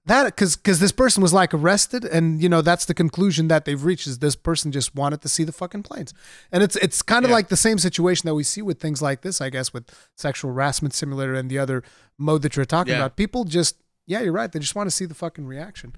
that 0.07 0.25
because 0.27 0.55
because 0.57 0.81
this 0.81 0.93
person 0.93 1.23
was 1.23 1.33
like 1.33 1.55
arrested, 1.55 2.05
and 2.05 2.43
you 2.43 2.49
know 2.49 2.61
that's 2.61 2.85
the 2.85 2.93
conclusion 2.95 3.49
that 3.49 3.65
they've 3.65 3.83
reached 3.83 4.07
is 4.07 4.19
this 4.19 4.37
person 4.37 4.71
just 4.71 4.95
wanted 4.95 5.23
to 5.23 5.29
see 5.31 5.45
the 5.45 5.53
fucking 5.53 5.83
planes, 5.83 6.13
and 6.53 6.63
it's 6.63 6.77
it's 6.77 7.01
kind 7.01 7.25
of 7.25 7.31
Yeah. 7.31 7.37
like 7.37 7.49
the 7.49 7.57
same 7.57 7.79
situation 7.79 8.27
that 8.27 8.35
we 8.35 8.43
see 8.45 8.61
with 8.61 8.81
things 8.81 9.01
like 9.01 9.23
this, 9.23 9.41
I 9.41 9.49
guess, 9.49 9.73
with 9.73 9.85
sexual 10.17 10.53
harassment 10.53 10.93
simulator 10.95 11.33
and 11.35 11.51
the 11.51 11.59
other 11.59 11.83
mode 12.19 12.43
that 12.43 12.55
you're 12.55 12.67
talking 12.67 12.93
Yeah. 12.93 12.99
about. 13.01 13.17
People 13.17 13.45
just 13.45 13.77
yeah, 14.07 14.21
you're 14.21 14.33
right. 14.33 14.51
They 14.53 14.59
just 14.59 14.75
want 14.75 14.89
to 14.89 14.95
see 14.95 15.07
the 15.07 15.15
fucking 15.15 15.47
reaction. 15.47 15.95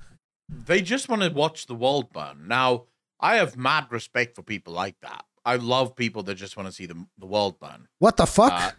they 0.49 0.81
just 0.83 1.09
want 1.09 1.23
to 1.23 1.31
watch 1.31 1.67
the 1.67 1.75
world 1.75 2.13
burn. 2.13 2.47
Now, 2.49 2.85
I 3.21 3.37
have 3.37 3.57
mad 3.57 3.87
respect 3.91 4.37
for 4.37 4.43
people 4.43 4.73
like 4.73 4.97
that. 5.01 5.25
I 5.45 5.57
love 5.57 5.95
people 5.97 6.23
that 6.25 6.35
just 6.35 6.57
want 6.57 6.69
to 6.69 6.73
see 6.73 6.87
the 6.87 7.07
the 7.19 7.27
world 7.27 7.59
burn. 7.61 7.89
What 7.99 8.17
the 8.17 8.27
fuck? 8.27 8.53
Uh, 8.53 8.71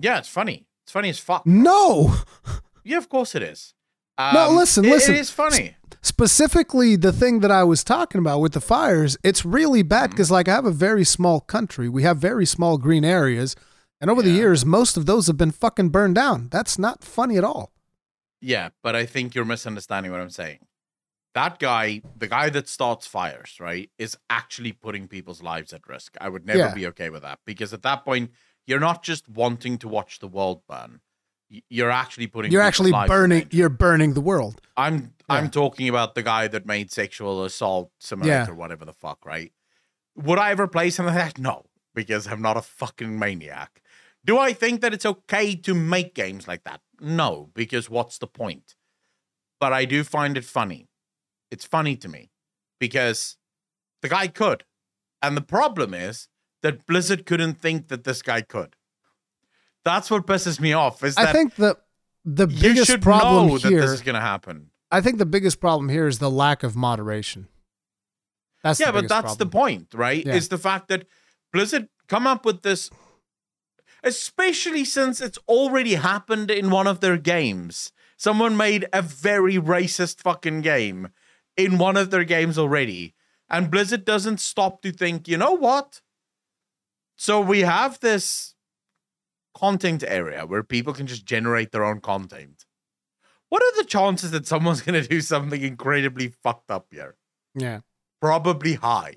yeah, 0.00 0.18
it's 0.18 0.28
funny. 0.28 0.66
It's 0.84 0.92
funny 0.92 1.08
as 1.10 1.18
fuck. 1.18 1.44
no. 1.46 2.14
Yeah, 2.84 2.98
of 2.98 3.08
course 3.08 3.34
it 3.34 3.42
is. 3.42 3.74
No, 4.18 4.48
Um, 4.50 4.56
listen, 4.56 4.84
it- 4.84 4.90
listen. 4.90 5.14
It 5.16 5.20
is 5.20 5.30
funny. 5.30 5.76
specifically 6.02 6.96
the 6.96 7.12
thing 7.12 7.40
that 7.40 7.50
I 7.50 7.64
was 7.64 7.82
talking 7.84 8.18
about 8.20 8.38
with 8.40 8.52
the 8.52 8.60
fires, 8.60 9.16
it's 9.22 9.44
really 9.44 9.82
bad 9.82 10.10
because 10.10 10.30
like 10.30 10.48
I 10.48 10.52
have 10.54 10.64
a 10.64 10.70
very 10.70 11.04
small 11.04 11.40
country. 11.40 11.88
We 11.88 12.04
have 12.04 12.18
very 12.18 12.46
small 12.46 12.78
green 12.78 13.04
areas. 13.04 13.54
And 14.00 14.10
over 14.10 14.22
the 14.22 14.30
years, 14.30 14.64
most 14.64 14.96
of 14.96 15.06
those 15.06 15.26
have 15.26 15.36
been 15.36 15.50
fucking 15.50 15.88
burned 15.90 16.14
down. 16.14 16.48
That's 16.50 16.78
not 16.78 17.02
funny 17.02 17.36
at 17.38 17.44
all. 17.44 17.72
Yeah, 18.46 18.68
but 18.82 18.94
I 18.94 19.06
think 19.06 19.34
you're 19.34 19.44
misunderstanding 19.44 20.12
what 20.12 20.20
I'm 20.20 20.30
saying. 20.30 20.60
That 21.34 21.58
guy, 21.58 22.00
the 22.16 22.28
guy 22.28 22.48
that 22.50 22.68
starts 22.68 23.04
fires, 23.06 23.56
right, 23.58 23.90
is 23.98 24.16
actually 24.30 24.72
putting 24.72 25.08
people's 25.08 25.42
lives 25.42 25.72
at 25.72 25.86
risk. 25.88 26.16
I 26.20 26.28
would 26.28 26.46
never 26.46 26.58
Yeah. 26.60 26.74
be 26.74 26.86
okay 26.86 27.10
with 27.10 27.22
that 27.22 27.40
because 27.44 27.72
at 27.74 27.82
that 27.82 28.04
point, 28.04 28.30
you're 28.66 28.78
not 28.80 29.02
just 29.02 29.28
wanting 29.28 29.78
to 29.78 29.88
watch 29.88 30.20
the 30.20 30.28
world 30.28 30.62
burn. 30.68 31.00
You're 31.68 31.90
actually 31.90 32.28
putting. 32.28 32.52
You're 32.52 32.62
actually 32.62 32.92
burning 32.92 33.48
you're 33.50 33.68
burning 33.68 34.14
the 34.14 34.20
world. 34.20 34.60
I'm 34.76 34.96
Yeah. 35.28 35.36
I'm 35.36 35.50
talking 35.50 35.88
about 35.88 36.14
the 36.14 36.22
guy 36.22 36.46
that 36.48 36.66
made 36.66 36.90
sexual 36.92 37.44
assault 37.44 37.90
simulator, 37.98 38.52
Yeah. 38.52 38.62
whatever 38.62 38.84
the 38.84 38.92
fuck, 38.92 39.26
right? 39.26 39.52
Would 40.14 40.38
I 40.38 40.50
ever 40.52 40.66
play 40.68 40.90
something 40.90 41.14
like 41.14 41.34
that? 41.34 41.40
No, 41.40 41.66
because 41.94 42.26
I'm 42.28 42.42
not 42.42 42.56
a 42.56 42.62
fucking 42.62 43.18
maniac. 43.18 43.82
Do 44.26 44.38
I 44.38 44.52
think 44.52 44.80
that 44.80 44.92
it's 44.92 45.06
okay 45.06 45.54
to 45.54 45.74
make 45.74 46.14
games 46.14 46.48
like 46.48 46.64
that? 46.64 46.80
No, 47.00 47.50
because 47.54 47.88
what's 47.88 48.18
the 48.18 48.26
point? 48.26 48.74
But 49.60 49.72
I 49.72 49.84
do 49.84 50.02
find 50.02 50.36
it 50.36 50.44
funny. 50.44 50.88
It's 51.50 51.64
funny 51.64 51.96
to 51.96 52.08
me 52.08 52.30
because 52.80 53.36
the 54.02 54.08
guy 54.08 54.26
could. 54.26 54.64
And 55.22 55.36
the 55.36 55.42
problem 55.42 55.94
is 55.94 56.28
that 56.62 56.86
Blizzard 56.86 57.24
couldn't 57.24 57.60
think 57.62 57.88
that 57.88 58.04
this 58.04 58.20
guy 58.20 58.42
could. 58.42 58.74
That's 59.84 60.10
what 60.10 60.26
pisses 60.26 60.58
me 60.58 60.72
off. 60.72 61.04
Is 61.04 61.14
that 61.14 61.28
I 61.28 61.32
think 61.32 61.54
the 61.54 61.78
the 62.24 62.48
biggest 62.48 63.00
problem 63.00 63.46
know 63.46 63.58
that 63.58 63.70
this 63.70 63.90
is 63.92 64.02
going 64.02 64.16
to 64.16 64.20
happen. 64.20 64.70
I 64.90 65.00
think 65.00 65.18
the 65.18 65.26
biggest 65.26 65.60
problem 65.60 65.88
here 65.88 66.08
is 66.08 66.18
the 66.18 66.30
lack 66.30 66.64
of 66.64 66.74
moderation. 66.74 67.46
That's 68.64 68.80
yeah, 68.80 68.90
but 68.90 69.08
that's 69.08 69.36
the 69.36 69.46
point, 69.46 69.94
right? 69.94 70.26
Yeah. 70.26 70.34
Is 70.34 70.48
the 70.48 70.58
fact 70.58 70.88
that 70.88 71.06
Blizzard 71.52 71.88
come 72.08 72.26
up 72.26 72.44
with 72.44 72.62
this, 72.62 72.90
especially 74.02 74.84
since 74.84 75.20
it's 75.20 75.38
already 75.48 75.94
happened 75.94 76.50
in 76.50 76.70
one 76.70 76.86
of 76.86 77.00
their 77.00 77.16
games. 77.16 77.92
Someone 78.16 78.56
made 78.56 78.86
a 78.92 79.02
very 79.02 79.56
racist 79.56 80.20
fucking 80.20 80.62
game 80.62 81.08
in 81.56 81.78
one 81.78 81.96
of 81.96 82.10
their 82.10 82.24
games 82.24 82.58
already, 82.58 83.14
and 83.48 83.70
Blizzard 83.70 84.04
doesn't 84.04 84.40
stop 84.40 84.82
to 84.82 84.92
think, 84.92 85.28
you 85.28 85.36
know 85.36 85.52
what? 85.52 86.00
So 87.16 87.40
we 87.40 87.60
have 87.60 88.00
this 88.00 88.54
content 89.54 90.04
area 90.06 90.44
where 90.44 90.62
people 90.62 90.92
can 90.92 91.06
just 91.06 91.24
generate 91.24 91.72
their 91.72 91.84
own 91.84 92.00
content. 92.00 92.66
What 93.48 93.62
are 93.62 93.76
the 93.80 93.88
chances 93.88 94.30
that 94.32 94.46
someone's 94.46 94.80
going 94.86 95.00
to 95.00 95.08
do 95.08 95.20
something 95.20 95.62
incredibly 95.62 96.28
fucked 96.28 96.70
up 96.70 96.86
here? 96.90 97.16
Yeah. 97.54 97.80
probably 98.20 98.74
high, 98.74 99.16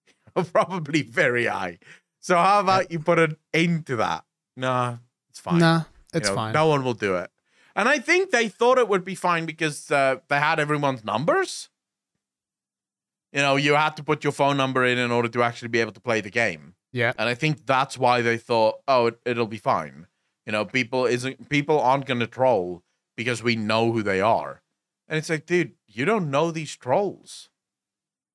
probably 0.52 1.02
very 1.02 1.46
high. 1.46 1.78
So 2.20 2.36
how 2.36 2.60
about 2.60 2.90
you 2.90 2.98
put 2.98 3.18
an 3.18 3.36
end 3.54 3.86
to 3.86 3.96
that? 3.96 4.24
Nah, 4.56 4.96
it's 5.30 5.40
fine. 5.40 5.58
Nah, 5.58 5.78
You 5.78 5.84
it's 6.14 6.28
know, 6.28 6.34
fine. 6.34 6.52
No 6.52 6.66
one 6.66 6.84
will 6.84 6.94
do 6.94 7.16
it. 7.16 7.30
And 7.76 7.88
I 7.88 7.98
think 7.98 8.30
they 8.30 8.48
thought 8.48 8.78
it 8.78 8.88
would 8.88 9.04
be 9.04 9.14
fine 9.14 9.46
because 9.46 9.90
uh, 9.90 10.16
they 10.28 10.38
had 10.40 10.58
everyone's 10.58 11.04
numbers. 11.04 11.68
You 13.32 13.40
know, 13.40 13.56
you 13.56 13.74
had 13.74 13.96
to 13.98 14.02
put 14.02 14.24
your 14.24 14.32
phone 14.32 14.56
number 14.56 14.84
in 14.84 14.98
in 14.98 15.10
order 15.10 15.28
to 15.28 15.42
actually 15.42 15.68
be 15.68 15.80
able 15.80 15.92
to 15.92 16.00
play 16.00 16.20
the 16.20 16.30
game. 16.30 16.74
Yeah. 16.92 17.12
And 17.18 17.28
I 17.28 17.34
think 17.34 17.66
that's 17.66 17.96
why 17.98 18.22
they 18.22 18.38
thought, 18.38 18.76
oh, 18.88 19.06
it, 19.06 19.20
it'll 19.24 19.46
be 19.46 19.58
fine. 19.58 20.06
You 20.46 20.52
know, 20.52 20.64
people 20.64 21.04
isn't 21.04 21.48
people 21.50 21.78
aren't 21.78 22.06
going 22.06 22.20
to 22.20 22.26
troll 22.26 22.82
because 23.16 23.42
we 23.42 23.54
know 23.54 23.92
who 23.92 24.02
they 24.02 24.20
are. 24.20 24.62
And 25.06 25.18
it's 25.18 25.28
like, 25.28 25.46
dude, 25.46 25.72
you 25.86 26.04
don't 26.04 26.30
know 26.30 26.50
these 26.50 26.74
trolls. 26.74 27.50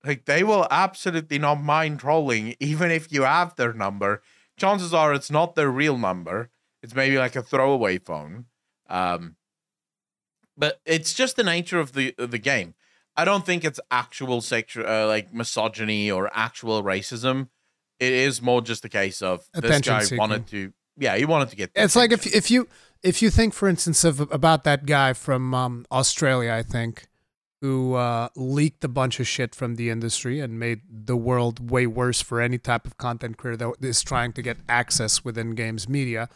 Like 0.06 0.26
they 0.26 0.44
will 0.44 0.68
absolutely 0.70 1.40
not 1.40 1.62
mind 1.62 2.00
trolling, 2.00 2.56
even 2.60 2.92
if 2.92 3.12
you 3.12 3.24
have 3.24 3.56
their 3.56 3.74
number. 3.74 4.22
Chances 4.58 4.94
are 4.94 5.14
it's 5.14 5.32
not 5.32 5.56
their 5.56 5.72
real 5.72 5.98
number. 5.98 6.50
It's 6.82 6.94
maybe 6.94 7.18
like 7.18 7.36
a 7.36 7.42
throwaway 7.42 7.98
phone. 7.98 8.46
Um, 8.90 9.38
but 10.58 10.82
it's 10.86 11.14
just 11.14 11.36
the 11.36 11.44
nature 11.44 11.80
of 11.80 11.94
the 11.94 12.14
of 12.18 12.32
the 12.32 12.38
game. 12.38 12.76
I 13.16 13.26
don't 13.26 13.46
think 13.46 13.64
it's 13.64 13.80
actual 13.92 14.42
sexual, 14.42 14.88
uh, 14.88 15.08
like 15.08 15.34
misogyny 15.34 16.10
or 16.10 16.30
actual 16.34 16.84
racism. 16.84 17.50
It 18.00 18.12
is 18.12 18.42
more 18.42 18.62
just 18.62 18.84
a 18.86 18.90
case 18.90 19.22
of 19.22 19.48
this 19.54 19.82
guy 19.82 20.02
seeking. 20.02 20.18
wanted 20.18 20.48
to. 20.48 20.74
Yeah, 20.98 21.16
he 21.16 21.26
wanted 21.26 21.50
to 21.50 21.56
get. 21.56 21.72
It's 21.76 21.96
like 21.96 22.12
if 22.12 22.26
if 22.28 22.52
you 22.52 22.68
if 23.02 23.22
you 23.22 23.30
think, 23.30 23.54
for 23.54 23.68
instance, 23.68 24.04
of 24.04 24.20
about 24.32 24.64
that 24.64 24.86
guy 24.86 25.14
from 25.14 25.54
um, 25.54 25.86
Australia, 25.92 26.52
I 26.54 26.64
think, 26.64 27.08
who 27.64 27.94
uh, 27.94 28.28
leaked 28.36 28.84
a 28.84 28.90
bunch 28.90 29.22
of 29.22 29.28
shit 29.28 29.56
from 29.56 29.76
the 29.76 29.90
industry 29.90 30.42
and 30.42 30.60
made 30.60 30.82
the 30.90 31.16
world 31.16 31.72
way 31.72 31.88
worse 31.88 32.20
for 32.22 32.42
any 32.42 32.58
type 32.58 32.86
of 32.86 32.98
content 32.98 33.38
creator 33.38 33.56
that 33.56 33.88
is 33.88 34.04
trying 34.04 34.34
to 34.34 34.42
get 34.42 34.58
access 34.68 35.24
within 35.24 35.56
games 35.56 35.88
media. 35.88 36.28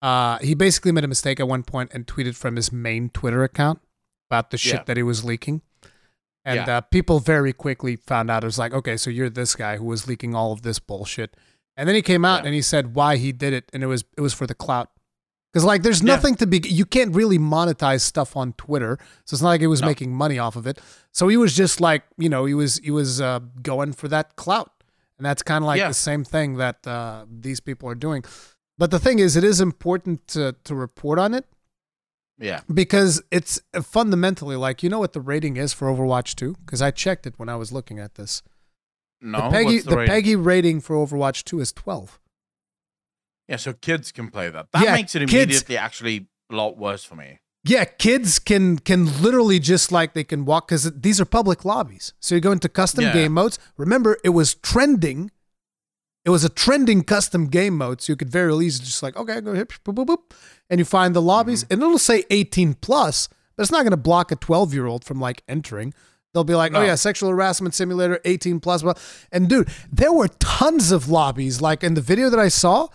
Uh, 0.00 0.38
he 0.38 0.54
basically 0.54 0.92
made 0.92 1.02
a 1.02 1.08
mistake 1.08 1.40
at 1.40 1.48
one 1.48 1.64
point 1.64 1.90
and 1.92 2.06
tweeted 2.06 2.36
from 2.36 2.54
his 2.54 2.70
main 2.70 3.08
Twitter 3.10 3.42
account 3.42 3.80
about 4.30 4.52
the 4.52 4.56
shit 4.56 4.74
Yeah. 4.74 4.82
that 4.84 4.96
he 4.96 5.02
was 5.02 5.24
leaking. 5.24 5.60
And 6.44 6.68
Yeah. 6.68 6.76
uh, 6.76 6.80
people 6.82 7.18
very 7.18 7.52
quickly 7.52 7.96
found 7.96 8.30
out 8.30 8.44
it 8.44 8.46
was 8.46 8.60
like, 8.60 8.72
okay, 8.72 8.96
so 8.96 9.10
you're 9.10 9.28
this 9.28 9.56
guy 9.56 9.76
who 9.76 9.86
was 9.86 10.06
leaking 10.06 10.36
all 10.36 10.52
of 10.52 10.62
this 10.62 10.78
bullshit. 10.78 11.36
And 11.76 11.88
then 11.88 11.96
he 11.96 12.02
came 12.02 12.24
out 12.24 12.42
yeah. 12.42 12.46
and 12.46 12.54
he 12.54 12.62
said 12.62 12.94
why 12.94 13.16
he 13.16 13.32
did 13.32 13.52
it, 13.52 13.68
and 13.72 13.82
it 13.82 13.86
was 13.86 14.04
it 14.16 14.20
was 14.20 14.34
for 14.34 14.46
the 14.46 14.54
clout. 14.54 14.90
Because 15.52 15.64
like, 15.64 15.82
there's 15.82 16.02
nothing 16.02 16.34
yeah. 16.34 16.38
to 16.38 16.46
be. 16.46 16.60
You 16.68 16.84
can't 16.84 17.14
really 17.14 17.38
monetize 17.38 18.02
stuff 18.02 18.36
on 18.36 18.52
Twitter, 18.54 18.98
so 19.24 19.34
it's 19.34 19.42
not 19.42 19.48
like 19.48 19.60
he 19.60 19.66
was 19.66 19.80
no. 19.80 19.86
making 19.86 20.14
money 20.14 20.38
off 20.38 20.56
of 20.56 20.66
it. 20.66 20.78
So 21.12 21.28
he 21.28 21.36
was 21.36 21.54
just 21.54 21.80
like, 21.80 22.02
you 22.18 22.28
know, 22.28 22.44
he 22.44 22.54
was 22.54 22.78
he 22.78 22.90
was 22.90 23.20
uh, 23.20 23.40
going 23.62 23.92
for 23.94 24.08
that 24.08 24.36
clout, 24.36 24.70
and 25.16 25.24
that's 25.24 25.42
kind 25.42 25.64
of 25.64 25.66
like 25.66 25.78
yeah. 25.78 25.88
the 25.88 25.94
same 25.94 26.22
thing 26.22 26.56
that 26.56 26.86
uh, 26.86 27.24
these 27.30 27.60
people 27.60 27.88
are 27.88 27.94
doing. 27.94 28.24
But 28.76 28.90
the 28.90 28.98
thing 28.98 29.18
is, 29.18 29.36
it 29.36 29.44
is 29.44 29.60
important 29.60 30.26
to 30.28 30.54
to 30.64 30.74
report 30.74 31.18
on 31.18 31.32
it. 31.32 31.46
Yeah. 32.38 32.60
Because 32.72 33.22
it's 33.30 33.60
fundamentally 33.82 34.56
like 34.56 34.82
you 34.82 34.88
know 34.88 35.00
what 35.00 35.12
the 35.12 35.20
rating 35.20 35.56
is 35.56 35.72
for 35.72 35.88
Overwatch 35.88 36.36
2 36.36 36.56
because 36.64 36.80
I 36.80 36.90
checked 36.90 37.26
it 37.26 37.34
when 37.36 37.48
I 37.48 37.56
was 37.56 37.72
looking 37.72 37.98
at 37.98 38.14
this. 38.14 38.42
No. 39.20 39.50
The 39.50 39.56
PEGI 39.56 39.84
the, 39.84 39.90
the 39.90 39.96
PEGI 39.96 40.44
rating 40.44 40.80
for 40.80 40.94
Overwatch 40.94 41.44
2 41.44 41.60
is 41.60 41.72
12. 41.72 42.20
Yeah, 43.48 43.56
so 43.56 43.72
kids 43.72 44.12
can 44.12 44.30
play 44.30 44.50
that. 44.50 44.68
That 44.72 44.84
yeah, 44.84 44.92
makes 44.94 45.14
it 45.14 45.22
immediately 45.22 45.54
kids, 45.54 45.70
actually 45.70 46.28
a 46.50 46.54
lot 46.54 46.76
worse 46.76 47.04
for 47.04 47.14
me. 47.14 47.38
Yeah, 47.64 47.84
kids 47.84 48.38
can 48.38 48.78
can 48.78 49.22
literally 49.22 49.58
just 49.58 49.90
like 49.90 50.14
they 50.14 50.24
can 50.24 50.44
walk 50.44 50.68
because 50.68 50.90
these 50.92 51.20
are 51.20 51.24
public 51.24 51.64
lobbies. 51.64 52.12
So 52.20 52.34
you 52.34 52.40
go 52.40 52.52
into 52.52 52.68
custom 52.68 53.04
yeah. 53.04 53.12
game 53.12 53.32
modes. 53.32 53.58
Remember, 53.76 54.18
it 54.22 54.30
was 54.30 54.54
trending. 54.54 55.30
It 56.24 56.30
was 56.30 56.44
a 56.44 56.48
trending 56.48 57.04
custom 57.04 57.46
game 57.46 57.76
mode, 57.76 58.02
so 58.02 58.12
you 58.12 58.16
could 58.16 58.30
very 58.30 58.52
easily 58.64 58.86
just 58.86 59.02
like 59.02 59.16
okay, 59.16 59.40
go 59.40 59.54
hip, 59.54 59.72
boop, 59.84 59.94
boop, 59.94 60.06
boop, 60.06 60.36
and 60.70 60.78
you 60.78 60.84
find 60.84 61.14
the 61.14 61.22
lobbies, 61.22 61.64
mm-hmm. 61.64 61.72
and 61.74 61.82
it'll 61.82 61.98
say 61.98 62.24
18 62.30 62.74
plus, 62.74 63.28
but 63.56 63.62
it's 63.62 63.72
not 63.72 63.80
going 63.80 63.90
to 63.90 63.96
block 63.96 64.30
a 64.30 64.36
12 64.36 64.74
year 64.74 64.86
old 64.86 65.04
from 65.04 65.20
like 65.20 65.42
entering. 65.48 65.94
They'll 66.34 66.44
be 66.44 66.54
like, 66.54 66.72
oh, 66.72 66.74
no. 66.74 66.80
oh 66.82 66.84
yeah, 66.86 66.94
sexual 66.94 67.30
harassment 67.30 67.74
simulator, 67.74 68.20
18 68.24 68.60
plus. 68.60 68.84
And 69.32 69.48
dude, 69.48 69.68
there 69.90 70.12
were 70.12 70.28
tons 70.38 70.92
of 70.92 71.08
lobbies. 71.08 71.62
Like 71.62 71.82
in 71.82 71.94
the 71.94 72.02
video 72.02 72.28
that 72.28 72.38
I 72.38 72.48
saw, 72.48 72.88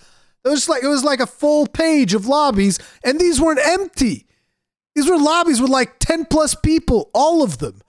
it 0.45 0.49
was 0.49 0.67
like 0.67 0.83
it 0.83 0.87
was 0.87 1.03
like 1.03 1.19
a 1.19 1.27
full 1.27 1.67
page 1.67 2.13
of 2.13 2.25
lobbies, 2.25 2.79
and 3.03 3.19
these 3.19 3.39
weren't 3.39 3.59
empty. 3.63 4.27
These 4.95 5.09
were 5.09 5.17
lobbies 5.17 5.59
with 5.59 5.71
like 5.71 5.97
10 5.99 6.25
plus 6.25 6.53
people, 6.53 7.09
all 7.13 7.41
of 7.41 7.57
them. 7.57 7.81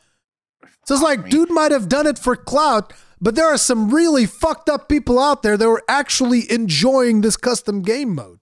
So 0.87 0.95
it's 0.95 1.03
like, 1.03 1.29
dude 1.29 1.51
might 1.51 1.71
have 1.71 1.89
done 1.89 2.07
it 2.07 2.19
for 2.19 2.37
clout, 2.37 2.93
but 3.21 3.35
there 3.35 3.47
are 3.47 3.59
some 3.59 3.91
really 3.91 4.27
fucked 4.27 4.69
up 4.69 4.89
people 4.89 5.19
out 5.19 5.43
there 5.43 5.57
that 5.57 5.69
were 5.69 5.83
actually 5.89 6.51
enjoying 6.51 7.21
this 7.21 7.37
custom 7.37 7.83
game 7.83 8.15
mode. 8.15 8.41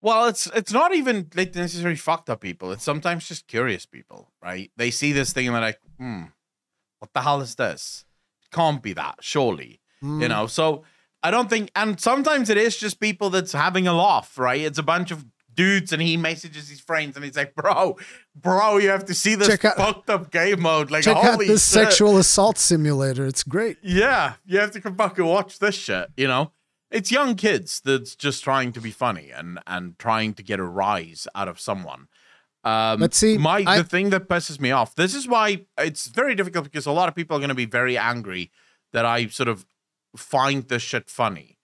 Well, 0.00 0.26
it's 0.26 0.46
it's 0.54 0.72
not 0.72 0.94
even 0.94 1.30
like 1.34 1.54
necessarily 1.54 1.96
fucked 1.96 2.28
up 2.28 2.42
people. 2.42 2.72
It's 2.72 2.84
sometimes 2.84 3.26
just 3.26 3.46
curious 3.46 3.86
people, 3.86 4.30
right? 4.42 4.70
They 4.76 4.90
see 4.90 5.12
this 5.12 5.32
thing 5.32 5.46
and 5.46 5.54
they're 5.54 5.62
like, 5.62 5.80
hmm, 5.98 6.24
what 6.98 7.12
the 7.14 7.22
hell 7.22 7.40
is 7.40 7.54
this? 7.54 8.04
It 8.42 8.54
can't 8.54 8.82
be 8.82 8.92
that, 8.92 9.16
surely. 9.20 9.80
Mm. 10.02 10.20
You 10.20 10.28
know, 10.28 10.46
so 10.46 10.84
I 11.24 11.30
don't 11.30 11.48
think, 11.48 11.70
and 11.74 11.98
sometimes 11.98 12.50
it 12.50 12.58
is 12.58 12.76
just 12.76 13.00
people 13.00 13.30
that's 13.30 13.52
having 13.52 13.86
a 13.86 13.94
laugh, 13.94 14.38
right? 14.38 14.60
It's 14.60 14.78
a 14.78 14.82
bunch 14.82 15.10
of 15.10 15.24
dudes, 15.54 15.90
and 15.90 16.02
he 16.02 16.18
messages 16.18 16.68
his 16.68 16.80
friends, 16.80 17.16
and 17.16 17.24
he's 17.24 17.36
like, 17.36 17.54
"Bro, 17.54 17.96
bro, 18.36 18.76
you 18.76 18.90
have 18.90 19.06
to 19.06 19.14
see 19.14 19.34
this 19.34 19.48
check 19.48 19.64
out, 19.64 19.76
fucked 19.76 20.10
up 20.10 20.30
game 20.30 20.60
mode. 20.60 20.90
Like, 20.90 21.04
check 21.04 21.16
out 21.16 21.38
this 21.38 21.48
shit. 21.48 21.86
sexual 21.86 22.18
assault 22.18 22.58
simulator. 22.58 23.24
It's 23.26 23.42
great. 23.42 23.78
Yeah, 23.82 24.34
you 24.44 24.58
have 24.58 24.72
to 24.72 24.82
come 24.82 24.96
back 24.96 25.16
and 25.18 25.26
watch 25.26 25.58
this 25.60 25.74
shit. 25.74 26.08
You 26.14 26.28
know, 26.28 26.52
it's 26.90 27.10
young 27.10 27.36
kids 27.36 27.80
that's 27.82 28.14
just 28.14 28.44
trying 28.44 28.72
to 28.72 28.80
be 28.82 28.90
funny 28.90 29.30
and 29.30 29.58
and 29.66 29.98
trying 29.98 30.34
to 30.34 30.42
get 30.42 30.60
a 30.60 30.64
rise 30.64 31.26
out 31.34 31.48
of 31.48 31.58
someone. 31.58 32.08
Um, 32.64 33.00
but 33.00 33.14
see, 33.14 33.38
my 33.38 33.64
I, 33.66 33.78
the 33.78 33.84
thing 33.84 34.10
that 34.10 34.28
pisses 34.28 34.60
me 34.60 34.72
off. 34.72 34.94
This 34.94 35.14
is 35.14 35.26
why 35.26 35.64
it's 35.78 36.08
very 36.08 36.34
difficult 36.34 36.64
because 36.64 36.84
a 36.84 36.92
lot 36.92 37.08
of 37.08 37.14
people 37.14 37.34
are 37.34 37.40
going 37.40 37.48
to 37.48 37.54
be 37.54 37.66
very 37.66 37.96
angry 37.96 38.50
that 38.92 39.06
I 39.06 39.26
sort 39.26 39.48
of 39.48 39.64
find 40.16 40.68
this 40.68 40.82
shit 40.82 41.10
funny. 41.10 41.58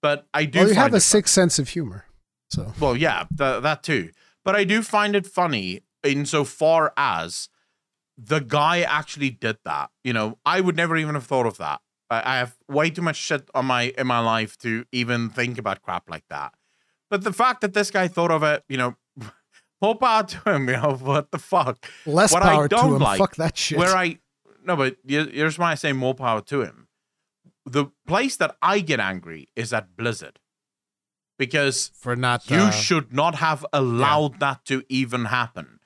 But 0.00 0.26
I 0.34 0.44
do. 0.44 0.60
Well, 0.60 0.68
you 0.68 0.74
have 0.74 0.94
a 0.94 1.00
sixth 1.00 1.32
sense 1.32 1.58
of 1.58 1.70
humor. 1.70 2.06
So 2.50 2.72
well, 2.80 2.96
yeah, 2.96 3.24
th- 3.36 3.62
that 3.62 3.82
too. 3.82 4.10
But 4.44 4.56
I 4.56 4.64
do 4.64 4.82
find 4.82 5.14
it 5.14 5.26
funny 5.26 5.82
insofar 6.02 6.92
as 6.96 7.48
the 8.18 8.40
guy 8.40 8.80
actually 8.80 9.30
did 9.30 9.58
that. 9.64 9.90
You 10.04 10.12
know, 10.12 10.38
I 10.44 10.60
would 10.60 10.76
never 10.76 10.96
even 10.96 11.14
have 11.14 11.24
thought 11.24 11.46
of 11.46 11.56
that. 11.58 11.80
I, 12.10 12.34
I 12.34 12.38
have 12.38 12.56
way 12.68 12.90
too 12.90 13.02
much 13.02 13.16
shit 13.16 13.48
on 13.54 13.66
my 13.66 13.94
in 13.96 14.06
my 14.06 14.18
life 14.18 14.58
to 14.58 14.84
even 14.92 15.30
think 15.30 15.58
about 15.58 15.82
crap 15.82 16.10
like 16.10 16.24
that. 16.28 16.52
But 17.08 17.24
the 17.24 17.32
fact 17.32 17.60
that 17.60 17.72
this 17.72 17.90
guy 17.90 18.08
thought 18.08 18.30
of 18.30 18.42
it, 18.42 18.64
you 18.68 18.76
know, 18.76 18.96
more 19.82 19.94
power 19.94 20.24
to 20.24 20.54
him. 20.54 20.68
You 20.68 20.76
know, 20.76 20.96
what 21.00 21.30
the 21.30 21.38
fuck? 21.38 21.86
Less 22.06 22.32
what 22.32 22.42
power 22.42 22.68
to 22.68 22.78
him. 22.78 22.98
Like, 22.98 23.18
fuck 23.18 23.36
that 23.36 23.56
shit. 23.56 23.78
Where 23.78 23.96
I 23.96 24.18
no, 24.64 24.76
but 24.76 24.96
here's 25.06 25.58
why 25.58 25.72
I 25.72 25.74
say 25.74 25.92
more 25.92 26.14
power 26.14 26.40
to 26.40 26.62
him 26.62 26.81
the 27.64 27.86
place 28.06 28.36
that 28.36 28.56
I 28.60 28.80
get 28.80 29.00
angry 29.00 29.48
is 29.54 29.72
at 29.72 29.96
Blizzard 29.96 30.38
because 31.38 31.90
for 31.94 32.14
not 32.14 32.48
you 32.50 32.56
uh, 32.56 32.70
should 32.70 33.12
not 33.12 33.36
have 33.36 33.64
allowed 33.72 34.34
yeah. 34.34 34.38
that 34.38 34.64
to 34.66 34.84
even 34.88 35.26
happen. 35.26 35.80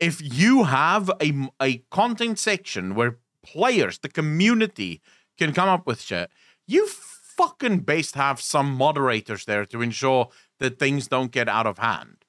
If 0.00 0.20
you 0.22 0.64
have 0.64 1.10
a 1.20 1.48
a 1.60 1.78
content 1.90 2.38
section 2.38 2.94
where 2.94 3.18
players, 3.42 3.98
the 3.98 4.08
community, 4.08 5.00
can 5.38 5.52
come 5.52 5.68
up 5.68 5.86
with 5.86 6.00
shit, 6.00 6.30
you 6.66 6.86
fucking 6.88 7.80
best 7.80 8.14
have 8.14 8.40
some 8.40 8.74
moderators 8.74 9.44
there 9.44 9.66
to 9.66 9.82
ensure 9.82 10.30
that 10.58 10.78
things 10.78 11.08
don't 11.08 11.30
get 11.30 11.48
out 11.48 11.66
of 11.66 11.78
hand. 11.78 12.24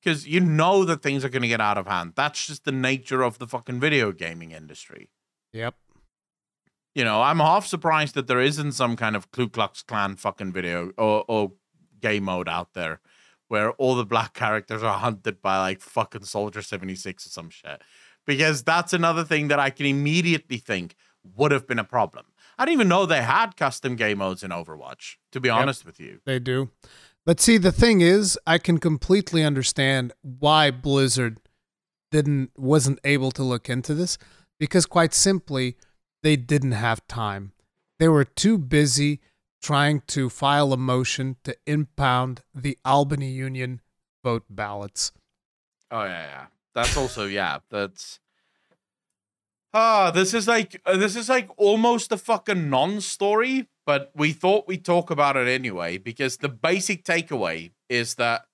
Because 0.00 0.28
you 0.28 0.38
know 0.38 0.84
that 0.84 1.02
things 1.02 1.24
are 1.24 1.28
going 1.28 1.42
to 1.42 1.48
get 1.48 1.60
out 1.60 1.78
of 1.78 1.88
hand. 1.88 2.12
That's 2.14 2.46
just 2.46 2.64
the 2.64 2.72
nature 2.72 3.22
of 3.22 3.38
the 3.38 3.48
fucking 3.48 3.80
video 3.80 4.12
gaming 4.12 4.52
industry. 4.52 5.10
Yep. 5.52 5.74
You 6.96 7.04
know, 7.04 7.20
I'm 7.20 7.40
half 7.40 7.66
surprised 7.66 8.14
that 8.14 8.26
there 8.26 8.40
isn't 8.40 8.72
some 8.72 8.96
kind 8.96 9.16
of 9.16 9.30
Ku 9.30 9.50
Klux 9.50 9.82
Klan 9.82 10.16
fucking 10.16 10.50
video 10.50 10.92
or, 10.96 11.26
or 11.28 11.52
game 12.00 12.24
mode 12.24 12.48
out 12.48 12.72
there 12.72 13.00
where 13.48 13.72
all 13.72 13.94
the 13.96 14.06
black 14.06 14.32
characters 14.32 14.82
are 14.82 14.98
hunted 14.98 15.42
by 15.42 15.58
like 15.58 15.82
fucking 15.82 16.24
Soldier 16.24 16.62
76 16.62 17.26
or 17.26 17.28
some 17.28 17.50
shit. 17.50 17.82
Because 18.24 18.62
that's 18.62 18.94
another 18.94 19.24
thing 19.24 19.48
that 19.48 19.58
I 19.58 19.68
can 19.68 19.84
immediately 19.84 20.56
think 20.56 20.96
would 21.36 21.52
have 21.52 21.66
been 21.66 21.78
a 21.78 21.84
problem. 21.84 22.24
I 22.56 22.64
didn't 22.64 22.78
even 22.78 22.88
know 22.88 23.04
they 23.04 23.20
had 23.20 23.58
custom 23.58 23.94
game 23.94 24.16
modes 24.16 24.42
in 24.42 24.50
Overwatch, 24.50 25.16
to 25.32 25.38
be 25.38 25.50
yep, 25.50 25.58
honest 25.58 25.84
with 25.84 26.00
you. 26.00 26.20
They 26.24 26.38
do. 26.38 26.70
But 27.26 27.40
see, 27.40 27.58
the 27.58 27.72
thing 27.72 28.00
is, 28.00 28.38
I 28.46 28.56
can 28.56 28.78
completely 28.78 29.44
understand 29.44 30.14
why 30.22 30.70
Blizzard 30.70 31.40
didn't 32.10 32.52
wasn't 32.56 33.00
able 33.04 33.32
to 33.32 33.42
look 33.42 33.68
into 33.68 33.92
this 33.92 34.16
because 34.58 34.86
quite 34.86 35.12
simply 35.12 35.76
they 36.26 36.34
didn't 36.34 36.72
have 36.72 37.06
time. 37.06 37.52
They 38.00 38.08
were 38.08 38.24
too 38.24 38.58
busy 38.58 39.20
trying 39.62 40.02
to 40.08 40.28
file 40.28 40.72
a 40.72 40.76
motion 40.76 41.36
to 41.44 41.56
impound 41.66 42.42
the 42.52 42.76
Albany 42.84 43.30
Union 43.30 43.80
vote 44.24 44.42
ballots. 44.50 45.12
Oh 45.88 46.02
yeah, 46.02 46.26
yeah. 46.26 46.46
That's 46.74 46.96
also 46.96 47.26
yeah. 47.26 47.60
That's 47.70 48.18
ah. 49.72 50.10
This 50.10 50.34
is 50.34 50.48
like 50.48 50.82
uh, 50.84 50.96
this 50.96 51.14
is 51.14 51.28
like 51.28 51.48
almost 51.56 52.10
a 52.10 52.16
fucking 52.16 52.68
non-story, 52.68 53.68
but 53.86 54.10
we 54.12 54.32
thought 54.32 54.66
we'd 54.66 54.84
talk 54.84 55.12
about 55.12 55.36
it 55.36 55.46
anyway 55.46 55.96
because 55.96 56.38
the 56.38 56.48
basic 56.48 57.04
takeaway 57.04 57.70
is 57.88 58.16
that 58.16 58.46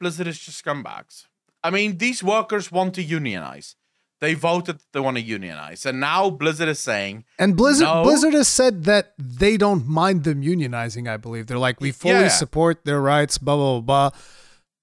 Blizzard 0.00 0.26
is 0.26 0.40
just 0.40 0.64
scumbags. 0.64 1.26
I 1.62 1.70
mean, 1.70 1.98
these 1.98 2.24
workers 2.24 2.72
want 2.72 2.94
to 2.94 3.04
unionize. 3.04 3.76
They 4.20 4.34
voted 4.34 4.80
they 4.92 4.98
want 4.98 5.16
to 5.16 5.22
unionize, 5.22 5.86
and 5.86 6.00
now 6.00 6.28
Blizzard 6.28 6.68
is 6.68 6.80
saying. 6.80 7.24
And 7.38 7.56
Blizzard 7.56 7.86
no. 7.86 8.02
Blizzard 8.02 8.34
has 8.34 8.48
said 8.48 8.84
that 8.84 9.14
they 9.16 9.56
don't 9.56 9.86
mind 9.86 10.24
them 10.24 10.42
unionizing. 10.42 11.08
I 11.08 11.16
believe 11.16 11.46
they're 11.46 11.56
like 11.56 11.80
we 11.80 11.92
fully 11.92 12.14
yeah. 12.14 12.28
support 12.28 12.84
their 12.84 13.00
rights. 13.00 13.38
Blah 13.38 13.56
blah 13.56 13.80
blah. 13.80 14.10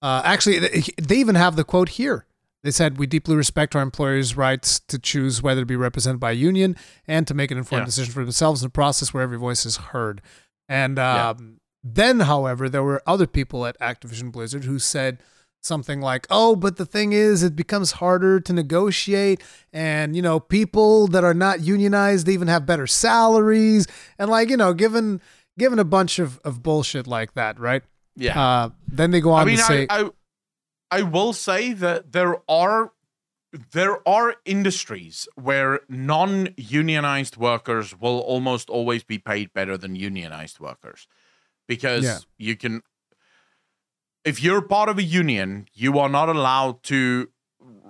Uh, 0.02 0.22
actually, 0.24 0.60
they 1.02 1.18
even 1.18 1.36
have 1.36 1.56
the 1.58 1.64
quote 1.66 1.90
here. 1.90 2.26
They 2.64 2.72
said 2.72 2.98
we 2.98 3.08
deeply 3.08 3.36
respect 3.36 3.76
our 3.76 3.82
employers' 3.82 4.38
rights 4.38 4.80
to 4.80 4.98
choose 4.98 5.44
whether 5.44 5.62
to 5.62 5.66
be 5.66 5.76
represented 5.76 6.20
by 6.20 6.32
a 6.32 6.36
union 6.36 6.76
and 7.08 7.28
to 7.28 7.34
make 7.34 7.52
an 7.52 7.58
informed 7.58 7.84
yeah. 7.84 7.86
decision 7.86 8.14
for 8.14 8.24
themselves 8.24 8.64
in 8.64 8.68
a 8.68 8.72
process 8.72 9.14
where 9.14 9.22
every 9.22 9.38
voice 9.38 9.66
is 9.66 9.78
heard. 9.78 10.22
And 10.68 10.98
um, 10.98 11.38
yeah. 11.38 11.58
then, 11.84 12.20
however, 12.22 12.68
there 12.68 12.82
were 12.84 13.04
other 13.06 13.28
people 13.28 13.66
at 13.66 13.80
Activision 13.80 14.32
Blizzard 14.32 14.64
who 14.64 14.80
said 14.80 15.20
something 15.66 16.02
like, 16.02 16.28
"Oh, 16.30 16.56
but 16.56 16.78
the 16.78 16.86
thing 16.86 17.14
is, 17.14 17.44
it 17.44 17.56
becomes 17.56 17.94
harder 17.94 18.40
to 18.40 18.54
negotiate, 18.54 19.42
and 19.74 20.16
you 20.16 20.22
know, 20.22 20.40
people 20.40 21.08
that 21.08 21.24
are 21.24 21.34
not 21.34 21.62
unionized 21.62 22.30
even 22.30 22.48
have 22.48 22.66
better 22.66 22.88
salaries, 22.88 23.88
and 24.18 24.30
like 24.30 24.50
you 24.50 24.58
know, 24.58 24.74
given 24.74 25.22
given 25.58 25.80
a 25.80 25.86
bunch 25.86 26.20
of 26.20 26.40
of 26.44 26.64
bullshit 26.64 27.08
like 27.08 27.34
that, 27.34 27.60
right? 27.60 27.84
Yeah. 28.16 28.40
Uh, 28.40 28.70
then 28.88 29.12
they 29.12 29.22
go 29.22 29.32
on 29.32 29.42
I 29.42 29.46
mean, 29.46 29.58
to 29.58 29.64
say, 29.64 29.88
I, 29.90 30.04
I, 30.04 30.10
I 30.92 31.02
will 31.02 31.34
say 31.34 31.74
that 31.74 32.12
there 32.14 32.38
are 32.50 32.94
there 33.72 34.08
are 34.08 34.36
industries 34.46 35.28
where 35.36 35.82
non-unionized 35.88 37.38
workers 37.38 37.98
will 37.98 38.20
almost 38.20 38.70
always 38.70 39.04
be 39.04 39.18
paid 39.18 39.54
better 39.54 39.78
than 39.78 39.96
unionized 39.96 40.60
workers 40.60 41.08
because 41.68 42.04
yeah. 42.04 42.18
you 42.38 42.56
can 42.56 42.82
if 44.26 44.44
you're 44.44 44.62
part 44.62 44.90
of 44.90 44.98
a 44.98 45.04
union, 45.04 45.68
you 45.74 45.98
are 46.00 46.10
not 46.10 46.28
allowed 46.28 46.84
to. 46.84 47.30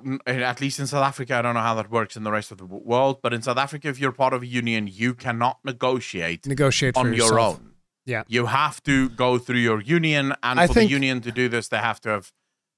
Mm, 0.05 0.19
eh, 0.27 0.41
at 0.41 0.61
least 0.61 0.79
in 0.79 0.85
South 0.85 1.03
Africa, 1.03 1.35
I 1.35 1.41
don't 1.41 1.55
know 1.55 1.61
how 1.61 1.73
that 1.75 1.89
works 1.89 2.15
in 2.15 2.23
the 2.23 2.31
rest 2.31 2.51
of 2.51 2.59
the 2.59 2.65
world, 2.65 3.21
but 3.23 3.33
in 3.33 3.41
South 3.41 3.57
Africa, 3.57 3.87
if 3.87 3.99
you're 3.99 4.11
part 4.11 4.33
of 4.33 4.43
a 4.43 4.45
union, 4.45 4.87
you 4.91 5.15
cannot 5.15 5.57
negotiate 5.63 6.45
negotiate 6.45 6.95
on 6.95 7.13
your 7.13 7.39
own. 7.39 7.71
Yeah. 8.05 8.23
You 8.27 8.45
have 8.45 8.83
to 8.83 9.09
go 9.09 9.39
through 9.39 9.59
your 9.59 9.81
union, 9.81 10.33
and 10.43 10.59
I 10.59 10.67
for 10.67 10.75
think- 10.75 10.89
the 10.89 10.93
union 10.93 11.21
to 11.21 11.31
do 11.31 11.49
this, 11.49 11.69
they 11.69 11.77
have 11.79 11.99
to 12.01 12.09
have, 12.09 12.31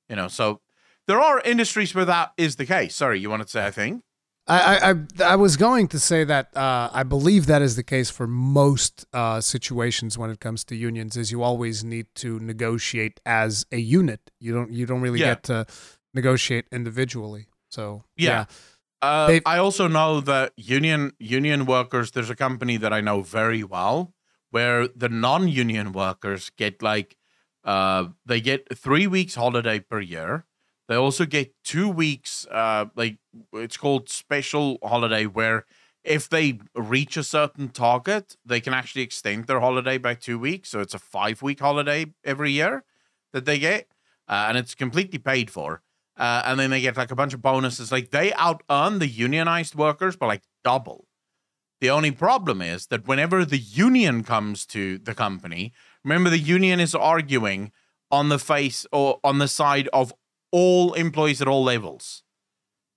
you 0.08 0.16
know, 0.16 0.30
so 0.30 0.62
there 1.06 1.20
are 1.20 1.42
industries 1.42 1.94
where 1.94 2.06
that 2.06 2.32
is 2.38 2.56
the 2.56 2.66
case. 2.66 2.96
Sorry, 2.96 3.20
you 3.20 3.30
wanted 3.30 3.46
to 3.46 3.52
say, 3.52 3.66
I 3.66 3.72
think? 3.72 4.04
I, 4.50 4.92
I, 4.92 4.96
I- 5.34 5.36
was 5.36 5.58
going 5.58 5.88
to 5.90 6.00
say 6.00 6.24
that 6.24 6.56
uh, 6.56 6.90
I 6.94 7.04
believe 7.04 7.48
that 7.48 7.62
is 7.62 7.76
the 7.76 7.84
case 7.84 8.10
for 8.10 8.28
most 8.28 9.06
uh, 9.14 9.42
situations 9.42 10.18
when 10.18 10.30
it 10.30 10.40
comes 10.40 10.64
to 10.66 10.76
unions. 10.76 11.18
Is 11.18 11.32
you 11.32 11.44
always 11.44 11.84
need 11.84 12.08
to 12.16 12.40
negotiate 12.40 13.20
as 13.26 13.66
a 13.72 13.78
unit. 13.78 14.32
You 14.40 14.54
don't 14.54 14.72
you 14.72 14.86
don't 14.86 15.02
really 15.02 15.20
Yeah. 15.20 15.34
get 15.34 15.44
to 15.44 15.66
negotiate 16.14 16.66
individually. 16.72 17.48
So 17.70 18.04
Yeah. 18.16 18.46
Uh, 19.02 19.28
They've- 19.28 19.44
I 19.46 19.58
also 19.60 19.88
know 19.88 20.22
that 20.22 20.54
union 20.56 21.12
union 21.20 21.66
workers. 21.66 22.12
There's 22.12 22.30
a 22.32 22.36
company 22.36 22.78
that 22.78 22.92
I 22.94 23.02
know 23.02 23.22
very 23.22 23.64
well 23.64 24.14
where 24.50 24.88
the 24.88 25.10
non-union 25.10 25.92
workers 25.92 26.52
get 26.58 26.82
like 26.82 27.18
uh, 27.66 28.06
they 28.26 28.40
get 28.42 28.78
three 28.78 29.08
weeks 29.08 29.36
holiday 29.36 29.80
per 29.82 30.00
year. 30.00 30.46
They 30.88 30.96
also 30.96 31.26
get 31.26 31.54
two 31.64 31.90
weeks, 31.90 32.48
uh, 32.50 32.86
like 32.96 33.18
it's 33.54 33.78
called 33.78 34.10
special 34.10 34.78
holiday, 34.84 35.26
where 35.26 35.66
if 36.04 36.30
they 36.30 36.60
reach 36.76 37.18
a 37.18 37.24
certain 37.24 37.70
target, 37.70 38.38
they 38.46 38.62
can 38.62 38.74
actually 38.74 39.02
extend 39.02 39.48
their 39.48 39.60
holiday 39.60 39.98
by 39.98 40.14
two 40.16 40.40
weeks. 40.40 40.70
So 40.70 40.80
it's 40.80 40.94
a 40.94 41.00
five-week 41.00 41.60
holiday 41.60 42.14
every 42.24 42.52
year 42.52 42.86
that 43.34 43.46
they 43.46 43.60
get, 43.60 43.90
uh, 44.30 44.46
and 44.48 44.58
it's 44.58 44.76
completely 44.76 45.20
paid 45.20 45.52
for. 45.52 45.82
Uh, 46.16 46.42
and 46.46 46.60
then 46.60 46.70
they 46.70 46.82
get 46.82 46.98
like 46.98 47.12
a 47.12 47.16
bunch 47.16 47.34
of 47.34 47.42
bonuses. 47.42 47.92
Like 47.92 48.12
they 48.12 48.34
out 48.34 48.64
earn 48.70 49.00
the 49.00 49.08
unionized 49.08 49.76
workers 49.76 50.16
by 50.16 50.28
like 50.28 50.44
double. 50.64 51.06
The 51.80 51.92
only 51.92 52.12
problem 52.12 52.62
is 52.62 52.88
that 52.88 53.08
whenever 53.08 53.46
the 53.46 53.60
union 53.60 54.24
comes 54.24 54.66
to 54.68 54.98
the 54.98 55.14
company, 55.14 55.74
remember 56.04 56.30
the 56.30 56.40
union 56.40 56.80
is 56.80 56.96
arguing 56.96 57.72
on 58.10 58.30
the 58.30 58.40
face 58.40 58.88
or 58.92 59.20
on 59.24 59.38
the 59.38 59.48
side 59.48 59.88
of 59.94 60.14
all 60.52 60.94
employees 60.94 61.42
at 61.42 61.48
all 61.48 61.64
levels. 61.64 62.24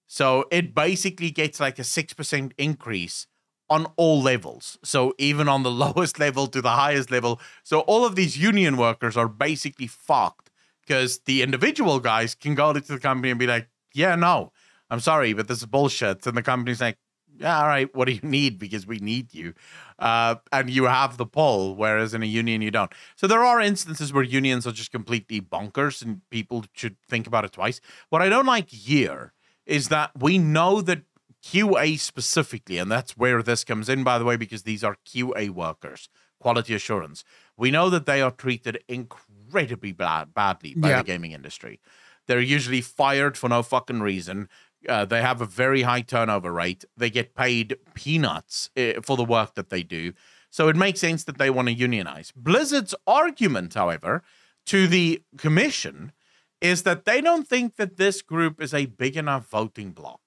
So 0.07 0.47
it 0.51 0.75
basically 0.75 1.31
gets 1.31 1.61
like 1.61 1.79
a 1.79 1.83
6% 1.83 2.53
increase 2.59 3.27
on 3.69 3.87
all 3.97 4.21
levels. 4.21 4.79
So 4.83 5.15
even 5.19 5.49
on 5.49 5.63
the 5.63 5.71
lowest 5.85 6.19
level 6.19 6.47
to 6.49 6.61
the 6.61 6.71
highest 6.71 7.11
level. 7.11 7.41
So 7.63 7.81
all 7.81 8.05
of 8.05 8.17
these 8.17 8.37
union 8.37 8.77
workers 8.77 9.17
are 9.17 9.29
basically 9.29 9.87
fucked 9.87 10.51
because 10.87 11.21
the 11.21 11.43
individual 11.43 12.01
guys 12.01 12.35
can 12.35 12.55
go 12.55 12.73
to 12.73 12.81
the 12.81 12.99
company 12.99 13.31
and 13.31 13.39
be 13.39 13.47
like, 13.47 13.69
yeah, 13.95 14.17
no, 14.17 14.53
I'm 14.91 15.01
sorry, 15.01 15.33
but 15.33 15.47
this 15.47 15.59
is 15.59 15.67
bullshit. 15.67 16.27
And 16.27 16.37
the 16.37 16.43
company's 16.43 16.81
like, 16.81 16.99
yeah, 17.41 17.59
all 17.61 17.67
right, 17.67 17.93
what 17.95 18.05
do 18.07 18.13
you 18.13 18.21
need? 18.39 18.59
Because 18.59 18.87
we 18.87 18.99
need 18.99 19.35
you. 19.35 19.55
Uh, 19.99 20.37
and 20.53 20.71
you 20.71 20.85
have 20.85 21.17
the 21.17 21.27
pull, 21.27 21.75
whereas 21.75 22.15
in 22.15 22.23
a 22.23 22.27
union, 22.27 22.63
you 22.63 22.71
don't. 22.71 22.93
So 23.17 23.27
there 23.27 23.43
are 23.45 23.61
instances 23.61 24.13
where 24.13 24.23
unions 24.23 24.67
are 24.67 24.73
just 24.73 24.93
completely 24.93 25.41
bonkers 25.41 26.03
and 26.03 26.21
people 26.31 26.65
should 26.75 26.97
think 27.09 27.27
about 27.27 27.45
it 27.45 27.53
twice. 27.53 27.81
What 28.11 28.23
I 28.23 28.29
don't 28.29 28.47
like 28.47 28.69
here 28.71 29.33
is 29.67 29.89
that 29.89 30.11
we 30.19 30.39
know 30.39 30.81
that 30.83 31.03
QA 31.43 31.99
specifically, 31.99 32.77
and 32.79 32.91
that's 32.91 33.17
where 33.17 33.43
this 33.43 33.65
comes 33.65 33.89
in, 33.89 34.05
by 34.05 34.19
the 34.19 34.25
way, 34.25 34.37
because 34.37 34.63
these 34.65 34.85
are 34.85 34.97
QA 35.07 35.49
workers, 35.51 36.09
quality 36.39 36.75
assurance. 36.75 37.25
We 37.57 37.71
know 37.71 37.89
that 37.91 38.05
they 38.07 38.21
are 38.21 38.31
treated 38.31 38.83
incredibly 38.89 39.93
bad, 39.93 40.35
badly 40.35 40.75
by 40.75 40.91
Yeah. 40.91 40.99
the 40.99 41.05
gaming 41.05 41.33
industry. 41.33 41.81
They're 42.27 42.41
usually 42.41 42.81
fired 42.81 43.37
for 43.37 43.49
no 43.49 43.63
fucking 43.63 44.01
reason. 44.01 44.49
Uh, 44.89 45.05
they 45.05 45.21
have 45.21 45.41
a 45.41 45.47
very 45.47 45.83
high 45.83 46.01
turnover 46.01 46.53
rate. 46.53 46.85
They 46.97 47.11
get 47.11 47.35
paid 47.35 47.77
peanuts 47.95 48.71
uh, 48.77 49.01
for 49.03 49.17
the 49.17 49.25
work 49.25 49.55
that 49.55 49.71
they 49.71 49.83
do. 49.83 50.13
So 50.51 50.69
it 50.69 50.77
makes 50.77 51.01
sense 51.01 51.25
that 51.25 51.39
they 51.39 51.51
want 51.51 51.69
to 51.69 51.75
unionize. 51.75 52.33
Blizzard's 52.35 52.95
argument, 53.07 53.75
however, 53.75 54.23
to 54.67 54.87
the 54.87 55.23
commission 55.39 56.13
is 56.61 56.83
that 56.83 57.05
they 57.05 57.21
don't 57.21 57.47
think 57.47 57.77
that 57.77 57.97
this 57.97 58.23
group 58.23 58.61
is 58.61 58.75
a 58.75 58.87
big 58.87 59.17
enough 59.17 59.49
voting 59.49 59.93
bloc. 59.93 60.21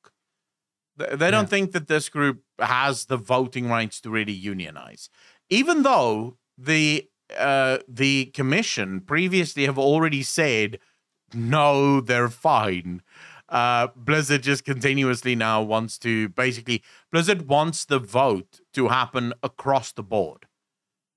They 0.98 1.16
they 1.16 1.32
don't 1.32 1.50
think 1.50 1.72
that 1.72 1.88
this 1.88 2.10
group 2.10 2.44
has 2.60 3.06
the 3.06 3.18
voting 3.18 3.68
rights 3.68 4.00
to 4.02 4.10
really 4.10 4.34
unionize, 4.34 5.10
even 5.50 5.84
though 5.84 6.38
the 6.58 7.10
uh, 7.38 7.80
the 7.88 8.26
commission 8.28 9.02
previously 9.02 9.66
have 9.66 9.80
already 9.80 10.22
said 10.24 10.80
no, 11.34 12.00
they're 12.00 12.30
fine. 12.30 13.02
Uh, 13.54 13.90
Blizzard 13.96 14.42
just 14.42 14.66
continuously 14.66 15.36
now 15.36 15.62
wants 15.62 16.00
to 16.00 16.28
basically 16.30 16.84
Blizzard 17.12 17.48
wants 17.48 17.86
the 17.86 18.00
vote 18.00 18.62
to 18.74 18.88
happen 18.88 19.32
across 19.44 19.92
the 19.92 20.02
board. 20.02 20.48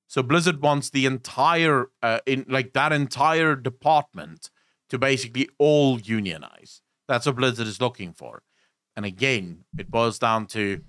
So 0.06 0.22
Blizzard 0.22 0.60
wants 0.60 0.90
the 0.90 1.06
entire 1.06 1.86
uh, 2.02 2.18
in 2.26 2.44
like 2.46 2.74
that 2.74 2.92
entire 2.92 3.56
department 3.56 4.50
to 4.90 4.98
basically 4.98 5.48
all 5.58 5.98
unionize. 5.98 6.82
That's 7.08 7.24
what 7.24 7.36
Blizzard 7.36 7.68
is 7.68 7.80
looking 7.80 8.12
for. 8.12 8.42
And 8.94 9.06
again, 9.06 9.64
it 9.78 9.90
boils 9.90 10.18
down 10.18 10.46
to 10.48 10.82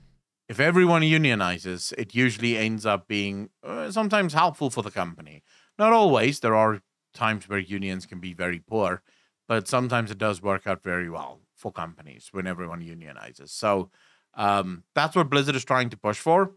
if 0.50 0.60
everyone 0.60 1.02
unionizes, 1.02 1.94
it 1.98 2.14
usually 2.14 2.58
ends 2.58 2.86
up 2.86 3.08
being 3.08 3.52
uh, 3.64 3.90
sometimes 3.90 4.34
helpful 4.34 4.70
for 4.70 4.82
the 4.82 4.92
company. 4.92 5.44
Not 5.80 5.94
always. 5.94 6.42
There 6.42 6.56
are 6.56 6.82
times 7.14 7.48
where 7.48 7.60
unions 7.60 8.06
can 8.06 8.20
be 8.20 8.34
very 8.34 8.60
poor, 8.60 9.02
but 9.48 9.68
sometimes 9.68 10.12
it 10.12 10.18
does 10.18 10.42
work 10.42 10.68
out 10.68 10.84
very 10.84 11.10
well 11.10 11.42
for 11.56 11.72
companies 11.72 12.30
when 12.32 12.48
everyone 12.48 12.82
unionizes. 12.82 13.50
So 13.50 13.92
um, 14.34 14.84
that's 14.94 15.16
what 15.16 15.30
Blizzard 15.30 15.56
is 15.56 15.66
trying 15.66 15.90
to 15.90 15.98
push 15.98 16.20
for. 16.20 16.54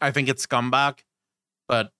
I 0.00 0.10
think 0.10 0.28
it's 0.28 0.46
scumbag, 0.46 1.00
but 1.68 1.92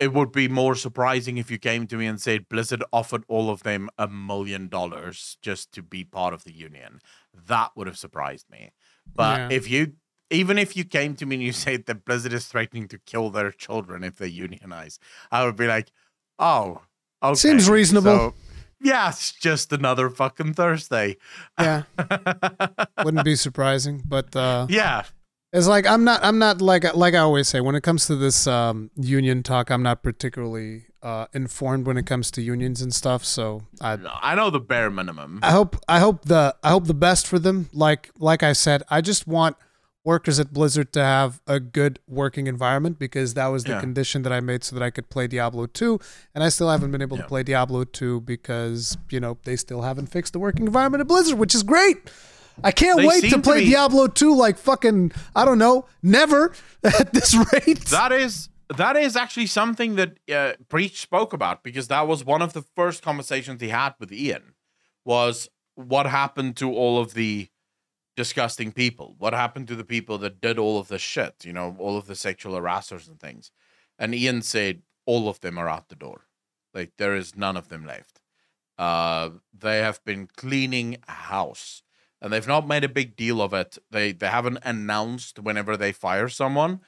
it 0.00 0.12
would 0.12 0.32
be 0.32 0.48
more 0.48 0.74
surprising 0.74 1.38
if 1.38 1.50
you 1.50 1.58
came 1.58 1.86
to 1.86 1.96
me 1.96 2.06
and 2.06 2.20
said 2.20 2.48
Blizzard 2.48 2.82
offered 2.92 3.24
all 3.28 3.48
of 3.48 3.62
them 3.62 3.88
a 3.96 4.08
million 4.08 4.68
dollars 4.68 5.38
just 5.40 5.72
to 5.72 5.82
be 5.82 6.04
part 6.04 6.34
of 6.34 6.44
the 6.44 6.52
union. 6.52 6.98
That 7.32 7.70
would 7.76 7.86
have 7.86 7.96
surprised 7.98 8.50
me. 8.50 8.72
But 9.16 9.44
Yeah. 9.50 9.56
if 9.56 9.70
you, 9.70 9.94
even 10.30 10.58
if 10.58 10.76
you 10.76 10.84
came 10.84 11.14
to 11.16 11.26
me 11.26 11.36
and 11.36 11.42
you 11.44 11.52
said 11.66 11.86
that 11.86 12.04
Blizzard 12.04 12.32
is 12.32 12.46
threatening 12.46 12.88
to 12.88 12.98
kill 12.98 13.30
their 13.30 13.52
children 13.52 14.02
if 14.04 14.16
they 14.16 14.26
unionize, 14.26 14.98
I 15.30 15.44
would 15.44 15.56
be 15.56 15.68
like, 15.68 15.90
oh, 16.38 16.82
okay. 17.30 17.34
Seems 17.36 17.68
reasonable. 17.68 18.16
So, 18.16 18.34
yeah, 18.80 19.08
it's 19.08 19.32
just 19.32 19.72
another 19.72 20.10
fucking 20.10 20.54
Thursday. 20.54 21.16
yeah, 21.58 21.84
wouldn't 23.04 23.24
be 23.24 23.36
surprising. 23.36 24.02
But 24.04 24.34
uh, 24.36 24.66
yeah, 24.68 25.04
It's 25.52 25.66
like 25.68 25.86
I'm 25.86 26.02
not 26.04 26.22
I'm 26.24 26.38
not 26.38 26.60
like 26.60 26.94
like 26.94 27.14
I 27.14 27.18
always 27.18 27.48
say 27.48 27.60
when 27.60 27.76
it 27.76 27.82
comes 27.82 28.06
to 28.06 28.16
this 28.16 28.46
um, 28.46 28.90
union 28.96 29.42
talk 29.42 29.70
I'm 29.70 29.82
not 29.82 30.02
particularly 30.02 30.86
uh, 31.02 31.26
informed 31.32 31.86
when 31.86 31.96
it 31.96 32.06
comes 32.06 32.30
to 32.32 32.42
unions 32.42 32.82
and 32.82 32.92
stuff 32.92 33.24
so 33.24 33.62
I 33.80 33.98
I 34.20 34.34
know 34.34 34.50
the 34.50 34.60
bare 34.60 34.90
minimum. 34.90 35.38
I 35.42 35.52
hope 35.52 35.76
I 35.88 36.00
hope 36.00 36.24
the 36.24 36.54
I 36.64 36.70
hope 36.70 36.86
the 36.86 36.94
best 36.94 37.26
for 37.26 37.38
them 37.38 37.70
like 37.72 38.10
like 38.18 38.42
I 38.42 38.52
said 38.52 38.82
I 38.90 39.00
just 39.00 39.26
want 39.28 39.56
workers 40.04 40.38
at 40.38 40.52
Blizzard 40.52 40.92
to 40.92 41.02
have 41.02 41.40
a 41.46 41.58
good 41.58 41.98
working 42.06 42.46
environment 42.46 42.98
because 42.98 43.34
that 43.34 43.46
was 43.46 43.64
the 43.64 43.70
Yeah. 43.70 43.80
condition 43.80 44.22
that 44.22 44.32
I 44.32 44.40
made 44.40 44.62
so 44.62 44.76
that 44.76 44.82
I 44.82 44.90
could 44.90 45.08
play 45.08 45.26
Diablo 45.26 45.66
2 45.66 45.98
and 46.34 46.44
I 46.44 46.50
still 46.50 46.68
haven't 46.70 46.90
been 46.90 47.00
able 47.02 47.16
Yeah. 47.16 47.22
to 47.22 47.28
play 47.28 47.42
Diablo 47.42 47.84
2 47.84 48.20
because 48.20 48.98
you 49.10 49.18
know 49.20 49.38
they 49.44 49.56
still 49.56 49.82
haven't 49.82 50.06
fixed 50.08 50.32
the 50.34 50.38
working 50.38 50.66
environment 50.66 51.00
at 51.00 51.06
Blizzard 51.08 51.38
which 51.38 51.54
is 51.54 51.62
great. 51.62 52.10
I 52.62 52.70
can't 52.70 52.98
They 53.00 53.06
wait 53.06 53.22
to 53.24 53.30
to 53.30 53.38
play 53.40 53.60
be- 53.64 53.70
Diablo 53.70 54.06
2 54.06 54.34
like 54.36 54.58
fucking 54.58 55.12
I 55.34 55.44
don't 55.44 55.58
know, 55.58 55.86
never 56.02 56.52
at 56.84 57.12
this 57.14 57.34
rate. 57.52 57.86
That 57.86 58.12
is 58.12 58.50
that 58.76 58.96
is 58.96 59.16
actually 59.16 59.46
something 59.46 59.96
that 59.96 60.18
uh, 60.32 60.52
Preach 60.68 61.00
spoke 61.00 61.32
about 61.32 61.62
because 61.62 61.88
that 61.88 62.06
was 62.06 62.24
one 62.24 62.42
of 62.42 62.52
the 62.52 62.62
first 62.76 63.02
conversations 63.02 63.60
he 63.60 63.68
had 63.68 63.94
with 64.00 64.10
Ian 64.12 64.54
was 65.04 65.48
what 65.76 66.06
happened 66.06 66.56
to 66.56 66.72
all 66.72 66.98
of 66.98 67.14
the 67.14 67.48
disgusting 68.16 68.72
people? 68.72 69.14
What 69.18 69.32
happened 69.34 69.68
to 69.68 69.76
the 69.76 69.84
people 69.84 70.18
that 70.18 70.40
did 70.40 70.58
all 70.58 70.78
of 70.78 70.88
the 70.88 70.98
shit? 70.98 71.44
You 71.44 71.52
know, 71.52 71.76
all 71.78 71.96
of 71.96 72.06
the 72.06 72.14
sexual 72.14 72.54
harassers 72.54 73.08
and 73.08 73.18
things. 73.18 73.50
And 73.98 74.14
Ian 74.14 74.42
said 74.42 74.82
all 75.06 75.28
of 75.28 75.40
them 75.40 75.58
are 75.58 75.68
out 75.68 75.88
the 75.88 75.94
door. 75.94 76.26
Like 76.72 76.92
there 76.98 77.14
is 77.14 77.36
none 77.36 77.56
of 77.56 77.68
them 77.68 77.86
left. 77.86 78.20
Uh, 78.76 79.30
they 79.56 79.78
have 79.78 80.04
been 80.04 80.28
cleaning 80.36 80.96
house, 81.06 81.82
and 82.20 82.32
they've 82.32 82.48
not 82.48 82.66
made 82.66 82.82
a 82.82 82.88
big 82.88 83.14
deal 83.14 83.40
of 83.40 83.54
it. 83.54 83.78
They 83.90 84.10
they 84.12 84.26
haven't 84.26 84.58
announced 84.64 85.38
whenever 85.38 85.76
they 85.76 85.92
fire 85.92 86.28
someone. 86.28 86.80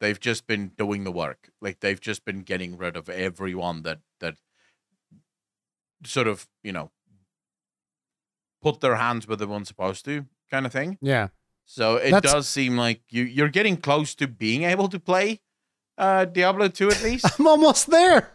They've 0.00 0.18
just 0.18 0.46
been 0.46 0.72
doing 0.76 1.04
the 1.04 1.12
work. 1.12 1.50
Like 1.60 1.80
they've 1.80 2.00
just 2.00 2.24
been 2.24 2.40
getting 2.40 2.76
rid 2.78 2.96
of 2.96 3.10
everyone 3.10 3.82
that 3.82 4.00
that 4.20 4.36
sort 6.04 6.28
of 6.28 6.48
you 6.62 6.72
know 6.72 6.90
put 8.62 8.80
their 8.80 8.96
hands 8.96 9.28
where 9.28 9.36
they 9.36 9.44
weren't 9.44 9.66
supposed 9.66 10.06
to, 10.06 10.24
kind 10.50 10.66
of 10.66 10.72
thing. 10.72 10.98
yeah. 11.00 11.28
So 11.66 11.96
it 11.96 12.10
That's- 12.10 12.30
does 12.32 12.46
seem 12.48 12.76
like 12.76 13.00
you 13.08 13.22
you're 13.24 13.48
getting 13.48 13.76
close 13.78 14.14
to 14.16 14.28
being 14.28 14.64
able 14.64 14.88
to 14.88 15.00
play 15.00 15.40
uh 15.96 16.24
Diablo 16.26 16.68
2 16.68 16.90
at 16.90 17.02
least. 17.02 17.26
I'm 17.38 17.46
almost 17.46 17.88
there. 17.90 18.30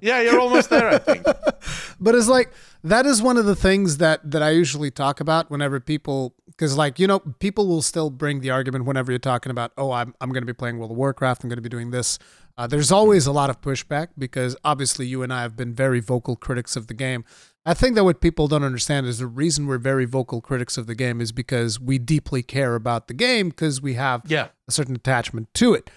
yeah, 0.00 0.20
you're 0.20 0.40
almost 0.40 0.70
there, 0.70 0.88
I 0.88 0.98
think. 0.98 1.22
but 2.00 2.14
it's 2.16 2.26
like 2.28 2.52
that 2.82 3.06
is 3.06 3.22
one 3.22 3.36
of 3.36 3.44
the 3.46 3.54
things 3.54 3.98
that 3.98 4.28
that 4.28 4.42
I 4.42 4.50
usually 4.50 4.90
talk 4.90 5.20
about 5.20 5.50
whenever 5.52 5.78
people 5.78 6.34
because 6.48 6.76
like 6.76 6.98
you 6.98 7.06
know 7.06 7.20
people 7.38 7.68
will 7.68 7.80
still 7.82 8.10
bring 8.10 8.40
the 8.40 8.50
argument 8.50 8.84
whenever 8.86 9.12
you're 9.12 9.18
talking 9.18 9.50
about 9.50 9.72
oh 9.78 9.90
i'm, 9.92 10.14
I'm 10.20 10.30
going 10.30 10.42
to 10.42 10.46
be 10.46 10.52
playing 10.52 10.78
world 10.78 10.90
of 10.92 10.96
warcraft 10.96 11.42
i'm 11.42 11.48
going 11.48 11.56
to 11.56 11.62
be 11.62 11.68
doing 11.68 11.90
this 11.90 12.18
uh, 12.56 12.66
there's 12.68 12.92
always 12.92 13.26
a 13.26 13.32
lot 13.32 13.50
of 13.50 13.60
pushback 13.60 14.08
because 14.16 14.56
obviously 14.64 15.06
you 15.06 15.22
and 15.24 15.32
i 15.32 15.42
have 15.42 15.56
been 15.56 15.74
very 15.74 15.98
vocal 16.00 16.36
critics 16.36 16.76
of 16.76 16.86
the 16.86 16.94
game 16.94 17.24
i 17.66 17.74
think 17.74 17.94
that 17.94 18.04
what 18.04 18.20
people 18.20 18.48
don't 18.48 18.64
understand 18.64 19.06
is 19.06 19.18
the 19.18 19.26
reason 19.26 19.66
we're 19.66 19.78
very 19.78 20.04
vocal 20.04 20.40
critics 20.40 20.76
of 20.76 20.86
the 20.86 20.94
game 20.94 21.20
is 21.20 21.32
because 21.32 21.80
we 21.80 21.98
deeply 21.98 22.42
care 22.42 22.74
about 22.74 23.08
the 23.08 23.14
game 23.14 23.48
because 23.48 23.80
we 23.80 23.94
have 23.94 24.22
yeah. 24.26 24.48
a 24.68 24.72
certain 24.72 24.94
attachment 24.94 25.52
to 25.54 25.74
it 25.74 25.90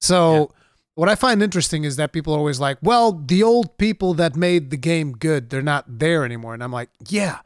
so 0.00 0.32
yeah. 0.32 0.46
what 0.94 1.08
i 1.08 1.14
find 1.14 1.42
interesting 1.42 1.84
is 1.84 1.96
that 1.96 2.12
people 2.12 2.34
are 2.34 2.38
always 2.38 2.60
like 2.60 2.78
well 2.82 3.12
the 3.12 3.42
old 3.42 3.76
people 3.78 4.14
that 4.14 4.36
made 4.36 4.70
the 4.70 4.76
game 4.76 5.12
good 5.12 5.50
they're 5.50 5.62
not 5.62 5.84
there 5.86 6.24
anymore 6.24 6.54
and 6.54 6.62
i'm 6.62 6.72
like 6.72 6.90
yeah 7.08 7.40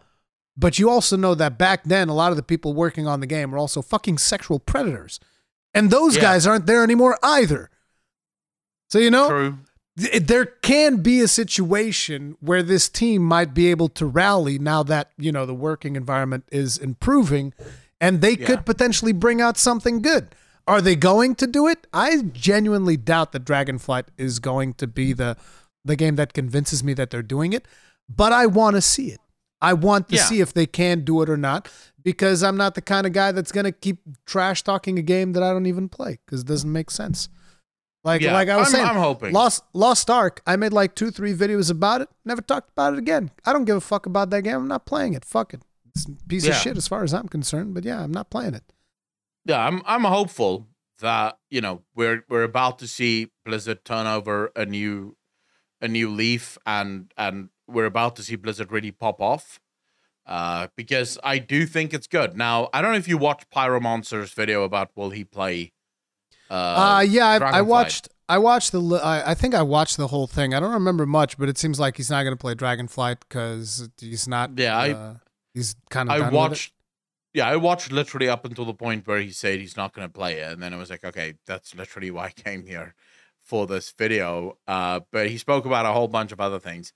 but 0.56 0.78
you 0.78 0.88
also 0.88 1.16
know 1.16 1.34
that 1.34 1.58
back 1.58 1.84
then, 1.84 2.08
a 2.08 2.14
lot 2.14 2.30
of 2.30 2.36
the 2.36 2.42
people 2.42 2.74
working 2.74 3.06
on 3.06 3.20
the 3.20 3.26
game 3.26 3.50
were 3.50 3.58
also 3.58 3.82
fucking 3.82 4.18
sexual 4.18 4.58
predators. 4.58 5.18
And 5.72 5.90
those 5.90 6.14
yeah. 6.16 6.22
guys 6.22 6.46
aren't 6.46 6.66
there 6.66 6.84
anymore 6.84 7.18
either. 7.22 7.70
So, 8.88 8.98
you 8.98 9.10
know, 9.10 9.28
True. 9.28 9.58
Th- 9.98 10.22
there 10.22 10.44
can 10.44 10.98
be 10.98 11.20
a 11.20 11.28
situation 11.28 12.36
where 12.40 12.62
this 12.62 12.88
team 12.88 13.22
might 13.22 13.54
be 13.54 13.70
able 13.70 13.88
to 13.90 14.06
rally 14.06 14.58
now 14.58 14.82
that, 14.82 15.10
you 15.16 15.32
know, 15.32 15.46
the 15.46 15.54
working 15.54 15.96
environment 15.96 16.44
is 16.50 16.76
improving 16.78 17.52
and 18.00 18.20
they 18.20 18.32
yeah. 18.32 18.46
could 18.46 18.66
potentially 18.66 19.12
bring 19.12 19.40
out 19.40 19.56
something 19.56 20.02
good. 20.02 20.34
Are 20.66 20.80
they 20.80 20.96
going 20.96 21.34
to 21.36 21.46
do 21.46 21.66
it? 21.68 21.86
I 21.92 22.22
genuinely 22.32 22.96
doubt 22.96 23.32
that 23.32 23.44
Dragonflight 23.44 24.06
is 24.16 24.38
going 24.38 24.74
to 24.74 24.86
be 24.86 25.12
the 25.12 25.36
the 25.86 25.96
game 25.96 26.16
that 26.16 26.32
convinces 26.32 26.82
me 26.82 26.94
that 26.94 27.10
they're 27.10 27.22
doing 27.22 27.52
it, 27.52 27.68
but 28.08 28.32
I 28.32 28.46
want 28.46 28.74
to 28.76 28.80
see 28.80 29.08
it. 29.08 29.20
I 29.60 29.74
want 29.74 30.08
to 30.08 30.16
yeah. 30.16 30.24
see 30.24 30.40
if 30.40 30.54
they 30.54 30.66
can 30.66 31.00
do 31.04 31.20
it 31.20 31.28
or 31.28 31.36
not 31.36 31.70
because 32.02 32.42
I'm 32.42 32.56
not 32.56 32.74
the 32.74 32.82
kind 32.82 33.06
of 33.06 33.12
guy 33.12 33.32
that's 33.32 33.52
going 33.52 33.64
to 33.64 33.72
keep 33.72 33.98
trash 34.26 34.62
talking 34.62 34.98
a 34.98 35.02
game 35.02 35.32
that 35.32 35.42
I 35.42 35.52
don't 35.52 35.66
even 35.66 35.88
play 35.88 36.18
because 36.24 36.40
it 36.40 36.46
doesn't 36.46 36.72
make 36.72 36.90
sense. 36.90 37.28
Like 38.04 38.20
yeah, 38.20 38.34
like 38.34 38.50
I 38.50 38.56
was 38.56 38.68
I'm, 38.68 38.72
saying, 38.72 38.86
I'm 38.86 38.96
hoping 38.96 39.32
Lost 39.32 39.64
Lost 39.72 40.10
Ark. 40.10 40.42
I 40.46 40.56
made 40.56 40.74
like 40.74 40.94
two 40.94 41.10
three 41.10 41.32
videos 41.32 41.70
about 41.70 42.02
it. 42.02 42.10
Never 42.24 42.42
talked 42.42 42.70
about 42.70 42.92
it 42.92 42.98
again. 42.98 43.30
I 43.46 43.52
don't 43.52 43.64
give 43.64 43.76
a 43.76 43.80
fuck 43.80 44.04
about 44.04 44.28
that 44.30 44.42
game. 44.42 44.56
I'm 44.56 44.68
not 44.68 44.84
playing 44.84 45.14
it. 45.14 45.24
Fuck 45.24 45.54
it. 45.54 45.62
It's 45.94 46.04
a 46.04 46.10
piece 46.28 46.44
yeah. 46.44 46.50
of 46.50 46.56
shit 46.58 46.76
as 46.76 46.86
far 46.86 47.02
as 47.02 47.14
I'm 47.14 47.28
concerned. 47.28 47.72
But 47.72 47.84
yeah, 47.84 48.02
I'm 48.02 48.12
not 48.12 48.28
playing 48.28 48.54
it. 48.54 48.64
Yeah, 49.46 49.66
I'm 49.66 49.82
I'm 49.86 50.04
hopeful 50.04 50.66
that 51.00 51.38
you 51.48 51.62
know 51.62 51.82
we're 51.94 52.24
we're 52.28 52.42
about 52.42 52.78
to 52.80 52.86
see 52.86 53.30
Blizzard 53.46 53.84
turn 53.86 54.06
over 54.06 54.52
a 54.54 54.66
new 54.66 55.16
a 55.80 55.88
new 55.88 56.10
leaf 56.10 56.58
and 56.66 57.12
and 57.16 57.48
we're 57.66 57.86
about 57.86 58.16
to 58.16 58.22
see 58.22 58.36
Blizzard 58.36 58.70
really 58.70 58.90
pop 58.90 59.20
off. 59.20 59.60
Uh, 60.26 60.68
because 60.74 61.18
I 61.22 61.36
do 61.38 61.66
think 61.66 61.92
it's 61.92 62.06
good. 62.06 62.34
Now, 62.34 62.70
I 62.72 62.80
don't 62.80 62.92
know 62.92 62.96
if 62.96 63.06
you 63.06 63.18
watched 63.18 63.50
Pyromonster's 63.50 64.32
video 64.32 64.62
about 64.62 64.90
will 64.96 65.10
he 65.10 65.22
play. 65.22 65.73
Uh, 66.50 66.54
uh 66.54 67.00
yeah, 67.06 67.26
I, 67.26 67.58
I 67.58 67.60
watched. 67.62 68.08
I 68.28 68.38
watched 68.38 68.72
the. 68.72 68.82
I, 69.02 69.32
I 69.32 69.34
think 69.34 69.54
I 69.54 69.62
watched 69.62 69.96
the 69.96 70.06
whole 70.06 70.26
thing. 70.26 70.54
I 70.54 70.60
don't 70.60 70.72
remember 70.72 71.06
much, 71.06 71.36
but 71.36 71.48
it 71.48 71.58
seems 71.58 71.78
like 71.78 71.96
he's 71.96 72.10
not 72.10 72.22
going 72.22 72.34
to 72.34 72.40
play 72.40 72.54
Dragonflight 72.54 73.18
because 73.28 73.88
he's 74.00 74.26
not. 74.26 74.58
Yeah, 74.58 74.76
I. 74.76 74.92
Uh, 74.92 75.14
he's 75.52 75.76
kind 75.90 76.10
of. 76.10 76.20
I 76.22 76.30
watched. 76.30 76.72
Yeah, 77.34 77.48
I 77.48 77.56
watched 77.56 77.90
literally 77.90 78.28
up 78.28 78.44
until 78.44 78.64
the 78.64 78.74
point 78.74 79.06
where 79.06 79.20
he 79.20 79.30
said 79.30 79.58
he's 79.58 79.76
not 79.76 79.92
going 79.92 80.06
to 80.06 80.12
play 80.12 80.34
it, 80.34 80.52
and 80.52 80.62
then 80.62 80.72
I 80.72 80.76
was 80.76 80.88
like, 80.88 81.04
okay, 81.04 81.34
that's 81.46 81.74
literally 81.74 82.12
why 82.12 82.26
I 82.26 82.30
came 82.30 82.64
here 82.64 82.94
for 83.42 83.66
this 83.66 83.92
video. 83.96 84.56
Uh, 84.66 85.00
but 85.12 85.28
he 85.28 85.38
spoke 85.38 85.66
about 85.66 85.84
a 85.84 85.92
whole 85.92 86.08
bunch 86.08 86.32
of 86.32 86.40
other 86.40 86.58
things. 86.58 86.92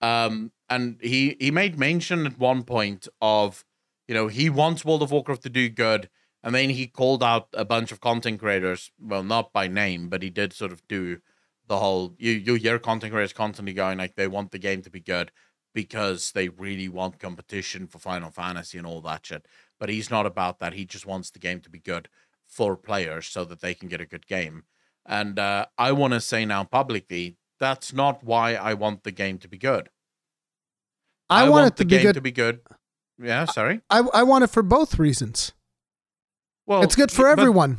Um, 0.00 0.50
and 0.68 0.98
he 1.00 1.36
he 1.38 1.50
made 1.50 1.78
mention 1.78 2.26
at 2.26 2.38
one 2.38 2.64
point 2.64 3.06
of, 3.20 3.64
you 4.08 4.14
know, 4.14 4.26
he 4.26 4.50
wants 4.50 4.84
World 4.84 5.02
of 5.02 5.12
Warcraft 5.12 5.42
to 5.42 5.50
do 5.50 5.68
good, 5.68 6.08
and 6.42 6.54
then 6.54 6.70
he 6.70 6.86
called 6.86 7.22
out 7.22 7.48
a 7.52 7.64
bunch 7.64 7.92
of 7.92 8.00
content 8.00 8.40
creators. 8.40 8.90
Well, 9.00 9.22
not 9.22 9.52
by 9.52 9.68
name, 9.68 10.08
but 10.08 10.22
he 10.22 10.30
did 10.30 10.52
sort 10.52 10.72
of 10.72 10.86
do 10.88 11.20
the 11.68 11.78
whole. 11.78 12.14
You 12.18 12.32
you 12.32 12.54
hear 12.54 12.78
content 12.78 13.12
creators 13.12 13.32
constantly 13.32 13.72
going 13.74 13.98
like 13.98 14.16
they 14.16 14.28
want 14.28 14.50
the 14.50 14.58
game 14.58 14.82
to 14.82 14.90
be 14.90 15.00
good 15.00 15.30
because 15.74 16.32
they 16.32 16.48
really 16.48 16.88
want 16.88 17.18
competition 17.18 17.86
for 17.86 17.98
Final 17.98 18.30
Fantasy 18.30 18.76
and 18.76 18.86
all 18.86 19.00
that 19.02 19.26
shit. 19.26 19.46
But 19.78 19.88
he's 19.88 20.10
not 20.10 20.26
about 20.26 20.58
that. 20.58 20.74
He 20.74 20.84
just 20.84 21.06
wants 21.06 21.30
the 21.30 21.38
game 21.38 21.60
to 21.60 21.70
be 21.70 21.78
good 21.78 22.08
for 22.46 22.76
players 22.76 23.26
so 23.26 23.44
that 23.44 23.60
they 23.60 23.74
can 23.74 23.88
get 23.88 24.00
a 24.00 24.06
good 24.06 24.26
game. 24.26 24.64
And 25.06 25.38
uh, 25.38 25.66
I 25.78 25.92
want 25.92 26.12
to 26.12 26.20
say 26.20 26.44
now 26.44 26.64
publicly 26.64 27.36
that's 27.58 27.92
not 27.92 28.24
why 28.24 28.54
I 28.54 28.74
want 28.74 29.04
the 29.04 29.12
game 29.12 29.38
to 29.38 29.48
be 29.48 29.58
good. 29.58 29.88
I, 31.30 31.40
I 31.40 31.42
want, 31.44 31.52
want, 31.52 31.66
it 31.68 31.76
to 31.76 31.84
be 31.84 31.98
good. 31.98 32.14
to 32.14 32.20
be 32.20 32.32
good. 32.32 32.60
Yeah, 33.22 33.44
sorry. 33.44 33.80
I 33.88 34.00
I 34.12 34.22
want 34.24 34.44
it 34.44 34.50
for 34.50 34.62
both 34.62 34.98
reasons. 34.98 35.52
Well, 36.66 36.82
it's 36.82 36.96
good 36.96 37.10
for 37.10 37.28
everyone. 37.28 37.78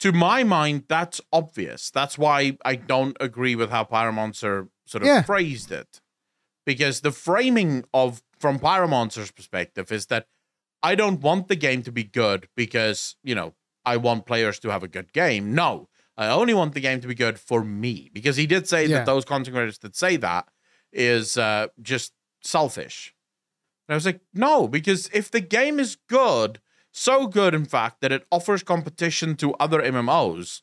To 0.00 0.12
my 0.12 0.44
mind, 0.44 0.84
that's 0.88 1.20
obvious. 1.32 1.90
That's 1.90 2.18
why 2.18 2.58
I 2.64 2.76
don't 2.76 3.16
agree 3.18 3.54
with 3.54 3.70
how 3.70 3.84
Pyromonster 3.84 4.68
sort 4.84 5.02
of 5.02 5.08
yeah. 5.08 5.22
phrased 5.22 5.72
it. 5.72 6.00
Because 6.66 7.00
the 7.00 7.12
framing 7.12 7.84
of 7.94 8.22
from 8.38 8.58
Pyromonster's 8.58 9.30
perspective 9.30 9.90
is 9.90 10.06
that 10.06 10.26
I 10.82 10.94
don't 10.94 11.20
want 11.20 11.48
the 11.48 11.56
game 11.56 11.82
to 11.84 11.92
be 11.92 12.04
good 12.04 12.48
because, 12.54 13.16
you 13.22 13.34
know, 13.34 13.54
I 13.84 13.96
want 13.96 14.26
players 14.26 14.58
to 14.60 14.70
have 14.70 14.82
a 14.82 14.88
good 14.88 15.12
game. 15.12 15.54
No. 15.54 15.88
I 16.18 16.28
only 16.28 16.54
want 16.54 16.74
the 16.74 16.80
game 16.80 17.00
to 17.00 17.08
be 17.08 17.14
good 17.14 17.38
for 17.38 17.62
me 17.62 18.10
because 18.12 18.36
he 18.36 18.46
did 18.46 18.68
say 18.68 18.86
yeah. 18.86 18.98
that 18.98 19.06
those 19.06 19.24
content 19.24 19.54
creators 19.54 19.78
that 19.78 19.96
say 19.96 20.16
that 20.16 20.48
is 20.92 21.36
uh, 21.36 21.68
just 21.80 22.12
selfish. 22.42 23.14
And 23.88 23.94
I 23.94 23.96
was 23.96 24.06
like, 24.06 24.20
no, 24.34 24.66
because 24.66 25.08
if 25.12 25.30
the 25.30 25.40
game 25.40 25.78
is 25.78 25.96
good, 26.08 26.60
so 26.96 27.26
good 27.26 27.54
in 27.54 27.64
fact 27.64 28.00
that 28.00 28.12
it 28.12 28.26
offers 28.32 28.62
competition 28.62 29.36
to 29.36 29.54
other 29.54 29.80
MMOs, 29.80 30.62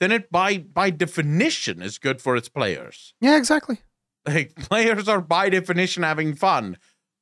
then 0.00 0.10
it 0.10 0.30
by 0.30 0.58
by 0.58 0.90
definition 0.90 1.82
is 1.82 1.98
good 1.98 2.20
for 2.20 2.36
its 2.36 2.48
players. 2.48 3.14
Yeah, 3.20 3.36
exactly. 3.36 3.78
Like 4.26 4.54
players 4.68 5.08
are 5.08 5.20
by 5.20 5.50
definition 5.50 6.02
having 6.02 6.34
fun, 6.34 6.78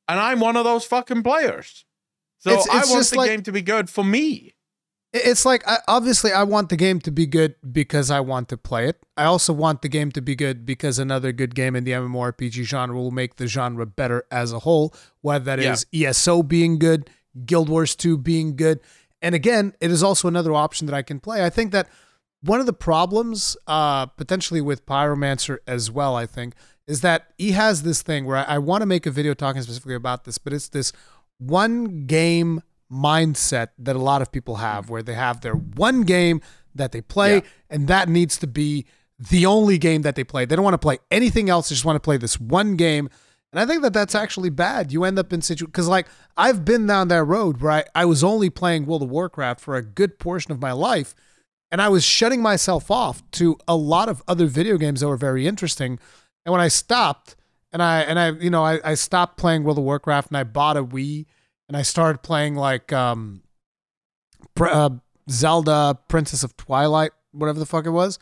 and 0.07 0.19
I'm 0.19 0.39
one 0.39 0.55
of 0.55 0.63
those 0.63 0.85
fucking 0.85 1.23
players. 1.23 1.85
So 2.39 2.53
it's, 2.53 2.65
it's 2.67 2.91
I 2.91 2.93
want 2.93 3.09
the 3.09 3.17
like, 3.17 3.29
game 3.29 3.43
to 3.43 3.51
be 3.51 3.61
good 3.61 3.89
for 3.89 4.03
me. 4.03 4.53
It's 5.13 5.45
like 5.45 5.63
obviously 5.87 6.33
I 6.33 6.43
want 6.43 6.67
the 6.69 6.75
game 6.75 6.99
to 7.01 7.11
be 7.11 7.25
good 7.25 7.55
because 7.71 8.11
I 8.11 8.19
want 8.19 8.49
to 8.49 8.57
play 8.57 8.89
it. 8.89 9.01
I 9.15 9.23
also 9.23 9.53
want 9.53 9.81
the 9.81 9.87
game 9.87 10.11
to 10.11 10.21
be 10.21 10.35
good 10.35 10.65
because 10.65 10.99
another 10.99 11.31
good 11.31 11.55
game 11.55 11.73
in 11.75 11.85
the 11.85 11.91
MMORPG 11.91 12.63
genre 12.63 12.97
will 12.97 13.11
make 13.11 13.37
the 13.37 13.47
genre 13.47 13.85
better 13.85 14.25
as 14.29 14.51
a 14.51 14.59
whole, 14.59 14.93
whether 15.21 15.45
that 15.45 15.59
yeah. 15.59 15.71
is 15.71 15.85
ESO 15.93 16.43
being 16.43 16.77
good, 16.77 17.09
Guild 17.45 17.69
Wars 17.69 17.95
2 17.95 18.17
being 18.17 18.55
good. 18.55 18.79
And 19.21 19.33
again, 19.33 19.73
it 19.79 19.91
is 19.91 20.03
also 20.03 20.27
another 20.27 20.53
option 20.53 20.87
that 20.87 20.93
I 20.93 21.01
can 21.01 21.19
play. 21.19 21.43
I 21.43 21.49
think 21.49 21.71
that 21.71 21.87
one 22.41 22.59
of 22.59 22.65
the 22.65 22.73
problems 22.73 23.57
uh, 23.67 24.05
potentially 24.05 24.61
with 24.61 24.85
Pyromonster 24.85 25.57
as 25.65 25.89
well, 25.89 26.15
I 26.15 26.25
think, 26.25 26.53
is 26.87 27.01
that 27.01 27.33
he 27.37 27.51
has 27.51 27.83
this 27.83 28.01
thing 28.01 28.25
where 28.25 28.37
I, 28.37 28.43
I 28.43 28.57
want 28.59 28.81
to 28.81 28.85
make 28.85 29.05
a 29.05 29.11
video 29.11 29.33
talking 29.33 29.61
specifically 29.61 29.95
about 29.95 30.25
this, 30.25 30.37
but 30.37 30.53
it's 30.53 30.69
this 30.69 30.93
one 31.39 32.05
game 32.05 32.61
mindset 32.91 33.69
that 33.79 33.95
a 33.95 33.99
lot 33.99 34.21
of 34.21 34.31
people 34.31 34.57
have 34.57 34.89
where 34.89 35.01
they 35.01 35.15
have 35.15 35.41
their 35.41 35.55
one 35.55 36.03
game 36.03 36.41
that 36.75 36.91
they 36.91 37.01
play 37.01 37.35
yeah. 37.35 37.41
and 37.69 37.87
that 37.87 38.07
needs 38.07 38.37
to 38.37 38.47
be 38.47 38.85
the 39.17 39.45
only 39.45 39.77
game 39.77 40.01
that 40.03 40.15
they 40.15 40.23
play. 40.23 40.45
They 40.45 40.55
don't 40.55 40.63
want 40.63 40.75
to 40.75 40.79
play 40.79 40.99
anything 41.09 41.49
else. 41.49 41.69
They 41.69 41.73
just 41.73 41.85
want 41.85 41.95
to 41.95 42.01
play 42.01 42.17
this 42.17 42.39
one 42.39 42.75
game. 42.75 43.09
And 43.55 43.61
I 43.61 43.65
think 43.65 43.83
that 43.83 43.93
that's 43.93 44.15
actually 44.15 44.49
bad. 44.49 44.91
You 44.91 45.05
end 45.05 45.17
up 45.17 45.31
in 45.31 45.41
situ 45.41 45.65
because 45.65 45.87
like 45.87 46.07
I've 46.35 46.65
been 46.65 46.85
down 46.85 47.07
that 47.07 47.23
road 47.23 47.61
where 47.61 47.71
I, 47.71 47.83
I 47.95 48.03
was 48.03 48.21
only 48.21 48.49
playing 48.49 48.85
World 48.85 49.01
of 49.01 49.09
Warcraft 49.09 49.61
for 49.61 49.77
a 49.77 49.81
good 49.81 50.19
portion 50.19 50.51
of 50.51 50.59
my 50.59 50.73
life 50.73 51.15
and 51.71 51.81
I 51.81 51.87
was 51.87 52.03
shutting 52.03 52.41
myself 52.41 52.91
off 52.91 53.23
to 53.31 53.57
a 53.65 53.77
lot 53.77 54.09
of 54.09 54.21
other 54.27 54.47
video 54.47 54.77
games 54.77 54.99
that 54.99 55.07
were 55.07 55.15
very 55.15 55.47
interesting. 55.47 55.99
And 56.45 56.51
when 56.51 56.59
I 56.59 56.67
stopped 56.67 57.37
and 57.71 57.81
I 57.81 58.01
and 58.01 58.19
I 58.19 58.31
you 58.31 58.49
know 58.49 58.65
I, 58.65 58.81
I 58.83 58.93
stopped 58.95 59.37
playing 59.37 59.63
World 59.63 59.77
of 59.77 59.85
Warcraft 59.85 60.27
and 60.27 60.37
I 60.37 60.43
bought 60.43 60.75
a 60.75 60.83
Wii 60.83 61.25
and 61.69 61.77
I 61.77 61.81
started 61.81 62.23
playing 62.23 62.55
like 62.55 62.91
um, 62.91 63.41
uh, 64.59 64.89
Zelda 65.29 65.97
Princess 66.09 66.43
of 66.43 66.57
Twilight, 66.57 67.11
whatever 67.31 67.59
the 67.59 67.65
fuck 67.65 67.85
it 67.85 67.91
was. 67.91 68.19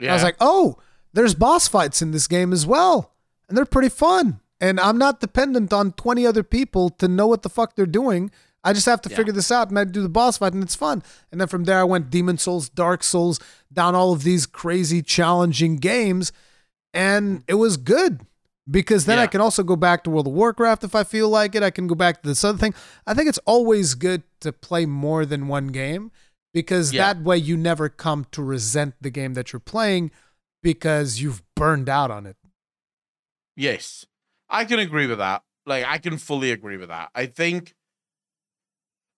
Yeah. 0.00 0.10
I 0.10 0.14
was 0.14 0.24
like, 0.24 0.38
oh, 0.40 0.78
there's 1.12 1.36
boss 1.36 1.68
fights 1.68 2.02
in 2.02 2.10
this 2.10 2.26
game 2.26 2.52
as 2.52 2.66
well, 2.66 3.12
and 3.48 3.56
they're 3.56 3.64
pretty 3.64 3.88
fun. 3.88 4.40
And 4.62 4.78
I'm 4.78 4.96
not 4.96 5.18
dependent 5.18 5.72
on 5.72 5.92
20 5.92 6.24
other 6.24 6.44
people 6.44 6.88
to 6.90 7.08
know 7.08 7.26
what 7.26 7.42
the 7.42 7.48
fuck 7.48 7.74
they're 7.74 7.84
doing. 7.84 8.30
I 8.62 8.72
just 8.72 8.86
have 8.86 9.02
to 9.02 9.10
yeah. 9.10 9.16
figure 9.16 9.32
this 9.32 9.50
out 9.50 9.68
and 9.68 9.78
I 9.78 9.82
do 9.82 10.02
the 10.02 10.08
boss 10.08 10.38
fight 10.38 10.52
and 10.52 10.62
it's 10.62 10.76
fun. 10.76 11.02
And 11.32 11.40
then 11.40 11.48
from 11.48 11.64
there 11.64 11.80
I 11.80 11.84
went 11.84 12.10
Demon 12.10 12.38
Souls, 12.38 12.68
Dark 12.68 13.02
Souls, 13.02 13.40
down 13.72 13.96
all 13.96 14.12
of 14.12 14.22
these 14.22 14.46
crazy 14.46 15.02
challenging 15.02 15.78
games 15.78 16.30
and 16.94 17.42
it 17.48 17.54
was 17.54 17.76
good 17.76 18.20
because 18.70 19.06
then 19.06 19.18
yeah. 19.18 19.24
I 19.24 19.26
can 19.26 19.40
also 19.40 19.64
go 19.64 19.74
back 19.74 20.04
to 20.04 20.10
World 20.10 20.28
of 20.28 20.32
Warcraft 20.32 20.84
if 20.84 20.94
I 20.94 21.02
feel 21.02 21.28
like 21.28 21.56
it. 21.56 21.64
I 21.64 21.70
can 21.70 21.88
go 21.88 21.96
back 21.96 22.22
to 22.22 22.28
this 22.28 22.44
other 22.44 22.58
thing. 22.58 22.72
I 23.04 23.14
think 23.14 23.28
it's 23.28 23.40
always 23.44 23.94
good 23.94 24.22
to 24.42 24.52
play 24.52 24.86
more 24.86 25.26
than 25.26 25.48
one 25.48 25.68
game 25.68 26.12
because 26.54 26.92
yeah. 26.92 27.12
that 27.12 27.24
way 27.24 27.36
you 27.36 27.56
never 27.56 27.88
come 27.88 28.26
to 28.30 28.42
resent 28.44 28.94
the 29.00 29.10
game 29.10 29.34
that 29.34 29.52
you're 29.52 29.60
playing 29.60 30.12
because 30.62 31.20
you've 31.20 31.42
burned 31.56 31.88
out 31.88 32.12
on 32.12 32.26
it. 32.26 32.36
Yes. 33.56 34.06
I 34.52 34.64
can 34.64 34.78
agree 34.78 35.06
with 35.08 35.18
that. 35.18 35.42
Like 35.66 35.84
I 35.84 35.98
can 35.98 36.18
fully 36.18 36.50
agree 36.52 36.76
with 36.76 36.88
that. 36.90 37.10
I 37.14 37.26
think 37.26 37.74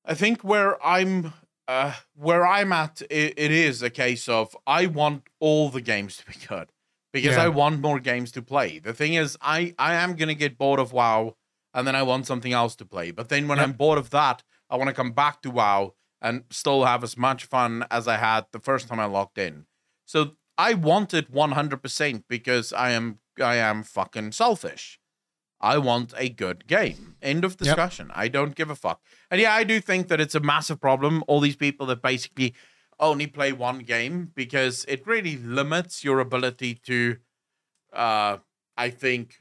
I 0.05 0.15
think 0.15 0.43
where 0.45 0.85
I'm 0.85 1.33
uh, 1.67 1.95
where 2.15 2.47
I'm 2.47 2.73
at, 2.73 3.01
it, 3.09 3.35
it 3.39 3.51
is 3.51 3.83
a 3.83 3.89
case 3.91 4.29
of 4.29 4.55
I 4.67 4.87
want 4.87 5.25
all 5.41 5.71
the 5.71 5.81
games 5.81 6.17
to 6.19 6.27
be 6.27 6.35
good 6.47 6.69
because 7.13 7.37
Yeah. 7.37 7.45
I 7.45 7.49
want 7.49 7.81
more 7.81 8.01
games 8.01 8.31
to 8.33 8.43
play. 8.43 8.79
The 8.79 8.93
thing 8.95 9.15
is, 9.15 9.37
I 9.41 9.75
I 9.79 9.95
am 9.95 10.15
gonna 10.15 10.35
get 10.35 10.59
bored 10.59 10.81
of 10.81 10.93
WoW, 10.93 11.37
and 11.73 11.87
then 11.87 11.97
I 11.97 12.03
want 12.03 12.27
something 12.27 12.53
else 12.53 12.77
to 12.77 12.85
play. 12.85 13.11
But 13.11 13.29
then 13.29 13.49
when 13.49 13.59
Yep. 13.59 13.65
I'm 13.67 13.73
bored 13.73 13.99
of 13.99 14.11
that, 14.11 14.43
I 14.71 14.77
want 14.77 14.89
to 14.89 14.95
come 14.95 15.13
back 15.13 15.41
to 15.43 15.51
WoW 15.51 15.95
and 16.21 16.45
still 16.51 16.85
have 16.85 17.03
as 17.05 17.17
much 17.17 17.45
fun 17.45 17.85
as 17.91 18.07
I 18.09 18.17
had 18.17 18.47
the 18.53 18.61
first 18.61 18.89
time 18.89 19.01
I 19.01 19.05
logged 19.07 19.39
in. 19.39 19.67
So 20.07 20.37
I 20.57 20.75
want 20.75 21.13
it 21.15 21.31
100% 21.33 22.25
because 22.29 22.73
I 22.73 22.91
am 22.91 23.19
I 23.41 23.57
am 23.57 23.83
fucking 23.83 24.33
selfish. 24.33 24.99
I 25.65 25.79
want 25.79 26.13
a 26.19 26.29
good 26.29 26.67
game. 26.67 27.17
End 27.23 27.43
of 27.43 27.57
discussion. 27.57 28.11
I 28.15 28.29
don't 28.29 28.55
give 28.55 28.69
a 28.69 28.77
fuck. 28.77 29.01
And 29.31 29.41
yeah, 29.41 29.55
I 29.55 29.65
do 29.65 29.81
think 29.81 30.09
that 30.09 30.21
it's 30.21 30.35
a 30.35 30.41
massive 30.41 30.79
problem. 30.79 31.25
All 31.27 31.41
these 31.41 31.57
people 31.57 31.87
that 31.87 32.03
basically 32.03 32.55
only 33.01 33.27
play 33.27 33.51
one 33.51 33.79
game 33.79 34.31
because 34.35 34.85
it 34.89 35.07
really 35.07 35.39
limits 35.39 36.05
your 36.05 36.21
ability 36.21 36.75
to 36.87 37.17
uh 37.95 38.37
I 38.77 38.91
think 38.91 39.41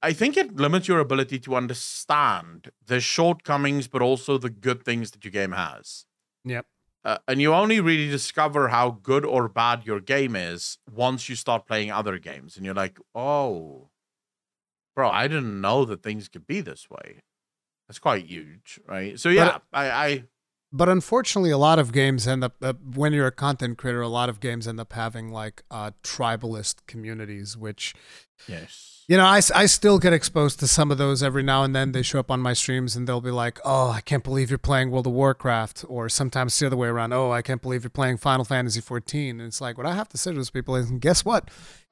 I 0.00 0.12
think 0.12 0.36
it 0.36 0.54
limits 0.54 0.86
your 0.86 1.00
ability 1.00 1.40
to 1.40 1.56
understand 1.56 2.70
the 2.86 3.00
shortcomings 3.00 3.88
but 3.88 4.00
also 4.00 4.38
the 4.38 4.48
good 4.50 4.84
things 4.84 5.10
that 5.10 5.24
your 5.24 5.32
game 5.32 5.52
has. 5.52 6.06
Yep. 6.44 6.66
Uh, 7.04 7.18
and 7.26 7.40
you 7.40 7.52
only 7.52 7.80
really 7.80 8.08
discover 8.08 8.68
how 8.68 8.90
good 9.02 9.24
or 9.24 9.48
bad 9.48 9.84
your 9.84 10.00
game 10.00 10.36
is 10.36 10.78
once 10.90 11.28
you 11.28 11.34
start 11.34 11.66
playing 11.66 11.90
other 11.90 12.18
games 12.18 12.56
and 12.56 12.64
you're 12.64 12.74
like, 12.74 12.98
"Oh, 13.14 13.87
bro, 14.98 15.08
I 15.08 15.28
didn't 15.28 15.60
know 15.60 15.84
that 15.84 16.02
things 16.02 16.28
could 16.28 16.44
be 16.44 16.60
this 16.60 16.90
way." 16.90 17.20
That's 17.86 18.00
quite 18.00 18.26
huge, 18.26 18.80
right? 18.86 19.18
So 19.18 19.28
yeah, 19.28 19.58
I, 19.72 19.90
I 19.90 20.24
But 20.72 20.88
unfortunately, 20.88 21.50
a 21.50 21.56
lot 21.56 21.78
of 21.78 21.92
games 21.92 22.26
end 22.26 22.42
up 22.42 22.56
uh, 22.60 22.72
when 22.94 23.12
you're 23.12 23.28
a 23.28 23.32
content 23.32 23.78
creator. 23.78 24.02
A 24.02 24.08
lot 24.08 24.28
of 24.28 24.40
games 24.40 24.68
end 24.68 24.80
up 24.80 24.92
having 24.92 25.30
like 25.30 25.62
uh, 25.70 25.92
tribalist 26.02 26.86
communities, 26.86 27.56
which 27.56 27.94
yes, 28.46 29.04
you 29.08 29.16
know 29.16 29.24
I, 29.24 29.40
I 29.54 29.66
still 29.66 29.98
get 29.98 30.12
exposed 30.12 30.60
to 30.60 30.66
some 30.66 30.90
of 30.90 30.98
those 30.98 31.22
every 31.22 31.42
now 31.42 31.62
and 31.62 31.74
then. 31.74 31.92
They 31.92 32.02
show 32.02 32.18
up 32.18 32.30
on 32.30 32.40
my 32.40 32.52
streams 32.52 32.94
and 32.94 33.08
they'll 33.08 33.22
be 33.22 33.30
like, 33.30 33.58
"Oh, 33.64 33.90
I 33.90 34.02
can't 34.02 34.24
believe 34.24 34.50
you're 34.50 34.58
playing 34.58 34.90
World 34.90 35.06
of 35.06 35.14
Warcraft," 35.14 35.84
or 35.88 36.10
sometimes 36.10 36.58
the 36.58 36.66
other 36.66 36.76
way 36.76 36.88
around. 36.88 37.14
"Oh, 37.14 37.30
I 37.30 37.40
can't 37.40 37.62
believe 37.62 37.84
you're 37.84 37.90
playing 37.90 38.18
Final 38.18 38.44
Fantasy 38.44 38.82
14." 38.82 39.40
And 39.40 39.46
it's 39.48 39.62
like 39.62 39.78
what 39.78 39.86
I 39.86 39.94
have 39.94 40.10
to 40.10 40.18
say 40.18 40.32
to 40.32 40.36
those 40.36 40.50
people 40.50 40.76
is, 40.76 40.90
guess 40.90 41.24
what? 41.24 41.48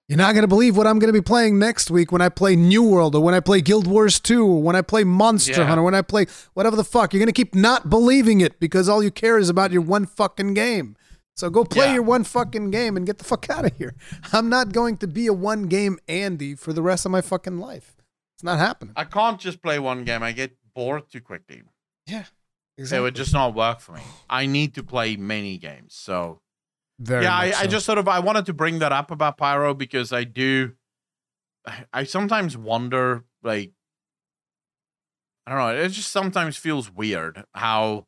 You're 0.09 0.19
not 0.19 0.35
gonna 0.37 0.47
believe 0.47 0.77
what 0.77 0.87
I'm 0.87 0.99
gonna 1.01 1.13
be 1.13 1.21
playing 1.21 1.59
next 1.59 1.91
week 1.91 2.13
when 2.13 2.23
I 2.23 2.29
play 2.29 2.55
New 2.55 2.83
World 2.85 3.15
or 3.17 3.23
when 3.23 3.35
I 3.35 3.41
play 3.41 3.61
Guild 3.61 3.87
Wars 3.89 4.21
2 4.21 4.47
or 4.47 4.63
when 4.63 4.77
I 4.77 4.83
play 4.83 5.03
Monster 5.03 5.53
Yeah. 5.63 5.65
Hunter, 5.67 5.83
when 5.83 5.95
I 5.97 6.03
play 6.03 6.27
whatever 6.55 6.77
the 6.77 6.85
fuck. 6.85 7.13
You're 7.13 7.19
gonna 7.21 7.33
keep 7.33 7.55
not 7.57 7.91
believing 7.91 8.41
it 8.41 8.61
because 8.61 8.89
all 8.89 9.03
you 9.03 9.11
care 9.11 9.37
is 9.37 9.49
about 9.49 9.73
your 9.73 9.83
one 9.83 10.07
fucking 10.07 10.55
game. 10.55 10.97
So 11.35 11.51
go 11.51 11.65
play 11.65 11.87
Yeah. 11.89 11.95
your 11.95 12.03
one 12.05 12.23
fucking 12.25 12.71
game 12.71 12.97
and 12.97 13.05
get 13.05 13.19
the 13.19 13.25
fuck 13.25 13.51
out 13.51 13.65
of 13.67 13.77
here. 13.77 13.95
I'm 14.33 14.49
not 14.49 14.73
going 14.73 14.97
to 14.99 15.07
be 15.09 15.27
a 15.27 15.33
one 15.33 15.65
game 15.65 15.99
Andy 16.09 16.55
for 16.55 16.73
the 16.73 16.83
rest 16.83 17.05
of 17.05 17.11
my 17.11 17.21
fucking 17.21 17.59
life. 17.59 17.97
It's 18.37 18.45
not 18.45 18.59
happening. 18.59 18.93
I 18.97 19.05
can't 19.05 19.41
just 19.41 19.61
play 19.61 19.79
one 19.79 20.05
game. 20.05 20.23
I 20.23 20.33
get 20.33 20.57
bored 20.75 21.11
too 21.11 21.21
quickly. 21.21 21.63
Yeah, 22.07 22.25
Exactly. 22.79 22.99
It 22.99 23.01
would 23.03 23.15
just 23.17 23.33
not 23.33 23.55
work 23.55 23.81
for 23.81 23.93
me. 23.93 24.03
I 24.31 24.47
need 24.47 24.75
to 24.75 24.83
play 24.83 25.17
many 25.17 25.57
games. 25.59 25.95
So 25.95 26.41
Very 26.99 27.25
yeah, 27.25 27.37
I, 27.37 27.47
much 27.49 27.57
I 27.57 27.67
just 27.67 27.85
sort 27.87 27.99
of 27.99 28.09
I 28.09 28.21
wanted 28.21 28.47
to 28.47 28.55
bring 28.55 28.79
that 28.79 28.93
up 28.93 29.11
about 29.11 29.37
Pyro 29.37 29.75
because 29.75 30.13
I 30.13 30.25
do. 30.25 30.73
I- 31.67 31.85
I 31.93 32.05
sometimes 32.05 32.57
wonder, 32.57 33.25
like, 33.43 33.73
I 35.47 35.51
don't 35.51 35.59
know. 35.59 35.83
It 35.83 35.89
just 35.91 36.11
sometimes 36.11 36.57
feels 36.57 36.91
weird 36.91 37.45
how 37.55 38.07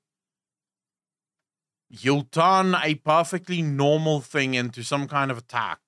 you'll 1.88 2.24
turn 2.24 2.74
a 2.82 2.94
perfectly 2.96 3.62
normal 3.62 4.20
thing 4.20 4.54
into 4.54 4.82
some 4.82 5.06
kind 5.08 5.30
of 5.30 5.38
attack 5.38 5.80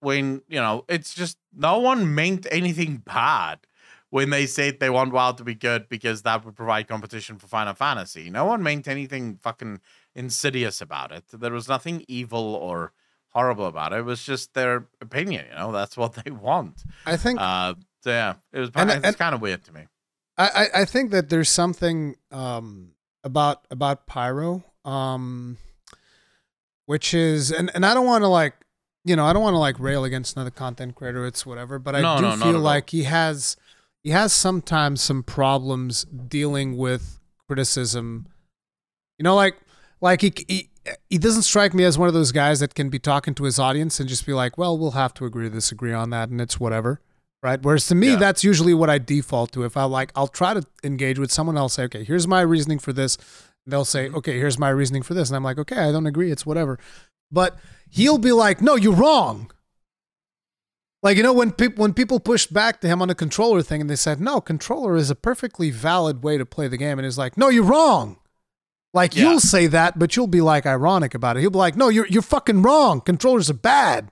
when 0.00 0.42
you 0.48 0.60
know 0.60 0.84
it's 0.88 1.14
just 1.14 1.38
no 1.54 1.78
one 1.78 2.14
meant 2.14 2.46
anything 2.50 2.98
bad 2.98 3.60
when 4.10 4.30
they 4.30 4.46
said 4.46 4.78
they 4.78 4.90
want 4.90 5.12
WoW 5.12 5.32
to 5.32 5.44
be 5.44 5.54
good 5.54 5.88
because 5.88 6.22
that 6.22 6.44
would 6.44 6.54
provide 6.54 6.86
competition 6.88 7.38
for 7.38 7.46
Final 7.48 7.74
Fantasy. 7.74 8.30
No 8.30 8.44
one 8.44 8.62
meant 8.62 8.86
anything 8.88 9.38
fucking 9.42 9.80
insidious 10.16 10.80
about 10.80 11.12
it. 11.12 11.24
There 11.32 11.52
was 11.52 11.68
nothing 11.68 12.04
evil 12.08 12.54
or 12.56 12.92
horrible 13.28 13.66
about 13.66 13.92
it. 13.92 13.98
It 13.98 14.04
was 14.04 14.24
just 14.24 14.54
their 14.54 14.86
opinion. 15.00 15.44
You 15.50 15.56
know, 15.56 15.70
that's 15.72 15.96
what 15.96 16.14
they 16.24 16.30
want. 16.32 16.82
I 17.04 17.16
think 17.16 17.38
Uh, 17.40 17.74
so 18.02 18.10
yeah, 18.10 18.34
it 18.52 18.58
was. 18.60 18.70
And- 18.74 19.04
it's 19.04 19.16
kind 19.16 19.34
of 19.34 19.40
weird 19.40 19.62
to 19.64 19.72
me. 19.72 19.82
I, 20.38 20.66
I 20.74 20.84
think 20.84 21.12
that 21.12 21.30
there's 21.30 21.48
something 21.48 22.14
um, 22.30 22.90
about 23.24 23.66
about 23.70 24.06
pyro, 24.06 24.64
um, 24.84 25.56
which 26.84 27.14
is 27.14 27.50
and, 27.50 27.70
and 27.74 27.86
I 27.86 27.94
don't 27.94 28.04
want 28.06 28.22
to 28.22 28.28
like 28.28 28.54
you 29.04 29.16
know 29.16 29.24
I 29.24 29.32
don't 29.32 29.42
want 29.42 29.54
to 29.54 29.58
like 29.58 29.78
rail 29.80 30.04
against 30.04 30.36
another 30.36 30.50
content 30.50 30.94
creator. 30.94 31.24
It's 31.26 31.46
whatever, 31.46 31.78
but 31.78 31.94
I 31.94 32.02
No, 32.02 32.16
do 32.16 32.22
no, 32.22 32.36
feel 32.36 32.56
all. 32.56 32.60
like 32.60 32.90
he 32.90 33.04
has 33.04 33.56
he 34.02 34.10
has 34.10 34.32
sometimes 34.32 35.00
some 35.00 35.22
problems 35.22 36.04
dealing 36.04 36.76
with 36.76 37.18
criticism. 37.46 38.26
You 39.18 39.22
know, 39.24 39.34
like 39.34 39.56
like 40.00 40.20
he 40.20 40.32
he 40.48 40.68
he 41.10 41.18
doesn't 41.18 41.42
strike 41.42 41.74
me 41.74 41.84
as 41.84 41.98
one 41.98 42.06
of 42.08 42.14
those 42.14 42.32
guys 42.32 42.60
that 42.60 42.74
can 42.74 42.88
be 42.90 42.98
talking 42.98 43.34
to 43.34 43.44
his 43.44 43.58
audience 43.58 43.98
and 43.98 44.08
just 44.08 44.24
be 44.24 44.32
like, 44.32 44.56
well, 44.56 44.78
we'll 44.78 44.92
have 44.92 45.12
to 45.14 45.24
agree 45.24 45.48
to 45.48 45.54
disagree 45.54 45.92
on 45.92 46.10
that, 46.10 46.28
and 46.28 46.40
it's 46.40 46.58
whatever 46.60 47.00
right? 47.42 47.62
Whereas 47.62 47.86
to 47.88 47.94
me, 47.94 48.10
Yeah. 48.12 48.16
that's 48.16 48.42
usually 48.42 48.74
what 48.74 48.90
I 48.90 48.98
default 48.98 49.52
to. 49.52 49.62
If 49.62 49.76
I 49.76 49.84
like, 49.84 50.10
I'll 50.16 50.26
try 50.26 50.54
to 50.54 50.62
engage 50.82 51.18
with 51.18 51.30
someone 51.30 51.56
else. 51.56 51.74
Say, 51.74 51.84
okay, 51.84 52.02
here's 52.02 52.26
my 52.26 52.40
reasoning 52.40 52.80
for 52.80 52.92
this. 52.92 53.18
They'll 53.66 53.84
say, 53.84 54.06
Mm-hmm. 54.06 54.16
okay, 54.16 54.38
here's 54.38 54.58
my 54.58 54.70
reasoning 54.70 55.02
for 55.02 55.14
this, 55.14 55.28
and 55.28 55.36
I'm 55.36 55.44
like, 55.44 55.58
okay, 55.58 55.76
I 55.76 55.92
don't 55.92 56.06
agree. 56.06 56.32
It's 56.32 56.44
whatever. 56.46 56.78
But 57.30 57.56
he'll 57.90 58.18
be 58.18 58.32
like, 58.32 58.60
no, 58.62 58.74
you're 58.74 58.94
wrong. 58.94 59.50
Like 61.02 61.16
you 61.18 61.22
know 61.22 61.32
when 61.34 61.52
people 61.52 61.82
when 61.82 61.92
people 61.94 62.18
pushed 62.18 62.52
back 62.52 62.80
to 62.80 62.88
him 62.88 63.00
on 63.00 63.08
the 63.08 63.14
controller 63.14 63.62
thing 63.62 63.80
and 63.82 63.88
they 63.90 63.96
said 63.96 64.20
no 64.20 64.40
controller 64.40 64.96
is 64.96 65.08
a 65.10 65.14
perfectly 65.14 65.70
valid 65.70 66.24
way 66.24 66.36
to 66.38 66.44
play 66.46 66.66
the 66.66 66.76
game 66.78 66.98
and 66.98 67.04
he's 67.06 67.18
like 67.18 67.36
no 67.36 67.48
you're 67.48 67.62
wrong 67.62 68.16
like 68.96 69.14
Yeah. 69.14 69.22
you'll 69.30 69.40
say 69.40 69.68
that 69.68 69.98
but 69.98 70.16
you'll 70.16 70.26
be 70.26 70.40
like 70.40 70.66
ironic 70.66 71.14
about 71.14 71.36
it. 71.36 71.40
He'll 71.40 71.50
be 71.50 71.58
like 71.58 71.76
no 71.76 71.88
you're 71.88 72.08
you're 72.08 72.22
fucking 72.22 72.62
wrong. 72.62 73.00
Controllers 73.00 73.48
are 73.48 73.54
bad. 73.54 74.10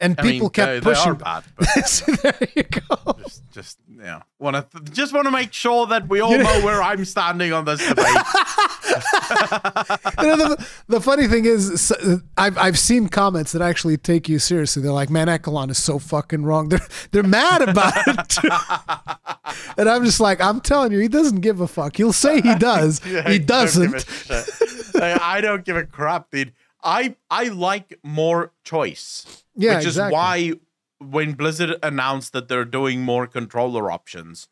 And 0.00 0.14
I 0.16 0.22
people 0.22 0.46
mean, 0.46 0.50
kept 0.50 0.72
they, 0.72 0.80
pushing 0.80 1.04
They 1.04 1.10
are 1.10 1.14
bad, 1.14 1.44
but 1.56 1.66
So 1.88 2.12
there 2.12 2.38
you 2.54 2.62
go. 2.62 3.16
Just, 3.24 3.42
just 3.50 3.78
know, 3.88 4.22
want 4.38 4.54
to 4.54 4.64
th- 4.78 4.94
just 4.96 5.12
want 5.12 5.26
to 5.26 5.32
make 5.32 5.52
sure 5.52 5.88
that 5.88 6.08
we 6.08 6.20
all 6.20 6.38
know 6.38 6.60
where 6.64 6.80
I'm 6.80 7.04
standing 7.04 7.52
on 7.52 7.64
this 7.64 7.80
debate. 7.86 8.06
you 10.20 10.36
know, 10.36 10.36
the, 10.36 10.68
the 10.88 11.00
funny 11.00 11.26
thing 11.26 11.44
is, 11.44 11.92
I've 12.36 12.56
I've 12.58 12.78
seen 12.78 13.08
comments 13.08 13.52
that 13.52 13.62
actually 13.62 13.96
take 13.96 14.28
you 14.28 14.38
seriously. 14.38 14.82
They're 14.82 14.92
like, 14.92 15.10
"Man, 15.10 15.28
Accolonn 15.28 15.70
is 15.70 15.78
so 15.78 15.98
fucking 15.98 16.44
wrong." 16.44 16.68
They're 16.68 16.86
they're 17.10 17.22
mad 17.22 17.62
about 17.68 17.94
it, 18.06 18.28
too. 18.28 18.48
and 19.78 19.88
I'm 19.88 20.04
just 20.04 20.20
like, 20.20 20.40
I'm 20.40 20.60
telling 20.60 20.92
you, 20.92 20.98
he 20.98 21.08
doesn't 21.08 21.40
give 21.40 21.60
a 21.60 21.68
fuck. 21.68 21.96
He'll 21.96 22.12
say 22.12 22.40
he 22.40 22.54
does, 22.54 23.00
he 23.00 23.18
I 23.18 23.38
don't 23.38 23.74
give 23.74 23.94
a 23.94 23.98
doesn't. 23.98 25.02
I 25.02 25.40
don't 25.40 25.64
give 25.64 25.76
a 25.76 25.84
crap, 25.84 26.30
dude. 26.30 26.52
I 26.82 27.16
I 27.30 27.48
like 27.48 27.98
more 28.02 28.52
choice. 28.64 29.44
Yeah, 29.56 29.76
which 29.76 29.86
exactly. 29.86 30.08
is 30.08 30.12
why 30.12 30.52
when 30.98 31.32
Blizzard 31.32 31.76
announced 31.82 32.32
that 32.32 32.48
they're 32.48 32.64
doing 32.64 33.02
more 33.02 33.26
controller 33.26 33.90
options, 33.90 34.48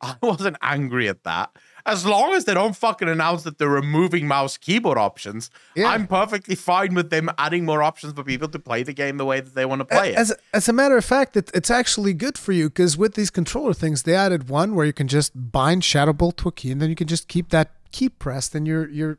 I 0.00 0.16
wasn't 0.20 0.56
angry 0.60 1.08
at 1.08 1.24
that. 1.24 1.56
As 1.86 2.06
long 2.06 2.32
as 2.34 2.46
they 2.46 2.54
don't 2.54 2.74
fucking 2.74 3.08
announce 3.08 3.42
that 3.42 3.58
they're 3.58 3.68
removing 3.68 4.26
mouse 4.26 4.56
keyboard 4.56 4.96
options, 4.96 5.50
Yeah. 5.74 5.88
I'm 5.90 6.06
perfectly 6.06 6.54
fine 6.54 6.94
with 6.94 7.10
them 7.10 7.30
adding 7.36 7.64
more 7.66 7.82
options 7.82 8.14
for 8.14 8.24
people 8.24 8.48
to 8.48 8.58
play 8.58 8.82
the 8.82 8.94
game 8.94 9.18
the 9.18 9.24
way 9.26 9.40
that 9.40 9.54
they 9.54 9.66
want 9.66 9.80
to 9.80 9.84
play 9.84 10.12
it. 10.12 10.16
As 10.18 10.32
as 10.54 10.68
a 10.68 10.72
matter 10.72 10.96
of 10.96 11.04
fact, 11.04 11.36
it, 11.36 11.50
it's 11.52 11.70
actually 11.70 12.14
good 12.14 12.38
for 12.38 12.52
you 12.52 12.68
because 12.70 12.96
with 12.96 13.14
these 13.14 13.30
controller 13.30 13.74
things, 13.74 14.04
they 14.04 14.14
added 14.14 14.48
one 14.48 14.74
where 14.74 14.86
you 14.86 14.92
can 14.94 15.08
just 15.08 15.32
bind 15.52 15.84
Shadow 15.84 16.12
Bolt 16.14 16.38
to 16.38 16.48
a 16.48 16.52
key, 16.52 16.70
and 16.70 16.80
then 16.80 16.88
you 16.88 16.96
can 16.96 17.06
just 17.06 17.28
keep 17.28 17.50
that 17.50 17.72
key 17.92 18.08
pressed, 18.08 18.54
and 18.54 18.66
you're 18.66 18.88
you're 18.88 19.18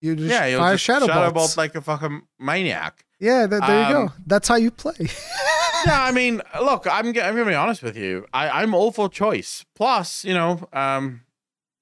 you 0.00 0.16
just 0.16 0.30
yeah, 0.30 0.46
you'll 0.46 0.60
fire 0.60 0.74
just 0.74 0.84
Shadow, 0.84 1.06
Shadow 1.06 1.30
Bolt 1.32 1.56
like 1.56 1.74
a 1.74 1.80
fucking 1.82 2.22
maniac. 2.38 3.04
yeah, 3.20 3.46
th- 3.46 3.60
there 3.66 3.86
you 3.88 3.92
go. 3.94 4.02
Um, 4.02 4.12
That's 4.26 4.48
how 4.48 4.56
you 4.56 4.70
play. 4.70 4.94
yeah, 5.86 6.02
I 6.02 6.12
mean, 6.20 6.40
look, 6.60 6.86
I'm 6.86 7.06
I'm 7.08 7.12
gonna 7.12 7.44
be 7.44 7.54
honest 7.54 7.82
with 7.82 7.96
you. 7.96 8.26
I 8.32 8.48
I'm 8.62 8.74
all 8.74 8.90
for 8.92 9.08
choice. 9.08 9.64
Plus, 9.74 10.24
you 10.24 10.34
know, 10.34 10.66
um, 10.72 11.22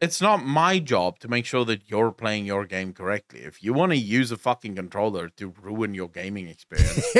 it's 0.04 0.20
not 0.20 0.44
my 0.44 0.78
job 0.78 1.18
to 1.20 1.28
make 1.28 1.44
sure 1.46 1.64
that 1.64 1.90
you're 1.90 2.12
playing 2.12 2.46
your 2.46 2.64
game 2.66 2.92
correctly. 2.92 3.40
If 3.40 3.62
you 3.62 3.72
want 3.72 3.92
to 3.92 3.98
use 3.98 4.30
a 4.30 4.36
fucking 4.36 4.74
controller 4.76 5.28
to 5.30 5.52
ruin 5.60 5.94
your 5.94 6.08
gaming 6.08 6.48
experience, 6.48 7.04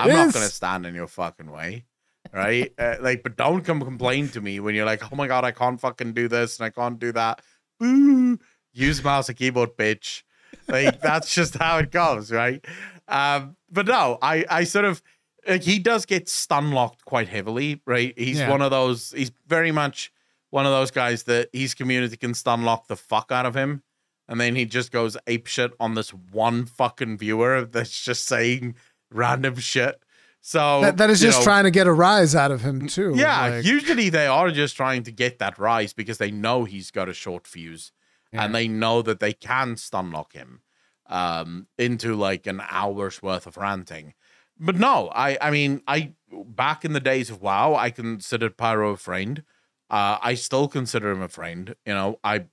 I'm 0.00 0.08
not 0.10 0.32
gonna 0.34 0.46
stand 0.48 0.84
in 0.86 0.94
your 0.94 1.06
fucking 1.06 1.50
way. 1.50 1.84
Right? 2.32 2.72
uh, 2.78 2.96
like, 3.00 3.22
but 3.22 3.36
don't 3.36 3.62
come 3.64 3.80
complain 3.80 4.28
to 4.30 4.40
me 4.40 4.58
when 4.58 4.74
you're 4.74 4.86
like, 4.86 5.02
oh 5.12 5.16
my 5.16 5.26
god, 5.28 5.44
I 5.44 5.52
can't 5.52 5.80
fucking 5.80 6.14
do 6.14 6.26
this 6.28 6.58
and 6.58 6.66
I 6.66 6.70
can't 6.70 6.98
do 6.98 7.12
that. 7.12 7.40
Boo! 7.78 8.38
Use 8.72 9.04
mouse 9.04 9.28
and 9.28 9.38
keyboard, 9.38 9.76
bitch. 9.76 10.22
Like 10.68 11.00
that's 11.00 11.34
just 11.34 11.54
how 11.56 11.78
it 11.78 11.90
goes, 11.90 12.32
right? 12.32 12.64
Um, 13.08 13.56
but 13.70 13.86
no, 13.86 14.18
I 14.22 14.44
I 14.48 14.64
sort 14.64 14.84
of 14.86 15.02
like 15.46 15.62
he 15.62 15.78
does 15.78 16.06
get 16.06 16.28
stun 16.28 16.72
locked 16.72 17.04
quite 17.04 17.28
heavily, 17.28 17.82
right? 17.86 18.14
He's 18.16 18.38
Yeah. 18.38 18.50
one 18.50 18.62
of 18.62 18.70
those. 18.70 19.12
He's 19.12 19.30
very 19.46 19.72
much 19.72 20.10
one 20.54 20.66
of 20.66 20.72
those 20.72 20.92
guys 20.92 21.24
that 21.24 21.48
his 21.52 21.74
community 21.74 22.16
can 22.16 22.32
stun 22.32 22.62
lock 22.62 22.86
the 22.86 22.94
fuck 22.94 23.32
out 23.32 23.44
of 23.44 23.56
him, 23.56 23.82
and 24.28 24.40
then 24.40 24.54
he 24.54 24.64
just 24.64 24.92
goes 24.92 25.16
ape 25.26 25.48
shit 25.48 25.72
on 25.80 25.94
this 25.94 26.14
one 26.14 26.64
fucking 26.64 27.18
viewer 27.18 27.64
that's 27.64 28.00
just 28.04 28.26
saying 28.26 28.76
random 29.10 29.56
shit. 29.56 30.00
So 30.40 30.82
that, 30.82 30.98
that 30.98 31.10
is 31.10 31.20
just 31.20 31.40
know, 31.40 31.44
trying 31.44 31.64
to 31.64 31.72
get 31.72 31.88
a 31.88 31.92
rise 31.92 32.36
out 32.36 32.52
of 32.52 32.60
him 32.60 32.86
too. 32.86 33.14
Yeah, 33.16 33.48
like, 33.48 33.64
usually 33.64 34.10
they 34.10 34.28
are 34.28 34.52
just 34.52 34.76
trying 34.76 35.02
to 35.02 35.10
get 35.10 35.40
that 35.40 35.58
rise 35.58 35.92
because 35.92 36.18
they 36.18 36.30
know 36.30 36.62
he's 36.62 36.92
got 36.92 37.08
a 37.08 37.14
short 37.14 37.48
fuse, 37.48 37.90
yeah. 38.32 38.44
and 38.44 38.54
they 38.54 38.68
know 38.68 39.02
that 39.02 39.18
they 39.18 39.32
can 39.32 39.76
stun 39.76 40.12
lock 40.12 40.34
him 40.34 40.60
um, 41.06 41.66
into 41.78 42.14
like 42.14 42.46
an 42.46 42.62
hour's 42.70 43.20
worth 43.20 43.48
of 43.48 43.56
ranting. 43.56 44.14
But 44.60 44.76
no, 44.76 45.10
I 45.12 45.36
I 45.40 45.50
mean 45.50 45.82
I 45.88 46.12
back 46.30 46.84
in 46.84 46.92
the 46.92 47.00
days 47.00 47.28
of 47.28 47.42
WoW, 47.42 47.74
I 47.74 47.90
considered 47.90 48.56
Pyro 48.56 48.92
a 48.92 48.96
friend. 48.96 49.42
Uh, 49.90 50.18
I 50.22 50.34
still 50.34 50.68
consider 50.68 51.10
him 51.10 51.22
a 51.22 51.28
friend. 51.28 51.74
You 51.86 51.94
know, 51.94 52.18
I 52.24 52.46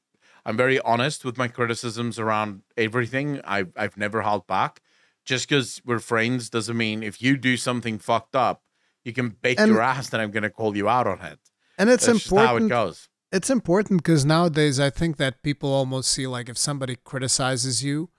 I'm 0.45 0.57
very 0.57 0.79
honest 0.79 1.23
with 1.23 1.37
my 1.37 1.47
criticisms 1.47 2.19
around 2.19 2.61
everything. 2.77 3.41
I've 3.43 3.71
I've 3.75 3.97
never 3.97 4.21
held 4.21 4.47
back. 4.47 4.81
Just 5.23 5.47
because 5.47 5.81
we're 5.85 5.99
friends 5.99 6.49
doesn't 6.49 6.75
mean 6.75 7.03
if 7.03 7.21
you 7.21 7.37
do 7.37 7.55
something 7.55 7.99
fucked 7.99 8.35
up, 8.35 8.63
you 9.03 9.13
can 9.13 9.29
bake 9.29 9.59
and, 9.59 9.71
your 9.71 9.81
ass 9.81 10.11
and 10.13 10.21
I'm 10.21 10.31
going 10.31 10.43
to 10.43 10.49
call 10.49 10.75
you 10.75 10.89
out 10.89 11.05
on 11.05 11.21
it. 11.21 11.39
And 11.77 11.89
it's 11.89 12.07
That's 12.07 12.25
important. 12.25 12.49
how 12.49 12.65
it 12.65 12.69
goes. 12.69 13.07
It's 13.31 13.49
important 13.49 14.03
because 14.03 14.25
nowadays 14.25 14.79
I 14.79 14.89
think 14.89 15.17
that 15.17 15.41
people 15.41 15.71
almost 15.71 16.11
see 16.11 16.27
like 16.27 16.49
if 16.49 16.57
somebody 16.57 16.97
criticizes 17.03 17.83
you, 17.83 18.09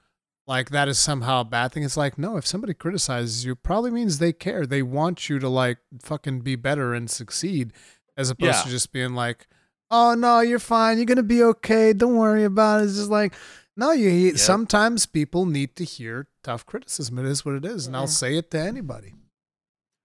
like 0.46 0.70
that 0.70 0.88
is 0.88 0.98
somehow 0.98 1.40
a 1.40 1.44
bad 1.44 1.72
thing. 1.72 1.82
It's 1.82 1.96
like 1.96 2.18
no, 2.18 2.36
if 2.36 2.46
somebody 2.46 2.74
criticizes 2.74 3.44
you, 3.44 3.54
probably 3.54 3.90
means 3.90 4.18
they 4.18 4.32
care. 4.32 4.64
They 4.64 4.82
want 4.82 5.28
you 5.28 5.38
to 5.38 5.48
like 5.48 5.78
fucking 6.00 6.40
be 6.40 6.56
better 6.56 6.94
and 6.94 7.10
succeed, 7.10 7.72
as 8.16 8.30
opposed 8.30 8.58
yeah. 8.58 8.62
to 8.62 8.68
just 8.68 8.92
being 8.92 9.14
like, 9.14 9.46
oh 9.90 10.14
no, 10.14 10.40
you're 10.40 10.58
fine, 10.58 10.98
you're 10.98 11.06
gonna 11.06 11.22
be 11.22 11.42
okay, 11.42 11.92
don't 11.92 12.16
worry 12.16 12.44
about 12.44 12.80
it. 12.80 12.84
It's 12.84 12.96
just 12.96 13.10
like 13.10 13.34
no, 13.76 13.92
you. 13.92 14.10
Yep. 14.10 14.38
Sometimes 14.38 15.06
people 15.06 15.46
need 15.46 15.76
to 15.76 15.84
hear 15.84 16.28
tough 16.42 16.66
criticism. 16.66 17.18
It 17.18 17.26
is 17.26 17.44
what 17.44 17.54
it 17.54 17.64
is, 17.64 17.86
and 17.86 17.96
I'll 17.96 18.06
say 18.06 18.36
it 18.36 18.50
to 18.50 18.60
anybody. 18.60 19.14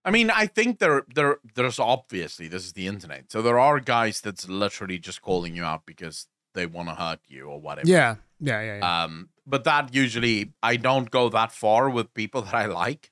I 0.05 0.11
mean, 0.11 0.29
I 0.29 0.45
think 0.45 0.79
there, 0.79 1.03
there, 1.13 1.39
there's 1.55 1.79
obviously 1.79 2.47
this 2.47 2.63
is 2.63 2.73
the 2.73 2.87
internet, 2.87 3.29
so 3.29 3.41
there 3.41 3.59
are 3.59 3.81
guys 3.81 4.21
that's 4.21 4.47
literally 4.47 4.99
just 4.99 5.21
calling 5.21 5.53
you 5.53 5.65
out 5.65 5.85
because 5.85 6.27
they 6.53 6.65
want 6.65 6.87
to 6.87 6.95
hurt 6.95 7.19
you 7.27 7.47
or 7.47 7.59
whatever. 7.59 7.89
Yeah, 7.89 8.15
yeah, 8.39 8.61
yeah, 8.61 8.77
yeah. 8.77 9.03
Um, 9.03 9.29
but 9.45 9.65
that 9.65 9.93
usually 9.93 10.53
I 10.63 10.77
don't 10.77 11.11
go 11.11 11.27
that 11.29 11.51
far 11.51 11.89
with 11.89 12.13
people 12.13 12.41
that 12.43 12.55
I 12.55 12.67
like. 12.67 13.11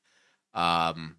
Um, 0.53 1.17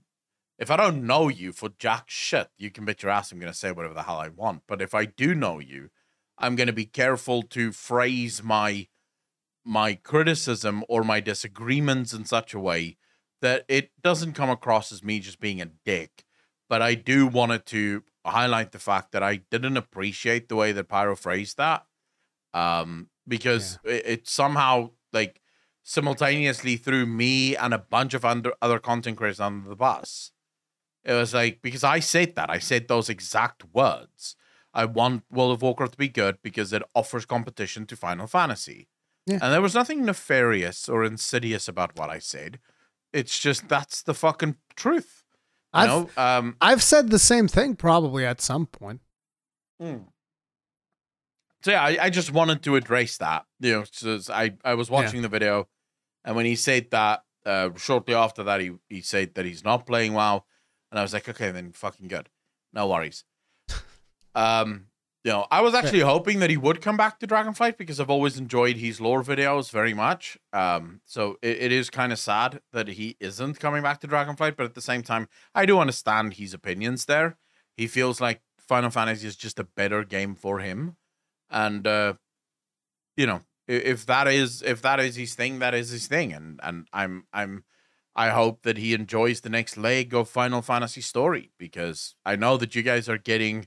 if 0.58 0.70
I 0.70 0.76
don't 0.76 1.06
know 1.06 1.28
you 1.28 1.52
for 1.52 1.70
jack 1.78 2.04
shit, 2.06 2.48
you 2.56 2.70
can 2.70 2.84
bet 2.84 3.02
your 3.02 3.12
ass 3.12 3.32
I'm 3.32 3.38
gonna 3.38 3.54
say 3.54 3.72
whatever 3.72 3.94
the 3.94 4.04
hell 4.04 4.18
I 4.18 4.28
want. 4.28 4.62
But 4.66 4.80
if 4.80 4.94
I 4.94 5.04
do 5.04 5.34
know 5.34 5.58
you, 5.58 5.90
I'm 6.38 6.56
gonna 6.56 6.72
be 6.72 6.86
careful 6.86 7.42
to 7.42 7.72
phrase 7.72 8.42
my 8.42 8.88
my 9.64 9.94
criticism 9.94 10.84
or 10.88 11.02
my 11.02 11.20
disagreements 11.20 12.12
in 12.12 12.24
such 12.24 12.54
a 12.54 12.60
way 12.60 12.96
that 13.42 13.64
it 13.68 13.90
doesn't 14.02 14.32
come 14.32 14.48
across 14.48 14.92
as 14.92 15.02
me 15.02 15.18
just 15.18 15.40
being 15.40 15.60
a 15.60 15.66
dick. 15.84 16.24
But 16.68 16.82
I 16.82 16.94
do 16.94 17.26
wanted 17.26 17.66
to 17.66 18.04
highlight 18.24 18.72
the 18.72 18.78
fact 18.78 19.12
that 19.12 19.22
I 19.22 19.36
didn't 19.36 19.76
appreciate 19.76 20.48
the 20.48 20.56
way 20.56 20.72
that 20.72 20.88
Pyro 20.88 21.16
phrased 21.16 21.56
that. 21.58 21.84
Um, 22.54 23.10
because 23.28 23.78
yeah. 23.84 23.92
it, 23.92 24.06
it 24.06 24.28
somehow 24.28 24.90
like 25.12 25.40
simultaneously 25.82 26.76
threw 26.76 27.06
me 27.06 27.56
and 27.56 27.74
a 27.74 27.78
bunch 27.78 28.14
of 28.14 28.24
under, 28.24 28.52
other 28.62 28.78
content 28.78 29.16
creators 29.16 29.40
under 29.40 29.68
the 29.68 29.76
bus. 29.76 30.32
It 31.06 31.12
was 31.12 31.32
like 31.32 31.62
because 31.62 31.84
I 31.84 32.00
said 32.00 32.34
that 32.34 32.50
I 32.50 32.58
said 32.58 32.88
those 32.88 33.08
exact 33.08 33.64
words. 33.72 34.34
I 34.74 34.84
want 34.84 35.22
World 35.30 35.52
of 35.52 35.62
Warcraft 35.62 35.92
to 35.92 35.98
be 35.98 36.08
good 36.08 36.38
because 36.42 36.72
it 36.72 36.82
offers 36.94 37.24
competition 37.24 37.86
to 37.86 37.96
Final 37.96 38.26
Fantasy. 38.26 38.88
Yeah. 39.24 39.38
And 39.40 39.52
there 39.52 39.62
was 39.62 39.74
nothing 39.74 40.04
nefarious 40.04 40.88
or 40.88 41.04
insidious 41.04 41.68
about 41.68 41.96
what 41.96 42.10
I 42.10 42.18
said. 42.18 42.58
It's 43.12 43.38
just 43.38 43.68
that's 43.68 44.02
the 44.02 44.14
fucking 44.14 44.56
truth. 44.74 45.24
You 45.72 45.80
I've, 45.80 45.88
know? 45.88 46.10
Um, 46.16 46.56
I've 46.60 46.82
said 46.82 47.10
the 47.10 47.20
same 47.20 47.46
thing 47.46 47.76
probably 47.76 48.26
at 48.26 48.40
some 48.40 48.66
point. 48.66 49.00
Hmm. 49.80 50.08
So 51.62 51.70
yeah, 51.70 51.82
I, 51.82 51.98
I 52.02 52.10
just 52.10 52.32
wanted 52.32 52.62
to 52.64 52.76
address 52.76 53.16
that. 53.18 53.46
You 53.60 53.84
know, 54.04 54.18
I 54.30 54.54
I 54.64 54.74
was 54.74 54.90
watching 54.90 55.16
yeah. 55.16 55.22
the 55.22 55.28
video, 55.28 55.68
and 56.24 56.34
when 56.34 56.46
he 56.46 56.56
said 56.56 56.90
that, 56.90 57.22
uh, 57.44 57.70
shortly 57.76 58.14
after 58.14 58.42
that, 58.42 58.60
he 58.60 58.72
he 58.88 59.00
said 59.00 59.34
that 59.34 59.44
he's 59.44 59.64
not 59.64 59.86
playing 59.86 60.12
WoW, 60.12 60.44
and 60.90 60.98
I 60.98 61.02
was 61.02 61.12
like, 61.12 61.28
okay, 61.28 61.50
then 61.50 61.72
fucking 61.72 62.08
good, 62.08 62.28
no 62.72 62.88
worries. 62.88 63.24
um, 64.34 64.86
you 65.24 65.32
know, 65.32 65.46
I 65.50 65.60
was 65.60 65.74
actually 65.74 66.00
hoping 66.00 66.38
that 66.38 66.50
he 66.50 66.56
would 66.56 66.80
come 66.80 66.96
back 66.96 67.18
to 67.18 67.26
Dragonflight 67.26 67.76
because 67.76 67.98
I've 67.98 68.10
always 68.10 68.38
enjoyed 68.38 68.76
his 68.76 69.00
lore 69.00 69.24
videos 69.24 69.70
very 69.70 69.92
much. 69.92 70.38
Um, 70.52 71.00
so 71.04 71.36
it, 71.42 71.62
it 71.62 71.72
is 71.72 71.90
kind 71.90 72.12
of 72.12 72.18
sad 72.20 72.60
that 72.72 72.86
he 72.88 73.16
isn't 73.18 73.58
coming 73.58 73.82
back 73.82 74.00
to 74.00 74.08
Dragonflight, 74.08 74.56
but 74.56 74.66
at 74.66 74.74
the 74.74 74.80
same 74.80 75.02
time, 75.02 75.28
I 75.52 75.66
do 75.66 75.80
understand 75.80 76.34
his 76.34 76.54
opinions 76.54 77.06
there. 77.06 77.36
He 77.76 77.88
feels 77.88 78.20
like 78.20 78.42
Final 78.56 78.90
Fantasy 78.90 79.26
is 79.26 79.34
just 79.34 79.58
a 79.58 79.64
better 79.64 80.04
game 80.04 80.36
for 80.36 80.60
him 80.60 80.96
and 81.50 81.86
uh, 81.86 82.14
you 83.16 83.26
know 83.26 83.42
if 83.68 84.06
that 84.06 84.28
is 84.28 84.62
if 84.62 84.80
that 84.82 85.00
is 85.00 85.16
his 85.16 85.34
thing, 85.34 85.58
that 85.58 85.74
is 85.74 85.90
his 85.90 86.06
thing, 86.06 86.32
and 86.32 86.60
and 86.62 86.86
I'm 86.92 87.26
I'm 87.32 87.64
I 88.16 88.30
hope 88.30 88.62
that 88.62 88.78
he 88.78 88.94
enjoys 88.94 89.42
the 89.42 89.50
next 89.50 89.76
leg 89.76 90.14
of 90.14 90.28
Final 90.28 90.62
Fantasy 90.62 91.02
story 91.02 91.52
because 91.58 92.14
I 92.24 92.34
know 92.34 92.56
that 92.56 92.74
you 92.74 92.82
guys 92.82 93.08
are 93.08 93.18
getting 93.18 93.66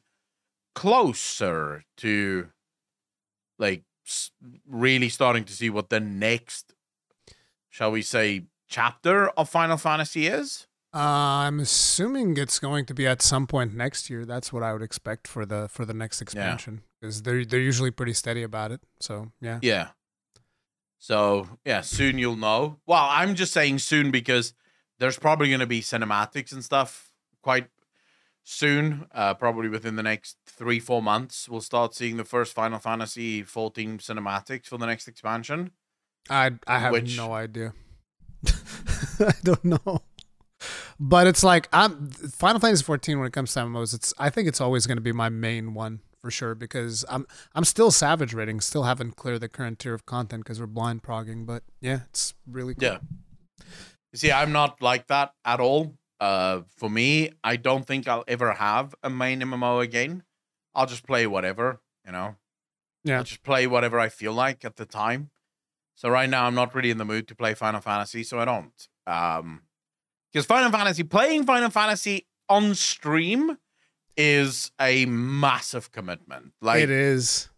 closer 0.74 1.84
to 1.98 2.48
like 3.60 3.84
really 4.68 5.10
starting 5.10 5.44
to 5.46 5.54
see 5.54 5.70
what 5.70 5.90
the 5.90 6.00
next 6.00 6.74
shall 7.70 7.92
we 7.92 8.02
say 8.02 8.46
chapter 8.68 9.30
of 9.30 9.50
Final 9.50 9.78
Fantasy 9.78 10.26
is. 10.26 10.66
Uh, 10.92 11.46
I'm 11.46 11.60
assuming 11.60 12.36
it's 12.38 12.58
going 12.58 12.86
to 12.86 12.96
be 12.96 13.06
at 13.06 13.22
some 13.22 13.46
point 13.46 13.76
next 13.76 14.10
year. 14.10 14.26
That's 14.26 14.52
what 14.52 14.64
I 14.64 14.74
would 14.74 14.82
expect 14.82 15.28
for 15.28 15.46
the 15.46 15.68
for 15.68 15.86
the 15.86 15.94
next 15.94 16.22
expansion 16.22 16.82
because 17.00 17.22
they're 17.22 17.46
they're 17.46 17.60
usually 17.60 17.92
pretty 17.92 18.14
steady 18.14 18.42
about 18.42 18.72
it. 18.72 18.82
So 19.00 19.32
yeah, 19.40 19.60
yeah. 19.62 19.90
So 21.00 21.48
yeah, 21.66 21.82
soon 21.82 22.20
you'll 22.20 22.36
know. 22.36 22.78
Well, 22.86 23.08
I'm 23.10 23.34
just 23.34 23.54
saying 23.54 23.80
soon 23.80 24.12
because 24.12 24.54
there's 25.00 25.18
probably 25.18 25.48
going 25.48 25.62
to 25.62 25.66
be 25.66 25.82
cinematics 25.82 26.52
and 26.52 26.64
stuff 26.64 27.12
quite 27.42 27.68
soon. 28.44 29.08
Uh, 29.14 29.34
probably 29.34 29.70
within 29.70 29.96
the 29.96 30.04
next 30.04 30.38
three 30.46 30.80
four 30.80 31.02
months, 31.02 31.48
we'll 31.48 31.62
start 31.62 31.96
seeing 31.96 32.18
the 32.18 32.26
first 32.26 32.54
Final 32.54 32.80
Fantasy 32.80 33.42
14 33.42 34.00
cinematics 34.00 34.68
for 34.68 34.78
the 34.78 34.86
next 34.86 35.08
expansion. 35.08 35.72
I 36.30 36.52
I 36.68 36.80
have 36.80 36.92
which, 36.92 37.16
no 37.16 37.34
idea. 37.34 37.74
I 39.20 39.34
don't 39.42 39.64
know. 39.64 40.02
But 41.00 41.28
it's 41.28 41.46
like 41.46 41.70
I'm 41.72 42.10
Final 42.10 42.60
Fantasy 42.60 42.84
14 42.84 43.20
when 43.20 43.28
it 43.28 43.34
comes 43.34 43.54
to 43.54 43.62
MMOs. 43.62 43.94
It's 43.94 44.14
I 44.20 44.30
think 44.30 44.50
it's 44.50 44.60
always 44.60 44.86
going 44.86 44.98
to 44.98 45.02
be 45.02 45.14
my 45.14 45.30
main 45.30 45.74
one 45.74 46.02
for 46.22 46.32
sure 46.32 46.56
because 46.56 47.06
I'm 47.10 47.26
I'm 47.54 47.64
still 47.66 47.92
savage 47.92 48.34
raiding, 48.34 48.62
still 48.62 48.84
haven't 48.84 49.16
cleared 49.16 49.42
the 49.42 49.50
current 49.50 49.80
tier 49.80 49.94
of 49.94 50.06
content 50.06 50.44
because 50.44 50.60
we're 50.60 50.68
blind 50.68 51.04
progging. 51.04 51.46
But 51.46 51.64
yeah, 51.82 52.02
it's 52.10 52.34
really 52.48 52.76
cool. 52.76 52.84
Yeah. 52.84 52.98
You 54.12 54.18
see, 54.18 54.32
I'm 54.32 54.52
not 54.52 54.82
like 54.82 55.08
that 55.08 55.34
at 55.46 55.60
all. 55.60 55.96
Uh, 56.20 56.62
for 56.76 56.90
me, 56.90 57.32
I 57.44 57.56
don't 57.56 57.86
think 57.86 58.08
I'll 58.08 58.26
ever 58.28 58.54
have 58.54 58.94
a 59.04 59.10
main 59.10 59.42
MMO 59.42 59.82
again. 59.82 60.24
I'll 60.76 60.86
just 60.88 61.06
play 61.06 61.28
whatever, 61.28 61.82
you 62.06 62.12
know. 62.12 62.36
Yeah. 63.04 63.18
I'll 63.18 63.24
just 63.24 63.44
play 63.44 63.68
whatever 63.68 64.00
I 64.00 64.10
feel 64.10 64.34
like 64.34 64.66
at 64.66 64.76
the 64.76 64.86
time. 64.86 65.30
So 65.96 66.10
right 66.10 66.30
now, 66.30 66.46
I'm 66.46 66.56
not 66.56 66.74
really 66.74 66.92
in 66.92 66.98
the 66.98 67.06
mood 67.06 67.28
to 67.28 67.36
play 67.36 67.54
Final 67.54 67.82
Fantasy, 67.82 68.24
so 68.24 68.40
I 68.40 68.46
don't. 68.46 68.88
Um, 69.06 69.64
because 70.32 70.46
Final 70.46 70.72
Fantasy, 70.72 71.04
playing 71.04 71.46
Final 71.46 71.70
Fantasy 71.70 72.28
on 72.48 72.76
stream 72.76 73.58
is 74.18 74.72
a 74.80 75.06
massive 75.06 75.92
commitment. 75.92 76.54
Like 76.62 76.84
it 76.84 76.90
is. 76.90 77.50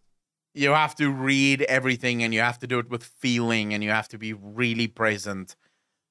You 0.54 0.70
have 0.70 0.94
to 0.96 1.10
read 1.10 1.62
everything 1.62 2.22
and 2.22 2.34
you 2.34 2.40
have 2.40 2.58
to 2.58 2.66
do 2.66 2.78
it 2.78 2.90
with 2.90 3.04
feeling 3.04 3.72
and 3.72 3.82
you 3.82 3.90
have 3.90 4.08
to 4.08 4.18
be 4.18 4.32
really 4.32 4.86
present. 4.86 5.56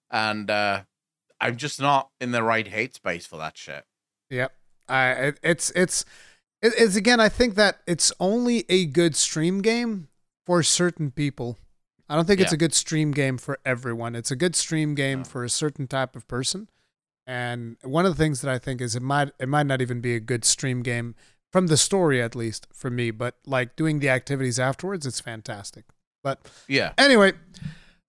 And 0.09 0.49
uh 0.49 0.83
I'm 1.39 1.57
just 1.57 1.81
not 1.81 2.09
in 2.19 2.31
the 2.31 2.43
right 2.43 2.67
hate 2.67 2.95
space 2.95 3.25
for 3.25 3.37
that 3.37 3.57
shit. 3.57 3.85
Yep. 4.29 4.53
I 4.87 5.09
it, 5.09 5.39
it's 5.43 5.71
it's 5.71 6.05
it's 6.61 6.95
again 6.95 7.19
I 7.19 7.29
think 7.29 7.55
that 7.55 7.81
it's 7.87 8.11
only 8.19 8.65
a 8.69 8.85
good 8.85 9.15
stream 9.15 9.61
game 9.61 10.07
for 10.45 10.63
certain 10.63 11.11
people. 11.11 11.57
I 12.09 12.15
don't 12.15 12.25
think 12.25 12.39
yeah. 12.39 12.45
it's 12.45 12.53
a 12.53 12.57
good 12.57 12.73
stream 12.73 13.11
game 13.11 13.37
for 13.37 13.57
everyone. 13.65 14.15
It's 14.15 14.31
a 14.31 14.35
good 14.35 14.55
stream 14.55 14.95
game 14.95 15.19
no. 15.19 15.23
for 15.23 15.45
a 15.45 15.49
certain 15.49 15.87
type 15.87 16.15
of 16.15 16.27
person. 16.27 16.67
And 17.31 17.77
one 17.81 18.05
of 18.05 18.11
the 18.17 18.21
things 18.21 18.41
that 18.41 18.51
I 18.51 18.59
think 18.59 18.81
is 18.81 18.93
it 18.93 19.01
might 19.01 19.31
it 19.39 19.47
might 19.47 19.65
not 19.65 19.81
even 19.81 20.01
be 20.01 20.15
a 20.15 20.19
good 20.19 20.43
stream 20.43 20.83
game 20.83 21.15
from 21.53 21.67
the 21.67 21.77
story 21.77 22.21
at 22.21 22.35
least 22.35 22.67
for 22.73 22.89
me, 22.89 23.09
but 23.09 23.37
like 23.45 23.77
doing 23.77 23.99
the 23.99 24.09
activities 24.09 24.59
afterwards, 24.59 25.05
it's 25.05 25.21
fantastic. 25.21 25.85
But 26.25 26.45
yeah. 26.67 26.91
Anyway, 26.97 27.31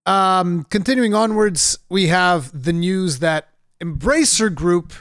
um, 0.06 0.64
continuing 0.70 1.14
onwards, 1.14 1.78
we 1.88 2.08
have 2.08 2.64
the 2.64 2.72
news 2.72 3.20
that 3.20 3.50
Embracer 3.80 4.52
Group 4.52 4.92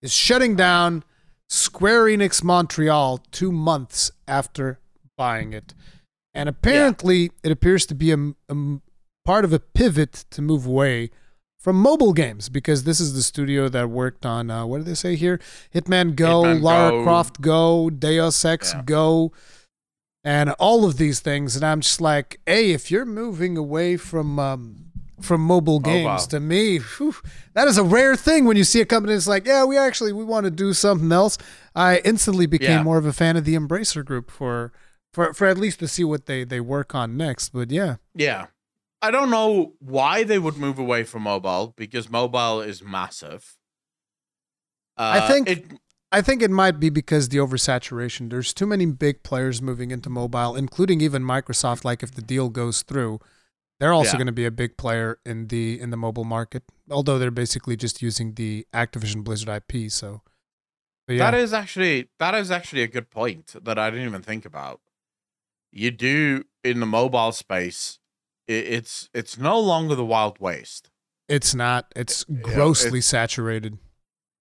is 0.00 0.10
shutting 0.10 0.56
down 0.56 1.04
Square 1.46 2.04
Enix 2.04 2.42
Montreal 2.42 3.18
two 3.30 3.52
months 3.52 4.10
after 4.26 4.80
buying 5.18 5.52
it. 5.52 5.74
And 6.32 6.48
apparently, 6.48 7.24
yeah. 7.24 7.28
it 7.44 7.52
appears 7.52 7.84
to 7.86 7.94
be 7.94 8.10
a, 8.10 8.32
a, 8.48 8.80
part 9.26 9.44
of 9.44 9.52
a 9.52 9.58
pivot 9.58 10.24
to 10.30 10.40
move 10.40 10.64
away 10.64 11.10
from 11.60 11.76
mobile 11.76 12.14
games 12.14 12.48
because 12.48 12.84
this 12.84 13.00
is 13.00 13.14
the 13.14 13.22
studio 13.22 13.68
that 13.68 13.90
worked 13.90 14.24
on, 14.24 14.50
uh, 14.50 14.64
what 14.64 14.78
did 14.78 14.86
they 14.86 14.94
say 14.94 15.14
here? 15.14 15.38
Hitman 15.74 16.16
Go, 16.16 16.42
Hitman 16.42 16.62
Lara 16.62 16.90
Go. 16.90 17.02
Croft 17.04 17.40
Go, 17.40 17.90
Deus 17.90 18.44
Ex 18.44 18.72
yeah. 18.72 18.82
Go, 18.84 19.32
and 20.24 20.50
all 20.58 20.86
of 20.86 20.96
these 20.96 21.20
things. 21.20 21.56
And 21.56 21.64
I'm 21.64 21.82
just 21.82 22.00
like, 22.00 22.40
hey, 22.46 22.72
if 22.72 22.90
you're 22.90 23.04
moving 23.04 23.56
away 23.56 23.96
from. 23.96 24.38
Um, 24.38 24.86
from 25.20 25.42
mobile 25.42 25.80
games 25.80 26.06
oh, 26.06 26.08
wow. 26.08 26.16
to 26.16 26.40
me 26.40 26.78
whew, 26.78 27.14
that 27.52 27.68
is 27.68 27.76
a 27.76 27.84
rare 27.84 28.16
thing 28.16 28.46
when 28.46 28.56
you 28.56 28.64
see 28.64 28.80
a 28.80 28.86
company 28.86 29.12
that's 29.12 29.26
like 29.26 29.46
yeah 29.46 29.64
we 29.64 29.76
actually 29.76 30.14
we 30.14 30.24
want 30.24 30.44
to 30.44 30.50
do 30.50 30.72
something 30.72 31.12
else 31.12 31.36
i 31.74 31.98
instantly 32.06 32.46
became 32.46 32.78
yeah. 32.78 32.82
more 32.82 32.96
of 32.96 33.04
a 33.04 33.12
fan 33.12 33.36
of 33.36 33.44
the 33.44 33.54
embracer 33.54 34.02
group 34.02 34.30
for 34.30 34.72
for 35.12 35.34
for 35.34 35.46
at 35.46 35.58
least 35.58 35.78
to 35.78 35.86
see 35.86 36.04
what 36.04 36.24
they 36.24 36.42
they 36.42 36.58
work 36.58 36.94
on 36.94 37.18
next 37.18 37.50
but 37.50 37.70
yeah 37.70 37.96
yeah 38.14 38.46
i 39.02 39.10
don't 39.10 39.30
know 39.30 39.74
why 39.78 40.24
they 40.24 40.38
would 40.38 40.56
move 40.56 40.78
away 40.78 41.02
from 41.04 41.22
mobile 41.22 41.74
because 41.76 42.10
mobile 42.10 42.60
is 42.60 42.82
massive 42.82 43.56
uh, 44.96 45.20
i 45.22 45.28
think 45.28 45.48
it 45.48 45.64
I 46.12 46.22
think 46.22 46.42
it 46.42 46.50
might 46.50 46.80
be 46.80 46.90
because 46.90 47.28
the 47.28 47.38
oversaturation. 47.38 48.30
There's 48.30 48.52
too 48.52 48.66
many 48.66 48.84
big 48.86 49.22
players 49.22 49.62
moving 49.62 49.92
into 49.92 50.10
mobile, 50.10 50.56
including 50.56 51.00
even 51.00 51.22
Microsoft. 51.22 51.84
Like 51.84 52.02
if 52.02 52.12
the 52.12 52.22
deal 52.22 52.48
goes 52.48 52.82
through, 52.82 53.20
they're 53.78 53.92
also 53.92 54.12
yeah. 54.12 54.18
going 54.18 54.26
to 54.26 54.32
be 54.32 54.44
a 54.44 54.50
big 54.50 54.76
player 54.76 55.18
in 55.24 55.48
the 55.48 55.80
in 55.80 55.90
the 55.90 55.96
mobile 55.96 56.24
market, 56.24 56.64
although 56.90 57.18
they're 57.18 57.30
basically 57.30 57.76
just 57.76 58.02
using 58.02 58.34
the 58.34 58.66
Activision 58.74 59.22
Blizzard 59.22 59.48
IP. 59.48 59.90
So, 59.90 60.22
yeah. 61.06 61.18
that 61.30 61.34
is 61.34 61.52
actually 61.52 62.08
that 62.18 62.34
is 62.34 62.50
actually 62.50 62.82
a 62.82 62.88
good 62.88 63.08
point 63.10 63.54
that 63.62 63.78
I 63.78 63.90
didn't 63.90 64.06
even 64.06 64.22
think 64.22 64.44
about. 64.44 64.80
You 65.70 65.92
do 65.92 66.44
in 66.64 66.80
the 66.80 66.86
mobile 66.86 67.30
space, 67.30 67.99
it's 68.50 69.08
it's 69.14 69.38
no 69.38 69.58
longer 69.58 69.94
the 69.94 70.04
Wild 70.04 70.38
West. 70.40 70.90
It's 71.28 71.54
not. 71.54 71.92
It's 71.94 72.24
grossly 72.24 72.98
it's, 72.98 73.08
saturated. 73.08 73.78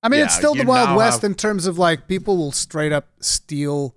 I 0.02 0.10
mean, 0.10 0.20
yeah, 0.20 0.26
it's 0.26 0.36
still 0.36 0.56
the 0.56 0.66
Wild 0.66 0.98
West 0.98 1.22
have, 1.22 1.32
in 1.32 1.36
terms 1.36 1.66
of 1.68 1.78
like 1.78 2.08
people 2.08 2.38
will 2.38 2.52
straight 2.52 2.92
up 2.92 3.08
steal 3.20 3.96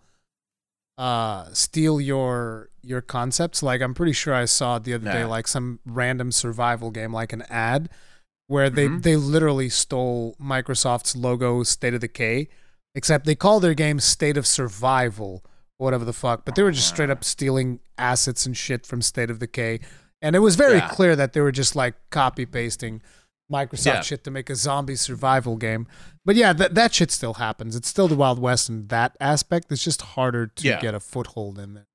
uh 0.98 1.46
steal 1.52 2.00
your 2.00 2.68
your 2.82 3.00
concepts 3.00 3.62
like 3.62 3.80
i'm 3.80 3.94
pretty 3.94 4.12
sure 4.12 4.34
i 4.34 4.44
saw 4.44 4.78
the 4.78 4.92
other 4.92 5.06
yeah. 5.06 5.12
day 5.12 5.24
like 5.24 5.48
some 5.48 5.80
random 5.86 6.30
survival 6.30 6.90
game 6.90 7.12
like 7.12 7.32
an 7.32 7.42
ad 7.48 7.88
where 8.46 8.68
they 8.68 8.86
mm-hmm. 8.86 9.00
they 9.00 9.16
literally 9.16 9.70
stole 9.70 10.36
microsoft's 10.40 11.16
logo 11.16 11.62
state 11.62 11.94
of 11.94 12.00
decay 12.00 12.46
except 12.94 13.24
they 13.24 13.34
call 13.34 13.58
their 13.58 13.72
game 13.72 13.98
state 13.98 14.36
of 14.36 14.46
survival 14.46 15.42
whatever 15.78 16.04
the 16.04 16.12
fuck 16.12 16.44
but 16.44 16.56
they 16.56 16.62
were 16.62 16.70
just 16.70 16.88
straight 16.88 17.10
up 17.10 17.24
stealing 17.24 17.80
assets 17.96 18.44
and 18.44 18.56
shit 18.56 18.84
from 18.84 19.00
state 19.00 19.30
of 19.30 19.38
decay 19.38 19.80
and 20.22 20.36
it 20.36 20.38
was 20.38 20.56
very 20.56 20.78
yeah. 20.78 20.88
clear 20.88 21.16
that 21.16 21.32
they 21.32 21.40
were 21.40 21.52
just 21.52 21.76
like 21.76 21.94
copy 22.10 22.46
pasting 22.46 23.02
Microsoft 23.52 23.86
yeah. 23.86 24.00
shit 24.00 24.24
to 24.24 24.30
make 24.30 24.48
a 24.48 24.56
zombie 24.56 24.96
survival 24.96 25.56
game. 25.56 25.86
But 26.24 26.36
yeah, 26.36 26.52
that 26.54 26.74
that 26.74 26.94
shit 26.94 27.10
still 27.10 27.34
happens. 27.34 27.76
It's 27.76 27.88
still 27.88 28.08
the 28.08 28.14
Wild 28.14 28.38
West 28.38 28.68
in 28.68 28.86
that 28.86 29.16
aspect. 29.20 29.70
It's 29.70 29.84
just 29.84 30.02
harder 30.02 30.46
to 30.46 30.68
yeah. 30.68 30.80
get 30.80 30.94
a 30.94 31.00
foothold 31.00 31.58
in 31.58 31.74
there. 31.74 31.86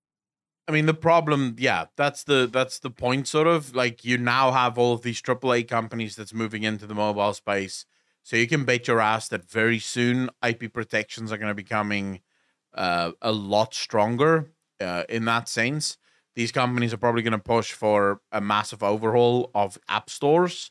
I 0.68 0.74
mean, 0.74 0.86
the 0.86 0.94
problem, 0.94 1.56
yeah, 1.58 1.86
that's 1.96 2.26
the 2.26 2.48
that's 2.52 2.80
the 2.80 2.90
point. 2.90 3.28
Sort 3.28 3.48
of 3.48 3.74
like 3.74 4.04
you 4.04 4.18
now 4.18 4.52
have 4.52 4.78
all 4.78 4.94
of 4.94 5.02
these 5.02 5.22
AAA 5.22 5.68
companies 5.68 6.16
that's 6.18 6.34
moving 6.34 6.64
into 6.64 6.86
the 6.86 6.94
mobile 6.94 7.34
space, 7.34 7.86
so 8.22 8.36
you 8.36 8.48
can 8.48 8.66
bet 8.66 8.88
your 8.88 9.00
ass 9.00 9.30
that 9.30 9.50
very 9.50 9.80
soon 9.80 10.30
IP 10.46 10.74
protections 10.74 11.32
are 11.32 11.38
going 11.38 11.50
to 11.50 11.56
be 11.56 11.64
coming 11.64 12.20
uh, 12.74 13.12
a 13.22 13.32
lot 13.32 13.74
stronger 13.74 14.52
uh, 14.82 15.04
in 15.08 15.24
that 15.26 15.48
sense. 15.48 15.98
These 16.38 16.52
companies 16.52 16.94
are 16.94 16.98
probably 16.98 17.24
going 17.24 17.32
to 17.32 17.40
push 17.40 17.72
for 17.72 18.22
a 18.32 18.40
massive 18.40 18.84
overhaul 18.84 19.50
of 19.56 19.80
app 19.90 20.08
stores 20.08 20.70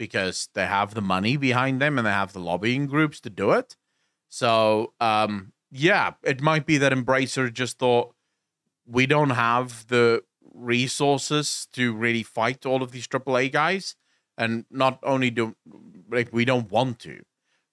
because 0.00 0.48
they 0.52 0.66
have 0.66 0.94
the 0.94 1.00
money 1.00 1.36
behind 1.36 1.80
them 1.80 1.96
and 1.96 2.04
they 2.04 2.10
have 2.10 2.32
the 2.32 2.40
lobbying 2.40 2.86
groups 2.86 3.20
to 3.20 3.30
do 3.30 3.52
it. 3.52 3.76
So, 4.28 4.94
um, 4.98 5.52
yeah, 5.70 6.14
it 6.24 6.42
might 6.42 6.66
be 6.66 6.76
that 6.78 6.90
Embracer 6.90 7.52
just 7.52 7.78
thought 7.78 8.16
we 8.84 9.06
don't 9.06 9.30
have 9.30 9.86
the 9.86 10.24
resources 10.52 11.68
to 11.74 11.94
really 11.94 12.24
fight 12.24 12.66
all 12.66 12.82
of 12.82 12.90
these 12.90 13.06
AAA 13.06 13.52
guys, 13.52 13.94
and 14.36 14.64
not 14.72 14.98
only 15.04 15.30
do 15.30 15.54
like 16.10 16.30
we 16.32 16.44
don't 16.44 16.68
want 16.68 16.98
to 17.00 17.20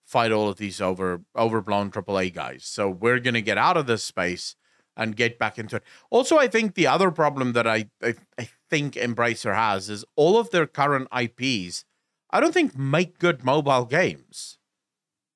fight 0.05 0.31
all 0.31 0.49
of 0.49 0.57
these 0.57 0.79
over 0.79 1.23
overblown 1.35 1.89
AAA 1.89 2.31
guys. 2.31 2.63
So 2.63 2.91
we're 2.91 3.19
gonna 3.19 3.41
get 3.41 3.57
out 3.57 3.75
of 3.75 3.87
this 3.87 4.03
space 4.03 4.55
and 4.95 5.15
get 5.15 5.39
back 5.39 5.57
into 5.57 5.77
it. 5.77 5.83
Also, 6.09 6.37
I 6.37 6.47
think 6.47 6.75
the 6.75 6.87
other 6.87 7.11
problem 7.11 7.53
that 7.53 7.67
I 7.67 7.89
I, 8.01 8.15
I 8.37 8.49
think 8.69 8.93
Embracer 8.93 9.55
has 9.55 9.89
is 9.89 10.05
all 10.15 10.37
of 10.37 10.51
their 10.51 10.67
current 10.67 11.07
IPs 11.17 11.85
I 12.33 12.39
don't 12.39 12.51
think 12.51 12.75
make 12.75 13.19
good 13.19 13.45
mobile 13.45 13.85
games. 13.85 14.57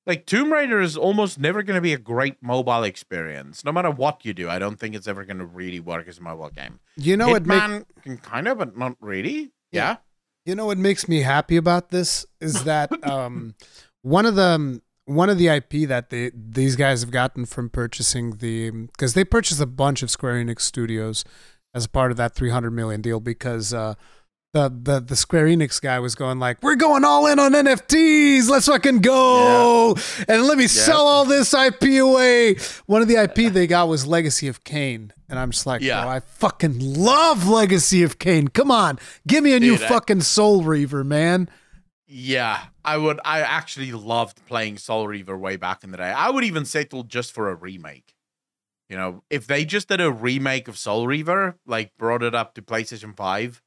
Like 0.04 0.26
Tomb 0.26 0.52
Raider 0.52 0.80
is 0.80 0.96
almost 0.96 1.38
never 1.38 1.62
going 1.62 1.76
to 1.76 1.80
be 1.80 1.92
a 1.92 1.98
great 1.98 2.42
mobile 2.42 2.82
experience, 2.82 3.64
no 3.64 3.70
matter 3.70 3.90
what 3.90 4.24
you 4.24 4.34
do. 4.34 4.50
I 4.50 4.58
don't 4.58 4.80
think 4.80 4.96
it's 4.96 5.06
ever 5.06 5.24
going 5.24 5.38
to 5.38 5.46
really 5.46 5.78
work 5.78 6.08
as 6.08 6.18
a 6.18 6.22
mobile 6.22 6.50
game. 6.50 6.80
You 6.96 7.16
know, 7.16 7.28
Hitman 7.34 7.70
make... 7.70 8.02
can 8.02 8.18
kind 8.18 8.48
of, 8.48 8.58
but 8.58 8.76
not 8.76 8.96
really. 9.00 9.52
Yeah. 9.70 9.90
yeah. 9.90 9.96
You 10.44 10.54
know 10.56 10.66
what 10.66 10.78
makes 10.78 11.08
me 11.08 11.20
happy 11.20 11.56
about 11.56 11.90
this 11.90 12.26
is 12.40 12.64
that 12.64 12.90
um, 13.08 13.54
one 14.02 14.26
of 14.26 14.34
the 14.34 14.80
one 15.08 15.30
of 15.30 15.38
the 15.38 15.48
IP 15.48 15.88
that 15.88 16.10
they 16.10 16.30
these 16.34 16.76
guys 16.76 17.00
have 17.00 17.10
gotten 17.10 17.46
from 17.46 17.70
purchasing 17.70 18.36
the 18.36 18.70
because 18.70 19.14
they 19.14 19.24
purchased 19.24 19.60
a 19.60 19.66
bunch 19.66 20.02
of 20.02 20.10
Square 20.10 20.44
Enix 20.44 20.60
studios 20.60 21.24
as 21.74 21.86
part 21.86 22.10
of 22.10 22.16
that 22.18 22.34
300 22.34 22.70
million 22.70 23.00
deal 23.00 23.20
because. 23.20 23.72
Uh, 23.72 23.94
the, 24.54 24.70
the 24.70 25.00
the 25.00 25.14
Square 25.14 25.46
Enix 25.48 25.78
guy 25.78 25.98
was 25.98 26.14
going 26.14 26.38
like, 26.38 26.62
"We're 26.62 26.74
going 26.74 27.04
all 27.04 27.26
in 27.26 27.38
on 27.38 27.52
NFTs. 27.52 28.48
Let's 28.48 28.64
fucking 28.66 29.00
go 29.00 29.94
yeah. 29.94 30.24
and 30.26 30.44
let 30.44 30.56
me 30.56 30.64
yeah. 30.64 30.68
sell 30.68 31.06
all 31.06 31.26
this 31.26 31.52
IP 31.52 32.00
away." 32.00 32.56
One 32.86 33.02
of 33.02 33.08
the 33.08 33.16
IP 33.16 33.52
they 33.52 33.66
got 33.66 33.88
was 33.88 34.06
Legacy 34.06 34.48
of 34.48 34.64
Kain, 34.64 35.12
and 35.28 35.38
I'm 35.38 35.50
just 35.50 35.66
like, 35.66 35.82
yeah. 35.82 36.02
"Bro, 36.02 36.12
I 36.12 36.20
fucking 36.20 36.78
love 36.78 37.46
Legacy 37.46 38.02
of 38.02 38.18
Kain. 38.18 38.48
Come 38.48 38.70
on, 38.70 38.98
give 39.26 39.44
me 39.44 39.52
a 39.52 39.60
Dude, 39.60 39.80
new 39.80 39.84
I, 39.84 39.88
fucking 39.88 40.22
Soul 40.22 40.62
Reaver, 40.62 41.04
man." 41.04 41.50
Yeah, 42.08 42.64
I 42.84 42.96
would. 42.96 43.20
I 43.24 43.40
actually 43.40 43.92
loved 43.92 44.44
playing 44.46 44.78
Soul 44.78 45.06
Reaver 45.06 45.36
way 45.36 45.56
back 45.56 45.84
in 45.84 45.90
the 45.90 45.98
day. 45.98 46.10
I 46.10 46.30
would 46.30 46.42
even 46.42 46.64
settle 46.64 47.02
just 47.02 47.32
for 47.32 47.50
a 47.50 47.54
remake. 47.54 48.14
You 48.88 48.96
know, 48.96 49.22
if 49.28 49.46
they 49.46 49.66
just 49.66 49.88
did 49.88 50.00
a 50.00 50.10
remake 50.10 50.68
of 50.68 50.78
Soul 50.78 51.06
Reaver, 51.06 51.58
like 51.66 51.96
brought 51.98 52.22
it 52.22 52.34
up 52.34 52.54
to 52.54 52.62
PlayStation 52.62 53.14
Five 53.14 53.62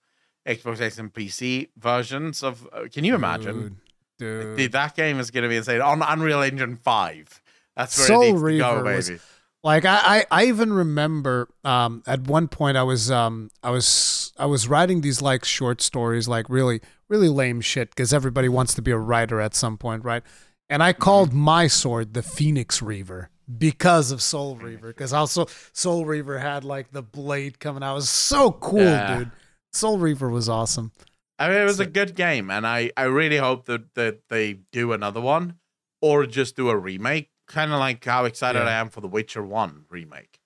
Xbox 0.47 0.81
X 0.81 0.97
and 0.97 1.13
PC 1.13 1.69
versions 1.77 2.43
of. 2.43 2.67
Uh, 2.73 2.87
can 2.91 3.03
you 3.03 3.13
imagine? 3.13 3.79
Dude, 4.17 4.41
dude. 4.41 4.57
dude 4.57 4.71
that 4.71 4.95
game 4.95 5.19
is 5.19 5.29
going 5.29 5.43
to 5.43 5.49
be 5.49 5.57
insane 5.57 5.81
on 5.81 6.01
Unreal 6.01 6.41
Engine 6.41 6.75
Five. 6.75 7.41
That's 7.75 7.97
where 7.97 8.07
Soul 8.07 8.21
it 8.23 8.31
needs 8.31 8.41
Reaver 8.41 8.69
to 8.69 8.75
go, 8.77 8.83
baby. 8.83 8.95
Was, 8.95 9.21
like 9.63 9.85
I, 9.85 9.99
I, 10.03 10.25
I 10.31 10.45
even 10.45 10.73
remember 10.73 11.47
um, 11.63 12.01
at 12.07 12.21
one 12.21 12.47
point 12.47 12.77
I 12.77 12.83
was 12.83 13.11
um, 13.11 13.51
I 13.61 13.69
was 13.69 14.33
I 14.37 14.47
was 14.47 14.67
writing 14.67 15.01
these 15.01 15.21
like 15.21 15.45
short 15.45 15.81
stories, 15.81 16.27
like 16.27 16.49
really 16.49 16.81
really 17.11 17.29
lame 17.29 17.59
shit, 17.59 17.89
because 17.89 18.13
everybody 18.13 18.47
wants 18.47 18.73
to 18.73 18.81
be 18.81 18.89
a 18.89 18.97
writer 18.97 19.41
at 19.41 19.53
some 19.53 19.77
point, 19.77 20.03
right? 20.05 20.23
And 20.69 20.81
I 20.81 20.93
called 20.93 21.29
mm-hmm. 21.29 21.39
my 21.39 21.67
sword 21.67 22.13
the 22.13 22.23
Phoenix 22.23 22.81
Reaver 22.81 23.29
because 23.57 24.11
of 24.11 24.21
Soul 24.21 24.55
Reaver, 24.55 24.87
because 24.87 25.11
also 25.11 25.47
Soul 25.73 26.05
Reaver 26.05 26.39
had 26.39 26.63
like 26.63 26.91
the 26.91 27.03
blade 27.03 27.59
coming 27.59 27.83
out. 27.83 27.91
It 27.91 27.95
was 27.95 28.09
so 28.09 28.53
cool, 28.53 28.79
yeah. 28.79 29.17
dude. 29.17 29.31
Soul 29.73 29.97
Reaver 29.97 30.29
was 30.29 30.47
awesome. 30.47 30.93
I 31.37 31.49
mean, 31.49 31.57
it 31.57 31.65
was 31.65 31.77
so, 31.77 31.83
a 31.83 31.87
good 31.87 32.15
game, 32.15 32.49
and 32.49 32.65
I, 32.65 32.91
I 32.95 33.03
really 33.03 33.37
hope 33.37 33.65
that, 33.65 33.93
that 33.95 34.21
they 34.29 34.59
do 34.71 34.93
another 34.93 35.19
one 35.19 35.55
or 36.01 36.25
just 36.25 36.55
do 36.55 36.69
a 36.69 36.77
remake. 36.77 37.29
Kind 37.47 37.73
of 37.73 37.79
like 37.79 38.05
how 38.05 38.23
excited 38.23 38.59
yeah. 38.59 38.69
I 38.69 38.73
am 38.73 38.89
for 38.89 39.01
the 39.01 39.09
Witcher 39.09 39.43
1 39.43 39.85
remake 39.89 40.39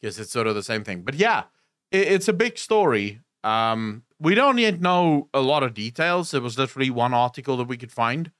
because 0.00 0.20
it's 0.20 0.30
sort 0.30 0.46
of 0.46 0.54
the 0.54 0.62
same 0.62 0.84
thing. 0.84 1.02
But 1.02 1.16
yeah, 1.16 1.44
it, 1.90 2.06
it's 2.06 2.28
a 2.28 2.32
big 2.32 2.56
story. 2.58 3.20
Um, 3.42 4.04
we 4.20 4.34
don't 4.34 4.58
yet 4.58 4.80
know 4.80 5.28
a 5.32 5.40
lot 5.40 5.62
of 5.62 5.74
details. 5.74 6.30
There 6.30 6.40
was 6.40 6.58
literally 6.58 6.90
one 6.90 7.14
article 7.14 7.56
that 7.58 7.68
we 7.68 7.76
could 7.76 7.92
find 7.92 8.30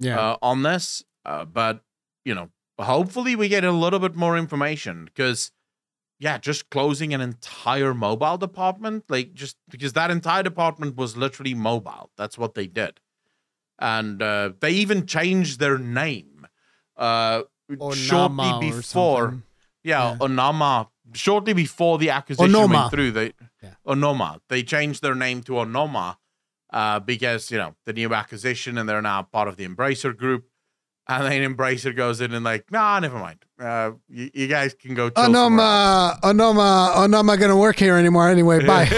yeah. 0.00 0.18
Uh, 0.18 0.36
on 0.42 0.62
this. 0.62 1.02
Uh, 1.24 1.44
but, 1.44 1.82
you 2.24 2.34
know, 2.34 2.50
hopefully 2.78 3.36
we 3.36 3.48
get 3.48 3.64
a 3.64 3.72
little 3.72 3.98
bit 3.98 4.14
more 4.14 4.38
information 4.38 5.04
because 5.04 5.50
yeah, 6.20 6.38
just 6.38 6.68
closing 6.70 7.14
an 7.14 7.20
entire 7.20 7.94
mobile 7.94 8.36
department, 8.36 9.04
like 9.08 9.34
just 9.34 9.56
because 9.70 9.92
that 9.92 10.10
entire 10.10 10.42
department 10.42 10.96
was 10.96 11.16
literally 11.16 11.54
mobile. 11.54 12.10
That's 12.16 12.36
what 12.36 12.54
they 12.54 12.66
did, 12.66 13.00
and 13.78 14.20
uh, 14.20 14.50
they 14.60 14.72
even 14.72 15.06
changed 15.06 15.60
their 15.60 15.78
name 15.78 16.46
uh, 16.96 17.42
shortly 17.94 18.70
before. 18.70 19.42
Yeah, 19.84 20.12
yeah, 20.12 20.18
Onoma. 20.18 20.88
Shortly 21.14 21.54
before 21.54 21.98
the 21.98 22.10
acquisition 22.10 22.52
Onoma. 22.52 22.74
went 22.74 22.90
through, 22.90 23.12
they 23.12 23.32
yeah. 23.62 23.74
Onoma. 23.86 24.40
They 24.48 24.62
changed 24.62 25.02
their 25.02 25.14
name 25.14 25.42
to 25.44 25.52
Onoma 25.52 26.16
uh, 26.72 27.00
because 27.00 27.50
you 27.50 27.58
know 27.58 27.74
the 27.86 27.92
new 27.92 28.12
acquisition, 28.14 28.78
and 28.78 28.88
they're 28.88 29.02
now 29.02 29.22
part 29.22 29.48
of 29.48 29.56
the 29.56 29.66
Embracer 29.66 30.16
Group. 30.16 30.46
And 31.10 31.24
then 31.24 31.56
Embracer 31.56 31.96
goes 31.96 32.20
in 32.20 32.34
and 32.34 32.44
like, 32.44 32.70
nah, 32.70 33.00
never 33.00 33.18
mind. 33.18 33.42
Uh, 33.58 33.92
you, 34.10 34.30
you 34.34 34.46
guys 34.46 34.74
can 34.74 34.94
go. 34.94 35.08
Chill 35.08 35.30
no, 35.30 35.44
somewhere 35.44 35.64
ma, 35.64 36.32
no, 36.32 36.52
ma, 36.52 37.06
no, 37.06 37.18
am 37.20 37.30
I 37.30 37.36
gonna 37.36 37.56
work 37.56 37.78
here 37.78 37.96
anymore 37.96 38.28
anyway? 38.28 38.64
Bye. 38.64 38.88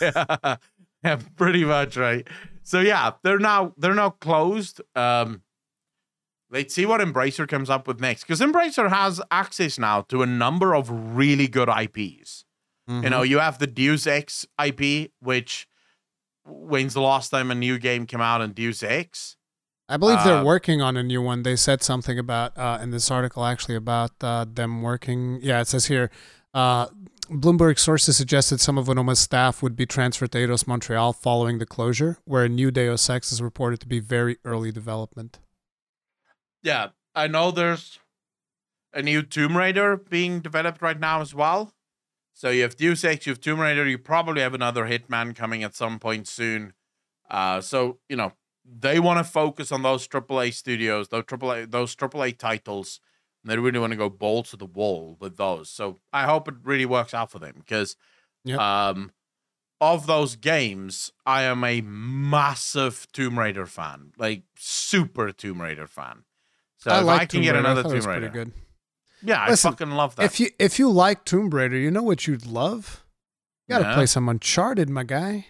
yeah, 0.00 0.56
yeah, 1.04 1.18
pretty 1.36 1.64
much 1.64 1.96
right. 1.96 2.26
So 2.64 2.80
yeah, 2.80 3.12
they're 3.22 3.38
now 3.38 3.72
they're 3.78 3.94
now 3.94 4.10
closed. 4.10 4.80
Um, 4.96 5.42
let's 6.50 6.74
see 6.74 6.86
what 6.86 7.00
Embracer 7.00 7.46
comes 7.46 7.70
up 7.70 7.86
with 7.86 8.00
next, 8.00 8.24
because 8.24 8.40
Embracer 8.40 8.90
has 8.90 9.20
access 9.30 9.78
now 9.78 10.02
to 10.02 10.22
a 10.22 10.26
number 10.26 10.74
of 10.74 10.90
really 10.90 11.46
good 11.46 11.68
IPs. 11.68 12.44
You 12.88 13.10
know, 13.10 13.20
you 13.22 13.38
have 13.38 13.58
the 13.58 13.66
Deus 13.66 14.06
Ex 14.06 14.46
IP, 14.64 15.10
which 15.20 15.68
when's 16.46 16.94
the 16.94 17.02
last 17.02 17.28
time 17.28 17.50
a 17.50 17.54
new 17.54 17.78
game 17.78 18.06
came 18.06 18.22
out 18.22 18.40
in 18.40 18.52
Deus 18.52 18.82
Ex? 18.82 19.36
I 19.90 19.96
believe 19.98 20.22
they're 20.24 20.38
Uh, 20.38 20.44
working 20.44 20.80
on 20.80 20.96
a 20.96 21.02
new 21.02 21.20
one. 21.20 21.42
They 21.42 21.56
said 21.56 21.82
something 21.82 22.18
about 22.18 22.56
uh, 22.56 22.78
in 22.80 22.90
this 22.90 23.10
article 23.10 23.44
actually 23.44 23.74
about 23.74 24.12
uh, 24.22 24.46
them 24.50 24.80
working. 24.82 25.38
Yeah, 25.42 25.60
it 25.60 25.68
says 25.68 25.86
here. 25.86 26.10
Uh, 26.54 26.86
Bloomberg 27.30 27.78
sources 27.78 28.16
suggested 28.16 28.58
some 28.58 28.78
of 28.78 28.86
Onoma's 28.88 29.18
staff 29.18 29.62
would 29.62 29.76
be 29.76 29.84
transferred 29.84 30.32
to 30.32 30.38
Eidos 30.38 30.66
Montreal 30.66 31.12
following 31.12 31.58
the 31.58 31.66
closure, 31.66 32.16
where 32.24 32.44
a 32.44 32.48
new 32.48 32.70
Deus 32.70 33.10
Ex 33.10 33.30
is 33.32 33.42
reported 33.42 33.80
to 33.80 33.86
be 33.86 34.00
very 34.00 34.38
early 34.46 34.72
development. 34.72 35.38
Yeah, 36.62 36.88
I 37.14 37.26
know 37.26 37.50
there's 37.50 37.98
a 38.94 39.02
new 39.02 39.22
Tomb 39.22 39.58
Raider 39.58 39.96
being 39.98 40.40
developed 40.40 40.80
right 40.80 40.98
now 40.98 41.20
as 41.20 41.34
well. 41.34 41.72
So 42.38 42.50
you 42.50 42.62
have 42.62 42.76
Deus 42.76 43.02
Ex, 43.02 43.26
you 43.26 43.32
have 43.32 43.40
Tomb 43.40 43.58
Raider, 43.58 43.84
you 43.84 43.98
probably 43.98 44.42
have 44.42 44.54
another 44.54 44.84
Hitman 44.84 45.34
coming 45.34 45.64
at 45.64 45.74
some 45.74 45.98
point 45.98 46.28
soon. 46.28 46.72
Uh, 47.28 47.60
so 47.60 47.98
you 48.08 48.14
know 48.14 48.32
they 48.64 49.00
want 49.00 49.18
to 49.18 49.24
focus 49.24 49.72
on 49.72 49.82
those 49.82 50.06
AAA 50.06 50.54
studios, 50.54 51.08
those 51.08 51.24
AAA 51.24 51.68
those 51.68 51.96
AAA 51.96 52.38
titles. 52.38 53.00
And 53.42 53.50
they 53.50 53.56
really 53.58 53.80
want 53.80 53.90
to 53.92 53.96
go 53.96 54.08
balls 54.08 54.50
to 54.50 54.56
the 54.56 54.66
wall 54.66 55.16
with 55.18 55.36
those. 55.36 55.68
So 55.68 55.98
I 56.12 56.26
hope 56.26 56.46
it 56.46 56.54
really 56.62 56.86
works 56.86 57.12
out 57.12 57.32
for 57.32 57.40
them 57.40 57.54
because 57.58 57.96
Yep. 58.44 58.60
um, 58.60 59.10
of 59.80 60.06
those 60.06 60.36
games, 60.36 61.10
I 61.26 61.42
am 61.42 61.64
a 61.64 61.80
massive 61.80 63.08
Tomb 63.12 63.36
Raider 63.36 63.66
fan, 63.66 64.12
like 64.16 64.44
super 64.56 65.32
Tomb 65.32 65.60
Raider 65.60 65.88
fan. 65.88 66.22
So 66.76 66.92
I 66.92 67.00
if 67.00 67.04
like 67.04 67.20
I 67.22 67.26
can 67.26 67.38
Tomb 67.38 67.42
get 67.42 67.54
Raider. 67.56 67.66
Another 67.66 67.82
Tomb 67.82 67.92
was 67.94 68.06
pretty 68.06 68.20
Raider, 68.20 68.32
good. 68.44 68.52
Yeah, 69.22 69.46
Listen, 69.48 69.68
I 69.68 69.70
fucking 69.72 69.90
love 69.90 70.16
that. 70.16 70.24
If 70.24 70.40
you 70.40 70.50
if 70.58 70.78
you 70.78 70.90
like 70.90 71.24
Tomb 71.24 71.50
Raider, 71.50 71.76
you 71.76 71.90
know 71.90 72.02
what 72.02 72.26
you'd 72.26 72.46
love. 72.46 73.04
You 73.68 73.74
gotta 73.74 73.84
Yeah. 73.90 73.94
play 73.94 74.06
some 74.06 74.28
Uncharted, 74.28 74.88
my 74.88 75.04
guy. 75.04 75.46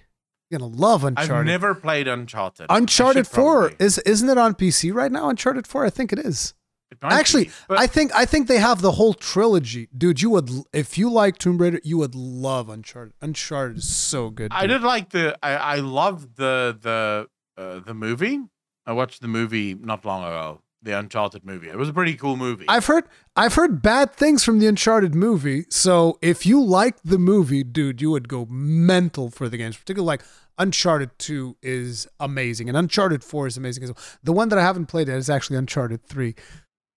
You're 0.50 0.60
gonna 0.60 0.72
love 0.72 1.04
Uncharted. 1.04 1.34
I've 1.36 1.44
never 1.44 1.74
played 1.74 2.08
Uncharted. 2.08 2.66
Uncharted 2.70 3.26
Four 3.26 3.68
probably. 3.68 3.84
is 3.86 3.98
isn't 3.98 4.28
it 4.28 4.38
on 4.38 4.54
PC 4.54 4.92
right 4.92 5.12
now? 5.12 5.28
Uncharted 5.28 5.66
Four, 5.66 5.84
I 5.84 5.90
think 5.90 6.12
it 6.12 6.18
is. 6.18 6.54
It 6.90 6.96
Actually, 7.02 7.44
be, 7.44 7.50
but 7.68 7.78
I 7.78 7.86
think 7.86 8.12
I 8.14 8.24
think 8.24 8.48
they 8.48 8.56
have 8.58 8.80
the 8.80 8.92
whole 8.92 9.12
trilogy, 9.12 9.88
dude. 9.96 10.22
You 10.22 10.30
would 10.30 10.50
if 10.72 10.96
you 10.96 11.10
like 11.10 11.36
Tomb 11.36 11.58
Raider, 11.58 11.80
you 11.84 11.98
would 11.98 12.14
love 12.14 12.70
Uncharted. 12.70 13.12
Uncharted 13.20 13.76
is 13.78 13.94
so 13.94 14.30
good. 14.30 14.50
I 14.52 14.66
did 14.66 14.80
like 14.82 15.10
the. 15.10 15.36
I 15.42 15.52
I 15.56 15.74
loved 15.80 16.36
the 16.36 16.78
the 16.80 17.28
uh, 17.62 17.80
the 17.80 17.92
movie. 17.92 18.40
I 18.86 18.92
watched 18.92 19.20
the 19.20 19.28
movie 19.28 19.74
not 19.74 20.06
long 20.06 20.22
ago. 20.22 20.62
The 20.80 20.96
Uncharted 20.96 21.44
movie. 21.44 21.68
It 21.68 21.76
was 21.76 21.88
a 21.88 21.92
pretty 21.92 22.14
cool 22.14 22.36
movie. 22.36 22.64
I've 22.68 22.86
heard 22.86 23.04
I've 23.34 23.54
heard 23.54 23.82
bad 23.82 24.14
things 24.14 24.44
from 24.44 24.60
the 24.60 24.66
Uncharted 24.68 25.14
movie. 25.14 25.64
So 25.70 26.18
if 26.22 26.46
you 26.46 26.62
like 26.62 27.02
the 27.02 27.18
movie, 27.18 27.64
dude, 27.64 28.00
you 28.00 28.12
would 28.12 28.28
go 28.28 28.46
mental 28.48 29.28
for 29.30 29.48
the 29.48 29.56
games. 29.56 29.76
Particularly 29.76 30.06
like 30.06 30.22
Uncharted 30.56 31.10
Two 31.18 31.56
is 31.62 32.06
amazing, 32.20 32.68
and 32.68 32.78
Uncharted 32.78 33.24
Four 33.24 33.48
is 33.48 33.56
amazing 33.56 33.84
as 33.84 33.90
well. 33.90 33.98
The 34.22 34.32
one 34.32 34.50
that 34.50 34.58
I 34.58 34.62
haven't 34.62 34.86
played 34.86 35.08
yet 35.08 35.16
is 35.16 35.28
actually 35.28 35.56
Uncharted 35.56 36.04
Three, 36.04 36.36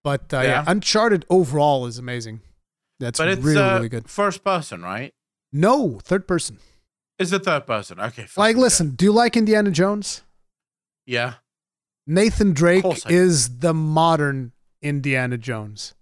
but 0.03 0.31
uh, 0.31 0.41
yeah. 0.41 0.43
Yeah. 0.43 0.63
Uncharted 0.67 1.25
overall 1.29 1.87
is 1.87 1.97
amazing. 1.97 2.41
That's 2.99 3.17
but 3.17 3.29
it's 3.29 3.41
really 3.41 3.61
uh, 3.61 3.75
really 3.77 3.89
good. 3.89 4.07
first 4.07 4.43
person, 4.43 4.83
right? 4.83 5.11
No 5.51 5.99
third 6.03 6.27
person. 6.27 6.59
Is 7.17 7.33
it 7.33 7.45
third 7.45 7.65
person? 7.65 7.99
Okay. 7.99 8.27
Like, 8.37 8.55
listen, 8.55 8.91
do 8.91 9.05
you 9.05 9.11
like 9.11 9.35
Indiana 9.35 9.71
Jones? 9.71 10.21
Yeah. 11.05 11.35
Nathan 12.11 12.53
Drake 12.53 12.83
I 12.85 12.97
is 13.09 13.59
the 13.59 13.73
modern 13.73 14.51
Indiana 14.81 15.37
Jones. 15.37 15.93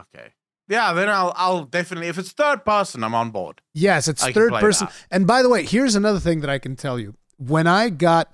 Okay. 0.00 0.28
Yeah. 0.68 0.92
Then 0.92 1.08
I'll 1.08 1.32
I'll 1.36 1.64
definitely 1.64 2.08
if 2.08 2.18
it's 2.18 2.32
third 2.32 2.64
person, 2.64 3.02
I'm 3.02 3.14
on 3.14 3.30
board. 3.30 3.60
Yes, 3.74 4.08
it's 4.08 4.22
I 4.22 4.32
third 4.32 4.52
person. 4.52 4.86
that. 4.88 4.94
And 5.10 5.26
by 5.26 5.42
the 5.42 5.48
way, 5.48 5.64
here's 5.64 5.94
another 5.94 6.20
thing 6.20 6.40
that 6.40 6.50
I 6.50 6.58
can 6.58 6.76
tell 6.76 6.98
you. 6.98 7.14
When 7.38 7.66
I 7.66 7.88
got 7.88 8.32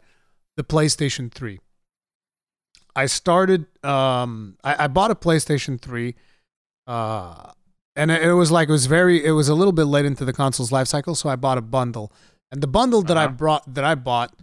the 0.56 0.64
PlayStation 0.64 1.32
3, 1.32 1.58
I 2.96 3.06
started 3.06 3.66
um 3.84 4.56
I, 4.64 4.84
I 4.84 4.86
bought 4.88 5.10
a 5.10 5.14
PlayStation 5.14 5.80
3 5.80 6.14
uh 6.86 7.52
and 7.96 8.10
it, 8.10 8.22
it 8.22 8.32
was 8.34 8.50
like 8.50 8.68
it 8.68 8.72
was 8.72 8.86
very 8.86 9.24
it 9.24 9.32
was 9.32 9.48
a 9.48 9.54
little 9.54 9.72
bit 9.72 9.84
late 9.84 10.04
into 10.04 10.24
the 10.24 10.32
console's 10.32 10.72
life 10.72 10.88
cycle, 10.88 11.14
so 11.14 11.28
I 11.28 11.36
bought 11.36 11.58
a 11.58 11.62
bundle. 11.62 12.12
And 12.50 12.62
the 12.62 12.66
bundle 12.68 13.02
that 13.02 13.16
I 13.16 13.24
Uh-huh. 13.26 13.34
brought 13.34 13.74
that 13.74 13.84
I 13.84 13.94
bought 13.94 14.34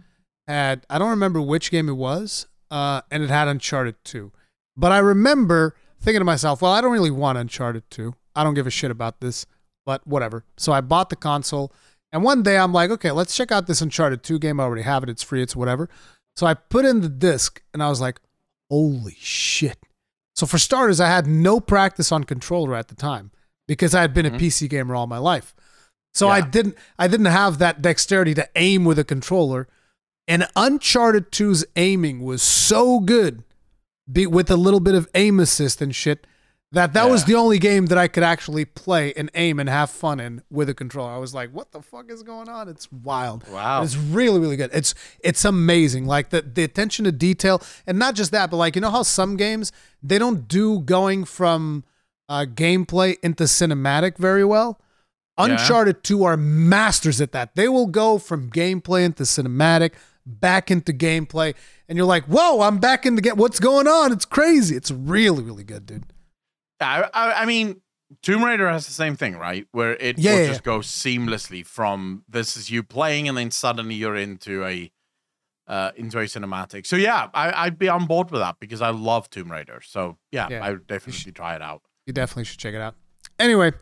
had 0.46 0.86
I 0.88 0.98
don't 0.98 1.10
remember 1.10 1.40
which 1.40 1.70
game 1.70 1.88
it 1.88 1.94
was, 1.94 2.46
uh, 2.70 3.02
and 3.10 3.22
it 3.22 3.30
had 3.30 3.48
Uncharted 3.48 3.96
2. 4.04 4.32
But 4.76 4.92
I 4.92 4.98
remember 4.98 5.74
thinking 6.00 6.20
to 6.20 6.24
myself, 6.24 6.62
well, 6.62 6.72
I 6.72 6.80
don't 6.80 6.92
really 6.92 7.10
want 7.10 7.38
Uncharted 7.38 7.90
2. 7.90 8.14
I 8.34 8.44
don't 8.44 8.54
give 8.54 8.66
a 8.66 8.70
shit 8.70 8.90
about 8.90 9.20
this, 9.20 9.46
but 9.84 10.06
whatever. 10.06 10.44
So 10.56 10.72
I 10.72 10.80
bought 10.80 11.10
the 11.10 11.16
console, 11.16 11.72
and 12.12 12.22
one 12.22 12.42
day 12.42 12.58
I'm 12.58 12.72
like, 12.72 12.90
okay, 12.90 13.10
let's 13.10 13.34
check 13.36 13.50
out 13.50 13.66
this 13.66 13.80
Uncharted 13.80 14.22
2 14.22 14.38
game. 14.38 14.60
I 14.60 14.64
already 14.64 14.82
have 14.82 15.02
it. 15.02 15.08
It's 15.08 15.22
free. 15.22 15.42
It's 15.42 15.56
whatever. 15.56 15.88
So 16.36 16.46
I 16.46 16.54
put 16.54 16.84
in 16.84 17.00
the 17.00 17.08
disc, 17.08 17.62
and 17.72 17.82
I 17.82 17.88
was 17.88 18.00
like, 18.00 18.20
holy 18.70 19.16
shit. 19.18 19.78
So 20.34 20.46
for 20.46 20.58
starters, 20.58 21.00
I 21.00 21.08
had 21.08 21.26
no 21.26 21.60
practice 21.60 22.12
on 22.12 22.24
controller 22.24 22.74
at 22.74 22.88
the 22.88 22.94
time 22.94 23.30
because 23.66 23.94
I 23.94 24.02
had 24.02 24.12
been 24.12 24.26
a 24.26 24.30
PC 24.30 24.68
gamer 24.68 24.94
all 24.94 25.06
my 25.06 25.18
life. 25.18 25.54
So 26.12 26.28
I 26.28 26.40
didn't 26.40 26.76
I 26.98 27.08
didn't 27.08 27.26
have 27.26 27.58
that 27.58 27.82
dexterity 27.82 28.32
to 28.34 28.48
aim 28.54 28.84
with 28.84 28.98
a 28.98 29.04
controller. 29.04 29.68
And 30.28 30.48
Uncharted 30.56 31.30
2's 31.30 31.64
aiming 31.76 32.22
was 32.22 32.42
so 32.42 33.00
good 33.00 33.44
be, 34.10 34.26
with 34.26 34.50
a 34.50 34.56
little 34.56 34.80
bit 34.80 34.94
of 34.94 35.08
aim 35.14 35.38
assist 35.40 35.80
and 35.80 35.94
shit 35.94 36.26
that 36.72 36.92
that 36.94 37.08
was 37.08 37.24
the 37.24 37.34
only 37.34 37.58
game 37.58 37.86
that 37.86 37.98
I 37.98 38.08
could 38.08 38.22
actually 38.22 38.64
play 38.64 39.12
and 39.14 39.30
aim 39.34 39.60
and 39.60 39.68
have 39.68 39.88
fun 39.88 40.18
in 40.18 40.42
with 40.50 40.68
a 40.68 40.74
controller. 40.74 41.12
I 41.12 41.18
was 41.18 41.32
like, 41.32 41.50
what 41.50 41.70
the 41.70 41.80
fuck 41.80 42.10
is 42.10 42.22
going 42.22 42.48
on? 42.48 42.68
It's 42.68 42.90
wild. 42.90 43.48
Wow. 43.48 43.82
It's 43.82 43.96
really, 43.96 44.40
really 44.40 44.56
good. 44.56 44.70
It's 44.72 44.94
it's 45.20 45.44
amazing. 45.44 46.06
Like 46.06 46.30
the, 46.30 46.42
the 46.42 46.64
attention 46.64 47.04
to 47.04 47.12
detail. 47.12 47.62
And 47.86 47.98
not 47.98 48.14
just 48.14 48.32
that, 48.32 48.50
but 48.50 48.56
like 48.56 48.74
you 48.74 48.80
know 48.80 48.90
how 48.90 49.04
some 49.04 49.36
games 49.36 49.72
they 50.02 50.18
don't 50.18 50.48
do 50.48 50.80
going 50.80 51.24
from 51.24 51.84
uh, 52.28 52.46
gameplay 52.46 53.16
into 53.22 53.44
cinematic 53.44 54.18
very 54.18 54.44
well? 54.44 54.80
Yeah. 55.38 55.44
Uncharted 55.44 56.02
2 56.02 56.24
are 56.24 56.36
masters 56.36 57.20
at 57.20 57.32
that. 57.32 57.54
They 57.54 57.68
will 57.68 57.86
go 57.86 58.18
from 58.18 58.50
gameplay 58.50 59.04
into 59.04 59.22
cinematic, 59.24 59.92
back 60.26 60.70
into 60.70 60.92
gameplay, 60.92 61.54
and 61.88 61.96
you're 61.96 62.06
like, 62.06 62.24
whoa, 62.24 62.60
I'm 62.62 62.78
back 62.78 63.06
in 63.06 63.14
the 63.14 63.22
game. 63.22 63.36
What's 63.36 63.60
going 63.60 63.86
on? 63.86 64.12
It's 64.12 64.24
crazy. 64.24 64.76
It's 64.76 64.90
really, 64.90 65.42
really 65.42 65.64
good, 65.64 65.86
dude. 65.86 66.04
I, 66.80 67.08
I, 67.14 67.32
I 67.42 67.44
mean, 67.46 67.80
Tomb 68.22 68.44
Raider 68.44 68.68
has 68.68 68.86
the 68.86 68.92
same 68.92 69.16
thing, 69.16 69.36
right? 69.36 69.66
Where 69.72 69.92
it 69.96 70.18
Yeah, 70.18 70.32
will 70.32 70.40
yeah, 70.40 70.46
just 70.48 70.62
go 70.64 70.80
seamlessly 70.80 71.64
from 71.64 72.24
this 72.28 72.56
is 72.56 72.70
you 72.70 72.82
playing, 72.82 73.28
and 73.28 73.38
then 73.38 73.50
suddenly 73.50 73.94
you're 73.94 74.16
into 74.16 74.64
a 74.64 74.90
uh, 75.68 75.90
into 75.96 76.18
a 76.18 76.24
cinematic. 76.24 76.86
So 76.86 76.94
yeah, 76.96 77.28
I, 77.34 77.64
I'd 77.64 77.78
be 77.78 77.88
on 77.88 78.06
board 78.06 78.30
with 78.30 78.40
that 78.40 78.60
because 78.60 78.80
I 78.80 78.90
love 78.90 79.28
Tomb 79.30 79.50
Raider. 79.50 79.80
So 79.82 80.18
yeah, 80.30 80.48
Yeah. 80.50 80.64
I 80.64 80.70
would 80.72 80.86
definitely 80.86 81.32
try 81.32 81.56
it 81.56 81.62
out. 81.62 81.82
You 82.06 82.12
definitely 82.12 82.44
should 82.44 82.58
check 82.60 82.74
it 82.74 82.80
out. 82.80 82.94
Anyway, 83.38 83.72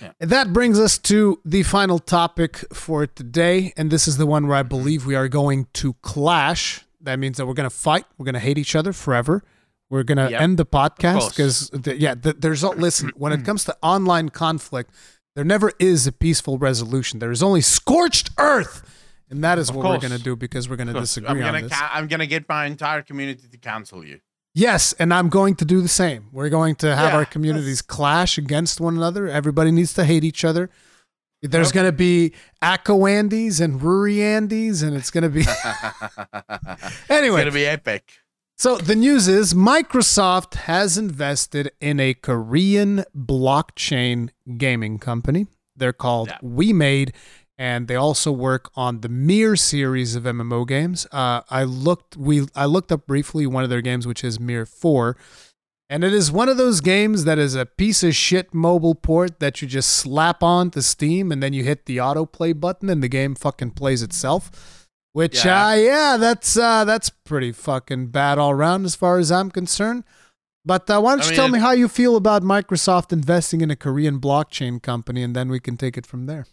Yeah. 0.00 0.12
that 0.20 0.52
brings 0.52 0.78
us 0.78 0.98
to 0.98 1.40
the 1.44 1.62
final 1.62 1.98
topic 1.98 2.64
for 2.72 3.06
today. 3.06 3.72
And 3.76 3.90
this 3.90 4.06
is 4.08 4.16
the 4.16 4.26
one 4.26 4.46
where 4.46 4.56
I 4.56 4.62
believe 4.62 5.06
we 5.06 5.14
are 5.14 5.28
going 5.28 5.66
to 5.74 5.94
clash. 6.02 6.84
That 7.00 7.18
means 7.18 7.36
that 7.36 7.46
we're 7.46 7.54
going 7.54 7.68
to 7.68 7.74
fight. 7.76 8.04
We're 8.18 8.24
going 8.24 8.34
to 8.34 8.40
hate 8.40 8.58
each 8.58 8.74
other 8.74 8.92
forever. 8.92 9.42
We're 9.90 10.02
going 10.02 10.18
to 10.18 10.30
Yep. 10.30 10.40
end 10.40 10.56
the 10.58 10.66
podcast 10.66 11.20
course. 11.20 11.28
because, 11.28 11.70
yeah, 11.98 12.14
th- 12.14 12.36
there's, 12.38 12.62
a- 12.62 12.70
listen, 12.70 13.10
when 13.16 13.32
it 13.32 13.44
comes 13.48 13.64
to 13.64 13.76
online 13.82 14.30
conflict, 14.30 14.90
there 15.36 15.44
never 15.44 15.72
is 15.78 16.06
a 16.06 16.12
peaceful 16.12 16.58
resolution. 16.58 17.18
There 17.18 17.30
is 17.30 17.42
only 17.42 17.60
scorched 17.60 18.30
earth. 18.38 18.82
And 19.30 19.42
that 19.42 19.58
is 19.58 19.68
Of 19.70 19.76
what 19.76 19.86
we're 19.86 19.98
going 20.08 20.16
to 20.16 20.22
do 20.22 20.36
because 20.36 20.68
we're 20.68 20.76
going 20.76 20.86
to 20.92 21.00
disagree 21.00 21.30
I'm 21.30 21.36
on 21.38 21.42
gonna 21.42 21.62
this. 21.62 21.72
ca- 21.72 21.90
I'm 21.92 22.06
gonna 22.08 22.26
get 22.26 22.48
my 22.48 22.66
entire 22.66 23.02
community 23.02 23.48
to 23.48 23.56
cancel 23.58 24.04
you. 24.04 24.20
Yes, 24.54 24.92
and 25.00 25.12
I'm 25.12 25.28
going 25.28 25.56
to 25.56 25.64
do 25.64 25.80
the 25.80 25.88
same. 25.88 26.26
We're 26.32 26.48
going 26.48 26.76
to 26.76 26.94
have 26.94 27.10
Yeah, 27.12 27.16
our 27.18 27.24
communities 27.24 27.82
clash 27.82 28.38
against 28.38 28.80
one 28.80 28.96
another. 28.96 29.26
Everybody 29.28 29.70
needs 29.72 29.92
to 29.94 30.04
hate 30.04 30.22
each 30.24 30.44
other. 30.44 30.70
There's 31.42 31.68
Yep. 31.68 31.74
going 31.74 31.86
to 31.86 31.92
be 31.92 32.32
Akko 32.62 33.00
Andys 33.10 33.60
and 33.60 33.80
Ruri 33.80 34.16
Andys, 34.18 34.82
and 34.82 34.96
it's 34.96 35.10
going 35.10 35.22
to 35.24 35.28
be. 35.28 35.44
Anyway. 37.10 37.40
It's 37.40 37.44
gonna 37.44 37.50
be 37.52 37.66
epic. 37.66 38.12
so 38.56 38.76
the 38.76 38.94
news 38.94 39.28
is 39.28 39.54
Microsoft 39.54 40.54
has 40.54 40.96
invested 40.98 41.70
in 41.80 42.00
a 42.00 42.14
Korean 42.14 43.04
blockchain 43.16 44.30
gaming 44.56 44.98
company. 44.98 45.46
They're 45.76 45.92
called 45.92 46.28
Yeah. 46.28 46.38
WeMade, 46.42 47.10
and 47.56 47.86
they 47.86 47.94
also 47.94 48.32
work 48.32 48.70
on 48.74 49.00
the 49.00 49.08
Mir 49.08 49.56
series 49.56 50.16
of 50.16 50.24
MMO 50.24 50.66
games. 50.66 51.06
Uh, 51.12 51.42
I 51.48 51.64
looked 51.64 52.16
we 52.16 52.46
I 52.54 52.66
looked 52.66 52.90
up 52.90 53.06
briefly 53.06 53.46
one 53.46 53.64
of 53.64 53.70
their 53.70 53.82
games, 53.82 54.06
which 54.06 54.24
is 54.24 54.40
Mir 54.40 54.66
Four, 54.66 55.16
and 55.88 56.02
it 56.02 56.12
is 56.12 56.32
one 56.32 56.48
of 56.48 56.56
those 56.56 56.80
games 56.80 57.24
that 57.24 57.38
is 57.38 57.54
a 57.54 57.66
piece 57.66 58.02
of 58.02 58.14
shit 58.14 58.52
mobile 58.52 58.94
port 58.94 59.38
that 59.40 59.62
you 59.62 59.68
just 59.68 59.90
slap 59.90 60.42
on 60.42 60.70
to 60.70 60.82
Steam, 60.82 61.30
and 61.30 61.42
then 61.42 61.52
you 61.52 61.62
hit 61.62 61.86
the 61.86 61.98
autoplay 61.98 62.58
button, 62.58 62.90
and 62.90 63.02
the 63.02 63.08
game 63.08 63.34
fucking 63.34 63.72
plays 63.72 64.02
itself. 64.02 64.88
Which, 65.12 65.44
yeah, 65.44 65.68
uh, 65.68 65.74
yeah 65.74 66.16
that's 66.16 66.56
uh, 66.56 66.84
that's 66.84 67.08
pretty 67.08 67.52
fucking 67.52 68.08
bad 68.08 68.36
all 68.36 68.50
around 68.50 68.84
as 68.84 68.96
far 68.96 69.18
as 69.18 69.30
I'm 69.30 69.50
concerned. 69.50 70.02
But 70.64 70.90
uh, 70.90 71.00
why 71.00 71.12
don't 71.12 71.20
I 71.20 71.24
you 71.26 71.30
mean, 71.30 71.36
tell 71.36 71.48
me 71.48 71.58
how 71.60 71.70
you 71.70 71.88
feel 71.88 72.16
about 72.16 72.42
Microsoft 72.42 73.12
investing 73.12 73.60
in 73.60 73.70
a 73.70 73.76
Korean 73.76 74.18
blockchain 74.18 74.82
company, 74.82 75.22
and 75.22 75.36
then 75.36 75.50
we 75.50 75.60
can 75.60 75.76
take 75.76 75.96
it 75.96 76.06
from 76.06 76.26
there. 76.26 76.46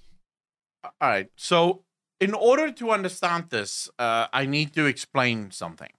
All 0.84 0.91
right. 1.02 1.30
So, 1.36 1.84
in 2.20 2.34
order 2.34 2.72
to 2.72 2.91
understand 2.91 3.49
this, 3.49 3.90
uh, 3.98 4.28
I 4.32 4.45
need 4.45 4.74
to 4.74 4.86
explain 4.86 5.52
something. 5.52 5.91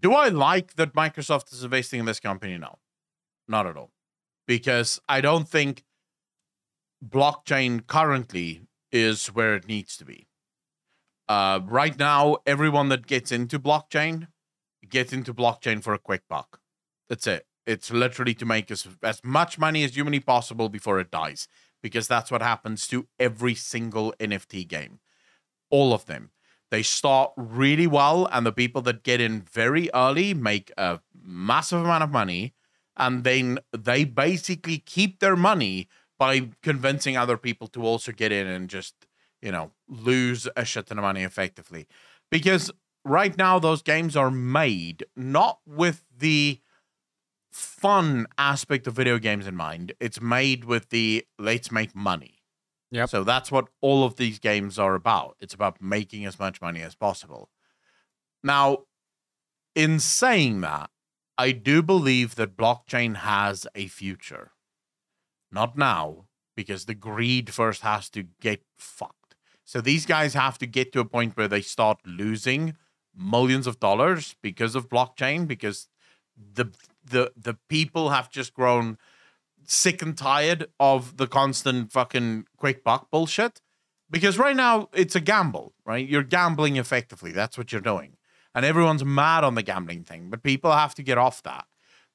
Do 0.00 0.14
I 0.14 0.28
like 0.28 0.76
that 0.76 0.94
Microsoft 0.94 1.52
is 1.52 1.62
investing 1.62 2.00
in 2.00 2.06
this 2.06 2.20
company? 2.20 2.56
No, 2.56 2.78
not 3.46 3.66
at 3.66 3.76
all. 3.76 3.90
Because 4.46 5.00
I 5.08 5.20
don't 5.20 5.48
think 5.48 5.84
blockchain 7.06 7.86
currently 7.86 8.62
is 8.90 9.28
where 9.28 9.54
it 9.54 9.68
needs 9.68 9.96
to 9.98 10.04
be. 10.04 10.26
Uh, 11.28 11.60
right 11.64 11.98
now, 11.98 12.38
everyone 12.46 12.88
that 12.90 13.06
gets 13.06 13.32
into 13.32 13.58
blockchain 13.58 14.28
gets 14.88 15.12
into 15.12 15.32
blockchain 15.32 15.82
for 15.82 15.94
a 15.94 15.98
quick 15.98 16.22
buck. 16.28 16.60
That's 17.08 17.26
it. 17.26 17.46
It's 17.66 17.90
literally 17.90 18.34
to 18.34 18.44
make 18.44 18.70
as, 18.70 18.86
as 19.02 19.20
much 19.24 19.58
money 19.58 19.84
as 19.84 19.94
humanly 19.94 20.20
possible 20.20 20.68
before 20.68 21.00
it 21.00 21.10
dies 21.10 21.48
because 21.84 22.08
that's 22.08 22.30
what 22.30 22.40
happens 22.40 22.88
to 22.88 23.06
every 23.20 23.54
single 23.54 24.14
NFT 24.18 24.66
game. 24.66 25.00
All 25.68 25.92
of 25.92 26.06
them. 26.06 26.30
They 26.70 26.82
start 26.82 27.32
really 27.36 27.86
well, 27.86 28.26
and 28.32 28.46
the 28.46 28.52
people 28.52 28.80
that 28.82 29.02
get 29.02 29.20
in 29.20 29.42
very 29.42 29.90
early 29.94 30.32
make 30.32 30.72
a 30.78 31.00
massive 31.14 31.82
amount 31.82 32.02
of 32.02 32.10
money, 32.10 32.54
and 32.96 33.22
then 33.22 33.58
they 33.76 34.04
basically 34.04 34.78
keep 34.78 35.20
their 35.20 35.36
money 35.36 35.86
by 36.18 36.48
convincing 36.62 37.18
other 37.18 37.36
people 37.36 37.68
to 37.68 37.82
also 37.82 38.12
get 38.12 38.32
in 38.32 38.46
and 38.46 38.70
just, 38.70 38.94
you 39.42 39.52
know, 39.52 39.70
lose 39.86 40.48
a 40.56 40.64
shit 40.64 40.86
ton 40.86 40.96
of 40.96 41.02
money 41.02 41.22
effectively. 41.22 41.86
Because 42.30 42.70
right 43.04 43.36
now, 43.36 43.58
those 43.58 43.82
games 43.82 44.16
are 44.16 44.30
made 44.30 45.04
not 45.14 45.58
with 45.66 46.02
the 46.16 46.60
fun 47.54 48.26
aspect 48.36 48.86
of 48.88 48.94
video 48.94 49.16
games 49.16 49.46
in 49.46 49.54
mind. 49.54 49.92
It's 50.00 50.20
made 50.20 50.64
with 50.64 50.90
the 50.90 51.24
let's 51.38 51.70
make 51.70 51.94
money. 51.94 52.42
Yeah. 52.90 53.06
So 53.06 53.22
that's 53.22 53.52
what 53.52 53.68
all 53.80 54.04
of 54.04 54.16
these 54.16 54.40
games 54.40 54.76
are 54.76 54.96
about. 54.96 55.36
It's 55.40 55.54
about 55.54 55.80
making 55.80 56.24
as 56.24 56.38
much 56.38 56.60
money 56.60 56.82
as 56.82 56.96
possible. 56.96 57.50
Now, 58.42 58.78
in 59.74 60.00
saying 60.00 60.62
that, 60.62 60.90
I 61.38 61.52
do 61.52 61.80
believe 61.80 62.34
that 62.34 62.56
blockchain 62.56 63.16
has 63.16 63.68
a 63.76 63.86
future. 63.86 64.50
Not 65.52 65.78
now, 65.78 66.26
because 66.56 66.86
the 66.86 66.94
greed 66.94 67.54
first 67.54 67.82
has 67.82 68.10
to 68.10 68.24
get 68.40 68.62
fucked. 68.76 69.36
So 69.64 69.80
these 69.80 70.06
guys 70.06 70.34
have 70.34 70.58
to 70.58 70.66
get 70.66 70.92
to 70.92 71.00
a 71.00 71.04
point 71.04 71.36
where 71.36 71.48
they 71.48 71.60
start 71.60 71.98
losing 72.04 72.76
millions 73.16 73.68
of 73.68 73.78
dollars 73.78 74.34
because 74.42 74.74
of 74.74 74.88
blockchain, 74.88 75.46
because 75.46 75.88
the 76.36 76.72
the 77.04 77.32
the 77.36 77.54
people 77.68 78.10
have 78.10 78.30
just 78.30 78.54
grown 78.54 78.98
sick 79.66 80.02
and 80.02 80.16
tired 80.16 80.66
of 80.78 81.16
the 81.16 81.26
constant 81.26 81.92
fucking 81.92 82.46
quick 82.56 82.84
buck 82.84 83.10
bullshit. 83.10 83.60
Because 84.10 84.38
right 84.38 84.54
now 84.54 84.88
it's 84.92 85.16
a 85.16 85.20
gamble, 85.20 85.74
right? 85.84 86.06
You're 86.06 86.22
gambling 86.22 86.76
effectively. 86.76 87.32
That's 87.32 87.56
what 87.56 87.72
you're 87.72 87.80
doing. 87.80 88.16
And 88.54 88.64
everyone's 88.64 89.04
mad 89.04 89.42
on 89.42 89.54
the 89.54 89.62
gambling 89.62 90.04
thing, 90.04 90.30
but 90.30 90.42
people 90.42 90.70
have 90.70 90.94
to 90.96 91.02
get 91.02 91.18
off 91.18 91.42
that 91.42 91.66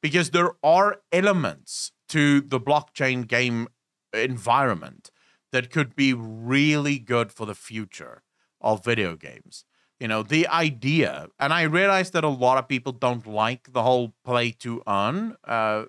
because 0.02 0.30
there 0.30 0.54
are 0.64 1.02
elements 1.12 1.92
to 2.10 2.42
the 2.42 2.60
blockchain 2.60 3.28
game 3.28 3.68
environment 4.14 5.12
that 5.52 5.72
could 5.72 5.96
be 5.96 6.14
really 6.14 7.00
good 7.00 7.32
for 7.32 7.46
the 7.46 7.56
future 7.56 8.24
of 8.62 8.84
video 8.84 9.16
games 9.16 9.66
you 10.00 10.08
know 10.08 10.24
the 10.24 10.48
idea 10.48 11.28
and 11.40 11.54
i 11.54 11.62
realize 11.62 12.12
that 12.12 12.24
a 12.24 12.30
lot 12.30 12.58
of 12.58 12.68
people 12.68 12.92
don't 12.92 13.28
like 13.28 13.74
the 13.74 13.84
whole 13.84 14.14
play 14.24 14.52
to 14.52 14.82
earn 14.88 15.36
uh, 15.44 15.86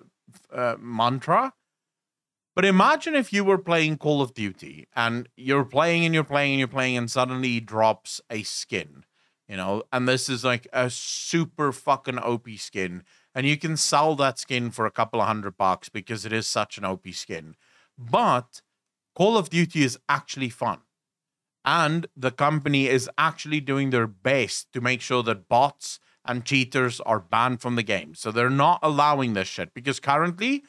uh, 0.53 0.75
mantra. 0.79 1.53
But 2.53 2.65
imagine 2.65 3.15
if 3.15 3.31
you 3.31 3.45
were 3.45 3.57
playing 3.57 3.97
call 3.97 4.21
of 4.21 4.33
duty 4.33 4.85
and 4.93 5.29
you're 5.37 5.63
playing 5.63 6.05
and 6.05 6.13
you're 6.13 6.25
playing 6.25 6.53
and 6.53 6.59
you're 6.59 6.67
playing 6.67 6.97
and 6.97 7.09
suddenly 7.09 7.61
drops 7.61 8.19
a 8.29 8.43
skin 8.43 9.05
you 9.47 9.57
know 9.57 9.83
and 9.91 10.07
this 10.07 10.29
is 10.29 10.43
like 10.43 10.67
a 10.73 10.89
super 10.89 11.71
fucking 11.71 12.19
op 12.19 12.47
skin 12.57 13.03
and 13.33 13.45
you 13.45 13.57
can 13.57 13.77
sell 13.77 14.15
that 14.15 14.39
skin 14.39 14.71
for 14.71 14.85
a 14.85 14.91
couple 14.91 15.21
of 15.21 15.27
hundred 15.27 15.57
bucks 15.57 15.89
because 15.89 16.25
it 16.25 16.33
is 16.33 16.47
such 16.47 16.77
an 16.77 16.85
op 16.85 17.07
skin. 17.09 17.55
But 17.97 18.61
call 19.15 19.37
of 19.37 19.49
duty 19.49 19.83
is 19.83 19.97
actually 20.09 20.49
fun 20.49 20.79
and 21.63 22.07
the 22.15 22.31
company 22.31 22.87
is 22.87 23.09
actually 23.17 23.59
doing 23.59 23.89
their 23.89 24.07
best 24.07 24.71
to 24.73 24.81
make 24.81 25.01
sure 25.01 25.23
that 25.23 25.47
bots 25.47 25.99
and 26.25 26.45
cheaters 26.45 26.99
are 27.01 27.19
banned 27.19 27.61
from 27.61 27.75
the 27.75 27.83
game. 27.83 28.15
So 28.15 28.31
they're 28.31 28.49
not 28.49 28.79
allowing 28.81 29.33
this 29.33 29.47
shit 29.47 29.73
because 29.73 29.99
currently 29.99 30.63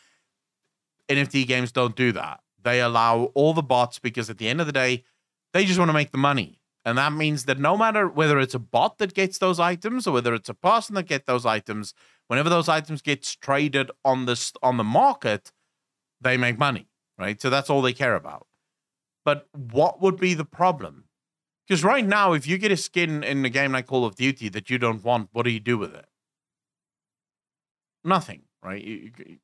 NFT 1.08 1.46
games 1.46 1.72
don't 1.72 1.96
do 1.96 2.12
that. 2.12 2.40
They 2.62 2.80
allow 2.80 3.24
all 3.34 3.54
the 3.54 3.62
bots 3.62 3.98
because 3.98 4.30
at 4.30 4.38
the 4.38 4.48
end 4.48 4.60
of 4.60 4.66
the 4.66 4.72
day, 4.72 5.04
they 5.52 5.64
just 5.64 5.78
want 5.78 5.88
to 5.88 5.94
make 5.94 6.12
the 6.12 6.18
money. 6.18 6.60
And 6.84 6.98
that 6.98 7.12
means 7.12 7.44
that 7.44 7.58
no 7.58 7.76
matter 7.76 8.08
whether 8.08 8.40
it's 8.40 8.54
a 8.54 8.58
bot 8.58 8.98
that 8.98 9.14
gets 9.14 9.38
those 9.38 9.60
items 9.60 10.06
or 10.06 10.12
whether 10.12 10.34
it's 10.34 10.48
a 10.48 10.54
person 10.54 10.94
that 10.96 11.04
gets 11.04 11.26
those 11.26 11.46
items, 11.46 11.94
whenever 12.26 12.48
those 12.48 12.68
items 12.68 13.02
gets 13.02 13.34
traded 13.36 13.90
on 14.04 14.26
this 14.26 14.52
on 14.62 14.78
the 14.78 14.84
market, 14.84 15.52
they 16.20 16.36
make 16.36 16.58
money, 16.58 16.88
right? 17.18 17.40
So 17.40 17.50
that's 17.50 17.70
all 17.70 17.82
they 17.82 17.92
care 17.92 18.16
about. 18.16 18.46
But 19.24 19.46
what 19.52 20.00
would 20.00 20.18
be 20.18 20.34
the 20.34 20.44
problem? 20.44 21.04
Because 21.66 21.84
right 21.84 22.04
now, 22.04 22.32
if 22.32 22.46
you 22.46 22.58
get 22.58 22.72
a 22.72 22.76
skin 22.76 23.22
in 23.22 23.44
a 23.44 23.50
game 23.50 23.72
like 23.72 23.86
Call 23.86 24.04
of 24.04 24.16
Duty 24.16 24.48
that 24.48 24.68
you 24.68 24.78
don't 24.78 25.04
want, 25.04 25.28
what 25.32 25.44
do 25.44 25.50
you 25.50 25.60
do 25.60 25.78
with 25.78 25.94
it? 25.94 26.06
Nothing, 28.04 28.42
right? 28.62 28.82
You, 28.82 29.10
you, 29.18 29.38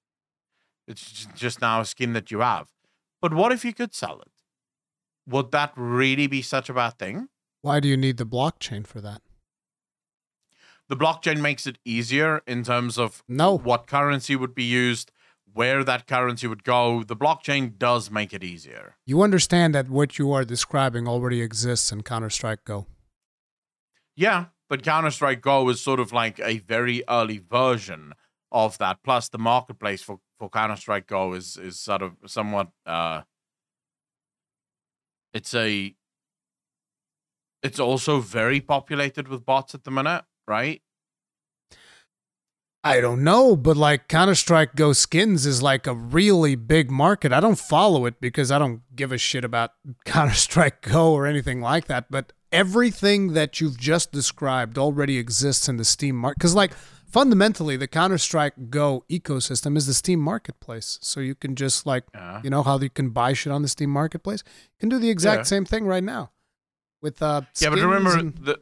it's 0.89 1.29
just 1.35 1.61
now 1.61 1.81
a 1.81 1.85
skin 1.85 2.13
that 2.15 2.31
you 2.31 2.41
have. 2.41 2.69
But 3.21 3.35
what 3.35 3.53
if 3.53 3.65
you 3.65 3.73
could 3.73 3.95
sell 3.95 4.21
it? 4.21 4.33
Would 5.29 5.53
that 5.53 5.73
really 5.77 6.27
be 6.27 6.43
such 6.43 6.69
a 6.69 6.75
bad 6.75 6.99
thing? 6.99 7.29
Why 7.63 7.81
do 7.81 7.89
you 7.89 7.97
need 7.97 8.17
the 8.17 8.27
blockchain 8.27 8.87
for 8.87 9.01
that? 9.01 9.21
The 10.89 10.97
blockchain 10.97 11.41
makes 11.41 11.67
it 11.67 11.79
easier 11.85 12.43
in 12.47 12.65
terms 12.65 12.99
of 12.99 13.23
no. 13.29 13.57
what 13.59 13.87
currency 13.87 14.37
would 14.37 14.55
be 14.55 14.65
used, 14.65 15.13
where 15.53 15.85
that 15.85 16.07
currency 16.07 16.47
would 16.47 16.65
go, 16.65 17.03
the 17.03 17.17
blockchain 17.17 17.77
does 17.79 18.11
make 18.11 18.33
it 18.33 18.45
easier. 18.45 18.97
You 19.07 19.23
understand 19.23 19.75
that 19.75 19.89
what 19.89 20.19
you 20.19 20.33
are 20.33 20.45
describing 20.45 21.09
already 21.09 21.43
exists 21.43 21.91
in 21.93 22.03
Counter 22.03 22.31
Strike 22.31 22.65
Go. 22.65 22.87
Yeah, 24.15 24.47
but 24.69 24.83
Counter 24.83 25.11
Strike 25.11 25.41
Go 25.41 25.69
is 25.69 25.81
sort 25.81 26.01
of 26.01 26.13
like 26.13 26.41
a 26.41 26.59
very 26.59 27.03
early 27.09 27.39
version 27.39 28.13
of 28.51 28.79
that. 28.79 28.99
Plus, 29.03 29.29
the 29.29 29.39
marketplace 29.39 30.03
for, 30.03 30.21
for 30.39 30.49
Counter 30.49 30.77
Strike 30.77 31.07
Go 31.07 31.35
is 31.35 31.57
is 31.57 31.79
sort 31.79 32.03
of 32.03 32.17
somewhat. 32.27 32.69
Uh, 32.87 33.23
it's 35.33 35.55
a. 35.55 35.95
It's 37.63 37.81
also 37.81 38.21
very 38.21 38.61
populated 38.61 39.27
with 39.29 39.45
bots 39.45 39.75
at 39.75 39.83
the 39.85 39.91
minute, 39.91 40.25
right? 40.47 40.81
I 42.85 43.01
don't 43.01 43.25
know, 43.25 43.57
but 43.57 43.77
like 43.77 44.09
Counter 44.09 44.37
Strike 44.37 44.77
Go 44.77 44.93
skins 44.93 45.47
is 45.47 45.63
like 45.63 45.87
a 45.87 45.95
really 45.95 46.55
big 46.55 46.91
market. 46.91 47.33
I 47.33 47.41
don't 47.41 47.59
follow 47.59 48.07
it 48.07 48.21
because 48.21 48.53
I 48.53 48.59
don't 48.59 48.83
give 48.95 49.11
a 49.11 49.19
shit 49.19 49.45
about 49.45 49.73
Counter 50.05 50.35
Strike 50.35 50.83
Go 50.83 51.13
or 51.13 51.27
anything 51.27 51.61
like 51.61 51.87
that. 51.87 52.07
But 52.11 52.33
everything 52.53 53.33
that 53.33 53.61
you've 53.61 53.79
just 53.79 54.13
described 54.13 54.79
already 54.79 55.19
exists 55.19 55.69
in 55.69 55.77
the 55.77 55.85
Steam 55.85 56.17
market. 56.17 56.39
Because, 56.39 56.55
like, 56.55 56.73
fundamentally, 56.73 57.77
the 57.77 57.89
Counter 57.89 58.19
Strike 58.19 58.71
Go 58.71 59.05
ecosystem 59.11 59.77
is 59.77 59.87
the 59.87 59.95
Steam 59.95 60.21
marketplace. 60.21 61.01
So 61.03 61.19
you 61.19 61.35
can 61.35 61.57
just, 61.57 61.85
like, 61.85 62.05
uh-huh. 62.15 62.43
you 62.45 62.51
know, 62.51 62.63
how 62.63 62.79
you 62.79 62.91
can 62.91 63.11
buy 63.11 63.33
shit 63.33 63.53
on 63.53 63.63
the 63.63 63.69
Steam 63.69 63.91
marketplace? 63.91 64.45
You 64.47 64.79
can 64.81 64.89
do 64.89 65.01
the 65.01 65.11
exact 65.11 65.41
yeah. 65.41 65.45
same 65.45 65.65
thing 65.65 65.85
right 65.85 66.05
now 66.05 66.31
with 67.01 67.23
uh 67.23 67.41
yeah 67.61 67.71
but 67.71 67.79
remember 67.79 68.19
and- 68.19 68.37
the 68.39 68.59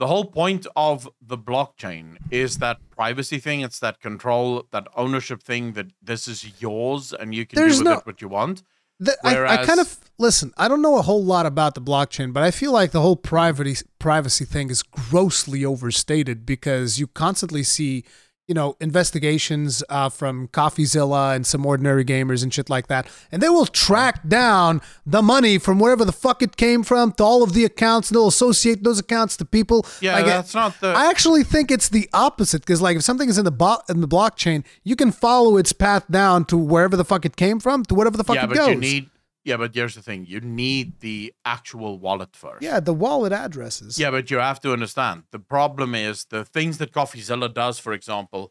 the 0.00 0.06
whole 0.06 0.24
point 0.24 0.66
of 0.74 1.06
the 1.20 1.36
blockchain 1.36 2.16
is 2.30 2.56
that 2.56 2.78
privacy 2.90 3.38
thing. 3.38 3.60
It's 3.60 3.78
that 3.80 4.00
control 4.00 4.64
that 4.72 4.88
ownership 4.96 5.42
thing 5.42 5.74
that 5.74 5.88
this 6.02 6.26
is 6.26 6.40
yours 6.58 7.12
and 7.12 7.34
you 7.34 7.44
can 7.44 7.56
There's 7.56 7.80
do 7.80 7.84
with 7.84 7.92
no, 7.92 7.98
it 7.98 8.06
what 8.06 8.22
you 8.22 8.28
want. 8.28 8.62
The, 8.98 9.16
Whereas, 9.20 9.58
I, 9.58 9.62
I, 9.62 9.64
kind 9.64 9.80
of 9.80 9.98
listen 10.18 10.52
i 10.58 10.68
don't 10.68 10.82
know 10.82 10.98
a 10.98 11.00
whole 11.00 11.24
lot 11.24 11.46
about 11.46 11.74
the 11.74 11.80
blockchain 11.80 12.34
but 12.34 12.42
i 12.42 12.50
feel 12.50 12.70
like 12.70 12.90
the 12.90 13.00
whole 13.00 13.16
privacy 13.16 13.82
privacy 13.98 14.44
thing 14.44 14.68
is 14.68 14.82
grossly 14.82 15.64
overstated 15.64 16.44
because 16.44 16.98
you 16.98 17.06
constantly 17.06 17.62
see 17.62 18.04
you 18.50 18.54
know, 18.54 18.76
investigations 18.80 19.80
uh, 19.90 20.08
from 20.08 20.48
CoffeeZilla 20.48 21.36
and 21.36 21.46
some 21.46 21.64
ordinary 21.64 22.04
gamers 22.04 22.42
and 22.42 22.52
shit 22.52 22.68
like 22.68 22.88
that. 22.88 23.06
And 23.30 23.40
they 23.40 23.48
will 23.48 23.64
track 23.64 24.26
down 24.26 24.82
the 25.06 25.22
money 25.22 25.56
from 25.56 25.78
wherever 25.78 26.04
the 26.04 26.10
fuck 26.10 26.42
it 26.42 26.56
came 26.56 26.82
from 26.82 27.12
to 27.12 27.22
all 27.22 27.44
of 27.44 27.52
the 27.52 27.64
accounts 27.64 28.10
and 28.10 28.16
they'll 28.16 28.26
associate 28.26 28.82
those 28.82 28.98
accounts 28.98 29.36
to 29.36 29.44
people. 29.44 29.86
Yeah, 30.00 30.14
like, 30.14 30.26
that's 30.26 30.52
not 30.52 30.80
the. 30.80 30.88
I 30.88 31.08
actually 31.08 31.44
think 31.44 31.70
it's 31.70 31.88
the 31.88 32.10
opposite 32.12 32.62
because, 32.62 32.82
like, 32.82 32.96
if 32.96 33.04
something 33.04 33.28
is 33.28 33.38
in 33.38 33.44
the 33.44 33.52
bo- 33.52 33.82
in 33.88 34.00
the 34.00 34.08
blockchain, 34.08 34.64
you 34.82 34.96
can 34.96 35.12
follow 35.12 35.56
its 35.56 35.72
path 35.72 36.10
down 36.10 36.44
to 36.46 36.56
wherever 36.56 36.96
the 36.96 37.04
fuck 37.04 37.24
it 37.24 37.36
came 37.36 37.60
from 37.60 37.84
to 37.84 37.94
whatever 37.94 38.16
the 38.16 38.24
fuck 38.24 38.34
yeah, 38.34 38.46
it 38.46 38.48
but 38.48 38.56
goes. 38.56 38.68
you 38.70 38.80
need. 38.80 39.10
Yeah, 39.50 39.58
but 39.62 39.74
here's 39.74 39.96
the 39.98 40.02
thing: 40.10 40.20
you 40.34 40.40
need 40.40 40.86
the 41.00 41.16
actual 41.56 41.92
wallet 42.06 42.32
first. 42.44 42.62
yeah, 42.68 42.78
the 42.90 42.94
wallet 43.04 43.32
addresses. 43.32 43.98
Yeah, 44.02 44.10
but 44.16 44.30
you 44.30 44.38
have 44.50 44.60
to 44.60 44.72
understand 44.72 45.16
the 45.36 45.42
problem 45.56 45.94
is 46.08 46.16
the 46.36 46.44
things 46.56 46.74
that 46.78 46.92
CoffeeZilla 46.98 47.48
does, 47.62 47.76
for 47.84 47.92
example, 47.92 48.42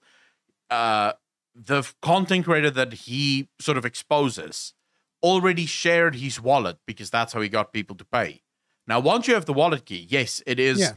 uh, 0.79 1.11
the 1.73 1.81
content 2.01 2.45
creator 2.45 2.71
that 2.81 2.91
he 3.05 3.47
sort 3.59 3.77
of 3.77 3.85
exposes 3.85 4.73
already 5.29 5.65
shared 5.65 6.15
his 6.15 6.35
wallet 6.49 6.77
because 6.89 7.09
that's 7.09 7.31
how 7.33 7.41
he 7.41 7.49
got 7.49 7.73
people 7.73 7.95
to 8.01 8.05
pay. 8.05 8.41
Now, 8.87 8.99
once 9.13 9.27
you 9.27 9.33
have 9.37 9.45
the 9.45 9.57
wallet 9.61 9.83
key, 9.85 10.03
yes, 10.09 10.31
it 10.45 10.59
is 10.59 10.79
Yeah. 10.79 10.93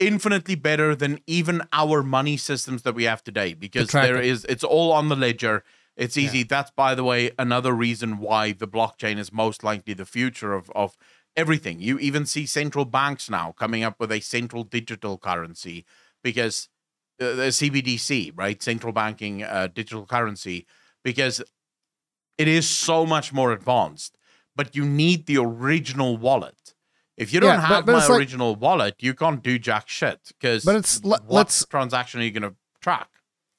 infinitely 0.00 0.54
better 0.54 0.94
than 0.94 1.12
even 1.26 1.56
our 1.72 2.02
money 2.02 2.36
systems 2.36 2.82
that 2.82 2.94
we 2.94 3.04
have 3.04 3.22
today 3.22 3.50
because 3.54 3.88
there 3.90 4.16
it's 4.54 4.64
all 4.64 4.90
on 4.92 5.08
the 5.08 5.16
ledger. 5.16 5.56
It's 5.98 6.16
easy. 6.16 6.42
That's 6.44 6.70
by 6.70 6.94
the 6.94 7.04
way 7.04 7.32
another 7.38 7.72
reason 7.72 8.18
why 8.18 8.52
the 8.52 8.68
blockchain 8.68 9.18
is 9.18 9.32
most 9.32 9.62
likely 9.64 9.94
the 9.94 10.06
future 10.06 10.52
of 10.54 10.70
of 10.74 10.96
everything. 11.36 11.80
You 11.80 11.98
even 11.98 12.24
see 12.24 12.46
central 12.46 12.84
banks 12.84 13.28
now 13.28 13.52
coming 13.52 13.82
up 13.82 13.96
with 14.00 14.10
a 14.12 14.20
central 14.20 14.62
digital 14.64 15.18
currency 15.18 15.84
because 16.22 16.68
uh, 17.20 17.34
the 17.34 17.48
CBDC, 17.58 18.32
right? 18.36 18.62
Central 18.62 18.92
banking 18.92 19.42
uh, 19.42 19.66
digital 19.74 20.06
currency 20.06 20.66
because 21.02 21.42
it 22.38 22.46
is 22.48 22.68
so 22.68 23.04
much 23.04 23.32
more 23.32 23.52
advanced. 23.52 24.16
But 24.54 24.74
you 24.76 24.84
need 24.84 25.26
the 25.26 25.38
original 25.38 26.16
wallet. 26.16 26.74
If 27.16 27.32
you 27.32 27.40
don't 27.40 27.54
Yeah, 27.54 27.66
have 27.66 27.86
but 27.86 27.92
my 27.92 27.98
it's 27.98 28.08
like- 28.08 28.18
original 28.20 28.54
wallet, 28.54 28.96
you 29.00 29.14
can't 29.14 29.42
do 29.42 29.58
jack 29.58 29.88
shit. 29.88 30.20
Because 30.38 30.64
But 30.64 30.76
it's- 30.76 31.00
what 31.02 31.28
let's- 31.28 31.64
transaction 31.66 32.20
are 32.20 32.24
you 32.24 32.30
going 32.30 32.50
to 32.52 32.56
track? 32.80 33.08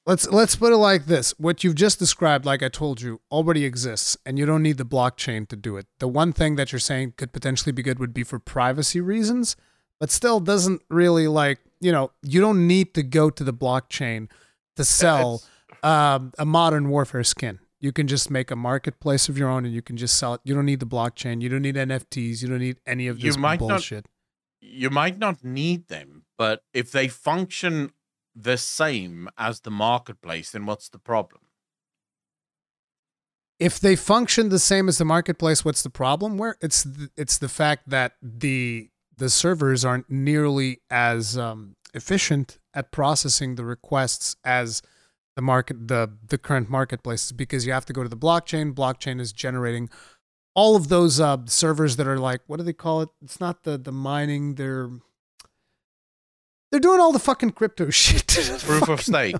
Let's 0.09 0.27
let's 0.31 0.55
put 0.55 0.73
it 0.73 0.77
like 0.77 1.05
this: 1.05 1.35
what 1.37 1.63
you've 1.63 1.75
just 1.75 1.99
described, 1.99 2.43
like 2.43 2.63
I 2.63 2.67
told 2.67 2.99
you, 2.99 3.21
already 3.31 3.63
exists, 3.63 4.17
and 4.25 4.39
you 4.39 4.45
don't 4.47 4.63
need 4.63 4.79
the 4.79 4.83
blockchain 4.83 5.47
to 5.49 5.55
do 5.55 5.77
it. 5.77 5.85
The 5.99 6.07
one 6.07 6.33
thing 6.33 6.55
that 6.55 6.71
you're 6.71 6.79
saying 6.79 7.13
could 7.15 7.31
potentially 7.31 7.71
be 7.71 7.83
good 7.83 7.99
would 7.99 8.11
be 8.11 8.23
for 8.23 8.39
privacy 8.39 9.01
reasons, 9.01 9.55
but 9.99 10.09
still 10.09 10.39
doesn't 10.39 10.81
really 10.89 11.27
like 11.27 11.59
you 11.79 11.91
know 11.91 12.09
you 12.23 12.41
don't 12.41 12.65
need 12.65 12.95
to 12.95 13.03
go 13.03 13.29
to 13.29 13.43
the 13.43 13.53
blockchain 13.53 14.31
to 14.77 14.83
sell 14.83 15.43
um, 15.83 16.33
a 16.39 16.45
modern 16.45 16.89
warfare 16.89 17.23
skin. 17.23 17.59
You 17.79 17.91
can 17.91 18.07
just 18.07 18.31
make 18.31 18.49
a 18.49 18.55
marketplace 18.55 19.29
of 19.29 19.37
your 19.37 19.47
own, 19.47 19.63
and 19.63 19.75
you 19.75 19.83
can 19.83 19.95
just 19.95 20.17
sell 20.17 20.33
it. 20.33 20.41
You 20.43 20.55
don't 20.55 20.65
need 20.65 20.79
the 20.79 20.87
blockchain. 20.87 21.39
You 21.39 21.49
don't 21.49 21.61
need 21.61 21.75
NFTs. 21.75 22.41
You 22.41 22.47
don't 22.47 22.57
need 22.61 22.77
any 22.87 23.07
of 23.07 23.19
You 23.19 23.29
this 23.29 23.37
might 23.37 23.59
not- 23.61 23.69
bullshit. 23.69 24.07
You 24.59 24.89
might 24.89 25.19
not 25.19 25.43
need 25.43 25.87
them, 25.87 26.23
but 26.35 26.63
if 26.73 26.91
they 26.91 27.07
function 27.07 27.91
the 28.35 28.57
same 28.57 29.29
as 29.37 29.61
the 29.61 29.71
marketplace, 29.71 30.51
then 30.51 30.65
what's 30.65 30.89
the 30.89 30.99
problem? 30.99 31.41
if 33.59 33.79
they 33.79 33.95
function 33.95 34.49
the 34.49 34.59
same 34.59 34.87
as 34.87 34.97
the 34.97 35.05
marketplace, 35.05 35.65
what's 35.65 35.83
the 35.83 35.89
problem? 35.89 36.37
Where 36.37 36.55
it's 36.61 36.83
the, 36.83 37.09
it's 37.17 37.37
the 37.37 37.49
fact 37.49 37.89
that 37.89 38.13
the 38.21 38.89
the 39.17 39.29
servers 39.29 39.83
aren't 39.83 40.09
nearly 40.09 40.79
as 40.89 41.37
um, 41.37 41.75
efficient 41.93 42.57
at 42.73 42.91
processing 42.91 43.55
the 43.55 43.65
requests 43.65 44.37
as 44.45 44.81
the 45.35 45.41
market 45.41 45.89
the 45.89 46.09
the 46.27 46.37
current 46.37 46.69
marketplaces 46.69 47.33
because 47.33 47.65
you 47.65 47.73
have 47.73 47.85
to 47.85 47.93
go 47.93 48.01
to 48.01 48.09
the 48.09 48.17
blockchain. 48.17 48.73
Blockchain 48.73 49.19
is 49.19 49.33
generating 49.33 49.89
all 50.55 50.75
of 50.75 50.87
those 50.87 51.19
uh, 51.19 51.37
servers 51.45 51.97
that 51.97 52.07
are 52.07 52.17
like 52.17 52.41
what 52.47 52.57
do 52.57 52.63
they 52.63 52.73
call 52.73 53.01
it? 53.01 53.09
It's 53.21 53.41
not 53.41 53.63
the 53.63 53.77
the 53.77 53.91
mining. 53.91 54.55
They're 54.55 54.89
they're 56.71 56.79
doing 56.79 56.99
all 56.99 57.11
the 57.11 57.19
fucking 57.19 57.51
crypto 57.51 57.89
shit. 57.89 58.27
Proof 58.27 58.89
of 58.89 59.01
stake. 59.01 59.35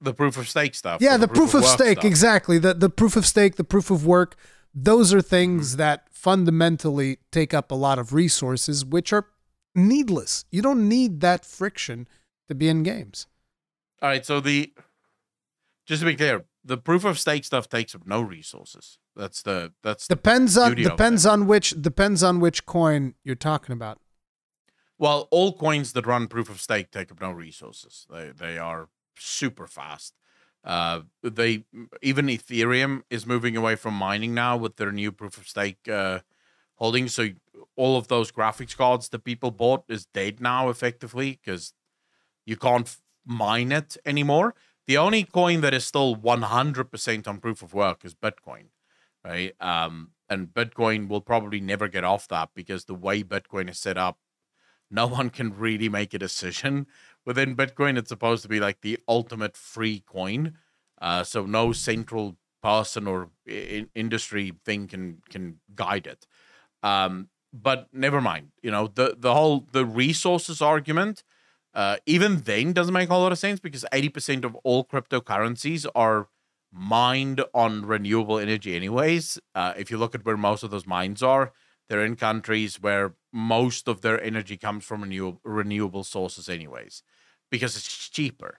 The 0.00 0.12
proof 0.14 0.36
of 0.36 0.48
stake 0.48 0.74
stuff. 0.74 1.00
yeah, 1.00 1.14
or 1.14 1.18
the 1.18 1.28
proof 1.28 1.54
of 1.54 1.62
work 1.62 1.70
stake, 1.70 1.98
stuff. 1.98 2.04
exactly. 2.04 2.58
The 2.58 2.74
the 2.74 2.90
proof 2.90 3.16
of 3.16 3.24
stake, 3.26 3.56
the 3.56 3.64
proof 3.64 3.90
of 3.90 4.04
work. 4.06 4.36
Those 4.74 5.14
are 5.14 5.18
Mm-hmm. 5.18 5.28
things 5.28 5.76
that 5.76 6.08
fundamentally 6.10 7.18
take 7.30 7.54
up 7.54 7.70
a 7.70 7.74
lot 7.76 7.98
of 7.98 8.12
resources, 8.12 8.84
which 8.84 9.12
are 9.12 9.26
needless. 9.74 10.44
You 10.50 10.62
don't 10.62 10.88
need 10.88 11.20
that 11.20 11.44
friction 11.46 12.08
to 12.48 12.54
be 12.54 12.68
in 12.68 12.82
games. 12.82 13.26
All 14.02 14.08
right, 14.08 14.26
so 14.26 14.40
the 14.40 14.72
just 15.86 16.00
to 16.00 16.06
be 16.06 16.16
clear, 16.16 16.44
the 16.64 16.76
proof 16.76 17.04
of 17.04 17.18
stake 17.18 17.44
stuff 17.44 17.68
takes 17.68 17.94
up 17.94 18.06
no 18.06 18.20
resources. 18.20 18.98
That's 19.16 19.42
the 19.42 19.72
that's 19.82 20.06
the, 20.08 20.16
Depends 20.16 20.58
on 20.58 20.74
depends 20.74 21.24
on 21.24 21.46
which 21.46 21.80
depends 21.80 22.22
on 22.22 22.40
which 22.40 22.66
coin 22.66 23.14
you're 23.22 23.36
talking 23.36 23.72
about. 23.72 23.98
Well, 24.98 25.28
all 25.30 25.56
coins 25.56 25.92
that 25.92 26.06
run 26.06 26.26
proof 26.28 26.48
of 26.48 26.60
stake 26.60 26.90
take 26.90 27.10
up 27.10 27.20
no 27.20 27.30
resources. 27.32 28.06
They 28.10 28.30
they 28.30 28.58
are 28.58 28.88
super 29.18 29.66
fast. 29.66 30.14
Uh, 30.64 31.02
they 31.22 31.64
even 32.02 32.26
Ethereum 32.26 33.02
is 33.10 33.26
moving 33.26 33.56
away 33.56 33.76
from 33.76 33.94
mining 33.94 34.32
now 34.34 34.56
with 34.56 34.76
their 34.76 34.92
new 34.92 35.12
proof 35.12 35.36
of 35.36 35.46
stake 35.46 35.88
uh, 35.88 36.20
holdings. 36.76 37.14
So 37.14 37.30
all 37.76 37.96
of 37.96 38.08
those 38.08 38.32
graphics 38.32 38.76
cards 38.76 39.08
that 39.10 39.24
people 39.24 39.50
bought 39.50 39.84
is 39.88 40.06
dead 40.06 40.40
now, 40.40 40.70
effectively, 40.70 41.38
because 41.44 41.74
you 42.46 42.56
can't 42.56 42.96
mine 43.26 43.72
it 43.72 43.96
anymore. 44.06 44.54
The 44.86 44.96
only 44.98 45.24
coin 45.24 45.60
that 45.62 45.74
is 45.74 45.84
still 45.86 46.14
100% 46.14 47.28
on 47.28 47.38
proof 47.38 47.62
of 47.62 47.72
work 47.72 48.04
is 48.04 48.14
Bitcoin, 48.14 48.66
right? 49.24 49.54
Um, 49.60 50.10
and 50.28 50.48
Bitcoin 50.48 51.08
will 51.08 51.20
probably 51.20 51.60
never 51.60 51.88
get 51.88 52.04
off 52.04 52.28
that 52.28 52.50
because 52.54 52.84
the 52.84 52.94
way 52.94 53.22
Bitcoin 53.22 53.70
is 53.70 53.78
set 53.78 53.96
up, 53.96 54.18
no 54.90 55.06
one 55.06 55.30
can 55.30 55.56
really 55.56 55.88
make 55.88 56.14
a 56.14 56.18
decision 56.18 56.86
within 57.24 57.56
Bitcoin. 57.56 57.98
It's 57.98 58.08
supposed 58.08 58.42
to 58.42 58.48
be 58.48 58.60
like 58.60 58.80
the 58.80 58.98
ultimate 59.08 59.56
free 59.56 60.02
coin, 60.06 60.56
uh, 61.00 61.24
so 61.24 61.46
no 61.46 61.72
central 61.72 62.36
person 62.62 63.06
or 63.06 63.30
industry 63.94 64.52
thing 64.64 64.86
can 64.86 65.22
can 65.28 65.58
guide 65.74 66.06
it. 66.06 66.26
Um, 66.82 67.28
but 67.52 67.88
never 67.92 68.20
mind. 68.20 68.52
You 68.62 68.70
know 68.70 68.88
the 68.88 69.16
the 69.18 69.34
whole 69.34 69.66
the 69.72 69.84
resources 69.84 70.60
argument. 70.60 71.24
Uh, 71.74 71.96
even 72.06 72.42
then 72.42 72.72
doesn't 72.72 72.94
make 72.94 73.10
a 73.10 73.16
lot 73.16 73.32
of 73.32 73.38
sense 73.38 73.58
because 73.58 73.84
80% 73.92 74.44
of 74.44 74.54
all 74.62 74.84
cryptocurrencies 74.84 75.84
are 75.92 76.28
mined 76.72 77.42
on 77.52 77.84
renewable 77.84 78.38
energy 78.38 78.76
anyways 78.76 79.40
uh, 79.56 79.72
if 79.76 79.90
you 79.90 79.98
look 79.98 80.14
at 80.14 80.24
where 80.24 80.36
most 80.36 80.62
of 80.62 80.70
those 80.70 80.86
mines 80.86 81.20
are 81.20 81.52
they're 81.88 82.04
in 82.04 82.16
countries 82.16 82.80
where 82.80 83.14
most 83.32 83.88
of 83.88 84.00
their 84.00 84.22
energy 84.22 84.56
comes 84.56 84.84
from 84.84 85.02
renewable, 85.02 85.40
renewable 85.44 86.04
sources 86.04 86.48
anyways 86.48 87.02
because 87.50 87.76
it's 87.76 88.08
cheaper. 88.08 88.58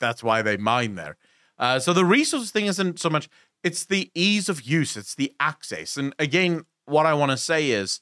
That's 0.00 0.22
why 0.22 0.42
they 0.42 0.56
mine 0.56 0.96
there. 0.96 1.16
Uh, 1.58 1.78
so 1.78 1.92
the 1.92 2.04
resource 2.04 2.50
thing 2.50 2.66
isn't 2.66 2.98
so 2.98 3.10
much 3.10 3.28
it's 3.62 3.84
the 3.84 4.10
ease 4.14 4.48
of 4.48 4.62
use 4.62 4.96
it's 4.96 5.14
the 5.14 5.32
access. 5.38 5.96
And 5.96 6.14
again 6.18 6.64
what 6.84 7.06
i 7.06 7.14
want 7.14 7.30
to 7.30 7.36
say 7.36 7.70
is 7.70 8.00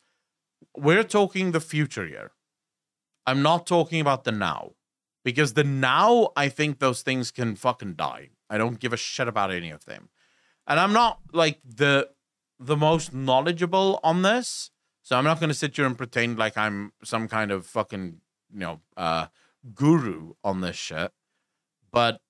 we're 0.77 1.05
talking 1.05 1.53
the 1.53 1.61
future 1.61 2.07
here. 2.07 2.33
I'm 3.27 3.43
not 3.43 3.67
talking 3.67 4.01
about 4.01 4.25
the 4.25 4.33
now 4.33 4.73
because 5.25 5.53
the 5.53 5.65
now 5.65 6.31
i 6.37 6.49
think 6.49 6.79
those 6.79 7.03
things 7.03 7.31
can 7.31 7.57
fucking 7.57 7.95
die. 7.95 8.31
I 8.49 8.57
don't 8.57 8.81
give 8.81 8.93
a 8.93 8.97
shit 8.97 9.29
about 9.29 9.53
any 9.53 9.71
of 9.71 9.85
them. 9.85 10.09
And 10.67 10.81
i'm 10.81 10.93
not 10.93 11.19
like 11.33 11.59
the 11.65 12.09
the 12.61 12.77
most 12.77 13.15
knowledgeable 13.15 13.99
on 14.05 14.23
this. 14.23 14.71
So 15.03 15.17
i'm 15.17 15.25
not 15.25 15.41
going 15.41 15.49
to 15.49 15.55
sit 15.55 15.75
here 15.75 15.87
and 15.87 15.97
pretend 15.97 16.39
like 16.39 16.57
i'm 16.57 16.93
some 17.03 17.27
kind 17.27 17.51
of 17.51 17.67
fucking 17.67 18.21
you 18.53 18.61
know 18.61 18.81
uh 18.97 19.27
guru 19.75 20.35
on 20.45 20.61
this 20.61 20.77
shit. 20.77 21.11
But 21.91 22.21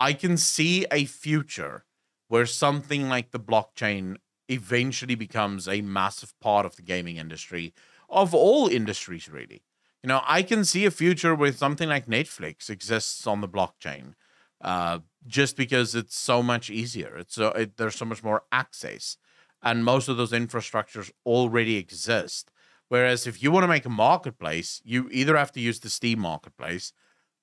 i 0.00 0.12
can 0.12 0.36
see 0.36 0.86
a 0.90 1.04
future 1.04 1.84
where 2.26 2.44
something 2.46 3.08
like 3.08 3.30
the 3.30 3.40
blockchain 3.40 4.16
eventually 4.48 5.14
becomes 5.14 5.68
a 5.68 5.80
massive 5.80 6.38
part 6.40 6.66
of 6.66 6.76
the 6.76 6.82
gaming 6.82 7.16
industry 7.16 7.72
of 8.10 8.34
all 8.34 8.66
industries 8.68 9.28
really. 9.28 9.62
You 10.02 10.08
know 10.08 10.22
i 10.26 10.42
can 10.42 10.64
see 10.64 10.84
a 10.86 10.90
future 10.90 11.34
where 11.34 11.52
something 11.52 11.88
like 11.88 12.06
netflix 12.06 12.68
exists 12.68 13.26
on 13.26 13.40
the 13.40 13.48
blockchain 13.48 14.14
uh, 14.60 14.98
just 15.26 15.56
because 15.56 15.94
it's 15.94 16.16
so 16.16 16.42
much 16.42 16.68
easier. 16.70 17.16
It's 17.16 17.34
so 17.34 17.48
it, 17.50 17.76
there's 17.76 17.94
so 17.94 18.04
much 18.04 18.24
more 18.24 18.42
access 18.50 19.16
and 19.62 19.84
most 19.84 20.08
of 20.08 20.16
those 20.16 20.32
infrastructures 20.32 21.10
already 21.26 21.76
exist. 21.76 22.50
Whereas 22.88 23.26
if 23.26 23.42
you 23.42 23.50
want 23.50 23.64
to 23.64 23.68
make 23.68 23.84
a 23.84 23.90
marketplace 23.90 24.80
you 24.84 25.08
either 25.12 25.36
have 25.36 25.52
to 25.52 25.60
use 25.60 25.80
the 25.80 25.90
steam 25.90 26.20
marketplace 26.20 26.92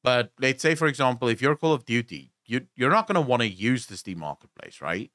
but 0.03 0.31
let's 0.39 0.61
say 0.61 0.73
for 0.75 0.87
example 0.87 1.27
if 1.27 1.41
you're 1.41 1.55
call 1.55 1.73
of 1.73 1.85
duty 1.85 2.31
you, 2.45 2.61
you're 2.75 2.91
not 2.91 3.07
going 3.07 3.15
to 3.15 3.21
want 3.21 3.41
to 3.41 3.47
use 3.47 3.85
the 3.85 3.97
steam 3.97 4.19
marketplace 4.19 4.81
right? 4.81 5.11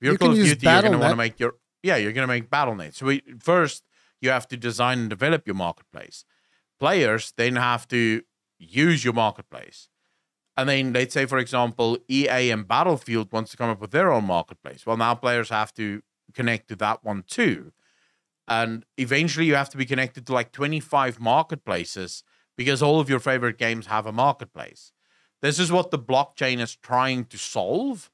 If 0.00 0.04
you're 0.04 0.12
You 0.12 0.18
call 0.18 0.30
of 0.30 0.36
duty 0.36 0.66
you're 0.66 0.82
going 0.82 0.92
to 0.92 0.98
want 0.98 1.12
to 1.12 1.16
make 1.16 1.38
your 1.38 1.56
yeah 1.82 1.96
you're 1.96 2.12
going 2.12 2.26
to 2.26 2.32
make 2.32 2.48
battle.net 2.48 2.94
so 2.94 3.06
we, 3.06 3.22
first 3.40 3.84
you 4.20 4.30
have 4.30 4.48
to 4.48 4.56
design 4.56 4.98
and 4.98 5.10
develop 5.10 5.46
your 5.46 5.54
marketplace. 5.54 6.24
Players 6.78 7.32
then 7.36 7.56
have 7.56 7.86
to 7.88 8.22
use 8.58 9.04
your 9.04 9.14
marketplace. 9.14 9.88
And 10.56 10.68
then 10.68 10.92
let's 10.92 11.14
say, 11.14 11.26
for 11.26 11.38
example, 11.38 11.98
EA 12.08 12.50
and 12.50 12.66
Battlefield 12.66 13.32
wants 13.32 13.52
to 13.52 13.56
come 13.56 13.70
up 13.70 13.80
with 13.80 13.92
their 13.92 14.12
own 14.12 14.24
marketplace. 14.24 14.84
Well, 14.84 14.96
now 14.96 15.14
players 15.14 15.50
have 15.50 15.72
to 15.74 16.02
connect 16.34 16.68
to 16.68 16.76
that 16.76 17.04
one 17.04 17.24
too. 17.26 17.72
And 18.46 18.84
eventually 18.96 19.46
you 19.46 19.54
have 19.54 19.70
to 19.70 19.76
be 19.76 19.84
connected 19.86 20.26
to 20.26 20.32
like 20.32 20.52
25 20.52 21.20
marketplaces 21.20 22.22
because 22.56 22.82
all 22.82 22.98
of 22.98 23.08
your 23.08 23.20
favorite 23.20 23.58
games 23.58 23.86
have 23.86 24.06
a 24.06 24.12
marketplace. 24.12 24.92
This 25.42 25.58
is 25.58 25.70
what 25.70 25.90
the 25.90 25.98
blockchain 25.98 26.60
is 26.60 26.74
trying 26.74 27.26
to 27.26 27.38
solve 27.38 28.10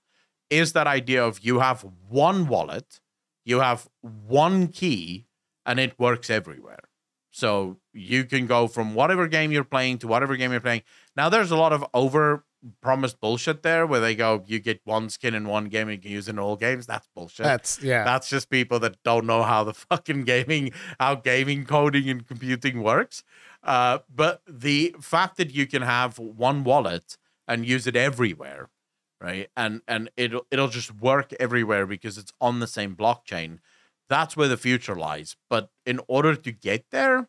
is 0.51 0.73
that 0.73 0.87
idea 0.87 1.25
of 1.25 1.41
you 1.41 1.61
have 1.61 1.87
one 2.09 2.47
wallet, 2.47 3.01
you 3.45 3.61
have 3.61 3.89
one 4.03 4.69
key 4.69 5.27
and 5.65 5.81
it 5.81 5.99
works 5.99 6.29
everywhere. 6.29 6.85
So 7.31 7.79
you 7.93 8.25
can 8.25 8.47
go 8.47 8.69
from 8.69 8.95
whatever 8.95 9.27
game 9.27 9.51
you're 9.51 9.65
playing 9.65 9.99
to 9.99 10.07
whatever 10.07 10.37
game 10.37 10.53
you're 10.53 10.61
playing. 10.61 10.83
Now 11.17 11.29
there's 11.29 11.51
a 11.51 11.57
lot 11.57 11.73
of 11.73 11.85
over 11.95 12.45
promised 12.81 13.21
bullshit 13.21 13.63
there 13.63 13.87
where 13.87 14.01
they 14.01 14.15
go, 14.15 14.43
you 14.47 14.59
get 14.59 14.81
one 14.85 15.11
skin 15.11 15.35
in 15.35 15.47
one 15.47 15.67
game 15.67 15.89
and 15.89 15.97
you 15.97 16.03
can 16.03 16.11
use 16.11 16.29
it 16.29 16.33
in 16.33 16.39
all 16.39 16.57
games. 16.57 16.87
That's 16.87 17.09
bullshit. 17.15 17.45
That's 17.45 17.83
yeah. 17.83 18.05
That's 18.05 18.29
just 18.29 18.51
people 18.51 18.79
that 18.81 19.03
don't 19.03 19.27
know 19.27 19.43
how 19.43 19.65
the 19.65 19.75
fucking 19.91 20.25
gaming, 20.25 20.73
how 20.99 21.17
gaming 21.17 21.65
coding 21.65 22.09
and 22.09 22.27
computing 22.27 22.83
works. 22.83 23.23
Uh, 23.63 23.99
but 24.15 24.43
the 24.47 24.95
fact 25.01 25.37
that 25.37 25.55
you 25.55 25.67
can 25.67 25.83
have 25.83 26.19
one 26.19 26.65
wallet 26.65 27.17
and 27.47 27.67
use 27.67 27.87
it 27.87 27.97
everywhere, 27.97 28.71
right? 29.21 29.49
And 29.57 29.83
and 29.89 30.11
it'll 30.17 30.47
it'll 30.51 30.69
just 30.69 30.95
work 30.95 31.33
everywhere 31.41 31.87
because 31.87 32.19
it's 32.19 32.33
on 32.41 32.61
the 32.61 32.67
same 32.67 32.95
blockchain 32.95 33.59
that's 34.09 34.37
where 34.37 34.49
the 34.49 34.57
future 34.57 34.95
lies. 34.95 35.37
But 35.49 35.71
in 35.87 36.01
order 36.09 36.35
to 36.37 36.53
get 36.53 36.87
there, 36.91 37.29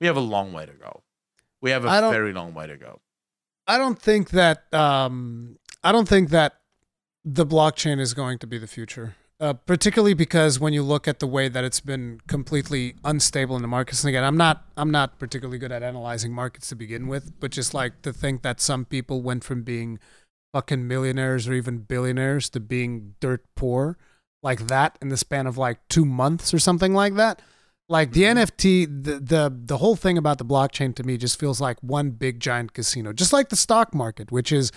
we 0.00 0.06
have 0.06 0.16
a 0.16 0.20
long 0.20 0.52
way 0.52 0.66
to 0.66 0.72
go. 0.72 1.02
We 1.60 1.70
have 1.70 1.84
a 1.84 1.88
very 2.10 2.32
long 2.32 2.54
way 2.54 2.66
to 2.66 2.76
go. 2.76 3.00
I 3.70 3.78
don't 3.78 3.98
think 3.98 4.30
that 4.30 4.72
um, 4.74 5.56
I 5.84 5.92
don't 5.92 6.08
think 6.08 6.30
that 6.30 6.54
the 7.24 7.46
blockchain 7.46 8.00
is 8.00 8.14
going 8.14 8.38
to 8.38 8.46
be 8.46 8.58
the 8.58 8.66
future. 8.66 9.14
Uh, 9.38 9.52
particularly 9.54 10.12
because 10.12 10.58
when 10.58 10.72
you 10.72 10.82
look 10.82 11.06
at 11.06 11.20
the 11.20 11.26
way 11.26 11.48
that 11.48 11.64
it's 11.64 11.80
been 11.80 12.20
completely 12.26 12.96
unstable 13.04 13.54
in 13.56 13.62
the 13.62 13.68
markets, 13.68 14.02
and 14.02 14.08
again, 14.08 14.24
I'm 14.24 14.36
not 14.36 14.64
I'm 14.76 14.90
not 14.90 15.20
particularly 15.20 15.58
good 15.58 15.70
at 15.70 15.84
analyzing 15.84 16.32
markets 16.32 16.68
to 16.70 16.74
begin 16.74 17.06
with, 17.06 17.38
but 17.38 17.52
just 17.52 17.72
like 17.72 18.02
to 18.02 18.12
think 18.12 18.42
that 18.42 18.60
some 18.60 18.84
people 18.84 19.22
went 19.22 19.44
from 19.44 19.62
being 19.62 20.00
fucking 20.52 20.88
millionaires 20.88 21.46
or 21.46 21.54
even 21.54 21.78
billionaires 21.78 22.50
to 22.50 22.60
being 22.60 23.14
dirt 23.20 23.44
poor 23.54 23.96
like 24.42 24.66
that 24.66 24.98
in 25.00 25.10
the 25.10 25.16
span 25.16 25.46
of 25.46 25.56
like 25.56 25.78
two 25.88 26.04
months 26.04 26.52
or 26.52 26.58
something 26.58 26.92
like 26.92 27.14
that. 27.14 27.40
Like 27.90 28.12
the. 28.12 28.22
NFT, 28.22 29.02
the, 29.04 29.18
the 29.18 29.60
the 29.66 29.78
whole 29.78 29.96
thing 29.96 30.16
about 30.16 30.38
the 30.38 30.44
blockchain 30.44 30.94
to 30.94 31.02
me 31.02 31.16
just 31.16 31.40
feels 31.40 31.60
like 31.60 31.76
one 31.82 32.10
big 32.10 32.38
giant 32.38 32.72
casino, 32.72 33.12
just 33.12 33.32
like 33.32 33.48
the 33.48 33.56
stock 33.56 33.92
market, 33.92 34.30
which 34.30 34.52
is 34.52 34.70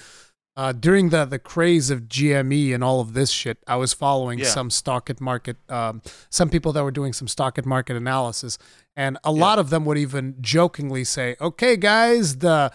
uh, 0.57 0.71
during 0.71 1.09
the 1.09 1.23
the 1.23 1.37
craze 1.37 1.91
of 1.91 2.01
GME 2.09 2.73
and 2.73 2.83
all 2.83 2.99
of 3.01 3.13
this 3.13 3.29
shit. 3.29 3.59
I 3.67 3.75
was 3.75 3.93
following 3.93 4.39
yeah. 4.39 4.45
some 4.45 4.71
stock 4.71 5.11
at 5.11 5.21
market, 5.21 5.57
um, 5.69 6.01
some 6.31 6.49
people 6.49 6.73
that 6.73 6.83
were 6.83 6.91
doing 6.91 7.13
some 7.13 7.27
stock 7.27 7.59
at 7.59 7.67
market 7.67 7.95
analysis, 7.95 8.57
and 8.95 9.19
a 9.23 9.31
yeah. 9.31 9.41
lot 9.41 9.59
of 9.59 9.69
them 9.69 9.85
would 9.85 9.99
even 9.99 10.35
jokingly 10.41 11.03
say, 11.03 11.35
"Okay, 11.39 11.77
guys, 11.77 12.37
the." 12.37 12.71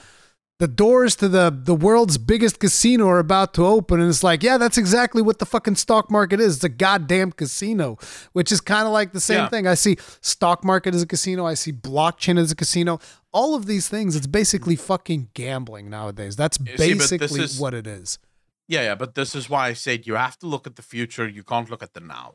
The 0.58 0.68
doors 0.68 1.14
to 1.16 1.28
the 1.28 1.50
the 1.50 1.74
world's 1.74 2.18
biggest 2.18 2.58
casino 2.58 3.08
are 3.08 3.20
about 3.20 3.54
to 3.54 3.64
open 3.64 4.00
and 4.00 4.08
it's 4.08 4.24
like 4.24 4.42
yeah 4.42 4.58
that's 4.58 4.76
exactly 4.76 5.22
what 5.22 5.38
the 5.38 5.46
fucking 5.46 5.76
stock 5.76 6.10
market 6.10 6.40
is. 6.40 6.56
It's 6.56 6.64
a 6.64 6.68
goddamn 6.68 7.32
casino 7.32 7.96
which 8.32 8.50
is 8.50 8.60
kind 8.60 8.86
of 8.86 8.92
like 8.92 9.12
the 9.12 9.20
same 9.20 9.38
yeah. 9.38 9.48
thing. 9.48 9.66
I 9.66 9.74
see 9.74 9.96
stock 10.20 10.64
market 10.64 10.94
as 10.94 11.02
a 11.02 11.06
casino. 11.06 11.46
I 11.46 11.54
see 11.54 11.72
blockchain 11.72 12.38
as 12.38 12.50
a 12.50 12.56
casino. 12.56 12.98
All 13.32 13.54
of 13.54 13.66
these 13.66 13.88
things 13.88 14.16
it's 14.16 14.26
basically 14.26 14.76
fucking 14.76 15.30
gambling 15.34 15.88
nowadays. 15.88 16.34
That's 16.34 16.58
basically 16.58 17.28
see, 17.28 17.42
is, 17.42 17.60
what 17.60 17.74
it 17.74 17.86
is. 17.86 18.18
Yeah 18.66 18.82
yeah 18.82 18.94
but 18.96 19.14
this 19.14 19.34
is 19.34 19.48
why 19.48 19.68
i 19.68 19.72
said 19.72 20.06
you 20.06 20.14
have 20.14 20.38
to 20.40 20.46
look 20.46 20.66
at 20.66 20.76
the 20.76 20.82
future. 20.82 21.28
You 21.28 21.44
can't 21.44 21.70
look 21.70 21.82
at 21.82 21.94
the 21.94 22.00
now. 22.00 22.34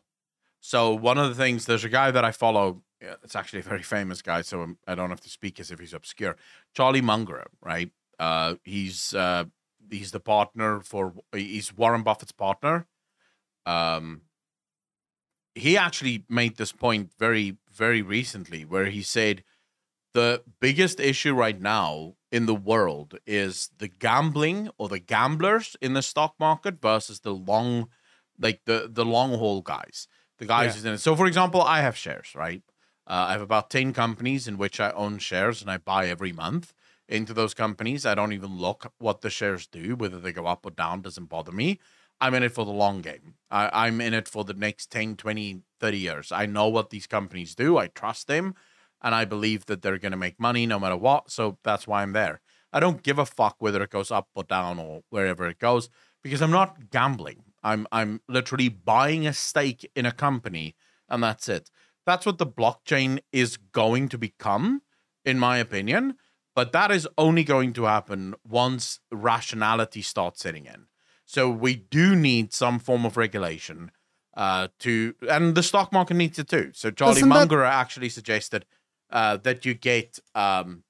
So 0.61 0.93
one 0.93 1.17
of 1.17 1.27
the 1.27 1.35
things 1.35 1.65
there's 1.65 1.83
a 1.83 1.89
guy 1.89 2.09
that 2.11 2.23
i 2.23 2.31
follow 2.31 2.83
it's 3.21 3.35
actually 3.35 3.59
a 3.59 3.63
very 3.63 3.83
famous 3.83 4.21
guy 4.21 4.41
so 4.41 4.75
i 4.87 4.95
don't 4.95 5.09
have 5.09 5.19
to 5.19 5.29
speak 5.29 5.59
as 5.59 5.71
if 5.71 5.77
he's 5.77 5.93
obscure 5.93 6.37
charlie 6.73 7.01
munger 7.01 7.43
right 7.61 7.91
uh, 8.23 8.55
he's 8.63 9.13
uh, 9.13 9.43
he's 9.91 10.11
the 10.11 10.19
partner 10.19 10.79
for 10.79 11.13
he's 11.33 11.75
Warren 11.75 12.03
Buffett's 12.03 12.31
partner. 12.31 12.87
Um, 13.65 14.21
he 15.55 15.77
actually 15.77 16.23
made 16.29 16.55
this 16.55 16.71
point 16.71 17.11
very 17.19 17.57
very 17.69 18.01
recently, 18.01 18.63
where 18.63 18.85
he 18.85 19.01
said 19.01 19.43
the 20.13 20.41
biggest 20.61 20.99
issue 20.99 21.33
right 21.33 21.59
now 21.59 22.15
in 22.31 22.45
the 22.45 22.55
world 22.55 23.17
is 23.27 23.69
the 23.77 23.89
gambling 23.89 24.69
or 24.77 24.87
the 24.87 24.99
gamblers 24.99 25.75
in 25.81 25.93
the 25.93 26.01
stock 26.01 26.35
market 26.39 26.81
versus 26.81 27.19
the 27.19 27.33
long, 27.33 27.89
like 28.39 28.61
the 28.65 28.89
the 28.89 29.05
long 29.05 29.31
haul 29.37 29.61
guys, 29.61 30.07
the 30.37 30.45
guys 30.45 30.81
yeah. 30.81 30.89
in 30.89 30.95
it. 30.95 30.99
So, 30.99 31.15
for 31.15 31.27
example, 31.27 31.61
I 31.61 31.81
have 31.81 31.97
shares, 31.97 32.29
right? 32.35 32.63
Uh, 33.05 33.25
I 33.27 33.31
have 33.33 33.41
about 33.41 33.69
ten 33.69 33.91
companies 33.91 34.47
in 34.47 34.57
which 34.57 34.79
I 34.79 34.91
own 34.91 35.17
shares, 35.17 35.61
and 35.61 35.69
I 35.69 35.77
buy 35.77 36.07
every 36.07 36.31
month 36.31 36.73
into 37.07 37.34
those 37.34 37.53
companies. 37.53 38.05
I 38.05 38.15
don't 38.15 38.34
even 38.34 38.57
look 38.57 38.91
what 38.97 39.21
the 39.21 39.30
shares 39.30 39.67
do, 39.67 39.95
whether 39.95 40.19
they 40.19 40.31
go 40.31 40.45
up 40.45 40.65
or 40.65 40.71
down 40.71 41.01
doesn't 41.01 41.25
bother 41.25 41.51
me. 41.51 41.80
I'm 42.21 42.34
in 42.35 42.43
it 42.43 42.53
for 42.53 42.65
the 42.65 42.71
long 42.71 43.01
game. 43.01 43.35
I, 43.51 43.69
I'm 43.85 43.99
in 43.99 44.13
it 44.13 44.27
for 44.27 44.43
the 44.43 44.53
next 44.53 44.91
10, 44.91 45.17
20, 45.17 45.61
30 45.80 45.97
years. 45.97 46.31
I 46.31 46.45
know 46.45 46.67
what 46.69 46.89
these 46.89 47.07
companies 47.07 47.55
do. 47.55 47.77
I 47.77 47.87
trust 47.87 48.28
them 48.28 48.55
and 49.02 49.13
I 49.13 49.26
believe 49.26 49.65
that 49.65 49.81
they're 49.81 49.97
going 49.97 50.13
to 50.13 50.18
make 50.18 50.39
money 50.39 50.65
no 50.65 50.79
matter 50.79 50.95
what. 50.95 51.29
So 51.29 51.57
that's 51.63 51.86
why 51.86 52.02
I'm 52.02 52.13
there. 52.13 52.39
I 52.71 52.79
don't 52.79 53.03
give 53.03 53.19
a 53.19 53.26
fuck 53.26 53.57
whether 53.60 53.84
it 53.84 53.89
goes 53.89 54.10
up 54.10 54.29
or 54.36 54.44
down 54.44 54.79
or 54.79 55.02
wherever 55.10 55.47
it 55.47 55.60
goes 55.60 55.89
because 56.23 56.41
I'm 56.41 56.52
not 56.52 56.89
gambling. 56.89 57.44
I'm 57.61 57.87
I'm 57.91 58.21
literally 58.28 58.69
buying 58.69 59.28
a 59.28 59.34
stake 59.34 59.89
in 59.95 60.05
a 60.05 60.11
company 60.11 60.76
and 61.07 61.21
that's 61.21 61.47
it. 61.47 61.69
That's 62.05 62.26
what 62.26 62.37
the 62.39 62.47
blockchain 62.47 63.19
is 63.31 63.57
going 63.57 64.10
to 64.10 64.18
become 64.18 64.81
in 65.23 65.39
my 65.39 65.57
opinion. 65.57 66.15
But 66.56 66.72
that 66.72 66.91
is 66.91 67.07
only 67.18 67.44
going 67.44 67.73
to 67.73 67.86
happen 67.86 68.36
once 68.48 68.99
rationality 69.12 70.02
starts 70.02 70.41
setting 70.41 70.65
in. 70.65 70.86
So 71.26 71.49
we 71.49 71.76
do 71.76 72.15
need 72.15 72.54
some 72.54 72.78
form 72.80 73.06
of 73.06 73.18
regulation 73.18 73.91
uh, 74.36 74.68
to, 74.80 75.15
and 75.30 75.56
the 75.56 75.64
stock 75.64 75.91
market 75.91 76.15
needs 76.15 76.38
it 76.38 76.49
too. 76.49 76.72
So 76.73 76.91
Charlie 76.91 77.15
Doesn't 77.15 77.30
Munger 77.30 77.62
that... 77.62 77.73
actually 77.73 78.10
suggested 78.10 78.65
uh, 79.10 79.38
that 79.38 79.65
you 79.65 79.73
get, 79.73 80.20
um, 80.36 80.84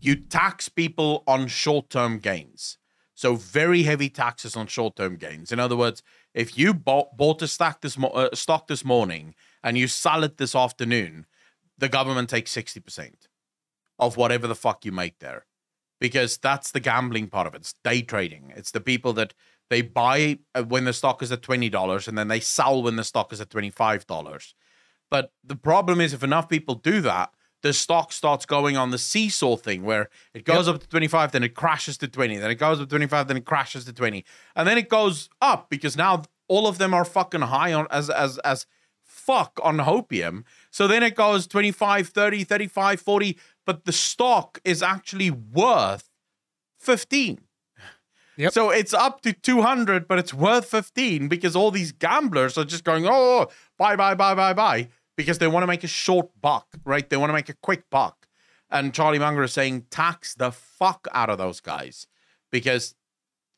you 0.00 0.14
tax 0.14 0.68
people 0.68 1.24
on 1.26 1.48
short-term 1.48 2.18
gains. 2.18 2.78
So 3.14 3.34
very 3.34 3.82
heavy 3.82 4.10
taxes 4.10 4.54
on 4.54 4.66
short-term 4.66 5.16
gains. 5.16 5.50
In 5.50 5.58
other 5.58 5.76
words, 5.76 6.02
if 6.34 6.58
you 6.58 6.74
bought, 6.74 7.16
bought 7.16 7.42
a 7.42 7.48
stock 7.48 7.80
this, 7.80 7.96
mo- 7.98 8.08
uh, 8.08 8.34
stock 8.34 8.68
this 8.68 8.84
morning 8.84 9.34
and 9.64 9.78
you 9.78 9.88
sell 9.88 10.22
it 10.22 10.36
this 10.36 10.54
afternoon, 10.54 11.26
the 11.78 11.88
government 11.88 12.30
takes 12.30 12.50
sixty 12.50 12.80
percent 12.80 13.25
of 13.98 14.16
whatever 14.16 14.46
the 14.46 14.54
fuck 14.54 14.84
you 14.84 14.92
make 14.92 15.18
there. 15.18 15.46
Because 16.00 16.36
that's 16.36 16.72
the 16.72 16.80
gambling 16.80 17.28
part 17.28 17.46
of 17.46 17.54
it. 17.54 17.62
It's 17.62 17.74
day 17.82 18.02
trading. 18.02 18.52
It's 18.54 18.70
the 18.70 18.80
people 18.80 19.12
that 19.14 19.32
they 19.70 19.82
buy 19.82 20.38
uh, 20.54 20.62
when 20.62 20.84
the 20.84 20.92
stock 20.92 21.22
is 21.22 21.32
at 21.32 21.42
$20 21.42 22.08
and 22.08 22.18
then 22.18 22.28
they 22.28 22.40
sell 22.40 22.82
when 22.82 22.96
the 22.96 23.04
stock 23.04 23.32
is 23.32 23.40
at 23.40 23.48
$25. 23.48 24.54
But 25.10 25.32
the 25.42 25.56
problem 25.56 26.00
is, 26.00 26.12
if 26.12 26.22
enough 26.22 26.48
people 26.48 26.74
do 26.74 27.00
that, 27.00 27.30
the 27.62 27.72
stock 27.72 28.12
starts 28.12 28.46
going 28.46 28.76
on 28.76 28.90
the 28.90 28.98
seesaw 28.98 29.56
thing 29.56 29.82
where 29.82 30.08
it 30.34 30.44
goes 30.44 30.66
yep. 30.66 30.76
up 30.76 30.80
to 30.82 30.88
25, 30.88 31.32
then 31.32 31.42
it 31.42 31.54
crashes 31.54 31.96
to 31.98 32.08
20, 32.08 32.36
then 32.36 32.50
it 32.50 32.56
goes 32.56 32.80
up 32.80 32.86
to 32.86 32.90
25, 32.90 33.28
then 33.28 33.36
it 33.36 33.44
crashes 33.44 33.84
to 33.86 33.92
20. 33.92 34.24
And 34.54 34.68
then 34.68 34.78
it 34.78 34.88
goes 34.88 35.28
up 35.40 35.68
because 35.70 35.96
now 35.96 36.22
all 36.48 36.66
of 36.66 36.78
them 36.78 36.94
are 36.94 37.04
fucking 37.04 37.40
high 37.40 37.72
on 37.72 37.86
as 37.90 38.10
as 38.10 38.38
as 38.38 38.66
fuck 39.02 39.58
on 39.62 39.78
hopium. 39.78 40.44
So 40.70 40.86
then 40.86 41.02
it 41.02 41.16
goes 41.16 41.46
25, 41.46 42.08
30, 42.08 42.44
35, 42.44 43.00
40 43.00 43.38
but 43.66 43.84
the 43.84 43.92
stock 43.92 44.60
is 44.64 44.82
actually 44.82 45.30
worth 45.30 46.08
15. 46.78 47.40
Yep. 48.38 48.52
So 48.52 48.70
it's 48.70 48.94
up 48.94 49.22
to 49.22 49.32
200, 49.32 50.06
but 50.06 50.18
it's 50.18 50.32
worth 50.32 50.66
15 50.66 51.28
because 51.28 51.56
all 51.56 51.70
these 51.70 51.92
gamblers 51.92 52.56
are 52.56 52.64
just 52.64 52.84
going, 52.84 53.06
oh, 53.08 53.48
buy, 53.78 53.96
buy, 53.96 54.14
buy, 54.14 54.34
buy, 54.34 54.52
buy, 54.52 54.88
because 55.16 55.38
they 55.38 55.46
want 55.46 55.62
to 55.62 55.66
make 55.66 55.84
a 55.84 55.88
short 55.88 56.30
buck, 56.40 56.66
right? 56.84 57.08
They 57.08 57.16
want 57.16 57.30
to 57.30 57.34
make 57.34 57.48
a 57.48 57.54
quick 57.54 57.90
buck. 57.90 58.28
And 58.70 58.92
Charlie 58.92 59.18
Munger 59.18 59.44
is 59.44 59.52
saying, 59.52 59.86
tax 59.90 60.34
the 60.34 60.52
fuck 60.52 61.08
out 61.12 61.30
of 61.30 61.38
those 61.38 61.60
guys 61.60 62.06
because 62.50 62.94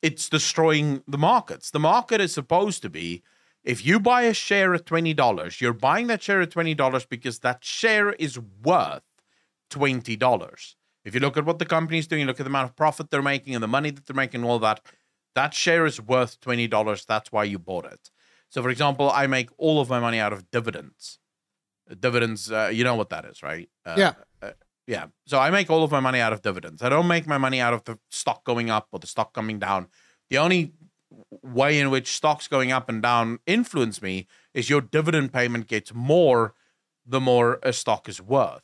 it's 0.01 0.29
destroying 0.29 1.03
the 1.07 1.17
markets. 1.17 1.71
The 1.71 1.79
market 1.79 2.21
is 2.21 2.33
supposed 2.33 2.81
to 2.83 2.89
be 2.89 3.21
if 3.63 3.85
you 3.85 3.99
buy 3.99 4.21
a 4.21 4.33
share 4.33 4.73
at 4.73 4.85
$20, 4.85 5.59
you're 5.59 5.73
buying 5.73 6.07
that 6.07 6.23
share 6.23 6.41
at 6.41 6.51
$20 6.51 7.09
because 7.09 7.39
that 7.39 7.63
share 7.63 8.13
is 8.13 8.39
worth 8.63 9.03
$20. 9.69 10.75
If 11.05 11.13
you 11.13 11.19
look 11.19 11.37
at 11.37 11.45
what 11.45 11.59
the 11.59 11.65
company's 11.65 12.07
doing, 12.07 12.21
you 12.21 12.27
look 12.27 12.39
at 12.39 12.43
the 12.43 12.49
amount 12.49 12.69
of 12.69 12.75
profit 12.75 13.09
they're 13.09 13.21
making 13.21 13.55
and 13.55 13.63
the 13.63 13.67
money 13.67 13.91
that 13.91 14.05
they're 14.05 14.15
making, 14.15 14.43
all 14.43 14.59
that, 14.59 14.81
that 15.35 15.53
share 15.53 15.85
is 15.85 16.01
worth 16.01 16.39
$20. 16.41 17.05
That's 17.05 17.31
why 17.31 17.45
you 17.45 17.57
bought 17.59 17.85
it. 17.85 18.09
So, 18.49 18.61
for 18.61 18.69
example, 18.69 19.09
I 19.11 19.27
make 19.27 19.49
all 19.57 19.79
of 19.79 19.89
my 19.89 19.99
money 19.99 20.19
out 20.19 20.33
of 20.33 20.49
dividends. 20.51 21.19
Dividends, 21.99 22.51
uh, 22.51 22.69
you 22.71 22.83
know 22.83 22.95
what 22.95 23.09
that 23.09 23.25
is, 23.25 23.41
right? 23.41 23.69
Uh, 23.85 23.95
yeah. 23.97 24.13
Uh, 24.41 24.51
Yeah. 24.87 25.05
So 25.27 25.39
I 25.39 25.51
make 25.51 25.69
all 25.69 25.83
of 25.83 25.91
my 25.91 25.99
money 25.99 26.19
out 26.19 26.33
of 26.33 26.41
dividends. 26.41 26.81
I 26.81 26.89
don't 26.89 27.07
make 27.07 27.27
my 27.27 27.37
money 27.37 27.61
out 27.61 27.73
of 27.73 27.83
the 27.83 27.99
stock 28.09 28.43
going 28.43 28.71
up 28.71 28.87
or 28.91 28.99
the 28.99 29.07
stock 29.07 29.33
coming 29.33 29.59
down. 29.59 29.87
The 30.31 30.39
only 30.39 30.73
way 31.43 31.79
in 31.79 31.89
which 31.89 32.07
stocks 32.07 32.47
going 32.47 32.71
up 32.71 32.89
and 32.89 33.01
down 33.01 33.39
influence 33.45 34.01
me 34.01 34.27
is 34.53 34.69
your 34.69 34.81
dividend 34.81 35.31
payment 35.31 35.67
gets 35.67 35.93
more 35.93 36.53
the 37.05 37.19
more 37.19 37.59
a 37.63 37.73
stock 37.73 38.07
is 38.07 38.21
worth. 38.21 38.61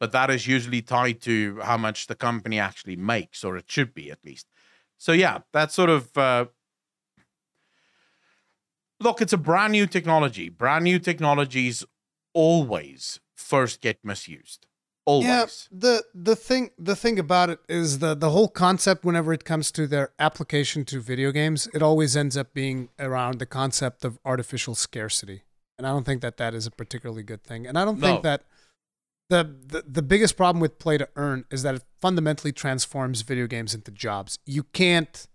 But 0.00 0.12
that 0.12 0.30
is 0.30 0.46
usually 0.46 0.82
tied 0.82 1.20
to 1.22 1.58
how 1.62 1.76
much 1.76 2.06
the 2.06 2.14
company 2.14 2.58
actually 2.58 2.96
makes, 2.96 3.42
or 3.42 3.56
it 3.56 3.70
should 3.70 3.94
be 3.94 4.10
at 4.10 4.24
least. 4.24 4.46
So 4.96 5.12
yeah, 5.12 5.38
that's 5.52 5.74
sort 5.74 5.90
of 5.90 6.16
uh, 6.16 6.46
look. 9.00 9.20
It's 9.20 9.32
a 9.32 9.38
brand 9.38 9.72
new 9.72 9.86
technology. 9.86 10.48
Brand 10.48 10.84
new 10.84 10.98
technologies 10.98 11.84
always 12.32 13.20
first 13.34 13.80
get 13.80 13.98
misused. 14.04 14.66
Always. 15.04 15.26
Yeah, 15.26 15.46
the 15.70 16.04
the 16.14 16.36
thing 16.36 16.70
the 16.78 16.94
thing 16.94 17.18
about 17.18 17.48
it 17.48 17.60
is 17.68 18.00
the 18.00 18.14
the 18.14 18.30
whole 18.30 18.48
concept 18.48 19.04
whenever 19.04 19.32
it 19.32 19.44
comes 19.44 19.72
to 19.72 19.86
their 19.86 20.12
application 20.18 20.84
to 20.86 21.00
video 21.00 21.32
games, 21.32 21.66
it 21.72 21.82
always 21.82 22.14
ends 22.16 22.36
up 22.36 22.52
being 22.52 22.90
around 22.98 23.38
the 23.38 23.46
concept 23.46 24.04
of 24.04 24.18
artificial 24.24 24.74
scarcity. 24.74 25.44
And 25.78 25.86
I 25.86 25.90
don't 25.90 26.04
think 26.04 26.20
that 26.20 26.36
that 26.36 26.54
is 26.54 26.66
a 26.66 26.70
particularly 26.70 27.22
good 27.22 27.42
thing. 27.42 27.66
And 27.66 27.78
I 27.78 27.84
don't 27.84 28.00
think 28.00 28.22
that 28.22 28.42
the, 29.28 29.54
the 29.66 29.84
the 29.86 30.02
biggest 30.02 30.36
problem 30.36 30.60
with 30.60 30.78
play 30.78 30.98
to 30.98 31.08
earn 31.16 31.44
is 31.50 31.62
that 31.62 31.74
it 31.74 31.82
fundamentally 32.00 32.52
transforms 32.52 33.22
video 33.22 33.46
games 33.46 33.74
into 33.74 33.90
jobs. 33.90 34.38
You 34.46 34.62
can't 34.62 35.26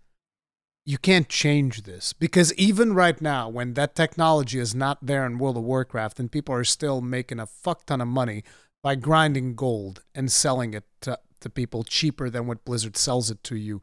you 0.84 0.98
can't 0.98 1.28
change 1.28 1.82
this 1.82 2.12
because 2.12 2.52
even 2.54 2.94
right 2.94 3.20
now 3.20 3.48
when 3.48 3.74
that 3.74 3.94
technology 3.94 4.58
is 4.58 4.74
not 4.74 4.98
there 5.00 5.24
in 5.24 5.38
World 5.38 5.56
of 5.56 5.62
Warcraft 5.62 6.20
and 6.20 6.30
people 6.30 6.54
are 6.54 6.64
still 6.64 7.00
making 7.00 7.40
a 7.40 7.46
fuck 7.46 7.86
ton 7.86 8.00
of 8.00 8.08
money 8.08 8.44
by 8.82 8.94
grinding 8.94 9.54
gold 9.54 10.02
and 10.14 10.30
selling 10.30 10.74
it 10.74 10.84
to, 11.00 11.18
to 11.40 11.48
people 11.48 11.84
cheaper 11.84 12.28
than 12.28 12.46
what 12.46 12.64
Blizzard 12.64 12.98
sells 12.98 13.30
it 13.30 13.42
to 13.44 13.56
you 13.56 13.80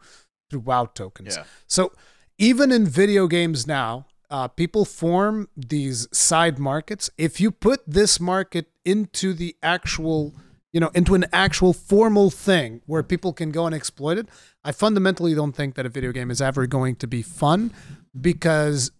through 0.49 0.59
WoW 0.59 0.85
tokens. 0.85 1.37
Yeah. 1.37 1.45
So 1.65 1.91
even 2.37 2.71
in 2.71 2.85
video 2.85 3.27
games 3.27 3.65
now, 3.65 4.05
uh, 4.29 4.47
people 4.47 4.85
form 4.85 5.49
these 5.57 6.07
side 6.15 6.59
markets. 6.59 7.09
If 7.17 7.41
you 7.41 7.51
put 7.51 7.81
this 7.87 8.19
market 8.19 8.70
into 8.85 9.33
the 9.33 9.55
actual, 9.61 10.33
you 10.71 10.79
know, 10.79 10.91
into 10.93 11.15
an 11.15 11.25
actual 11.31 11.73
formal 11.73 12.29
thing 12.29 12.81
where 12.85 13.03
people 13.03 13.33
can 13.33 13.51
go 13.51 13.65
and 13.65 13.75
exploit 13.75 14.17
it, 14.17 14.27
I 14.63 14.71
fundamentally 14.71 15.33
don't 15.33 15.53
think 15.53 15.75
that 15.75 15.85
a 15.85 15.89
video 15.89 16.11
game 16.11 16.31
is 16.31 16.41
ever 16.41 16.67
going 16.67 16.95
to 16.97 17.07
be 17.07 17.21
fun 17.21 17.73
because 18.19 18.91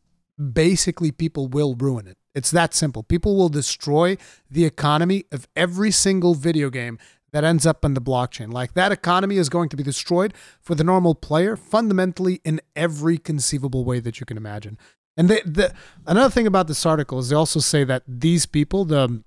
basically 0.54 1.12
people 1.12 1.48
will 1.48 1.76
ruin 1.76 2.08
it. 2.08 2.18
It's 2.34 2.52
that 2.52 2.74
simple. 2.74 3.04
People 3.04 3.38
will 3.38 3.50
destroy 3.50 4.18
the 4.50 4.66
economy 4.66 5.26
of 5.32 5.48
every 5.56 5.92
single 5.92 6.34
video 6.34 6.70
game 6.70 6.98
that 7.32 7.44
ends 7.44 7.66
up 7.66 7.84
on 7.86 7.94
the 7.94 8.02
blockchain. 8.02 8.52
Like 8.52 8.74
that 8.74 8.92
economy 8.92 9.38
is 9.38 9.50
going 9.50 9.70
to 9.70 9.78
be 9.78 9.84
destroyed 9.84 10.34
for 10.60 10.76
the 10.76 10.84
normal 10.84 11.16
player 11.16 11.56
fundamentally 11.56 12.42
in 12.44 12.62
every 12.76 13.18
conceivable 13.18 13.84
way 13.86 14.00
that 14.00 14.20
you 14.20 14.26
can 14.26 14.38
imagine. 14.38 14.78
And 15.18 15.30
they, 15.30 15.42
the, 15.42 15.74
another 16.08 16.30
thing 16.30 16.48
about 16.48 16.68
this 16.68 16.86
article 16.86 17.20
is 17.20 17.30
they 17.30 17.36
also 17.36 17.60
say 17.60 17.84
that 17.84 18.04
these 18.08 18.46
people, 18.46 18.86
the 18.86 19.24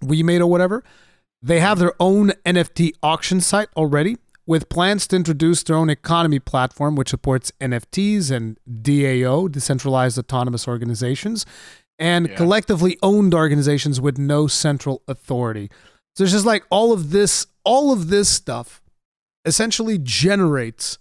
WeMade 0.00 0.40
or 0.40 0.46
whatever, 0.46 0.84
they 1.42 1.60
have 1.60 1.78
their 1.78 1.94
own 2.00 2.30
NFT 2.44 2.92
auction 3.02 3.40
site 3.40 3.68
already 3.76 4.16
with 4.46 4.68
plans 4.68 5.06
to 5.08 5.16
introduce 5.16 5.62
their 5.62 5.76
own 5.76 5.90
economy 5.90 6.38
platform, 6.38 6.96
which 6.96 7.10
supports 7.10 7.52
NFTs 7.60 8.30
and 8.30 8.58
DAO, 8.68 9.50
decentralized 9.50 10.18
autonomous 10.18 10.66
organizations 10.66 11.44
and 11.98 12.28
yeah. 12.28 12.36
collectively 12.36 12.98
owned 13.02 13.34
organizations 13.34 14.00
with 14.00 14.18
no 14.18 14.46
central 14.46 15.02
authority. 15.06 15.70
So 16.16 16.24
it's 16.24 16.32
just 16.32 16.46
like 16.46 16.64
all 16.70 16.92
of 16.92 17.10
this, 17.10 17.46
all 17.64 17.92
of 17.92 18.08
this 18.08 18.28
stuff 18.28 18.80
essentially 19.44 19.98
generates 19.98 20.98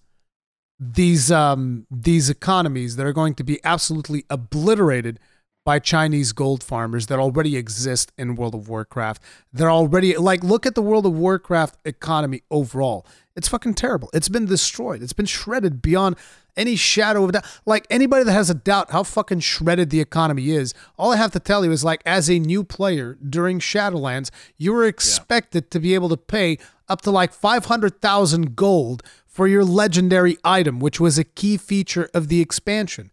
these 0.79 1.31
um, 1.31 1.87
these 1.89 2.29
economies 2.29 2.95
that 2.95 3.05
are 3.05 3.13
going 3.13 3.33
to 3.35 3.43
be 3.43 3.59
absolutely 3.63 4.25
obliterated 4.29 5.19
by 5.67 5.79
Chinese 5.79 6.31
gold 6.31 6.63
farmers 6.63 7.07
that 7.07 7.19
already 7.19 7.57
exist 7.57 8.13
in 8.17 8.35
World 8.35 8.55
of 8.55 8.69
Warcraft. 8.69 9.21
They're 9.51 9.69
already 9.69 10.15
like 10.15 10.41
look 10.41 10.65
at 10.65 10.75
the 10.75 10.81
World 10.81 11.05
of 11.05 11.11
Warcraft 11.11 11.75
economy 11.83 12.41
overall. 12.49 13.05
It's 13.35 13.49
fucking 13.49 13.73
terrible. 13.73 14.09
It's 14.13 14.29
been 14.29 14.45
destroyed. 14.45 15.03
It's 15.03 15.11
been 15.11 15.25
shredded 15.25 15.81
beyond 15.81 16.15
any 16.55 16.77
shadow 16.77 17.25
of 17.25 17.33
doubt. 17.33 17.45
Like 17.65 17.85
anybody 17.89 18.23
that 18.23 18.31
has 18.31 18.49
a 18.49 18.53
doubt 18.53 18.91
how 18.91 19.03
fucking 19.03 19.41
shredded 19.41 19.89
the 19.89 19.99
economy 19.99 20.51
is, 20.51 20.73
all 20.97 21.11
I 21.11 21.17
have 21.17 21.33
to 21.33 21.39
tell 21.39 21.65
you 21.65 21.73
is 21.73 21.83
like 21.83 22.01
as 22.05 22.29
a 22.29 22.39
new 22.39 22.63
player 22.63 23.17
during 23.29 23.59
Shadowlands, 23.59 24.31
you 24.55 24.71
were 24.71 24.85
expected 24.85 25.65
yeah. 25.65 25.71
to 25.71 25.79
be 25.81 25.95
able 25.95 26.07
to 26.07 26.15
pay 26.15 26.59
up 26.87 27.01
to 27.01 27.11
like 27.11 27.33
500,000 27.33 28.55
gold 28.55 29.03
for 29.25 29.49
your 29.49 29.65
legendary 29.65 30.37
item, 30.45 30.79
which 30.79 31.01
was 31.01 31.17
a 31.17 31.25
key 31.25 31.57
feature 31.57 32.09
of 32.13 32.29
the 32.29 32.39
expansion. 32.39 33.11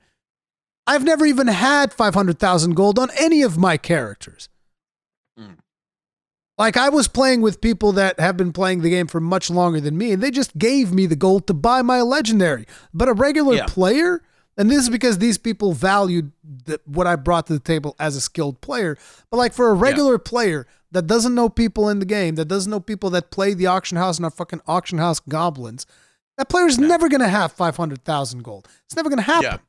I've 0.87 1.05
never 1.05 1.25
even 1.25 1.47
had 1.47 1.93
500,000 1.93 2.75
gold 2.75 2.99
on 2.99 3.11
any 3.19 3.43
of 3.43 3.57
my 3.57 3.77
characters. 3.77 4.49
Mm. 5.39 5.57
Like 6.59 6.77
I 6.77 6.89
was 6.89 7.09
playing 7.09 7.41
with 7.41 7.61
people 7.61 7.93
that 7.93 8.21
have 8.21 8.37
been 8.37 8.53
playing 8.53 8.83
the 8.83 8.91
game 8.91 9.07
for 9.07 9.21
much 9.21 9.51
longer 9.51 9.81
than 9.81 9.97
me, 9.97 10.13
and 10.13 10.23
they 10.23 10.31
just 10.31 10.57
gave 10.57 10.93
me 10.93 11.07
the 11.07 11.17
gold 11.17 11.47
to 11.47 11.55
buy 11.55 11.83
my 11.83 12.01
legendary. 12.03 12.67
But 12.93 13.09
a 13.09 13.13
regular 13.13 13.57
yeah. 13.57 13.67
player, 13.67 14.23
and 14.57 14.71
this 14.71 14.83
is 14.83 14.91
because 14.91 15.19
these 15.19 15.39
people 15.39 15.73
valued 15.73 16.33
the, 16.67 16.81
what 16.85 17.07
I 17.07 17.17
brought 17.17 17.47
to 17.49 17.55
the 17.55 17.61
table 17.61 17.97
as 17.99 18.15
a 18.15 18.21
skilled 18.21 18.61
player. 18.61 18.97
But 19.31 19.39
like 19.39 19.53
for 19.53 19.69
a 19.69 19.75
regular 19.75 20.15
yeah. 20.15 20.25
player 20.25 20.67
that 20.93 21.09
doesn't 21.09 21.35
know 21.35 21.49
people 21.49 21.89
in 21.89 21.99
the 21.99 22.07
game, 22.07 22.37
that 22.37 22.45
doesn't 22.45 22.71
know 22.71 22.79
people 22.79 23.11
that 23.11 23.31
play 23.31 23.55
the 23.55 23.67
auction 23.67 23.97
house 23.97 24.19
and 24.19 24.27
are 24.27 24.31
fucking 24.31 24.61
auction 24.69 24.99
house 24.99 25.19
goblins, 25.19 25.87
that 26.37 26.49
player's 26.49 26.79
yeah. 26.79 26.87
never 26.87 27.09
gonna 27.09 27.29
have 27.29 27.53
five 27.53 27.77
hundred 27.77 28.05
thousand 28.05 28.45
gold. 28.45 28.69
It's 28.85 28.95
never 28.95 29.09
gonna 29.09 29.23
happen. 29.23 29.61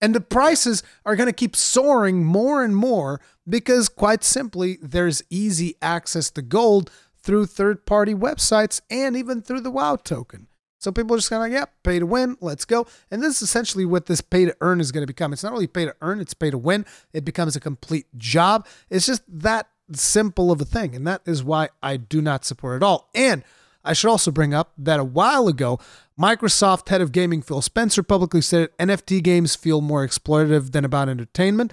And 0.00 0.14
the 0.14 0.20
prices 0.20 0.82
are 1.04 1.16
going 1.16 1.28
to 1.28 1.32
keep 1.32 1.54
soaring 1.54 2.24
more 2.24 2.64
and 2.64 2.74
more 2.74 3.20
because, 3.48 3.88
quite 3.88 4.24
simply, 4.24 4.78
there's 4.80 5.22
easy 5.28 5.76
access 5.82 6.30
to 6.30 6.42
gold 6.42 6.90
through 7.22 7.46
third 7.46 7.84
party 7.84 8.14
websites 8.14 8.80
and 8.90 9.16
even 9.16 9.42
through 9.42 9.60
the 9.60 9.70
WoW 9.70 9.96
token. 9.96 10.46
So 10.78 10.90
people 10.90 11.14
are 11.14 11.18
just 11.18 11.28
kind 11.28 11.42
of 11.42 11.50
like, 11.50 11.52
yeah, 11.52 11.66
pay 11.82 11.98
to 11.98 12.06
win, 12.06 12.38
let's 12.40 12.64
go. 12.64 12.86
And 13.10 13.22
this 13.22 13.36
is 13.36 13.42
essentially 13.42 13.84
what 13.84 14.06
this 14.06 14.22
pay 14.22 14.46
to 14.46 14.56
earn 14.62 14.80
is 14.80 14.92
going 14.92 15.02
to 15.02 15.06
become. 15.06 15.34
It's 15.34 15.42
not 15.42 15.52
really 15.52 15.66
pay 15.66 15.84
to 15.84 15.94
earn, 16.00 16.20
it's 16.20 16.32
pay 16.32 16.50
to 16.50 16.56
win. 16.56 16.86
It 17.12 17.24
becomes 17.24 17.54
a 17.54 17.60
complete 17.60 18.06
job. 18.16 18.66
It's 18.88 19.04
just 19.04 19.22
that 19.28 19.68
simple 19.92 20.50
of 20.50 20.60
a 20.60 20.64
thing. 20.64 20.96
And 20.96 21.06
that 21.06 21.20
is 21.26 21.44
why 21.44 21.68
I 21.82 21.98
do 21.98 22.22
not 22.22 22.46
support 22.46 22.74
it 22.74 22.76
at 22.76 22.86
all. 22.86 23.10
And 23.14 23.44
I 23.84 23.92
should 23.92 24.10
also 24.10 24.30
bring 24.30 24.54
up 24.54 24.72
that 24.78 25.00
a 25.00 25.04
while 25.04 25.48
ago, 25.48 25.78
Microsoft 26.20 26.88
head 26.90 27.00
of 27.00 27.12
gaming 27.12 27.40
Phil 27.40 27.62
Spencer 27.62 28.02
publicly 28.02 28.42
said 28.42 28.68
NFT 28.78 29.22
games 29.22 29.56
feel 29.56 29.80
more 29.80 30.06
exploitative 30.06 30.72
than 30.72 30.84
about 30.84 31.08
entertainment, 31.08 31.72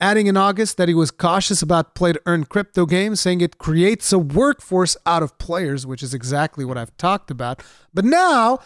adding 0.00 0.26
in 0.26 0.38
August 0.38 0.78
that 0.78 0.88
he 0.88 0.94
was 0.94 1.10
cautious 1.10 1.60
about 1.60 1.94
play 1.94 2.14
to 2.14 2.22
earn 2.24 2.46
crypto 2.46 2.86
games, 2.86 3.20
saying 3.20 3.42
it 3.42 3.58
creates 3.58 4.10
a 4.10 4.18
workforce 4.18 4.96
out 5.04 5.22
of 5.22 5.36
players, 5.36 5.86
which 5.86 6.02
is 6.02 6.14
exactly 6.14 6.64
what 6.64 6.78
I've 6.78 6.96
talked 6.96 7.30
about. 7.30 7.62
But 7.92 8.06
now, 8.06 8.60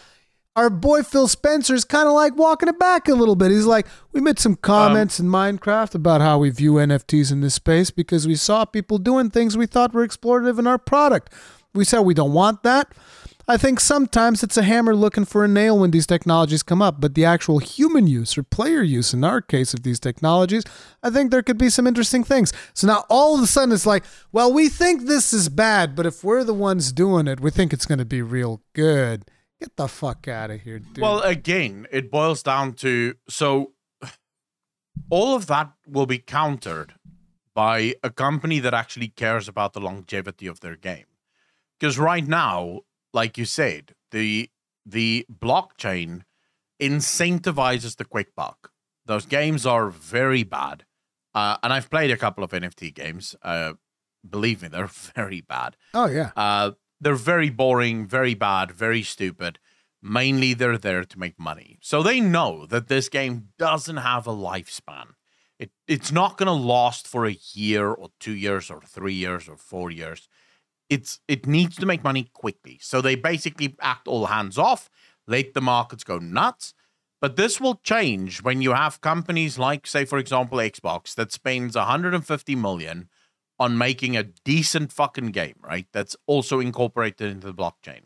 our 0.55 0.69
boy 0.69 1.03
Phil 1.03 1.27
Spencer 1.27 1.75
is 1.75 1.83
kind 1.83 2.07
of 2.07 2.13
like 2.13 2.37
walking 2.37 2.69
it 2.69 2.79
back 2.79 3.09
a 3.09 3.13
little 3.13 3.35
bit. 3.35 3.51
He's 3.51 3.65
like, 3.65 3.87
we 4.13 4.21
made 4.21 4.39
some 4.39 4.55
comments 4.55 5.19
um, 5.19 5.25
in 5.25 5.31
Minecraft 5.33 5.95
about 5.95 6.21
how 6.21 6.37
we 6.37 6.49
view 6.49 6.73
NFTs 6.75 7.29
in 7.29 7.41
this 7.41 7.55
space 7.55 7.91
because 7.91 8.25
we 8.25 8.35
saw 8.35 8.63
people 8.63 8.99
doing 8.99 9.29
things 9.29 9.57
we 9.57 9.65
thought 9.65 9.93
were 9.93 10.07
exploitative 10.07 10.59
in 10.59 10.67
our 10.67 10.77
product. 10.77 11.33
We 11.73 11.83
said 11.83 12.01
we 12.01 12.13
don't 12.13 12.33
want 12.33 12.63
that. 12.63 12.93
I 13.45 13.57
think 13.57 13.81
sometimes 13.81 14.41
it's 14.41 14.55
a 14.55 14.63
hammer 14.63 14.95
looking 14.95 15.25
for 15.25 15.43
a 15.43 15.49
nail 15.49 15.77
when 15.77 15.91
these 15.91 16.07
technologies 16.07 16.63
come 16.63 16.81
up, 16.81 17.01
but 17.01 17.13
the 17.13 17.25
actual 17.25 17.59
human 17.59 18.07
use 18.07 18.37
or 18.37 18.43
player 18.43 18.81
use 18.81 19.13
in 19.13 19.23
our 19.25 19.41
case 19.41 19.73
of 19.73 19.83
these 19.83 19.99
technologies, 19.99 20.63
I 21.01 21.09
think 21.09 21.29
there 21.29 21.43
could 21.43 21.57
be 21.57 21.69
some 21.69 21.85
interesting 21.85 22.23
things. 22.23 22.53
So 22.73 22.87
now 22.87 23.03
all 23.09 23.35
of 23.35 23.43
a 23.43 23.47
sudden 23.47 23.73
it's 23.73 23.85
like, 23.85 24.05
well, 24.31 24.51
we 24.53 24.69
think 24.69 25.07
this 25.07 25.33
is 25.33 25.49
bad, 25.49 25.93
but 25.93 26.05
if 26.05 26.23
we're 26.23 26.45
the 26.45 26.53
ones 26.53 26.93
doing 26.93 27.27
it, 27.27 27.41
we 27.41 27.51
think 27.51 27.73
it's 27.73 27.85
going 27.85 27.99
to 27.99 28.05
be 28.05 28.21
real 28.21 28.61
good. 28.71 29.25
Get 29.59 29.75
the 29.75 29.89
fuck 29.89 30.27
out 30.29 30.49
of 30.49 30.61
here, 30.61 30.79
dude. 30.79 30.99
Well, 30.99 31.19
again, 31.21 31.85
it 31.91 32.09
boils 32.09 32.43
down 32.43 32.73
to 32.75 33.15
so 33.27 33.73
all 35.09 35.35
of 35.35 35.47
that 35.47 35.71
will 35.85 36.05
be 36.05 36.17
countered 36.17 36.93
by 37.53 37.95
a 38.03 38.09
company 38.09 38.59
that 38.59 38.73
actually 38.73 39.09
cares 39.09 39.47
about 39.49 39.73
the 39.73 39.81
longevity 39.81 40.47
of 40.47 40.61
their 40.61 40.75
game. 40.75 41.05
Because 41.79 41.99
right 41.99 42.25
now, 42.25 42.81
like 43.13 43.37
you 43.37 43.45
said, 43.45 43.93
the 44.11 44.49
the 44.85 45.25
blockchain 45.31 46.23
incentivizes 46.81 47.95
the 47.95 48.05
quick 48.05 48.35
buck. 48.35 48.71
Those 49.05 49.25
games 49.25 49.65
are 49.65 49.89
very 49.89 50.43
bad, 50.43 50.85
uh, 51.33 51.57
and 51.63 51.71
I've 51.71 51.89
played 51.89 52.11
a 52.11 52.17
couple 52.17 52.43
of 52.43 52.51
NFT 52.51 52.93
games. 52.93 53.35
Uh, 53.41 53.73
believe 54.27 54.61
me, 54.61 54.67
they're 54.71 54.87
very 54.87 55.41
bad. 55.41 55.77
Oh 55.93 56.07
yeah. 56.07 56.31
Uh, 56.35 56.71
they're 56.99 57.15
very 57.15 57.49
boring, 57.49 58.07
very 58.07 58.33
bad, 58.33 58.71
very 58.71 59.03
stupid. 59.03 59.59
Mainly, 60.01 60.53
they're 60.53 60.77
there 60.77 61.05
to 61.05 61.19
make 61.19 61.39
money, 61.39 61.77
so 61.81 62.03
they 62.03 62.19
know 62.19 62.65
that 62.65 62.87
this 62.87 63.07
game 63.07 63.49
doesn't 63.57 63.97
have 63.97 64.27
a 64.27 64.33
lifespan. 64.33 65.15
It 65.59 65.71
it's 65.87 66.11
not 66.11 66.37
going 66.37 66.47
to 66.47 66.53
last 66.53 67.07
for 67.07 67.25
a 67.25 67.37
year 67.53 67.89
or 67.89 68.09
two 68.19 68.33
years 68.33 68.69
or 68.69 68.81
three 68.81 69.13
years 69.13 69.47
or 69.47 69.55
four 69.55 69.91
years 69.91 70.27
it's 70.93 71.19
it 71.27 71.47
needs 71.47 71.75
to 71.77 71.85
make 71.85 72.03
money 72.03 72.29
quickly. 72.33 72.77
So 72.81 73.01
they 73.01 73.15
basically 73.15 73.75
act 73.81 74.07
all 74.07 74.27
hands 74.27 74.57
off, 74.57 74.89
let 75.27 75.53
the 75.53 75.61
markets 75.61 76.03
go 76.03 76.19
nuts. 76.19 76.73
But 77.19 77.37
this 77.37 77.59
will 77.59 77.79
change 77.83 78.43
when 78.43 78.61
you 78.61 78.73
have 78.73 78.99
companies 78.99 79.57
like, 79.57 79.87
say, 79.87 80.03
for 80.03 80.17
example, 80.17 80.57
Xbox 80.57 81.15
that 81.15 81.31
spends 81.31 81.75
150 81.75 82.55
million 82.55 83.07
on 83.57 83.77
making 83.77 84.17
a 84.17 84.23
decent 84.23 84.91
fucking 84.91 85.27
game, 85.27 85.55
right? 85.61 85.87
That's 85.93 86.17
also 86.27 86.59
incorporated 86.59 87.31
into 87.31 87.47
the 87.47 87.53
blockchain. 87.53 88.01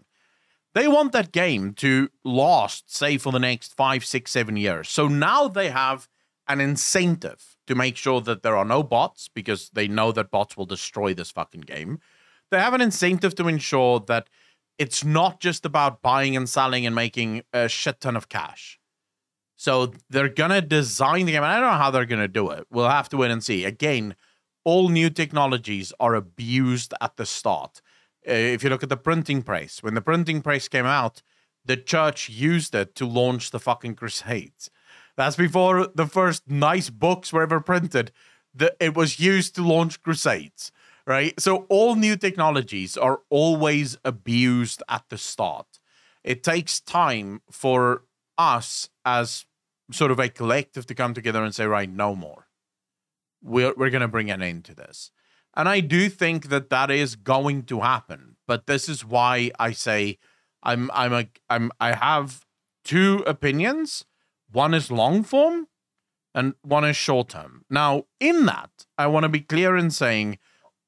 They 0.75 0.87
want 0.87 1.13
that 1.13 1.31
game 1.31 1.73
to 1.75 2.09
last, 2.23 2.95
say, 2.95 3.17
for 3.17 3.31
the 3.31 3.39
next 3.39 3.75
five, 3.75 4.05
six, 4.05 4.29
seven 4.29 4.55
years. 4.55 4.87
So 4.87 5.07
now 5.07 5.47
they 5.47 5.69
have 5.69 6.07
an 6.47 6.61
incentive 6.61 7.57
to 7.65 7.73
make 7.73 7.97
sure 7.97 8.21
that 8.21 8.43
there 8.43 8.55
are 8.55 8.65
no 8.65 8.83
bots 8.83 9.29
because 9.33 9.71
they 9.71 9.87
know 9.87 10.11
that 10.11 10.29
bots 10.29 10.55
will 10.55 10.67
destroy 10.67 11.15
this 11.15 11.31
fucking 11.31 11.61
game. 11.61 11.99
They 12.51 12.59
have 12.59 12.73
an 12.73 12.81
incentive 12.81 13.35
to 13.35 13.47
ensure 13.47 13.99
that 14.01 14.29
it's 14.77 15.03
not 15.03 15.39
just 15.39 15.65
about 15.65 16.01
buying 16.01 16.35
and 16.35 16.47
selling 16.47 16.85
and 16.85 16.95
making 16.95 17.43
a 17.51 17.67
shit 17.67 17.99
ton 18.01 18.15
of 18.15 18.29
cash. 18.29 18.79
So 19.55 19.93
they're 20.09 20.29
gonna 20.29 20.61
design 20.61 21.25
the 21.25 21.31
game. 21.31 21.43
And 21.43 21.51
I 21.51 21.59
don't 21.59 21.71
know 21.71 21.77
how 21.77 21.91
they're 21.91 22.05
gonna 22.05 22.27
do 22.27 22.49
it. 22.51 22.67
We'll 22.69 22.89
have 22.89 23.09
to 23.09 23.17
wait 23.17 23.31
and 23.31 23.43
see. 23.43 23.65
Again, 23.65 24.15
all 24.63 24.89
new 24.89 25.09
technologies 25.09 25.93
are 25.99 26.13
abused 26.13 26.93
at 27.01 27.17
the 27.17 27.25
start. 27.25 27.81
Uh, 28.27 28.33
if 28.33 28.63
you 28.63 28.69
look 28.69 28.83
at 28.83 28.89
the 28.89 28.97
printing 28.97 29.41
press, 29.41 29.81
when 29.81 29.95
the 29.95 30.01
printing 30.01 30.41
press 30.41 30.67
came 30.67 30.85
out, 30.85 31.23
the 31.65 31.77
church 31.77 32.29
used 32.29 32.75
it 32.75 32.93
to 32.95 33.05
launch 33.05 33.51
the 33.51 33.59
fucking 33.59 33.95
crusades. 33.95 34.69
That's 35.15 35.35
before 35.35 35.87
the 35.95 36.05
first 36.05 36.49
nice 36.49 36.89
books 36.89 37.33
were 37.33 37.41
ever 37.41 37.59
printed. 37.59 38.11
The, 38.53 38.75
it 38.79 38.95
was 38.95 39.19
used 39.19 39.55
to 39.55 39.63
launch 39.63 40.01
crusades, 40.03 40.71
right? 41.07 41.39
So 41.39 41.65
all 41.69 41.95
new 41.95 42.17
technologies 42.17 42.97
are 42.97 43.21
always 43.29 43.97
abused 44.03 44.83
at 44.89 45.05
the 45.09 45.17
start. 45.17 45.79
It 46.23 46.43
takes 46.43 46.81
time 46.81 47.41
for 47.49 48.03
us 48.37 48.89
as 49.05 49.45
sort 49.89 50.11
of 50.11 50.19
a 50.19 50.27
collective 50.27 50.85
to 50.87 50.93
come 50.93 51.13
together 51.13 51.43
and 51.43 51.55
say, 51.55 51.65
right, 51.65 51.89
no 51.89 52.13
more. 52.13 52.47
We're, 53.41 53.73
we're 53.77 53.89
going 53.89 54.01
to 54.01 54.09
bring 54.09 54.29
an 54.29 54.41
end 54.41 54.65
to 54.65 54.75
this. 54.75 55.11
And 55.55 55.69
I 55.69 55.79
do 55.79 56.09
think 56.09 56.49
that 56.49 56.69
that 56.69 56.91
is 56.91 57.15
going 57.15 57.63
to 57.63 57.79
happen. 57.79 58.35
But 58.45 58.67
this 58.67 58.89
is 58.89 59.05
why 59.05 59.51
I 59.57 59.71
say 59.71 60.19
I'm 60.61 60.91
I'm 60.93 61.13
a 61.13 61.27
I'm 61.49 61.71
I 61.79 61.93
have 61.93 62.45
two 62.83 63.23
opinions. 63.25 64.05
One 64.51 64.73
is 64.73 64.91
long 64.91 65.23
form 65.23 65.67
and 66.35 66.53
one 66.61 66.85
is 66.85 66.95
short 66.95 67.29
term. 67.29 67.65
Now, 67.69 68.05
in 68.19 68.45
that, 68.45 68.69
I 68.97 69.07
want 69.07 69.23
to 69.23 69.29
be 69.29 69.39
clear 69.39 69.75
in 69.75 69.89
saying 69.89 70.37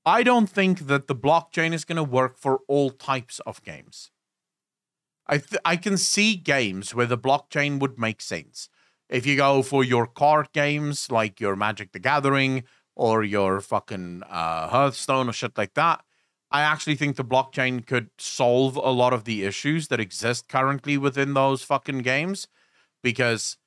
I 0.09 0.23
don't 0.23 0.49
think 0.49 0.87
that 0.87 1.05
the 1.05 1.15
blockchain 1.15 1.71
is 1.71 1.85
going 1.85 1.97
to 1.97 2.03
work 2.03 2.35
for 2.35 2.61
all 2.67 2.89
types 2.89 3.39
of 3.45 3.61
games. 3.63 4.09
I 5.27 5.37
th- 5.37 5.61
I 5.63 5.75
can 5.75 5.97
see 5.97 6.35
games 6.35 6.95
where 6.95 7.05
the 7.05 7.17
blockchain 7.17 7.79
would 7.79 7.99
make 7.99 8.19
sense. 8.19 8.69
If 9.07 9.27
you 9.27 9.35
go 9.35 9.61
for 9.61 9.83
your 9.83 10.07
card 10.07 10.47
games 10.51 11.11
like 11.11 11.39
your 11.39 11.55
Magic 11.55 11.91
the 11.91 11.99
Gathering 11.99 12.63
or 12.95 13.23
your 13.23 13.61
fucking 13.61 14.23
uh, 14.27 14.67
Hearthstone 14.69 15.29
or 15.29 15.33
shit 15.33 15.55
like 15.55 15.75
that, 15.75 16.03
I 16.49 16.61
actually 16.61 16.95
think 16.95 17.15
the 17.15 17.23
blockchain 17.23 17.85
could 17.85 18.09
solve 18.17 18.77
a 18.77 18.89
lot 18.89 19.13
of 19.13 19.25
the 19.25 19.43
issues 19.43 19.89
that 19.89 19.99
exist 19.99 20.47
currently 20.47 20.97
within 20.97 21.35
those 21.35 21.61
fucking 21.61 21.99
games 21.99 22.47
because 23.03 23.58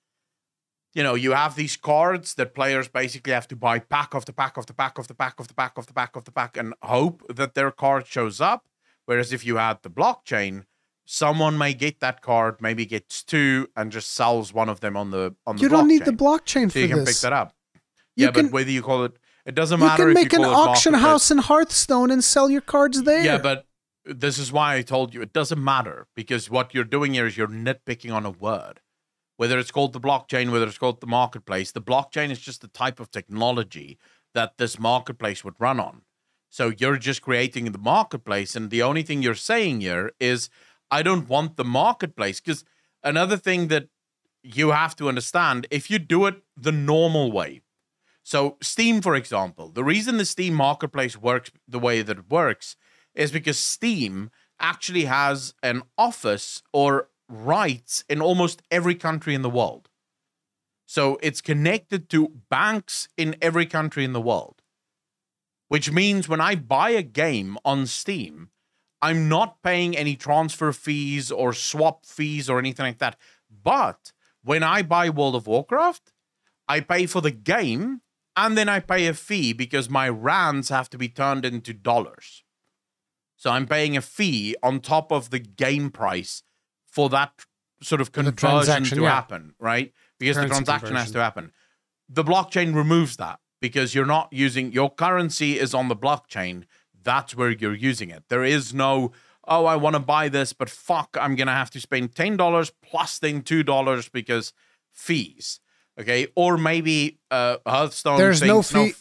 you 0.95 1.03
know, 1.03 1.15
you 1.15 1.33
have 1.33 1.57
these 1.57 1.77
cards 1.77 2.35
that 2.35 2.55
players 2.55 2.89
basically 2.89 3.33
have 3.33 3.49
to 3.49 3.57
buy 3.57 3.79
pack 3.79 4.15
of 4.15 4.25
the 4.27 4.33
pack 4.33 4.57
of 4.57 4.67
the 4.67 4.75
pack 4.75 4.99
of 4.99 5.09
the 5.09 5.15
pack 5.15 5.41
of 5.41 5.49
the 5.49 5.55
pack 5.55 5.79
of 5.79 5.87
the 5.87 5.95
pack 5.95 6.17
of 6.17 6.25
the 6.25 6.33
pack 6.33 6.57
and 6.57 6.75
hope 6.83 7.23
that 7.35 7.55
their 7.55 7.71
card 7.71 8.07
shows 8.07 8.41
up. 8.41 8.67
Whereas 9.07 9.33
if 9.33 9.45
you 9.45 9.57
had 9.57 9.83
the 9.83 9.91
blockchain, 9.91 10.65
someone 11.05 11.57
may 11.59 11.75
get 11.75 12.01
that 12.01 12.21
card, 12.23 12.57
maybe 12.61 12.87
gets 12.87 13.23
two, 13.23 13.69
and 13.75 13.91
just 13.91 14.13
sells 14.13 14.53
one 14.53 14.69
of 14.69 14.81
them 14.81 14.97
on 14.97 15.11
the 15.11 15.35
on 15.47 15.57
the. 15.57 15.63
You 15.63 15.69
don't 15.69 15.89
need 15.89 16.05
the 16.05 16.13
blockchain 16.13 16.67
so 16.67 16.71
for 16.71 16.79
you 16.81 16.89
can 16.89 17.05
this. 17.05 17.17
pick 17.17 17.23
that 17.23 17.33
up. 17.33 17.55
You 18.15 18.27
yeah, 18.27 18.31
can- 18.31 18.47
but 18.47 18.53
whether 18.53 18.71
you 18.71 18.83
call 18.83 19.05
it, 19.05 19.17
it 19.47 19.55
doesn't 19.55 19.81
matter. 19.81 20.09
You 20.09 20.15
can 20.15 20.23
make 20.23 20.33
you 20.33 20.39
an 20.41 20.45
auction 20.45 20.95
house 20.95 21.31
in 21.31 21.39
Hearthstone 21.39 22.11
and 22.11 22.23
sell 22.23 22.51
your 22.51 22.61
cards 22.61 23.03
there. 23.03 23.25
Yeah, 23.25 23.39
but 23.39 23.67
this 24.05 24.39
is 24.39 24.53
why 24.53 24.77
I 24.77 24.83
told 24.83 25.15
you 25.15 25.23
it 25.23 25.33
doesn't 25.33 25.63
matter 25.63 26.07
because 26.15 26.51
what 26.51 26.75
you're 26.75 26.85
doing 26.85 27.15
here 27.15 27.27
is 27.27 27.37
you're 27.37 27.49
nitpicking 27.49 28.13
on 28.13 28.27
a 28.27 28.31
word. 28.31 28.81
Whether 29.43 29.59
it's 29.59 29.73
called 29.73 29.93
the 29.93 29.99
blockchain, 29.99 30.53
whether 30.53 30.69
it's 30.69 30.79
called 30.79 31.01
the 31.01 31.09
marketplace, 31.09 31.73
the 31.73 31.83
blockchain 31.83 32.31
is 32.31 32.39
just 32.39 32.61
the 32.61 32.69
type 32.69 33.01
of 33.01 33.11
technology 33.11 33.99
that 34.35 34.57
this 34.57 34.79
marketplace 34.79 35.43
would 35.43 35.57
run 35.59 35.81
on. 35.81 36.03
So 36.49 36.73
you're 36.79 36.97
just 36.97 37.23
creating 37.23 37.73
the 37.73 37.79
marketplace, 37.79 38.55
and 38.55 38.71
the 38.71 38.85
only 38.85 39.03
thing 39.03 39.21
you're 39.21 39.35
saying 39.35 39.81
here 39.81 40.13
is, 40.21 40.49
I 40.93 41.03
don't 41.03 41.29
want 41.29 41.57
the 41.57 41.65
marketplace. 41.65 42.39
Because 42.39 42.65
another 43.03 43.37
thing 43.37 43.67
that 43.67 43.89
you 44.45 44.71
have 44.71 44.95
to 44.95 45.09
understand, 45.09 45.67
if 45.73 45.91
you 45.91 45.99
do 45.99 46.27
it 46.27 46.37
the 46.57 46.71
normal 46.71 47.33
way, 47.33 47.63
so 48.23 48.59
Steam, 48.63 49.03
for 49.03 49.17
example, 49.17 49.71
the 49.71 49.83
reason 49.83 50.19
the 50.19 50.25
Steam 50.25 50.55
marketplace 50.55 51.17
works 51.17 51.51
the 51.67 51.81
way 51.81 52.01
that 52.03 52.19
it 52.19 52.31
works 52.31 52.77
is 53.13 53.33
because 53.33 53.59
Steam 53.59 54.31
actually 54.61 55.07
has 55.07 55.53
an 55.65 55.83
office 55.99 56.63
or 56.73 57.09
rights 57.33 58.05
in 58.09 58.21
almost 58.21 58.63
every 58.71 58.95
country 58.95 59.35
in 59.35 59.43
the 59.43 59.51
world. 59.51 59.89
So 60.87 61.19
it's 61.23 61.41
connected 61.41 62.11
to 62.11 62.33
banks 62.51 63.09
in 63.17 63.37
every 63.41 63.65
country 63.65 64.05
in 64.05 64.13
the 64.13 64.21
world. 64.21 64.63
Which 65.69 65.91
means 65.91 66.29
when 66.29 66.41
I 66.41 66.55
buy 66.55 66.91
a 66.91 67.03
game 67.03 67.57
on 67.65 67.87
Steam, 67.87 68.51
I'm 69.01 69.29
not 69.29 69.63
paying 69.63 69.97
any 69.97 70.17
transfer 70.17 70.73
fees 70.73 71.33
or 71.33 71.55
swap 71.55 72.05
fees 72.05 72.51
or 72.51 72.59
anything 72.59 72.85
like 72.85 72.99
that. 72.99 73.17
But 73.51 74.13
when 74.45 74.63
I 74.63 74.83
buy 74.83 75.09
World 75.09 75.35
of 75.35 75.47
Warcraft, 75.47 76.13
I 76.69 76.81
pay 76.81 77.07
for 77.07 77.23
the 77.23 77.31
game 77.31 78.03
and 78.37 78.57
then 78.57 78.69
I 78.69 78.81
pay 78.81 79.07
a 79.07 79.15
fee 79.15 79.55
because 79.55 79.89
my 79.89 80.09
rands 80.09 80.69
have 80.69 80.91
to 80.91 80.99
be 80.99 81.09
turned 81.09 81.45
into 81.45 81.73
dollars. 81.73 82.45
So 83.37 83.51
I'm 83.51 83.67
paying 83.67 83.97
a 83.97 84.03
fee 84.03 84.55
on 84.63 84.81
top 84.81 85.11
of 85.11 85.31
the 85.31 85.39
game 85.39 85.91
price 85.91 86.43
for 86.93 87.09
that 87.09 87.33
sort 87.83 88.01
of 88.01 88.13
conversion 88.13 88.85
to 88.85 89.03
yeah. 89.03 89.11
happen, 89.11 89.55
right? 89.59 89.93
Because 90.19 90.37
Currency 90.37 90.51
the 90.51 90.55
transaction 90.55 90.97
has 90.97 91.11
to 91.13 91.21
happen. 91.21 91.53
The 92.09 92.23
blockchain 92.23 92.75
removes 92.75 93.17
that 93.17 93.41
because 93.61 93.95
you're 93.95 94.07
not 94.07 94.29
using 94.31 94.73
your 94.73 94.91
currency 94.91 95.59
is 95.59 95.73
on 95.73 95.89
the 95.89 95.97
blockchain. 95.97 96.65
That's 97.03 97.35
where 97.35 97.51
you're 97.51 97.75
using 97.75 98.11
it. 98.11 98.25
There 98.29 98.45
is 98.45 98.75
no, 98.75 99.13
oh, 99.49 99.65
I 99.65 99.77
want 99.77 99.95
to 99.95 100.01
buy 100.01 100.29
this, 100.29 100.53
but 100.53 100.69
fuck, 100.69 101.17
I'm 101.19 101.35
gonna 101.35 101.55
have 101.55 101.71
to 101.71 101.81
spend 101.81 102.15
ten 102.15 102.37
dollars 102.37 102.71
plus 102.83 103.19
then 103.19 103.41
two 103.41 103.63
dollars 103.63 104.11
because 104.11 104.53
fees. 104.93 105.61
Okay, 105.99 106.29
or 106.37 106.59
maybe 106.59 107.19
uh, 107.31 107.57
Hearthstone. 107.67 108.19
There's 108.19 108.43
no 108.43 108.63
fee- 108.63 108.95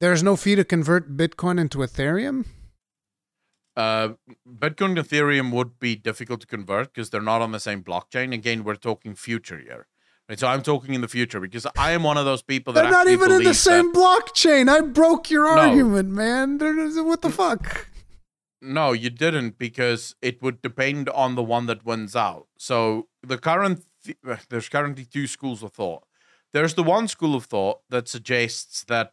There's 0.00 0.22
no 0.22 0.36
fee 0.36 0.56
to 0.56 0.64
convert 0.64 1.16
Bitcoin 1.16 1.58
into 1.58 1.78
Ethereum. 1.78 2.44
Uh, 3.76 4.10
Bitcoin 4.48 4.96
and 4.96 4.98
Ethereum 4.98 5.50
would 5.52 5.78
be 5.80 5.96
difficult 5.96 6.40
to 6.42 6.46
convert 6.46 6.92
because 6.94 7.10
they're 7.10 7.20
not 7.20 7.42
on 7.42 7.52
the 7.52 7.58
same 7.60 7.82
blockchain. 7.82 8.32
Again, 8.32 8.62
we're 8.64 8.76
talking 8.76 9.14
future 9.14 9.58
here. 9.58 9.86
Right, 10.28 10.38
so 10.38 10.46
I'm 10.46 10.62
talking 10.62 10.94
in 10.94 11.00
the 11.02 11.08
future 11.08 11.38
because 11.40 11.66
I 11.76 11.90
am 11.92 12.02
one 12.02 12.16
of 12.16 12.24
those 12.24 12.40
people 12.42 12.72
that 12.72 12.82
They're 12.82 12.90
not 12.90 13.08
even 13.08 13.30
in 13.30 13.42
the 13.42 13.52
same 13.52 13.92
that- 13.92 13.98
blockchain. 13.98 14.68
I 14.70 14.80
broke 14.80 15.28
your 15.30 15.44
No. 15.44 15.60
argument, 15.62 16.08
man. 16.10 16.58
What 17.04 17.20
the 17.20 17.30
fuck? 17.30 17.88
No, 18.62 18.92
you 18.92 19.10
didn't 19.10 19.58
because 19.58 20.14
it 20.22 20.40
would 20.40 20.62
depend 20.62 21.10
on 21.10 21.34
the 21.34 21.42
one 21.42 21.66
that 21.66 21.84
wins 21.84 22.16
out. 22.16 22.46
So 22.56 23.08
the 23.22 23.36
current 23.36 23.84
th- 24.02 24.16
there's 24.48 24.70
currently 24.70 25.04
two 25.04 25.26
schools 25.26 25.62
of 25.62 25.72
thought. 25.72 26.04
There's 26.54 26.74
the 26.74 26.84
one 26.84 27.08
school 27.08 27.34
of 27.34 27.44
thought 27.44 27.80
that 27.90 28.08
suggests 28.08 28.84
that 28.84 29.12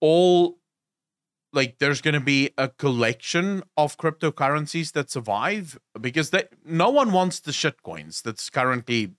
all 0.00 0.58
like 1.52 1.78
there's 1.78 2.00
going 2.00 2.14
to 2.14 2.20
be 2.20 2.50
a 2.56 2.68
collection 2.68 3.62
of 3.76 3.96
cryptocurrencies 3.96 4.92
that 4.92 5.10
survive 5.10 5.78
because 6.00 6.30
they, 6.30 6.44
no 6.64 6.90
one 6.90 7.12
wants 7.12 7.40
the 7.40 7.52
shit 7.52 7.82
coins 7.82 8.22
that's 8.22 8.48
currently 8.50 9.12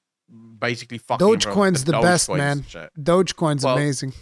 basically 0.59 0.97
fucking 0.97 1.27
Dogecoin's 1.27 1.83
the 1.83 1.93
Dogecoins 1.93 2.01
best, 2.01 2.29
man. 2.29 2.65
Dogecoin's 2.97 3.65
Well, 3.65 3.75
amazing. 3.77 4.13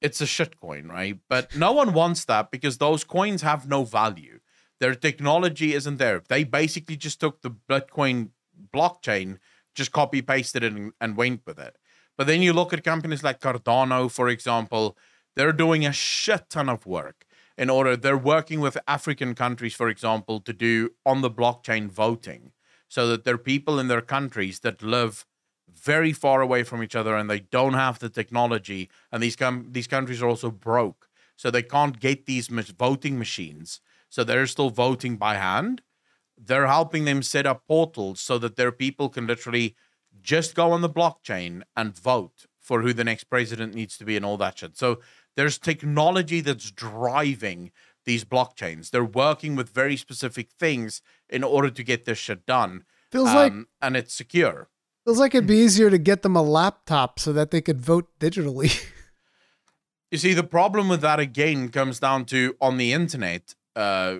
it's 0.00 0.20
a 0.20 0.26
shit 0.26 0.60
coin, 0.60 0.86
right? 0.88 1.18
But 1.28 1.56
no 1.56 1.72
one 1.72 1.92
wants 1.92 2.24
that 2.26 2.50
because 2.50 2.78
those 2.78 3.02
coins 3.04 3.42
have 3.42 3.68
no 3.68 3.84
value. 3.84 4.38
Their 4.80 4.94
technology 4.94 5.74
isn't 5.74 5.96
there. 5.96 6.22
They 6.28 6.44
basically 6.44 6.96
just 6.96 7.18
took 7.18 7.42
the 7.42 7.50
Bitcoin 7.50 8.30
blockchain, 8.72 9.38
just 9.74 9.90
copy 9.90 10.22
pasted 10.22 10.62
it 10.62 10.72
and, 10.72 10.92
and 11.00 11.16
went 11.16 11.42
with 11.44 11.58
it. 11.58 11.76
But 12.16 12.28
then 12.28 12.42
you 12.42 12.52
look 12.52 12.72
at 12.72 12.84
companies 12.84 13.24
like 13.24 13.40
Cardano, 13.40 14.10
for 14.10 14.28
example, 14.28 14.96
they're 15.34 15.52
doing 15.52 15.84
a 15.84 15.92
shit 15.92 16.48
ton 16.50 16.68
of 16.68 16.86
work 16.86 17.24
in 17.58 17.68
order. 17.68 17.96
They're 17.96 18.16
working 18.16 18.60
with 18.60 18.78
African 18.86 19.34
countries, 19.34 19.74
for 19.74 19.88
example, 19.88 20.40
to 20.40 20.52
do 20.54 20.90
on 21.04 21.20
the 21.20 21.30
blockchain 21.30 21.90
voting 21.90 22.52
so 22.88 23.08
that 23.08 23.24
there 23.24 23.34
are 23.34 23.38
people 23.38 23.78
in 23.78 23.88
their 23.88 24.00
countries 24.00 24.60
that 24.60 24.82
live 24.82 25.26
very 25.74 26.12
far 26.12 26.40
away 26.40 26.62
from 26.62 26.82
each 26.82 26.96
other 26.96 27.14
and 27.16 27.28
they 27.28 27.40
don't 27.40 27.74
have 27.74 27.98
the 27.98 28.08
technology 28.08 28.88
and 29.12 29.22
these 29.22 29.36
com- 29.36 29.68
these 29.70 29.86
countries 29.86 30.22
are 30.22 30.28
also 30.28 30.50
broke 30.50 31.08
so 31.36 31.50
they 31.50 31.62
can't 31.62 32.00
get 32.00 32.26
these 32.26 32.48
voting 32.48 33.18
machines 33.18 33.80
So 34.08 34.24
they're 34.24 34.46
still 34.46 34.70
voting 34.70 35.18
by 35.18 35.34
hand. 35.34 35.82
They're 36.36 36.66
helping 36.66 37.04
them 37.04 37.22
set 37.22 37.46
up 37.46 37.66
portals 37.66 38.20
so 38.20 38.38
that 38.38 38.56
their 38.56 38.72
people 38.72 39.08
can 39.08 39.26
literally 39.26 39.76
just 40.22 40.54
go 40.54 40.72
on 40.72 40.80
the 40.80 40.90
blockchain 40.90 41.62
and 41.76 41.96
vote 41.96 42.46
for 42.60 42.82
who 42.82 42.92
the 42.92 43.04
next 43.04 43.24
president 43.24 43.74
needs 43.74 43.98
to 43.98 44.04
be 44.04 44.16
and 44.16 44.24
all 44.24 44.36
that 44.38 44.58
shit. 44.58 44.76
So 44.76 45.00
there's 45.38 45.56
technology 45.56 46.40
that's 46.40 46.72
driving 46.72 47.70
these 48.04 48.24
blockchains. 48.24 48.90
They're 48.90 49.04
working 49.04 49.54
with 49.54 49.70
very 49.70 49.96
specific 49.96 50.50
things 50.50 51.00
in 51.28 51.44
order 51.44 51.70
to 51.70 51.84
get 51.84 52.06
this 52.06 52.18
shit 52.18 52.44
done. 52.44 52.82
Feels 53.12 53.28
um, 53.28 53.36
like 53.36 53.52
and 53.80 53.96
it's 53.96 54.12
secure. 54.12 54.68
Feels 55.04 55.20
like 55.20 55.36
it'd 55.36 55.46
be 55.46 55.58
easier 55.58 55.90
to 55.90 55.98
get 55.98 56.22
them 56.22 56.34
a 56.34 56.42
laptop 56.42 57.20
so 57.20 57.32
that 57.34 57.52
they 57.52 57.60
could 57.60 57.80
vote 57.80 58.08
digitally. 58.18 58.84
you 60.10 60.18
see, 60.18 60.34
the 60.34 60.42
problem 60.42 60.88
with 60.88 61.02
that 61.02 61.20
again 61.20 61.68
comes 61.68 62.00
down 62.00 62.24
to 62.24 62.56
on 62.60 62.76
the 62.76 62.92
internet, 62.92 63.54
uh, 63.76 64.16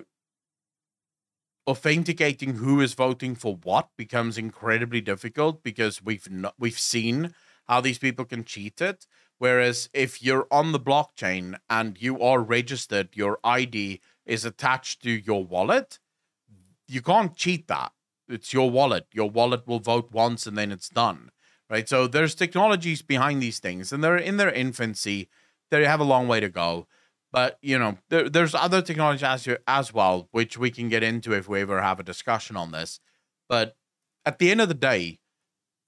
authenticating 1.67 2.55
who 2.55 2.79
is 2.79 2.93
voting 2.93 3.35
for 3.35 3.57
what 3.61 3.89
becomes 3.97 4.37
incredibly 4.37 5.01
difficult 5.01 5.63
because 5.63 6.01
we've 6.01 6.31
not, 6.31 6.53
we've 6.57 6.79
seen 6.79 7.33
how 7.67 7.81
these 7.81 7.99
people 7.99 8.23
can 8.23 8.45
cheat 8.45 8.79
it. 8.79 9.05
Whereas 9.39 9.89
if 9.93 10.21
you're 10.21 10.47
on 10.51 10.73
the 10.73 10.79
blockchain 10.79 11.57
and 11.69 11.99
you 11.99 12.21
are 12.21 12.41
registered, 12.41 13.09
your 13.13 13.39
ID 13.43 14.01
is 14.25 14.45
attached 14.45 15.01
to 15.03 15.11
your 15.11 15.43
wallet, 15.43 15.97
you 16.87 17.01
can't 17.01 17.35
cheat 17.35 17.67
that. 17.69 17.93
It's 18.27 18.53
your 18.53 18.69
wallet. 18.69 19.07
Your 19.13 19.29
wallet 19.29 19.65
will 19.65 19.79
vote 19.79 20.11
once 20.11 20.45
and 20.45 20.57
then 20.57 20.71
it's 20.71 20.89
done. 20.89 21.31
Right. 21.69 21.87
So 21.87 22.07
there's 22.07 22.35
technologies 22.35 23.01
behind 23.01 23.41
these 23.41 23.59
things 23.59 23.91
and 23.93 24.03
they're 24.03 24.17
in 24.17 24.37
their 24.37 24.51
infancy. 24.51 25.29
They 25.71 25.85
have 25.85 25.99
a 25.99 26.03
long 26.03 26.27
way 26.27 26.39
to 26.39 26.49
go. 26.49 26.87
But 27.31 27.59
you 27.61 27.77
know, 27.79 27.97
there, 28.09 28.27
there's 28.27 28.55
other 28.55 28.81
technology 28.81 29.23
as, 29.23 29.47
as 29.67 29.93
well, 29.93 30.27
which 30.31 30.57
we 30.57 30.71
can 30.71 30.89
get 30.89 31.03
into 31.03 31.33
if 31.33 31.47
we 31.47 31.61
ever 31.61 31.81
have 31.81 31.99
a 31.99 32.03
discussion 32.03 32.57
on 32.57 32.71
this. 32.71 32.99
But 33.47 33.75
at 34.25 34.39
the 34.39 34.51
end 34.51 34.61
of 34.61 34.67
the 34.67 34.73
day, 34.73 35.19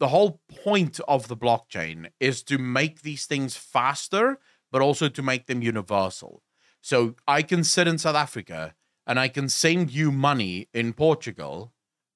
the 0.02 0.08
whole 0.08 0.42
point 0.64 1.00
of 1.08 1.28
the 1.28 1.38
blockchain 1.38 2.10
is 2.20 2.42
to 2.42 2.58
make 2.58 3.04
these 3.04 3.28
things 3.28 3.56
faster, 3.56 4.40
but 4.72 4.82
also 4.82 5.08
to 5.08 5.22
make 5.22 5.46
them 5.46 5.62
universal. 5.62 6.42
So 6.82 7.14
I 7.28 7.44
can 7.44 7.64
sit 7.64 7.88
in 7.88 8.00
South 8.00 8.16
Africa 8.16 8.74
and 9.06 9.20
I 9.20 9.28
can 9.28 9.48
send 9.48 9.92
you 9.92 10.12
money 10.12 10.68
in 10.74 10.94
Portugal, 10.94 11.72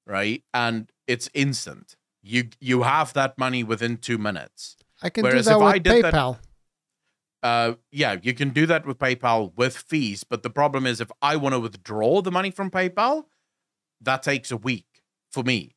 right? 0.08 0.44
And 0.52 0.92
it's 1.06 1.30
instant. 1.36 1.96
You 2.24 2.50
you 2.60 2.82
have 2.82 3.14
that 3.14 3.38
money 3.38 3.64
within 3.64 3.98
two 3.98 4.18
minutes. 4.18 4.78
I 5.04 5.12
can 5.12 5.24
Whereas 5.24 5.46
do 5.46 5.60
that 5.60 5.60
with 5.60 5.84
PayPal. 5.84 6.40
That, 7.44 7.48
uh, 7.48 7.74
yeah, 7.92 8.18
you 8.20 8.34
can 8.34 8.50
do 8.50 8.66
that 8.66 8.88
with 8.88 8.98
PayPal 8.98 9.56
with 9.56 9.78
fees, 9.78 10.24
but 10.24 10.42
the 10.42 10.50
problem 10.50 10.88
is 10.88 11.00
if 11.00 11.12
I 11.22 11.36
want 11.36 11.54
to 11.54 11.60
withdraw 11.60 12.24
the 12.24 12.32
money 12.32 12.50
from 12.50 12.72
PayPal, 12.72 13.26
that 14.02 14.24
takes 14.24 14.50
a 14.50 14.58
week 14.58 15.04
for 15.32 15.44
me 15.44 15.75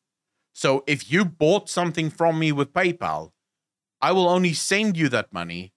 so 0.59 0.83
if 0.89 1.09
you 1.09 1.25
bought 1.25 1.71
something 1.71 2.11
from 2.11 2.37
me 2.37 2.51
with 2.51 2.73
PayPal, 2.73 3.31
I 4.01 4.11
will 4.11 4.29
only 4.29 4.53
send 4.53 4.97
you 4.97 5.09
that 5.11 5.33
money. 5.33 5.73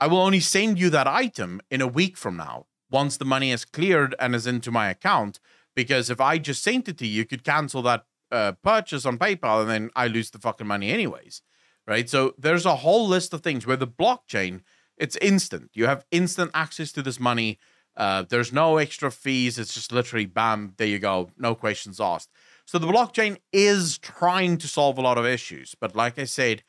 I 0.00 0.06
will 0.06 0.22
only 0.22 0.40
send 0.40 0.80
you 0.80 0.88
that 0.88 1.06
item 1.06 1.60
in 1.70 1.82
a 1.82 1.86
week 1.86 2.16
from 2.16 2.38
now, 2.38 2.64
once 2.90 3.18
the 3.18 3.26
money 3.26 3.50
is 3.50 3.66
cleared 3.66 4.14
and 4.18 4.34
is 4.34 4.46
into 4.46 4.70
my 4.70 4.88
account. 4.88 5.38
Because 5.76 6.08
if 6.08 6.18
I 6.18 6.38
just 6.38 6.62
sent 6.62 6.88
it 6.88 6.96
to 6.96 7.06
you, 7.06 7.12
you 7.12 7.24
could 7.26 7.44
cancel 7.44 7.82
that 7.82 8.06
uh, 8.30 8.52
purchase 8.64 9.04
on 9.04 9.18
PayPal 9.18 9.60
and 9.60 9.68
then 9.68 9.90
I 9.94 10.06
lose 10.06 10.30
the 10.30 10.38
fucking 10.38 10.66
money 10.66 10.90
anyways. 10.90 11.42
Right. 11.86 12.08
So 12.08 12.34
there's 12.38 12.64
a 12.64 12.76
whole 12.76 13.06
list 13.06 13.34
of 13.34 13.42
things 13.42 13.66
where 13.66 13.76
the 13.76 13.86
blockchain, 13.86 14.62
it's 14.96 15.16
instant. 15.16 15.72
You 15.74 15.88
have 15.88 16.06
instant 16.10 16.52
access 16.54 16.90
to 16.92 17.02
this 17.02 17.20
money. 17.20 17.58
Uh, 17.94 18.24
there's 18.26 18.50
no 18.50 18.78
extra 18.78 19.10
fees. 19.10 19.58
It's 19.58 19.74
just 19.74 19.92
literally 19.92 20.24
bam, 20.24 20.72
there 20.78 20.86
you 20.86 20.98
go. 20.98 21.28
No 21.36 21.54
questions 21.54 22.00
asked. 22.00 22.30
So 22.72 22.78
the 22.78 22.86
blockchain 22.86 23.36
is 23.52 23.98
trying 23.98 24.56
to 24.56 24.66
solve 24.66 24.96
a 24.96 25.02
lot 25.02 25.18
of 25.18 25.26
issues, 25.26 25.74
but 25.78 25.94
like 25.94 26.18
I 26.18 26.24
said, 26.24 26.62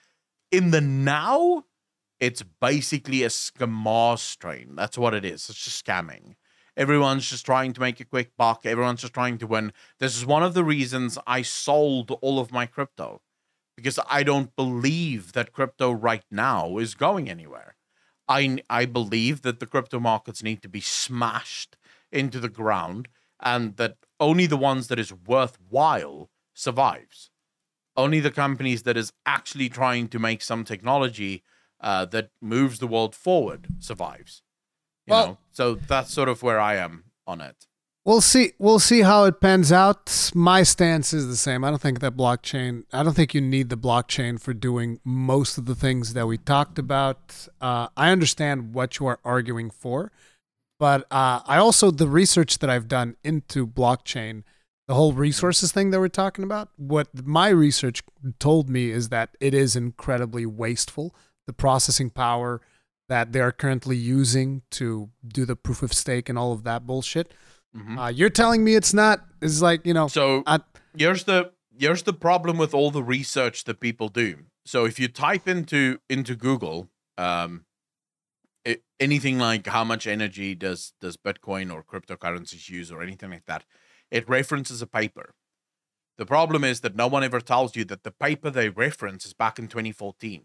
in 0.52 0.72
the 0.72 0.82
now, 0.82 1.64
it's 2.20 2.44
basically 2.44 3.24
a 3.24 3.30
scam 3.30 4.20
strain. 4.20 4.76
That's 4.76 4.98
what 4.98 5.14
it 5.14 5.24
is. 5.24 5.50
It's 5.50 5.64
just 5.64 5.86
scamming. 5.86 6.36
Everyone's 6.76 7.30
just 7.30 7.46
trying 7.46 7.72
to 7.72 7.80
make 7.80 8.02
a 8.02 8.06
quick 8.06 8.32
buck. 8.38 8.66
Everyone's 8.66 9.00
just 9.00 9.14
trying 9.14 9.38
to 9.38 9.48
win. 9.48 9.72
This 10.00 10.18
is 10.18 10.26
one 10.26 10.44
of 10.44 10.54
the 10.54 10.66
reasons 10.66 11.18
I 11.26 11.42
sold 11.42 12.12
all 12.22 12.38
of 12.38 12.52
my 12.52 12.66
crypto 12.66 13.22
because 13.78 13.98
I 14.10 14.24
don't 14.24 14.54
believe 14.58 15.32
that 15.32 15.54
crypto 15.54 15.94
right 15.94 16.26
now 16.30 16.80
is 16.80 16.96
going 16.96 17.30
anywhere. 17.30 17.78
I 18.28 18.58
I 18.70 18.88
believe 18.88 19.42
that 19.44 19.62
the 19.62 19.68
crypto 19.68 20.02
markets 20.02 20.44
need 20.44 20.62
to 20.64 20.68
be 20.68 20.82
smashed 20.82 21.78
into 22.12 22.42
the 22.42 22.50
ground 22.50 23.08
and 23.44 23.76
that 23.78 23.98
only 24.20 24.46
the 24.46 24.58
ones 24.58 24.88
that 24.88 24.98
is 24.98 25.14
worthwhile 25.14 26.30
survives. 26.54 27.30
Only 27.96 28.20
the 28.20 28.32
companies 28.32 28.84
that 28.84 28.98
is 28.98 29.12
actually 29.26 29.70
trying 29.70 30.08
to 30.08 30.20
make 30.20 30.42
some 30.42 30.64
technology 30.64 31.44
uh, 31.80 32.06
that 32.06 32.32
moves 32.42 32.80
the 32.80 32.88
world 32.88 33.14
forward 33.14 33.68
survives. 33.80 34.42
You 35.06 35.12
well, 35.12 35.28
know? 35.28 35.38
so 35.52 35.76
that's 35.76 36.12
sort 36.12 36.30
of 36.30 36.42
where 36.42 36.60
I 36.60 36.78
am 36.78 37.04
on 37.28 37.42
it. 37.42 37.68
We'll 38.06 38.22
see. 38.22 38.52
We'll 38.60 38.80
see 38.80 39.02
how 39.02 39.24
it 39.26 39.40
pans 39.40 39.72
out. 39.72 40.32
My 40.36 40.64
stance 40.64 41.14
is 41.14 41.28
the 41.28 41.38
same. 41.38 41.64
I 41.64 41.70
don't 41.70 41.82
think 41.82 42.02
that 42.02 42.18
blockchain. 42.18 42.84
I 42.92 43.02
don't 43.02 43.14
think 43.14 43.34
you 43.34 43.40
need 43.40 43.70
the 43.70 43.78
blockchain 43.78 44.42
for 44.42 44.54
doing 44.54 45.00
most 45.06 45.58
of 45.58 45.66
the 45.68 45.76
things 45.76 46.14
that 46.14 46.28
we 46.28 46.38
talked 46.38 46.78
about. 46.78 47.48
Uh, 47.62 47.88
I 47.96 48.10
understand 48.10 48.74
what 48.74 49.00
you 49.00 49.06
are 49.06 49.20
arguing 49.24 49.70
for. 49.70 50.12
But 50.80 51.02
uh, 51.12 51.42
I 51.46 51.58
also 51.58 51.92
the 51.92 52.08
research 52.08 52.60
that 52.60 52.70
I've 52.70 52.88
done 52.88 53.16
into 53.24 53.66
blockchain, 53.66 54.44
the 54.88 54.96
whole 54.96 55.14
resources 55.14 55.72
thing 55.72 55.92
that 55.92 56.00
we're 56.00 56.10
talking 56.10 56.44
about. 56.44 56.70
What 56.78 57.26
my 57.26 57.50
research 57.50 58.02
told 58.40 58.70
me 58.70 58.90
is 58.92 59.10
that 59.10 59.38
it 59.40 59.54
is 59.54 59.76
incredibly 59.76 60.46
wasteful. 60.46 61.16
The 61.46 61.54
processing 61.54 62.10
power 62.10 62.62
that 63.10 63.32
they 63.34 63.40
are 63.40 63.52
currently 63.52 63.98
using 63.98 64.62
to 64.72 65.10
do 65.28 65.46
the 65.46 65.56
proof 65.56 65.84
of 65.84 65.94
stake 65.94 66.30
and 66.30 66.38
all 66.38 66.52
of 66.52 66.64
that 66.64 66.86
bullshit. 66.88 67.34
Mm-hmm. 67.76 67.98
Uh, 67.98 68.10
you're 68.10 68.30
telling 68.30 68.64
me 68.64 68.76
it's 68.76 68.94
not? 68.94 69.26
It's 69.42 69.62
like 69.62 69.86
you 69.86 69.94
know. 69.94 70.08
So 70.08 70.44
I, 70.46 70.60
here's 70.98 71.24
the 71.26 71.52
here's 71.78 72.04
the 72.04 72.14
problem 72.14 72.58
with 72.58 72.74
all 72.74 72.92
the 72.92 73.04
research 73.04 73.64
that 73.66 73.80
people 73.80 74.10
do. 74.10 74.38
So 74.66 74.86
if 74.86 75.00
you 75.00 75.08
type 75.08 75.48
into 75.48 76.00
into 76.10 76.36
Google, 76.36 76.90
um, 77.18 77.66
anything 79.00 79.38
like 79.40 79.68
how 79.68 79.84
much 79.84 80.08
energy 80.08 80.56
does 80.56 80.94
does 81.02 81.18
Bitcoin 81.18 81.74
or 81.74 81.84
cryptocurrencies 81.84 82.70
use 82.70 82.92
or 82.92 83.02
anything 83.02 83.32
like 83.32 83.46
that, 83.46 83.66
it 84.12 84.28
references 84.30 84.82
a 84.82 84.88
paper. 84.88 85.36
The 86.18 86.26
problem 86.26 86.64
is 86.64 86.82
that 86.82 86.96
no 86.96 87.08
one 87.08 87.24
ever 87.24 87.42
tells 87.42 87.76
you 87.76 87.86
that 87.86 88.04
the 88.04 88.12
paper 88.12 88.50
they 88.50 88.70
reference 88.70 89.26
is 89.26 89.34
back 89.34 89.58
in 89.58 89.68
2014. 89.68 90.44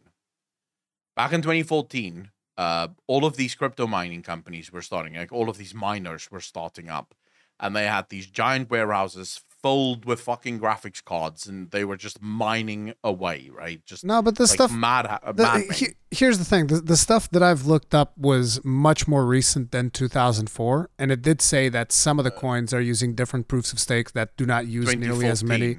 Back 1.15 1.33
in 1.33 1.43
2014, 1.43 2.31
uh, 2.57 2.89
all 3.07 3.25
of 3.25 3.37
these 3.37 3.55
crypto 3.55 3.87
mining 3.87 4.23
companies 4.23 4.73
were 4.73 4.83
starting, 4.83 5.15
like 5.15 5.33
all 5.33 5.49
of 5.51 5.59
these 5.59 5.75
miners 5.75 6.31
were 6.31 6.41
starting 6.41 6.89
up, 6.89 7.15
and 7.61 7.77
they 7.77 7.87
had 7.87 8.09
these 8.09 8.27
giant 8.27 8.71
warehouses 8.71 9.43
filled 9.63 10.05
with 10.05 10.21
fucking 10.21 10.61
graphics 10.61 11.05
cards 11.05 11.47
and 11.47 11.71
they 11.71 11.85
were 11.85 11.97
just 11.97 12.23
mining 12.23 12.95
away, 13.03 13.51
right? 13.53 13.85
Just 13.85 14.05
no, 14.05 14.23
but 14.23 14.37
the 14.37 14.45
like 14.45 14.51
stuff 14.51 14.73
mad. 14.73 15.07
Uh, 15.07 15.33
the, 15.33 15.43
mad 15.43 15.73
he, 15.73 15.89
here's 16.11 16.39
the 16.39 16.45
thing: 16.45 16.69
the, 16.69 16.81
the 16.81 16.97
stuff 16.97 17.31
that 17.31 17.43
I've 17.43 17.67
looked 17.67 17.95
up 17.95 18.17
was 18.17 18.65
much 18.65 19.09
more 19.09 19.27
recent 19.27 19.73
than 19.73 19.91
2004, 19.91 20.91
and 20.99 21.11
it 21.13 21.23
did 21.23 21.43
say 21.43 21.69
that 21.69 21.93
some 21.93 22.19
of 22.19 22.25
the 22.25 22.33
uh, 22.33 22.39
coins 22.39 22.73
are 22.73 22.81
using 22.81 23.15
different 23.15 23.49
proofs 23.49 23.73
of 23.73 23.81
stake 23.81 24.13
that 24.13 24.37
do 24.37 24.47
not 24.47 24.67
use 24.67 24.95
nearly 24.97 25.27
as 25.27 25.43
many. 25.43 25.79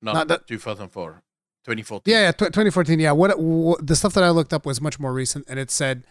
Not, 0.00 0.14
not 0.14 0.28
that, 0.28 0.46
2004. 0.48 1.22
2014. 1.64 2.12
Yeah, 2.12 2.22
yeah, 2.22 2.32
2014. 2.32 2.98
Yeah, 2.98 3.12
what, 3.12 3.38
what 3.38 3.86
the 3.86 3.94
stuff 3.94 4.14
that 4.14 4.24
I 4.24 4.30
looked 4.30 4.52
up 4.52 4.66
was 4.66 4.80
much 4.80 4.98
more 4.98 5.12
recent, 5.12 5.44
and 5.48 5.60
it 5.60 5.70
said 5.70 6.04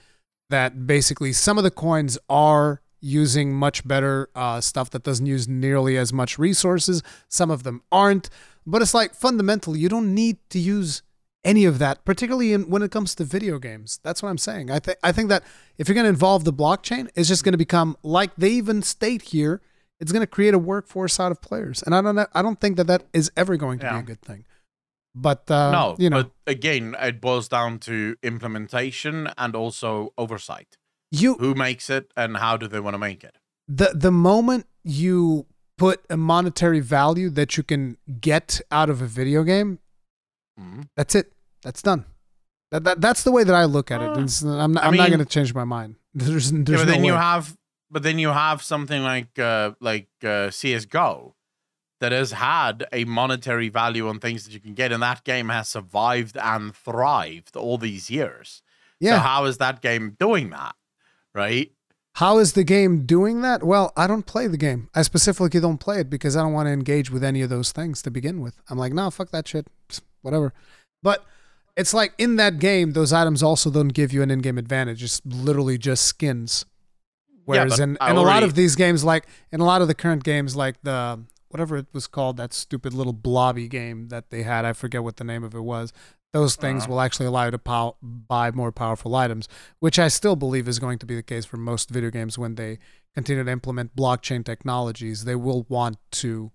that 0.49 0.88
basically 0.88 1.33
some 1.33 1.57
of 1.57 1.65
the 1.65 1.71
coins 1.71 2.17
are 2.30 2.81
using 3.01 3.53
much 3.53 3.85
better 3.88 4.30
uh, 4.35 4.61
stuff 4.61 4.89
that 4.91 5.03
doesn't 5.03 5.25
use 5.25 5.47
nearly 5.47 5.97
as 5.97 6.13
much 6.13 6.38
resources. 6.39 7.01
Some 7.27 7.51
of 7.51 7.63
them 7.63 7.81
aren't. 7.91 8.30
But 8.65 8.81
it's 8.81 8.93
like 8.93 9.15
fundamentally, 9.15 9.80
you 9.80 9.89
don't 9.89 10.13
need 10.13 10.38
to 10.51 10.59
use 10.59 11.01
any 11.43 11.65
of 11.65 11.80
that, 11.80 12.05
particularly 12.05 12.53
in, 12.53 12.69
when 12.69 12.83
it 12.83 12.91
comes 12.91 13.15
to 13.15 13.23
video 13.23 13.57
games. 13.57 13.99
That's 14.03 14.21
what 14.21 14.30
I'm 14.30 14.38
saying. 14.38 14.69
I 14.69 14.80
think 14.80 14.97
I 15.03 15.11
think 15.11 15.30
that 15.30 15.43
if 15.77 15.88
you're 15.88 15.95
going 15.95 16.05
to 16.05 16.09
involve 16.09 16.43
the 16.43 16.53
blockchain, 16.53 17.09
it's 17.15 17.27
just 17.27 17.43
going 17.43 17.53
to 17.53 17.57
become 17.57 17.97
like 18.03 18.31
they 18.38 18.51
even 18.51 18.83
state 18.83 19.23
here. 19.23 19.61
It's 19.99 20.11
going 20.11 20.21
to 20.21 20.27
create 20.27 20.53
a 20.53 20.59
workforce 20.59 21.19
out 21.19 21.31
of 21.31 21.41
players, 21.41 21.83
and 21.83 21.93
I 21.93 22.01
don't 22.01 22.15
know, 22.15 22.25
I 22.33 22.41
don't 22.41 22.59
think 22.59 22.77
that 22.77 22.88
that 22.88 23.03
is 23.13 23.31
ever 23.38 23.55
going 23.55 23.80
to 23.80 23.85
yeah. 23.85 23.93
be 23.93 23.99
a 23.99 24.03
good 24.03 24.21
thing. 24.21 24.45
But 25.13 25.49
uh, 25.51 25.71
no, 25.71 25.95
you 25.99 26.09
know, 26.09 26.23
but 26.23 26.31
again, 26.47 26.95
it 26.99 27.19
boils 27.21 27.47
down 27.47 27.80
to 27.80 28.15
implementation 28.23 29.30
and 29.38 29.55
also 29.55 30.13
oversight 30.17 30.77
you 31.11 31.35
who 31.35 31.53
makes 31.53 31.90
it 31.90 32.11
and 32.15 32.38
how 32.38 32.57
do 32.57 32.67
they 32.67 32.80
want 32.80 32.93
to 32.93 32.98
make 32.98 33.23
it 33.23 33.35
the 33.67 33.91
the 33.93 34.11
moment 34.11 34.65
you 34.83 35.45
put 35.77 36.03
a 36.09 36.17
monetary 36.17 36.80
value 36.80 37.30
that 37.30 37.57
you 37.57 37.64
can 37.64 37.98
get 38.19 38.61
out 38.72 38.90
of 38.90 39.01
a 39.01 39.07
video 39.07 39.43
game 39.43 39.80
mm-hmm. 40.59 40.81
that's 40.95 41.15
it 41.15 41.33
that's 41.64 41.81
done 41.81 42.06
that, 42.72 42.83
that 42.83 43.01
that's 43.01 43.23
the 43.23 43.31
way 43.31 43.43
that 43.43 43.56
i 43.56 43.65
look 43.65 43.91
at 43.91 44.01
it 44.01 44.09
uh, 44.09 44.49
i'm 44.57 44.73
not, 44.73 44.83
I'm 44.83 44.95
not 44.95 45.09
going 45.09 45.19
to 45.19 45.25
change 45.25 45.53
my 45.53 45.64
mind 45.64 45.95
there's, 46.14 46.51
there's 46.51 46.69
yeah, 46.69 46.77
but 46.77 46.85
no 46.85 46.85
then 46.85 47.01
way. 47.01 47.07
you 47.07 47.14
have 47.14 47.56
but 47.91 48.03
then 48.03 48.17
you 48.17 48.30
have 48.30 48.64
something 48.64 49.03
like 49.03 49.38
uh, 49.38 49.72
like 49.81 50.07
uh, 50.23 50.49
CS:GO 50.49 51.35
that 51.99 52.11
has 52.14 52.31
had 52.31 52.85
a 52.91 53.03
monetary 53.03 53.69
value 53.69 54.07
on 54.07 54.19
things 54.19 54.45
that 54.45 54.53
you 54.53 54.59
can 54.59 54.73
get, 54.73 54.91
and 54.91 55.03
that 55.03 55.23
game 55.23 55.49
has 55.49 55.67
survived 55.67 56.38
and 56.38 56.73
thrived 56.73 57.56
all 57.56 57.77
these 57.77 58.09
years. 58.09 58.64
Yeah. 58.99 59.17
So 59.17 59.19
how 59.19 59.45
is 59.45 59.57
that 59.57 59.81
game 59.81 60.15
doing 60.17 60.49
that? 60.51 60.75
Right? 61.33 61.71
How 62.15 62.39
is 62.39 62.53
the 62.53 62.63
game 62.63 63.05
doing 63.05 63.41
that? 63.41 63.63
Well, 63.63 63.93
I 63.95 64.05
don't 64.05 64.25
play 64.25 64.47
the 64.47 64.57
game. 64.57 64.89
I 64.93 65.01
specifically 65.01 65.61
don't 65.61 65.77
play 65.77 66.01
it 66.01 66.09
because 66.09 66.35
I 66.35 66.41
don't 66.41 66.51
want 66.51 66.67
to 66.67 66.73
engage 66.73 67.09
with 67.09 67.23
any 67.23 67.41
of 67.41 67.49
those 67.49 67.71
things 67.71 68.01
to 68.01 68.11
begin 68.11 68.41
with. 68.41 68.61
I'm 68.69 68.77
like, 68.77 68.91
no, 68.91 69.09
fuck 69.09 69.31
that 69.31 69.47
shit. 69.47 69.67
Whatever. 70.21 70.53
But 71.01 71.25
it's 71.77 71.93
like 71.93 72.13
in 72.17 72.35
that 72.35 72.59
game, 72.59 72.91
those 72.91 73.13
items 73.13 73.41
also 73.41 73.71
don't 73.71 73.89
give 73.89 74.11
you 74.11 74.21
an 74.21 74.29
in-game 74.29 74.57
advantage. 74.57 75.01
It's 75.03 75.21
literally 75.25 75.77
just 75.77 76.03
skins. 76.03 76.65
Whereas 77.45 77.79
yeah, 77.79 77.83
in, 77.85 77.89
in 77.91 77.97
already... 78.01 78.19
a 78.19 78.23
lot 78.23 78.43
of 78.43 78.55
these 78.55 78.75
games, 78.75 79.03
like 79.03 79.25
in 79.51 79.61
a 79.61 79.65
lot 79.65 79.81
of 79.81 79.87
the 79.87 79.95
current 79.95 80.23
games, 80.23 80.55
like 80.55 80.81
the 80.83 81.23
whatever 81.49 81.77
it 81.77 81.87
was 81.93 82.07
called, 82.07 82.37
that 82.37 82.53
stupid 82.53 82.93
little 82.93 83.13
blobby 83.13 83.67
game 83.67 84.09
that 84.09 84.29
they 84.29 84.43
had, 84.43 84.63
I 84.65 84.73
forget 84.73 85.03
what 85.03 85.17
the 85.17 85.23
name 85.23 85.43
of 85.43 85.55
it 85.55 85.61
was. 85.61 85.91
Those 86.33 86.55
things 86.55 86.83
uh-huh. 86.83 86.93
will 86.93 87.01
actually 87.01 87.25
allow 87.25 87.45
you 87.45 87.51
to 87.51 87.59
pow- 87.59 87.97
buy 88.01 88.51
more 88.51 88.71
powerful 88.71 89.15
items, 89.15 89.49
which 89.79 89.99
I 89.99 90.07
still 90.07 90.35
believe 90.35 90.67
is 90.67 90.79
going 90.79 90.99
to 90.99 91.05
be 91.05 91.15
the 91.15 91.23
case 91.23 91.45
for 91.45 91.57
most 91.57 91.89
video 91.89 92.09
games 92.09 92.37
when 92.37 92.55
they 92.55 92.79
continue 93.13 93.43
to 93.43 93.51
implement 93.51 93.95
blockchain 93.95 94.45
technologies. 94.45 95.25
They 95.25 95.35
will 95.35 95.65
want 95.67 95.97
to 96.11 96.51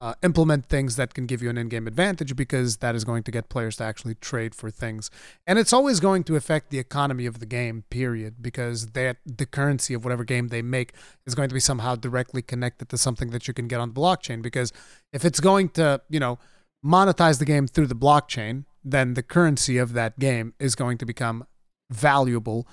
uh, 0.00 0.14
implement 0.22 0.66
things 0.66 0.96
that 0.96 1.12
can 1.12 1.26
give 1.26 1.42
you 1.42 1.50
an 1.50 1.58
in-game 1.58 1.86
advantage 1.86 2.34
because 2.34 2.78
that 2.78 2.94
is 2.94 3.04
going 3.04 3.22
to 3.22 3.30
get 3.30 3.50
players 3.50 3.76
to 3.76 3.84
actually 3.84 4.14
trade 4.14 4.54
for 4.54 4.70
things 4.70 5.10
and 5.46 5.58
it's 5.58 5.74
always 5.74 6.00
going 6.00 6.24
to 6.24 6.36
affect 6.36 6.70
the 6.70 6.78
economy 6.78 7.26
of 7.26 7.38
the 7.38 7.44
game 7.44 7.84
period 7.90 8.36
because 8.40 8.92
that 8.92 9.18
the 9.26 9.44
currency 9.44 9.92
of 9.92 10.02
whatever 10.02 10.24
game 10.24 10.48
they 10.48 10.62
make 10.62 10.94
is 11.26 11.34
going 11.34 11.50
to 11.50 11.54
be 11.54 11.60
somehow 11.60 11.94
directly 11.94 12.40
connected 12.40 12.88
to 12.88 12.96
something 12.96 13.30
that 13.30 13.46
you 13.46 13.52
can 13.52 13.68
get 13.68 13.78
on 13.78 13.92
the 13.92 14.00
blockchain 14.00 14.40
because 14.40 14.72
if 15.12 15.22
it's 15.22 15.40
going 15.40 15.68
to 15.68 16.00
you 16.08 16.18
know 16.18 16.38
monetize 16.84 17.38
the 17.38 17.44
game 17.44 17.66
through 17.66 17.86
the 17.86 17.94
blockchain 17.94 18.64
then 18.84 19.14
the 19.14 19.22
currency 19.22 19.78
of 19.78 19.92
that 19.92 20.18
game 20.18 20.54
is 20.58 20.74
going 20.74 20.98
to 20.98 21.06
become 21.06 21.44
valuable 21.90 22.66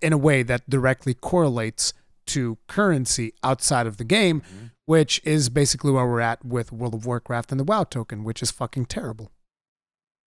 in 0.00 0.12
a 0.12 0.18
way 0.18 0.42
that 0.42 0.68
directly 0.68 1.14
correlates 1.14 1.92
to 2.26 2.58
currency 2.68 3.34
outside 3.42 3.86
of 3.86 3.96
the 3.96 4.04
game, 4.04 4.40
mm-hmm. 4.40 4.66
which 4.86 5.20
is 5.24 5.48
basically 5.48 5.90
where 5.90 6.06
we're 6.06 6.20
at 6.20 6.44
with 6.44 6.72
World 6.72 6.94
of 6.94 7.04
Warcraft 7.04 7.50
and 7.50 7.60
the 7.60 7.64
WoW 7.64 7.84
token, 7.84 8.24
which 8.24 8.42
is 8.42 8.50
fucking 8.50 8.86
terrible. 8.86 9.30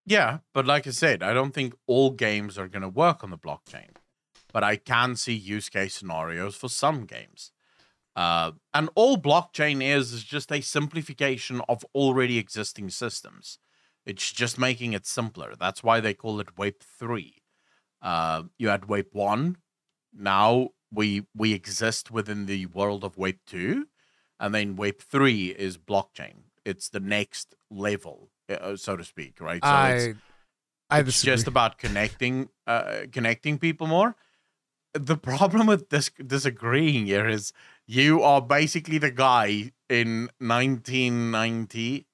Yeah, 0.06 0.40
but 0.54 0.68
like 0.68 0.86
I 0.86 0.92
said, 0.92 1.24
I 1.24 1.34
don't 1.34 1.54
think 1.54 1.74
all 1.88 2.12
games 2.12 2.58
are 2.58 2.68
going 2.68 2.84
to 2.84 2.90
work 2.90 3.24
on 3.24 3.32
the 3.32 3.38
blockchain, 3.38 3.90
but 4.54 4.64
I 4.64 4.76
can 4.76 5.16
see 5.16 5.34
use 5.34 5.70
case 5.70 5.96
scenarios 5.96 6.56
for 6.56 6.70
some 6.70 7.06
games. 7.06 7.52
Uh, 8.16 8.52
and 8.74 8.90
all 8.96 9.18
blockchain 9.18 9.84
is 9.84 10.14
is 10.14 10.24
just 10.24 10.52
a 10.52 10.62
simplification 10.62 11.62
of 11.68 11.86
already 11.94 12.38
existing 12.38 12.90
systems. 12.90 13.60
It's 14.06 14.32
just 14.32 14.58
making 14.58 14.94
it 14.94 15.06
simpler. 15.06 15.54
That's 15.60 15.84
why 15.84 16.00
they 16.00 16.14
call 16.14 16.40
it 16.40 16.58
Web 16.58 16.76
three. 16.80 17.42
Uh, 18.02 18.44
you 18.58 18.70
had 18.70 18.86
Web 18.88 19.08
one. 19.12 19.58
Now 20.14 20.70
we 20.92 21.26
we 21.36 21.54
exist 21.54 22.12
within 22.12 22.46
the 22.46 22.68
world 22.68 23.04
of 23.04 23.18
Web 23.18 23.36
two, 23.46 23.88
and 24.40 24.56
then 24.56 24.78
Web 24.78 25.00
three 25.00 25.48
is 25.48 25.78
blockchain. 25.78 26.44
It's 26.64 26.90
the 26.90 27.00
next 27.00 27.56
level, 27.70 28.30
uh, 28.50 28.78
so 28.78 28.96
to 28.96 29.04
speak, 29.04 29.42
right? 29.42 29.64
So 29.64 29.70
I, 29.70 29.90
it's, 29.92 30.20
I 30.90 31.00
it's 31.00 31.22
just 31.22 31.48
about 31.48 31.78
connecting 31.78 32.50
uh, 32.66 33.08
connecting 33.12 33.58
people 33.58 33.88
more. 33.88 34.16
The 34.94 35.18
problem 35.18 35.68
with 35.68 35.90
this 35.90 36.10
disagreeing 36.26 37.08
here 37.08 37.28
is 37.28 37.52
you 37.88 38.22
are 38.24 38.42
basically 38.42 38.98
the 38.98 39.12
guy 39.12 39.72
in 39.90 40.30
1990 40.40 42.08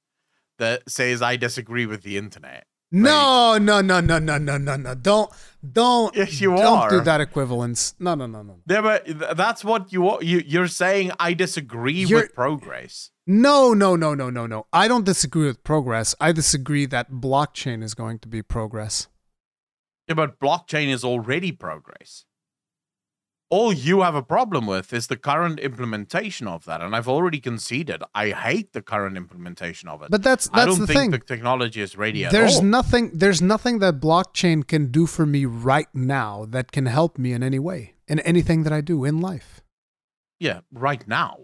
that 0.60 0.90
says 0.90 1.22
I 1.22 1.38
disagree 1.38 1.86
with 1.86 2.04
the 2.04 2.18
internet. 2.18 2.66
No, 2.94 3.58
no, 3.58 3.80
no, 3.80 4.02
no, 4.02 4.20
no, 4.20 4.38
no, 4.38 4.58
no, 4.58 4.76
no. 4.76 4.96
Don't, 4.96 5.32
don't. 5.72 6.14
Yes, 6.14 6.42
you 6.42 6.50
don't 6.50 6.78
are. 6.78 6.90
do 6.90 7.00
that 7.02 7.22
equivalence. 7.22 7.96
No, 8.00 8.16
no, 8.16 8.28
no, 8.28 8.42
no. 8.42 8.58
Yeah, 8.68 8.82
but 8.82 9.38
that's 9.38 9.64
what 9.64 9.94
you 9.94 10.22
you 10.22 10.44
you're 10.46 10.68
saying. 10.68 11.12
I 11.18 11.34
disagree 11.34 12.04
you're, 12.04 12.24
with 12.24 12.36
progress. 12.36 13.12
No, 13.26 13.74
no, 13.74 13.96
no, 13.96 14.14
no, 14.14 14.30
no, 14.30 14.46
no. 14.46 14.68
I 14.74 14.90
don't 14.90 15.06
disagree 15.06 15.46
with 15.46 15.64
progress. 15.64 16.16
I 16.20 16.34
disagree 16.34 16.86
that 16.88 17.12
blockchain 17.12 17.82
is 17.82 17.94
going 17.94 18.20
to 18.20 18.28
be 18.28 18.42
progress. 18.42 19.08
Yeah, 20.10 20.16
but 20.16 20.38
blockchain 20.42 20.90
is 20.90 21.06
already 21.06 21.54
progress 21.54 22.26
all 23.52 23.74
you 23.74 24.02
have 24.02 24.16
a 24.16 24.24
problem 24.24 24.66
with 24.66 24.94
is 24.94 25.08
the 25.08 25.18
current 25.18 25.60
implementation 25.60 26.48
of 26.48 26.66
that 26.66 26.82
and 26.82 26.96
i've 26.96 27.08
already 27.08 27.40
conceded 27.40 28.02
i 28.16 28.30
hate 28.30 28.72
the 28.74 28.82
current 28.82 29.18
implementation 29.18 29.90
of 29.90 30.02
it. 30.02 30.10
But 30.10 30.24
that's 30.24 30.48
that's 30.48 30.58
i 30.58 30.66
don't 30.66 30.80
the 30.80 30.88
think 30.88 31.00
thing. 31.00 31.12
the 31.12 31.20
technology 31.20 31.82
is 31.82 31.98
ready 31.98 32.24
there's 32.24 32.62
nothing 32.62 33.12
there's 33.14 33.42
nothing 33.42 33.80
that 33.80 34.00
blockchain 34.00 34.66
can 34.66 34.92
do 34.92 35.06
for 35.06 35.26
me 35.26 35.46
right 35.46 35.94
now 35.94 36.46
that 36.50 36.72
can 36.72 36.86
help 36.86 37.18
me 37.20 37.34
in 37.34 37.44
any 37.44 37.60
way 37.60 37.94
in 38.08 38.20
anything 38.22 38.64
that 38.64 38.74
i 38.74 38.82
do 38.82 39.06
in 39.06 39.22
life. 39.22 39.62
Yeah 40.40 40.62
right 40.74 41.08
now. 41.08 41.38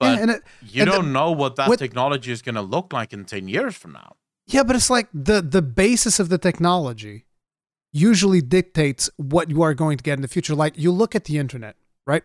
But 0.00 0.18
yeah, 0.18 0.34
it, 0.34 0.42
you 0.62 0.84
don't 0.84 1.06
the, 1.06 1.10
know 1.18 1.30
what 1.32 1.56
that 1.56 1.68
with, 1.68 1.78
technology 1.78 2.30
is 2.30 2.42
going 2.42 2.54
to 2.54 2.62
look 2.62 2.92
like 2.92 3.12
in 3.12 3.24
10 3.24 3.48
years 3.48 3.76
from 3.76 3.92
now. 3.92 4.16
Yeah 4.46 4.62
but 4.62 4.76
it's 4.76 4.90
like 4.90 5.08
the 5.12 5.40
the 5.42 5.62
basis 5.62 6.18
of 6.18 6.28
the 6.28 6.38
technology 6.38 7.26
usually 7.98 8.40
dictates 8.40 9.10
what 9.16 9.50
you 9.50 9.62
are 9.62 9.74
going 9.74 9.98
to 9.98 10.04
get 10.04 10.14
in 10.14 10.22
the 10.22 10.28
future. 10.28 10.54
Like 10.54 10.78
you 10.78 10.90
look 10.90 11.14
at 11.14 11.24
the 11.24 11.38
internet, 11.38 11.76
right? 12.06 12.24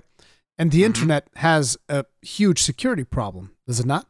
And 0.58 0.72
the 0.72 0.80
mm-hmm. 0.80 0.85
internet 0.85 1.27
has 1.35 1.77
a 1.90 2.06
huge 2.22 2.61
security 2.61 3.03
problem, 3.03 3.52
does 3.68 3.80
it 3.80 3.85
not? 3.85 4.08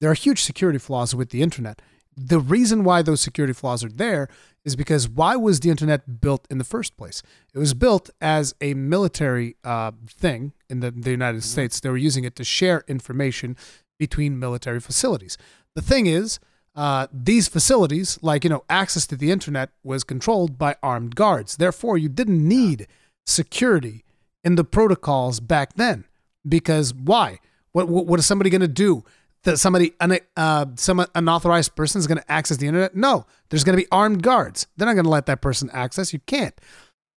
There 0.00 0.10
are 0.10 0.14
huge 0.14 0.42
security 0.42 0.78
flaws 0.78 1.14
with 1.14 1.30
the 1.30 1.42
internet. 1.42 1.80
The 2.16 2.38
reason 2.38 2.84
why 2.84 3.02
those 3.02 3.20
security 3.20 3.52
flaws 3.52 3.84
are 3.84 3.88
there 3.88 4.28
is 4.64 4.76
because 4.76 5.08
why 5.08 5.36
was 5.36 5.60
the 5.60 5.70
internet 5.70 6.20
built 6.20 6.46
in 6.50 6.58
the 6.58 6.64
first 6.64 6.96
place? 6.96 7.22
It 7.54 7.58
was 7.58 7.74
built 7.74 8.10
as 8.20 8.54
a 8.60 8.74
military 8.74 9.56
uh, 9.64 9.92
thing 10.08 10.52
in 10.68 10.80
the, 10.80 10.90
the 10.90 11.10
United 11.10 11.38
mm-hmm. 11.38 11.52
States. 11.52 11.80
They 11.80 11.90
were 11.90 11.96
using 11.96 12.24
it 12.24 12.36
to 12.36 12.44
share 12.44 12.84
information 12.88 13.56
between 13.98 14.38
military 14.38 14.80
facilities. 14.80 15.36
The 15.74 15.82
thing 15.82 16.06
is, 16.06 16.38
uh, 16.74 17.06
these 17.12 17.46
facilities, 17.48 18.18
like 18.22 18.44
you 18.44 18.50
know, 18.50 18.64
access 18.68 19.06
to 19.06 19.16
the 19.16 19.30
internet 19.30 19.70
was 19.82 20.02
controlled 20.04 20.58
by 20.58 20.76
armed 20.82 21.14
guards. 21.14 21.56
Therefore, 21.56 21.96
you 21.96 22.08
didn't 22.08 22.46
need 22.46 22.86
security 23.26 24.04
in 24.42 24.56
the 24.56 24.64
protocols 24.64 25.40
back 25.40 25.74
then. 25.74 26.04
Because 26.46 26.92
why? 26.92 27.38
What 27.72 27.88
what, 27.88 28.06
what 28.06 28.18
is 28.18 28.26
somebody 28.26 28.50
going 28.50 28.60
to 28.60 28.68
do? 28.68 29.04
That 29.44 29.58
somebody 29.58 29.92
uh, 30.36 30.66
some 30.76 31.04
unauthorized 31.14 31.76
person 31.76 31.98
is 31.98 32.06
going 32.06 32.18
to 32.18 32.32
access 32.32 32.56
the 32.56 32.66
internet? 32.66 32.96
No, 32.96 33.26
there's 33.50 33.62
going 33.62 33.76
to 33.76 33.82
be 33.82 33.88
armed 33.92 34.22
guards. 34.22 34.66
They're 34.76 34.86
not 34.86 34.94
going 34.94 35.04
to 35.04 35.10
let 35.10 35.26
that 35.26 35.42
person 35.42 35.70
access. 35.72 36.12
You 36.12 36.20
can't. 36.20 36.58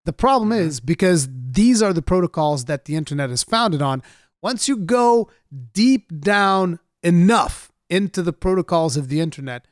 The 0.05 0.13
problem 0.13 0.49
mm-hmm. 0.49 0.67
is 0.67 0.79
because 0.79 1.29
these 1.31 1.81
are 1.81 1.93
the 1.93 2.01
protocols 2.01 2.65
that 2.65 2.85
the 2.85 2.95
internet 2.95 3.29
is 3.29 3.43
founded 3.43 3.81
on. 3.81 4.03
Once 4.41 4.67
you 4.67 4.77
go 4.77 5.29
deep 5.73 6.11
down 6.19 6.79
enough 7.01 7.71
into 7.89 8.21
the 8.21 8.33
protocols 8.33 8.97
of 8.97 9.07
the 9.07 9.19
internet, 9.19 9.67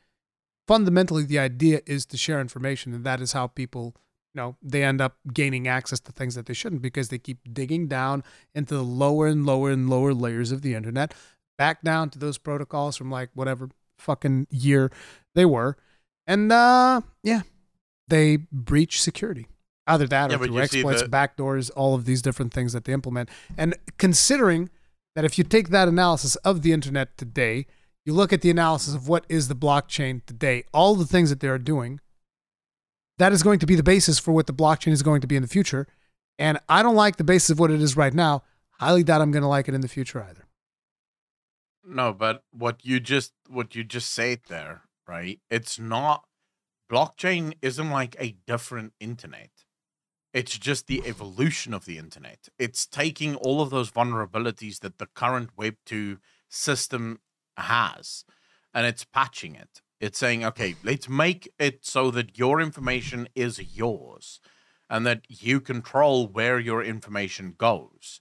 fundamentally 0.66 1.24
the 1.24 1.38
idea 1.38 1.80
is 1.86 2.06
to 2.06 2.16
share 2.16 2.40
information, 2.40 2.94
and 2.94 3.04
that 3.04 3.20
is 3.20 3.32
how 3.32 3.46
people 3.46 3.94
you 4.34 4.42
know 4.42 4.56
they 4.62 4.82
end 4.82 5.00
up 5.00 5.16
gaining 5.32 5.66
access 5.68 6.00
to 6.00 6.12
things 6.12 6.34
that 6.34 6.46
they 6.46 6.54
shouldn't 6.54 6.82
because 6.82 7.08
they 7.08 7.18
keep 7.18 7.38
digging 7.52 7.88
down 7.88 8.22
into 8.54 8.74
the 8.74 8.82
lower 8.82 9.26
and 9.26 9.46
lower 9.46 9.70
and 9.70 9.88
lower 9.88 10.12
layers 10.12 10.52
of 10.52 10.62
the 10.62 10.74
internet, 10.74 11.14
back 11.58 11.82
down 11.82 12.10
to 12.10 12.18
those 12.18 12.38
protocols 12.38 12.96
from 12.96 13.10
like 13.10 13.30
whatever 13.34 13.68
fucking 13.98 14.46
year 14.50 14.90
they 15.34 15.44
were, 15.44 15.76
and 16.26 16.52
uh, 16.52 17.00
yeah, 17.22 17.42
they 18.08 18.36
breach 18.52 19.00
security. 19.00 19.46
Either 19.88 20.08
that 20.08 20.30
yeah, 20.30 20.36
or 20.36 20.46
through 20.46 20.58
exploits, 20.58 21.02
the- 21.02 21.08
backdoors, 21.08 21.70
all 21.76 21.94
of 21.94 22.06
these 22.06 22.20
different 22.20 22.52
things 22.52 22.72
that 22.72 22.84
they 22.84 22.92
implement. 22.92 23.28
And 23.56 23.76
considering 23.98 24.68
that 25.14 25.24
if 25.24 25.38
you 25.38 25.44
take 25.44 25.68
that 25.68 25.86
analysis 25.86 26.34
of 26.36 26.62
the 26.62 26.72
internet 26.72 27.16
today 27.16 27.66
you 28.06 28.14
look 28.14 28.32
at 28.32 28.40
the 28.40 28.50
analysis 28.50 28.94
of 28.94 29.08
what 29.08 29.26
is 29.28 29.48
the 29.48 29.56
blockchain 29.56 30.24
today, 30.24 30.62
all 30.72 30.94
the 30.94 31.04
things 31.04 31.28
that 31.28 31.40
they 31.40 31.48
are 31.48 31.58
doing, 31.58 32.00
that 33.18 33.32
is 33.32 33.42
going 33.42 33.58
to 33.58 33.66
be 33.66 33.74
the 33.74 33.82
basis 33.82 34.18
for 34.18 34.32
what 34.32 34.46
the 34.46 34.54
blockchain 34.54 34.92
is 34.92 35.02
going 35.02 35.20
to 35.20 35.26
be 35.26 35.34
in 35.36 35.42
the 35.42 35.48
future. 35.48 35.88
And 36.38 36.60
I 36.68 36.82
don't 36.82 36.94
like 36.94 37.16
the 37.16 37.24
basis 37.24 37.50
of 37.50 37.58
what 37.58 37.70
it 37.70 37.82
is 37.82 37.96
right 37.96 38.14
now. 38.14 38.44
Highly 38.78 39.02
doubt 39.02 39.22
I'm 39.22 39.32
going 39.32 39.42
to 39.42 39.48
like 39.48 39.68
it 39.68 39.74
in 39.74 39.80
the 39.80 39.88
future 39.88 40.22
either. 40.22 40.44
No, 41.84 42.12
but 42.12 42.44
what 42.52 42.84
you 42.84 43.00
just 43.00 43.32
what 43.48 43.74
you 43.74 43.84
just 43.84 44.12
said 44.12 44.40
there, 44.48 44.82
right? 45.08 45.40
It's 45.50 45.78
not 45.78 46.24
blockchain 46.90 47.54
isn't 47.62 47.90
like 47.90 48.16
a 48.18 48.36
different 48.46 48.92
internet. 49.00 49.50
It's 50.32 50.58
just 50.58 50.86
the 50.86 51.02
evolution 51.06 51.72
of 51.72 51.86
the 51.86 51.96
internet. 51.96 52.48
It's 52.58 52.86
taking 52.86 53.34
all 53.36 53.62
of 53.62 53.70
those 53.70 53.90
vulnerabilities 53.90 54.80
that 54.80 54.98
the 54.98 55.06
current 55.06 55.50
Web 55.56 55.76
2 55.86 56.18
system 56.48 57.20
has 57.56 58.24
and 58.74 58.86
it's 58.86 59.04
patching 59.04 59.54
it. 59.54 59.80
It's 60.00 60.18
saying, 60.18 60.44
okay, 60.44 60.76
let's 60.84 61.08
make 61.08 61.50
it 61.58 61.86
so 61.86 62.10
that 62.10 62.38
your 62.38 62.60
information 62.60 63.28
is 63.34 63.76
yours 63.76 64.40
and 64.90 65.06
that 65.06 65.22
you 65.28 65.60
control 65.60 66.28
where 66.28 66.58
your 66.58 66.82
information 66.82 67.54
goes. 67.56 68.20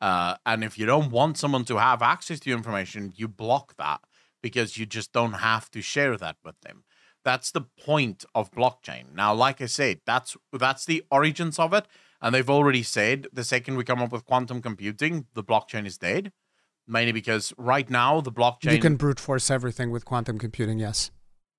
Uh, 0.00 0.36
and 0.46 0.64
if 0.64 0.78
you 0.78 0.86
don't 0.86 1.10
want 1.10 1.36
someone 1.36 1.64
to 1.66 1.76
have 1.76 2.00
access 2.00 2.40
to 2.40 2.50
your 2.50 2.56
information, 2.56 3.12
you 3.14 3.28
block 3.28 3.76
that 3.76 4.00
because 4.42 4.78
you 4.78 4.86
just 4.86 5.12
don't 5.12 5.34
have 5.34 5.70
to 5.70 5.82
share 5.82 6.16
that 6.16 6.36
with 6.42 6.58
them. 6.62 6.84
That's 7.22 7.50
the 7.50 7.60
point 7.60 8.24
of 8.34 8.50
blockchain. 8.50 9.14
Now, 9.14 9.34
like 9.34 9.60
I 9.60 9.66
said, 9.66 10.00
that's 10.06 10.38
that's 10.52 10.86
the 10.86 11.04
origins 11.10 11.58
of 11.58 11.74
it. 11.74 11.86
And 12.22 12.34
they've 12.34 12.48
already 12.48 12.82
said 12.82 13.26
the 13.32 13.44
second 13.44 13.76
we 13.76 13.84
come 13.84 14.00
up 14.00 14.12
with 14.12 14.24
quantum 14.24 14.62
computing, 14.62 15.26
the 15.34 15.44
blockchain 15.44 15.86
is 15.86 15.98
dead. 15.98 16.32
Mainly 16.86 17.12
because 17.12 17.52
right 17.56 17.88
now 17.88 18.20
the 18.20 18.32
blockchain 18.32 18.72
You 18.72 18.78
can 18.80 18.96
brute 18.96 19.20
force 19.20 19.50
everything 19.50 19.90
with 19.90 20.04
quantum 20.04 20.38
computing, 20.38 20.78
yes. 20.78 21.10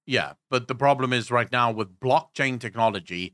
Yeah, 0.05 0.33
but 0.49 0.67
the 0.67 0.75
problem 0.75 1.13
is 1.13 1.31
right 1.31 1.51
now 1.51 1.71
with 1.71 1.99
blockchain 1.99 2.59
technology, 2.59 3.33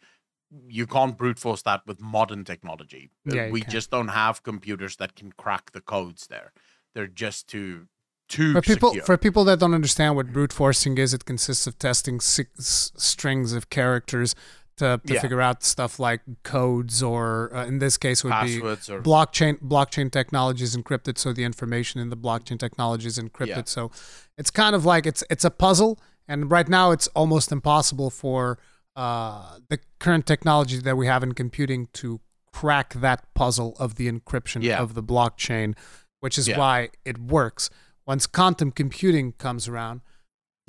you 0.67 0.85
can't 0.85 1.17
brute 1.17 1.39
force 1.39 1.61
that 1.63 1.81
with 1.87 1.99
modern 2.01 2.43
technology. 2.43 3.09
Uh, 3.29 3.35
Yeah, 3.35 3.51
we 3.51 3.61
can. 3.61 3.71
just 3.71 3.89
don't 3.89 4.09
have 4.09 4.43
computers 4.43 4.97
that 4.97 5.15
can 5.15 5.31
crack 5.31 5.71
the 5.71 5.81
codes 5.81 6.27
there. 6.27 6.51
They're 6.93 7.07
just 7.07 7.47
too 7.47 7.87
too 8.29 8.51
For 8.53 8.61
people 8.61 8.89
secure. 8.89 9.05
for 9.05 9.17
people 9.17 9.45
that 9.45 9.59
don't 9.59 9.73
understand 9.73 10.15
what 10.17 10.33
brute 10.33 10.51
forcing 10.53 10.97
is, 10.97 11.13
it 11.13 11.23
consists 11.25 11.65
of 11.67 11.79
testing 11.79 12.19
six 12.19 12.91
strings 12.97 13.53
of 13.53 13.69
characters 13.69 14.35
to, 14.77 15.01
to 15.05 15.13
Yeah. 15.13 15.21
figure 15.21 15.41
out 15.41 15.63
stuff 15.63 15.99
like 15.99 16.21
codes 16.43 17.01
or 17.03 17.51
uh, 17.55 17.65
in 17.65 17.79
this 17.79 17.97
case 17.97 18.23
would 18.23 18.31
passwords 18.33 18.87
be 18.87 18.93
or 18.93 19.01
blockchain 19.01 19.59
blockchain 19.61 20.11
technology 20.11 20.63
is 20.63 20.75
encrypted 20.77 21.17
so 21.17 21.33
the 21.33 21.43
information 21.43 21.99
in 21.99 22.09
the 22.09 22.17
blockchain 22.17 22.57
technology 22.59 23.07
is 23.07 23.17
encrypted 23.19 23.47
Yeah. 23.47 23.61
so 23.65 23.91
it's 24.37 24.51
kind 24.51 24.75
of 24.75 24.85
like 24.85 25.05
it's 25.05 25.23
it's 25.29 25.43
a 25.45 25.49
puzzle 25.51 25.99
and 26.27 26.49
right 26.51 26.67
now 26.69 26.91
it's 26.91 27.07
almost 27.09 27.51
impossible 27.51 28.09
for 28.09 28.57
uh, 28.95 29.57
the 29.69 29.79
current 29.99 30.25
technology 30.25 30.79
that 30.79 30.95
we 30.97 31.05
have 31.07 31.21
in 31.23 31.33
computing 31.33 31.87
to 31.93 32.19
crack 32.51 32.93
that 32.95 33.31
puzzle 33.35 33.75
of 33.79 33.95
the 33.95 34.11
encryption 34.11 34.63
Yeah. 34.63 34.79
of 34.79 34.93
the 34.93 35.03
blockchain 35.03 35.75
which 36.19 36.37
is 36.37 36.49
why 36.49 36.89
it 37.05 37.17
works 37.19 37.69
once 38.05 38.25
quantum 38.27 38.71
computing 38.71 39.33
comes 39.33 39.67
around 39.67 40.01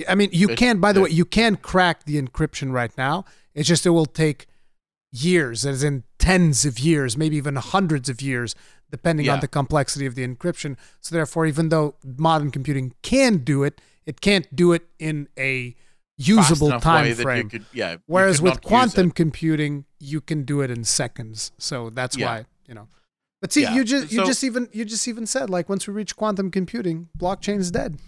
I 0.09 0.15
mean, 0.15 0.31
you 0.33 0.51
It- 0.51 0.59
can. 0.59 0.79
By 0.79 0.93
the 0.93 1.01
it- 1.01 1.03
way, 1.03 1.11
you 1.11 1.25
can 1.25 1.57
crack 1.57 2.05
the 2.05 2.23
encryption 2.23 2.71
right 2.71 2.97
now. 2.97 3.25
It's 3.59 3.69
just 3.69 3.85
it 3.87 3.91
will 3.91 4.07
take 4.07 4.47
years, 5.13 5.67
as 5.67 5.83
in 5.83 6.05
tens 6.19 6.65
of 6.65 6.79
years, 6.79 7.17
maybe 7.17 7.37
even 7.37 7.57
hundreds 7.57 8.09
of 8.09 8.21
years, 8.23 8.55
depending 8.91 9.29
on 9.29 9.41
the 9.41 9.49
complexity 9.49 10.07
of 10.07 10.15
the 10.15 10.27
encryption. 10.27 10.77
So 11.01 11.15
therefore, 11.15 11.47
even 11.47 11.69
though 11.69 11.97
modern 12.05 12.51
computing 12.51 12.95
can 13.03 13.39
do 13.39 13.65
it, 13.65 13.81
it 14.07 14.21
can't 14.21 14.47
do 14.55 14.73
it 14.73 14.83
in 14.99 15.29
a 15.39 15.75
usable 16.17 16.79
time 16.81 17.05
way 17.05 17.13
that 17.13 17.19
you 17.19 17.23
frame. 17.25 17.49
could, 17.51 17.65
yeah. 17.73 17.97
Whereas 18.07 18.41
with 18.43 18.63
quantum 18.63 19.11
computing, 19.11 19.85
you 19.99 20.21
can 20.21 20.45
do 20.45 20.61
it 20.61 20.71
in 20.71 20.85
seconds. 20.85 21.53
So 21.59 21.91
that's 21.91 22.17
Yeah. 22.17 22.27
why 22.27 22.45
you 22.69 22.75
know. 22.75 22.89
But 23.41 23.53
see, 23.53 23.63
Yeah. 23.63 23.75
you 23.75 23.85
just 23.85 24.13
you 24.13 24.21
So- 24.21 24.27
just 24.27 24.43
even 24.45 24.69
you 24.73 24.85
just 24.85 25.07
even 25.09 25.27
said 25.27 25.49
like 25.51 25.69
once 25.69 25.87
we 25.87 25.95
reach 25.95 26.17
quantum 26.17 26.51
computing, 26.51 27.09
blockchain's 27.19 27.71
dead. 27.71 27.99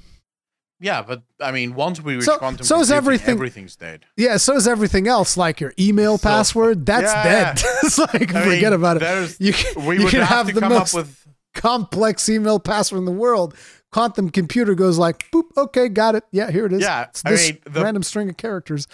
Yeah, 0.81 1.02
but 1.02 1.23
I 1.41 1.52
mean, 1.52 1.75
once 1.75 2.00
we 2.00 2.17
reach 2.17 2.25
So- 2.25 2.39
quantum 2.39 2.65
so 2.67 2.81
is 2.81 2.89
computing, 2.89 2.97
everything- 2.97 3.34
everything's 3.34 3.76
dead. 3.76 4.07
Yeah, 4.17 4.36
so 4.39 4.57
is 4.57 4.67
everything 4.67 5.07
else, 5.07 5.36
like 5.36 5.60
your 5.60 5.73
email 5.78 6.18
So- 6.18 6.28
password. 6.28 6.86
That's 6.86 7.05
Yeah, 7.12 7.23
dead. 7.55 7.62
it's 7.84 7.99
like 7.99 8.34
I 8.34 8.44
forget 8.44 8.62
mean, 8.62 8.73
about 8.73 9.02
it. 9.02 9.36
You 9.41 9.52
can, 9.52 9.84
We 9.86 9.99
you 9.99 10.05
would 10.05 10.10
can 10.10 10.23
have, 10.23 10.47
have, 10.47 10.55
the 10.55 10.68
most 10.68 10.94
with 10.94 11.26
complex 11.55 12.28
email 12.28 12.59
password 12.59 12.99
in 13.00 13.05
the 13.05 13.12
world. 13.12 13.55
Quantum 13.92 14.31
computer 14.31 14.75
goes 14.75 14.99
like, 14.99 15.28
boop, 15.33 15.44
okay, 15.57 15.89
got 15.89 16.15
it. 16.15 16.23
Yeah, 16.31 16.50
here 16.50 16.65
it 16.67 16.73
is. 16.73 16.81
Yeah, 16.81 17.05
it's 17.09 17.23
I 17.26 17.31
mean, 17.34 17.59
the- 17.65 17.83
random 17.83 18.02
string 18.02 18.28
of 18.31 18.36
characters. 18.36 18.86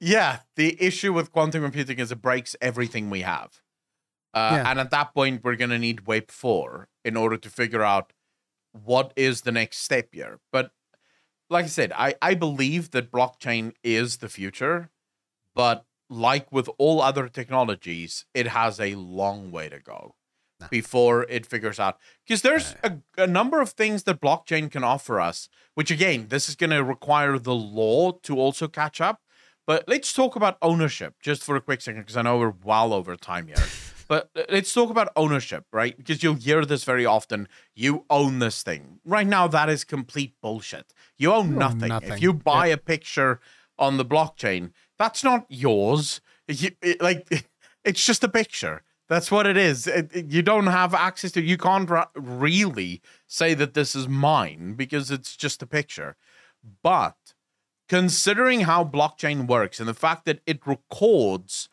Yeah, 0.00 0.38
the 0.56 0.82
issue 0.82 1.12
with 1.12 1.30
quantum 1.30 1.62
computing 1.62 1.98
is 1.98 2.10
it 2.10 2.22
breaks 2.22 2.56
everything 2.62 3.10
we 3.10 3.20
have. 3.20 3.60
Uh, 4.32 4.52
Yeah. 4.64 4.70
And 4.70 4.80
at 4.80 4.90
that 4.92 5.12
point, 5.12 5.44
we're 5.44 5.56
going 5.56 5.70
to 5.70 5.78
need 5.78 6.06
Web 6.06 6.30
4 6.30 6.88
in 7.04 7.16
order 7.18 7.36
to 7.36 7.50
figure 7.50 7.82
out 7.82 8.14
what 8.72 9.12
is 9.14 9.42
the 9.42 9.52
next 9.52 9.78
step 9.78 10.08
here. 10.12 10.38
But 10.52 10.70
like 11.50 11.64
I 11.66 11.68
said, 11.68 11.92
I, 11.94 12.14
I 12.22 12.34
believe 12.34 12.92
that 12.92 13.10
blockchain 13.10 13.72
is 13.82 14.18
the 14.18 14.28
future. 14.28 14.90
But 15.54 15.84
like 16.08 16.50
with 16.50 16.68
all 16.78 17.02
other 17.02 17.28
technologies, 17.28 18.24
it 18.34 18.46
has 18.48 18.80
a 18.80 18.94
long 18.94 19.50
way 19.50 19.68
to 19.68 19.78
go 19.80 20.14
Nah. 20.60 20.68
before 20.68 21.22
it 21.30 21.46
figures 21.46 21.80
out. 21.80 21.98
Because 22.26 22.42
there's 22.42 22.74
a, 22.84 22.98
a 23.16 23.26
number 23.26 23.62
of 23.62 23.70
things 23.70 24.02
that 24.02 24.20
blockchain 24.20 24.70
can 24.70 24.84
offer 24.84 25.18
us, 25.18 25.48
which 25.74 25.90
again, 25.90 26.26
this 26.28 26.50
is 26.50 26.54
going 26.54 26.68
to 26.70 26.84
require 26.84 27.38
the 27.38 27.54
law 27.54 28.12
to 28.24 28.36
also 28.36 28.68
catch 28.68 29.00
up. 29.00 29.22
But 29.66 29.84
let's 29.88 30.12
talk 30.12 30.36
about 30.36 30.58
ownership 30.60 31.14
just 31.22 31.42
for 31.44 31.56
a 31.56 31.60
quick 31.62 31.80
second, 31.80 32.02
because 32.02 32.16
I 32.16 32.22
know 32.22 32.38
we're 32.38 32.52
well 32.62 32.92
over 32.92 33.16
time 33.16 33.46
here. 33.46 33.56
But 34.10 34.28
uh, 34.36 34.42
let's 34.50 34.74
talk 34.74 34.90
about 34.90 35.08
ownership, 35.14 35.66
right? 35.72 35.96
Because 35.96 36.22
you'll 36.24 36.34
hear 36.34 36.64
this 36.64 36.82
very 36.82 37.06
often. 37.06 37.46
You 37.76 38.04
own 38.10 38.40
this 38.40 38.64
thing. 38.64 38.98
Right 39.04 39.26
now, 39.26 39.46
that 39.46 39.68
is 39.70 39.84
complete 39.84 40.34
bullshit. 40.42 40.92
You 41.16 41.32
own 41.32 41.46
You 41.46 41.52
own 41.54 41.58
nothing. 41.60 41.88
nothing. 41.88 42.12
If 42.14 42.20
you 42.22 42.32
buy 42.34 42.66
a 42.66 42.76
picture 42.76 43.40
on 43.78 43.96
the 43.98 44.04
blockchain, 44.04 44.72
that's 44.98 45.22
not 45.22 45.46
yours. 45.48 46.20
You, 46.48 46.72
it- 46.82 47.00
like, 47.00 47.46
it's 47.84 48.04
just 48.04 48.24
a 48.24 48.28
picture. 48.28 48.82
That's 49.08 49.30
what 49.30 49.46
it 49.46 49.56
is. 49.56 49.86
It- 49.86 50.10
it- 50.12 50.26
you 50.26 50.42
don't 50.42 50.66
have 50.66 50.92
access 50.92 51.30
to. 51.32 51.40
You 51.40 51.56
can't 51.56 51.88
ra- 51.88 52.08
really 52.16 53.00
say 53.28 53.54
that 53.54 53.74
this 53.74 53.94
is 53.94 54.08
mine 54.08 54.74
because 54.74 55.12
it's 55.12 55.36
just 55.36 55.62
a 55.62 55.66
picture. 55.68 56.16
But 56.82 57.16
considering 57.88 58.62
how 58.62 58.84
blockchain 58.84 59.46
works 59.46 59.78
and 59.78 59.88
the 59.88 59.94
fact 59.94 60.24
that 60.24 60.40
it 60.46 60.66
records 60.66 61.68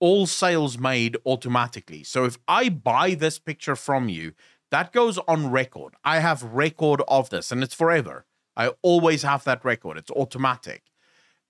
all 0.00 0.26
sales 0.26 0.78
made 0.78 1.16
automatically. 1.24 2.02
So 2.02 2.24
if 2.24 2.38
I 2.48 2.68
buy 2.68 3.14
this 3.14 3.38
picture 3.38 3.76
from 3.76 4.08
you, 4.08 4.32
that 4.70 4.92
goes 4.92 5.18
on 5.28 5.50
record. 5.50 5.94
I 6.04 6.18
have 6.18 6.42
record 6.42 7.02
of 7.06 7.30
this 7.30 7.52
and 7.52 7.62
it's 7.62 7.74
forever. 7.74 8.24
I 8.56 8.72
always 8.82 9.22
have 9.22 9.44
that 9.44 9.64
record. 9.64 9.98
It's 9.98 10.10
automatic. 10.10 10.84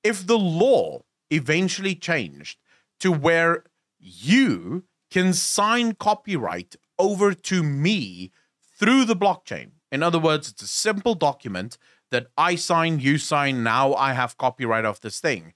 If 0.03 0.27
the 0.27 0.39
law 0.39 1.03
eventually 1.31 1.95
changed 1.95 2.59
to 2.99 3.13
where 3.13 3.65
you 3.99 4.85
can 5.11 5.33
sign 5.33 5.95
copyright 5.95 6.77
over 6.99 7.33
to 7.35 7.63
me 7.63 8.31
through 8.79 9.05
the 9.05 9.17
blockchain. 9.17 9.73
In 9.91 10.03
other 10.03 10.19
words, 10.19 10.49
it's 10.49 10.63
a 10.63 10.69
simple 10.69 11.15
document 11.15 11.77
that 12.11 12.29
I 12.37 12.55
sign, 12.55 13.01
you 13.01 13.19
sign, 13.19 13.63
now 13.63 13.95
I 13.95 14.13
have 14.13 14.39
copyright 14.39 14.85
of 14.85 15.01
this 15.01 15.21
thing. 15.21 15.55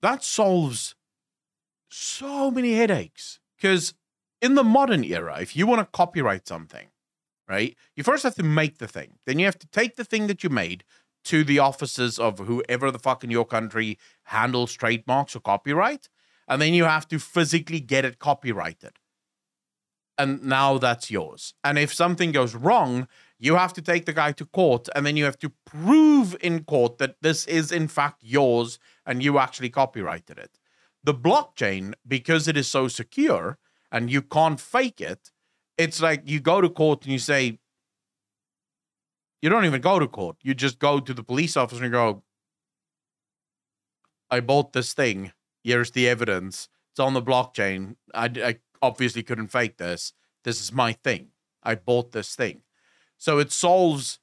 That 0.00 0.24
solves 0.24 0.94
so 1.92 2.50
many 2.50 2.74
headaches. 2.74 3.38
Because 3.56 3.94
in 4.40 4.54
the 4.54 4.64
modern 4.64 5.04
era, 5.04 5.38
if 5.40 5.54
you 5.56 5.66
want 5.66 5.80
to 5.80 5.96
copyright 5.96 6.48
something, 6.48 6.88
right, 7.48 7.76
you 7.94 8.02
first 8.02 8.24
have 8.24 8.34
to 8.36 8.42
make 8.42 8.78
the 8.78 8.88
thing. 8.88 9.18
Then 9.26 9.38
you 9.38 9.44
have 9.44 9.58
to 9.60 9.68
take 9.68 9.96
the 9.96 10.04
thing 10.04 10.26
that 10.26 10.42
you 10.42 10.50
made 10.50 10.84
to 11.24 11.44
the 11.44 11.58
offices 11.58 12.18
of 12.18 12.40
whoever 12.40 12.90
the 12.90 12.98
fuck 12.98 13.22
in 13.22 13.30
your 13.30 13.44
country 13.44 13.98
handles 14.24 14.72
trademarks 14.72 15.36
or 15.36 15.40
copyright. 15.40 16.08
And 16.48 16.60
then 16.60 16.74
you 16.74 16.84
have 16.84 17.06
to 17.08 17.18
physically 17.18 17.80
get 17.80 18.04
it 18.04 18.18
copyrighted. 18.18 18.98
And 20.18 20.42
now 20.44 20.78
that's 20.78 21.10
yours. 21.10 21.54
And 21.64 21.78
if 21.78 21.94
something 21.94 22.32
goes 22.32 22.54
wrong, 22.54 23.08
you 23.38 23.56
have 23.56 23.72
to 23.74 23.82
take 23.82 24.06
the 24.06 24.12
guy 24.12 24.32
to 24.32 24.44
court 24.44 24.88
and 24.94 25.06
then 25.06 25.16
you 25.16 25.24
have 25.24 25.38
to 25.38 25.52
prove 25.64 26.36
in 26.40 26.64
court 26.64 26.98
that 26.98 27.16
this 27.22 27.46
is 27.46 27.72
in 27.72 27.88
fact 27.88 28.22
yours 28.22 28.78
and 29.06 29.22
you 29.22 29.38
actually 29.38 29.70
copyrighted 29.70 30.38
it. 30.38 30.58
The 31.04 31.14
blockchain, 31.14 31.94
because 32.06 32.46
it 32.48 32.56
is 32.56 32.68
so 32.68 32.88
secure 32.88 33.58
and 33.90 34.10
you 34.10 34.22
can't 34.22 34.60
fake 34.60 35.00
it, 35.00 35.30
it's 35.76 36.00
like 36.00 36.22
you 36.24 36.40
go 36.40 36.60
to 36.60 36.68
court 36.68 37.02
and 37.04 37.12
you 37.12 37.18
say, 37.18 37.58
you 39.40 39.48
don't 39.48 39.64
even 39.64 39.80
go 39.80 39.98
to 39.98 40.06
court. 40.06 40.36
You 40.42 40.54
just 40.54 40.78
go 40.78 41.00
to 41.00 41.12
the 41.12 41.24
police 41.24 41.56
officer 41.56 41.82
and 41.82 41.92
go, 41.92 42.22
I 44.30 44.40
bought 44.40 44.72
this 44.72 44.94
thing. 44.94 45.32
Here's 45.64 45.90
the 45.90 46.08
evidence. 46.08 46.68
It's 46.92 47.00
on 47.00 47.14
the 47.14 47.22
blockchain. 47.22 47.96
I, 48.14 48.30
I 48.36 48.56
obviously 48.80 49.22
couldn't 49.22 49.48
fake 49.48 49.78
this. 49.78 50.12
This 50.44 50.60
is 50.60 50.72
my 50.72 50.92
thing. 50.92 51.28
I 51.62 51.74
bought 51.74 52.12
this 52.12 52.36
thing. 52.36 52.62
So 53.18 53.38
it 53.38 53.52
solves 53.52 54.20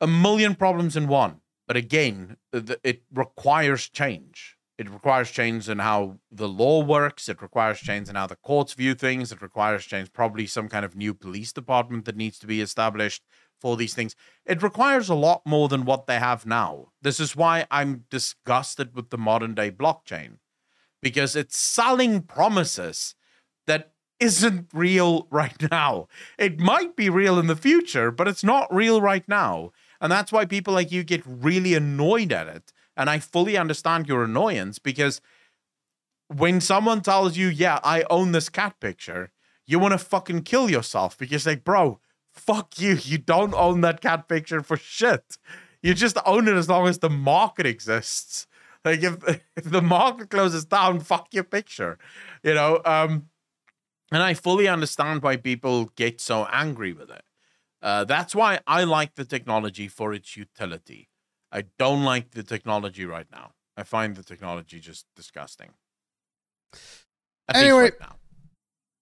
a 0.00 0.06
million 0.06 0.54
problems 0.54 0.96
in 0.96 1.06
one. 1.08 1.40
But 1.66 1.76
again, 1.76 2.36
it 2.52 3.02
requires 3.12 3.88
change. 3.88 4.57
It 4.78 4.88
requires 4.88 5.30
change 5.30 5.68
in 5.68 5.80
how 5.80 6.20
the 6.30 6.48
law 6.48 6.82
works. 6.84 7.28
It 7.28 7.42
requires 7.42 7.80
change 7.80 8.08
in 8.08 8.14
how 8.14 8.28
the 8.28 8.36
courts 8.36 8.74
view 8.74 8.94
things. 8.94 9.32
It 9.32 9.42
requires 9.42 9.84
change, 9.84 10.12
probably 10.12 10.46
some 10.46 10.68
kind 10.68 10.84
of 10.84 10.94
new 10.94 11.14
police 11.14 11.52
department 11.52 12.04
that 12.04 12.16
needs 12.16 12.38
to 12.38 12.46
be 12.46 12.60
established 12.60 13.24
for 13.60 13.76
these 13.76 13.92
things. 13.92 14.14
It 14.46 14.62
requires 14.62 15.08
a 15.08 15.16
lot 15.16 15.42
more 15.44 15.68
than 15.68 15.84
what 15.84 16.06
they 16.06 16.20
have 16.20 16.46
now. 16.46 16.92
This 17.02 17.18
is 17.18 17.34
why 17.34 17.66
I'm 17.72 18.04
disgusted 18.08 18.94
with 18.94 19.10
the 19.10 19.18
modern 19.18 19.54
day 19.54 19.72
blockchain 19.72 20.38
because 21.02 21.36
it's 21.36 21.58
selling 21.58 22.22
promises 22.22 23.14
that 23.66 23.92
isn't 24.20 24.68
real 24.72 25.26
right 25.30 25.70
now. 25.70 26.08
It 26.38 26.60
might 26.60 26.96
be 26.96 27.08
real 27.08 27.38
in 27.38 27.46
the 27.46 27.56
future, 27.56 28.10
but 28.10 28.28
it's 28.28 28.44
not 28.44 28.72
real 28.74 29.00
right 29.00 29.26
now. 29.28 29.72
And 30.00 30.10
that's 30.10 30.32
why 30.32 30.44
people 30.44 30.74
like 30.74 30.92
you 30.92 31.02
get 31.04 31.22
really 31.26 31.74
annoyed 31.74 32.32
at 32.32 32.48
it. 32.48 32.72
And 32.98 33.08
I 33.08 33.20
fully 33.20 33.56
understand 33.56 34.08
your 34.08 34.24
annoyance 34.24 34.80
because 34.80 35.20
when 36.26 36.60
someone 36.60 37.00
tells 37.00 37.36
you, 37.36 37.46
yeah, 37.46 37.78
I 37.84 38.04
own 38.10 38.32
this 38.32 38.48
cat 38.48 38.80
picture, 38.80 39.30
you 39.66 39.78
want 39.78 39.92
to 39.92 39.98
fucking 39.98 40.42
kill 40.42 40.68
yourself 40.68 41.16
because 41.16 41.46
like, 41.46 41.64
bro, 41.64 42.00
fuck 42.32 42.78
you. 42.80 42.98
You 43.00 43.18
don't 43.18 43.54
own 43.54 43.80
that 43.82 44.00
cat 44.00 44.28
picture 44.28 44.62
for 44.62 44.76
shit. 44.76 45.38
You 45.80 45.94
just 45.94 46.18
own 46.26 46.48
it 46.48 46.54
as 46.54 46.68
long 46.68 46.88
as 46.88 46.98
the 46.98 47.08
market 47.08 47.66
exists. 47.66 48.46
Like 48.84 49.02
if 49.02 49.16
if 49.28 49.42
the 49.64 49.82
market 49.82 50.28
closes 50.30 50.64
down, 50.64 51.00
fuck 51.00 51.28
your 51.32 51.44
picture. 51.44 51.98
You 52.42 52.54
know, 52.54 52.80
um 52.84 53.28
and 54.10 54.22
I 54.22 54.34
fully 54.34 54.66
understand 54.66 55.22
why 55.22 55.36
people 55.36 55.92
get 55.94 56.20
so 56.20 56.46
angry 56.50 56.92
with 56.92 57.10
it. 57.10 57.22
Uh, 57.80 58.04
that's 58.04 58.34
why 58.34 58.60
I 58.66 58.84
like 58.84 59.14
the 59.14 59.24
technology 59.24 59.86
for 59.86 60.12
its 60.14 60.36
utility. 60.36 61.07
I 61.50 61.64
don't 61.78 62.04
like 62.04 62.32
the 62.32 62.42
technology 62.42 63.06
right 63.06 63.26
now. 63.32 63.52
I 63.76 63.84
find 63.84 64.16
the 64.16 64.22
technology 64.22 64.80
just 64.80 65.06
disgusting. 65.16 65.70
At 67.48 67.56
anyway, 67.56 67.90
right 68.00 68.10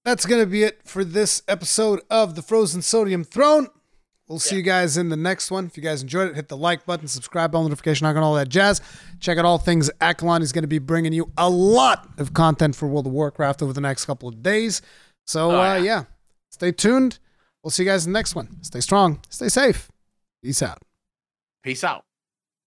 that's 0.07 0.25
going 0.25 0.41
to 0.41 0.47
be 0.47 0.63
it 0.63 0.83
for 0.85 1.05
this 1.05 1.43
episode 1.49 2.01
of 2.09 2.37
the 2.37 2.43
Frozen 2.43 2.83
Sodium 2.83 3.25
Throne. 3.25 3.67
We'll 4.29 4.39
see 4.39 4.55
yeah. 4.55 4.59
you 4.59 4.63
guys 4.63 4.97
in 4.97 5.09
the 5.09 5.17
next 5.17 5.51
one. 5.51 5.67
If 5.67 5.77
you 5.77 5.83
guys 5.83 6.01
enjoyed 6.01 6.31
it, 6.31 6.37
hit 6.37 6.47
the 6.47 6.57
like 6.57 6.87
button, 6.87 7.09
subscribe, 7.09 7.51
bell 7.51 7.65
notification 7.65 8.07
icon, 8.07 8.23
all 8.23 8.35
that 8.35 8.49
jazz. 8.49 8.81
Check 9.19 9.37
out 9.37 9.45
all 9.45 9.59
things 9.59 9.91
Accolonn. 10.01 10.41
He's 10.41 10.53
going 10.53 10.63
to 10.63 10.69
be 10.69 10.79
bringing 10.79 11.13
you 11.13 11.33
a 11.37 11.51
lot 11.51 12.09
of 12.19 12.35
content 12.35 12.77
for 12.77 12.87
World 12.87 13.09
of 13.09 13.13
Warcraft 13.13 13.63
over 13.63 13.73
the 13.73 13.81
next 13.81 14.05
couple 14.05 14.29
of 14.29 14.45
days. 14.45 14.81
So, 15.27 15.51
oh, 15.51 15.61
uh, 15.61 15.75
yeah. 15.75 15.83
yeah, 15.83 16.05
stay 16.51 16.71
tuned. 16.71 17.19
We'll 17.65 17.73
see 17.73 17.83
you 17.83 17.89
guys 17.89 18.07
in 18.07 18.13
the 18.13 18.19
next 18.19 18.37
one. 18.37 18.63
Stay 18.63 18.81
strong, 18.81 19.21
stay 19.29 19.49
safe. 19.49 19.91
Peace 20.41 20.63
out. 20.63 20.79
Peace 21.65 21.83
out. 21.83 22.05